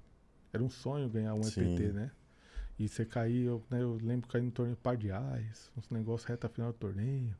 Era 0.52 0.62
um 0.62 0.68
sonho 0.70 1.08
ganhar 1.08 1.34
um 1.34 1.42
Sim. 1.42 1.74
EPT, 1.74 1.92
né? 1.92 2.10
E 2.78 2.88
você 2.88 3.04
cair, 3.06 3.46
eu, 3.46 3.62
né, 3.70 3.82
eu 3.82 3.98
lembro 4.02 4.28
caí 4.28 4.42
no 4.42 4.50
torneio 4.50 4.76
par 4.76 4.96
de 4.96 5.10
ais, 5.10 5.70
uns 5.76 5.88
negócios 5.88 6.28
reta 6.28 6.48
final 6.48 6.72
do 6.72 6.78
torneio 6.78 7.34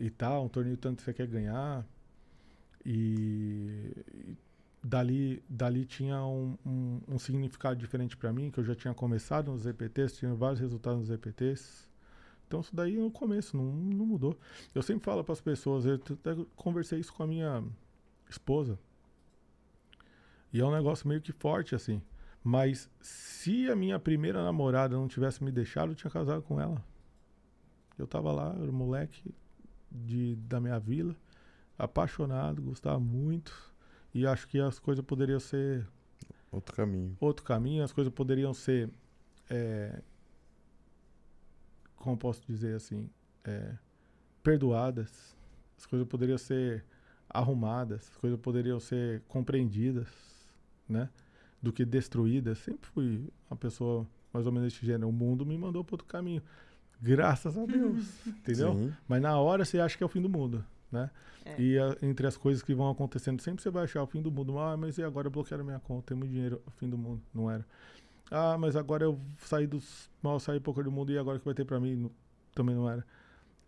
e 0.00 0.10
tal, 0.10 0.44
um 0.44 0.48
torneio 0.48 0.76
tanto 0.76 0.98
que 0.98 1.02
você 1.02 1.12
quer 1.12 1.26
ganhar. 1.26 1.86
E, 2.84 3.92
e 4.12 4.36
dali, 4.82 5.42
dali 5.48 5.84
tinha 5.84 6.24
um, 6.24 6.56
um, 6.64 7.00
um 7.08 7.18
significado 7.18 7.76
diferente 7.76 8.16
pra 8.16 8.32
mim, 8.32 8.50
que 8.50 8.58
eu 8.60 8.64
já 8.64 8.74
tinha 8.74 8.94
começado 8.94 9.50
nos 9.50 9.66
EPTs, 9.66 10.16
tinha 10.16 10.34
vários 10.34 10.60
resultados 10.60 11.00
nos 11.00 11.10
EPTs. 11.10 11.88
Então 12.46 12.60
isso 12.60 12.74
daí 12.74 12.96
no 12.96 13.10
começo, 13.10 13.56
não, 13.56 13.64
não 13.64 14.06
mudou. 14.06 14.38
Eu 14.74 14.82
sempre 14.82 15.04
falo 15.04 15.24
para 15.24 15.32
as 15.32 15.40
pessoas, 15.40 15.86
eu 15.86 15.94
até 15.94 16.36
conversei 16.56 17.00
isso 17.00 17.12
com 17.12 17.22
a 17.22 17.26
minha 17.26 17.64
esposa. 18.28 18.78
E 20.52 20.60
é 20.60 20.64
um 20.64 20.72
negócio 20.72 21.08
meio 21.08 21.20
que 21.20 21.32
forte 21.32 21.74
assim. 21.74 22.00
Mas 22.44 22.90
se 23.00 23.70
a 23.70 23.74
minha 23.74 23.98
primeira 23.98 24.44
namorada 24.44 24.94
não 24.94 25.08
tivesse 25.08 25.42
me 25.42 25.50
deixado, 25.50 25.92
eu 25.92 25.96
tinha 25.96 26.10
casado 26.10 26.42
com 26.42 26.60
ela. 26.60 26.84
Eu 27.98 28.06
tava 28.06 28.30
lá, 28.30 28.54
era 28.54 28.70
um 28.70 28.74
moleque 28.74 29.34
de, 29.90 30.36
da 30.36 30.60
minha 30.60 30.78
vila, 30.78 31.16
apaixonado, 31.78 32.60
gostava 32.60 33.00
muito. 33.00 33.72
E 34.12 34.26
acho 34.26 34.46
que 34.46 34.60
as 34.60 34.78
coisas 34.78 35.04
poderiam 35.04 35.40
ser 35.40 35.88
Outro 36.52 36.76
caminho. 36.76 37.16
outro 37.18 37.44
caminho, 37.44 37.82
as 37.82 37.92
coisas 37.92 38.12
poderiam 38.12 38.52
ser. 38.52 38.90
é, 39.50 40.02
como 41.96 42.16
posso 42.18 42.42
dizer 42.46 42.76
assim? 42.76 43.08
é, 43.44 43.76
perdoadas. 44.42 45.36
as 45.76 45.86
coisas 45.86 46.06
poderiam 46.08 46.38
ser 46.38 46.84
arrumadas, 47.28 48.08
as 48.10 48.16
coisas 48.16 48.38
poderiam 48.40 48.80
ser 48.80 49.22
compreendidas, 49.28 50.08
né? 50.88 51.08
Do 51.64 51.72
que 51.72 51.84
destruídas. 51.84 52.58
Sempre 52.58 52.88
fui 52.90 53.28
uma 53.50 53.56
pessoa 53.56 54.06
mais 54.32 54.46
ou 54.46 54.52
menos 54.52 54.72
desse 54.72 54.84
gênero. 54.84 55.08
O 55.08 55.12
mundo 55.12 55.46
me 55.46 55.56
mandou 55.56 55.82
para 55.84 55.94
outro 55.94 56.06
caminho. 56.06 56.42
Graças 57.00 57.56
a 57.58 57.64
Deus, 57.66 58.04
entendeu? 58.26 58.74
Sim. 58.74 58.92
Mas 59.08 59.20
na 59.22 59.38
hora 59.38 59.64
você 59.64 59.78
acha 59.80 59.96
que 59.96 60.02
é 60.02 60.06
o 60.06 60.08
fim 60.08 60.22
do 60.22 60.28
mundo, 60.28 60.64
né? 60.90 61.10
É. 61.44 61.60
E 61.60 61.78
a- 61.78 61.96
entre 62.02 62.26
as 62.26 62.36
coisas 62.36 62.62
que 62.62 62.74
vão 62.74 62.88
acontecendo, 62.90 63.40
sempre 63.42 63.62
você 63.62 63.70
vai 63.70 63.84
achar 63.84 64.02
o 64.02 64.06
fim 64.06 64.22
do 64.22 64.30
mundo. 64.30 64.58
Ah, 64.58 64.76
mas 64.76 64.96
e 64.98 65.02
agora 65.02 65.28
bloquearam 65.28 65.64
minha 65.64 65.78
conta, 65.80 66.08
tem 66.08 66.16
muito 66.16 66.30
dinheiro, 66.32 66.62
o 66.66 66.70
fim 66.70 66.88
do 66.88 66.96
mundo. 66.96 67.20
Não 67.34 67.50
era. 67.50 67.66
Ah, 68.30 68.56
mas 68.58 68.74
agora 68.76 69.04
eu 69.04 69.20
saí 69.38 69.66
dos. 69.66 70.10
Mal 70.22 70.40
saí 70.40 70.58
pouco 70.60 70.82
do 70.82 70.90
mundo 70.90 71.12
e 71.12 71.18
agora 71.18 71.36
o 71.36 71.40
que 71.40 71.44
vai 71.44 71.54
ter 71.54 71.64
pra 71.64 71.78
mim? 71.80 71.94
Não- 71.96 72.10
também 72.54 72.74
não 72.74 72.88
era. 72.88 73.04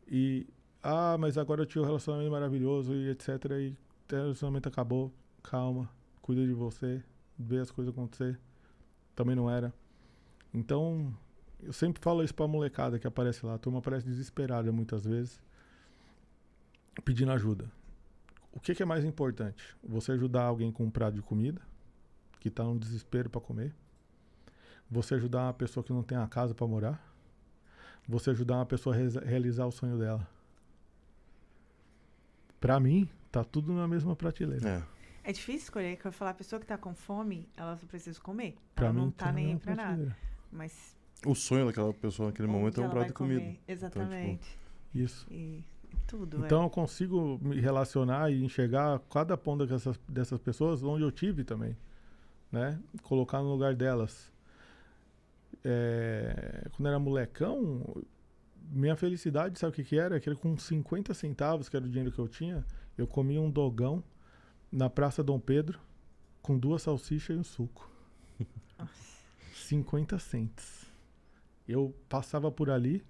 E. 0.08 0.46
Ah, 0.82 1.16
mas 1.18 1.36
agora 1.36 1.62
eu 1.62 1.66
tinha 1.66 1.82
um 1.82 1.86
relacionamento 1.86 2.30
maravilhoso 2.30 2.94
e 2.94 3.10
etc. 3.10 3.28
E 3.58 3.76
o 4.12 4.16
relacionamento 4.16 4.68
acabou. 4.68 5.12
Calma, 5.42 5.88
cuida 6.22 6.44
de 6.46 6.52
você, 6.52 7.02
vê 7.38 7.58
as 7.58 7.70
coisas 7.70 7.92
acontecer. 7.92 8.38
Também 9.14 9.34
não 9.34 9.50
era. 9.50 9.72
Então, 10.52 11.14
eu 11.62 11.72
sempre 11.72 12.02
falo 12.02 12.22
isso 12.22 12.34
pra 12.34 12.46
molecada 12.46 12.98
que 12.98 13.06
aparece 13.06 13.44
lá. 13.44 13.54
A 13.54 13.58
turma 13.58 13.78
aparece 13.78 14.06
desesperada 14.06 14.70
muitas 14.72 15.04
vezes, 15.04 15.40
pedindo 17.04 17.32
ajuda. 17.32 17.70
O 18.52 18.60
que, 18.60 18.74
que 18.74 18.82
é 18.82 18.86
mais 18.86 19.04
importante? 19.04 19.76
Você 19.84 20.12
ajudar 20.12 20.44
alguém 20.44 20.72
com 20.72 20.84
um 20.84 20.90
prato 20.90 21.14
de 21.14 21.22
comida, 21.22 21.60
que 22.40 22.50
tá 22.50 22.64
num 22.64 22.78
desespero 22.78 23.28
para 23.28 23.40
comer? 23.40 23.74
Você 24.90 25.14
ajudar 25.14 25.42
uma 25.42 25.54
pessoa 25.54 25.82
que 25.82 25.92
não 25.92 26.02
tem 26.02 26.16
uma 26.16 26.28
casa 26.28 26.54
para 26.54 26.66
morar? 26.66 27.14
Você 28.08 28.30
ajudar 28.30 28.56
uma 28.56 28.66
pessoa 28.66 28.94
a 28.94 29.24
realizar 29.24 29.66
o 29.66 29.72
sonho 29.72 29.98
dela? 29.98 30.26
Pra 32.60 32.78
mim, 32.80 33.08
tá 33.30 33.44
tudo 33.44 33.72
na 33.72 33.86
mesma 33.86 34.14
prateleira. 34.16 34.66
É. 34.68 34.95
É 35.26 35.32
difícil 35.32 35.64
escolher, 35.64 35.96
que 35.96 36.06
eu 36.06 36.12
falar, 36.12 36.30
a 36.30 36.34
pessoa 36.34 36.60
que 36.60 36.66
tá 36.66 36.78
com 36.78 36.94
fome, 36.94 37.48
ela 37.56 37.76
só 37.76 37.84
precisa 37.84 38.20
comer. 38.20 38.56
Pra 38.76 38.86
ela 38.86 38.94
mim, 38.94 39.00
não 39.00 39.10
tá 39.10 39.32
nem 39.32 39.54
aí 39.54 39.58
pra 39.58 39.74
nada. 39.74 40.16
Mas 40.52 40.96
O 41.26 41.34
sonho 41.34 41.66
daquela 41.66 41.92
pessoa 41.92 42.28
naquele 42.28 42.46
onde 42.46 42.56
momento 42.56 42.80
é 42.80 42.86
um 42.86 42.88
prato 42.88 43.08
de 43.08 43.12
comida. 43.12 43.40
comer? 43.40 43.60
Exatamente. 43.66 44.56
Isso. 44.94 45.26
E 45.28 45.64
tudo, 46.06 46.46
Então 46.46 46.62
eu 46.62 46.70
consigo 46.70 47.40
me 47.42 47.60
relacionar 47.60 48.30
e 48.30 48.44
enxergar 48.44 49.00
cada 49.12 49.36
ponta 49.36 49.66
dessas, 49.66 49.98
dessas 50.08 50.38
pessoas 50.38 50.84
onde 50.84 51.02
eu 51.02 51.10
tive 51.10 51.42
também, 51.42 51.76
né? 52.52 52.80
Colocar 53.02 53.42
no 53.42 53.50
lugar 53.50 53.74
delas. 53.74 54.32
É, 55.64 56.68
quando 56.76 56.86
era 56.86 57.00
molecão, 57.00 57.82
minha 58.70 58.94
felicidade, 58.94 59.58
sabe 59.58 59.72
o 59.72 59.74
que 59.74 59.82
que 59.82 59.98
era? 59.98 60.20
Que 60.20 60.28
era 60.28 60.38
com 60.38 60.56
50 60.56 61.12
centavos, 61.14 61.68
que 61.68 61.76
era 61.76 61.84
o 61.84 61.88
dinheiro 61.88 62.12
que 62.12 62.18
eu 62.20 62.28
tinha, 62.28 62.64
eu 62.96 63.08
comia 63.08 63.40
um 63.40 63.50
dogão 63.50 64.04
na 64.70 64.90
Praça 64.90 65.22
Dom 65.22 65.38
Pedro 65.38 65.80
com 66.42 66.58
duas 66.58 66.82
salsichas 66.82 67.36
e 67.36 67.38
um 67.40 67.44
suco. 67.44 67.90
Nossa. 68.78 69.16
50 69.54 70.18
cents. 70.18 70.86
Eu 71.66 71.94
passava 72.08 72.52
por 72.52 72.70
ali 72.70 73.04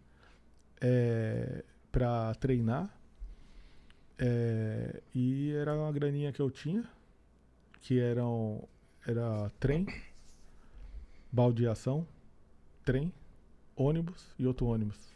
é, 0.80 1.62
para 1.92 2.34
treinar 2.36 2.90
é, 4.18 5.02
e 5.14 5.52
era 5.52 5.74
uma 5.74 5.92
graninha 5.92 6.32
que 6.32 6.40
eu 6.40 6.50
tinha, 6.50 6.84
que 7.82 8.00
eram, 8.00 8.66
era 9.06 9.50
trem, 9.60 9.86
baldeação, 11.30 12.06
trem, 12.84 13.12
ônibus 13.76 14.34
e 14.38 14.46
outro 14.46 14.66
ônibus 14.66 15.14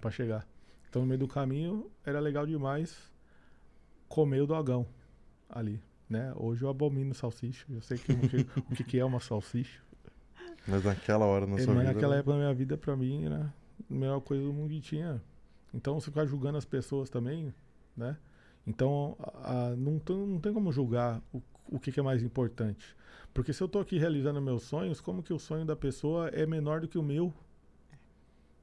para 0.00 0.10
chegar. 0.10 0.46
Então 0.88 1.02
no 1.02 1.08
meio 1.08 1.20
do 1.20 1.28
caminho 1.28 1.90
era 2.04 2.18
legal 2.18 2.46
demais 2.46 3.12
comer 4.08 4.40
o 4.40 4.46
dogão 4.46 4.86
ali. 5.50 5.80
Né? 6.08 6.32
Hoje 6.36 6.64
eu 6.64 6.68
abomino 6.68 7.14
salsicha. 7.14 7.64
Eu 7.70 7.80
sei 7.80 7.96
que, 7.98 8.12
o, 8.12 8.74
que, 8.76 8.84
que 8.84 8.98
é 8.98 9.04
uma 9.04 9.20
salsicha. 9.20 9.80
Mas 10.66 10.84
naquela 10.84 11.24
hora 11.24 11.46
na 11.46 11.56
É, 11.56 11.60
sua 11.60 11.74
mas 11.74 11.82
vida. 11.84 11.94
naquela 11.94 12.16
época 12.16 12.32
da 12.32 12.38
minha 12.38 12.54
vida, 12.54 12.76
pra 12.76 12.96
mim, 12.96 13.24
era 13.24 13.52
a 13.90 13.94
melhor 13.94 14.20
coisa 14.20 14.42
do 14.44 14.52
mundo 14.52 14.70
que 14.70 14.80
tinha. 14.80 15.22
Então, 15.72 16.00
você 16.00 16.10
ficar 16.10 16.26
julgando 16.26 16.58
as 16.58 16.64
pessoas 16.64 17.08
também, 17.08 17.54
né? 17.96 18.16
Então, 18.66 19.16
a- 19.20 19.68
a- 19.68 19.76
não, 19.76 20.00
não 20.26 20.40
tem 20.40 20.52
como 20.52 20.72
julgar 20.72 21.22
o, 21.32 21.40
o 21.68 21.78
que, 21.78 21.92
que 21.92 22.00
é 22.00 22.02
mais 22.02 22.22
importante. 22.22 22.96
Porque 23.32 23.52
se 23.52 23.62
eu 23.62 23.68
tô 23.68 23.78
aqui 23.78 23.96
realizando 23.96 24.40
meus 24.42 24.64
sonhos, 24.64 25.00
como 25.00 25.22
que 25.22 25.32
o 25.32 25.38
sonho 25.38 25.64
da 25.64 25.76
pessoa 25.76 26.28
é 26.28 26.44
menor 26.44 26.80
do 26.80 26.88
que 26.88 26.98
o 26.98 27.02
meu? 27.02 27.32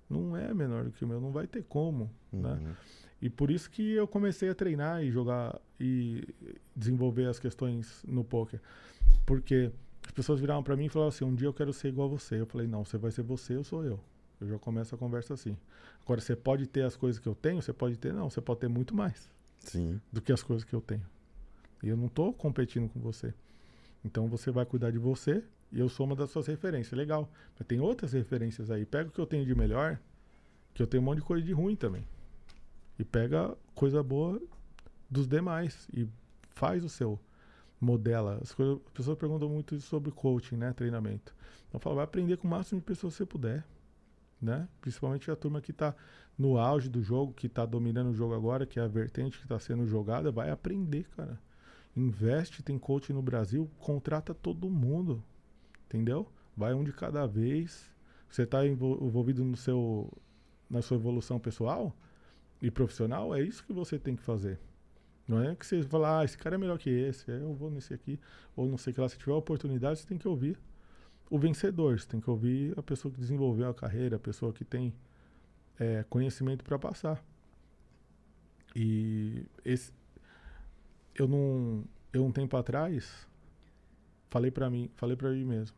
Não 0.09 0.35
é 0.37 0.53
menor 0.53 0.83
do 0.85 0.91
que 0.91 1.03
o 1.03 1.07
meu, 1.07 1.19
não 1.19 1.31
vai 1.31 1.47
ter 1.47 1.63
como, 1.63 2.09
né? 2.31 2.75
E 3.21 3.29
por 3.29 3.49
isso 3.49 3.69
que 3.69 3.93
eu 3.93 4.07
comecei 4.07 4.49
a 4.49 4.55
treinar 4.55 5.03
e 5.03 5.11
jogar 5.11 5.59
e 5.79 6.23
desenvolver 6.75 7.25
as 7.25 7.39
questões 7.39 8.03
no 8.07 8.23
poker. 8.23 8.61
Porque 9.25 9.71
as 10.05 10.11
pessoas 10.11 10.39
viravam 10.39 10.63
pra 10.63 10.75
mim 10.75 10.85
e 10.85 10.89
falavam 10.89 11.09
assim: 11.09 11.25
um 11.25 11.33
dia 11.33 11.47
eu 11.47 11.53
quero 11.53 11.73
ser 11.73 11.89
igual 11.89 12.07
a 12.07 12.11
você. 12.11 12.39
Eu 12.39 12.45
falei: 12.45 12.67
não, 12.67 12.85
você 12.85 12.97
vai 12.97 13.11
ser 13.11 13.23
você, 13.23 13.55
eu 13.55 13.63
sou 13.63 13.83
eu. 13.83 13.99
Eu 14.39 14.47
já 14.47 14.59
começo 14.59 14.93
a 14.93 14.97
conversa 14.97 15.33
assim. 15.33 15.57
Agora, 16.03 16.21
você 16.21 16.35
pode 16.35 16.67
ter 16.67 16.83
as 16.83 16.95
coisas 16.95 17.19
que 17.19 17.27
eu 17.27 17.35
tenho, 17.35 17.61
você 17.61 17.73
pode 17.73 17.97
ter, 17.97 18.13
não, 18.13 18.29
você 18.29 18.39
pode 18.39 18.59
ter 18.59 18.67
muito 18.67 18.95
mais 18.95 19.29
Sim. 19.59 19.99
do 20.11 20.21
que 20.21 20.31
as 20.31 20.43
coisas 20.43 20.63
que 20.63 20.73
eu 20.73 20.79
tenho. 20.79 21.05
E 21.83 21.89
eu 21.89 21.97
não 21.97 22.07
tô 22.07 22.31
competindo 22.31 22.87
com 22.87 22.99
você. 22.99 23.33
Então 24.05 24.27
você 24.27 24.51
vai 24.51 24.65
cuidar 24.65 24.91
de 24.91 24.97
você 24.97 25.43
e 25.71 25.79
eu 25.79 25.89
sou 25.89 26.05
uma 26.05 26.15
das 26.15 26.29
suas 26.29 26.47
referências. 26.47 26.97
Legal. 26.97 27.29
Mas 27.57 27.67
tem 27.67 27.79
outras 27.79 28.13
referências 28.13 28.71
aí. 28.71 28.85
Pega 28.85 29.09
o 29.09 29.11
que 29.11 29.19
eu 29.19 29.25
tenho 29.25 29.45
de 29.45 29.53
melhor, 29.55 29.99
que 30.73 30.81
eu 30.81 30.87
tenho 30.87 31.01
um 31.01 31.05
monte 31.05 31.17
de 31.17 31.25
coisa 31.25 31.43
de 31.43 31.51
ruim 31.51 31.75
também. 31.75 32.05
E 32.99 33.03
pega 33.03 33.55
coisa 33.75 34.01
boa 34.01 34.41
dos 35.09 35.27
demais 35.27 35.87
e 35.93 36.07
faz 36.49 36.83
o 36.83 36.89
seu. 36.89 37.19
Modela. 37.79 38.39
As, 38.41 38.53
coisas, 38.53 38.79
as 38.87 38.91
pessoas 38.91 39.17
perguntam 39.19 39.47
muito 39.47 39.79
sobre 39.79 40.11
coaching, 40.11 40.57
né? 40.57 40.73
Treinamento. 40.73 41.33
Então 41.69 41.79
falo, 41.79 41.97
vai 41.97 42.05
aprender 42.05 42.37
com 42.37 42.47
o 42.47 42.49
máximo 42.49 42.79
de 42.79 42.85
pessoas 42.85 43.13
que 43.13 43.19
você 43.19 43.25
puder. 43.25 43.63
Né? 44.41 44.67
Principalmente 44.81 45.29
a 45.29 45.35
turma 45.35 45.61
que 45.61 45.71
está 45.71 45.95
no 46.37 46.57
auge 46.57 46.89
do 46.89 47.01
jogo, 47.01 47.33
que 47.33 47.47
está 47.47 47.65
dominando 47.65 48.09
o 48.09 48.13
jogo 48.13 48.33
agora, 48.33 48.65
que 48.65 48.79
é 48.79 48.83
a 48.83 48.87
vertente 48.87 49.37
que 49.37 49.45
está 49.45 49.59
sendo 49.59 49.85
jogada, 49.87 50.31
vai 50.31 50.49
aprender, 50.49 51.07
cara. 51.15 51.39
Investe, 51.95 52.61
tem 52.61 52.77
coach 52.77 53.11
no 53.11 53.21
Brasil, 53.21 53.69
contrata 53.79 54.33
todo 54.33 54.69
mundo. 54.69 55.23
Entendeu? 55.85 56.27
Vai 56.55 56.73
um 56.73 56.83
de 56.83 56.91
cada 56.91 57.27
vez. 57.27 57.91
Você 58.29 58.43
está 58.43 58.65
envolvido 58.65 59.43
no 59.43 59.55
seu, 59.55 60.11
na 60.69 60.81
sua 60.81 60.97
evolução 60.97 61.39
pessoal 61.39 61.95
e 62.61 62.71
profissional, 62.71 63.35
é 63.35 63.41
isso 63.41 63.63
que 63.63 63.73
você 63.73 63.99
tem 63.99 64.15
que 64.15 64.21
fazer. 64.23 64.59
Não 65.27 65.41
é 65.43 65.55
que 65.55 65.65
você 65.65 65.83
fala, 65.83 66.19
ah, 66.19 66.25
esse 66.25 66.37
cara 66.37 66.55
é 66.55 66.57
melhor 66.57 66.77
que 66.77 66.89
esse, 66.89 67.29
eu 67.29 67.53
vou 67.53 67.69
nesse 67.69 67.93
aqui, 67.93 68.19
ou 68.55 68.67
não 68.67 68.77
sei 68.77 68.91
o 68.91 68.93
que 68.93 69.01
lá. 69.01 69.09
Se 69.09 69.17
tiver 69.17 69.33
oportunidade, 69.33 69.99
você 69.99 70.07
tem 70.07 70.17
que 70.17 70.27
ouvir 70.27 70.57
o 71.29 71.37
vencedor, 71.37 71.99
você 71.99 72.07
tem 72.07 72.21
que 72.21 72.29
ouvir 72.29 72.77
a 72.77 72.81
pessoa 72.81 73.13
que 73.13 73.19
desenvolveu 73.19 73.69
a 73.69 73.73
carreira, 73.73 74.15
a 74.15 74.19
pessoa 74.19 74.53
que 74.53 74.63
tem 74.63 74.93
é, 75.77 76.05
conhecimento 76.09 76.63
para 76.63 76.79
passar. 76.79 77.21
E 78.73 79.45
esse, 79.65 79.91
eu 81.13 81.27
não, 81.27 81.83
eu 82.13 82.25
um 82.25 82.31
tempo 82.31 82.55
atrás 82.55 83.27
falei 84.29 84.51
para 84.51 84.69
mim, 84.69 84.89
falei 84.95 85.15
para 85.15 85.29
mim 85.31 85.43
mesmo, 85.43 85.75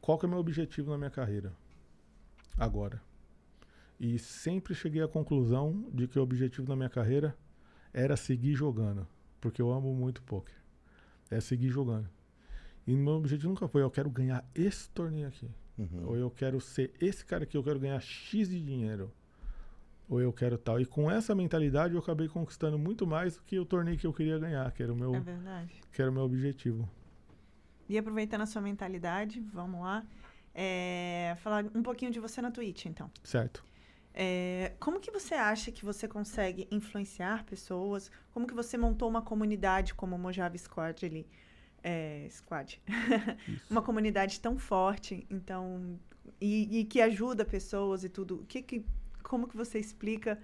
qual 0.00 0.18
que 0.18 0.26
é 0.26 0.28
o 0.28 0.30
meu 0.30 0.38
objetivo 0.38 0.90
na 0.90 0.98
minha 0.98 1.10
carreira 1.10 1.52
agora? 2.58 3.00
E 4.04 4.18
sempre 4.18 4.74
cheguei 4.74 5.02
à 5.02 5.08
conclusão 5.08 5.88
de 5.90 6.06
que 6.06 6.18
o 6.18 6.22
objetivo 6.22 6.68
na 6.68 6.76
minha 6.76 6.90
carreira 6.90 7.34
era 7.90 8.18
seguir 8.18 8.52
jogando, 8.54 9.08
porque 9.40 9.62
eu 9.62 9.72
amo 9.72 9.94
muito 9.94 10.22
poker. 10.24 10.54
É 11.30 11.40
seguir 11.40 11.70
jogando. 11.70 12.06
E 12.86 12.94
meu 12.94 13.14
objetivo 13.14 13.48
nunca 13.48 13.66
foi, 13.66 13.80
eu 13.80 13.90
quero 13.90 14.10
ganhar 14.10 14.44
esse 14.54 14.90
torneio 14.90 15.26
aqui. 15.26 15.50
Uhum. 15.78 16.08
Ou 16.08 16.16
eu 16.18 16.30
quero 16.30 16.60
ser 16.60 16.92
esse 17.00 17.24
cara 17.24 17.44
aqui, 17.44 17.56
eu 17.56 17.64
quero 17.64 17.80
ganhar 17.80 17.98
X 17.98 18.50
de 18.50 18.62
dinheiro. 18.62 19.10
Ou 20.06 20.20
eu 20.20 20.34
quero 20.34 20.58
tal. 20.58 20.78
E 20.78 20.84
com 20.84 21.10
essa 21.10 21.34
mentalidade 21.34 21.94
eu 21.94 22.00
acabei 22.00 22.28
conquistando 22.28 22.78
muito 22.78 23.06
mais 23.06 23.36
do 23.36 23.42
que 23.44 23.58
o 23.58 23.64
torneio 23.64 23.96
que 23.96 24.06
eu 24.06 24.12
queria 24.12 24.38
ganhar, 24.38 24.70
que 24.72 24.82
era 24.82 24.92
o 24.92 24.96
meu, 24.96 25.14
É 25.14 25.66
que 25.90 26.02
era 26.02 26.10
o 26.10 26.14
meu 26.14 26.24
objetivo. 26.24 26.86
E 27.88 27.96
aproveitando 27.96 28.42
a 28.42 28.46
sua 28.46 28.60
mentalidade, 28.60 29.40
vamos 29.40 29.80
lá. 29.80 30.04
É, 30.54 31.34
falar 31.38 31.64
um 31.74 31.82
pouquinho 31.82 32.10
de 32.10 32.20
você 32.20 32.42
na 32.42 32.50
Twitch, 32.50 32.84
então. 32.84 33.10
Certo. 33.22 33.64
É, 34.14 34.72
como 34.78 35.00
que 35.00 35.10
você 35.10 35.34
acha 35.34 35.72
que 35.72 35.84
você 35.84 36.06
consegue 36.06 36.68
influenciar 36.70 37.44
pessoas? 37.44 38.10
Como 38.32 38.46
que 38.46 38.54
você 38.54 38.78
montou 38.78 39.08
uma 39.08 39.20
comunidade 39.20 39.92
como 39.92 40.14
o 40.14 40.18
Mojave 40.18 40.56
Squad 40.56 41.04
ali? 41.04 41.26
É, 41.82 42.28
Squad. 42.30 42.80
Uma 43.68 43.82
comunidade 43.82 44.40
tão 44.40 44.56
forte, 44.56 45.26
então 45.28 45.98
e, 46.40 46.80
e 46.80 46.84
que 46.84 47.00
ajuda 47.00 47.44
pessoas 47.44 48.04
e 48.04 48.08
tudo. 48.08 48.44
Que, 48.48 48.62
que 48.62 48.84
como 49.22 49.46
que 49.48 49.56
você 49.56 49.78
explica 49.78 50.38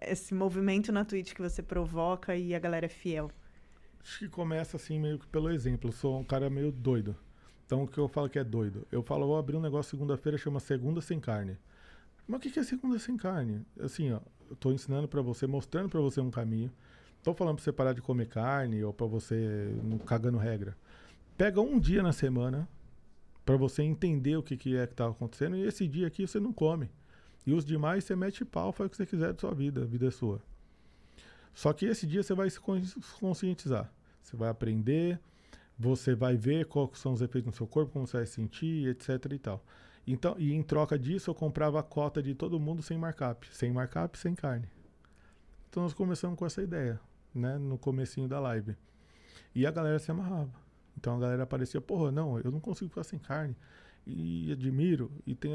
esse 0.00 0.34
movimento 0.34 0.92
na 0.92 1.04
Twitch 1.04 1.32
que 1.32 1.40
você 1.40 1.62
provoca 1.62 2.36
e 2.36 2.54
a 2.54 2.58
galera 2.58 2.86
é 2.86 2.88
fiel? 2.88 3.30
Acho 4.02 4.18
que 4.18 4.28
começa 4.28 4.76
assim 4.76 4.98
meio 4.98 5.18
que 5.18 5.26
pelo 5.26 5.50
exemplo. 5.50 5.88
Eu 5.88 5.92
sou 5.92 6.18
um 6.18 6.24
cara 6.24 6.50
meio 6.50 6.70
doido. 6.70 7.16
Então 7.64 7.84
o 7.84 7.88
que 7.88 7.96
eu 7.96 8.08
falo 8.08 8.28
que 8.28 8.38
é 8.38 8.44
doido? 8.44 8.86
Eu 8.92 9.02
falo, 9.02 9.26
vou 9.26 9.38
abrir 9.38 9.56
um 9.56 9.60
negócio 9.60 9.90
segunda-feira, 9.90 10.36
chama 10.36 10.60
Segunda 10.60 11.00
Sem 11.00 11.18
Carne. 11.18 11.56
Mas 12.26 12.38
o 12.38 12.40
que 12.40 12.58
é 12.58 12.62
segunda 12.62 12.98
sem 12.98 13.16
carne? 13.16 13.64
Assim, 13.78 14.12
ó, 14.12 14.20
eu 14.48 14.56
tô 14.56 14.72
ensinando 14.72 15.06
pra 15.08 15.20
você, 15.20 15.46
mostrando 15.46 15.88
pra 15.88 16.00
você 16.00 16.20
um 16.20 16.30
caminho. 16.30 16.72
Tô 17.22 17.34
falando 17.34 17.56
pra 17.56 17.64
você 17.64 17.72
parar 17.72 17.92
de 17.92 18.02
comer 18.02 18.28
carne 18.28 18.82
ou 18.84 18.92
pra 18.92 19.06
você 19.06 19.74
não 19.82 19.98
cagando 19.98 20.38
regra. 20.38 20.76
Pega 21.36 21.60
um 21.60 21.78
dia 21.78 22.02
na 22.02 22.12
semana 22.12 22.68
pra 23.44 23.56
você 23.56 23.82
entender 23.82 24.36
o 24.36 24.42
que, 24.42 24.56
que 24.56 24.76
é 24.76 24.86
que 24.86 24.94
tá 24.94 25.06
acontecendo 25.08 25.56
e 25.56 25.62
esse 25.62 25.86
dia 25.86 26.06
aqui 26.06 26.26
você 26.26 26.38
não 26.38 26.52
come. 26.52 26.90
E 27.46 27.52
os 27.52 27.64
demais 27.64 28.04
você 28.04 28.16
mete 28.16 28.44
pau, 28.44 28.72
faz 28.72 28.88
o 28.88 28.90
que 28.90 28.96
você 28.96 29.06
quiser 29.06 29.32
da 29.32 29.38
sua 29.38 29.54
vida, 29.54 29.82
a 29.82 29.84
vida 29.84 30.06
é 30.06 30.10
sua. 30.10 30.40
Só 31.54 31.72
que 31.72 31.86
esse 31.86 32.06
dia 32.06 32.22
você 32.22 32.34
vai 32.34 32.48
se 32.48 32.58
con- 32.58 32.80
conscientizar. 33.20 33.92
Você 34.22 34.36
vai 34.36 34.48
aprender, 34.48 35.20
você 35.78 36.14
vai 36.14 36.36
ver 36.36 36.66
quais 36.66 36.98
são 36.98 37.12
os 37.12 37.20
efeitos 37.20 37.46
no 37.52 37.56
seu 37.56 37.66
corpo, 37.66 37.92
como 37.92 38.06
você 38.06 38.16
vai 38.18 38.26
sentir, 38.26 38.88
etc 38.88 39.32
e 39.32 39.38
tal. 39.38 39.64
Então, 40.06 40.34
e 40.38 40.52
em 40.52 40.62
troca 40.62 40.98
disso, 40.98 41.30
eu 41.30 41.34
comprava 41.34 41.80
a 41.80 41.82
cota 41.82 42.22
de 42.22 42.34
todo 42.34 42.60
mundo 42.60 42.82
sem 42.82 42.98
markup. 42.98 43.46
Sem 43.50 43.72
markup, 43.72 44.18
sem 44.18 44.34
carne. 44.34 44.68
Então 45.70 45.82
nós 45.82 45.94
começamos 45.94 46.38
com 46.38 46.44
essa 46.44 46.62
ideia, 46.62 47.00
né? 47.34 47.58
No 47.58 47.78
comecinho 47.78 48.28
da 48.28 48.38
live. 48.38 48.76
E 49.54 49.66
a 49.66 49.70
galera 49.70 49.98
se 49.98 50.10
amarrava. 50.10 50.52
Então 50.96 51.16
a 51.16 51.18
galera 51.18 51.42
aparecia, 51.42 51.80
porra, 51.80 52.12
não, 52.12 52.38
eu 52.38 52.50
não 52.50 52.60
consigo 52.60 52.90
ficar 52.90 53.04
sem 53.04 53.18
carne. 53.18 53.56
E 54.06 54.52
admiro, 54.52 55.10
e 55.26 55.34
tem, 55.34 55.50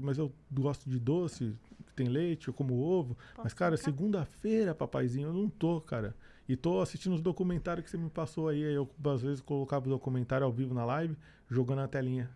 mas 0.00 0.16
eu 0.16 0.32
gosto 0.50 0.88
de 0.88 0.98
doce, 0.98 1.54
que 1.86 1.92
tem 1.92 2.08
leite, 2.08 2.48
eu 2.48 2.54
como 2.54 2.80
ovo. 2.80 3.16
mas, 3.36 3.52
cara, 3.52 3.76
segunda-feira, 3.76 4.74
papaizinho, 4.74 5.28
eu 5.28 5.34
não 5.34 5.48
tô, 5.50 5.80
cara. 5.80 6.16
E 6.48 6.56
tô 6.56 6.80
assistindo 6.80 7.14
os 7.14 7.20
documentários 7.20 7.84
que 7.84 7.90
você 7.90 7.98
me 7.98 8.08
passou 8.08 8.48
aí. 8.48 8.64
aí 8.64 8.74
eu, 8.74 8.90
às 9.04 9.22
vezes, 9.22 9.40
colocava 9.40 9.86
o 9.86 9.90
documentário 9.90 10.44
ao 10.46 10.52
vivo 10.52 10.74
na 10.74 10.84
live, 10.84 11.16
jogando 11.48 11.78
na 11.78 11.88
telinha. 11.88 12.30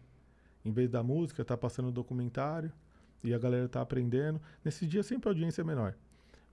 Em 0.65 0.73
vez 0.73 0.89
da 0.91 1.03
música, 1.03 1.45
tá 1.45 1.57
passando 1.57 1.89
o 1.89 1.93
documentário 1.93 2.73
e 3.23 3.35
a 3.35 3.39
galera 3.39 3.69
tá 3.69 3.81
aprendendo. 3.81 4.41
Nesse 4.65 4.87
dia, 4.87 5.03
sempre 5.03 5.29
a 5.29 5.33
audiência 5.33 5.61
é 5.63 5.65
menor. 5.65 5.95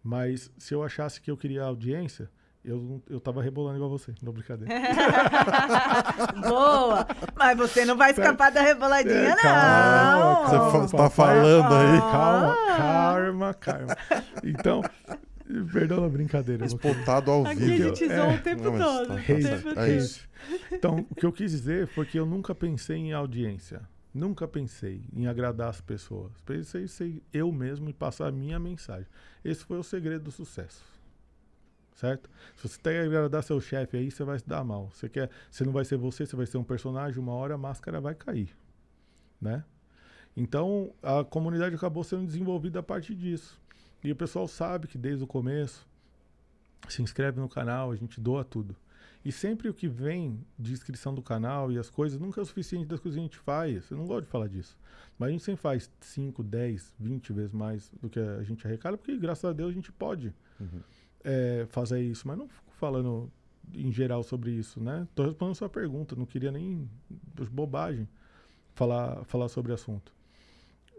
Mas 0.04 0.52
se 0.58 0.74
eu 0.74 0.84
achasse 0.84 1.22
que 1.22 1.30
eu 1.32 1.38
queria 1.38 1.64
audiência, 1.64 2.30
eu, 2.64 2.78
não- 2.78 3.02
eu 3.10 3.20
tava 3.20 3.42
rebolando 3.42 3.78
igual 3.78 3.90
você. 3.90 4.14
Não, 4.22 4.34
brincadeira. 4.34 4.74
Boa! 6.48 7.08
Mas 7.36 7.58
você 7.58 7.86
não 7.86 7.96
vai 7.96 8.12
escapar 8.12 8.52
da 8.52 8.62
reboladinha, 8.62 9.14
É, 9.14 9.30
não! 9.30 9.36
calma, 9.42 10.46
Você 10.48 10.56
calma, 10.58 10.72
fa- 10.72 10.98
tá 10.98 10.98
papai. 10.98 11.10
falando 11.36 11.74
aí. 11.74 12.00
Calma, 12.00 12.54
Ah. 12.70 12.78
calma, 12.78 13.54
calma. 13.54 13.98
Então, 14.44 14.82
perdão 15.72 16.04
a 16.06 16.10
brincadeira. 16.10 16.66
Espotado 16.66 17.32
ao 17.32 17.46
Aqui 17.46 17.52
a 17.64 17.66
vivo. 17.66 17.96
gente 17.96 18.08
zoa 18.08 18.34
o 18.34 18.38
tempo 18.40 18.64
Não, 18.64 18.78
todo. 18.78 19.08
tá- 19.08 19.14
o 19.14 19.18
tempo 19.24 19.42
certo. 19.42 19.64
todo. 19.64 19.80
É 19.80 19.96
isso. 19.98 20.30
Então, 20.72 21.06
o 21.10 21.16
que 21.16 21.26
eu 21.26 21.32
quis 21.32 21.52
dizer 21.52 21.88
foi 21.88 22.06
que 22.06 22.18
eu 22.20 22.26
nunca 22.26 22.54
pensei 22.56 22.98
em 22.98 23.14
audiência. 23.14 23.82
Nunca 24.14 24.48
pensei 24.48 25.04
em 25.14 25.28
agradar 25.28 25.70
as 25.70 25.80
pessoas. 25.80 26.34
Pensei 26.46 26.84
em 26.84 26.88
ser 26.88 27.22
eu 27.34 27.52
mesmo 27.52 27.90
e 27.90 27.94
passar 27.94 28.28
a 28.28 28.32
minha 28.32 28.60
mensagem. 28.60 29.08
Esse 29.44 29.64
foi 29.64 29.78
o 29.78 29.84
segredo 29.84 30.26
do 30.26 30.32
sucesso. 30.32 30.84
Certo? 31.96 32.30
Se 32.58 32.68
você 32.68 32.80
quer 32.82 33.06
agradar 33.06 33.44
seu 33.44 33.62
chefe 33.62 33.98
aí, 33.98 34.12
você 34.12 34.24
vai 34.24 34.40
se 34.40 34.48
dar 34.48 34.64
mal. 34.64 34.90
Você 34.94 35.08
quer, 35.08 35.30
você 35.50 35.64
não 35.64 35.72
vai 35.72 35.86
ser 35.86 35.98
você, 35.98 36.26
você 36.26 36.36
vai 36.36 36.46
ser 36.46 36.58
um 36.58 36.64
personagem, 36.64 37.20
uma 37.20 37.34
hora 37.34 37.56
a 37.56 37.58
máscara 37.58 38.02
vai 38.02 38.16
cair, 38.16 38.50
né? 39.40 39.64
Então, 40.36 40.94
a 41.04 41.24
comunidade 41.24 41.76
acabou 41.76 42.04
sendo 42.04 42.26
desenvolvida 42.26 42.80
a 42.80 42.84
partir 42.84 43.14
disso. 43.14 43.60
E 44.04 44.12
o 44.12 44.16
pessoal 44.16 44.48
sabe 44.48 44.88
que 44.88 44.98
desde 44.98 45.24
o 45.24 45.28
começo 45.28 45.86
se 46.90 47.02
inscreve 47.02 47.40
no 47.40 47.48
canal, 47.48 47.92
a 47.92 47.96
gente 47.96 48.20
doa 48.20 48.44
tudo. 48.44 48.76
E 49.24 49.32
sempre 49.32 49.70
o 49.70 49.74
que 49.74 49.88
vem 49.88 50.40
de 50.58 50.74
inscrição 50.74 51.14
do 51.14 51.22
canal 51.22 51.72
e 51.72 51.78
as 51.78 51.90
coisas 51.90 52.20
nunca 52.20 52.42
é 52.42 52.44
o 52.44 52.46
suficiente 52.46 52.88
das 52.88 53.00
coisas 53.00 53.16
que 53.16 53.20
a 53.20 53.24
gente 53.24 53.38
faz. 53.38 53.90
Eu 53.92 53.98
não 53.98 54.06
gosto 54.08 54.26
de 54.26 54.32
falar 54.32 54.48
disso. 54.48 54.76
Mas 55.20 55.30
a 55.30 55.32
gente 55.32 55.44
sempre 55.44 55.62
faz 55.62 55.92
5, 56.00 56.42
10, 56.44 56.94
20 57.00 57.32
vezes 57.34 57.54
mais 57.54 57.92
do 58.02 58.10
que 58.10 58.20
a 58.20 58.42
gente 58.44 58.66
arrecada, 58.66 58.98
porque 58.98 59.16
graças 59.18 59.46
a 59.46 59.54
Deus 59.54 59.70
a 59.70 59.74
gente 59.74 59.92
pode 59.92 60.34
Uhum. 60.60 60.82
é, 61.24 61.66
fazer 61.70 62.02
isso. 62.02 62.28
Mas 62.28 62.38
não 62.38 62.48
fico 62.48 62.74
falando 62.74 63.32
em 63.76 63.92
geral 63.92 64.24
sobre 64.24 64.52
isso, 64.52 64.82
né? 64.82 65.08
Tô 65.14 65.24
respondendo 65.24 65.56
sua 65.56 65.70
pergunta, 65.70 66.16
não 66.16 66.26
queria 66.26 66.52
nem 66.52 66.90
bobagem 67.52 68.08
falar, 68.74 69.24
falar 69.26 69.48
sobre 69.50 69.72
o 69.72 69.76
assunto. 69.76 70.12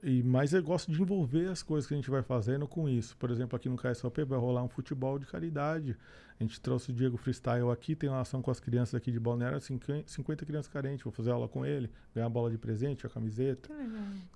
E, 0.02 0.20
mas 0.22 0.52
eu 0.52 0.60
gosto 0.62 0.90
de 0.90 1.00
envolver 1.00 1.48
as 1.48 1.62
coisas 1.62 1.86
que 1.86 1.94
a 1.94 1.96
gente 1.96 2.10
vai 2.10 2.22
fazendo 2.22 2.66
com 2.66 2.88
isso. 2.88 3.16
Por 3.16 3.30
exemplo, 3.30 3.56
aqui 3.56 3.68
no 3.68 3.76
KSOP 3.76 4.24
vai 4.24 4.38
rolar 4.38 4.64
um 4.64 4.68
futebol 4.68 5.16
de 5.16 5.26
caridade. 5.26 5.96
A 6.40 6.42
gente 6.42 6.60
trouxe 6.60 6.90
o 6.90 6.92
Diego 6.92 7.16
Freestyle 7.16 7.70
aqui, 7.70 7.94
tem 7.94 8.10
uma 8.10 8.20
ação 8.20 8.42
com 8.42 8.50
as 8.50 8.58
crianças 8.58 8.96
aqui 8.96 9.12
de 9.12 9.20
Balneário, 9.20 9.60
50 9.60 10.10
50 10.10 10.44
crianças 10.44 10.72
carentes. 10.72 11.04
Vou 11.04 11.12
fazer 11.12 11.30
aula 11.30 11.46
com 11.46 11.64
ele, 11.64 11.88
ganhar 12.12 12.28
bola 12.28 12.50
de 12.50 12.58
presente, 12.58 13.06
a 13.06 13.08
camiseta, 13.08 13.72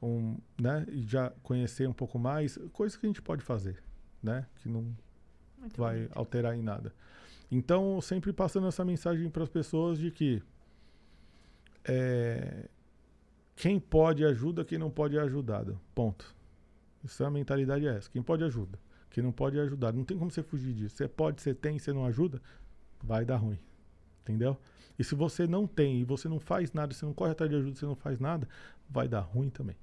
um, 0.00 0.36
né? 0.60 0.86
E 0.88 1.02
já 1.02 1.30
conhecer 1.42 1.88
um 1.88 1.92
pouco 1.92 2.16
mais, 2.16 2.56
coisas 2.72 2.96
que 2.96 3.04
a 3.04 3.08
gente 3.08 3.20
pode 3.20 3.42
fazer, 3.42 3.82
né? 4.22 4.46
Que 4.62 4.68
não 4.68 4.94
Muito 5.58 5.76
vai 5.76 5.96
bonito. 5.96 6.16
alterar 6.16 6.56
em 6.56 6.62
nada. 6.62 6.94
Então, 7.50 8.00
sempre 8.00 8.32
passando 8.32 8.68
essa 8.68 8.84
mensagem 8.84 9.28
para 9.28 9.42
as 9.42 9.48
pessoas 9.48 9.98
de 9.98 10.12
que 10.12 10.40
é, 11.84 12.68
quem 13.56 13.80
pode 13.80 14.22
ajuda, 14.24 14.64
quem 14.64 14.78
não 14.78 14.90
pode 14.90 15.16
é 15.16 15.20
ajudado. 15.20 15.80
Ponto. 15.94 16.36
Isso 17.02 17.22
é 17.22 17.26
a 17.26 17.30
mentalidade 17.30 17.86
é 17.86 17.96
essa. 17.96 18.10
Quem 18.10 18.22
pode 18.22 18.44
ajuda, 18.44 18.78
quem 19.10 19.24
não 19.24 19.32
pode 19.32 19.58
é 19.58 19.62
ajudado. 19.62 19.96
Não 19.96 20.04
tem 20.04 20.18
como 20.18 20.30
você 20.30 20.42
fugir 20.42 20.74
disso. 20.74 20.96
Você 20.96 21.08
pode, 21.08 21.40
você 21.40 21.54
tem, 21.54 21.78
você 21.78 21.92
não 21.92 22.04
ajuda, 22.04 22.40
vai 23.02 23.24
dar 23.24 23.36
ruim. 23.36 23.58
Entendeu? 24.22 24.58
E 24.98 25.04
se 25.04 25.14
você 25.14 25.46
não 25.46 25.66
tem 25.66 26.00
e 26.00 26.04
você 26.04 26.28
não 26.28 26.38
faz 26.38 26.72
nada, 26.72 26.92
você 26.92 27.06
não 27.06 27.14
corre 27.14 27.32
atrás 27.32 27.50
de 27.50 27.56
ajuda, 27.56 27.76
você 27.76 27.86
não 27.86 27.96
faz 27.96 28.20
nada, 28.20 28.46
vai 28.88 29.08
dar 29.08 29.20
ruim 29.20 29.48
também. 29.48 29.76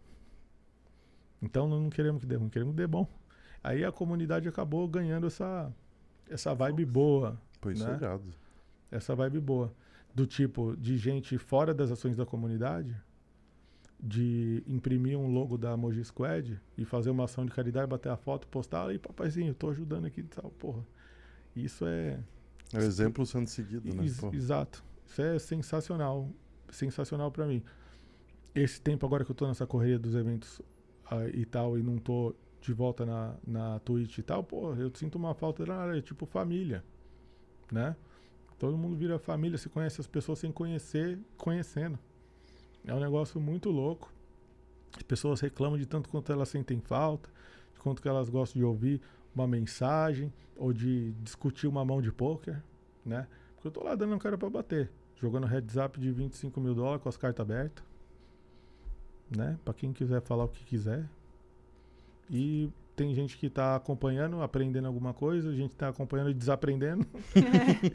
Então 1.41 1.67
nós 1.67 1.81
não 1.81 1.89
queremos 1.89 2.21
que 2.21 2.27
dê 2.27 2.35
ruim, 2.35 2.49
queremos 2.49 2.73
que 2.73 2.77
dê 2.77 2.87
bom. 2.87 3.07
Aí 3.63 3.83
a 3.83 3.91
comunidade 3.91 4.47
acabou 4.47 4.87
ganhando 4.87 5.27
essa 5.27 5.71
essa 6.29 6.53
vibe 6.53 6.85
boa, 6.85 7.39
isso 7.67 7.85
né? 7.85 7.95
irado. 7.95 8.33
essa 8.91 9.15
vibe 9.15 9.39
boa. 9.39 9.73
Do 10.13 10.27
tipo, 10.27 10.77
de 10.77 10.95
gente 10.95 11.37
fora 11.39 11.73
das 11.73 11.89
ações 11.89 12.15
da 12.15 12.25
comunidade, 12.25 12.95
de 14.05 14.61
imprimir 14.67 15.17
um 15.17 15.31
logo 15.31 15.57
da 15.57 15.77
Moji 15.77 16.03
Squad 16.03 16.59
e 16.77 16.83
fazer 16.83 17.09
uma 17.09 17.23
ação 17.23 17.45
de 17.45 17.53
caridade, 17.53 17.87
bater 17.87 18.11
a 18.11 18.17
foto, 18.17 18.45
postar, 18.49 18.89
aí 18.89 18.99
papaizinho, 18.99 19.53
tô 19.53 19.69
ajudando 19.69 20.05
aqui 20.05 20.19
e 20.19 20.23
tal, 20.25 20.51
porra. 20.51 20.85
Isso 21.55 21.85
é. 21.85 22.19
É 22.73 22.79
o 22.79 22.81
exemplo 22.81 23.25
sendo 23.25 23.47
seguido, 23.47 23.87
né? 23.95 24.03
Pô. 24.19 24.33
exato. 24.33 24.83
Isso 25.07 25.21
é 25.21 25.39
sensacional. 25.39 26.29
Sensacional 26.69 27.31
pra 27.31 27.45
mim. 27.45 27.63
Esse 28.53 28.81
tempo 28.81 29.05
agora 29.05 29.23
que 29.23 29.31
eu 29.31 29.35
tô 29.35 29.47
nessa 29.47 29.65
correria 29.65 29.97
dos 29.97 30.15
eventos 30.15 30.61
ah, 31.09 31.25
e 31.29 31.45
tal, 31.45 31.77
e 31.77 31.83
não 31.83 31.97
tô 31.97 32.35
de 32.59 32.73
volta 32.73 33.05
na, 33.05 33.35
na 33.45 33.79
Twitch 33.79 34.17
e 34.17 34.23
tal, 34.23 34.43
pô, 34.43 34.73
eu 34.75 34.91
sinto 34.95 35.15
uma 35.15 35.33
falta 35.33 35.65
da 35.65 35.75
área, 35.75 36.01
tipo 36.01 36.25
família, 36.25 36.83
né? 37.71 37.95
Todo 38.59 38.77
mundo 38.77 38.95
vira 38.95 39.17
família, 39.17 39.57
se 39.57 39.69
conhece 39.69 40.01
as 40.01 40.07
pessoas 40.07 40.39
sem 40.39 40.51
conhecer, 40.51 41.19
conhecendo. 41.37 41.97
É 42.85 42.93
um 42.93 42.99
negócio 42.99 43.39
muito 43.39 43.69
louco. 43.69 44.11
As 44.95 45.03
pessoas 45.03 45.39
reclamam 45.41 45.77
de 45.77 45.85
tanto 45.85 46.09
quanto 46.09 46.31
elas 46.31 46.49
sentem 46.49 46.79
falta, 46.79 47.29
de 47.73 47.79
quanto 47.79 48.01
que 48.01 48.07
elas 48.07 48.29
gostam 48.29 48.59
de 48.59 48.65
ouvir 48.65 49.01
uma 49.35 49.47
mensagem 49.47 50.31
ou 50.55 50.71
de 50.71 51.11
discutir 51.23 51.65
uma 51.67 51.83
mão 51.83 52.01
de 52.01 52.11
pôquer, 52.11 52.61
né? 53.05 53.27
Porque 53.55 53.67
eu 53.67 53.71
tô 53.71 53.83
lá 53.83 53.95
dando 53.95 54.13
um 54.15 54.19
cara 54.19 54.37
pra 54.37 54.49
bater, 54.49 54.91
jogando 55.19 55.47
heads 55.47 55.77
up 55.77 55.99
de 55.99 56.11
25 56.11 56.59
mil 56.61 56.75
dólares 56.75 57.01
com 57.01 57.09
as 57.09 57.17
cartas 57.17 57.41
abertas, 57.41 57.83
né? 59.35 59.57
Pra 59.65 59.73
quem 59.73 59.91
quiser 59.91 60.21
falar 60.21 60.43
o 60.43 60.49
que 60.49 60.63
quiser. 60.63 61.09
E 62.29 62.69
tem 62.95 63.13
gente 63.15 63.37
que 63.37 63.49
tá 63.49 63.75
acompanhando, 63.75 64.41
aprendendo 64.43 64.85
alguma 64.87 65.13
coisa, 65.13 65.49
a 65.49 65.55
gente 65.55 65.75
tá 65.75 65.87
acompanhando 65.89 66.29
e 66.29 66.33
desaprendendo. 66.35 67.07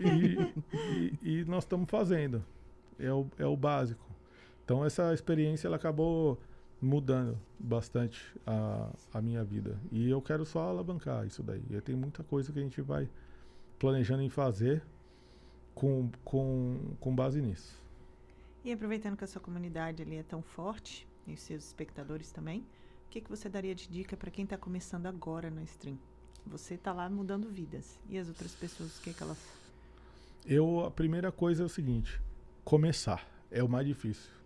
e, 0.01 1.19
e- 1.23 1.41
e 1.41 1.45
nós 1.45 1.63
estamos 1.65 1.89
fazendo. 1.89 2.43
É 2.99 3.13
o, 3.13 3.27
é 3.39 3.47
o 3.47 3.57
básico. 3.57 4.05
Então 4.69 4.85
essa 4.85 5.15
experiência 5.15 5.67
ela 5.67 5.77
acabou 5.77 6.39
mudando 6.79 7.41
bastante 7.59 8.23
a, 8.47 8.91
a 9.15 9.23
minha 9.23 9.43
vida. 9.43 9.81
E 9.91 10.11
eu 10.11 10.21
quero 10.21 10.45
só 10.45 10.69
alavancar 10.69 11.27
isso 11.27 11.43
daí. 11.43 11.63
E 11.71 11.81
tem 11.81 11.97
muita 11.97 12.23
coisa 12.23 12.53
que 12.53 12.59
a 12.59 12.63
gente 12.63 12.83
vai 12.83 13.09
planejando 13.79 14.21
em 14.21 14.29
fazer 14.29 14.83
com, 15.75 16.11
com, 16.23 16.95
com 17.01 17.17
base 17.17 17.41
nisso. 17.41 17.83
E 18.63 18.71
aproveitando 18.71 19.17
que 19.17 19.25
a 19.25 19.27
sua 19.27 19.41
comunidade 19.41 20.03
ali 20.03 20.17
é 20.17 20.23
tão 20.23 20.43
forte, 20.43 21.09
e 21.27 21.33
os 21.33 21.41
seus 21.41 21.65
espectadores 21.65 22.31
também, 22.31 22.61
o 23.07 23.09
que, 23.09 23.23
que 23.23 23.31
você 23.31 23.49
daria 23.49 23.75
de 23.75 23.89
dica 23.89 24.19
para 24.19 24.31
quem 24.31 24.45
está 24.45 24.59
começando 24.59 25.07
agora 25.07 25.49
na 25.51 25.63
stream? 25.63 25.99
Você 26.45 26.75
está 26.75 26.93
lá 26.93 27.09
mudando 27.09 27.49
vidas. 27.49 27.99
E 28.07 28.19
as 28.19 28.29
outras 28.29 28.55
pessoas, 28.55 28.99
o 28.99 29.01
que, 29.01 29.15
que 29.15 29.23
elas. 29.23 29.39
Eu, 30.45 30.85
a 30.85 30.91
primeira 30.91 31.33
coisa 31.33 31.63
é 31.63 31.65
o 31.67 31.71
seguinte: 31.71 32.21
começar. 32.67 33.27
É 33.51 33.65
o 33.65 33.69
mais 33.69 33.87
difícil. 33.87 34.38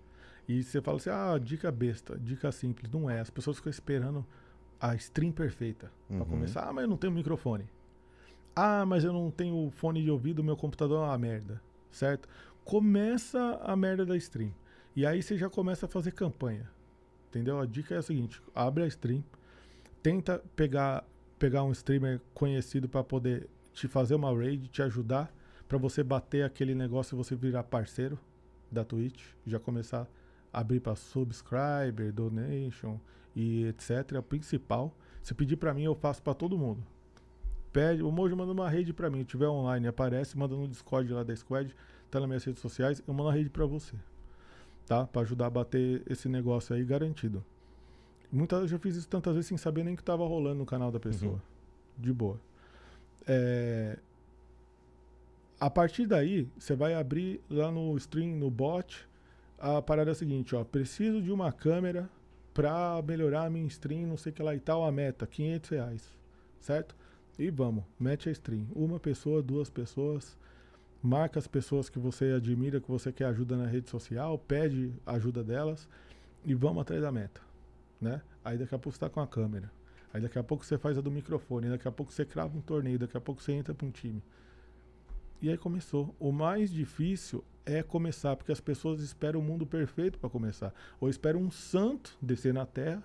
E 0.58 0.62
você 0.62 0.80
fala 0.80 0.96
assim, 0.98 1.10
ah, 1.10 1.38
dica 1.42 1.70
besta, 1.70 2.18
dica 2.18 2.50
simples. 2.52 2.90
Não 2.90 3.08
é. 3.08 3.20
As 3.20 3.30
pessoas 3.30 3.56
ficam 3.56 3.70
esperando 3.70 4.26
a 4.80 4.94
stream 4.96 5.32
perfeita 5.32 5.90
Uhum. 6.10 6.18
para 6.18 6.26
começar. 6.26 6.62
Ah, 6.68 6.72
mas 6.72 6.82
eu 6.84 6.88
não 6.90 6.96
tenho 6.96 7.12
microfone. 7.12 7.64
Ah, 8.54 8.84
mas 8.84 9.04
eu 9.04 9.12
não 9.12 9.30
tenho 9.30 9.70
fone 9.70 10.02
de 10.02 10.10
ouvido, 10.10 10.44
meu 10.44 10.56
computador 10.56 11.02
é 11.04 11.06
uma 11.08 11.18
merda. 11.18 11.62
Certo? 11.90 12.28
Começa 12.64 13.60
a 13.62 13.74
merda 13.76 14.04
da 14.04 14.16
stream. 14.16 14.52
E 14.94 15.06
aí 15.06 15.22
você 15.22 15.36
já 15.38 15.48
começa 15.48 15.86
a 15.86 15.88
fazer 15.88 16.12
campanha. 16.12 16.68
Entendeu? 17.28 17.58
A 17.58 17.64
dica 17.66 17.94
é 17.94 17.98
a 17.98 18.02
seguinte: 18.02 18.42
abre 18.54 18.82
a 18.82 18.86
stream, 18.86 19.22
tenta 20.02 20.42
pegar, 20.54 21.04
pegar 21.38 21.64
um 21.64 21.72
streamer 21.72 22.20
conhecido 22.34 22.88
para 22.88 23.02
poder 23.02 23.48
te 23.72 23.88
fazer 23.88 24.14
uma 24.14 24.34
raid, 24.36 24.68
te 24.68 24.82
ajudar, 24.82 25.32
para 25.66 25.78
você 25.78 26.02
bater 26.02 26.44
aquele 26.44 26.74
negócio 26.74 27.14
e 27.14 27.16
você 27.16 27.34
virar 27.34 27.62
parceiro 27.62 28.18
da 28.70 28.84
Twitch, 28.84 29.22
já 29.46 29.58
começar 29.58 30.06
abrir 30.52 30.80
para 30.80 30.94
subscriber, 30.94 32.12
donation 32.12 32.98
e 33.34 33.66
etc. 33.66 34.18
O 34.18 34.22
principal, 34.22 34.94
se 35.22 35.34
pedir 35.34 35.56
para 35.56 35.72
mim, 35.72 35.84
eu 35.84 35.94
faço 35.94 36.22
para 36.22 36.34
todo 36.34 36.58
mundo. 36.58 36.84
Pede, 37.72 38.02
o 38.02 38.12
Mojo 38.12 38.36
manda 38.36 38.52
uma 38.52 38.68
rede 38.68 38.92
para 38.92 39.08
mim, 39.08 39.20
se 39.20 39.24
tiver 39.26 39.48
online, 39.48 39.86
aparece, 39.86 40.36
manda 40.36 40.54
no 40.54 40.68
Discord 40.68 41.10
lá 41.10 41.22
da 41.22 41.34
Squad, 41.34 41.74
tá 42.10 42.20
nas 42.20 42.28
minhas 42.28 42.44
redes 42.44 42.60
sociais, 42.60 43.02
eu 43.06 43.14
mando 43.14 43.30
a 43.30 43.32
rede 43.32 43.48
para 43.48 43.64
você. 43.64 43.96
Tá? 44.86 45.06
Para 45.06 45.22
ajudar 45.22 45.46
a 45.46 45.50
bater 45.50 46.02
esse 46.06 46.28
negócio 46.28 46.76
aí 46.76 46.84
garantido. 46.84 47.42
Muitas 48.30 48.60
eu 48.60 48.68
já 48.68 48.78
fiz 48.78 48.96
isso 48.96 49.08
tantas 49.08 49.34
vezes 49.34 49.48
sem 49.48 49.56
saber 49.56 49.84
nem 49.84 49.96
que 49.96 50.02
tava 50.02 50.26
rolando 50.26 50.56
no 50.56 50.66
canal 50.66 50.90
da 50.90 51.00
pessoa. 51.00 51.34
Uhum. 51.34 51.40
De 51.98 52.12
boa. 52.12 52.38
É, 53.26 53.98
a 55.62 55.70
partir 55.70 56.06
daí, 56.06 56.48
você 56.58 56.74
vai 56.74 56.92
abrir 56.92 57.40
lá 57.48 57.70
no 57.70 57.96
stream, 57.96 58.36
no 58.36 58.50
bot, 58.50 59.08
a 59.62 59.80
parada 59.80 60.10
é 60.10 60.12
a 60.12 60.14
seguinte, 60.14 60.56
ó, 60.56 60.64
preciso 60.64 61.22
de 61.22 61.30
uma 61.30 61.52
câmera 61.52 62.10
para 62.52 63.00
melhorar 63.06 63.44
a 63.44 63.50
minha 63.50 63.64
stream, 63.68 64.08
não 64.08 64.16
sei 64.16 64.32
o 64.32 64.34
que 64.34 64.42
lá 64.42 64.56
e 64.56 64.58
tal, 64.58 64.84
a 64.84 64.90
meta, 64.90 65.24
500 65.24 65.70
reais, 65.70 66.18
certo? 66.58 66.96
E 67.38 67.48
vamos, 67.48 67.84
mete 67.98 68.28
a 68.28 68.32
stream. 68.32 68.66
Uma 68.74 68.98
pessoa, 68.98 69.40
duas 69.40 69.70
pessoas, 69.70 70.36
marca 71.00 71.38
as 71.38 71.46
pessoas 71.46 71.88
que 71.88 72.00
você 72.00 72.32
admira, 72.32 72.80
que 72.80 72.90
você 72.90 73.12
quer 73.12 73.26
ajuda 73.26 73.56
na 73.56 73.66
rede 73.66 73.88
social, 73.88 74.36
pede 74.36 74.92
ajuda 75.06 75.44
delas 75.44 75.88
e 76.44 76.54
vamos 76.54 76.82
atrás 76.82 77.00
da 77.00 77.12
meta, 77.12 77.40
né? 78.00 78.20
Aí 78.44 78.58
daqui 78.58 78.74
a 78.74 78.78
pouco 78.80 78.96
você 78.96 79.00
tá 79.00 79.08
com 79.08 79.20
a 79.20 79.28
câmera. 79.28 79.70
Aí 80.12 80.20
daqui 80.20 80.40
a 80.40 80.42
pouco 80.42 80.64
você 80.64 80.76
faz 80.76 80.98
a 80.98 81.00
do 81.00 81.10
microfone, 81.10 81.70
daqui 81.70 81.86
a 81.86 81.92
pouco 81.92 82.12
você 82.12 82.24
crava 82.24 82.58
um 82.58 82.60
torneio, 82.60 82.98
daqui 82.98 83.16
a 83.16 83.20
pouco 83.20 83.40
você 83.40 83.52
entra 83.52 83.72
para 83.72 83.86
um 83.86 83.92
time. 83.92 84.20
E 85.40 85.48
aí 85.48 85.56
começou. 85.56 86.14
O 86.18 86.32
mais 86.32 86.68
difícil 86.68 87.44
é 87.64 87.82
começar, 87.82 88.36
porque 88.36 88.52
as 88.52 88.60
pessoas 88.60 89.00
esperam 89.00 89.40
o 89.40 89.42
mundo 89.42 89.66
perfeito 89.66 90.18
para 90.18 90.28
começar. 90.28 90.72
Ou 91.00 91.08
esperam 91.08 91.40
um 91.40 91.50
santo 91.50 92.16
descer 92.20 92.52
na 92.52 92.66
terra 92.66 93.02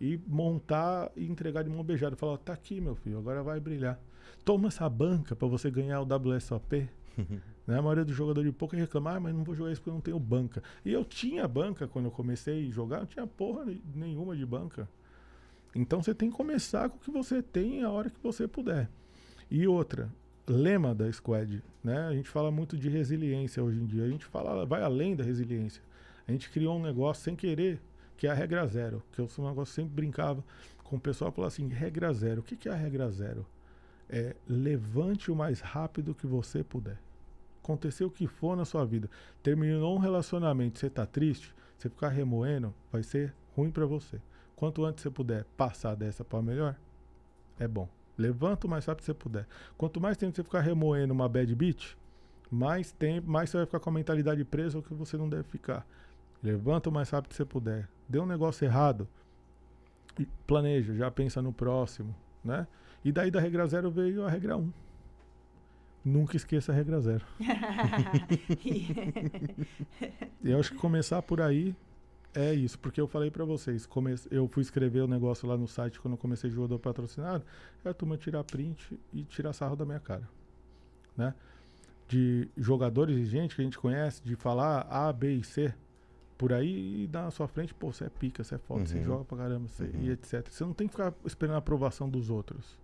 e 0.00 0.18
montar 0.26 1.10
e 1.16 1.28
entregar 1.28 1.62
de 1.62 1.70
mão 1.70 1.84
beijada. 1.84 2.16
Falar, 2.16 2.38
tá 2.38 2.52
aqui, 2.52 2.80
meu 2.80 2.94
filho, 2.94 3.18
agora 3.18 3.42
vai 3.42 3.60
brilhar. 3.60 4.00
Toma 4.44 4.68
essa 4.68 4.88
banca 4.88 5.36
para 5.36 5.46
você 5.48 5.70
ganhar 5.70 6.00
o 6.00 6.04
WSOP. 6.04 6.88
né? 7.66 7.78
A 7.78 7.82
maioria 7.82 8.04
dos 8.04 8.16
jogadores 8.16 8.50
de 8.50 8.56
poker 8.56 8.78
reclama, 8.78 9.16
ah, 9.16 9.20
mas 9.20 9.34
não 9.34 9.44
vou 9.44 9.54
jogar 9.54 9.72
isso 9.72 9.80
porque 9.80 9.90
eu 9.90 9.94
não 9.94 10.00
tenho 10.00 10.18
banca. 10.18 10.62
E 10.84 10.92
eu 10.92 11.04
tinha 11.04 11.46
banca 11.46 11.86
quando 11.86 12.06
eu 12.06 12.10
comecei 12.10 12.66
a 12.66 12.70
jogar, 12.70 12.98
não 13.00 13.06
tinha 13.06 13.26
porra 13.26 13.66
nenhuma 13.94 14.36
de 14.36 14.44
banca. 14.46 14.88
Então 15.74 16.02
você 16.02 16.14
tem 16.14 16.30
que 16.30 16.36
começar 16.36 16.88
com 16.88 16.96
o 16.96 17.00
que 17.00 17.10
você 17.10 17.42
tem 17.42 17.82
a 17.82 17.90
hora 17.90 18.10
que 18.10 18.20
você 18.22 18.48
puder. 18.48 18.90
E 19.50 19.66
outra, 19.68 20.10
lema 20.50 20.94
da 20.94 21.10
Squad, 21.12 21.62
né? 21.82 22.06
A 22.08 22.12
gente 22.12 22.28
fala 22.28 22.50
muito 22.50 22.76
de 22.76 22.88
resiliência 22.88 23.62
hoje 23.62 23.78
em 23.78 23.86
dia. 23.86 24.04
A 24.04 24.08
gente 24.08 24.24
fala, 24.24 24.66
vai 24.66 24.82
além 24.82 25.16
da 25.16 25.24
resiliência. 25.24 25.82
A 26.26 26.32
gente 26.32 26.50
criou 26.50 26.78
um 26.78 26.82
negócio 26.82 27.24
sem 27.24 27.34
querer, 27.34 27.80
que 28.16 28.26
é 28.26 28.30
a 28.30 28.34
regra 28.34 28.66
zero. 28.66 29.02
Que 29.12 29.20
eu 29.20 29.28
sou 29.28 29.44
um 29.44 29.48
negócio 29.48 29.74
sempre 29.74 29.94
brincava 29.94 30.44
com 30.90 30.96
o 30.96 31.00
pessoal 31.00 31.30
falava 31.30 31.52
assim, 31.52 31.68
regra 31.68 32.12
zero. 32.12 32.40
O 32.40 32.42
que, 32.42 32.56
que 32.56 32.68
é 32.68 32.72
a 32.72 32.74
regra 32.74 33.08
zero? 33.12 33.46
É 34.08 34.34
levante 34.48 35.30
o 35.30 35.36
mais 35.36 35.60
rápido 35.60 36.16
que 36.16 36.26
você 36.26 36.64
puder. 36.64 36.98
Aconteceu 37.62 38.08
o 38.08 38.10
que 38.10 38.26
for 38.26 38.56
na 38.56 38.64
sua 38.64 38.84
vida. 38.84 39.08
Terminou 39.40 39.94
um 39.94 40.00
relacionamento, 40.00 40.80
você 40.80 40.90
tá 40.90 41.06
triste, 41.06 41.54
você 41.78 41.88
ficar 41.88 42.08
remoendo, 42.08 42.74
vai 42.90 43.04
ser 43.04 43.32
ruim 43.56 43.70
para 43.70 43.86
você. 43.86 44.20
Quanto 44.56 44.84
antes 44.84 45.02
você 45.02 45.10
puder 45.10 45.44
passar 45.56 45.94
dessa 45.94 46.24
para 46.24 46.42
melhor, 46.42 46.74
é 47.56 47.68
bom. 47.68 47.88
Levanta 48.20 48.66
o 48.66 48.70
mais 48.70 48.84
rápido 48.84 49.00
que 49.00 49.06
você 49.06 49.14
puder. 49.14 49.46
Quanto 49.78 50.00
mais 50.00 50.16
tempo 50.16 50.36
você 50.36 50.44
ficar 50.44 50.60
remoendo 50.60 51.14
uma 51.14 51.28
bad 51.28 51.54
beat, 51.54 51.96
mais 52.50 52.90
tempo, 52.92 53.30
mais 53.30 53.48
você 53.48 53.56
vai 53.56 53.66
ficar 53.66 53.80
com 53.80 53.88
a 53.88 53.92
mentalidade 53.92 54.44
presa 54.44 54.78
o 54.78 54.82
que 54.82 54.92
você 54.92 55.16
não 55.16 55.28
deve 55.28 55.44
ficar. 55.44 55.86
Levanta 56.42 56.90
o 56.90 56.92
mais 56.92 57.08
rápido 57.08 57.30
que 57.30 57.36
você 57.36 57.46
puder. 57.46 57.88
Deu 58.06 58.24
um 58.24 58.26
negócio 58.26 58.64
errado, 58.64 59.08
planeja, 60.46 60.94
já 60.94 61.10
pensa 61.10 61.40
no 61.40 61.52
próximo, 61.52 62.14
né? 62.44 62.66
E 63.02 63.10
daí 63.10 63.30
da 63.30 63.40
regra 63.40 63.66
zero 63.66 63.90
veio 63.90 64.26
a 64.26 64.30
regra 64.30 64.56
1. 64.56 64.60
Um. 64.60 64.72
Nunca 66.04 66.36
esqueça 66.36 66.72
a 66.72 66.74
regra 66.74 67.00
zero. 67.00 67.24
eu 70.44 70.60
acho 70.60 70.72
que 70.72 70.78
começar 70.78 71.22
por 71.22 71.40
aí 71.40 71.74
é 72.34 72.54
isso, 72.54 72.78
porque 72.78 73.00
eu 73.00 73.08
falei 73.08 73.30
para 73.30 73.44
vocês, 73.44 73.88
eu 74.30 74.46
fui 74.46 74.62
escrever 74.62 75.00
o 75.00 75.08
negócio 75.08 75.48
lá 75.48 75.56
no 75.56 75.66
site 75.66 76.00
quando 76.00 76.14
eu 76.14 76.18
comecei 76.18 76.48
jogador 76.50 76.78
patrocinado, 76.78 77.44
é 77.84 77.88
a 77.88 77.94
turma 77.94 78.16
tirar 78.16 78.44
print 78.44 78.98
e 79.12 79.24
tirar 79.24 79.52
sarro 79.52 79.74
da 79.74 79.84
minha 79.84 79.98
cara, 79.98 80.28
né? 81.16 81.34
De 82.06 82.48
jogadores 82.56 83.16
e 83.16 83.24
gente 83.24 83.54
que 83.56 83.62
a 83.62 83.64
gente 83.64 83.78
conhece, 83.78 84.22
de 84.22 84.36
falar 84.36 84.86
A, 84.90 85.12
B 85.12 85.34
e 85.34 85.44
C 85.44 85.74
por 86.38 86.52
aí 86.52 87.02
e 87.02 87.06
dar 87.06 87.24
na 87.24 87.30
sua 87.30 87.46
frente, 87.46 87.74
pô, 87.74 87.92
você 87.92 88.04
é 88.04 88.08
pica, 88.08 88.42
você 88.42 88.54
é 88.54 88.58
foda, 88.58 88.80
uhum. 88.80 88.86
você 88.86 89.02
joga 89.02 89.24
pra 89.24 89.38
caramba, 89.38 89.68
você... 89.68 89.84
uhum. 89.84 90.02
e 90.02 90.10
etc. 90.10 90.48
Você 90.48 90.64
não 90.64 90.72
tem 90.72 90.86
que 90.86 90.92
ficar 90.92 91.12
esperando 91.24 91.56
a 91.56 91.58
aprovação 91.58 92.08
dos 92.08 92.30
outros, 92.30 92.78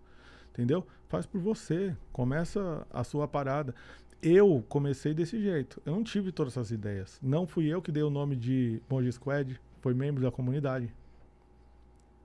entendeu? 0.52 0.86
Faz 1.08 1.24
por 1.24 1.40
você, 1.40 1.96
começa 2.12 2.86
a 2.90 3.04
sua 3.04 3.26
parada 3.26 3.74
eu 4.22 4.64
comecei 4.68 5.14
desse 5.14 5.40
jeito. 5.40 5.80
Eu 5.84 5.94
não 5.94 6.02
tive 6.02 6.32
todas 6.32 6.54
essas 6.54 6.70
ideias. 6.70 7.18
Não 7.22 7.46
fui 7.46 7.66
eu 7.66 7.82
que 7.82 7.92
dei 7.92 8.02
o 8.02 8.10
nome 8.10 8.36
de 8.36 8.80
Monge 8.88 9.12
Squad, 9.12 9.60
foi 9.80 9.94
membro 9.94 10.22
da 10.22 10.30
comunidade. 10.30 10.92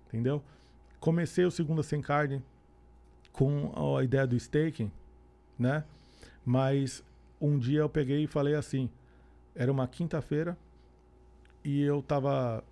Entendeu? 0.08 0.44
Comecei 1.00 1.45
o 1.45 1.52
Segunda 1.52 1.84
Sem 1.84 2.02
Carne 2.02 2.42
com 3.32 3.95
a 3.98 4.03
ideia 4.03 4.28
do 4.28 4.36
staking, 4.36 4.92
né? 5.58 5.84
Mas 6.45 7.03
um 7.40 7.58
dia 7.58 7.80
eu 7.80 7.90
peguei 7.90 8.24
e 8.24 8.28
falei 8.28 8.56
assim, 8.56 8.90
era 9.56 9.72
uma 9.72 9.88
quinta-feira 9.88 10.58
e 11.64 11.82
eu 11.82 12.02
tava 12.02 12.64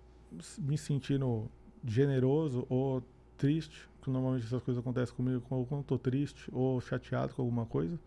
me 0.58 0.76
sentindo 0.76 1.48
generoso 1.84 2.66
ou 2.68 3.02
triste, 3.36 3.88
que 4.02 4.10
normalmente 4.10 4.46
essas 4.46 4.62
coisas 4.62 4.80
acontecem 4.80 5.14
comigo 5.14 5.40
quando 5.48 5.66
eu 5.70 5.84
tô 5.84 5.98
triste 5.98 6.48
ou 6.52 6.80
chateado 6.80 7.34
com 7.34 7.42
alguma 7.42 7.64
coisa 7.64 7.98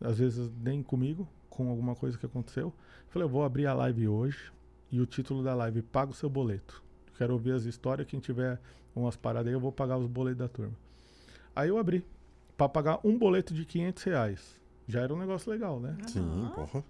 às 0.00 0.18
vezes 0.18 0.50
nem 0.62 0.82
comigo, 0.82 1.28
com 1.48 1.68
alguma 1.68 1.94
coisa 1.94 2.18
que 2.18 2.26
aconteceu. 2.26 2.72
Falei, 3.08 3.26
eu 3.26 3.30
vou 3.30 3.44
abrir 3.44 3.66
a 3.66 3.74
live 3.74 4.08
hoje 4.08 4.52
e 4.90 5.00
o 5.00 5.06
título 5.06 5.42
da 5.42 5.54
live, 5.54 5.82
paga 5.82 6.10
o 6.10 6.14
seu 6.14 6.28
boleto. 6.28 6.82
Quero 7.16 7.32
ouvir 7.32 7.52
as 7.52 7.64
histórias, 7.64 8.06
quem 8.08 8.20
tiver 8.20 8.60
umas 8.94 9.16
paradas 9.16 9.48
aí, 9.48 9.52
eu 9.54 9.60
vou 9.60 9.72
pagar 9.72 9.96
os 9.98 10.06
boletos 10.06 10.38
da 10.38 10.48
turma. 10.48 10.74
Aí 11.54 11.68
eu 11.68 11.78
abri, 11.78 12.04
para 12.56 12.68
pagar 12.68 13.00
um 13.04 13.16
boleto 13.16 13.54
de 13.54 13.64
500 13.64 14.02
reais. 14.02 14.60
Já 14.86 15.00
era 15.00 15.14
um 15.14 15.18
negócio 15.18 15.50
legal, 15.50 15.80
né? 15.80 15.96
Sim, 16.06 16.50
porra. 16.54 16.84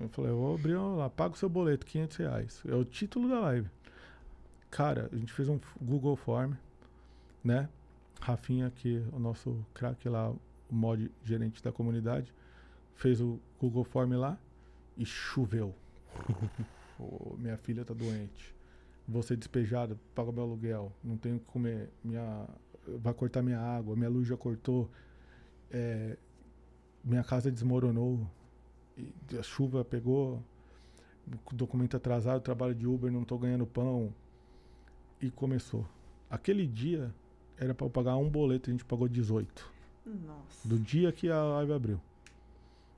Eu 0.00 0.08
falei, 0.10 0.30
eu 0.30 0.36
vou 0.36 0.54
abrir 0.54 0.76
lá, 0.76 1.10
paga 1.10 1.34
o 1.34 1.36
seu 1.36 1.48
boleto, 1.48 1.84
500 1.84 2.16
reais. 2.16 2.62
É 2.66 2.74
o 2.74 2.84
título 2.84 3.28
da 3.28 3.40
live. 3.40 3.68
Cara, 4.70 5.08
a 5.12 5.16
gente 5.16 5.32
fez 5.32 5.48
um 5.48 5.58
Google 5.80 6.14
Form, 6.16 6.52
né? 7.42 7.68
Rafinha, 8.20 8.70
que 8.70 8.98
é 8.98 9.16
o 9.16 9.18
nosso 9.18 9.64
craque 9.74 10.08
lá, 10.08 10.32
o 10.70 10.74
mod 10.74 11.10
gerente 11.24 11.62
da 11.62 11.72
comunidade, 11.72 12.32
fez 12.94 13.20
o 13.20 13.40
Google 13.60 13.84
Form 13.84 14.12
lá 14.14 14.38
e 14.96 15.04
choveu. 15.04 15.74
oh, 16.98 17.36
minha 17.36 17.56
filha 17.56 17.84
tá 17.84 17.94
doente. 17.94 18.54
Vou 19.06 19.22
ser 19.22 19.36
despejado, 19.36 19.98
paga 20.14 20.30
meu 20.30 20.42
aluguel, 20.42 20.92
não 21.02 21.16
tenho 21.16 21.36
o 21.36 21.38
que 21.38 21.46
comer, 21.46 21.88
minha, 22.04 22.46
vai 22.98 23.14
cortar 23.14 23.42
minha 23.42 23.58
água, 23.58 23.96
minha 23.96 24.10
luz 24.10 24.28
já 24.28 24.36
cortou, 24.36 24.90
é, 25.70 26.18
minha 27.02 27.24
casa 27.24 27.50
desmoronou, 27.50 28.28
a 29.38 29.42
chuva 29.42 29.82
pegou, 29.82 30.42
documento 31.52 31.96
atrasado, 31.96 32.42
trabalho 32.42 32.74
de 32.74 32.86
Uber, 32.86 33.10
não 33.10 33.24
tô 33.24 33.38
ganhando 33.38 33.66
pão. 33.66 34.12
E 35.20 35.30
começou. 35.30 35.86
Aquele 36.30 36.66
dia 36.66 37.12
era 37.56 37.74
para 37.74 37.88
pagar 37.88 38.16
um 38.16 38.28
boleto, 38.28 38.70
a 38.70 38.72
gente 38.72 38.84
pagou 38.84 39.08
18. 39.08 39.77
Nossa. 40.08 40.68
Do 40.68 40.78
dia 40.78 41.12
que 41.12 41.30
a 41.30 41.42
live 41.42 41.72
abriu. 41.72 42.00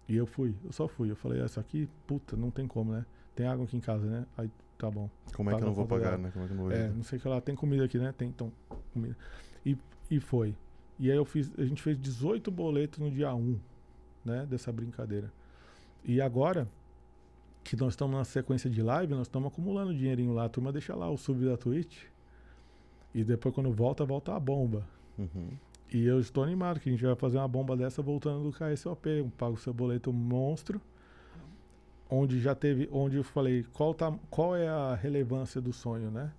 E 0.09 0.17
eu 0.17 0.27
fui, 0.27 0.55
eu 0.65 0.73
só 0.73 0.89
fui. 0.89 1.11
Eu 1.11 1.17
falei, 1.17 1.41
essa 1.41 1.61
aqui, 1.61 1.89
puta, 2.07 2.37
não 2.37 2.51
tem 2.51 2.67
como, 2.67 2.93
né? 2.93 3.07
Tem 3.35 3.47
água 3.47 3.65
aqui 3.65 3.77
em 3.77 3.81
casa, 3.81 4.05
né? 4.07 4.27
Aí 4.37 4.51
tá 4.77 4.91
bom. 4.91 5.09
Como 5.35 5.51
é 5.51 5.55
que 5.55 5.63
eu 5.63 5.67
não 5.67 5.75
vou 5.75 5.87
pagar, 5.87 6.19
né? 6.19 6.31
Como 6.33 6.45
é 6.45 6.49
que 6.49 6.53
eu 6.53 6.57
não 6.57 6.65
vou 6.65 6.73
É, 6.73 6.89
não 6.89 7.05
sei 7.05 7.19
o 7.19 7.23
que 7.23 7.29
lá, 7.29 7.41
tem 7.41 7.55
comida 7.55 7.85
aqui, 7.85 7.99
né? 7.99 8.13
Tem, 8.17 8.29
então, 8.29 8.53
comida. 8.93 9.17
E, 9.65 9.79
e 10.11 10.19
foi. 10.19 10.55
E 10.99 11.11
aí 11.11 11.17
eu 11.17 11.25
fiz, 11.25 11.51
a 11.57 11.65
gente 11.65 11.81
fez 11.81 11.97
18 11.97 12.51
boletos 12.51 12.99
no 12.99 13.11
dia 13.11 13.33
1, 13.35 13.59
né? 14.25 14.47
Dessa 14.47 14.73
brincadeira. 14.73 15.33
E 16.05 16.21
agora, 16.21 16.67
que 17.63 17.77
nós 17.77 17.93
estamos 17.93 18.17
na 18.17 18.25
sequência 18.25 18.69
de 18.69 18.83
live, 18.83 19.15
nós 19.15 19.29
estamos 19.29 19.53
acumulando 19.53 19.95
dinheirinho 19.95 20.33
lá. 20.33 20.47
A 20.47 20.49
turma 20.49 20.73
deixa 20.73 20.95
lá 20.95 21.09
o 21.09 21.17
sub 21.17 21.45
da 21.45 21.57
Twitch. 21.57 22.05
E 23.15 23.23
depois 23.23 23.55
quando 23.55 23.71
volta, 23.73 24.05
volta 24.05 24.35
a 24.35 24.41
bomba. 24.41 24.87
Uhum. 25.19 25.51
E 25.93 26.07
eu 26.07 26.21
estou 26.21 26.45
animado 26.45 26.79
que 26.79 26.89
a 26.89 26.93
gente 26.93 27.05
vai 27.05 27.17
fazer 27.17 27.39
uma 27.39 27.49
bomba 27.49 27.77
dessa 27.77 28.01
voltando 28.01 28.45
do 28.45 28.53
KSOP, 28.53 29.23
um 29.23 29.31
pago 29.31 29.57
seu 29.57 29.75
boleto 29.75 30.13
monstro. 30.13 30.81
Onde 32.09 32.41
já 32.41 32.55
teve, 32.55 32.89
onde 32.93 33.17
eu 33.17 33.25
falei 33.25 33.65
qual, 33.73 33.95
tá, 33.95 34.13
qual 34.29 34.57
é 34.57 34.69
a 34.69 34.95
relevância 34.95 35.61
do 35.61 35.73
sonho, 35.73 36.11
né? 36.11 36.33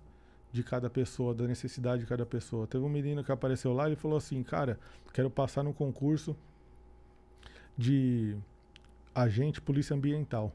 de 0.52 0.62
cada 0.62 0.90
pessoa, 0.90 1.34
da 1.34 1.46
necessidade 1.46 2.02
de 2.02 2.06
cada 2.06 2.26
pessoa. 2.26 2.66
Teve 2.66 2.84
um 2.84 2.88
menino 2.88 3.24
que 3.24 3.32
apareceu 3.32 3.72
lá 3.72 3.88
e 3.88 3.96
falou 3.96 4.18
assim, 4.18 4.42
cara, 4.42 4.78
quero 5.12 5.30
passar 5.30 5.62
no 5.62 5.72
concurso 5.72 6.36
de 7.76 8.36
agente 9.14 9.62
polícia 9.62 9.96
ambiental. 9.96 10.52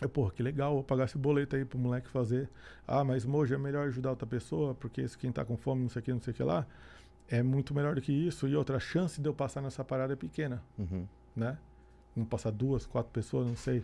Eu, 0.00 0.08
porra, 0.08 0.30
que 0.30 0.42
legal, 0.42 0.74
vou 0.74 0.84
pagar 0.84 1.04
esse 1.04 1.18
boleto 1.18 1.56
aí 1.56 1.64
pro 1.64 1.78
moleque 1.78 2.08
fazer. 2.08 2.48
Ah, 2.86 3.04
mas 3.04 3.24
Mojo, 3.24 3.54
é 3.54 3.58
melhor 3.58 3.88
ajudar 3.88 4.10
outra 4.10 4.26
pessoa, 4.26 4.72
porque 4.72 5.00
esse 5.00 5.18
quem 5.18 5.32
tá 5.32 5.44
com 5.44 5.56
fome, 5.56 5.82
não 5.82 5.90
sei 5.90 6.00
o 6.00 6.02
que, 6.04 6.12
não 6.12 6.20
sei 6.20 6.32
o 6.32 6.36
que 6.36 6.42
lá, 6.42 6.66
é 7.30 7.42
muito 7.42 7.74
melhor 7.74 7.94
do 7.94 8.00
que 8.00 8.12
isso. 8.12 8.46
E 8.48 8.54
outra, 8.56 8.76
a 8.76 8.80
chance 8.80 9.20
de 9.20 9.28
eu 9.28 9.32
passar 9.34 9.62
nessa 9.62 9.82
parada 9.84 10.12
é 10.12 10.16
pequena, 10.16 10.62
Uhum. 10.78 11.06
né? 11.34 11.56
Não 12.14 12.24
passar 12.24 12.50
duas, 12.50 12.84
quatro 12.86 13.10
pessoas, 13.12 13.46
não 13.46 13.56
sei. 13.56 13.82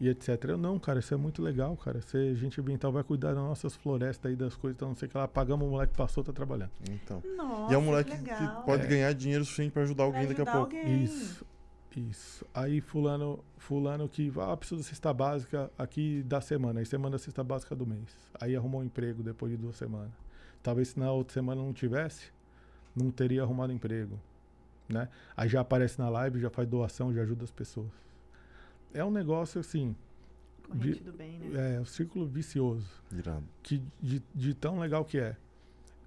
E 0.00 0.08
etc. 0.08 0.28
Eu, 0.44 0.56
não, 0.56 0.78
cara, 0.78 1.00
isso 1.00 1.12
é 1.12 1.16
muito 1.16 1.42
legal, 1.42 1.76
cara. 1.76 2.00
Ser 2.00 2.32
gente 2.36 2.60
ambiental 2.60 2.92
vai 2.92 3.02
cuidar 3.02 3.34
das 3.34 3.42
nossas 3.42 3.74
florestas 3.74 4.30
aí, 4.30 4.36
das 4.36 4.54
coisas, 4.54 4.76
então 4.76 4.88
não 4.88 4.94
sei 4.94 5.08
o 5.08 5.10
que 5.10 5.18
lá. 5.18 5.26
Pagamos 5.26 5.66
o 5.66 5.70
moleque 5.70 5.92
passou, 5.96 6.22
tá 6.22 6.32
trabalhando. 6.32 6.70
Então. 6.88 7.20
Nossa, 7.36 7.72
e 7.72 7.74
é 7.74 7.78
um 7.78 7.82
moleque 7.82 8.12
que, 8.16 8.22
que 8.22 8.46
pode 8.64 8.84
É. 8.84 8.86
ganhar 8.86 9.12
dinheiro 9.12 9.44
suficiente 9.44 9.72
pra 9.72 9.82
ajudar 9.82 10.04
alguém 10.04 10.20
Pra 10.26 10.28
daqui 10.36 10.40
a 10.42 10.44
ajudar 10.44 10.58
pouco. 10.66 10.76
alguém. 10.76 11.02
Isso. 11.02 11.44
Isso. 11.96 12.46
Aí 12.54 12.80
fulano, 12.80 13.42
fulano 13.56 14.08
que 14.08 14.32
ah, 14.38 14.56
preciso 14.56 14.80
da 14.82 14.86
cesta 14.86 15.12
básica 15.12 15.68
aqui 15.76 16.22
da 16.22 16.40
semana. 16.40 16.78
Aí 16.78 16.86
semana 16.86 17.16
a 17.16 17.18
cesta 17.18 17.42
básica 17.42 17.74
do 17.74 17.84
mês. 17.84 18.14
Aí 18.40 18.54
arrumou 18.54 18.82
um 18.82 18.84
emprego 18.84 19.20
depois 19.20 19.50
de 19.50 19.58
duas 19.58 19.74
semanas. 19.74 20.12
Talvez 20.62 20.88
se 20.90 20.98
na 21.00 21.10
outra 21.10 21.34
semana 21.34 21.60
não 21.60 21.72
tivesse, 21.72 22.30
não 22.94 23.10
teria 23.10 23.42
arrumado 23.42 23.72
emprego. 23.72 24.18
Né? 24.88 25.08
Aí 25.36 25.48
já 25.48 25.60
aparece 25.60 25.98
na 25.98 26.08
live, 26.08 26.40
já 26.40 26.50
faz 26.50 26.68
doação, 26.68 27.12
já 27.12 27.22
ajuda 27.22 27.44
as 27.44 27.50
pessoas. 27.50 27.90
É 28.92 29.04
um 29.04 29.10
negócio 29.10 29.60
assim, 29.60 29.94
Corrente 30.66 31.02
bem, 31.12 31.38
né? 31.38 31.76
é 31.76 31.80
um 31.80 31.84
círculo 31.84 32.26
vicioso 32.26 32.86
Irado. 33.12 33.44
que 33.62 33.82
de, 34.00 34.22
de 34.34 34.54
tão 34.54 34.78
legal 34.78 35.04
que 35.04 35.18
é. 35.18 35.36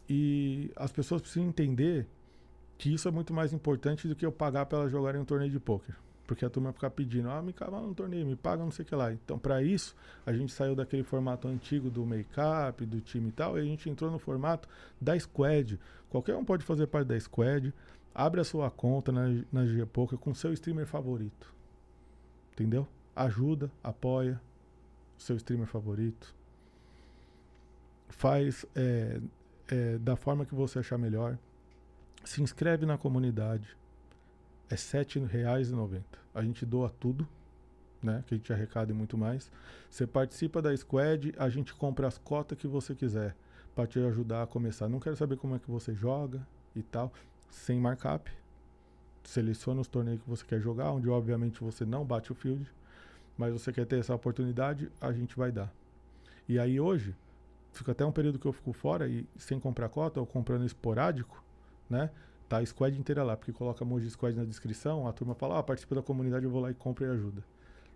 E 0.10 0.72
as 0.76 0.92
pessoas 0.92 1.22
precisam 1.22 1.48
entender 1.48 2.08
que 2.78 2.94
isso 2.94 3.08
é 3.08 3.12
muito 3.12 3.34
mais 3.34 3.54
importante 3.54 4.08
do 4.08 4.16
que 4.16 4.26
eu 4.26 4.32
pagar 4.32 4.66
para 4.66 4.80
elas 4.80 4.92
jogarem 4.92 5.22
um 5.22 5.26
torneio 5.26 5.52
de 5.52 5.60
pôquer. 5.60 5.96
Porque 6.32 6.46
a 6.46 6.50
turma 6.50 6.72
fica 6.72 6.90
pedindo, 6.90 7.30
ah, 7.30 7.42
me 7.42 7.52
cava 7.52 7.82
no 7.82 7.94
torneio, 7.94 8.26
me 8.26 8.38
paga 8.38 8.64
não 8.64 8.72
sei 8.72 8.86
o 8.86 8.88
que 8.88 8.96
lá. 8.96 9.12
Então, 9.12 9.38
para 9.38 9.62
isso, 9.62 9.94
a 10.26 10.32
gente 10.32 10.54
saiu 10.54 10.74
daquele 10.74 11.04
formato 11.04 11.46
antigo 11.46 11.90
do 11.90 12.06
make-up, 12.06 12.86
do 12.86 13.02
time 13.02 13.28
e 13.28 13.32
tal, 13.34 13.58
e 13.58 13.62
a 13.62 13.66
gente 13.66 13.90
entrou 13.90 14.10
no 14.10 14.18
formato 14.18 14.66
da 15.00 15.20
squad. 15.20 15.78
Qualquer 16.10 16.38
um 16.38 16.46
pode 16.46 16.64
fazer 16.64 16.88
parte 16.88 17.10
da 17.10 17.20
squad, 17.20 17.74
abre 18.16 18.40
a 18.40 18.46
sua 18.46 18.72
conta 18.72 19.12
na, 19.12 19.28
na 19.52 19.66
GG 19.66 19.88
Poker 19.88 20.18
com 20.18 20.34
seu 20.34 20.54
streamer 20.54 20.88
favorito. 20.88 21.54
Entendeu? 22.54 22.88
Ajuda, 23.14 23.70
apoia 23.84 24.40
o 25.20 25.22
seu 25.22 25.36
streamer 25.36 25.68
favorito 25.68 26.34
faz 28.08 28.66
é, 28.74 29.20
é, 29.68 29.98
da 29.98 30.16
forma 30.16 30.46
que 30.46 30.56
você 30.56 30.80
achar 30.80 30.98
melhor. 30.98 31.38
Se 32.24 32.42
inscreve 32.42 32.86
na 32.86 32.98
comunidade. 32.98 33.76
É 34.72 34.76
R$ 34.76 35.04
7,90. 35.04 36.02
A 36.34 36.42
gente 36.42 36.66
doa 36.66 36.90
tudo, 36.90 37.28
né? 38.02 38.24
Que 38.26 38.34
a 38.34 38.38
gente 38.38 38.54
arrecada 38.54 38.90
e 38.90 38.96
muito 38.96 39.18
mais. 39.18 39.52
Você 39.90 40.08
participa 40.08 40.62
da 40.62 40.76
squad, 40.76 41.34
a 41.38 41.50
gente 41.50 41.74
compra 41.74 42.08
as 42.08 42.18
cotas 42.18 42.58
que 42.58 42.68
você 42.68 42.96
quiser 42.96 43.36
para 43.76 43.86
te 43.86 44.00
ajudar 44.00 44.44
a 44.44 44.48
começar. 44.48 44.88
Não 44.88 45.00
quero 45.00 45.18
saber 45.18 45.36
como 45.36 45.56
é 45.56 45.60
que 45.60 45.70
você 45.70 45.94
joga 45.94 46.42
e 46.74 46.82
tal, 46.82 47.12
sem 47.50 47.82
markup. 47.82 48.32
Seleciona 49.26 49.82
os 49.82 49.88
torneios 49.90 50.22
que 50.22 50.30
você 50.30 50.46
quer 50.46 50.62
jogar, 50.62 50.92
onde 50.92 51.10
obviamente 51.10 51.62
você 51.62 51.86
não 51.86 52.06
bate 52.06 52.32
o 52.32 52.36
field, 52.36 52.66
mas 53.38 53.52
você 53.52 53.74
quer 53.74 53.86
ter 53.86 54.00
essa 54.00 54.16
oportunidade, 54.16 54.90
a 55.02 55.12
gente 55.12 55.36
vai 55.36 55.52
dar. 55.52 55.72
E 56.48 56.58
aí 56.58 56.80
hoje, 56.80 57.14
fica 57.74 57.92
até 57.92 58.06
um 58.06 58.12
período 58.12 58.40
que 58.40 58.46
eu 58.46 58.54
fico 58.54 58.72
fora 58.72 59.08
e 59.08 59.28
sem 59.38 59.60
comprar 59.60 59.90
cota 59.90 60.20
ou 60.22 60.26
comprando 60.26 60.66
esporádico, 60.66 61.44
né? 61.90 62.10
Tá 62.52 62.58
a 62.58 62.66
squad 62.66 63.00
inteira 63.00 63.24
lá, 63.24 63.38
porque 63.38 63.54
coloca 63.54 63.86
Moji 63.86 64.10
Squad 64.10 64.36
na 64.36 64.44
descrição, 64.44 65.08
a 65.08 65.14
turma 65.14 65.34
fala, 65.34 65.58
ah, 65.58 65.64
participa 65.64 65.96
da 65.96 66.02
comunidade, 66.02 66.44
eu 66.44 66.52
vou 66.52 66.60
lá 66.60 66.70
e 66.70 66.74
compro 66.74 67.06
e 67.06 67.10
ajuda. 67.10 67.42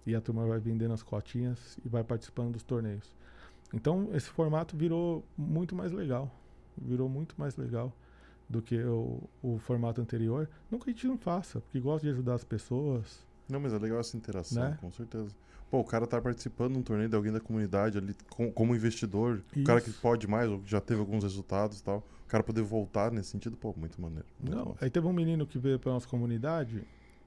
E 0.06 0.16
a 0.16 0.22
turma 0.22 0.48
vai 0.48 0.58
vendendo 0.59 0.93
as 0.93 1.03
cotinhas 1.03 1.77
e 1.84 1.90
vai 1.90 2.06
participando 2.06 2.53
dos 2.53 2.64
torneios. 2.64 3.11
Então, 3.74 4.08
esse 4.14 4.30
formato 4.30 4.77
virou 4.77 5.25
muito 5.38 5.75
mais 5.75 5.92
legal. 5.92 6.32
Virou 6.77 7.09
muito 7.09 7.35
mais 7.38 7.58
legal 7.58 7.92
do 8.48 8.61
que 8.61 8.82
o, 8.82 9.24
o 9.43 9.59
formato 9.59 10.00
anterior. 10.00 10.48
Que 10.69 10.75
a 10.75 10.93
gente 10.93 11.06
não 11.06 11.17
faça, 11.17 11.59
porque 11.59 11.82
gosta 11.82 12.08
de 12.08 12.14
ajudar 12.14 12.35
as 12.35 12.45
pessoas. 12.45 13.25
Não, 13.50 13.59
mas 13.59 13.74
é 13.74 13.77
legal 13.77 14.00
essa 14.00 14.16
interação, 14.16 14.64
Né? 14.69 14.77
com 14.80 14.90
certeza. 14.90 15.35
Pô, 15.69 15.80
o 15.80 15.84
cara 15.84 16.06
tá 16.08 16.22
participando 16.22 16.74
de 16.74 16.80
um 16.80 16.84
torneio 16.84 17.10
de 17.10 17.16
alguém 17.16 17.32
da 17.32 17.40
comunidade 17.40 17.98
ali, 17.98 18.16
com- 18.30 18.52
como 18.52 18.76
investidor, 18.76 19.44
o 19.56 19.64
cara 19.64 19.82
que 19.82 19.90
Isso. 19.90 20.00
pode 20.02 20.27
mais, 20.27 20.50
ou 20.50 20.61
já 20.66 20.80
teve 20.80 21.00
alguns 21.00 21.24
resultados 21.24 21.80
e 21.80 21.84
tal. 21.84 22.06
O 22.26 22.27
cara 22.27 22.44
poder 22.44 22.61
voltar 22.61 23.11
nesse 23.11 23.30
sentido, 23.30 23.58
pô, 23.58 23.74
muito 23.77 24.00
maneiro. 24.02 24.26
muito 24.40 24.56
Não, 24.56 24.66
massa. 24.69 24.85
aí 24.85 24.90
teve 24.90 25.06
um 25.08 25.14
menino 25.14 25.45
que 25.45 25.58
veio 25.60 25.80
pra 25.80 25.92
nossa 25.92 26.08
comunidade 26.08 26.84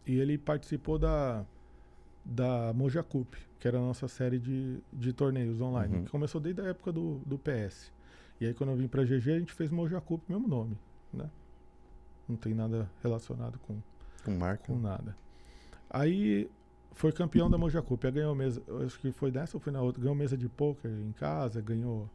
e 0.06 0.16
ele 0.18 0.38
participou 0.38 0.98
da, 0.98 1.44
da 2.24 2.72
Moja 2.72 3.02
Cup, 3.02 3.34
que 3.58 3.66
era 3.68 3.76
a 3.78 3.80
nossa 3.80 4.06
série 4.08 4.38
de, 4.38 4.80
de 4.92 5.12
torneios 5.12 5.60
online, 5.60 5.96
Uhum. 5.98 6.04
que 6.04 6.10
começou 6.10 6.40
desde 6.40 6.60
a 6.62 6.66
época 6.66 6.92
do, 6.92 7.20
do 7.26 7.38
PS. 7.38 7.90
E 8.40 8.46
aí 8.46 8.54
quando 8.54 8.70
eu 8.70 8.76
vim 8.76 8.86
pra 8.88 9.04
GG, 9.04 9.32
a 9.32 9.38
gente 9.40 9.52
fez 9.52 9.70
Moja 9.70 10.00
Cup, 10.00 10.22
mesmo 10.28 10.46
nome, 10.48 10.78
né? 11.12 11.28
Não 12.28 12.36
tem 12.36 12.54
nada 12.54 12.88
relacionado 13.02 13.58
com, 13.58 13.76
Com 14.24 14.36
marca. 14.38 14.64
com 14.64 14.78
nada. 14.78 15.16
Aí 15.90 16.48
foi 16.98 17.12
campeão 17.12 17.48
da 17.48 17.56
Moja 17.56 17.80
Cup, 17.80 18.02
ganhou 18.06 18.34
mesa, 18.34 18.60
acho 18.84 18.98
que 18.98 19.12
foi 19.12 19.30
dessa 19.30 19.56
ou 19.56 19.60
foi 19.60 19.72
na 19.72 19.80
outra, 19.80 20.02
ganhou 20.02 20.16
mesa 20.16 20.36
de 20.36 20.48
poker 20.48 20.90
em 20.90 21.12
casa, 21.12 21.60
ganhou 21.60 22.10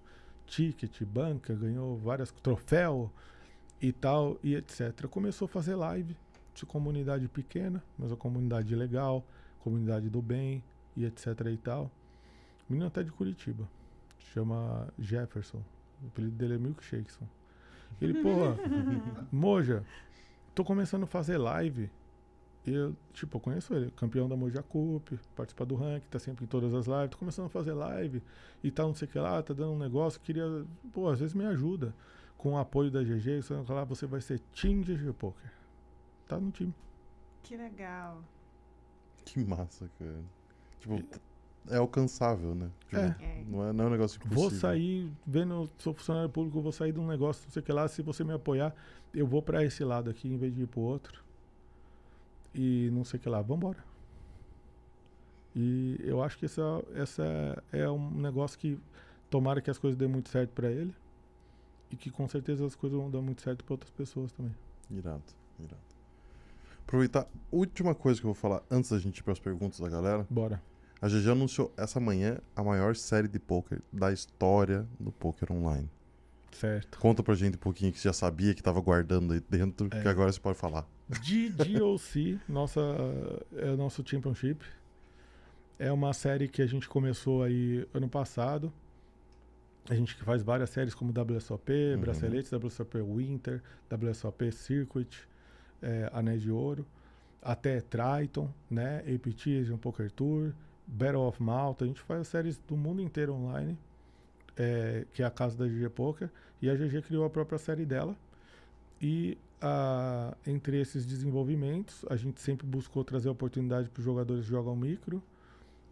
ticket, 0.46 1.02
banca, 1.06 1.56
ganhou 1.56 1.96
várias 1.96 2.32
troféu 2.32 3.10
e 3.82 3.94
tal 3.94 4.38
e 4.44 4.56
etc. 4.56 5.08
Começou 5.10 5.46
a 5.46 5.48
fazer 5.48 5.76
live 5.76 6.18
de 6.54 6.66
comunidade 6.66 7.30
pequena, 7.30 7.82
mas 7.98 8.12
uma 8.12 8.18
comunidade 8.18 8.76
legal, 8.76 9.26
comunidade 9.62 10.10
do 10.10 10.22
bem 10.22 10.62
e 10.98 11.06
etc 11.06 11.28
e 11.50 11.58
tal. 11.58 11.90
Menino 12.68 12.88
até 12.88 13.04
de 13.04 13.12
Curitiba, 13.12 13.66
chama 14.34 14.90
Jefferson, 15.00 15.64
o 16.04 16.08
apelido 16.08 16.36
dele 16.36 16.56
é 16.56 16.58
Milkshakeson. 16.58 17.26
Ele, 18.02 18.22
porra, 18.22 18.58
Moja, 19.32 19.82
tô 20.54 20.62
começando 20.66 21.04
a 21.04 21.08
fazer 21.08 21.38
live. 21.38 21.90
Eu, 22.66 22.96
tipo, 23.14 23.36
eu 23.38 23.42
conheço 23.42 23.74
ele, 23.74 23.92
campeão 23.92 24.30
da 24.30 24.38
Moja 24.38 24.64
Cup, 24.64 25.12
participa 25.36 25.66
do 25.66 25.76
ranking, 25.76 26.08
tá 26.10 26.18
sempre 26.18 26.46
em 26.46 26.48
todas 26.48 26.74
as 26.74 26.86
lives, 26.88 27.10
tô 27.10 27.18
começando 27.18 27.48
a 27.48 27.50
fazer 27.50 27.74
live 27.74 28.24
e 28.64 28.72
tal, 28.72 28.88
não 28.88 28.96
sei 28.96 29.06
o 29.08 29.12
que 29.12 29.20
lá, 29.20 29.42
tá 29.44 29.54
dando 29.54 29.74
um 29.74 29.78
negócio, 29.78 30.20
queria, 30.22 30.46
pô, 30.94 31.10
às 31.10 31.20
vezes 31.20 31.34
me 31.36 31.46
ajuda. 31.46 31.94
Com 32.38 32.54
o 32.54 32.58
apoio 32.58 32.90
da 32.92 33.02
GG, 33.02 33.42
você 33.42 33.54
vai 33.54 33.76
lá, 33.78 33.84
você 33.86 34.06
vai 34.06 34.20
ser 34.22 34.40
Team 34.60 34.82
GG 34.82 35.14
Poker. 35.14 35.52
Tá 36.28 36.38
no 36.40 36.52
time. 36.52 36.74
Que 37.42 37.56
legal. 37.56 38.22
Que 39.26 39.44
massa, 39.46 39.90
cara. 39.98 40.20
Tipo, 40.80 41.02
t- 41.02 41.22
é 41.70 41.78
alcançável, 41.78 42.54
né? 42.54 42.70
Tipo, 42.90 42.98
É. 42.98 43.16
É. 43.22 43.44
Não, 43.48 43.66
é, 43.66 43.72
não 43.74 43.86
é 43.86 43.88
um 43.88 43.92
negócio 43.92 44.18
impossível. 44.18 44.42
Vou 44.42 44.52
sair, 44.52 45.10
vendo, 45.26 45.70
sou 45.78 45.94
funcionário 45.94 46.30
público, 46.30 46.62
vou 46.62 46.72
sair 46.74 46.92
de 46.92 47.00
um 47.00 47.08
negócio, 47.08 47.44
não 47.46 47.52
sei 47.52 47.62
o 47.62 47.66
que 47.66 47.72
lá, 47.72 47.88
se 47.88 48.02
você 48.02 48.24
me 48.26 48.34
apoiar, 48.34 48.76
eu 49.14 49.26
vou 49.26 49.42
pra 49.42 49.64
esse 49.64 49.82
lado 49.86 50.10
aqui 50.10 50.28
em 50.28 50.36
vez 50.38 50.54
de 50.54 50.64
ir 50.64 50.68
pro 50.68 50.82
outro. 50.82 51.23
E 52.54 52.90
não 52.92 53.04
sei 53.04 53.20
o 53.20 53.24
que 53.24 53.30
lá, 53.30 53.42
vambora. 53.42 53.84
E 55.56 56.00
eu 56.04 56.22
acho 56.24 56.38
que 56.38 56.46
essa, 56.46 56.84
essa 56.96 57.64
é 57.72 57.90
um 57.90 58.10
negócio 58.12 58.58
que 58.58 58.80
tomara 59.30 59.62
que 59.62 59.70
as 59.70 59.78
coisas 59.78 59.98
dêem 59.98 60.10
muito 60.10 60.30
certo 60.30 60.52
pra 60.52 60.70
ele. 60.72 60.94
E 61.92 61.96
que 61.96 62.10
com 62.10 62.28
certeza 62.28 62.66
as 62.66 62.76
coisas 62.76 62.98
vão 62.98 63.10
dar 63.10 63.22
muito 63.22 63.42
certo 63.42 63.64
pra 63.64 63.74
outras 63.74 63.92
pessoas 63.92 64.32
também. 64.32 64.56
Irado, 64.90 65.24
irado. 65.60 65.78
Aproveitar, 66.86 67.28
última 67.52 67.96
coisa 67.96 68.20
que 68.20 68.26
eu 68.26 68.34
vou 68.34 68.40
falar 68.40 68.64
antes 68.70 68.92
da 68.92 69.00
gente 69.00 69.20
ir 69.20 69.24
para 69.24 69.34
as 69.34 69.40
perguntas 69.40 69.80
da 69.80 69.90
galera. 69.90 70.26
Bora. 70.30 70.62
A 71.02 71.08
GG 71.08 71.30
anunciou 71.32 71.72
essa 71.78 72.00
manhã 72.00 72.40
a 72.56 72.64
maior 72.64 72.96
série 72.96 73.28
de 73.28 73.38
poker 73.40 73.82
da 73.92 74.12
história 74.12 74.88
do 75.00 75.12
poker 75.12 75.52
online. 75.52 75.90
Certo. 76.54 76.98
Conta 77.00 77.22
pra 77.24 77.36
gente 77.36 77.56
um 77.56 77.60
pouquinho 77.60 77.92
que 77.92 78.00
você 78.00 78.08
já 78.08 78.14
sabia 78.14 78.54
que 78.54 78.62
tava 78.64 78.80
guardando 78.80 79.34
aí 79.34 79.42
dentro, 79.50 79.88
É. 79.92 80.02
que 80.02 80.08
agora 80.08 80.32
você 80.32 80.40
pode 80.40 80.58
falar. 80.58 80.88
DDOC, 81.10 82.40
nossa, 82.48 82.80
é 83.58 83.70
o 83.72 83.78
nosso 83.78 84.04
Championship. 84.06 84.64
É 85.80 85.92
uma 85.92 86.14
série 86.14 86.48
que 86.48 86.62
a 86.62 86.66
gente 86.66 86.88
começou 86.88 87.44
aí 87.44 87.88
ano 87.94 88.08
passado. 88.08 88.72
A 89.90 89.96
gente 89.96 90.16
que 90.16 90.24
faz 90.24 90.42
várias 90.42 90.70
séries 90.70 90.94
como 90.96 91.12
WSOP, 91.12 91.72
Uhum. 91.96 92.00
Braceletes, 92.02 92.52
WSOP 92.52 93.02
Winter, 93.02 93.62
WSOP 93.92 94.52
Circuit, 94.52 95.28
é, 95.82 96.10
Anéis 96.14 96.42
de 96.42 96.50
Ouro, 96.52 96.86
até 97.42 97.82
Triton, 97.82 98.50
né? 98.72 99.00
APT, 99.00 99.60
Asian 99.60 99.78
Poker 99.78 100.10
Tour, 100.12 100.54
Battle 100.88 101.24
of 101.28 101.44
Malta. 101.44 101.84
A 101.84 101.88
gente 101.88 102.00
faz 102.00 102.28
séries 102.30 102.58
do 102.66 102.78
mundo 102.78 103.02
inteiro 103.02 103.34
online, 103.34 103.78
é, 104.58 105.06
que 105.14 105.22
é 105.24 105.26
a 105.26 105.32
casa 105.32 105.58
da 105.58 105.66
GG 105.68 105.90
Poker. 105.90 106.30
E 106.62 106.70
a 106.70 106.76
GG 106.76 107.02
criou 107.04 107.26
a 107.26 107.30
própria 107.30 107.58
série 107.58 107.86
dela. 107.86 108.16
E 109.02 109.38
ah, 109.62 110.36
entre 110.46 110.80
esses 110.80 111.06
desenvolvimentos, 111.06 112.06
a 112.10 112.16
gente 112.16 112.40
sempre 112.42 112.66
buscou 112.68 113.04
trazer 113.04 113.30
oportunidade 113.30 113.90
para 113.90 114.00
os 114.00 114.06
jogadores 114.06 114.44
que 114.46 114.50
jogam 114.50 114.76
micro, 114.76 115.22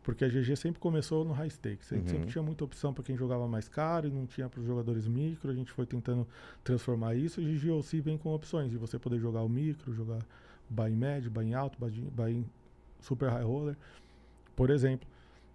Porque 0.03 0.25
a 0.25 0.27
GG 0.27 0.55
sempre 0.57 0.79
começou 0.79 1.23
no 1.23 1.31
high 1.31 1.47
stakes. 1.49 1.93
A 1.93 1.95
gente 1.95 2.05
Uhum. 2.07 2.11
sempre 2.15 2.31
tinha 2.31 2.41
muita 2.41 2.63
opção 2.63 2.91
para 2.91 3.03
quem 3.03 3.15
jogava 3.15 3.47
mais 3.47 3.67
caro 3.69 4.07
e 4.07 4.09
não 4.11 4.25
tinha 4.25 4.49
para 4.49 4.59
os 4.59 4.65
jogadores 4.65 5.07
micro. 5.07 5.51
A 5.51 5.53
gente 5.53 5.71
foi 5.71 5.85
tentando 5.85 6.27
transformar 6.63 7.13
isso. 7.13 7.39
A 7.39 7.43
GGOC 7.43 8.01
vem 8.01 8.17
com 8.17 8.33
opções 8.33 8.71
de 8.71 8.77
você 8.77 8.97
poder 8.97 9.19
jogar 9.19 9.43
o 9.43 9.47
micro, 9.49 9.93
jogar 9.93 10.25
buy 10.67 10.89
médio, 10.95 11.29
buy 11.29 11.53
alto, 11.53 11.77
buy 11.79 11.91
buy 12.15 12.43
super 12.99 13.29
high 13.29 13.43
roller, 13.43 13.77
por 14.55 14.71
exemplo. 14.71 15.07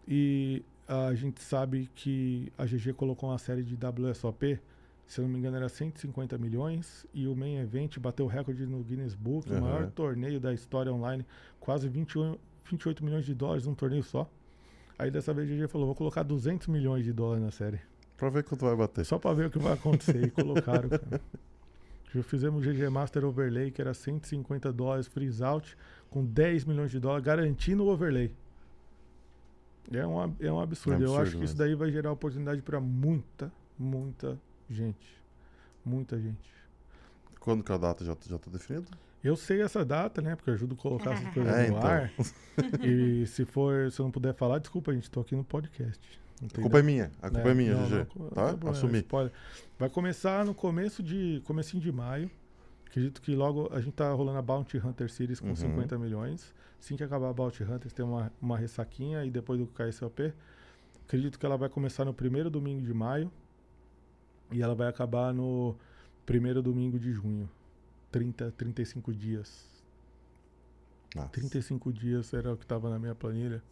E 0.07 0.62
a 0.89 1.15
gente 1.15 1.42
sabe 1.42 1.90
que 1.94 2.52
a 2.56 2.65
GG 2.65 2.92
colocou 2.94 3.31
uma 3.31 3.39
série 3.39 3.62
de 3.62 3.74
WSOP, 3.76 4.58
se 5.06 5.20
eu 5.20 5.24
não 5.24 5.31
me 5.32 5.39
engano 5.39 5.56
era 5.56 5.68
150 5.68 6.36
milhões, 6.39 7.06
e 7.12 7.26
o 7.26 7.34
main 7.36 7.56
event 7.58 7.98
bateu 7.98 8.24
o 8.26 8.28
recorde 8.28 8.66
no 8.66 8.82
Guinness 8.82 9.15
Book, 9.15 9.48
Aham. 9.50 9.58
o 9.58 9.62
maior 9.62 9.90
torneio 9.90 10.40
da 10.40 10.52
história 10.52 10.92
online, 10.92 11.24
quase 11.60 11.89
21, 11.89 12.36
28 12.65 13.05
milhões 13.05 13.24
de 13.24 13.34
dólares 13.34 13.66
num 13.66 13.74
torneio 13.74 14.02
só. 14.02 14.28
Aí 14.98 15.10
dessa 15.10 15.32
vez 15.34 15.50
a 15.50 15.55
GG 15.55 15.68
falou, 15.68 15.86
vou 15.86 15.94
colocar 15.94 16.23
200 16.23 16.68
milhões 16.68 17.05
de 17.05 17.12
dólares 17.12 17.44
na 17.44 17.50
série. 17.50 17.81
Pra 18.16 18.31
ver 18.31 18.44
quanto 18.44 18.65
vai 18.65 18.74
bater. 18.74 19.05
Só 19.05 19.18
pra 19.18 19.32
ver 19.34 19.47
o 19.47 19.50
que 19.50 19.58
vai 19.58 19.74
acontecer. 19.74 20.24
E 20.24 20.31
colocaram, 20.31 20.89
cara. 20.89 21.20
Já 22.15 22.23
fizemos 22.23 22.66
o 22.66 22.70
GG 22.70 22.89
Master 22.89 23.26
Overlay, 23.26 23.70
que 23.70 23.82
era 23.82 23.92
150 23.92 24.73
dólares 24.73 25.06
freeze 25.06 25.44
out, 25.44 25.76
com 26.08 26.24
10 26.24 26.65
milhões 26.65 26.90
de 26.90 26.98
dólares, 26.98 27.24
garantindo 27.26 27.84
o 27.84 27.89
overlay. 27.89 28.32
É 29.92 30.06
um, 30.06 30.34
é 30.40 30.52
um 30.52 30.60
absurdo. 30.60 31.05
É 31.05 31.08
um 31.08 31.10
Eu 31.10 31.12
acho 31.15 31.23
absurdo 31.23 31.39
que 31.40 31.44
isso 31.44 31.56
daí 31.56 31.74
vai 31.74 31.90
gerar 31.90 32.12
oportunidade 32.12 32.62
pra 32.62 32.81
muita, 32.81 33.52
muita 33.78 34.39
gente. 34.68 35.16
Muita 35.84 36.18
gente. 36.20 36.55
Quando 37.40 37.62
que 37.62 37.70
a 37.73 37.76
data 37.76 38.05
já, 38.05 38.16
já 38.28 38.39
tá 38.39 38.50
definida? 38.50 38.86
Eu 39.23 39.36
sei 39.36 39.62
essa 39.62 39.84
data, 39.84 40.20
né? 40.20 40.34
Porque 40.36 40.50
eu 40.50 40.55
ajudo 40.55 40.74
a 40.74 40.78
colocar 40.78 41.12
essas 41.12 41.28
coisas 41.34 41.55
É, 41.55 41.70
no 41.70 41.76
então. 41.78 41.89
ar. 41.90 42.12
E 42.82 43.26
se 43.26 43.44
for, 43.44 43.90
se 43.90 44.00
eu 44.00 44.05
não 44.05 44.10
puder 44.10 44.34
falar, 44.34 44.58
desculpa, 44.58 44.92
gente, 44.92 45.10
tô 45.10 45.20
aqui 45.20 45.36
no 45.36 45.44
podcast. 45.44 46.20
A 46.40 46.44
entendeu? 46.44 46.62
culpa 46.62 46.78
é 46.81 46.82
minha. 46.82 47.10
A 47.23 47.31
culpa 47.31 47.48
é, 47.50 47.55
minha, 47.55 47.74
não, 47.74 47.86
GG. 47.86 48.06
não, 48.16 48.24
não 48.24 48.58
tá? 48.58 48.70
Assumi. 48.70 48.98
spoiler. 48.98 49.32
Vai 49.78 49.89
começar 49.89 50.44
no 50.44 50.55
começo 50.55 51.02
de. 51.02 51.40
comecinho 51.44 51.82
de 51.82 51.90
maio. 51.92 52.31
Acredito 52.97 53.20
que 53.20 53.36
logo 53.36 53.68
a 53.75 53.81
gente 53.83 53.92
tá 53.92 54.10
rolando 54.10 54.39
a 54.39 54.42
Bounty 54.42 54.78
Hunter 54.78 55.10
Series 55.10 55.39
com 55.39 55.49
Uhum. 55.49 55.55
50 55.55 55.99
milhões. 55.99 56.55
Assim 56.81 56.97
que 56.97 57.05
acabar 57.05 57.28
a 57.28 57.33
Bounty 57.34 57.62
Hunters, 57.62 57.92
tem 57.92 58.02
uma, 58.02 58.33
uma 58.41 58.57
ressaquinha 58.57 59.23
e 59.23 59.31
depois 59.31 59.60
do 59.60 59.66
KSOP. 59.66 60.33
Acredito 61.05 61.39
que 61.39 61.44
ela 61.44 61.58
vai 61.58 61.68
começar 61.68 62.07
no 62.07 62.15
primeiro 62.15 62.49
domingo 62.49 62.81
de 62.81 62.94
maio. 62.94 63.31
E 64.50 64.62
ela 64.62 64.75
vai 64.75 64.89
acabar 64.89 65.34
no 65.34 65.76
primeiro 66.25 66.62
domingo 66.62 66.99
de 66.99 67.12
junho. 67.12 67.47
30, 68.10 68.50
35 68.52 69.12
dias. 69.12 69.68
Nossa. 71.15 71.28
35 71.28 71.92
dias 71.92 72.33
era 72.33 72.55
o 72.55 72.57
que 72.57 72.65
tava 72.65 72.89
na 72.89 72.99
minha 72.99 73.15
planilha. 73.15 73.62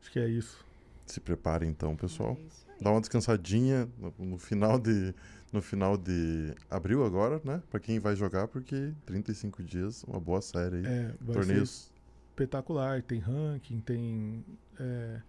Acho 0.00 0.12
que 0.12 0.20
é 0.20 0.28
isso. 0.28 0.64
Se 1.06 1.18
prepare 1.18 1.66
então, 1.66 1.96
pessoal. 1.96 2.38
É. 2.78 2.84
Dá 2.84 2.92
uma 2.92 3.00
descansadinha 3.00 3.88
no, 3.98 4.14
no 4.16 4.38
final 4.38 4.78
de 4.78 5.12
no 5.52 5.62
final 5.62 5.96
de 5.96 6.54
abril 6.70 7.04
agora, 7.04 7.40
né? 7.44 7.62
Pra 7.70 7.80
quem 7.80 7.98
vai 7.98 8.14
jogar, 8.14 8.48
porque 8.48 8.92
35 9.06 9.62
dias, 9.62 10.04
uma 10.04 10.20
boa 10.20 10.40
série 10.40 10.76
aí. 10.76 10.86
É, 10.86 11.02
vai 11.20 11.32
ser 11.32 11.32
Torneios. 11.32 11.92
espetacular. 12.30 13.02
Tem 13.02 13.18
ranking, 13.18 13.80
tem 13.80 14.44
é, 14.78 15.20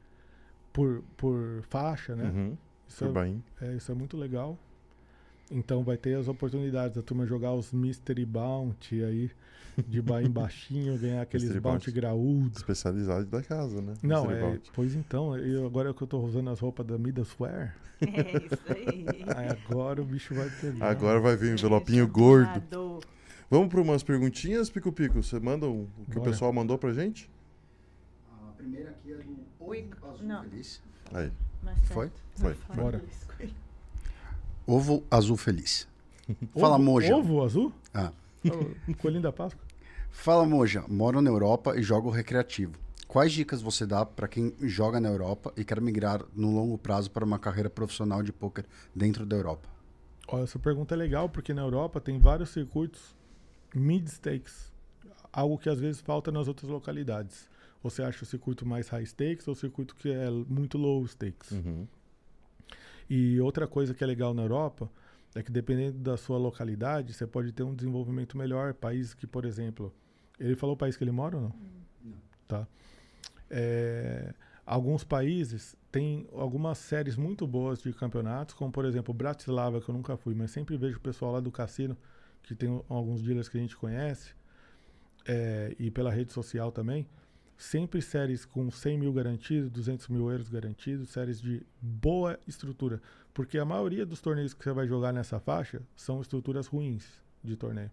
por, 0.74 1.04
por 1.18 1.64
faixa, 1.70 2.16
né? 2.16 2.26
Uhum. 2.26 2.58
Isso, 2.88 3.06
Por 3.06 3.18
é, 3.18 3.42
é, 3.62 3.76
isso 3.76 3.92
é 3.92 3.96
muito 3.96 4.18
legal. 4.18 4.58
Então 5.52 5.84
vai 5.84 5.98
ter 5.98 6.16
as 6.18 6.28
oportunidades 6.28 6.96
da 6.96 7.02
turma 7.02 7.26
jogar 7.26 7.54
os 7.54 7.72
Mystery 7.72 8.26
Bounty 8.26 9.04
aí, 9.04 9.32
de 9.88 10.02
baixo 10.02 10.30
baixinho, 10.30 10.98
ganhar 11.00 11.22
aqueles 11.24 11.48
bounty 11.50 11.60
Bounty. 11.62 11.92
graúdos. 11.92 12.58
Especialidade 12.58 13.26
da 13.26 13.42
casa, 13.42 13.82
né? 13.82 13.94
Não, 14.04 14.28
Mystery 14.28 14.38
é, 14.40 14.42
Bounty. 14.50 14.72
pois 14.76 14.96
então, 14.96 15.36
eu, 15.38 15.66
agora 15.66 15.94
que 15.94 16.02
eu 16.02 16.08
tô 16.08 16.20
usando 16.20 16.50
as 16.50 16.60
roupas 16.60 16.86
da 16.86 16.98
Midas 16.98 17.36
Wear, 17.40 17.76
É 18.02 18.46
isso 18.46 18.64
aí. 18.70 19.06
aí 19.36 19.48
agora 19.50 20.02
o 20.02 20.06
bicho 20.06 20.36
vai 20.36 20.50
pegar. 20.50 20.90
Agora 20.90 21.20
vai 21.20 21.36
vir 21.36 21.52
um 21.52 21.54
envelopinho 21.54 22.08
gordo. 22.08 23.00
Vamos 23.50 23.70
para 23.70 23.82
umas 23.82 24.04
perguntinhas, 24.04 24.70
Pico 24.70 24.92
Pico? 24.92 25.24
Você 25.24 25.40
manda 25.40 25.66
o 25.68 25.82
o 25.84 25.88
que 26.06 26.12
o 26.18 26.20
Bora. 26.20 26.32
pessoal 26.32 26.54
mandou 26.54 26.78
pra 26.78 26.94
gente? 26.94 27.28
A 28.32 28.52
primeira 28.52 28.92
aqui 28.92 29.12
é 29.14 29.16
do 29.16 29.36
Oi, 29.60 29.90
Azul 30.04 30.28
não. 30.28 30.44
Feliz. 30.44 30.82
Aí. 31.12 31.32
Mais 31.64 31.80
Foi? 31.88 32.12
Foi. 32.36 32.54
Vai, 32.68 32.78
Bora. 32.78 32.98
Luiz. 33.00 33.28
Ovo 34.72 35.04
Azul 35.10 35.38
Feliz. 35.38 35.88
Ovo- 36.54 36.60
Fala, 36.60 36.78
Moja. 36.78 37.16
Ovo 37.16 37.44
azul? 37.44 37.74
Ah. 37.94 38.12
Oh, 38.46 38.94
Coelhinho 38.96 39.24
da 39.24 39.32
Páscoa? 39.32 39.64
Fala, 40.12 40.46
Moja. 40.46 40.84
Moro 40.88 41.22
na 41.22 41.30
Europa 41.30 41.76
e 41.78 41.82
jogo 41.82 42.10
recreativo. 42.10 42.74
Quais 43.08 43.32
dicas 43.34 43.62
você 43.62 43.86
dá 43.88 44.06
para 44.06 44.28
quem 44.28 44.54
joga 44.62 45.00
na 45.00 45.10
Europa 45.10 45.52
e 45.58 45.64
quer 45.66 45.82
migrar 45.82 46.24
no 46.36 46.52
longo 46.54 46.78
prazo 46.78 47.10
para 47.10 47.26
uma 47.26 47.40
carreira 47.40 47.70
profissional 47.70 48.22
de 48.22 48.32
poker 48.32 48.66
dentro 48.96 49.26
da 49.26 49.36
Europa? 49.36 49.68
Olha, 50.28 50.44
essa 50.44 50.60
pergunta 50.60 50.94
é 50.94 50.98
legal 50.98 51.28
porque 51.28 51.52
na 51.52 51.64
Europa 51.64 52.00
tem 52.00 52.20
vários 52.20 52.50
circuitos 52.52 53.16
mid-stakes, 53.74 54.72
algo 55.34 55.58
que 55.58 55.70
às 55.70 55.80
vezes 55.80 56.02
falta 56.02 56.32
nas 56.32 56.48
outras 56.48 56.70
localidades. 56.70 57.50
Você 57.82 58.04
acha 58.04 58.24
o 58.24 58.28
circuito 58.28 58.66
mais 58.66 58.90
high 58.90 59.06
stakes 59.06 59.48
ou 59.48 59.54
o 59.54 59.58
circuito 59.58 59.96
que 59.96 60.12
é 60.12 60.30
muito 60.30 60.78
low 60.78 61.04
stakes? 61.08 61.52
Uhum. 61.52 61.88
E 63.10 63.40
outra 63.42 63.68
coisa 63.68 63.94
que 63.94 64.04
é 64.04 64.08
legal 64.08 64.34
na 64.34 64.44
Europa 64.44 64.90
é 65.36 65.42
que 65.42 65.52
dependendo 65.52 65.98
da 65.98 66.18
sua 66.18 66.38
localidade, 66.38 67.14
você 67.14 67.26
pode 67.26 67.52
ter 67.52 67.64
um 67.64 67.74
desenvolvimento 67.74 68.38
melhor. 68.38 68.74
Países 68.74 69.14
que, 69.14 69.26
por 69.26 69.46
exemplo, 69.46 69.94
ele 70.40 70.56
falou 70.56 70.76
o 70.76 70.78
país 70.78 70.96
que 70.96 71.04
ele 71.04 71.12
mora 71.12 71.38
ou 71.38 71.42
não? 71.44 71.56
Não. 72.04 72.18
Tá. 72.48 72.68
É, 73.50 74.34
alguns 74.66 75.04
países 75.04 75.76
têm 75.92 76.28
algumas 76.34 76.78
séries 76.78 77.16
muito 77.16 77.48
boas 77.48 77.82
de 77.82 77.92
campeonatos, 77.94 78.54
como 78.54 78.72
por 78.72 78.86
exemplo 78.86 79.14
Bratislava, 79.14 79.82
que 79.82 79.90
eu 79.90 79.96
nunca 79.96 80.16
fui, 80.16 80.36
mas 80.36 80.52
sempre 80.52 80.78
vejo 80.78 80.98
o 80.98 81.02
pessoal 81.02 81.32
lá 81.32 81.40
do 81.40 81.52
cassino, 81.52 81.98
que 82.44 82.54
tem 82.54 82.84
alguns 82.88 83.22
dealers 83.24 83.50
que 83.50 83.58
a 83.58 83.62
gente 83.62 83.76
conhece, 83.76 84.36
é, 85.28 85.76
e 85.80 85.90
pela 85.90 86.12
rede 86.12 86.32
social 86.32 86.72
também, 86.72 87.08
sempre 87.60 88.02
séries 88.02 88.46
com 88.46 88.72
100 88.72 88.98
mil 88.98 89.12
garantidos, 89.12 89.70
200 89.70 90.08
mil 90.08 90.32
euros 90.32 90.48
garantidos, 90.48 91.10
séries 91.10 91.42
de 91.42 91.62
boa 91.82 92.40
estrutura. 92.48 93.02
Porque 93.34 93.58
a 93.58 93.66
maioria 93.66 94.06
dos 94.06 94.22
torneios 94.22 94.54
que 94.54 94.64
você 94.64 94.72
vai 94.72 94.88
jogar 94.88 95.12
nessa 95.12 95.42
faixa 95.42 95.82
são 95.94 96.22
estruturas 96.22 96.68
ruins 96.68 97.06
de 97.44 97.58
torneio. 97.58 97.92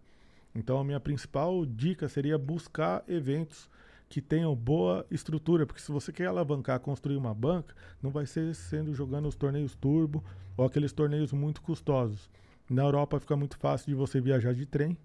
Então 0.54 0.78
a 0.78 0.84
minha 0.84 1.00
principal 1.00 1.66
dica 1.66 2.08
seria 2.08 2.38
buscar 2.38 3.02
eventos 3.08 3.68
que 4.08 4.22
tenham 4.22 4.54
boa 4.54 5.04
estrutura, 5.10 5.66
porque 5.66 5.82
se 5.82 5.90
você 5.90 6.12
quer 6.12 6.26
alavancar, 6.26 6.78
construir 6.78 7.16
uma 7.16 7.34
banca, 7.34 7.74
não 8.00 8.10
vai 8.10 8.24
ser 8.24 8.54
sendo 8.54 8.94
jogando 8.94 9.26
os 9.26 9.34
torneios 9.34 9.74
turbo 9.74 10.24
ou 10.56 10.64
aqueles 10.64 10.92
torneios 10.92 11.32
muito 11.32 11.60
custosos. 11.60 12.30
Na 12.70 12.82
Europa 12.82 13.18
fica 13.18 13.36
muito 13.36 13.58
fácil 13.58 13.88
de 13.88 13.96
você 13.96 14.20
viajar 14.20 14.54
de 14.54 14.64
trem. 14.64 14.96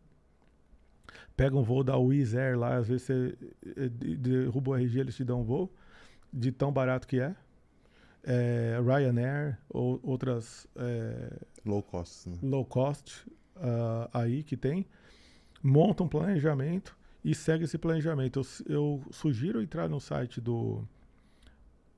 Pega 1.36 1.56
um 1.56 1.64
voo 1.64 1.84
da 1.84 1.98
Wizz 1.98 2.36
Air 2.36 2.58
lá, 2.60 2.78
às 2.78 2.88
vezes 2.88 3.04
você 3.04 3.38
eh, 3.78 3.90
de- 3.90 4.18
derruba 4.18 4.72
o 4.72 4.76
RG, 4.76 5.00
eles 5.00 5.16
te 5.16 5.24
dão 5.24 5.42
um 5.42 5.44
voo, 5.44 5.72
de 6.32 6.52
tão 6.52 6.72
barato 6.72 7.08
que 7.08 7.20
é. 7.20 7.36
É, 8.24 8.78
Ryanair 8.86 9.58
ou 9.68 10.00
outras 10.04 10.68
é, 10.76 11.40
Low 11.66 11.82
cost, 11.82 12.30
né? 12.30 12.38
low 12.44 12.64
cost 12.64 13.26
ah, 13.56 14.10
aí 14.14 14.44
que 14.44 14.56
tem, 14.56 14.86
monta 15.64 16.04
um 16.04 16.08
planejamento 16.08 16.96
e 17.26 17.34
segue 17.34 17.64
esse 17.64 17.78
planejamento. 17.78 18.40
Eu, 18.40 18.76
eu 18.76 19.02
sugiro 19.12 19.62
entrar 19.62 19.90
no 19.90 20.00
site 20.00 20.40
do, 20.40 20.84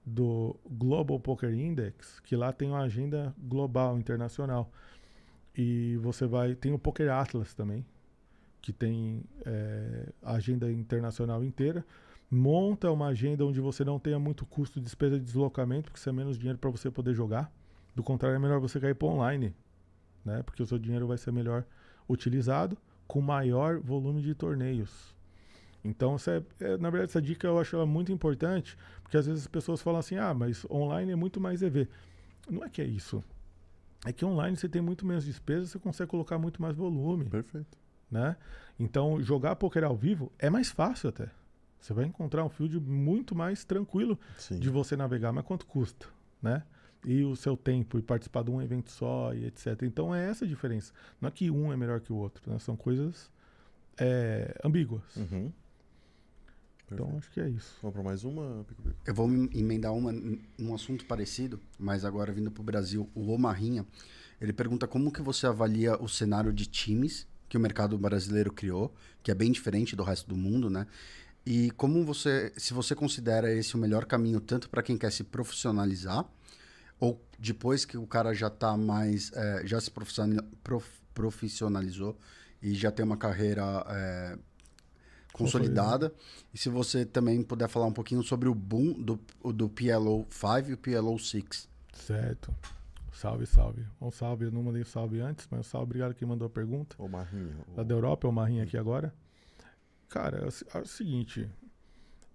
do 0.06 0.56
Global 0.70 1.20
Poker 1.20 1.54
Index, 1.54 2.20
que 2.22 2.36
lá 2.36 2.52
tem 2.52 2.70
uma 2.70 2.82
agenda 2.82 3.34
global, 3.38 3.98
internacional. 3.98 4.72
E 5.56 5.98
você 5.98 6.26
vai. 6.26 6.56
Tem 6.56 6.74
o 6.74 6.80
Poker 6.80 7.12
Atlas 7.12 7.54
também, 7.54 7.86
que 8.64 8.72
tem 8.72 9.24
a 10.24 10.36
agenda 10.36 10.72
internacional 10.72 11.44
inteira. 11.44 11.86
Monta 12.32 12.90
uma 12.90 13.08
agenda 13.08 13.46
onde 13.46 13.60
você 13.60 13.84
não 13.84 14.00
tenha 14.00 14.18
muito 14.18 14.46
custo 14.46 14.80
de 14.80 14.86
despesa 14.86 15.20
de 15.20 15.26
deslocamento, 15.26 15.84
porque 15.84 16.00
isso 16.00 16.10
é 16.10 16.14
menos 16.14 16.38
dinheiro 16.38 16.58
para 16.58 16.70
você 16.72 16.90
poder 16.90 17.14
jogar. 17.14 17.52
Do 17.94 18.02
contrário, 18.02 18.38
é 18.38 18.40
melhor 18.40 18.60
você 18.62 18.80
cair 18.80 18.96
para 18.96 19.08
online, 19.10 19.54
né? 20.26 20.42
Porque 20.44 20.64
o 20.64 20.66
seu 20.66 20.80
dinheiro 20.80 21.06
vai 21.06 21.18
ser 21.18 21.32
melhor 21.32 21.66
utilizado 22.10 22.78
com 23.06 23.22
maior 23.22 23.80
volume 23.80 24.22
de 24.22 24.34
torneios. 24.34 25.14
Então, 25.84 26.16
é- 26.16 26.66
é- 26.66 26.78
na 26.78 26.90
verdade, 26.90 27.12
essa 27.12 27.22
dica 27.22 27.46
eu 27.46 27.60
acho 27.60 27.76
ela 27.76 27.86
muito 27.86 28.14
importante, 28.14 28.78
porque 29.04 29.18
às 29.18 29.28
vezes 29.28 29.42
as 29.42 29.48
pessoas 29.48 29.82
falam 29.82 30.00
assim: 30.00 30.16
ah, 30.16 30.34
mas 30.34 30.66
online 30.72 31.12
é 31.12 31.16
muito 31.16 31.40
mais 31.42 31.62
EV. 31.62 31.88
Não 32.50 32.64
é 32.64 32.70
que 32.70 32.82
é 32.82 32.86
isso. 32.86 33.22
É 34.06 34.14
que 34.14 34.24
online 34.26 34.56
você 34.56 34.70
tem 34.70 34.82
muito 34.82 35.06
menos 35.06 35.26
despesa, 35.26 35.68
você 35.68 35.78
consegue 35.80 36.10
colocar 36.10 36.38
muito 36.40 36.62
mais 36.62 36.76
volume 36.76 37.26
Perfeito. 37.26 37.83
Né? 38.14 38.38
Então, 38.80 39.22
jogar 39.22 39.56
poker 39.56 39.84
ao 39.84 39.96
vivo 39.96 40.32
é 40.38 40.50
mais 40.50 40.70
fácil 40.70 41.10
até. 41.10 41.30
Você 41.80 41.94
vai 41.94 42.06
encontrar 42.06 42.46
um 42.46 42.50
field 42.50 42.80
muito 42.80 43.36
mais 43.36 43.66
tranquilo 43.66 44.18
Sim. 44.38 44.60
de 44.60 44.70
você 44.70 44.96
navegar, 44.96 45.34
mas 45.34 45.44
quanto 45.44 45.66
custa, 45.66 46.08
né? 46.42 46.64
E 47.06 47.24
o 47.24 47.36
seu 47.36 47.58
tempo, 47.58 48.00
e 48.00 48.02
participar 48.02 48.44
de 48.44 48.52
um 48.52 48.62
evento 48.62 48.90
só, 48.90 49.34
e 49.34 49.46
etc. 49.46 49.82
Então, 49.82 50.16
é 50.16 50.30
essa 50.30 50.46
a 50.46 50.48
diferença. 50.48 50.94
Não 51.20 51.28
é 51.28 51.32
que 51.32 51.52
um 51.52 51.74
é 51.74 51.76
melhor 51.76 52.00
que 52.00 52.14
o 52.14 52.16
outro, 52.16 52.50
né? 52.50 52.58
São 52.60 52.78
coisas 52.78 53.30
é, 53.98 54.56
ambíguas. 54.64 55.16
Uhum. 55.18 55.52
Então 56.92 57.18
acho 57.18 57.32
que 57.32 57.42
é 57.42 57.50
isso. 57.50 57.76
Vamos 57.82 57.96
para 57.96 58.04
mais 58.04 58.24
uma, 58.24 58.64
Pico 58.66 58.82
Pico? 58.84 58.96
Eu 59.06 59.16
vou 59.16 59.28
me 59.28 59.50
emendar 59.58 59.92
uma 59.94 60.12
num 60.12 60.76
assunto 60.76 61.06
parecido, 61.06 61.60
mas 61.80 62.06
agora 62.06 62.32
vindo 62.32 62.52
para 62.52 62.62
o 62.62 62.64
Brasil, 62.64 63.10
o 63.16 63.32
Omarrinha, 63.32 63.86
ele 64.40 64.54
pergunta 64.54 64.88
como 64.88 65.12
que 65.12 65.22
você 65.22 65.48
avalia 65.48 65.98
o 66.02 66.08
cenário 66.08 66.54
de 66.54 66.68
times 66.68 67.28
que 67.54 67.58
o 67.58 67.60
mercado 67.60 67.96
brasileiro 68.00 68.52
criou, 68.52 68.92
que 69.22 69.30
é 69.30 69.36
bem 69.36 69.52
diferente 69.52 69.96
do 69.96 70.02
resto 70.02 70.28
do 70.28 70.36
mundo, 70.36 70.72
né? 70.72 70.88
E 71.46 71.70
como 71.78 72.04
você, 72.04 72.52
se 72.58 72.74
você 72.74 72.96
considera 72.96 73.54
esse 73.54 73.76
o 73.76 73.78
melhor 73.78 74.06
caminho 74.06 74.40
tanto 74.42 74.68
para 74.68 74.82
quem 74.82 74.98
quer 74.98 75.12
se 75.12 75.24
profissionalizar, 75.24 76.26
ou 77.00 77.24
depois 77.38 77.86
que 77.86 77.96
o 77.96 78.08
cara 78.08 78.34
já 78.34 78.50
tá 78.50 78.76
mais, 78.76 79.32
é, 79.34 79.68
já 79.68 79.80
se 79.80 79.92
profissional- 79.92 80.44
prof- 80.64 81.00
profissionalizou 81.14 82.18
e 82.60 82.74
já 82.74 82.92
tem 82.92 83.06
uma 83.06 83.18
carreira 83.18 83.86
é, 83.88 84.38
consolidada. 85.32 86.12
E 86.52 86.58
se 86.58 86.70
você 86.70 87.06
também 87.06 87.44
puder 87.44 87.68
falar 87.70 87.86
um 87.86 87.94
pouquinho 87.94 88.24
sobre 88.24 88.50
o 88.50 88.56
boom 88.56 88.94
do, 88.94 89.20
do 89.54 89.70
PLO 89.70 90.26
5 90.32 90.72
e 90.72 90.74
o 90.74 90.78
PLO 90.80 91.20
6. 91.20 91.70
Certo. 91.94 92.52
Salve, 93.14 93.46
salve. 93.46 93.86
Um 94.02 94.12
salve, 94.12 94.46
eu 94.46 94.52
não 94.52 94.64
mandei 94.64 94.84
salve 94.84 95.20
antes, 95.22 95.48
mas 95.50 95.60
um 95.62 95.64
salve, 95.64 95.84
obrigado 95.86 96.14
quem 96.16 96.28
mandou 96.28 96.46
a 96.46 96.50
pergunta. 96.50 96.96
Ô, 97.00 97.08
Marrinha. 97.08 97.56
ô- 97.72 97.78
Lá 97.78 97.84
da 97.84 97.94
Europa, 97.94 98.28
é 98.28 98.30
o 98.30 98.34
Marrinha 98.34 98.64
aqui 98.64 98.78
agora. 98.78 99.14
Cara, 100.10 100.38
é 100.40 100.46
o 100.48 100.78
é 100.78 100.82
o 100.82 100.86
seguinte. 100.86 101.50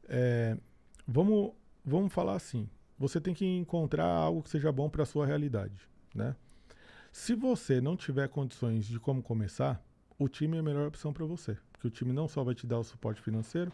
é, 0.08 0.56
vamos, 1.06 1.52
vamos 1.84 2.12
falar 2.12 2.34
assim. 2.36 2.68
Você 2.98 3.20
tem 3.20 3.34
que 3.34 3.44
encontrar 3.44 4.06
algo 4.06 4.42
que 4.42 4.50
seja 4.50 4.72
bom 4.72 4.88
para 4.88 5.04
sua 5.04 5.26
realidade, 5.26 5.88
né? 6.14 6.34
Se 7.12 7.34
você 7.34 7.80
não 7.80 7.96
tiver 7.96 8.28
condições 8.28 8.86
de 8.86 8.98
como 8.98 9.22
começar, 9.22 9.82
o 10.18 10.28
time 10.28 10.56
é 10.56 10.60
a 10.60 10.62
melhor 10.62 10.86
opção 10.88 11.12
para 11.12 11.24
você. 11.24 11.56
Porque 11.72 11.86
o 11.86 11.90
time 11.90 12.12
não 12.12 12.26
só 12.28 12.42
vai 12.42 12.54
te 12.54 12.66
dar 12.66 12.78
o 12.78 12.84
suporte 12.84 13.20
financeiro, 13.20 13.72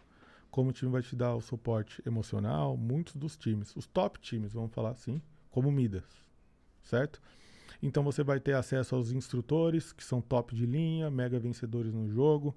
como 0.50 0.70
o 0.70 0.72
time 0.72 0.90
vai 0.90 1.02
te 1.02 1.16
dar 1.16 1.34
o 1.34 1.40
suporte 1.40 2.02
emocional, 2.06 2.76
muitos 2.76 3.14
dos 3.16 3.36
times, 3.36 3.74
os 3.74 3.86
top 3.86 4.20
times, 4.20 4.52
vamos 4.52 4.72
falar 4.72 4.90
assim, 4.90 5.20
como 5.50 5.68
o 5.68 5.72
Midas, 5.72 6.04
certo? 6.84 7.20
Então 7.82 8.02
você 8.02 8.22
vai 8.22 8.40
ter 8.40 8.54
acesso 8.54 8.94
aos 8.94 9.10
instrutores, 9.10 9.92
que 9.92 10.04
são 10.04 10.20
top 10.20 10.54
de 10.54 10.64
linha, 10.64 11.10
mega 11.10 11.38
vencedores 11.38 11.92
no 11.92 12.08
jogo. 12.08 12.56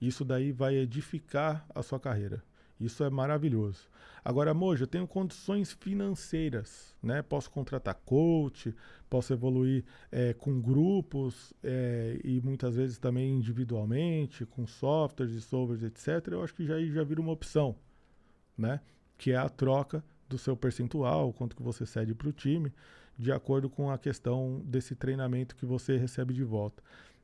Isso 0.00 0.24
daí 0.24 0.52
vai 0.52 0.76
edificar 0.76 1.66
a 1.74 1.82
sua 1.82 1.98
carreira. 1.98 2.42
Isso 2.80 3.02
é 3.02 3.10
maravilhoso. 3.10 3.88
Agora, 4.24 4.54
Mojo, 4.54 4.84
eu 4.84 4.86
tenho 4.86 5.06
condições 5.06 5.72
financeiras, 5.72 6.94
né? 7.02 7.22
Posso 7.22 7.50
contratar 7.50 7.94
coach, 8.04 8.72
posso 9.10 9.32
evoluir 9.32 9.84
eh, 10.12 10.32
com 10.34 10.60
grupos 10.60 11.52
eh, 11.62 12.20
e 12.22 12.40
muitas 12.40 12.76
vezes 12.76 12.98
também 12.98 13.32
individualmente, 13.32 14.46
com 14.46 14.66
softwares 14.66 15.34
e 15.34 15.40
softwares, 15.40 15.82
etc. 15.82 16.28
Eu 16.32 16.44
acho 16.44 16.54
que 16.54 16.64
já, 16.64 16.80
já 16.84 17.02
vira 17.02 17.20
uma 17.20 17.32
opção, 17.32 17.74
né? 18.56 18.80
Que 19.16 19.32
é 19.32 19.36
a 19.36 19.48
troca 19.48 20.04
do 20.28 20.38
seu 20.38 20.56
percentual, 20.56 21.32
quanto 21.32 21.56
que 21.56 21.62
você 21.62 21.84
cede 21.86 22.14
para 22.14 22.28
o 22.28 22.32
time, 22.32 22.72
de 23.18 23.32
acordo 23.32 23.68
com 23.68 23.90
a 23.90 23.98
questão 23.98 24.62
desse 24.64 24.94
treinamento 24.94 25.56
que 25.56 25.66
você 25.66 25.96
recebe 25.96 26.32
de 26.32 26.44
volta. 26.44 26.82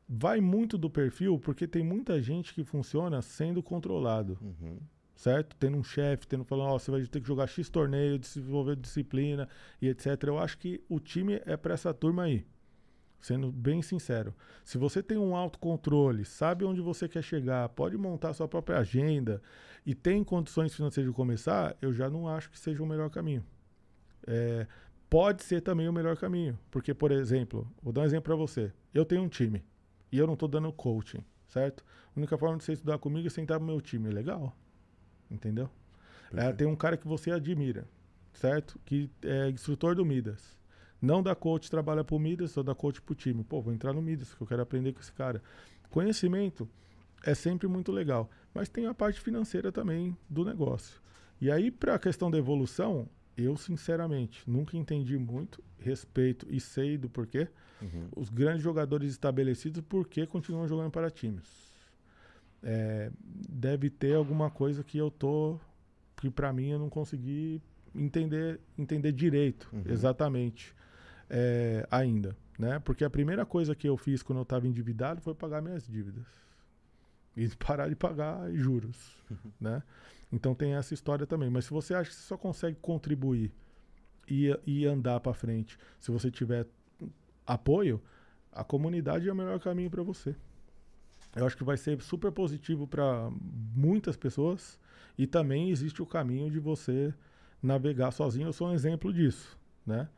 Vai 0.09 0.41
muito 0.41 0.77
do 0.77 0.91
perfil, 0.91 1.39
porque 1.39 1.67
tem 1.67 1.83
muita 1.85 2.21
gente 2.21 2.53
que 2.53 2.65
funciona 2.65 3.23
sendo 3.23 3.63
controlado 3.63 4.37
Uhum. 4.43 4.79
certo? 5.17 5.57
Tendo 5.57 5.79
um 5.79 5.83
chefe, 5.85 6.27
tendo 6.27 6.45
falando, 6.45 6.71
ó, 6.71 6.79
você 6.79 6.91
vai 6.91 7.03
ter 7.07 7.21
que 7.21 7.27
jogar 7.29 7.47
X 7.47 7.71
torneio, 7.71 8.19
desenvolver 8.19 8.77
disciplina 8.77 9.49
e 9.81 9.89
etc. 9.89 10.25
Eu 10.25 10.39
acho 10.39 10.59
que 10.59 10.83
o 10.89 10.99
time 10.99 11.41
é 11.47 11.57
para 11.57 11.73
essa 11.75 11.95
turma 11.95 12.25
aí. 12.25 12.45
Sendo 13.21 13.51
bem 13.51 13.81
sincero. 13.81 14.35
Se 14.65 14.77
você 14.77 15.03
tem 15.03 15.17
um 15.17 15.35
autocontrole, 15.35 16.27
sabe 16.27 16.65
onde 16.65 16.83
você 16.83 17.09
quer 17.09 17.23
chegar, 17.23 17.67
pode 17.71 17.97
montar 17.97 18.35
sua 18.35 18.47
própria 18.47 18.79
agenda 18.79 19.41
e 19.87 19.95
tem 19.95 20.23
condições 20.23 20.75
financeiras 20.75 21.11
de 21.11 21.17
começar, 21.17 21.75
eu 21.81 21.91
já 21.91 22.11
não 22.11 22.29
acho 22.29 22.51
que 22.51 22.59
seja 22.59 22.83
o 22.83 22.87
melhor 22.87 23.09
caminho. 23.09 23.43
É, 24.27 24.67
pode 25.15 25.45
ser 25.45 25.61
também 25.61 25.89
o 25.89 25.93
melhor 25.93 26.17
caminho. 26.17 26.59
Porque, 26.73 26.93
por 26.93 27.13
exemplo, 27.13 27.71
vou 27.81 27.93
dar 27.93 28.01
um 28.01 28.05
exemplo 28.05 28.25
para 28.25 28.35
você. 28.35 28.73
Eu 28.93 29.05
tenho 29.05 29.23
um 29.23 29.29
time 29.29 29.65
e 30.11 30.19
eu 30.19 30.27
não 30.27 30.35
estou 30.35 30.49
dando 30.49 30.73
coaching, 30.73 31.23
certo? 31.47 31.85
A 32.09 32.19
única 32.19 32.37
forma 32.37 32.59
de 32.59 32.65
você 32.65 32.73
estudar 32.73 32.99
comigo 32.99 33.29
é 33.29 33.31
sentar 33.31 33.61
no 33.61 33.67
meu 33.67 33.81
time. 33.81 34.11
Legal. 34.11 34.53
Entendeu? 35.31 35.71
É, 36.35 36.53
tem 36.53 36.67
um 36.67 36.75
cara 36.75 36.97
que 36.97 37.07
você 37.07 37.31
admira, 37.31 37.87
certo? 38.33 38.77
Que 38.85 39.09
é 39.23 39.49
instrutor 39.51 39.95
do 39.95 40.05
Midas. 40.05 40.59
Não 41.01 41.23
dá 41.23 41.33
coach, 41.33 41.71
trabalha 41.71 42.03
pro 42.03 42.19
Midas, 42.19 42.51
só 42.51 42.65
dá 42.65 42.75
coach 42.75 43.01
pro 43.01 43.15
time. 43.15 43.45
Pô, 43.45 43.63
vou 43.63 43.73
entrar 43.73 43.93
no 43.93 44.03
Midas, 44.03 44.35
que 44.35 44.43
eu 44.43 44.47
quero 44.49 44.63
aprender 44.63 44.95
com 44.95 45.01
esse 45.01 45.13
cara. 45.13 45.41
Conhecimento 45.91 46.69
é 47.25 47.37
sempre 47.37 47.69
muito 47.69 47.93
legal, 47.93 48.29
mas 48.53 48.69
tem 48.69 48.87
a 48.87 48.95
parte 48.95 49.21
financeira 49.21 49.71
também 49.71 50.17
do 50.29 50.45
negócio. 50.45 51.01
E 51.41 51.53
aí, 51.53 51.71
para 51.71 51.95
a 51.95 52.01
questão 52.01 52.33
da 52.33 52.37
evolução, 52.37 53.09
eu, 53.37 53.57
sinceramente, 53.57 54.49
nunca 54.49 54.77
entendi 54.77 55.17
muito, 55.19 55.63
respeito 55.79 56.47
e 56.49 56.61
sei 56.61 56.97
do 56.97 57.09
porquê. 57.09 57.49
Uhum. 57.83 58.09
Os 58.17 58.31
grandes 58.31 58.63
jogadores 58.63 59.11
estabelecidos, 59.11 59.81
por 59.83 60.07
que 60.09 60.27
continuam 60.27 60.67
jogando 60.67 60.91
para 60.91 61.11
times? 61.11 61.65
É, 62.63 63.11
deve 63.49 63.91
ter 63.91 64.15
alguma 64.15 64.51
coisa 64.51 64.83
que 64.83 64.97
eu 64.97 65.11
tô 65.11 65.61
que 66.17 66.31
para 66.31 66.51
mim 66.51 66.69
eu 66.71 66.79
não 66.79 66.89
consegui 66.89 67.61
entender 67.95 68.59
entender 68.79 69.13
direito 69.13 69.69
Uhum. 69.71 69.83
exatamente 69.85 70.75
é, 71.29 71.87
ainda 71.91 72.35
né 72.59 72.79
porque 72.79 73.05
a 73.05 73.11
primeira 73.11 73.45
coisa 73.45 73.75
que 73.75 73.87
eu 73.87 73.99
fiz 73.99 74.23
quando 74.23 74.39
eu 74.39 74.45
estava 74.45 74.67
endividado 74.67 75.21
foi 75.21 75.35
pagar 75.35 75.61
minhas 75.61 75.87
dívidas 75.87 76.25
e 77.37 77.47
parar 77.51 77.91
de 77.91 77.97
pagar 77.97 78.51
juros 78.55 79.15
né 79.61 79.83
então 80.35 80.55
tem 80.55 80.75
essa 80.75 80.93
história 80.93 81.27
também 81.27 81.49
mas 81.49 81.67
se 81.67 81.71
você 81.71 81.95
acha 81.95 82.11
que 82.11 82.17
você 82.17 82.23
só 82.23 82.37
consegue 82.37 82.77
contribuir 82.81 83.53
e, 84.29 84.57
e 84.67 84.87
andar 84.87 85.21
para 85.21 85.35
frente 85.35 85.79
se 86.01 86.11
você 86.11 86.31
tiver 86.31 86.67
apoio 87.47 88.03
a 88.53 88.65
comunidade 88.65 89.29
é 89.29 89.33
o 89.33 89.37
melhor 89.37 89.61
caminho 89.61 89.91
para 89.91 90.03
você 90.03 90.35
eu 91.37 91.47
acho 91.47 91.57
que 91.57 91.65
vai 91.65 91.77
ser 91.77 92.01
super 92.01 92.31
positivo 92.31 92.87
para 92.87 93.31
muitas 93.75 94.17
pessoas 94.17 94.79
e 95.19 95.27
também 95.27 95.71
existe 95.71 96.01
o 96.01 96.07
caminho 96.07 96.51
de 96.51 96.61
você 96.61 97.13
navegar 97.63 98.13
sozinho. 98.13 98.49
Eu 98.49 98.53
sou 98.53 98.69
um 98.69 98.73
exemplo 98.73 99.13
disso, 99.13 99.59
né? 99.85 100.09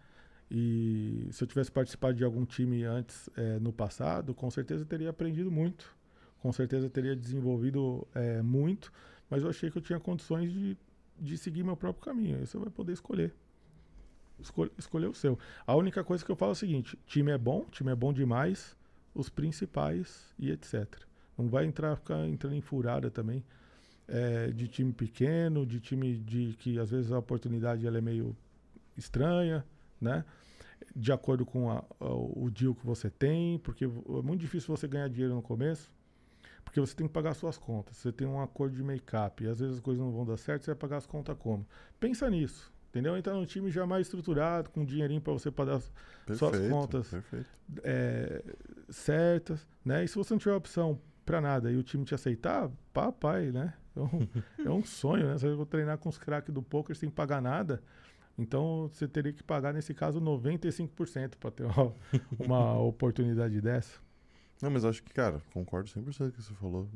E 0.51 1.29
se 1.33 1.43
eu 1.43 1.49
tivesse 1.49 1.73
participado 1.73 2.15
de 2.15 2.25
algum 2.25 2.45
time 2.45 2.85
antes, 2.85 3.29
eh, 3.37 3.59
no 3.61 3.73
passado, 3.73 4.35
com 4.35 4.51
certeza 4.51 4.85
teria 4.85 5.11
aprendido 5.11 5.51
muito, 5.51 5.97
com 6.41 6.53
certeza 6.53 6.89
teria 6.89 7.17
desenvolvido 7.17 8.07
eh, 8.15 8.43
muito, 8.43 8.93
mas 9.31 9.43
eu 9.43 9.49
achei 9.51 9.71
que 9.71 9.79
eu 9.79 9.83
tinha 9.83 9.99
condições 10.01 10.53
de, 10.53 10.77
de 11.19 11.37
seguir 11.39 11.63
meu 11.63 11.77
próprio 11.77 12.05
caminho. 12.05 12.39
Aí 12.39 12.47
você 12.47 12.59
vai 12.59 12.71
poder 12.71 12.93
escolher. 12.93 13.35
Escolher, 14.79 15.09
o 15.09 15.15
seu. 15.15 15.39
A 15.67 15.75
única 15.75 16.05
coisa 16.05 16.23
que 16.25 16.31
eu 16.31 16.37
falo 16.37 16.51
é 16.51 16.53
o 16.53 16.57
seguinte: 16.57 16.99
time 17.07 17.33
é 17.33 17.39
bom, 17.39 17.65
time 17.71 17.91
é 17.91 17.95
bom 17.95 18.13
demais, 18.13 18.77
os 19.15 19.31
principais 19.31 20.35
e 20.39 20.51
etc. 20.51 20.87
Não 21.39 21.49
vai 21.49 21.65
entrar, 21.65 21.97
ficar 21.97 22.27
entrando 22.27 22.55
em 22.55 22.61
furada 22.61 23.11
também 23.11 23.43
é, 24.07 24.49
de 24.49 24.69
time 24.69 24.93
pequeno, 24.93 25.65
de 25.67 25.81
time 25.81 26.19
de 26.19 26.55
que 26.59 26.79
às 26.79 26.91
vezes 26.91 27.11
a 27.13 27.19
oportunidade 27.19 27.87
ela 27.87 27.97
é 27.97 28.01
meio 28.03 28.37
estranha, 28.97 29.65
né? 29.99 30.23
De 30.95 31.11
acordo 31.13 31.47
com 31.47 31.71
a- 31.71 31.83
a- 31.99 32.15
o 32.15 32.51
deal 32.51 32.75
que 32.75 32.85
você 32.87 33.09
tem, 33.09 33.59
porque 33.61 33.85
é 33.87 33.89
muito 34.23 34.41
difícil 34.41 34.75
você 34.75 34.87
ganhar 34.87 35.09
dinheiro 35.09 35.35
no 35.35 35.43
começo, 35.43 35.91
porque 36.67 36.79
você 36.81 36.95
tem 36.95 37.07
que 37.07 37.13
pagar 37.15 37.33
suas 37.33 37.57
contas. 37.57 37.97
Você 37.97 38.13
tem 38.13 38.27
um 38.27 38.41
acordo 38.43 38.77
de 38.77 38.83
make-up 38.83 39.43
e 39.43 39.49
às 39.49 39.61
vezes 39.61 39.77
as 39.77 39.81
coisas 39.81 40.03
não 40.05 40.13
vão 40.13 40.27
dar 40.27 40.37
certo, 40.37 40.65
você 40.65 40.73
vai 40.73 40.79
pagar 40.79 40.99
as 40.99 41.07
contas 41.07 41.35
como? 41.39 41.67
Pensa 41.99 42.29
nisso, 42.29 42.71
entendeu? 42.91 43.17
Entrar 43.17 43.33
num 43.35 43.47
time 43.47 43.71
já 43.71 43.87
mais 43.87 44.07
estruturado, 44.07 44.69
com 44.71 44.85
dinheirinho 44.85 45.21
para 45.23 45.33
você 45.33 45.51
pagar 45.51 45.77
as- 45.77 45.91
suas 46.37 46.51
Perfeito, 46.53 46.71
contas 46.71 47.09
Perfeito. 47.11 47.47
é, 47.85 48.45
certas, 48.91 49.67
né? 49.85 50.05
E 50.05 50.09
se 50.09 50.17
você 50.17 50.35
não 50.35 50.39
tiver 50.39 50.55
opção 50.55 51.01
pra 51.25 51.41
nada 51.41 51.71
e 51.73 51.77
o 51.77 51.83
time 51.83 52.05
te 52.05 52.15
aceitar, 52.15 52.71
papai, 52.93 53.51
né? 53.53 53.75
É 53.97 54.01
um, 54.01 54.29
é 54.67 54.71
um 54.71 54.85
sonho, 54.85 55.27
né? 55.29 55.39
Você 55.39 55.55
vai 55.55 55.67
treinar 55.67 55.99
com 55.99 56.09
os 56.09 56.19
craques 56.19 56.53
do 56.53 56.63
poker 56.63 56.95
sem 56.97 57.09
pagar 57.09 57.41
nada. 57.41 57.83
Então 58.39 58.89
você 58.93 59.09
teria 59.09 59.33
que 59.33 59.43
pagar, 59.43 59.73
nesse 59.73 59.95
caso, 59.95 60.21
95% 60.21 61.37
para 61.39 61.51
ter 61.51 61.65
uma, 61.65 61.95
uma 62.39 62.79
oportunidade 62.81 63.61
dessa. 63.63 63.99
Não, 64.63 64.71
mas 64.71 64.85
acho 64.85 65.03
que, 65.03 65.13
cara, 65.13 65.43
concordo 65.53 65.89
100% 65.91 66.17
com 66.17 66.25
o 66.25 66.33
que 66.33 66.43
você 66.43 66.55
falou. 66.55 66.89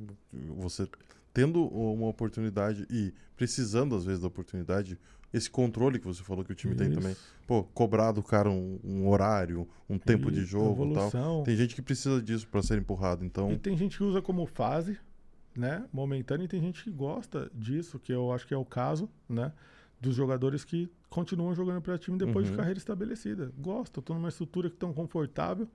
Você 0.58 0.88
tendo 1.32 1.64
uma 1.66 2.08
oportunidade 2.08 2.86
e 2.90 3.12
precisando, 3.36 3.94
às 3.94 4.04
vezes, 4.04 4.20
da 4.20 4.26
oportunidade, 4.26 4.98
esse 5.32 5.48
controle 5.48 5.98
que 5.98 6.06
você 6.06 6.22
falou 6.24 6.44
que 6.44 6.50
o 6.52 6.54
time 6.54 6.74
tem 6.74 6.90
também. 6.90 7.12
Isso. 7.12 7.34
Pô, 7.46 7.62
cobrar 7.62 8.12
do 8.12 8.22
cara 8.22 8.50
um, 8.50 8.80
um 8.82 9.08
horário, 9.08 9.68
um 9.88 9.96
tempo 9.98 10.30
de 10.30 10.40
Isso, 10.40 10.48
jogo 10.48 10.90
e 10.90 10.94
tal. 10.94 11.42
Tem 11.44 11.54
gente 11.56 11.74
que 11.74 11.82
precisa 11.82 12.20
disso 12.20 12.48
pra 12.48 12.62
ser 12.62 12.78
empurrado, 12.78 13.24
então... 13.24 13.52
E 13.52 13.58
tem 13.58 13.76
gente 13.76 13.96
que 13.96 14.02
usa 14.02 14.20
como 14.20 14.44
fase, 14.46 14.98
né? 15.56 15.84
Momentânea, 15.92 16.44
e 16.44 16.48
tem 16.48 16.60
gente 16.60 16.82
que 16.82 16.90
gosta 16.90 17.50
disso, 17.54 17.98
que 17.98 18.12
eu 18.12 18.32
acho 18.32 18.46
que 18.46 18.54
é 18.54 18.56
o 18.56 18.64
caso, 18.64 19.08
né? 19.28 19.52
Dos 20.00 20.16
jogadores 20.16 20.64
que 20.64 20.90
continuam 21.08 21.54
jogando 21.54 21.80
para 21.80 21.96
time 21.98 22.18
depois 22.18 22.46
Uhum. 22.46 22.52
de 22.52 22.56
carreira 22.56 22.78
estabelecida. 22.78 23.52
Gostam, 23.58 24.00
estão 24.00 24.16
numa 24.16 24.28
estrutura 24.30 24.68
que 24.70 24.76
tão 24.76 24.92
confortável, 24.92 25.68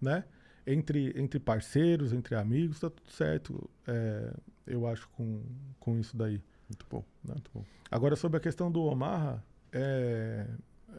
né? 0.00 0.24
Entre, 0.70 1.12
entre 1.18 1.38
parceiros, 1.40 2.12
entre 2.12 2.34
amigos, 2.34 2.78
tá 2.80 2.90
tudo 2.90 3.10
certo. 3.10 3.68
É, 3.86 4.32
eu 4.66 4.86
acho 4.86 5.08
com, 5.10 5.40
com 5.80 5.98
isso 5.98 6.16
daí. 6.16 6.42
Muito 6.68 6.84
bom, 6.90 7.02
muito 7.24 7.50
bom. 7.54 7.64
Agora, 7.90 8.14
sobre 8.16 8.36
a 8.36 8.40
questão 8.40 8.70
do 8.70 8.82
Omaha, 8.82 9.42
é, 9.72 10.46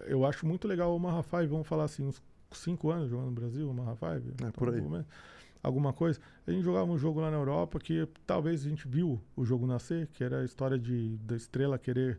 eu 0.07 0.25
acho 0.25 0.45
muito 0.47 0.67
legal 0.67 0.91
o 0.91 0.95
Omaha 0.95 1.21
5, 1.21 1.47
vamos 1.47 1.67
falar 1.67 1.83
assim, 1.83 2.03
uns 2.03 2.21
5 2.51 2.89
anos 2.89 3.09
jogando 3.09 3.27
no 3.27 3.31
Brasil, 3.33 3.69
Omaha 3.69 3.95
5. 3.95 4.45
É, 4.47 4.51
por 4.51 4.69
aí. 4.69 4.79
alguma- 4.79 5.05
Alguma 5.61 5.91
coisa. 5.91 6.21
A 6.47 6.51
gente 6.51 6.63
jogava 6.63 6.89
um 6.89 6.97
jogo 6.97 7.19
lá 7.19 7.29
na 7.29 7.35
Europa 7.35 7.79
que 7.79 8.07
talvez 8.25 8.65
a 8.65 8.69
gente 8.69 8.87
viu 8.87 9.21
o 9.35 9.43
jogo 9.43 9.67
nascer, 9.67 10.07
que 10.07 10.23
era 10.23 10.39
a 10.39 10.45
história 10.45 10.79
de, 10.79 11.17
da 11.17 11.35
estrela 11.35 11.77
querer 11.77 12.17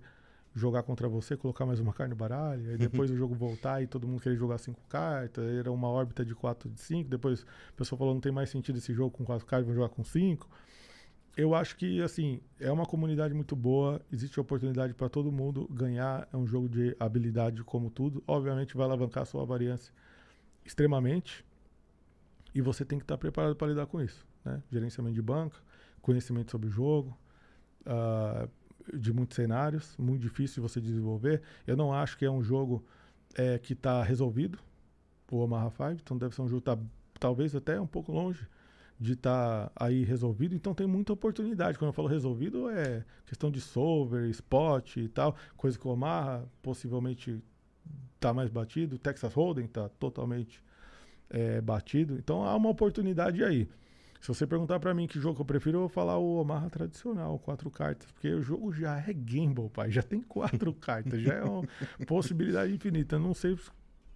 jogar 0.54 0.82
contra 0.82 1.08
você, 1.08 1.36
colocar 1.36 1.64
mais 1.64 1.78
uma 1.78 1.92
carne 1.92 2.10
no 2.10 2.16
baralho, 2.16 2.70
aí 2.70 2.76
depois 2.76 3.10
o 3.10 3.16
jogo 3.16 3.34
voltar 3.34 3.82
e 3.82 3.86
todo 3.86 4.06
mundo 4.06 4.20
querer 4.20 4.36
jogar 4.36 4.58
cinco 4.58 4.80
cartas, 4.88 5.44
era 5.44 5.70
uma 5.70 5.88
órbita 5.88 6.24
de 6.24 6.34
4 6.34 6.68
de 6.68 6.80
5, 6.80 7.08
depois 7.08 7.42
o 7.42 7.74
pessoal 7.76 7.98
falou 7.98 8.14
não 8.14 8.20
tem 8.20 8.32
mais 8.32 8.50
sentido 8.50 8.78
esse 8.78 8.92
jogo 8.92 9.10
com 9.10 9.24
quatro 9.24 9.46
cartas, 9.46 9.66
vamos 9.66 9.80
jogar 9.80 9.94
com 9.94 10.02
cinco. 10.02 10.48
Eu 11.36 11.54
acho 11.54 11.76
que, 11.76 12.02
assim, 12.02 12.40
é 12.58 12.70
uma 12.72 12.84
comunidade 12.84 13.32
muito 13.32 13.54
boa, 13.54 14.00
existe 14.12 14.40
oportunidade 14.40 14.92
para 14.92 15.08
todo 15.08 15.30
mundo 15.30 15.68
ganhar, 15.70 16.28
é 16.32 16.36
um 16.36 16.46
jogo 16.46 16.68
de 16.68 16.96
habilidade 16.98 17.62
como 17.62 17.88
tudo, 17.88 18.22
obviamente 18.26 18.76
vai 18.76 18.86
alavancar 18.86 19.22
a 19.22 19.26
sua 19.26 19.44
variância 19.44 19.94
extremamente, 20.64 21.44
e 22.52 22.60
você 22.60 22.84
tem 22.84 22.98
que 22.98 23.04
estar 23.04 23.16
preparado 23.16 23.54
para 23.54 23.68
lidar 23.68 23.86
com 23.86 24.00
isso, 24.00 24.26
né? 24.44 24.60
Gerenciamento 24.70 25.14
de 25.14 25.22
banca, 25.22 25.56
conhecimento 26.02 26.50
sobre 26.50 26.68
o 26.68 26.70
jogo, 26.70 27.16
ah, 27.86 28.48
de 28.96 29.12
muitos 29.12 29.36
cenários, 29.36 29.96
muito 29.98 30.22
difícil 30.22 30.62
de 30.62 30.68
você 30.68 30.80
desenvolver. 30.80 31.42
Eu 31.66 31.76
não 31.76 31.92
acho 31.92 32.16
que 32.16 32.24
é 32.24 32.30
um 32.30 32.42
jogo 32.42 32.84
é, 33.34 33.58
que 33.58 33.72
está 33.72 34.02
resolvido, 34.02 34.58
o 35.30 35.38
Omaha 35.38 35.70
5, 35.70 36.00
então 36.02 36.18
deve 36.18 36.34
ser 36.34 36.42
um 36.42 36.48
jogo 36.48 36.60
tá, 36.60 36.76
talvez 37.18 37.54
até 37.54 37.80
um 37.80 37.86
pouco 37.86 38.10
longe 38.12 38.46
de 38.98 39.14
estar 39.14 39.72
aí 39.74 40.04
resolvido, 40.04 40.54
então 40.54 40.74
tem 40.74 40.86
muita 40.86 41.12
oportunidade. 41.12 41.78
Quando 41.78 41.88
eu 41.88 41.92
falo 41.92 42.08
resolvido, 42.08 42.68
é 42.68 43.02
questão 43.24 43.50
de 43.50 43.60
solver, 43.60 44.28
spot 44.28 44.96
e 44.96 45.08
tal, 45.08 45.34
coisa 45.56 45.78
que 45.78 45.88
o 45.88 45.90
Omaha 45.90 46.44
possivelmente 46.60 47.42
está 48.16 48.34
mais 48.34 48.50
batido, 48.50 48.98
Texas 48.98 49.32
Hold'em 49.32 49.64
está 49.64 49.88
totalmente 49.88 50.62
é, 51.30 51.62
batido, 51.62 52.16
então 52.18 52.44
há 52.44 52.54
uma 52.54 52.68
oportunidade 52.68 53.42
aí. 53.42 53.68
Se 54.20 54.28
você 54.28 54.46
perguntar 54.46 54.78
pra 54.78 54.92
mim 54.92 55.06
que 55.06 55.18
jogo 55.18 55.36
que 55.36 55.40
eu 55.40 55.46
prefiro, 55.46 55.76
eu 55.76 55.80
vou 55.80 55.88
falar 55.88 56.18
o 56.18 56.36
Omaha 56.36 56.68
tradicional, 56.68 57.38
quatro 57.38 57.70
cartas, 57.70 58.10
porque 58.12 58.30
o 58.30 58.42
jogo 58.42 58.70
já 58.70 58.98
é 58.98 59.12
gamble, 59.14 59.70
pai, 59.70 59.90
já 59.90 60.02
tem 60.02 60.20
quatro 60.20 60.72
cartas, 60.74 61.22
já 61.22 61.34
é 61.34 61.44
uma 61.44 61.66
possibilidade 62.06 62.72
infinita. 62.72 63.18
Não 63.18 63.32
sei 63.32 63.58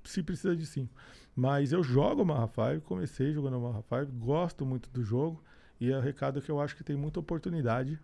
se 0.05 0.23
precisa 0.23 0.55
de 0.55 0.67
cinco, 0.67 0.93
mas 1.35 1.73
eu 1.73 1.83
jogo 1.83 2.21
Omaha 2.21 2.47
5, 2.47 2.83
comecei 2.83 3.33
jogando 3.33 3.57
Omaha 3.57 3.83
5, 3.83 4.13
gosto 4.19 4.67
muito 4.67 4.91
do 4.91 5.03
jogo 5.03 5.43
e 5.81 5.91
é 5.91 5.97
o 5.97 6.01
recado 6.01 6.43
que 6.43 6.51
eu 6.51 6.61
acho 6.61 6.77
que 6.77 6.85
tem 6.85 6.97
muita 6.97 7.19
oportunidade 7.21 7.99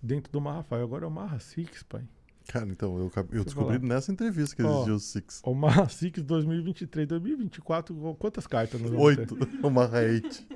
dentro 0.00 0.30
do 0.30 0.38
Omaha 0.38 0.62
5. 0.62 0.74
Agora 0.76 1.04
o 1.04 1.08
Omaha 1.08 1.40
6, 1.40 1.82
pai. 1.82 2.04
Cara, 2.46 2.68
então, 2.70 2.96
eu, 2.96 3.10
eu 3.32 3.44
descobri 3.44 3.78
falar. 3.78 3.88
nessa 3.88 4.12
entrevista 4.12 4.54
que 4.54 4.62
existia 4.62 4.94
o 4.94 5.00
Six. 5.00 5.40
Omaha 5.44 5.88
6 5.88 6.12
2023, 6.22 7.08
2024, 7.08 8.16
quantas 8.16 8.46
cartas? 8.46 8.80
Oito, 8.80 9.36
uma 9.66 9.90
eight. 10.00 10.46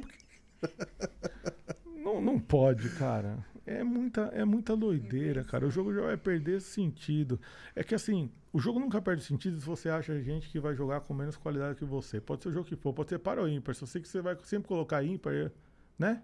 Não, 1.85 2.21
não 2.21 2.39
pode, 2.39 2.89
cara. 2.91 3.45
É 3.67 3.85
muita, 3.85 4.23
é 4.33 4.45
muita 4.45 4.77
doideira, 4.77 5.45
cara. 5.45 5.67
O 5.67 5.71
jogo 5.71 5.93
já 5.95 6.03
vai 6.03 6.17
perder 6.17 6.61
sentido. 6.61 7.39
É 7.75 7.85
que 7.85 7.95
assim, 7.95 8.31
o 8.53 8.59
jogo 8.59 8.81
nunca 8.81 9.01
perde 9.01 9.23
sentido 9.23 9.61
se 9.61 9.67
você 9.67 9.89
acha 9.89 10.21
gente 10.21 10.49
que 10.49 10.59
vai 10.59 10.75
jogar 10.75 11.01
com 11.03 11.15
menos 11.15 11.37
qualidade 11.37 11.77
que 11.79 11.85
você. 11.85 12.21
Pode 12.21 12.43
ser 12.43 12.49
o 12.49 12.53
jogo 12.53 12.67
que 12.67 12.77
for, 12.77 12.93
pode 12.93 13.11
ser 13.11 13.19
para 13.19 13.41
ou 13.41 13.49
ímpar. 13.49 13.75
Se 13.75 13.83
eu 13.83 13.87
sei 13.89 14.01
que 14.01 14.09
você 14.09 14.21
vai 14.21 14.37
sempre 14.45 14.69
colocar 14.69 15.03
ímpar, 15.05 15.53
né? 15.99 16.23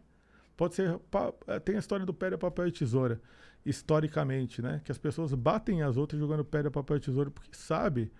Pode 0.56 0.74
ser. 0.74 0.98
eh, 1.47 1.60
Tem 1.60 1.76
a 1.76 1.78
história 1.78 2.06
do 2.06 2.15
pedra, 2.15 2.39
papel 2.39 2.68
e 2.68 2.73
tesoura. 2.73 3.20
Historicamente, 3.65 4.62
né? 4.62 4.81
Que 4.84 4.92
as 4.92 4.98
pessoas 4.98 5.34
batem 5.34 5.82
as 5.82 5.97
outras 5.97 6.20
jogando 6.20 6.44
pedra, 6.44 6.70
papel 6.70 6.97
e 6.98 7.00
tesoura 7.00 7.31
porque 7.31 7.50
sabe, 7.55 8.12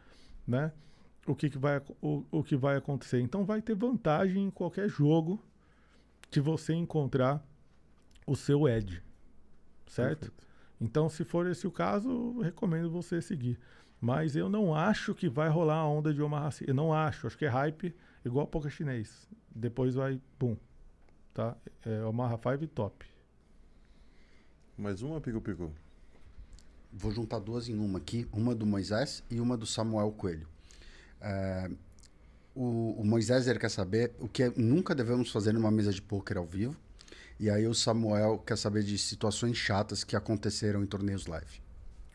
né? 0.47 0.73
O 1.27 1.35
que, 1.35 1.51
que, 1.51 1.59
vai, 1.59 1.83
o, 2.03 2.25
o 2.31 2.43
que 2.45 2.57
vai 2.57 2.77
acontecer. 2.77 3.21
Então 3.21 3.45
vai 3.45 3.63
ter 3.63 3.75
vantagem 3.75 4.45
em 4.45 4.51
qualquer 4.51 4.89
jogo 4.89 5.43
que 6.31 6.41
você 6.41 6.75
encontrar 6.75 7.45
o 8.27 8.35
seu 8.35 8.69
edge. 8.69 9.03
Certo? 9.87 10.33
Então, 10.81 11.09
se 11.09 11.25
for 11.25 11.47
esse 11.47 11.67
o 11.67 11.71
caso, 11.71 12.41
recomendo 12.41 12.91
você 12.91 13.23
seguir. 13.23 13.59
Mas 14.01 14.37
eu 14.37 14.49
não 14.49 14.75
acho 14.75 15.15
que 15.15 15.29
vai 15.29 15.49
rolar 15.49 15.77
a 15.77 15.89
onda 15.89 16.13
de 16.13 16.21
Omaha 16.21 16.51
City. 16.51 16.71
Eu 16.71 16.75
não 16.75 16.93
acho. 16.93 17.27
Acho 17.27 17.39
que 17.39 17.47
é 17.47 17.49
hype 17.49 17.95
igual 18.25 18.47
poker 18.47 18.71
chinês. 18.71 19.29
Depois 19.55 19.95
vai, 19.95 20.21
pum. 20.39 20.57
Tá? 21.33 21.57
É 21.85 22.03
Omaha 22.05 22.37
5 22.37 22.67
top. 22.69 23.07
Mais 24.77 25.01
uma, 25.01 25.21
Pico 25.21 25.41
Pico. 25.41 25.73
Vou 26.93 27.11
juntar 27.11 27.39
duas 27.39 27.69
em 27.69 27.79
uma 27.79 27.99
aqui, 27.99 28.27
uma 28.33 28.55
do 28.55 28.67
Moisés 28.67 29.23
e 29.31 29.41
uma 29.41 29.57
do 29.57 29.67
Samuel 29.67 30.13
Coelho. 30.13 30.47
É, 31.21 31.71
o, 32.57 33.01
o 33.01 33.05
Moisés 33.05 33.47
ele 33.47 33.59
quer 33.59 33.69
saber 33.69 34.13
o 34.19 34.27
que 34.29 34.45
é- 34.45 34.53
nunca 34.57 34.95
devemos 34.95 35.31
fazer 35.31 35.53
numa 35.53 35.71
mesa 35.71 35.93
de 35.93 36.01
pôquer 36.03 36.37
ao 36.39 36.47
vivo. 36.47 36.77
E 37.39 37.51
aí 37.51 37.67
o 37.67 37.75
Samuel 37.75 38.39
quer 38.39 38.57
saber 38.57 38.83
de 38.83 38.97
situações 38.97 39.57
chatas 39.59 40.03
que 40.03 40.17
aconteceram 40.17 40.83
em 40.83 40.87
torneios 40.87 41.27
live. 41.27 41.61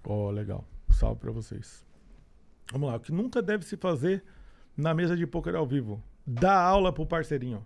Ó, 0.03 0.31
legal. 0.31 0.65
Salve 0.89 1.19
pra 1.21 1.31
vocês. 1.31 1.85
Vamos 2.71 2.89
lá. 2.89 2.95
O 2.95 2.99
que 2.99 3.11
nunca 3.11 3.41
deve 3.41 3.63
se 3.63 3.77
fazer 3.77 4.23
na 4.75 4.93
mesa 4.95 5.15
de 5.15 5.27
poker 5.27 5.53
ao 5.55 5.67
vivo? 5.67 6.01
Dar 6.25 6.59
aula 6.59 6.91
pro 6.91 7.05
parceirinho. 7.05 7.63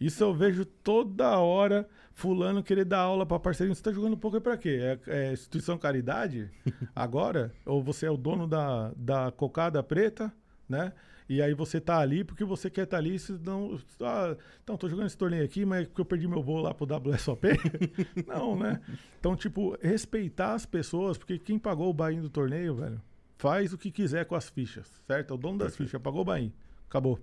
Isso 0.00 0.22
eu 0.24 0.32
vejo 0.32 0.64
toda 0.64 1.38
hora 1.38 1.86
fulano 2.14 2.62
querer 2.62 2.84
dar 2.84 3.00
aula 3.00 3.26
pra 3.26 3.38
parceirinho. 3.38 3.74
Você 3.74 3.82
tá 3.82 3.92
jogando 3.92 4.16
poker 4.16 4.40
pra 4.40 4.56
quê? 4.56 4.78
É, 4.80 5.28
é 5.28 5.32
instituição 5.32 5.76
caridade? 5.76 6.50
Agora? 6.94 7.52
Ou 7.66 7.82
você 7.82 8.06
é 8.06 8.10
o 8.10 8.16
dono 8.16 8.46
da, 8.46 8.92
da 8.96 9.30
cocada 9.32 9.82
preta, 9.82 10.32
né? 10.68 10.92
E 11.30 11.40
aí 11.40 11.54
você 11.54 11.80
tá 11.80 12.00
ali 12.00 12.24
porque 12.24 12.44
você 12.44 12.68
quer 12.68 12.82
estar 12.82 12.96
tá 12.96 13.00
ali, 13.00 13.16
senão... 13.16 13.78
Ah, 14.00 14.36
então, 14.64 14.76
tô 14.76 14.88
jogando 14.88 15.06
esse 15.06 15.16
torneio 15.16 15.44
aqui, 15.44 15.64
mas 15.64 15.82
é 15.82 15.84
porque 15.84 16.00
eu 16.00 16.04
perdi 16.04 16.26
meu 16.26 16.42
voo 16.42 16.60
lá 16.60 16.74
pro 16.74 16.84
WSOP? 16.84 17.46
Não, 18.26 18.56
né? 18.56 18.80
Então, 19.20 19.36
tipo, 19.36 19.78
respeitar 19.80 20.54
as 20.54 20.66
pessoas, 20.66 21.16
porque 21.16 21.38
quem 21.38 21.56
pagou 21.56 21.88
o 21.88 21.94
bain 21.94 22.20
do 22.20 22.28
torneio, 22.28 22.74
velho, 22.74 23.00
faz 23.38 23.72
o 23.72 23.78
que 23.78 23.92
quiser 23.92 24.24
com 24.24 24.34
as 24.34 24.50
fichas, 24.50 24.92
certo? 25.06 25.32
É 25.32 25.34
o 25.34 25.38
dono 25.38 25.58
das 25.58 25.76
fichas, 25.76 26.02
pagou 26.02 26.22
o 26.22 26.24
bain, 26.24 26.52
acabou. 26.88 27.20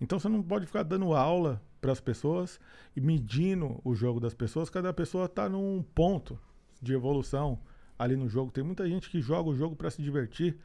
Então 0.00 0.18
você 0.18 0.28
não 0.28 0.42
pode 0.42 0.66
ficar 0.66 0.82
dando 0.82 1.14
aula 1.14 1.62
para 1.80 1.92
as 1.92 2.00
pessoas 2.00 2.58
e 2.96 3.00
medindo 3.00 3.80
o 3.84 3.94
jogo 3.94 4.18
das 4.18 4.34
pessoas, 4.34 4.68
cada 4.68 4.92
pessoa 4.92 5.28
tá 5.28 5.48
num 5.48 5.84
ponto 5.94 6.36
de 6.82 6.94
evolução 6.94 7.60
ali 7.96 8.16
no 8.16 8.28
jogo. 8.28 8.50
Tem 8.50 8.64
muita 8.64 8.88
gente 8.88 9.08
que 9.08 9.20
joga 9.20 9.50
o 9.50 9.54
jogo 9.54 9.76
para 9.76 9.88
se 9.88 10.02
divertir 10.02 10.58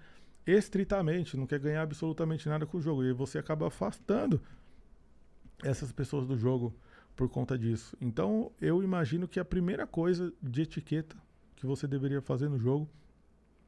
estritamente, 0.45 1.37
não 1.37 1.45
quer 1.45 1.59
ganhar 1.59 1.81
absolutamente 1.81 2.47
nada 2.47 2.65
com 2.65 2.77
o 2.77 2.81
jogo. 2.81 3.03
E 3.03 3.13
você 3.13 3.37
acaba 3.37 3.67
afastando 3.67 4.41
essas 5.63 5.91
pessoas 5.91 6.25
do 6.25 6.37
jogo 6.37 6.73
por 7.15 7.29
conta 7.29 7.57
disso. 7.57 7.95
Então, 8.01 8.51
eu 8.59 8.83
imagino 8.83 9.27
que 9.27 9.39
a 9.39 9.45
primeira 9.45 9.85
coisa 9.85 10.33
de 10.41 10.63
etiqueta 10.63 11.15
que 11.55 11.65
você 11.65 11.87
deveria 11.87 12.21
fazer 12.21 12.49
no 12.49 12.57
jogo 12.57 12.89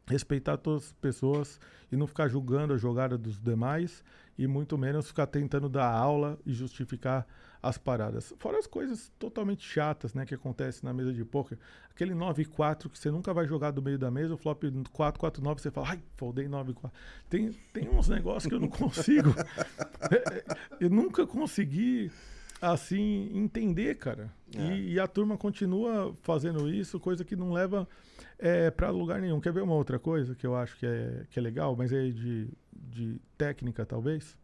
respeitar 0.05 0.57
todas 0.57 0.85
as 0.85 0.93
pessoas 0.93 1.59
e 1.91 1.95
não 1.95 2.07
ficar 2.07 2.27
julgando 2.27 2.73
a 2.73 2.77
jogada 2.77 3.17
dos 3.17 3.39
demais 3.39 4.03
e 4.37 4.47
muito 4.47 4.77
menos 4.77 5.07
ficar 5.07 5.27
tentando 5.27 5.69
dar 5.69 5.89
aula 5.89 6.37
e 6.45 6.51
justificar 6.51 7.25
as 7.63 7.77
paradas. 7.77 8.33
Fora 8.39 8.59
as 8.59 8.67
coisas 8.67 9.09
totalmente 9.17 9.65
chatas, 9.65 10.13
né, 10.13 10.25
que 10.25 10.35
acontecem 10.35 10.81
na 10.83 10.93
mesa 10.93 11.13
de 11.13 11.23
poker. 11.23 11.57
Aquele 11.89 12.13
9-4 12.13 12.89
que 12.89 12.99
você 12.99 13.09
nunca 13.09 13.33
vai 13.33 13.47
jogar 13.47 13.71
do 13.71 13.81
meio 13.81 13.97
da 13.97 14.11
mesa, 14.11 14.33
o 14.33 14.37
flop 14.37 14.63
4-4-9, 14.63 15.59
você 15.61 15.71
fala, 15.71 15.91
ai, 15.91 16.03
foldei 16.17 16.45
9-4. 16.45 16.91
Tem, 17.29 17.51
tem 17.71 17.87
uns 17.87 18.09
negócios 18.09 18.49
que 18.49 18.53
eu 18.53 18.59
não 18.59 18.67
consigo. 18.69 19.33
eu 20.77 20.89
nunca 20.89 21.25
consegui 21.25 22.11
assim 22.61 23.29
entender, 23.33 23.95
cara. 23.95 24.29
É. 24.53 24.59
E, 24.59 24.93
e 24.93 24.99
a 24.99 25.07
turma 25.07 25.37
continua 25.37 26.13
fazendo 26.21 26.67
isso, 26.67 26.99
coisa 26.99 27.23
que 27.23 27.35
não 27.35 27.53
leva 27.53 27.87
é, 28.37 28.69
para 28.71 28.89
lugar 28.89 29.21
nenhum. 29.21 29.39
Quer 29.39 29.53
ver 29.53 29.63
uma 29.63 29.75
outra 29.75 29.97
coisa 29.97 30.35
que 30.35 30.45
eu 30.45 30.53
acho 30.53 30.77
que 30.77 30.85
é, 30.85 31.23
que 31.29 31.39
é 31.39 31.41
legal, 31.41 31.77
mas 31.77 31.93
é 31.93 32.09
de, 32.09 32.49
de 32.73 33.21
técnica 33.37 33.85
talvez? 33.85 34.37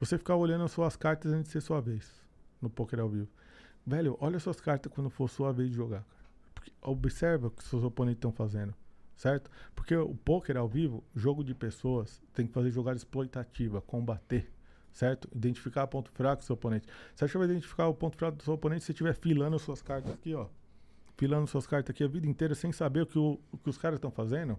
Você 0.00 0.18
ficar 0.18 0.34
olhando 0.34 0.64
as 0.64 0.72
suas 0.72 0.96
cartas 0.96 1.32
antes 1.32 1.46
de 1.46 1.52
ser 1.52 1.60
sua 1.60 1.80
vez 1.80 2.27
no 2.60 2.70
poker 2.70 3.00
ao 3.00 3.08
vivo. 3.08 3.28
Velho, 3.86 4.16
olha 4.20 4.38
suas 4.38 4.60
cartas 4.60 4.92
quando 4.92 5.10
for 5.10 5.28
sua 5.28 5.52
vez 5.52 5.70
de 5.70 5.76
jogar. 5.76 6.04
Porque 6.54 6.72
observa 6.82 7.48
o 7.48 7.50
que 7.50 7.62
seus 7.62 7.82
oponentes 7.82 8.18
estão 8.18 8.32
fazendo, 8.32 8.74
certo? 9.16 9.50
Porque 9.74 9.94
o 9.96 10.14
poker 10.14 10.56
ao 10.56 10.68
vivo, 10.68 11.02
jogo 11.14 11.42
de 11.42 11.54
pessoas, 11.54 12.22
tem 12.34 12.46
que 12.46 12.52
fazer 12.52 12.70
jogada 12.70 12.96
exploitativa, 12.96 13.80
combater 13.80 14.50
certo? 14.98 15.28
Identificar 15.32 15.84
o 15.84 15.88
ponto 15.88 16.10
fraco 16.10 16.42
do 16.42 16.44
seu 16.44 16.54
oponente. 16.54 16.86
Você 17.14 17.24
acha 17.24 17.32
que 17.32 17.38
vai 17.38 17.46
identificar 17.46 17.86
o 17.86 17.94
ponto 17.94 18.16
fraco 18.16 18.36
do 18.36 18.42
seu 18.42 18.54
oponente 18.54 18.84
se 18.84 18.90
estiver 18.90 19.14
filando 19.14 19.58
suas 19.58 19.80
cartas 19.80 20.12
aqui, 20.12 20.34
ó? 20.34 20.48
Filando 21.16 21.46
suas 21.46 21.66
cartas 21.66 21.94
aqui 21.94 22.02
a 22.02 22.08
vida 22.08 22.26
inteira 22.26 22.54
sem 22.54 22.72
saber 22.72 23.02
o 23.02 23.06
que, 23.06 23.18
o, 23.18 23.38
o 23.52 23.58
que 23.58 23.70
os 23.70 23.78
caras 23.78 23.98
estão 23.98 24.10
fazendo, 24.10 24.58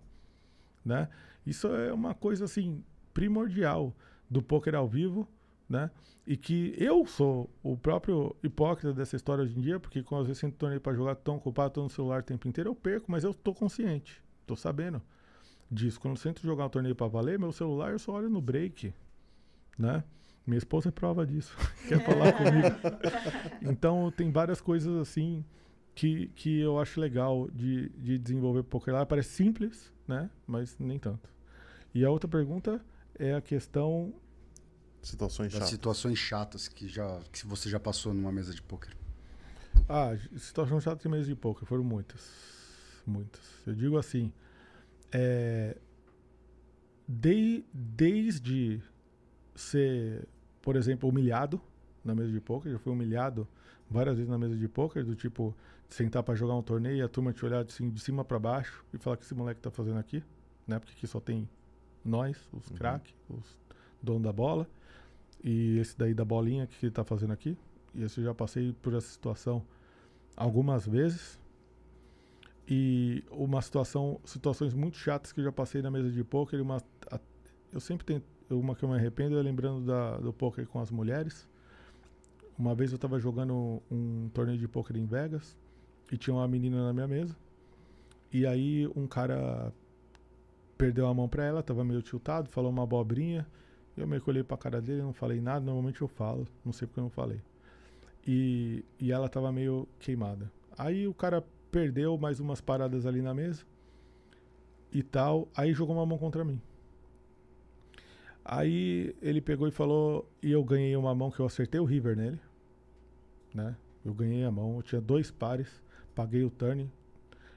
né? 0.84 1.10
Isso 1.46 1.68
é 1.68 1.92
uma 1.94 2.14
coisa, 2.14 2.46
assim, 2.46 2.84
primordial 3.14 3.94
do 4.30 4.42
poker 4.42 4.76
ao 4.76 4.88
vivo 4.88 5.28
né? 5.70 5.92
E 6.26 6.36
que 6.36 6.74
eu 6.78 7.06
sou 7.06 7.50
o 7.62 7.78
próprio 7.78 8.36
hipócrita 8.44 8.94
dessa 8.94 9.16
história 9.16 9.44
hoje 9.44 9.58
em 9.58 9.62
dia, 9.62 9.80
porque 9.80 10.02
quando 10.02 10.22
às 10.22 10.28
vezes 10.28 10.42
eu 10.42 10.52
tornei 10.52 10.80
para 10.80 10.94
jogar 10.94 11.16
tão 11.16 11.36
ocupado, 11.36 11.76
tô 11.76 11.84
no 11.84 11.90
celular 11.90 12.22
o 12.22 12.24
tempo 12.24 12.48
inteiro, 12.48 12.72
eu 12.72 12.76
perco, 12.76 13.12
mas 13.12 13.24
eu 13.24 13.34
tô 13.34 13.54
consciente, 13.54 14.22
tô 14.46 14.56
sabendo 14.56 15.02
disso. 15.72 16.00
Quando 16.00 16.16
eu 16.16 16.22
sento 16.22 16.42
jogar 16.42 16.66
um 16.66 16.70
torneio 16.70 16.96
para 16.96 17.08
valer, 17.08 17.38
meu 17.38 17.52
celular 17.52 17.92
eu 17.92 18.00
só 18.00 18.14
olho 18.14 18.30
no 18.30 18.42
break, 18.42 18.94
né? 19.78 20.04
Minha 20.46 20.58
esposa 20.58 20.90
é 20.90 20.92
prova 20.92 21.26
disso, 21.26 21.56
quer 21.88 22.04
falar 22.04 22.34
comigo. 22.34 22.76
Então 23.62 24.12
tem 24.12 24.32
várias 24.32 24.60
coisas 24.60 24.96
assim 24.98 25.46
que, 25.94 26.28
que 26.30 26.60
eu 26.60 26.80
acho 26.80 27.00
legal 27.00 27.48
de, 27.52 27.90
de 27.90 28.18
desenvolver 28.18 28.64
poker 28.64 28.94
lá. 28.94 29.06
Parece 29.06 29.30
simples, 29.30 29.94
né? 30.08 30.30
Mas 30.48 30.78
nem 30.80 30.98
tanto. 30.98 31.30
E 31.94 32.04
a 32.04 32.10
outra 32.10 32.28
pergunta 32.28 32.84
é 33.18 33.36
a 33.36 33.42
questão 33.42 34.14
Situações 35.02 35.48
Das 35.52 35.60
chatas. 35.60 35.70
situações 35.70 36.18
chatas 36.20 36.68
que, 36.68 36.88
já, 36.88 37.20
que 37.32 37.46
você 37.48 37.70
já 37.70 37.80
passou 37.80 38.14
numa 38.14 38.32
mesa 38.32 38.54
de 38.54 38.62
poker. 38.62 38.96
Ah, 39.88 40.16
situação 40.38 40.80
chata 40.80 41.02
de 41.02 41.10
mesa 41.10 41.26
de 41.26 41.36
poker, 41.36 41.68
foram 41.68 41.84
muitas. 41.84 43.02
Muitas. 43.08 43.42
Eu 43.66 43.74
digo 43.74 43.98
assim, 43.98 44.32
é, 45.12 45.78
de- 47.08 47.64
desde 47.74 48.82
ser, 49.56 50.28
por 50.62 50.76
exemplo, 50.76 51.10
humilhado 51.10 51.60
na 52.04 52.14
mesa 52.14 52.32
de 52.32 52.40
poker, 52.40 52.72
já 52.72 52.80
fui 52.80 52.92
humilhado 52.94 53.48
várias 53.90 54.16
vezes 54.18 54.30
na 54.30 54.38
mesa 54.38 54.56
de 54.56 54.68
poker, 54.68 55.04
do 55.04 55.16
tipo, 55.16 55.56
sentar 55.88 56.22
pra 56.24 56.36
jogar 56.36 56.56
um 56.56 56.62
torneio 56.62 56.98
e 56.98 57.02
a 57.02 57.08
turma 57.08 57.34
te 57.34 57.44
olhar 57.44 57.64
de 57.64 57.74
cima, 57.74 57.92
de 57.92 58.00
cima 58.02 58.24
para 58.24 58.38
baixo 58.38 58.86
e 58.94 58.98
falar 58.98 59.16
o 59.16 59.18
que 59.18 59.24
esse 59.26 59.34
moleque 59.34 59.60
tá 59.60 59.72
fazendo 59.72 59.98
aqui, 59.98 60.24
né? 60.68 60.78
Porque 60.78 60.94
aqui 60.94 61.08
só 61.08 61.20
tem 61.20 61.50
nós, 62.06 62.38
os 62.54 62.70
Uhum. 62.70 62.78
craque, 62.78 63.14
os 63.30 63.58
donos 64.02 64.22
da 64.24 64.32
bola, 64.32 64.70
e 65.44 65.78
esse 65.80 65.98
daí 65.98 66.14
da 66.14 66.26
bolinha, 66.26 66.68
que 66.68 66.86
ele 66.86 66.92
tá 66.92 67.04
fazendo 67.04 67.34
aqui? 67.34 67.58
E 67.94 68.04
esse 68.04 68.20
eu 68.20 68.26
já 68.26 68.34
passei 68.34 68.74
por 68.82 68.94
essa 68.94 69.08
situação 69.08 69.64
algumas 70.36 70.86
vezes. 70.86 71.40
E 72.68 73.24
uma 73.32 73.62
situação, 73.62 74.20
situações 74.24 74.74
muito 74.74 74.98
chatas 74.98 75.32
que 75.32 75.40
eu 75.40 75.44
já 75.44 75.52
passei 75.52 75.82
na 75.82 75.90
mesa 75.90 76.12
de 76.12 76.24
poker, 76.24 76.62
uma 76.62 76.78
a- 77.10 77.20
eu 77.72 77.80
sempre 77.80 78.06
tenho 78.06 78.24
uma 78.50 78.76
que 78.76 78.84
eu 78.84 78.90
me 78.90 78.96
arrependo 78.96 79.38
é 79.38 79.42
lembrando 79.42 79.86
da, 79.86 80.18
do 80.18 80.32
poker 80.34 80.68
com 80.68 80.80
as 80.80 80.92
mulheres. 80.92 81.48
Uma 82.58 82.76
vez 82.76 82.92
eu 82.92 82.96
estava 82.98 83.20
jogando 83.20 83.82
um 83.90 84.30
torneio 84.34 84.58
de 84.58 84.68
poker 84.68 84.98
em 84.98 85.06
Vegas 85.06 85.58
e 86.12 86.18
tinha 86.18 86.36
uma 86.36 86.48
menina 86.48 86.86
na 86.86 86.94
minha 86.94 87.08
mesa. 87.08 87.36
E 88.32 88.46
aí 88.46 88.88
um 88.96 89.08
cara 89.08 89.74
perdeu 90.78 91.08
a 91.08 91.14
mão 91.14 91.28
pra 91.28 91.44
ela, 91.44 91.64
tava 91.64 91.84
meio 91.84 92.02
tiltado, 92.02 92.50
falou 92.50 92.72
uma 92.72 92.84
abobrinha. 92.84 93.48
Eu 94.02 94.22
que 94.22 94.30
olhei 94.30 94.44
pra 94.44 94.58
cara 94.58 94.82
dele, 94.82 95.02
não 95.02 95.14
falei 95.14 95.42
nada, 95.42 95.66
normalmente 95.66 96.02
eu 96.02 96.08
falo, 96.08 96.48
não 96.64 96.72
sei 96.72 96.88
porque 96.88 97.00
eu 97.00 97.04
não 97.04 97.10
falei. 97.10 97.42
E, 98.26 98.84
e 99.00 99.12
ela 99.12 99.28
tava 99.28 99.52
meio 99.52 99.88
queimada. 100.00 100.52
Aí 100.78 101.08
o 101.08 101.14
cara 101.14 101.44
perdeu 101.72 102.18
mais 102.18 102.40
umas 102.40 102.62
paradas 102.62 103.06
ali 103.06 103.22
na 103.22 103.34
mesa 103.34 103.64
e 104.92 105.04
tal, 105.04 105.48
aí 105.56 105.74
jogou 105.74 105.96
uma 105.96 106.06
mão 106.06 106.18
contra 106.18 106.44
mim. 106.44 106.62
Aí 108.44 109.16
ele 109.22 109.42
pegou 109.42 109.68
e 109.68 109.72
falou, 109.72 110.28
e 110.42 110.52
eu 110.52 110.64
ganhei 110.64 110.96
uma 110.96 111.14
mão 111.14 111.30
que 111.30 111.40
eu 111.40 111.46
acertei 111.46 111.80
o 111.80 111.86
river 111.86 112.16
nele, 112.16 112.40
né? 113.54 113.76
Eu 114.04 114.14
ganhei 114.14 114.44
a 114.44 114.52
mão, 114.52 114.78
eu 114.78 114.82
tinha 114.82 115.02
dois 115.02 115.30
pares, 115.30 115.68
paguei 116.16 116.44
o 116.44 116.50
turn 116.50 116.90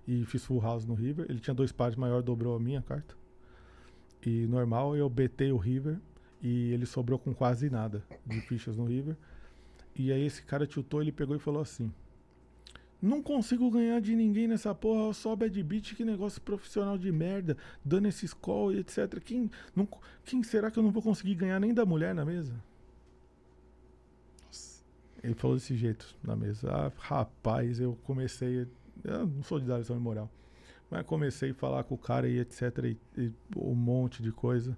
e 0.07 0.25
fiz 0.27 0.45
full 0.45 0.61
house 0.61 0.85
no 0.85 0.95
river. 0.95 1.27
Ele 1.29 1.39
tinha 1.39 1.55
dois 1.55 1.73
pares 1.73 1.97
maior, 1.97 2.23
dobrou 2.23 2.57
a 2.57 2.61
minha 2.61 2.83
carta. 2.83 3.15
E 4.25 4.47
normal, 4.47 4.97
eu 4.97 5.09
betei 5.09 5.51
o 5.53 5.57
river 5.57 5.99
e 6.43 6.73
ele 6.73 6.85
sobrou 6.85 7.19
com 7.19 7.33
quase 7.33 7.71
nada 7.71 8.03
de 8.27 8.41
fichas 8.41 8.77
no 8.77 8.85
river. 8.85 9.17
E 9.95 10.11
aí 10.11 10.25
esse 10.27 10.43
cara 10.43 10.67
tiltou, 10.67 11.01
ele 11.01 11.13
pegou 11.13 11.37
e 11.37 11.39
falou 11.39 11.63
assim: 11.63 11.93
Não 13.01 13.23
consigo 13.23 13.71
ganhar 13.71 14.01
de 14.01 14.17
ninguém 14.17 14.49
nessa 14.49 14.75
porra, 14.75 15.13
só 15.13 15.37
bad 15.37 15.63
beat, 15.63 15.95
que 15.95 16.05
negócio 16.05 16.41
profissional 16.41 16.99
de 16.99 17.13
merda, 17.13 17.57
dando 17.85 18.09
esses 18.09 18.35
call 18.35 18.73
e 18.73 18.79
etc. 18.79 19.21
Quem, 19.25 19.51
não, 19.77 19.87
quem 20.25 20.43
será 20.43 20.71
que 20.71 20.79
eu 20.79 20.83
não 20.83 20.91
vou 20.91 21.03
conseguir 21.03 21.37
ganhar 21.37 21.61
nem 21.61 21.73
da 21.73 21.87
mulher 21.87 22.15
na 22.15 22.25
mesa? 22.25 22.53
Ele 25.23 25.35
falou 25.35 25.57
desse 25.57 25.77
jeito 25.77 26.17
na 26.23 26.35
mesa. 26.35 26.69
Ah, 26.73 26.93
rapaz, 26.99 27.79
eu 27.79 27.97
comecei. 28.03 28.67
Eu 29.05 29.27
não 29.27 29.43
sou 29.45 29.61
de 29.61 29.67
dar 29.67 29.79
lição 29.79 29.97
de 29.97 30.03
moral. 30.03 30.29
Mas 30.91 31.07
comecei 31.07 31.53
a 31.53 31.55
falar 31.55 31.85
com 31.85 31.95
o 31.95 31.99
cara 31.99 32.29
e 32.29 32.41
etc. 32.41 32.63
E, 32.85 32.99
e 33.17 33.33
um 33.57 33.75
monte 33.75 34.21
de 34.21 34.33
coisa. 34.33 34.77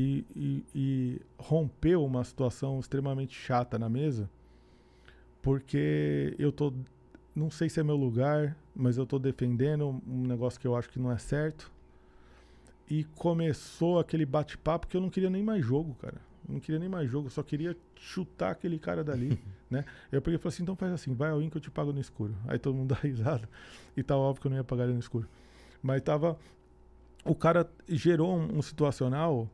E, 0.00 0.24
e, 0.36 0.64
e 0.72 1.20
rompeu 1.36 2.04
uma 2.04 2.22
situação 2.22 2.78
extremamente 2.78 3.34
chata 3.34 3.76
na 3.76 3.88
mesa. 3.88 4.30
Porque 5.42 6.36
eu 6.38 6.52
tô. 6.52 6.72
Não 7.34 7.50
sei 7.50 7.68
se 7.68 7.80
é 7.80 7.82
meu 7.82 7.96
lugar, 7.96 8.56
mas 8.76 8.96
eu 8.96 9.04
tô 9.04 9.18
defendendo 9.18 10.00
um 10.06 10.22
negócio 10.24 10.60
que 10.60 10.68
eu 10.68 10.76
acho 10.76 10.88
que 10.88 11.00
não 11.00 11.10
é 11.10 11.18
certo. 11.18 11.72
E 12.88 13.02
começou 13.16 13.98
aquele 13.98 14.24
bate-papo 14.24 14.86
que 14.86 14.96
eu 14.96 15.00
não 15.00 15.10
queria 15.10 15.28
nem 15.28 15.42
mais 15.42 15.64
jogo, 15.64 15.96
cara. 16.00 16.20
Eu 16.48 16.52
não 16.54 16.60
queria 16.60 16.78
nem 16.78 16.88
mais 16.88 17.10
jogo, 17.10 17.26
eu 17.26 17.32
só 17.32 17.42
queria 17.42 17.76
chutar 17.96 18.52
aquele 18.52 18.78
cara 18.78 19.02
dali, 19.02 19.36
né? 19.68 19.84
Eu 20.12 20.22
peguei 20.22 20.36
e 20.36 20.38
falei 20.38 20.54
assim, 20.54 20.62
então 20.62 20.76
faz 20.76 20.92
assim, 20.92 21.12
vai 21.12 21.30
ao 21.30 21.42
in 21.42 21.50
que 21.50 21.56
eu 21.56 21.60
te 21.60 21.72
pago 21.72 21.92
no 21.92 22.00
escuro. 22.00 22.36
Aí 22.46 22.56
todo 22.56 22.76
mundo 22.76 22.90
dá 22.94 23.00
risada. 23.00 23.48
E 23.96 24.02
tá 24.04 24.16
óbvio 24.16 24.42
que 24.42 24.46
eu 24.46 24.50
não 24.50 24.58
ia 24.58 24.64
pagar 24.64 24.84
ele 24.84 24.92
no 24.92 25.00
escuro. 25.00 25.28
Mas 25.82 26.00
tava... 26.02 26.38
O 27.24 27.34
cara 27.34 27.68
gerou 27.88 28.38
um, 28.38 28.58
um 28.58 28.62
situacional 28.62 29.50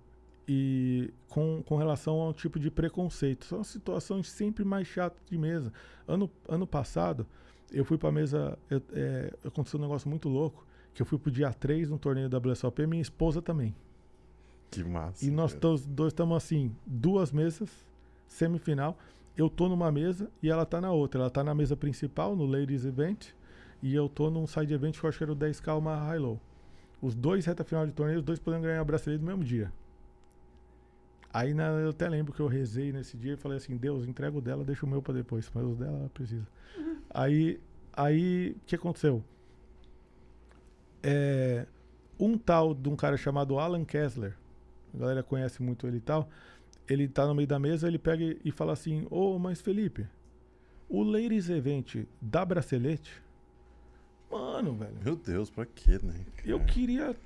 e 0.46 1.12
com, 1.28 1.62
com 1.62 1.76
relação 1.76 2.20
ao 2.20 2.32
tipo 2.32 2.58
de 2.58 2.70
preconceito. 2.70 3.44
São 3.44 3.64
situações 3.64 4.30
sempre 4.30 4.64
mais 4.64 4.86
chatas 4.86 5.20
de 5.28 5.38
mesa. 5.38 5.72
Ano, 6.06 6.30
ano 6.48 6.66
passado, 6.66 7.26
eu 7.72 7.84
fui 7.84 7.96
pra 7.96 8.12
mesa... 8.12 8.58
Eu, 8.68 8.82
é, 8.92 9.32
aconteceu 9.44 9.78
um 9.78 9.82
negócio 9.82 10.08
muito 10.08 10.28
louco, 10.28 10.66
que 10.92 11.02
eu 11.02 11.06
fui 11.06 11.18
pro 11.18 11.30
dia 11.30 11.52
3 11.52 11.90
no 11.90 11.98
torneio 11.98 12.28
da 12.28 12.38
WSOP, 12.38 12.86
minha 12.86 13.02
esposa 13.02 13.40
também. 13.40 13.74
Que 14.70 14.84
massa. 14.84 15.24
E 15.24 15.30
nós 15.30 15.54
todos 15.54 15.86
dois 15.86 16.12
estamos 16.12 16.36
assim, 16.36 16.74
duas 16.86 17.32
mesas, 17.32 17.70
semifinal. 18.26 18.98
Eu 19.36 19.48
tô 19.48 19.68
numa 19.68 19.90
mesa 19.90 20.30
e 20.42 20.50
ela 20.50 20.64
tá 20.64 20.80
na 20.80 20.92
outra. 20.92 21.22
Ela 21.22 21.30
tá 21.30 21.42
na 21.42 21.54
mesa 21.54 21.76
principal, 21.76 22.36
no 22.36 22.46
Ladies 22.46 22.84
Event, 22.84 23.28
e 23.82 23.94
eu 23.94 24.08
tô 24.08 24.30
num 24.30 24.46
side 24.46 24.72
event 24.72 24.98
que 24.98 25.04
eu 25.04 25.08
acho 25.08 25.18
que 25.18 25.24
era 25.24 25.32
o 25.32 25.36
10K 25.36 25.76
uma 25.78 25.96
high 25.96 26.18
low. 26.18 26.40
Os 27.00 27.14
dois 27.14 27.44
reta 27.44 27.64
final 27.64 27.86
de 27.86 27.92
torneio, 27.92 28.18
os 28.18 28.24
dois 28.24 28.38
podendo 28.38 28.62
ganhar 28.62 28.80
a 28.80 28.84
bracelete 28.84 29.22
no 29.22 29.26
mesmo 29.26 29.44
dia. 29.44 29.72
Aí 31.34 31.52
na- 31.52 31.64
eu 31.80 31.90
até 31.90 32.08
lembro 32.08 32.32
que 32.32 32.38
eu 32.38 32.46
rezei 32.46 32.92
nesse 32.92 33.16
dia 33.16 33.32
e 33.32 33.36
falei 33.36 33.58
assim: 33.58 33.76
Deus, 33.76 34.06
entrega 34.06 34.38
o 34.38 34.40
dela, 34.40 34.64
deixa 34.64 34.86
o 34.86 34.88
meu 34.88 35.02
pra 35.02 35.12
depois, 35.12 35.50
mas 35.52 35.64
os 35.64 35.76
dela 35.76 35.98
ela 35.98 36.08
precisa. 36.08 36.46
Aí, 37.10 37.60
aí, 37.92 38.52
o 38.56 38.60
que 38.64 38.76
aconteceu? 38.76 39.20
É, 41.02 41.66
um 42.18 42.38
tal 42.38 42.72
de 42.72 42.88
um 42.88 42.96
cara 42.96 43.16
chamado 43.16 43.58
Alan 43.58 43.84
Kessler, 43.84 44.34
a 44.94 44.98
galera 44.98 45.22
conhece 45.24 45.60
muito 45.62 45.86
ele 45.86 45.96
e 45.98 46.00
tal. 46.00 46.28
Ele 46.88 47.08
tá 47.08 47.26
no 47.26 47.34
meio 47.34 47.48
da 47.48 47.58
mesa, 47.58 47.88
ele 47.88 47.98
pega 47.98 48.22
e 48.44 48.50
fala 48.52 48.72
assim: 48.72 49.06
Ô, 49.10 49.38
mas 49.38 49.60
Felipe, 49.60 50.06
o 50.88 51.02
Ladies 51.02 51.50
Event 51.50 52.04
dá 52.20 52.44
bracelete? 52.44 53.22
Mano, 54.30 54.74
velho, 54.74 54.96
Meu 55.04 55.16
Deus, 55.16 55.50
pra 55.50 55.66
quê, 55.66 55.98
né? 56.02 56.14
eu 56.44 56.58
cara? 56.58 56.72
queria 56.72 57.16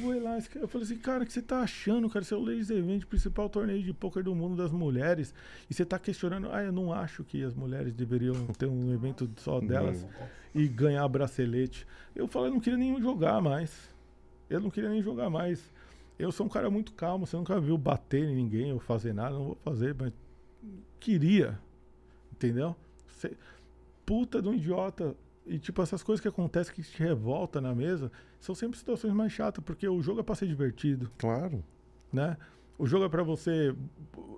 goelar 0.00 0.38
esse 0.38 0.48
cara. 0.48 0.64
Eu 0.64 0.68
falei 0.68 0.84
assim, 0.84 0.96
cara, 0.98 1.22
o 1.22 1.26
que 1.26 1.32
você 1.32 1.42
tá 1.42 1.60
achando, 1.60 2.08
cara? 2.10 2.24
Você 2.24 2.34
é 2.34 2.36
o 2.36 2.40
Ladies 2.40 2.70
Event, 2.70 3.04
principal 3.04 3.48
torneio 3.48 3.82
de 3.82 3.92
pôquer 3.92 4.22
do 4.22 4.34
mundo 4.34 4.56
das 4.56 4.72
mulheres. 4.72 5.32
E 5.70 5.74
você 5.74 5.84
tá 5.84 5.98
questionando, 5.98 6.48
ah, 6.52 6.62
eu 6.62 6.72
não 6.72 6.92
acho 6.92 7.22
que 7.24 7.42
as 7.42 7.54
mulheres 7.54 7.92
deveriam 7.94 8.46
ter 8.58 8.66
um 8.66 8.92
evento 8.92 9.30
só 9.36 9.60
delas 9.60 10.04
e 10.54 10.66
ganhar 10.68 11.06
bracelete. 11.08 11.86
Eu 12.14 12.26
falei, 12.26 12.48
eu 12.48 12.54
não 12.54 12.60
queria 12.60 12.78
nem 12.78 13.00
jogar 13.00 13.40
mais. 13.40 13.88
Eu 14.50 14.60
não 14.60 14.70
queria 14.70 14.90
nem 14.90 15.02
jogar 15.02 15.28
mais. 15.30 15.72
Eu 16.18 16.32
sou 16.32 16.46
um 16.46 16.48
cara 16.48 16.70
muito 16.70 16.92
calmo, 16.92 17.26
você 17.26 17.36
nunca 17.36 17.60
viu 17.60 17.76
bater 17.76 18.24
em 18.24 18.34
ninguém 18.34 18.72
ou 18.72 18.78
fazer 18.80 19.12
nada, 19.12 19.34
não 19.34 19.44
vou 19.44 19.58
fazer, 19.64 19.94
mas 19.98 20.12
queria. 20.98 21.58
Entendeu? 22.32 22.74
Você- 23.06 23.36
puta 24.04 24.40
de 24.40 24.48
um 24.48 24.54
idiota. 24.54 25.14
E 25.46 25.58
tipo, 25.58 25.80
essas 25.80 26.02
coisas 26.02 26.20
que 26.20 26.26
acontecem 26.28 26.74
que 26.74 26.82
te 26.82 26.98
revolta 26.98 27.60
na 27.60 27.74
mesa 27.74 28.10
são 28.46 28.54
sempre 28.54 28.78
situações 28.78 29.12
mais 29.12 29.32
chatas, 29.32 29.62
porque 29.64 29.86
o 29.88 30.00
jogo 30.00 30.20
é 30.20 30.22
pra 30.22 30.34
ser 30.34 30.46
divertido 30.46 31.10
Claro. 31.18 31.62
né? 32.12 32.36
O 32.78 32.86
jogo 32.86 33.04
é 33.06 33.08
pra 33.08 33.22
você. 33.22 33.74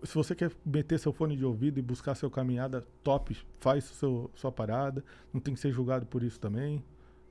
Se 0.05 0.15
você 0.15 0.33
quer 0.35 0.53
meter 0.65 0.99
seu 0.99 1.13
fone 1.13 1.37
de 1.37 1.45
ouvido 1.45 1.79
e 1.81 1.83
buscar 1.83 2.15
seu 2.15 2.31
caminhada 2.31 2.87
top, 3.03 3.37
faz 3.59 3.83
seu, 3.85 4.31
sua 4.35 4.53
parada. 4.53 5.05
Não 5.33 5.41
tem 5.41 5.55
que 5.55 5.59
ser 5.61 5.73
julgado 5.73 6.07
por 6.07 6.23
isso 6.23 6.39
também, 6.39 6.85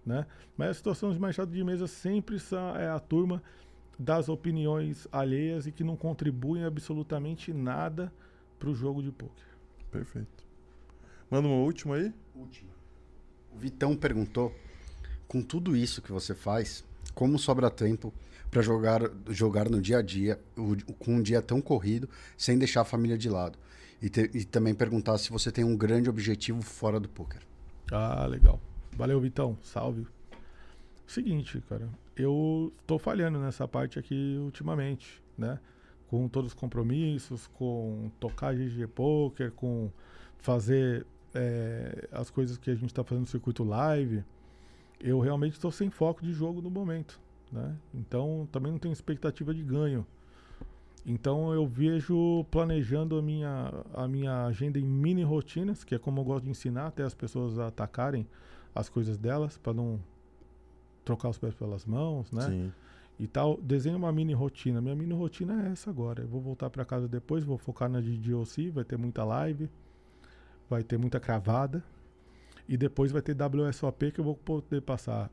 né? 0.05 0.25
Mas 0.57 0.71
as 0.71 0.77
situações 0.77 1.17
mais 1.17 1.33
chatas 1.33 1.53
de 1.53 1.63
mesa 1.63 1.87
sempre 1.87 2.37
são 2.39 2.75
é 2.75 2.89
a 2.89 2.99
turma 2.99 3.41
das 3.97 4.27
opiniões 4.27 5.07
alheias 5.09 5.65
e 5.65 5.71
que 5.71 5.81
não 5.83 5.95
contribuem 5.95 6.65
absolutamente 6.65 7.53
nada 7.53 8.11
pro 8.59 8.75
jogo 8.75 9.01
de 9.01 9.11
poker. 9.11 9.45
Perfeito. 9.89 10.45
Manda 11.31 11.47
uma 11.47 11.57
última 11.63 11.95
aí? 11.95 12.13
Última. 12.35 12.69
O 13.55 13.57
Vitão 13.57 13.95
perguntou: 13.95 14.53
com 15.27 15.41
tudo 15.41 15.75
isso 15.75 16.01
que 16.01 16.11
você 16.11 16.33
faz, 16.33 16.83
como 17.13 17.37
sobra 17.37 17.69
tempo 17.69 18.13
para 18.49 18.61
jogar, 18.61 19.01
jogar 19.29 19.69
no 19.69 19.81
dia 19.81 19.97
a 19.97 20.01
dia, 20.01 20.39
o- 20.57 20.75
com 20.99 21.15
um 21.15 21.21
dia 21.21 21.41
tão 21.41 21.59
corrido, 21.61 22.09
sem 22.37 22.57
deixar 22.57 22.81
a 22.81 22.85
família 22.85 23.17
de 23.17 23.29
lado. 23.29 23.57
E, 24.01 24.09
te- 24.09 24.29
e 24.33 24.45
também 24.45 24.73
perguntar 24.75 25.17
se 25.17 25.29
você 25.31 25.51
tem 25.51 25.63
um 25.63 25.75
grande 25.75 26.09
objetivo 26.09 26.61
fora 26.61 26.99
do 26.99 27.09
poker. 27.09 27.41
Ah, 27.91 28.25
legal. 28.27 28.59
Valeu, 28.95 29.19
Vitão. 29.19 29.57
Salve. 29.61 30.05
Seguinte, 31.05 31.61
cara. 31.69 31.87
Eu 32.15 32.73
tô 32.85 32.97
falhando 32.97 33.39
nessa 33.39 33.67
parte 33.67 33.97
aqui 33.99 34.37
ultimamente, 34.39 35.21
né? 35.37 35.59
Com 36.07 36.27
todos 36.27 36.51
os 36.51 36.53
compromissos, 36.53 37.47
com 37.47 38.09
tocar 38.19 38.55
GG 38.55 38.87
Poker, 38.87 39.51
com 39.51 39.91
fazer 40.39 41.05
eh, 41.33 42.07
as 42.11 42.29
coisas 42.29 42.57
que 42.57 42.69
a 42.71 42.75
gente 42.75 42.93
tá 42.93 43.03
fazendo 43.03 43.21
no 43.21 43.27
circuito 43.27 43.63
live. 43.63 44.23
Eu 44.99 45.19
realmente 45.19 45.53
estou 45.53 45.71
sem 45.71 45.89
foco 45.89 46.23
de 46.23 46.33
jogo 46.33 46.61
no 46.61 46.69
momento, 46.69 47.19
né? 47.51 47.75
Então, 47.93 48.47
também 48.51 48.71
não 48.71 48.79
tenho 48.79 48.93
expectativa 48.93 49.53
de 49.53 49.63
ganho. 49.63 50.05
Então 51.09 51.53
eu 51.53 51.65
vejo 51.65 52.43
planejando 52.51 53.17
a 53.17 53.21
minha, 53.21 53.73
a 53.93 54.05
minha 54.09 54.43
agenda 54.45 54.77
em 54.77 54.83
mini 54.83 55.23
rotinas, 55.23 55.81
que 55.81 55.95
é 55.95 55.97
como 55.97 56.19
eu 56.19 56.25
gosto 56.25 56.43
de 56.43 56.49
ensinar 56.49 56.87
até 56.87 57.03
as 57.03 57.15
pessoas 57.15 57.57
a 57.57 57.67
atacarem 57.67 58.27
as 58.75 58.89
coisas 58.89 59.17
delas, 59.17 59.57
para 59.57 59.73
não 59.73 60.01
trocar 61.05 61.29
os 61.29 61.37
pés 61.37 61.55
pelas 61.55 61.85
mãos, 61.85 62.29
né? 62.33 62.41
Sim. 62.41 62.73
E 63.17 63.25
tal. 63.25 63.57
Desenho 63.61 63.95
uma 63.95 64.11
mini 64.11 64.33
rotina. 64.33 64.81
Minha 64.81 64.95
mini 64.95 65.13
rotina 65.13 65.65
é 65.65 65.71
essa 65.71 65.89
agora. 65.89 66.23
Eu 66.23 66.27
vou 66.27 66.41
voltar 66.41 66.69
para 66.69 66.83
casa 66.83 67.07
depois, 67.07 67.45
vou 67.45 67.57
focar 67.57 67.89
na 67.89 68.01
DDoC, 68.01 68.69
vai 68.69 68.83
ter 68.83 68.97
muita 68.97 69.23
live, 69.23 69.69
vai 70.69 70.83
ter 70.83 70.97
muita 70.97 71.21
cravada. 71.21 71.81
E 72.67 72.75
depois 72.75 73.11
vai 73.11 73.21
ter 73.21 73.35
WSOP 73.35 74.11
que 74.11 74.19
eu 74.19 74.25
vou 74.25 74.35
poder 74.35 74.81
passar 74.81 75.31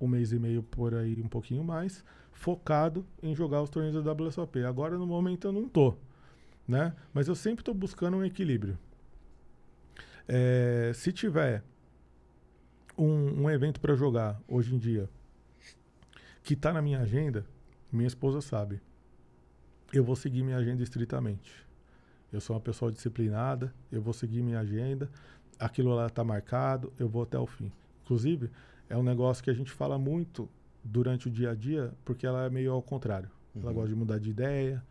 um 0.00 0.08
mês 0.08 0.32
e 0.32 0.38
meio 0.38 0.62
por 0.62 0.94
aí, 0.94 1.20
um 1.22 1.28
pouquinho 1.28 1.62
mais, 1.62 2.02
focado 2.32 3.06
em 3.22 3.34
jogar 3.34 3.62
os 3.62 3.68
torneios 3.68 4.02
da 4.02 4.12
WSOP. 4.12 4.64
Agora, 4.64 4.96
no 4.96 5.06
momento, 5.06 5.46
eu 5.46 5.52
não 5.52 5.68
tô, 5.68 5.94
né? 6.66 6.94
Mas 7.12 7.28
eu 7.28 7.34
sempre 7.34 7.62
tô 7.62 7.74
buscando 7.74 8.16
um 8.16 8.24
equilíbrio. 8.24 8.78
É, 10.26 10.92
se 10.94 11.12
tiver 11.12 11.62
um, 12.96 13.42
um 13.42 13.50
evento 13.50 13.80
para 13.80 13.94
jogar 13.94 14.40
hoje 14.48 14.74
em 14.74 14.78
dia 14.78 15.08
que 16.42 16.56
tá 16.56 16.72
na 16.72 16.80
minha 16.80 17.00
agenda, 17.00 17.44
minha 17.92 18.06
esposa 18.06 18.40
sabe. 18.40 18.80
Eu 19.92 20.04
vou 20.04 20.16
seguir 20.16 20.42
minha 20.42 20.56
agenda 20.56 20.82
estritamente. 20.82 21.66
Eu 22.32 22.40
sou 22.40 22.54
uma 22.54 22.62
pessoa 22.62 22.92
disciplinada, 22.92 23.74
eu 23.90 24.00
vou 24.00 24.12
seguir 24.12 24.42
minha 24.42 24.60
agenda, 24.60 25.10
aquilo 25.60 25.94
lá 25.94 26.08
tá 26.08 26.24
marcado, 26.24 26.92
eu 26.98 27.08
vou 27.08 27.22
até 27.22 27.38
o 27.38 27.46
fim. 27.46 27.70
Inclusive, 28.02 28.50
é 28.88 28.96
um 28.96 29.02
negócio 29.02 29.44
que 29.44 29.50
a 29.50 29.54
gente 29.54 29.70
fala 29.70 29.98
muito 29.98 30.48
durante 30.82 31.28
o 31.28 31.30
dia 31.30 31.50
a 31.50 31.54
dia, 31.54 31.92
porque 32.04 32.26
ela 32.26 32.46
é 32.46 32.50
meio 32.50 32.72
ao 32.72 32.82
contrário. 32.82 33.30
Ela 33.54 33.72
gosta 33.72 33.90
de 33.90 33.94
mudar 33.94 34.18
de 34.18 34.30
ideia 34.30 34.82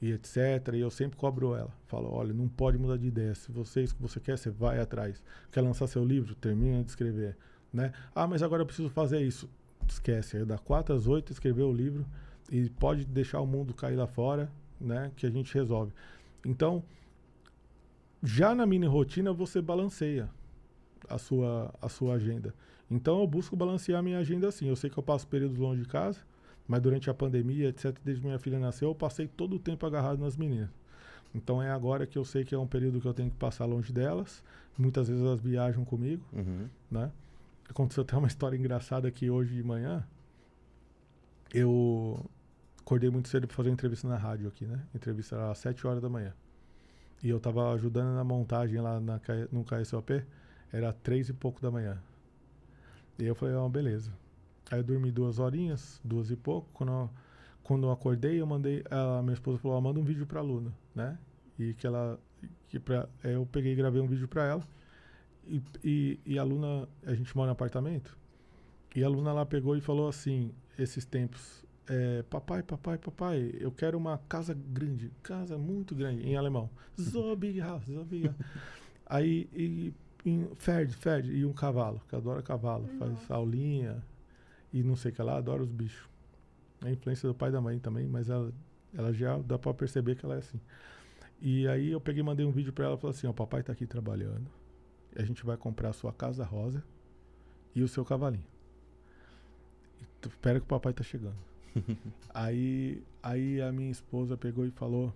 e 0.00 0.12
etc. 0.12 0.36
E 0.72 0.80
eu 0.80 0.90
sempre 0.90 1.16
cobro 1.16 1.54
ela. 1.54 1.70
Falo, 1.86 2.10
olha, 2.10 2.32
não 2.32 2.48
pode 2.48 2.78
mudar 2.78 2.96
de 2.96 3.06
ideia. 3.06 3.34
Se 3.34 3.52
você 3.52 3.80
é 3.80 3.82
isso 3.84 3.94
que 3.94 4.02
você 4.02 4.18
quer, 4.18 4.38
você 4.38 4.50
vai 4.50 4.80
atrás. 4.80 5.22
Quer 5.52 5.60
lançar 5.60 5.86
seu 5.86 6.04
livro? 6.04 6.34
Termina 6.34 6.82
de 6.82 6.90
escrever. 6.90 7.36
Né? 7.72 7.92
Ah, 8.14 8.26
mas 8.26 8.42
agora 8.42 8.62
eu 8.62 8.66
preciso 8.66 8.88
fazer 8.88 9.20
isso. 9.20 9.48
Esquece. 9.88 10.38
É 10.38 10.44
da 10.44 10.56
4 10.56 10.94
às 10.94 11.06
8 11.06 11.32
escrever 11.32 11.62
o 11.62 11.72
livro 11.72 12.06
e 12.50 12.70
pode 12.70 13.04
deixar 13.04 13.40
o 13.40 13.46
mundo 13.46 13.74
cair 13.74 13.96
lá 13.96 14.06
fora, 14.06 14.50
né? 14.80 15.10
Que 15.16 15.26
a 15.26 15.30
gente 15.30 15.52
resolve. 15.52 15.92
Então, 16.44 16.82
já 18.24 18.54
na 18.54 18.64
mini 18.66 18.86
rotina 18.86 19.32
você 19.32 19.60
balanceia 19.60 20.28
a 21.08 21.18
sua, 21.18 21.72
a 21.80 21.88
sua 21.88 22.14
agenda. 22.14 22.54
Então 22.90 23.20
eu 23.20 23.26
busco 23.26 23.54
balancear 23.54 24.00
a 24.00 24.02
minha 24.02 24.18
agenda 24.18 24.48
assim. 24.48 24.66
Eu 24.68 24.76
sei 24.76 24.88
que 24.90 24.98
eu 24.98 25.02
passo 25.02 25.26
períodos 25.28 25.58
longe 25.58 25.82
de 25.82 25.88
casa, 25.88 26.20
mas 26.66 26.80
durante 26.80 27.10
a 27.10 27.14
pandemia, 27.14 27.68
etc., 27.68 27.96
desde 28.04 28.24
minha 28.24 28.38
filha 28.38 28.58
nasceu, 28.58 28.88
eu 28.88 28.94
passei 28.94 29.26
todo 29.28 29.56
o 29.56 29.58
tempo 29.58 29.84
agarrado 29.86 30.18
nas 30.18 30.36
meninas. 30.36 30.70
Então 31.34 31.62
é 31.62 31.70
agora 31.70 32.06
que 32.06 32.16
eu 32.16 32.24
sei 32.24 32.44
que 32.44 32.54
é 32.54 32.58
um 32.58 32.66
período 32.66 33.00
que 33.00 33.06
eu 33.08 33.12
tenho 33.14 33.30
que 33.30 33.36
passar 33.36 33.64
longe 33.66 33.92
delas. 33.92 34.42
Muitas 34.78 35.08
vezes 35.08 35.22
elas 35.22 35.40
viajam 35.40 35.84
comigo, 35.84 36.24
Uhum. 36.32 36.68
né? 36.90 37.10
Aconteceu 37.68 38.02
até 38.02 38.16
uma 38.16 38.26
história 38.28 38.56
engraçada 38.56 39.10
que 39.10 39.28
hoje 39.30 39.54
de 39.54 39.62
manhã 39.62 40.06
eu 41.52 42.24
acordei 42.80 43.10
muito 43.10 43.28
cedo 43.28 43.46
para 43.46 43.56
fazer 43.56 43.68
uma 43.70 43.74
entrevista 43.74 44.08
na 44.08 44.16
rádio 44.16 44.48
aqui, 44.48 44.64
né? 44.64 44.80
A 44.92 44.96
entrevista 44.96 45.36
era 45.36 45.50
às 45.50 45.58
7 45.58 45.86
horas 45.86 46.02
da 46.02 46.08
manhã. 46.08 46.32
E 47.24 47.30
eu 47.30 47.40
tava 47.40 47.72
ajudando 47.72 48.14
na 48.14 48.22
montagem 48.22 48.78
lá 48.82 49.00
na, 49.00 49.18
no 49.50 49.64
KSOP, 49.64 50.22
era 50.70 50.92
três 50.92 51.30
e 51.30 51.32
pouco 51.32 51.58
da 51.58 51.70
manhã. 51.70 51.98
E 53.18 53.24
eu 53.24 53.34
falei, 53.34 53.54
ó, 53.54 53.66
beleza. 53.66 54.12
Aí 54.70 54.78
eu 54.78 54.84
dormi 54.84 55.10
duas 55.10 55.38
horinhas, 55.38 55.98
duas 56.04 56.30
e 56.30 56.36
pouco. 56.36 56.68
Quando 56.74 56.92
eu, 56.92 57.10
quando 57.62 57.86
eu 57.86 57.90
acordei, 57.90 58.38
eu 58.38 58.46
mandei. 58.46 58.84
A 58.90 59.22
minha 59.22 59.32
esposa 59.32 59.56
falou, 59.56 59.78
ó, 59.78 59.80
manda 59.80 59.98
um 59.98 60.04
vídeo 60.04 60.26
pra 60.26 60.42
Luna, 60.42 60.70
né? 60.94 61.18
E 61.58 61.72
que 61.72 61.86
ela. 61.86 62.20
Que 62.68 62.78
pra, 62.78 63.08
eu 63.22 63.48
peguei 63.50 63.72
e 63.72 63.76
gravei 63.76 64.02
um 64.02 64.06
vídeo 64.06 64.28
pra 64.28 64.44
ela. 64.46 64.62
E, 65.46 65.62
e, 65.82 66.20
e 66.26 66.38
a 66.38 66.42
Luna, 66.42 66.86
a 67.06 67.14
gente 67.14 67.34
mora 67.34 67.46
no 67.46 67.52
apartamento. 67.52 68.18
E 68.94 69.02
a 69.02 69.08
Luna 69.08 69.32
lá 69.32 69.46
pegou 69.46 69.74
e 69.78 69.80
falou 69.80 70.08
assim, 70.08 70.52
esses 70.78 71.06
tempos. 71.06 71.63
É, 71.88 72.22
papai, 72.22 72.62
papai, 72.62 72.98
papai, 72.98 73.54
eu 73.58 73.70
quero 73.70 73.98
uma 73.98 74.18
casa 74.28 74.54
grande, 74.54 75.10
casa 75.22 75.58
muito 75.58 75.94
grande, 75.94 76.26
em 76.26 76.36
alemão. 76.36 76.70
So 76.98 77.36
big 77.36 77.60
house. 77.60 77.84
Aí, 79.06 79.48
e, 79.52 79.92
e 80.24 80.48
Ferd, 80.56 80.94
Ferd, 80.94 81.30
e 81.30 81.44
um 81.44 81.52
cavalo, 81.52 82.00
que 82.08 82.16
adora 82.16 82.42
cavalo, 82.42 82.88
faz 82.98 83.30
aulinha 83.30 84.02
e 84.72 84.82
não 84.82 84.96
sei 84.96 85.12
o 85.12 85.14
que 85.14 85.22
lá, 85.22 85.36
adora 85.36 85.62
os 85.62 85.70
bichos. 85.70 86.08
É 86.82 86.88
a 86.88 86.92
influência 86.92 87.28
do 87.28 87.34
pai 87.34 87.50
e 87.50 87.52
da 87.52 87.60
mãe 87.60 87.78
também, 87.78 88.06
mas 88.06 88.30
ela, 88.30 88.52
ela 88.94 89.12
já 89.12 89.36
dá 89.38 89.58
pra 89.58 89.74
perceber 89.74 90.16
que 90.16 90.24
ela 90.24 90.36
é 90.36 90.38
assim. 90.38 90.60
E 91.40 91.68
aí 91.68 91.90
eu 91.90 92.00
peguei 92.00 92.22
e 92.22 92.24
mandei 92.24 92.46
um 92.46 92.50
vídeo 92.50 92.72
pra 92.72 92.86
ela 92.86 92.96
falei 92.96 93.14
assim, 93.14 93.26
ó, 93.26 93.32
papai 93.32 93.62
tá 93.62 93.72
aqui 93.72 93.86
trabalhando, 93.86 94.50
a 95.14 95.22
gente 95.22 95.44
vai 95.44 95.56
comprar 95.56 95.90
a 95.90 95.92
sua 95.92 96.12
casa 96.12 96.44
rosa 96.44 96.82
e 97.74 97.82
o 97.82 97.88
seu 97.88 98.04
cavalinho. 98.04 98.46
E 100.00 100.26
Espera 100.26 100.58
que 100.58 100.64
o 100.64 100.68
papai 100.68 100.94
tá 100.94 101.02
chegando. 101.02 101.53
aí, 102.32 103.02
aí 103.22 103.60
a 103.60 103.72
minha 103.72 103.90
esposa 103.90 104.36
pegou 104.36 104.66
e 104.66 104.70
falou 104.70 105.12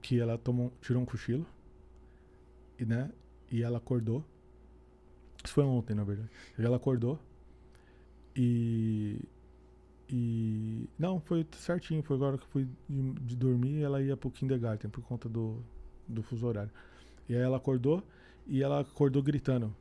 que 0.00 0.18
ela 0.20 0.36
tomou, 0.38 0.72
tirou 0.80 1.02
um 1.02 1.06
cochilo 1.06 1.46
e 2.78 2.84
né, 2.84 3.10
e 3.50 3.62
ela 3.62 3.78
acordou. 3.78 4.24
Isso 5.44 5.54
foi 5.54 5.64
ontem, 5.64 5.94
na 5.94 6.04
verdade. 6.04 6.30
Ela 6.58 6.76
acordou 6.76 7.18
e 8.36 9.18
e 10.08 10.88
não, 10.98 11.20
foi 11.20 11.46
certinho, 11.52 12.02
foi 12.02 12.16
agora 12.16 12.36
que 12.36 12.44
eu 12.44 12.48
fui 12.48 12.68
de, 12.88 13.12
de 13.12 13.36
dormir, 13.36 13.82
ela 13.82 14.02
ia 14.02 14.16
pro 14.16 14.30
kindergarten 14.30 14.90
por 14.90 15.02
conta 15.02 15.28
do 15.28 15.62
do 16.06 16.22
fuso 16.22 16.46
horário. 16.46 16.70
E 17.28 17.34
aí 17.34 17.40
ela 17.42 17.56
acordou 17.56 18.02
e 18.46 18.62
ela 18.62 18.80
acordou 18.80 19.22
gritando: 19.22 19.74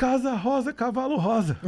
Casa 0.00 0.34
rosa, 0.34 0.72
cavalo 0.72 1.16
rosa. 1.18 1.58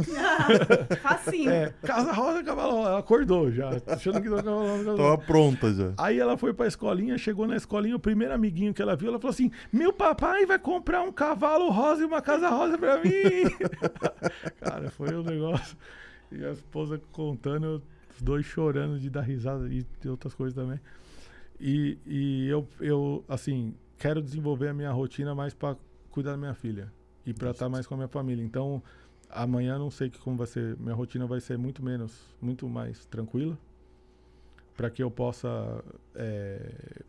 Facinho. 1.03 1.51
É, 1.51 1.71
casa 1.83 2.11
rosa, 2.11 2.43
cavalo 2.43 2.77
rosa. 2.77 2.89
Ela 2.89 2.97
acordou 2.97 3.51
já, 3.51 3.69
achando 3.85 4.19
que 4.19 4.27
era 4.27 4.37
cavalo 4.37 4.69
rosa. 4.69 4.95
Tava 4.97 5.17
pronta 5.19 5.71
já. 5.71 5.93
Aí 5.99 6.17
ela 6.17 6.35
foi 6.35 6.51
pra 6.51 6.65
escolinha, 6.65 7.15
chegou 7.15 7.45
na 7.45 7.55
escolinha, 7.55 7.95
o 7.95 7.99
primeiro 7.99 8.33
amiguinho 8.33 8.73
que 8.73 8.81
ela 8.81 8.95
viu, 8.95 9.09
ela 9.09 9.19
falou 9.19 9.29
assim: 9.29 9.51
Meu 9.71 9.93
papai 9.93 10.47
vai 10.47 10.57
comprar 10.57 11.03
um 11.03 11.11
cavalo 11.11 11.69
rosa 11.69 12.01
e 12.01 12.05
uma 12.05 12.23
casa 12.23 12.49
rosa 12.49 12.75
pra 12.75 12.97
mim. 13.03 13.11
Cara, 14.59 14.89
foi 14.89 15.15
um 15.15 15.21
negócio. 15.21 15.77
E 16.31 16.43
a 16.43 16.53
esposa 16.53 16.99
contando, 17.11 17.83
os 18.15 18.19
dois 18.19 18.47
chorando 18.47 18.99
de 18.99 19.11
dar 19.11 19.21
risada 19.21 19.67
e 19.67 19.85
de 20.01 20.09
outras 20.09 20.33
coisas 20.33 20.55
também. 20.55 20.79
E, 21.59 21.99
e 22.07 22.47
eu, 22.47 22.67
eu, 22.81 23.23
assim, 23.29 23.75
quero 23.95 24.23
desenvolver 24.23 24.69
a 24.69 24.73
minha 24.73 24.91
rotina 24.91 25.35
mais 25.35 25.53
pra 25.53 25.75
cuidar 26.09 26.31
da 26.31 26.37
minha 26.37 26.55
filha 26.55 26.91
e 27.25 27.33
pra 27.33 27.51
estar 27.51 27.69
mais 27.69 27.87
com 27.87 27.93
a 27.93 27.97
minha 27.97 28.07
família. 28.07 28.43
Então, 28.43 28.81
amanhã 29.29 29.77
não 29.77 29.89
sei 29.89 30.09
que 30.09 30.19
como 30.19 30.37
vai 30.37 30.47
ser, 30.47 30.77
minha 30.77 30.95
rotina 30.95 31.25
vai 31.25 31.39
ser 31.39 31.57
muito 31.57 31.83
menos, 31.83 32.35
muito 32.41 32.67
mais 32.67 33.05
tranquila 33.05 33.57
para 34.75 34.89
que 34.89 35.03
eu 35.03 35.11
possa 35.11 35.83
é, 36.15 37.03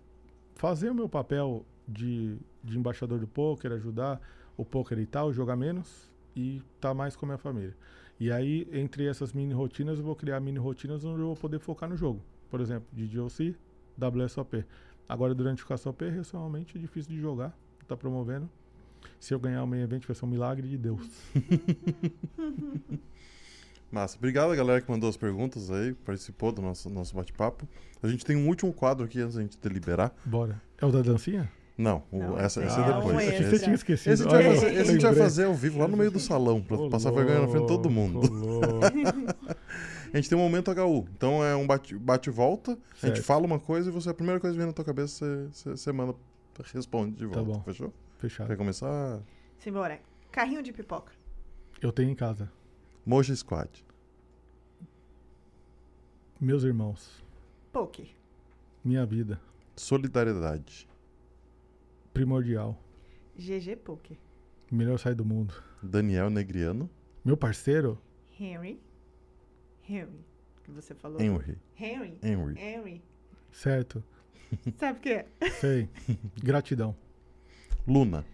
fazer 0.54 0.90
o 0.90 0.94
meu 0.94 1.08
papel 1.08 1.64
de, 1.88 2.36
de 2.62 2.78
embaixador 2.78 3.18
do 3.18 3.26
poker, 3.26 3.72
ajudar 3.72 4.20
o 4.56 4.64
poker 4.64 4.98
e 4.98 5.06
tal, 5.06 5.32
jogar 5.32 5.56
menos 5.56 6.10
e 6.36 6.62
estar 6.74 6.94
mais 6.94 7.16
com 7.16 7.26
a 7.26 7.28
minha 7.28 7.38
família. 7.38 7.74
E 8.18 8.30
aí, 8.30 8.68
entre 8.72 9.06
essas 9.06 9.32
mini 9.32 9.52
rotinas, 9.52 9.98
eu 9.98 10.04
vou 10.04 10.14
criar 10.14 10.40
mini 10.40 10.58
rotinas 10.58 11.04
onde 11.04 11.20
eu 11.20 11.26
vou 11.26 11.36
poder 11.36 11.58
focar 11.58 11.88
no 11.88 11.96
jogo. 11.96 12.20
Por 12.48 12.60
exemplo, 12.60 12.86
de 12.92 13.06
DOC, 13.06 13.56
WSOP. 13.98 14.64
Agora, 15.08 15.34
durante 15.34 15.64
o 15.64 15.66
KSOP, 15.66 16.02
realmente 16.32 16.78
é 16.78 16.80
difícil 16.80 17.12
de 17.12 17.20
jogar, 17.20 17.56
tá 17.88 17.96
promovendo. 17.96 18.48
Se 19.20 19.32
eu 19.32 19.38
ganhar 19.40 19.62
o 19.62 19.66
main 19.66 19.80
event, 19.82 20.04
vai 20.06 20.14
ser 20.14 20.24
um 20.24 20.28
milagre 20.28 20.68
de 20.68 20.76
Deus. 20.76 21.00
Massa. 23.90 24.16
Obrigado 24.18 24.50
a 24.50 24.56
galera 24.56 24.80
que 24.80 24.90
mandou 24.90 25.08
as 25.08 25.16
perguntas 25.16 25.70
aí, 25.70 25.94
participou 25.94 26.50
do 26.52 26.60
nosso, 26.60 26.90
nosso 26.90 27.14
bate-papo. 27.14 27.66
A 28.02 28.08
gente 28.08 28.24
tem 28.24 28.36
um 28.36 28.48
último 28.48 28.72
quadro 28.72 29.04
aqui 29.04 29.20
antes 29.20 29.36
da 29.36 29.42
gente 29.42 29.56
deliberar. 29.58 30.12
Bora. 30.24 30.60
É 30.78 30.84
o 30.86 30.90
da 30.90 31.00
dancinha? 31.00 31.50
Não, 31.78 32.02
o- 32.10 32.18
Não, 32.18 32.38
essa, 32.38 32.62
essa 32.62 32.78
não, 32.80 32.88
é 32.88 32.94
depois. 32.96 33.16
esse. 33.28 33.34
Esse, 33.42 33.50
Você 33.50 33.58
tinha 33.64 33.74
esquecido. 33.74 34.12
esse 34.12 34.22
a 34.22 34.26
gente 34.26 34.32
vai 34.34 34.46
Olha, 34.46 34.54
fazer, 34.60 34.72
esse 34.74 34.80
a 34.80 34.92
gente 34.92 35.02
vai 35.02 35.14
fazer 35.14 35.44
ao 35.44 35.54
vivo 35.54 35.78
lá 35.78 35.88
no 35.88 35.96
meio 35.96 36.10
do 36.10 36.20
salão, 36.20 36.60
pra 36.60 36.76
Ô, 36.76 36.88
passar 36.90 37.10
vergonha 37.12 37.40
na 37.40 37.48
frente 37.48 37.62
de 37.62 37.68
todo 37.68 37.88
mundo. 37.90 38.20
A 40.12 40.16
gente 40.16 40.28
tem 40.28 40.38
um 40.38 40.42
momento 40.42 40.70
HU. 40.70 41.08
Então 41.16 41.42
é 41.44 41.56
um 41.56 41.66
bate- 41.66 41.96
bate-volta. 41.98 42.78
a 43.02 43.06
gente 43.08 43.20
fala 43.20 43.44
uma 43.44 43.58
coisa 43.58 43.88
e 43.90 43.92
você, 43.92 44.10
a 44.10 44.14
primeira 44.14 44.38
coisa 44.38 44.54
que 44.54 44.58
vem 44.58 44.66
na 44.68 44.72
tua 44.72 44.84
cabeça, 44.84 45.26
você, 45.26 45.48
você, 45.50 45.70
você 45.70 45.90
manda, 45.92 46.14
responde 46.72 47.16
de 47.16 47.26
Tá 47.26 47.40
volta. 47.42 47.58
bom. 47.58 47.62
Fechou? 47.64 47.92
Fechado. 48.24 48.46
Quer 48.48 48.56
começar? 48.56 49.22
Simbora. 49.58 50.00
Carrinho 50.32 50.62
de 50.62 50.72
pipoca. 50.72 51.12
Eu 51.82 51.92
tenho 51.92 52.08
em 52.08 52.14
casa. 52.14 52.50
Moja 53.04 53.36
Squad. 53.36 53.84
Meus 56.40 56.64
irmãos. 56.64 57.22
Poker. 57.70 58.06
Minha 58.82 59.04
vida. 59.04 59.38
Solidariedade. 59.76 60.88
Primordial. 62.14 62.82
GG 63.36 63.76
Poker. 63.84 64.16
Melhor 64.72 64.98
sair 64.98 65.14
do 65.14 65.24
mundo. 65.24 65.62
Daniel 65.82 66.30
Negriano. 66.30 66.88
Meu 67.22 67.36
parceiro? 67.36 68.00
Henry. 68.40 68.80
Henry. 69.86 70.24
Que 70.62 70.70
você 70.70 70.94
falou? 70.94 71.20
Henry. 71.20 71.58
Henry. 71.78 72.18
Henry. 72.22 72.58
Henry. 72.58 73.02
Certo. 73.52 74.02
Sabe 74.78 74.98
o 74.98 75.02
que 75.02 75.10
é? 75.10 75.26
Sei. 75.60 75.90
Gratidão. 76.42 76.96
Luna. 77.86 78.24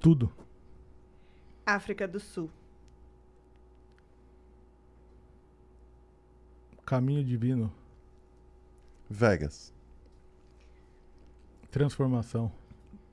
Tudo. 0.00 0.32
África 1.66 2.08
do 2.08 2.18
Sul. 2.18 2.50
Caminho 6.86 7.22
divino. 7.22 7.70
Vegas. 9.10 9.74
Transformação. 11.70 12.50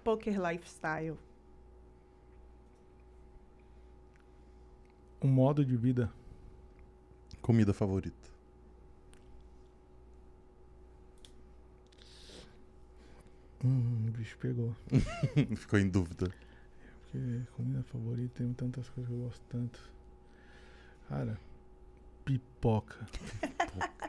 Poker 0.01 0.39
Lifestyle. 0.39 1.17
Um 5.21 5.27
modo 5.27 5.65
de 5.65 5.75
vida. 5.75 6.09
Comida 7.41 7.73
favorita. 7.73 8.24
Hum, 13.65 14.05
o 14.07 14.11
bicho 14.11 14.37
pegou. 14.37 14.75
Ficou 15.55 15.79
em 15.79 15.89
dúvida. 15.89 16.29
Porque 17.01 17.41
comida 17.55 17.83
favorita 17.83 18.43
tem 18.43 18.53
tantas 18.53 18.89
coisas 18.89 19.09
que 19.11 19.17
eu 19.17 19.23
gosto 19.23 19.41
tanto. 19.49 19.79
Cara, 21.09 21.37
pipoca. 22.23 23.05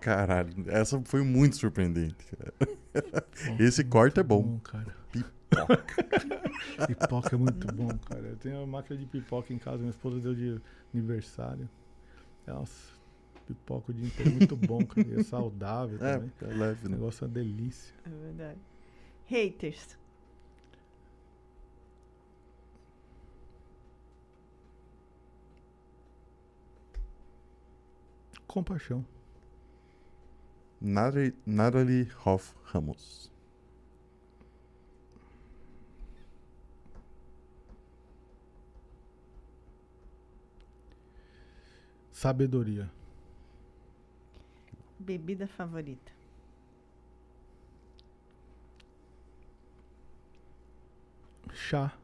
Caralho, 0.00 0.52
essa 0.68 1.00
foi 1.04 1.22
muito 1.22 1.56
surpreendente. 1.56 2.16
cara. 2.36 2.54
Esse 3.58 3.80
é 3.82 3.84
corte 3.84 4.20
é 4.20 4.22
bom. 4.22 4.58
cara. 4.60 4.94
Pipoca. 5.12 5.84
Pipoca 6.86 7.34
é 7.34 7.38
muito 7.38 7.66
bom, 7.72 7.88
cara. 7.98 8.26
Eu 8.28 8.36
tenho 8.36 8.56
uma 8.58 8.66
máquina 8.66 8.98
de 8.98 9.06
pipoca 9.06 9.52
em 9.54 9.58
casa, 9.58 9.78
minha 9.78 9.90
esposa 9.90 10.20
deu 10.20 10.34
de 10.34 10.60
aniversário. 10.92 11.68
Nossa, 12.46 12.92
pipoca 13.46 13.90
o 13.92 13.94
dia 13.94 14.06
inteiro 14.06 14.30
é 14.32 14.34
muito 14.34 14.56
bom, 14.56 14.84
cara. 14.84 15.06
E 15.06 15.20
é 15.20 15.22
saudável 15.22 15.96
É, 16.04 16.14
também. 16.14 16.32
é 16.42 16.46
leve, 16.46 16.86
O 16.86 16.88
né? 16.90 16.96
negócio 16.96 17.24
é 17.24 17.28
uma 17.28 17.32
delícia. 17.34 17.94
É 18.04 18.10
verdade. 18.10 18.58
Haters. 19.28 19.98
Compaixão. 28.46 29.04
Natalie, 30.80 31.34
Natalie 31.44 32.08
Hoff 32.24 32.54
Ramos. 32.64 33.30
Sabedoria. 42.12 42.90
Bebida 44.98 45.46
favorita. 45.46 46.15
Chá. 51.56 51.98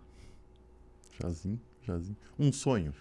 Chazinho, 1.13 1.61
chazinho. 1.83 2.17
Um 2.39 2.51
sonho. 2.51 2.93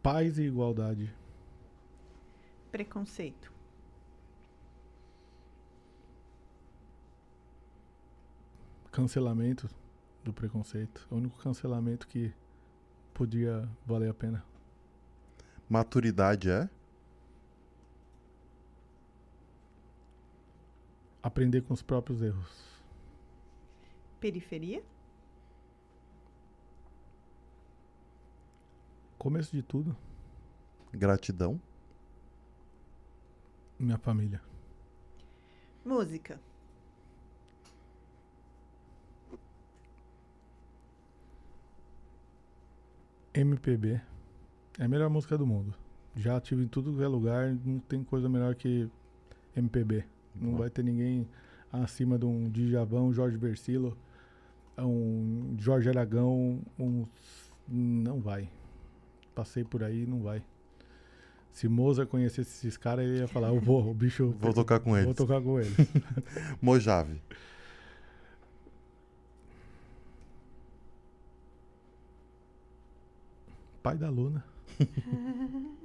Paz 0.00 0.38
e 0.38 0.44
igualdade. 0.44 1.12
Preconceito. 2.70 3.52
Cancelamento 8.92 9.68
do 10.22 10.32
preconceito. 10.32 11.06
É 11.10 11.14
o 11.14 11.18
único 11.18 11.36
cancelamento 11.38 12.06
que 12.06 12.32
podia 13.12 13.68
valer 13.84 14.10
a 14.10 14.14
pena. 14.14 14.49
Maturidade 15.70 16.50
é? 16.50 16.68
Aprender 21.22 21.60
com 21.62 21.72
os 21.72 21.80
próprios 21.80 22.20
erros. 22.22 22.82
Periferia. 24.18 24.82
Começo 29.16 29.52
de 29.52 29.62
tudo, 29.62 29.96
Gratidão. 30.92 31.60
minha 33.78 33.96
família. 33.96 34.42
Música. 35.84 36.40
MPB. 43.32 44.09
É 44.78 44.84
a 44.84 44.88
melhor 44.88 45.10
música 45.10 45.36
do 45.36 45.46
mundo. 45.46 45.74
Já 46.16 46.40
tive 46.40 46.64
em 46.64 46.68
tudo 46.68 46.92
que 46.94 47.02
é 47.02 47.08
lugar, 47.08 47.54
não 47.64 47.78
tem 47.80 48.02
coisa 48.02 48.28
melhor 48.28 48.54
que 48.54 48.88
MPB. 49.56 50.04
Não 50.34 50.52
Bom. 50.52 50.56
vai 50.58 50.70
ter 50.70 50.82
ninguém 50.82 51.28
acima 51.72 52.18
de 52.18 52.24
um 52.24 52.48
Djavão, 52.50 53.12
Jorge 53.12 53.36
Versilo, 53.36 53.96
um 54.78 55.54
Jorge 55.58 55.88
Aragão, 55.88 56.60
um... 56.78 57.06
Não 57.68 58.20
vai. 58.20 58.48
Passei 59.34 59.62
por 59.62 59.84
aí, 59.84 60.06
não 60.06 60.20
vai. 60.22 60.42
Se 61.52 61.68
Mozart 61.68 62.08
conhecesse 62.08 62.66
esses 62.66 62.76
caras, 62.76 63.04
ele 63.04 63.18
ia 63.18 63.28
falar, 63.28 63.48
eu 63.48 63.60
vou, 63.60 63.88
o 63.90 63.94
bicho... 63.94 64.34
Vou 64.40 64.52
tocar 64.52 64.80
com 64.80 64.90
Vou 64.90 64.98
eles. 64.98 65.16
tocar 65.16 65.40
com 65.40 65.60
ele. 65.60 65.74
Mojave. 66.60 67.20
Pai 73.82 73.96
da 73.96 74.10
Luna. 74.10 74.44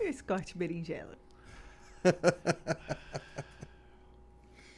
E 0.00 0.10
o 0.10 0.12
Scott 0.12 0.58
Berinjela. 0.58 1.16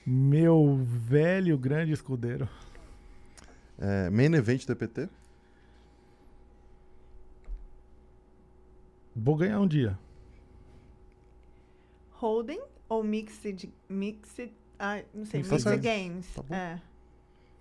Meu 0.05 0.77
velho 0.85 1.57
grande 1.57 1.93
escudeiro. 1.93 2.47
É, 3.79 4.11
main 4.11 4.35
event 4.35 4.67
TPT. 4.67 5.09
Vou 9.17 9.35
ganhar 9.37 9.61
um 9.61 9.67
dia. 9.67 9.99
Holding 12.11 12.61
ou 12.87 13.03
Mixed... 13.03 13.73
Mixed... 13.89 14.53
Ah, 14.79 15.03
não 15.15 15.25
sei. 15.25 15.43
Mixed. 15.43 15.79
Games. 15.79 16.35
Tá. 16.35 16.55
É. 16.55 16.81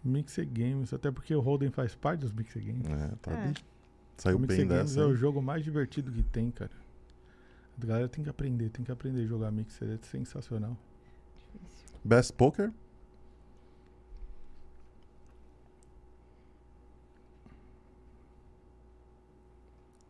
Mixed 0.04 0.46
Games, 0.48 0.94
até 0.94 1.10
porque 1.12 1.34
o 1.34 1.40
Holden 1.40 1.72
faz 1.72 1.96
parte 1.96 2.22
dos 2.22 2.34
Mixed 2.34 2.62
Games. 2.62 2.86
É, 2.90 3.16
tá 3.22 3.32
É. 3.32 3.54
Saiu 4.18 4.38
o 4.38 4.40
Mixed 4.40 4.58
bem 4.60 4.68
dessa. 4.68 5.00
é 5.02 5.06
o 5.06 5.16
jogo 5.16 5.42
mais 5.42 5.64
divertido 5.64 6.12
que 6.12 6.24
tem, 6.24 6.50
cara. 6.52 6.72
A 7.82 7.86
galera 7.86 8.08
tem 8.08 8.24
que 8.24 8.30
aprender, 8.30 8.70
tem 8.70 8.86
que 8.86 8.92
aprender 8.92 9.24
a 9.24 9.26
jogar 9.26 9.52
Mixed, 9.52 9.84
é 9.84 9.98
sensacional. 10.06 10.78
Best 12.04 12.34
Poker. 12.34 12.72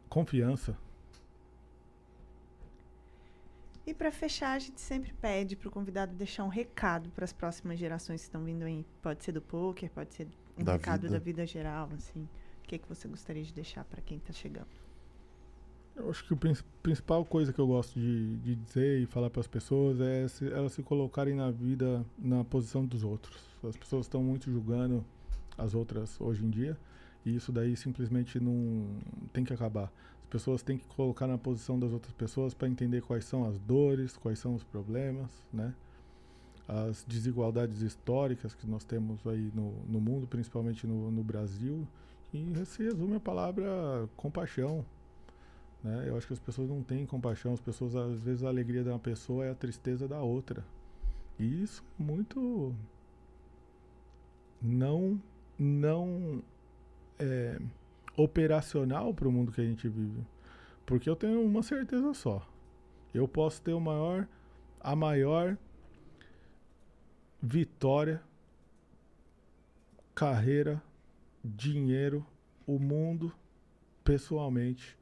Confiança. 0.10 0.78
E 3.86 3.94
pra 3.94 4.12
fechar, 4.12 4.54
a 4.54 4.60
gente 4.60 4.80
sempre 4.80 5.14
pede 5.14 5.56
pro 5.56 5.70
convidado 5.70 6.14
deixar 6.14 6.46
um 6.46 6.50
recado 6.50 7.10
para 7.10 7.26
as 7.26 7.34
próximas 7.34 7.78
gerações 7.78 8.22
que 8.22 8.28
estão 8.28 8.44
vindo 8.44 8.64
aí. 8.64 8.86
Pode 9.02 9.24
ser 9.24 9.34
do 9.34 9.42
poker, 9.42 9.90
pode 9.92 10.14
ser 10.14 10.28
um 10.58 10.64
Da 10.64 10.74
recado 10.74 11.02
vida. 11.02 11.14
da 11.14 11.20
vida 11.20 11.46
geral, 11.46 11.90
assim. 11.98 12.28
O 12.64 12.68
que, 12.68 12.78
que 12.78 12.88
você 12.88 13.08
gostaria 13.08 13.44
de 13.44 13.54
deixar 13.54 13.84
para 13.84 14.02
quem 14.02 14.20
tá 14.20 14.32
chegando? 14.32 14.68
Eu 15.96 16.10
acho 16.10 16.26
que 16.26 16.34
a 16.34 16.38
principal 16.82 17.24
coisa 17.24 17.54
que 17.54 17.60
eu 17.60 17.68
gosto 17.68 18.00
de, 18.00 18.38
de 18.38 18.56
dizer 18.56 19.02
e 19.02 19.06
falar 19.06 19.30
para 19.30 19.42
as 19.42 19.48
pessoas 19.48 20.02
é 20.02 20.28
se, 20.28 20.48
elas 20.52 20.74
se 20.74 20.82
colocarem 20.82 21.36
na 21.36 21.52
vida 21.52 22.04
na 22.18 22.44
posição 22.44 22.84
dos 22.84 23.04
outros. 23.04 23.44
As 23.64 23.78
pessoas 23.78 24.06
estão 24.06 24.24
muito 24.24 24.50
julgando 24.52 25.06
as 25.56 25.76
outras 25.76 26.20
hoje 26.20 26.44
em 26.44 26.50
dia 26.50 26.76
e 27.24 27.36
isso 27.36 27.52
daí 27.52 27.76
simplesmente 27.76 28.40
não 28.40 28.88
tem 29.32 29.44
que 29.44 29.54
acabar. 29.54 29.92
As 30.24 30.30
pessoas 30.30 30.64
têm 30.64 30.80
que 30.80 30.86
colocar 30.88 31.28
na 31.28 31.38
posição 31.38 31.80
das 31.80 31.92
outras 31.92 32.14
pessoas 32.14 32.56
para 32.56 32.68
entender 32.68 33.02
quais 33.02 33.26
são 33.26 33.46
as 33.46 33.60
dores, 33.60 34.18
quais 34.18 34.40
são 34.40 34.56
os 34.56 34.64
problemas, 34.64 35.30
né? 35.52 35.76
As 36.68 37.04
desigualdades 37.08 37.82
históricas 37.82 38.56
que 38.56 38.66
nós 38.66 38.84
temos 38.84 39.26
aí 39.28 39.52
no, 39.54 39.74
no 39.88 40.02
mundo, 40.02 40.26
principalmente 40.26 40.88
no, 40.88 41.12
no 41.12 41.24
Brasil. 41.24 41.88
E 42.34 42.66
se 42.66 42.84
resume 42.84 43.16
a 43.16 43.20
palavra 43.20 44.10
compaixão. 44.18 44.84
Né? 45.84 46.06
Eu 46.08 46.18
acho 46.18 46.26
que 46.26 46.34
as 46.34 46.40
pessoas 46.40 46.68
não 46.68 46.82
têm 46.82 47.06
compaixão. 47.06 47.54
As 47.54 47.62
pessoas, 47.62 47.96
às 47.96 48.20
vezes, 48.20 48.44
a 48.44 48.48
alegria 48.48 48.84
de 48.84 48.90
uma 48.90 49.00
pessoa 49.00 49.46
é 49.46 49.52
a 49.52 49.56
tristeza 49.56 50.08
da 50.08 50.20
outra. 50.20 50.66
E 51.38 51.64
isso 51.64 51.84
é 52.00 52.04
muito 52.04 52.76
não 54.62 55.22
não 55.60 56.42
é, 57.20 57.60
operacional 58.18 59.14
para 59.14 59.28
o 59.28 59.32
mundo 59.32 59.52
que 59.52 59.62
a 59.62 59.66
gente 59.66 59.88
vive. 59.88 60.26
Porque 60.86 61.10
eu 61.10 61.16
tenho 61.16 61.42
uma 61.42 61.62
certeza 61.62 62.14
só. 62.14 62.48
Eu 63.14 63.28
posso 63.28 63.62
ter 63.62 63.74
o 63.74 63.80
maior, 63.80 64.28
a 64.80 64.96
maior 64.96 65.58
vitória, 67.42 68.22
carreira, 70.16 70.82
dinheiro, 71.44 72.26
o 72.66 72.80
mundo, 72.80 73.34
pessoalmente, 74.04 74.98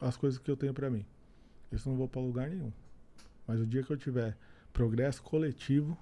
as 0.00 0.16
coisas 0.16 0.38
que 0.38 0.50
eu 0.50 0.56
tenho 0.56 0.72
para 0.72 0.90
mim. 0.90 1.04
Isso 1.70 1.88
não 1.88 1.96
vou 1.96 2.08
para 2.08 2.20
lugar 2.20 2.48
nenhum. 2.48 2.72
Mas 3.46 3.60
o 3.60 3.66
dia 3.66 3.82
que 3.82 3.92
eu 3.92 3.96
tiver 3.96 4.36
progresso 4.72 5.22
coletivo, 5.22 5.96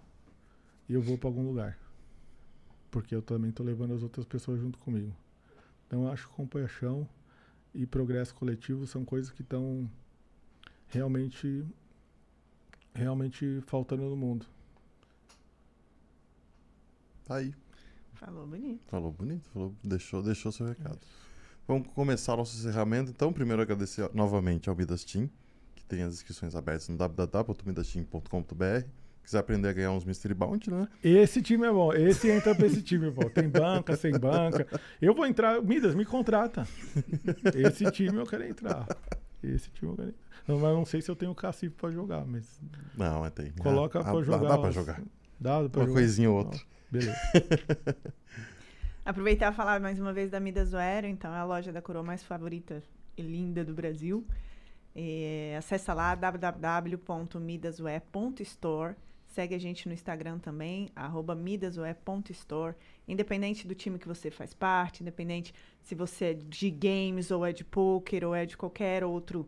eu 0.89 1.03
vou 1.03 1.19
para 1.19 1.29
algum 1.29 1.47
lugar. 1.47 1.79
Porque 2.91 3.15
eu 3.15 3.23
também 3.23 3.51
estou 3.51 3.67
levando 3.67 3.95
as 3.95 4.03
outras 4.03 4.25
pessoas 4.25 4.61
junto 4.61 4.79
comigo. 4.79 5.15
Então 5.87 6.05
eu 6.05 6.13
acho 6.13 6.29
que 6.29 6.35
compaixão 6.35 7.09
e 7.75 7.87
progresso 7.87 8.35
coletivo 8.35 8.87
são 8.87 9.05
coisas 9.05 9.31
que 9.31 9.43
estão 9.43 9.91
realmente 10.87 11.67
realmente 12.95 13.61
faltando 13.67 14.05
no 14.05 14.17
mundo. 14.17 14.47
Tá 17.25 17.37
aí. 17.37 17.55
Falou 18.15 18.47
bonito. 18.47 18.81
Falou 18.89 19.13
bonito, 19.13 19.49
falou, 19.53 19.75
deixou, 19.83 20.23
deixou 20.23 20.51
seu 20.53 20.67
recado. 20.67 20.99
Vamos 21.67 21.89
começar 21.95 22.37
nosso 22.37 22.57
encerramento. 22.57 23.11
Então, 23.11 23.33
primeiro 23.33 23.61
agradecer 23.63 24.09
novamente 24.15 24.69
ao 24.69 24.77
Midas 24.77 25.03
Team, 25.05 25.29
que 25.75 25.85
tem 25.85 26.03
as 26.03 26.15
inscrições 26.15 26.55
abertas 26.55 26.89
no 26.89 26.97
www.midasteam.com.br. 26.97 28.87
Quiser 29.23 29.39
aprender 29.39 29.69
a 29.69 29.73
ganhar 29.73 29.91
uns 29.91 30.05
Mystery 30.05 30.35
Bounty, 30.35 30.71
né? 30.71 30.87
Esse 31.03 31.41
time 31.41 31.67
é 31.67 31.73
bom. 31.73 31.95
Esse 31.95 32.29
entra 32.31 32.55
pra 32.55 32.67
esse 32.67 32.83
time, 32.83 33.11
pô. 33.11 33.31
Tem 33.31 33.49
banca, 33.49 33.97
sem 33.97 34.13
banca. 34.19 34.67
Eu 35.01 35.15
vou 35.15 35.25
entrar. 35.27 35.63
Midas, 35.63 35.95
me 35.95 36.05
contrata. 36.05 36.69
Esse 37.55 37.91
time 37.91 38.19
eu 38.19 38.27
quero 38.27 38.45
entrar. 38.45 38.87
Esse 39.43 39.71
time 39.71 39.93
eu 39.93 39.97
quero 39.97 40.09
entrar. 40.11 40.25
Não, 40.47 40.59
mas 40.59 40.75
não 40.75 40.85
sei 40.85 41.01
se 41.01 41.11
eu 41.11 41.17
tenho 41.17 41.35
cacife 41.35 41.75
pra 41.75 41.91
jogar, 41.91 42.27
mas 42.27 42.61
Não, 42.99 43.21
mas 43.21 43.33
tem. 43.33 43.51
coloca 43.53 43.99
Ah, 44.01 44.03
pra 44.05 44.13
dá- 44.13 44.23
jogar. 44.23 44.49
Dá, 44.49 44.59
pra 44.59 44.69
os- 44.69 44.75
jogar. 44.75 45.03
Dá 45.41 45.69
pra 45.71 45.81
Uma 45.81 45.87
jogar. 45.87 45.93
coisinha 46.01 46.31
ou 46.31 46.37
outra. 46.37 46.61
Beleza. 46.91 47.15
Aproveitar 49.05 49.53
e 49.53 49.55
falar 49.55 49.81
mais 49.81 50.01
uma 50.01 50.13
vez 50.13 50.31
da 50.31 50.41
Midas 50.41 50.71
Zoero, 50.71 51.07
então 51.07 51.35
é 51.35 51.39
a 51.39 51.45
loja 51.45 51.71
da 51.71 51.83
coroa 51.83 52.03
mais 52.03 52.23
favorita 52.23 52.83
e 53.17 53.23
linda 53.23 53.65
do 53.65 53.73
Brasil. 53.75 54.27
É, 54.95 55.57
acessa 55.59 55.93
lá 55.93 56.15
www.midaswe.store. 56.15 58.95
Segue 59.27 59.55
a 59.55 59.59
gente 59.59 59.89
no 59.89 59.95
Instagram 59.95 60.39
também, 60.39 60.89
arroba 60.95 61.35
midaswe.store. 61.35 62.77
Independente 63.07 63.67
do 63.67 63.75
time 63.75 63.99
que 63.99 64.07
você 64.07 64.31
faz 64.31 64.55
parte, 64.55 65.03
independente 65.03 65.53
se 65.83 65.95
você 65.95 66.27
é 66.27 66.35
de 66.35 66.71
games, 66.71 67.31
ou 67.31 67.45
é 67.45 67.53
de 67.53 67.65
poker, 67.65 68.25
ou 68.25 68.35
é 68.35 68.47
de 68.47 68.57
qualquer 68.57 69.05
outro 69.05 69.47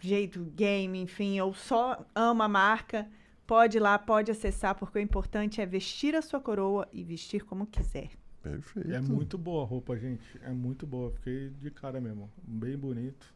jeito, 0.00 0.44
game, 0.54 1.00
enfim, 1.00 1.40
ou 1.40 1.52
só 1.54 2.04
ama 2.14 2.44
a 2.44 2.48
marca, 2.48 3.08
pode 3.48 3.78
ir 3.78 3.80
lá, 3.80 3.98
pode 3.98 4.30
acessar, 4.30 4.74
porque 4.74 4.98
o 4.98 5.00
importante 5.00 5.58
é 5.60 5.66
vestir 5.66 6.14
a 6.14 6.20
sua 6.20 6.38
coroa 6.38 6.86
e 6.92 7.02
vestir 7.02 7.44
como 7.44 7.66
quiser. 7.66 8.10
Perfeito. 8.42 8.92
É 8.92 9.00
muito 9.00 9.38
boa 9.38 9.64
a 9.64 9.66
roupa, 9.66 9.96
gente. 9.96 10.22
É 10.42 10.50
muito 10.50 10.86
boa. 10.86 11.10
Fiquei 11.10 11.48
de 11.48 11.70
cara 11.70 11.98
mesmo. 11.98 12.30
Bem 12.42 12.76
bonito. 12.76 13.34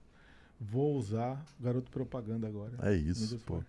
Vou 0.60 0.97
usar 0.97 1.42
garoto 1.58 1.91
propaganda 1.91 2.47
agora. 2.47 2.73
É 2.82 2.94
isso, 2.94 3.39
pô. 3.41 3.65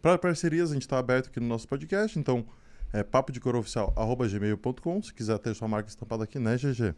Para 0.00 0.18
parcerias, 0.18 0.70
a 0.70 0.74
gente 0.74 0.82
está 0.82 0.98
aberto 0.98 1.28
aqui 1.28 1.38
no 1.38 1.46
nosso 1.46 1.68
podcast, 1.68 2.18
então 2.18 2.46
é 2.92 3.02
papo 3.02 3.30
de 3.30 3.38
gmail.com. 3.38 5.02
Se 5.02 5.12
quiser 5.12 5.38
ter 5.38 5.54
sua 5.54 5.68
marca 5.68 5.90
estampada 5.90 6.24
aqui, 6.24 6.38
né, 6.38 6.56
GG? 6.56 6.94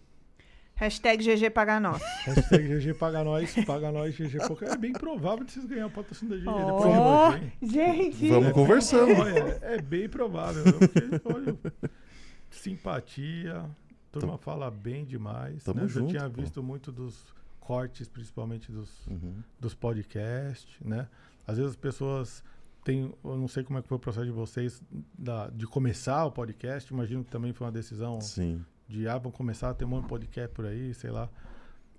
Hashtag 0.78 1.24
GG 1.24 1.50
Paga 1.50 1.80
Nós. 1.80 2.00
Hashtag 2.24 2.68
GG 2.78 2.94
paga 2.94 3.24
nós, 3.24 3.52
paga 3.66 3.90
nós, 3.90 4.14
GG 4.16 4.38
Porque 4.46 4.64
é 4.64 4.76
bem 4.76 4.92
provável 4.92 5.44
de 5.44 5.50
vocês 5.52 5.66
ganharem 5.66 5.90
o 5.90 5.94
patrocínio 5.94 6.36
da 6.38 6.40
GG. 6.40 6.48
Oh, 6.48 6.66
depois 6.66 6.92
de 6.92 7.38
hoje? 7.40 7.52
Gente! 7.74 8.28
Vamos 8.28 8.52
conversando. 8.52 9.20
Olha, 9.20 9.58
é 9.62 9.80
bem 9.82 10.08
provável. 10.08 10.62
Porque, 10.64 11.00
olha, 11.24 11.58
simpatia, 12.48 13.56
a 13.58 13.68
turma 14.12 14.38
fala 14.38 14.70
bem 14.70 15.04
demais. 15.04 15.64
Tamo 15.64 15.78
né? 15.80 15.84
Eu 15.84 15.88
junto, 15.88 16.10
tinha 16.10 16.30
pô. 16.30 16.40
visto 16.42 16.62
muito 16.62 16.92
dos 16.92 17.34
cortes, 17.58 18.08
principalmente 18.08 18.70
dos, 18.70 19.06
Uhum. 19.08 19.42
dos 19.58 19.74
podcasts, 19.74 20.76
né? 20.80 21.08
Às 21.46 21.56
vezes 21.56 21.72
as 21.72 21.76
pessoas 21.76 22.44
têm, 22.84 23.12
eu 23.24 23.36
não 23.36 23.48
sei 23.48 23.64
como 23.64 23.78
é 23.80 23.82
que 23.82 23.88
foi 23.88 23.96
o 23.96 24.00
processo 24.00 24.24
de 24.26 24.32
vocês 24.32 24.80
da- 25.18 25.48
de 25.50 25.66
começar 25.66 26.24
o 26.24 26.30
podcast, 26.30 26.92
imagino 26.92 27.24
que 27.24 27.30
também 27.32 27.52
foi 27.52 27.66
uma 27.66 27.72
decisão 27.72 28.20
Sim. 28.20 28.64
De, 28.88 29.06
ah, 29.08 29.18
vamos 29.18 29.36
começar 29.36 29.70
a 29.70 29.74
ter 29.74 29.84
um 29.84 29.88
monte 29.88 30.02
de 30.04 30.08
podcast 30.08 30.54
por 30.54 30.64
aí, 30.66 30.94
sei 30.94 31.10
lá, 31.10 31.28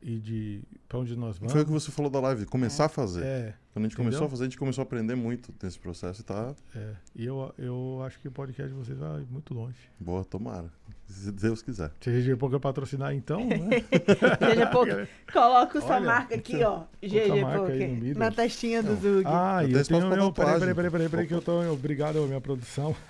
e 0.01 0.18
de 0.18 0.61
pra 0.88 0.98
onde 1.00 1.16
nós 1.16 1.38
vamos. 1.38 1.51
Foi 1.53 1.61
o 1.61 1.66
que 1.66 1.72
você 1.72 1.92
falou 1.92 2.09
da 2.09 2.19
live, 2.22 2.45
começar 2.45 2.85
a 2.85 2.90
fazer. 2.90 3.24
É, 3.24 3.53
Quando 3.74 3.85
a 3.85 3.88
gente 3.90 3.93
Entendeu? 3.93 4.06
começou 4.11 4.27
a 4.27 4.30
fazer, 4.30 4.43
a 4.43 4.45
gente 4.48 4.58
começou 4.58 4.82
a 4.82 4.85
aprender 4.85 5.16
muito 5.16 5.53
nesse 5.61 5.77
processo 5.77 6.22
e 6.22 6.24
tá 6.24 6.53
é. 6.76 6.93
E 7.16 7.26
eu, 7.26 7.53
eu 7.58 8.01
acho 8.06 8.19
que 8.19 8.27
o 8.27 8.32
podcast 8.32 8.72
de 8.74 8.77
vocês 8.77 8.98
vai 8.98 9.26
muito 9.30 9.53
longe. 9.53 9.77
boa, 10.00 10.24
tomara. 10.26 10.72
Se 11.06 11.32
Deus 11.32 11.64
quiser. 11.64 11.92
Se 12.01 12.09
a 12.09 12.14
GG 12.14 12.38
Poker 12.38 12.59
patrocinar, 12.59 13.16
então, 13.16 13.43
né? 13.43 13.82
GG 13.82 14.72
Poker. 14.72 15.09
Coloca 15.34 15.82
sua 15.82 15.95
Olha, 15.95 16.06
marca 16.06 16.35
aqui, 16.35 16.64
ó. 16.64 16.84
GG. 17.01 18.00
Midas. 18.00 18.18
Na 18.18 18.32
testinha 18.32 18.84
do. 18.84 18.95
Zug. 18.95 19.24
Ah, 19.26 19.64
Eu 19.64 19.69
e 19.69 19.74
eu 19.74 19.84
tenho. 19.84 20.14
Eu, 20.14 20.32
peraí, 20.32 20.59
peraí, 20.59 20.92
peraí, 20.92 21.09
peraí, 21.09 21.27
que 21.27 21.34
eu 21.34 21.42
tô. 21.42 21.61
Obrigado, 21.72 22.22
minha 22.27 22.40
produção. 22.40 22.95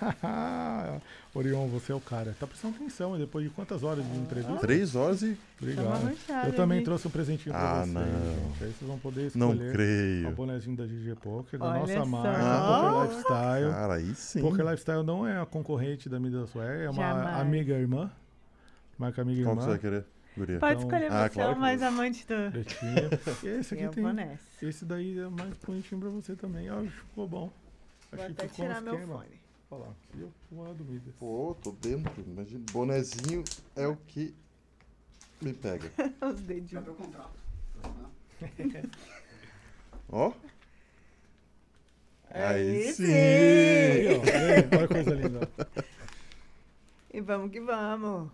Orion, 1.32 1.68
você 1.68 1.92
é 1.92 1.94
o 1.94 2.00
cara. 2.00 2.34
Tá 2.40 2.46
prestando 2.46 2.74
atenção, 2.74 3.16
depois 3.16 3.44
de 3.44 3.50
quantas 3.50 3.84
horas 3.84 4.04
de 4.04 4.18
entrevista? 4.18 4.56
Três 4.58 4.96
horas 4.96 5.22
e 5.22 5.36
Obrigado. 5.60 6.12
Eu 6.46 6.52
também 6.56 6.82
trouxe 6.82 7.06
um 7.06 7.10
presentinho 7.10 7.54
pra 7.54 7.70
Ah, 7.70 7.80
vocês. 7.82 7.94
não. 7.94 8.02
gente. 8.02 8.64
Aí 8.64 8.72
vocês 8.72 8.76
vão 8.80 8.98
poder 8.98 9.30
não 9.36 9.50
escolher 9.52 9.68
o 9.70 9.72
creio. 9.72 10.30
bonezinho 10.32 10.76
da 10.76 10.84
GG 10.86 11.14
Poker, 11.22 11.58
da 11.60 11.66
Olha 11.66 11.78
nossa 11.80 11.94
só. 11.94 12.04
marca, 12.06 12.38
Ah. 12.40 12.82
Poker 12.82 13.02
Lifestyle. 13.10 13.70
Cara, 13.70 13.94
aí 13.94 14.14
sim. 14.16 14.40
Poker 14.40 14.64
Lifestyle 14.70 15.02
não 15.04 15.26
é 15.26 15.40
a 15.40 15.46
concorrente 15.46 16.08
da 16.08 16.18
Midas 16.18 16.52
Wear, 16.54 16.80
é 16.80 16.90
uma 16.90 17.00
Jamais. 17.02 17.36
amiga 17.40 17.74
irmã. 17.74 18.10
Marca 18.98 19.22
amiga 19.22 19.44
Qual 19.44 19.56
que 19.56 19.62
você 19.62 19.68
irmã. 19.70 19.78
vai 19.80 19.90
querer, 19.90 20.04
guria? 20.36 20.58
Pode 20.58 20.72
Então- 20.72 20.88
escolher 20.88 21.12
Ah, 21.12 21.22
você, 21.22 21.28
claro 21.34 21.48
é 21.48 21.52
o 21.52 21.54
que 21.54 21.60
mais 21.60 21.82
amante 21.82 22.26
do. 22.26 22.34
Esse 23.60 23.74
aqui 23.74 23.84
Eu 23.84 23.90
tem. 23.92 24.38
Esse 24.68 24.84
daí 24.84 25.18
é 25.18 25.28
mais 25.28 25.54
bonitinho 25.64 26.00
pra 26.00 26.10
você 26.10 26.34
também. 26.34 26.66
Eu 26.66 26.74
acho 26.80 26.90
que 26.90 26.96
ficou 26.98 27.28
bom. 27.28 27.50
Vou 28.12 28.24
Acho 28.24 28.34
que 28.34 28.42
até 28.42 28.48
ficou 28.48 28.64
um 28.64 28.68
tirar 28.68 28.80
meu 28.82 28.94
esquema. 28.94 29.14
fone. 29.18 29.39
Olha 29.70 29.84
lá. 29.84 29.94
E 30.16 30.20
eu 30.20 30.32
vou 30.50 30.64
lá 30.66 30.72
do 30.72 30.84
Midas. 30.84 31.14
Pô, 31.18 31.56
tô 31.62 31.70
dentro. 31.72 32.12
Imagina, 32.26 32.64
bonezinho 32.72 33.44
é 33.76 33.86
o 33.86 33.96
que 33.96 34.34
me 35.40 35.52
pega. 35.52 35.92
Os 36.26 36.40
dedinhos. 36.40 36.84
Cadê 36.84 36.90
o 36.90 36.94
contrato? 36.94 37.40
Ó. 40.10 40.32
Aí 42.30 42.44
Aí 42.44 42.92
sim. 42.92 43.04
sim. 43.04 43.06
Olha 44.76 44.88
que 44.88 44.94
coisa 44.94 45.14
linda. 45.14 45.48
E 47.12 47.20
vamos 47.20 47.50
que 47.50 47.60
vamos. 47.60 48.30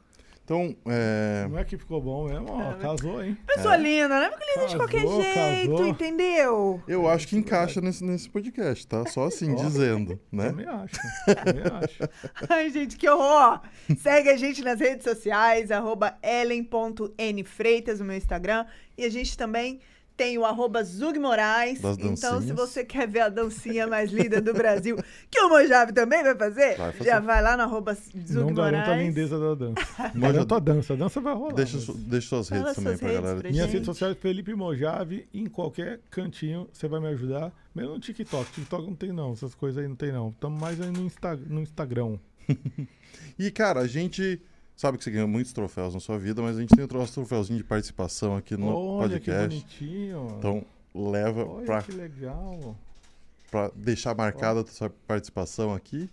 Então, 0.46 0.76
é, 0.86 1.44
Não 1.50 1.58
é 1.58 1.64
que 1.64 1.76
ficou 1.76 2.00
bom 2.00 2.28
mesmo, 2.28 2.46
ó. 2.48 2.74
Casou, 2.74 3.20
hein? 3.20 3.36
Pessoa 3.44 3.74
linda, 3.76 4.08
não 4.08 4.22
é 4.22 4.30
porque 4.30 4.44
linda 4.44 4.60
de 4.68 4.76
Casou, 4.76 4.78
qualquer 4.78 5.24
jeito, 5.24 5.70
casou. 5.72 5.86
entendeu? 5.88 6.82
eu 6.86 7.08
acho 7.08 7.26
que 7.26 7.36
encaixa 7.36 7.80
nesse, 7.80 8.04
nesse 8.04 8.30
podcast, 8.30 8.86
tá? 8.86 9.04
Só 9.06 9.24
assim, 9.24 9.52
dizendo, 9.56 10.20
né? 10.30 10.50
Também 10.50 10.66
acho. 10.68 10.96
Também 11.26 11.62
acho. 11.82 11.98
Ai, 12.48 12.70
gente, 12.70 12.96
que 12.96 13.08
horror! 13.08 13.60
Segue 13.98 14.28
a 14.28 14.36
gente 14.36 14.62
nas 14.62 14.78
redes 14.78 15.02
sociais, 15.02 15.72
arroba 15.72 16.16
ellen.nfreitas 16.22 17.98
no 17.98 18.06
meu 18.06 18.16
Instagram. 18.16 18.66
E 18.96 19.04
a 19.04 19.10
gente 19.10 19.36
também 19.36 19.80
tem 20.16 20.38
o 20.38 20.44
arroba 20.44 20.82
Zug 20.82 21.18
Moraes. 21.18 21.78
Então, 22.00 22.40
se 22.40 22.52
você 22.52 22.84
quer 22.84 23.06
ver 23.06 23.20
a 23.20 23.28
dancinha 23.28 23.86
mais 23.86 24.10
linda 24.10 24.40
do 24.40 24.54
Brasil, 24.54 24.96
que 25.30 25.38
o 25.40 25.48
Mojave 25.48 25.92
também 25.92 26.22
vai 26.22 26.34
fazer, 26.34 26.76
Vai 26.76 26.92
fazer. 26.92 27.10
já 27.10 27.20
vai 27.20 27.42
lá 27.42 27.56
no 27.56 27.64
arroba 27.64 27.94
Zug 27.94 28.32
Não 28.46 28.54
garanto 28.54 28.90
a 28.90 28.96
lindeza 28.96 29.38
da 29.38 29.54
dança. 29.54 29.80
Moja- 30.14 30.32
Garanto 30.32 30.54
a 30.54 30.58
dança. 30.58 30.92
A 30.94 30.96
dança 30.96 31.20
vai 31.20 31.34
rolar. 31.34 31.54
Deixa, 31.54 31.76
mas- 31.76 31.96
deixa 32.04 32.28
suas 32.28 32.48
Fala 32.48 32.60
redes 32.62 32.74
também 32.76 32.90
suas 32.92 33.00
pra 33.00 33.08
redes 33.08 33.22
galera. 33.22 33.40
pra 33.40 33.50
Minhas 33.50 33.70
redes 33.72 33.86
sociais, 33.86 34.16
Felipe 34.18 34.54
Mojave, 34.54 35.26
em 35.34 35.46
qualquer 35.46 36.00
cantinho, 36.10 36.68
você 36.72 36.88
vai 36.88 36.98
me 37.00 37.08
ajudar. 37.08 37.52
Mesmo 37.74 37.92
no 37.94 38.00
TikTok. 38.00 38.50
TikTok 38.52 38.86
não 38.86 38.94
tem 38.94 39.12
não, 39.12 39.32
essas 39.32 39.54
coisas 39.54 39.82
aí 39.82 39.86
não 39.88 39.96
tem 39.96 40.10
não. 40.12 40.30
Estamos 40.30 40.58
mais 40.60 40.80
aí 40.80 40.90
no, 40.90 41.00
Insta, 41.02 41.36
no 41.36 41.60
Instagram. 41.60 42.16
E, 43.38 43.50
cara, 43.50 43.80
a 43.80 43.86
gente 43.86 44.40
sabe 44.76 44.98
que 44.98 45.04
você 45.04 45.10
ganhou 45.10 45.26
muitos 45.26 45.52
troféus 45.52 45.94
na 45.94 46.00
sua 46.00 46.18
vida, 46.18 46.40
mas 46.42 46.56
a 46.56 46.60
gente 46.60 46.76
tem 46.76 46.84
o 46.84 46.88
nosso 46.92 47.14
troféuzinho 47.14 47.58
de 47.58 47.64
participação 47.64 48.36
aqui 48.36 48.56
no 48.56 48.68
Olha 48.68 49.18
que 49.18 49.30
podcast. 49.30 49.48
bonitinho. 49.48 50.34
Então, 50.38 50.64
leva 50.94 51.44
Olha 51.44 51.64
pra, 51.66 51.82
que 51.82 51.92
legal. 51.92 52.76
pra 53.50 53.70
deixar 53.74 54.14
marcada 54.14 54.60
a 54.60 54.66
sua 54.66 54.90
participação 55.06 55.74
aqui. 55.74 56.08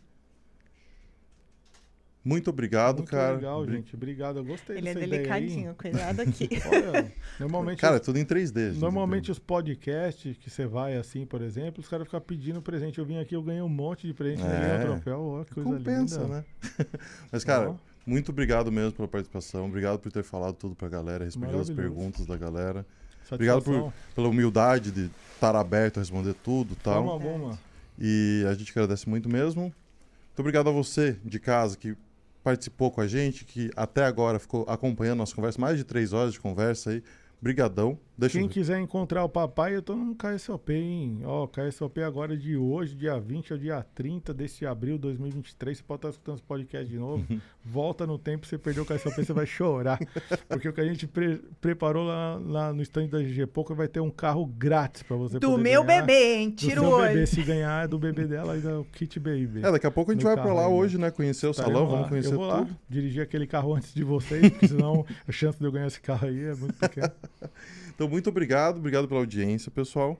Muito 2.25 2.50
obrigado, 2.50 3.00
Muito 3.00 3.09
cara. 3.09 3.35
legal, 3.35 3.66
Bri- 3.66 3.75
gente. 3.75 3.95
Obrigado. 3.98 4.38
Eu 4.40 4.45
gostei 4.45 4.77
Ele 4.77 4.88
é 4.88 4.92
ideia 4.93 5.06
aí. 5.06 5.11
delicadinho, 5.11 5.75
cuidado 5.75 6.22
aqui. 6.22 6.48
Olha, 6.72 7.11
normalmente 7.38 7.80
Cara, 7.82 7.98
é 7.98 8.00
tudo 8.00 8.17
em 8.17 8.24
3D. 8.24 8.69
gente. 8.72 8.80
Normalmente 8.80 9.30
os 9.30 9.40
podcasts 9.40 10.38
que 10.38 10.50
você 10.50 10.66
vai 10.66 10.95
assim, 10.95 11.25
por 11.25 11.42
exemplo, 11.42 11.82
os 11.82 11.90
caras 11.90 12.08
ficam 12.08 12.22
pedindo 12.22 12.61
presente. 12.61 12.98
Eu 12.98 13.03
vim 13.06 13.17
aqui, 13.19 13.35
eu 13.35 13.43
ganhei 13.43 13.61
um 13.61 13.67
monte 13.67 14.08
de 14.08 14.14
presente? 14.14 14.42
É. 14.42 14.59
ganhei 14.59 14.77
um 14.77 14.92
troféu, 14.93 15.19
ó, 15.22 15.43
que 15.43 15.53
coisa 15.53 15.69
compensa, 15.69 16.22
linda. 16.24 16.33
né? 16.38 16.45
Mas, 17.30 17.43
cara, 17.43 17.72
Ó, 17.72 17.75
muito 18.06 18.32
obrigado 18.32 18.72
mesmo 18.72 18.92
pela 18.92 19.08
participação. 19.08 19.66
Obrigado 19.66 20.00
por 20.00 20.12
ter 20.12 20.24
falado 20.24 20.56
tudo 20.56 20.76
pra 20.76 20.90
galera, 20.90 21.24
respondido 21.24 21.60
as 21.60 21.70
perguntas 21.70 22.26
da 22.26 22.38
galera. 22.38 22.86
Obrigado 23.32 23.64
por-. 23.64 23.94
Pela 24.14 24.28
humildade 24.28 24.92
de 24.92 25.10
estar 25.34 25.56
aberto 25.56 25.98
a 25.98 26.00
responder 26.02 26.34
tudo 26.36 26.74
e 26.74 26.76
tal. 26.76 27.04
uma 27.04 27.20
bomba. 27.20 27.58
E 27.98 28.44
a 28.50 28.54
gente 28.54 28.72
agradece 28.72 29.08
muito 29.08 29.30
mesmo. 29.30 29.64
Muito 29.64 30.40
obrigado 30.40 30.70
a 30.70 30.72
você 30.72 31.18
de 31.24 31.40
casa 31.40 31.78
que 31.78 31.96
participou 32.44 32.92
com 32.92 33.02
a 33.02 33.08
gente, 33.08 33.46
que 33.46 33.72
até 33.76 34.04
agora 34.04 34.40
ficou 34.40 34.66
acompanhando 34.68 35.20
nossa 35.20 35.34
conversa, 35.34 35.62
mais 35.62 35.78
de 35.78 35.84
três 35.84 36.12
horas 36.12 36.34
de 36.34 36.40
conversa 36.40 36.90
aí. 36.90 37.04
Brigadão. 37.42 37.98
Deixa 38.16 38.33
Quem 38.33 38.43
eu 38.43 38.48
ver. 38.48 38.53
quiser 38.53 38.80
encontrar 38.80 39.24
o 39.24 39.30
papai, 39.30 39.75
eu 39.75 39.82
tô 39.82 39.95
no 39.95 40.14
KSOP, 40.16 40.72
hein? 40.72 41.22
Ó, 41.25 41.48
KSOP 41.48 42.00
agora 42.03 42.38
de 42.38 42.56
hoje, 42.56 42.95
dia 42.95 43.19
20 43.19 43.53
ao 43.53 43.58
dia 43.58 43.83
30 43.95 44.32
desse 44.32 44.67
abril 44.67 44.95
de 44.98 45.01
2023. 45.01 45.77
Você 45.80 45.83
pode 45.83 45.98
estar 45.98 46.09
escutando 46.09 46.35
esse 46.35 46.43
podcast 46.43 46.88
de 46.88 47.00
novo. 47.00 47.25
Volta 47.66 48.06
no 48.06 48.19
tempo, 48.19 48.45
você 48.45 48.56
perdeu 48.56 48.83
o 48.83 48.85
KSOP, 48.85 49.16
você 49.25 49.33
vai 49.33 49.48
chorar. 49.48 49.98
Porque 50.48 50.69
o 50.69 50.74
que 50.74 50.80
a 50.82 50.85
gente 50.85 51.08
pre- 51.08 51.42
preparou 51.59 52.03
lá, 52.06 52.40
lá 52.45 52.72
no 52.72 52.83
stand 52.83 53.08
da 53.08 53.19
GG 53.19 53.48
Poker 53.48 53.75
vai 53.75 53.88
ter 53.88 54.00
um 54.00 54.11
carro 54.11 54.45
grátis 54.45 55.01
pra 55.01 55.17
você 55.17 55.40
Do 55.40 55.50
poder 55.50 55.64
meu 55.64 55.83
ganhar. 55.83 56.01
bebê, 56.03 56.35
hein? 56.35 56.50
Do 56.51 56.56
Tira 56.56 56.82
seu 56.82 56.93
o 56.93 57.01
bebê, 57.01 57.25
se 57.25 57.42
ganhar 57.42 57.85
é 57.85 57.88
do 57.88 57.98
bebê 57.98 58.27
dela 58.27 58.56
e 58.56 58.61
do 58.61 58.85
Kit 58.93 59.19
Baby. 59.19 59.61
É, 59.64 59.72
daqui 59.72 59.88
a 59.88 59.92
pouco 59.92 60.11
a 60.11 60.14
gente 60.14 60.24
vai 60.24 60.35
pra 60.35 60.43
carro 60.43 60.56
lá 60.56 60.67
né? 60.67 60.67
hoje, 60.67 61.00
né? 61.00 61.09
Conhecer 61.09 61.48
o 61.48 61.51
Estaremos 61.51 61.80
salão, 61.80 61.90
lá. 61.92 61.95
vamos 61.95 62.09
conhecer 62.09 62.32
eu 62.33 62.38
vou 62.38 62.48
tudo. 62.48 62.69
lá 62.69 62.77
dirigir 62.88 63.24
aquele 63.24 63.48
carro 63.48 63.74
antes 63.74 63.92
de 63.92 64.03
vocês, 64.03 64.50
porque 64.51 64.67
senão 64.67 65.03
a 65.27 65.32
chance 65.32 65.58
de 65.58 65.66
eu 65.66 65.72
ganhar 65.72 65.88
esse 65.88 66.00
carro 66.00 66.27
aí 66.27 66.43
é 66.43 66.53
muito 66.53 66.75
pequena. 66.75 67.11
Então, 67.96 68.08
muito 68.08 68.30
obrigado. 68.30 68.78
Obrigado 68.78 69.08
pela 69.08 69.20
audiência, 69.20 69.72
pessoal. 69.72 70.20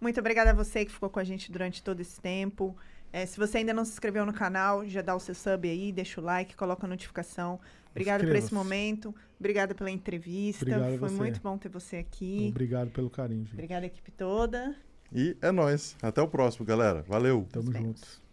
Muito 0.00 0.20
obrigada 0.20 0.50
a 0.50 0.54
você 0.54 0.84
que 0.84 0.92
ficou 0.92 1.08
com 1.08 1.18
a 1.18 1.24
gente 1.24 1.50
durante 1.50 1.82
todo 1.82 2.00
esse 2.00 2.20
tempo. 2.20 2.76
É, 3.12 3.24
se 3.24 3.38
você 3.38 3.58
ainda 3.58 3.72
não 3.72 3.84
se 3.84 3.92
inscreveu 3.92 4.26
no 4.26 4.32
canal, 4.32 4.86
já 4.86 5.00
dá 5.00 5.14
o 5.14 5.20
seu 5.20 5.34
sub 5.34 5.68
aí, 5.68 5.90
deixa 5.90 6.20
o 6.20 6.24
like, 6.24 6.54
coloca 6.54 6.86
a 6.86 6.88
notificação. 6.88 7.58
Obrigada 7.90 8.26
por 8.26 8.36
esse 8.36 8.52
momento. 8.52 9.14
Obrigada 9.40 9.74
pela 9.74 9.90
entrevista. 9.90 10.64
Obrigado 10.64 10.98
Foi 10.98 11.08
você. 11.08 11.14
muito 11.14 11.40
bom 11.40 11.56
ter 11.56 11.70
você 11.70 11.96
aqui. 11.96 12.48
Obrigado 12.50 12.90
pelo 12.90 13.08
carinho, 13.08 13.44
gente. 13.44 13.54
Obrigada, 13.54 13.86
equipe 13.86 14.10
toda. 14.10 14.76
E 15.12 15.36
é 15.40 15.50
nóis. 15.50 15.96
Até 16.02 16.20
o 16.20 16.28
próximo, 16.28 16.66
galera. 16.66 17.02
Valeu. 17.08 17.46
Tamo 17.50 17.72
juntos. 17.72 18.25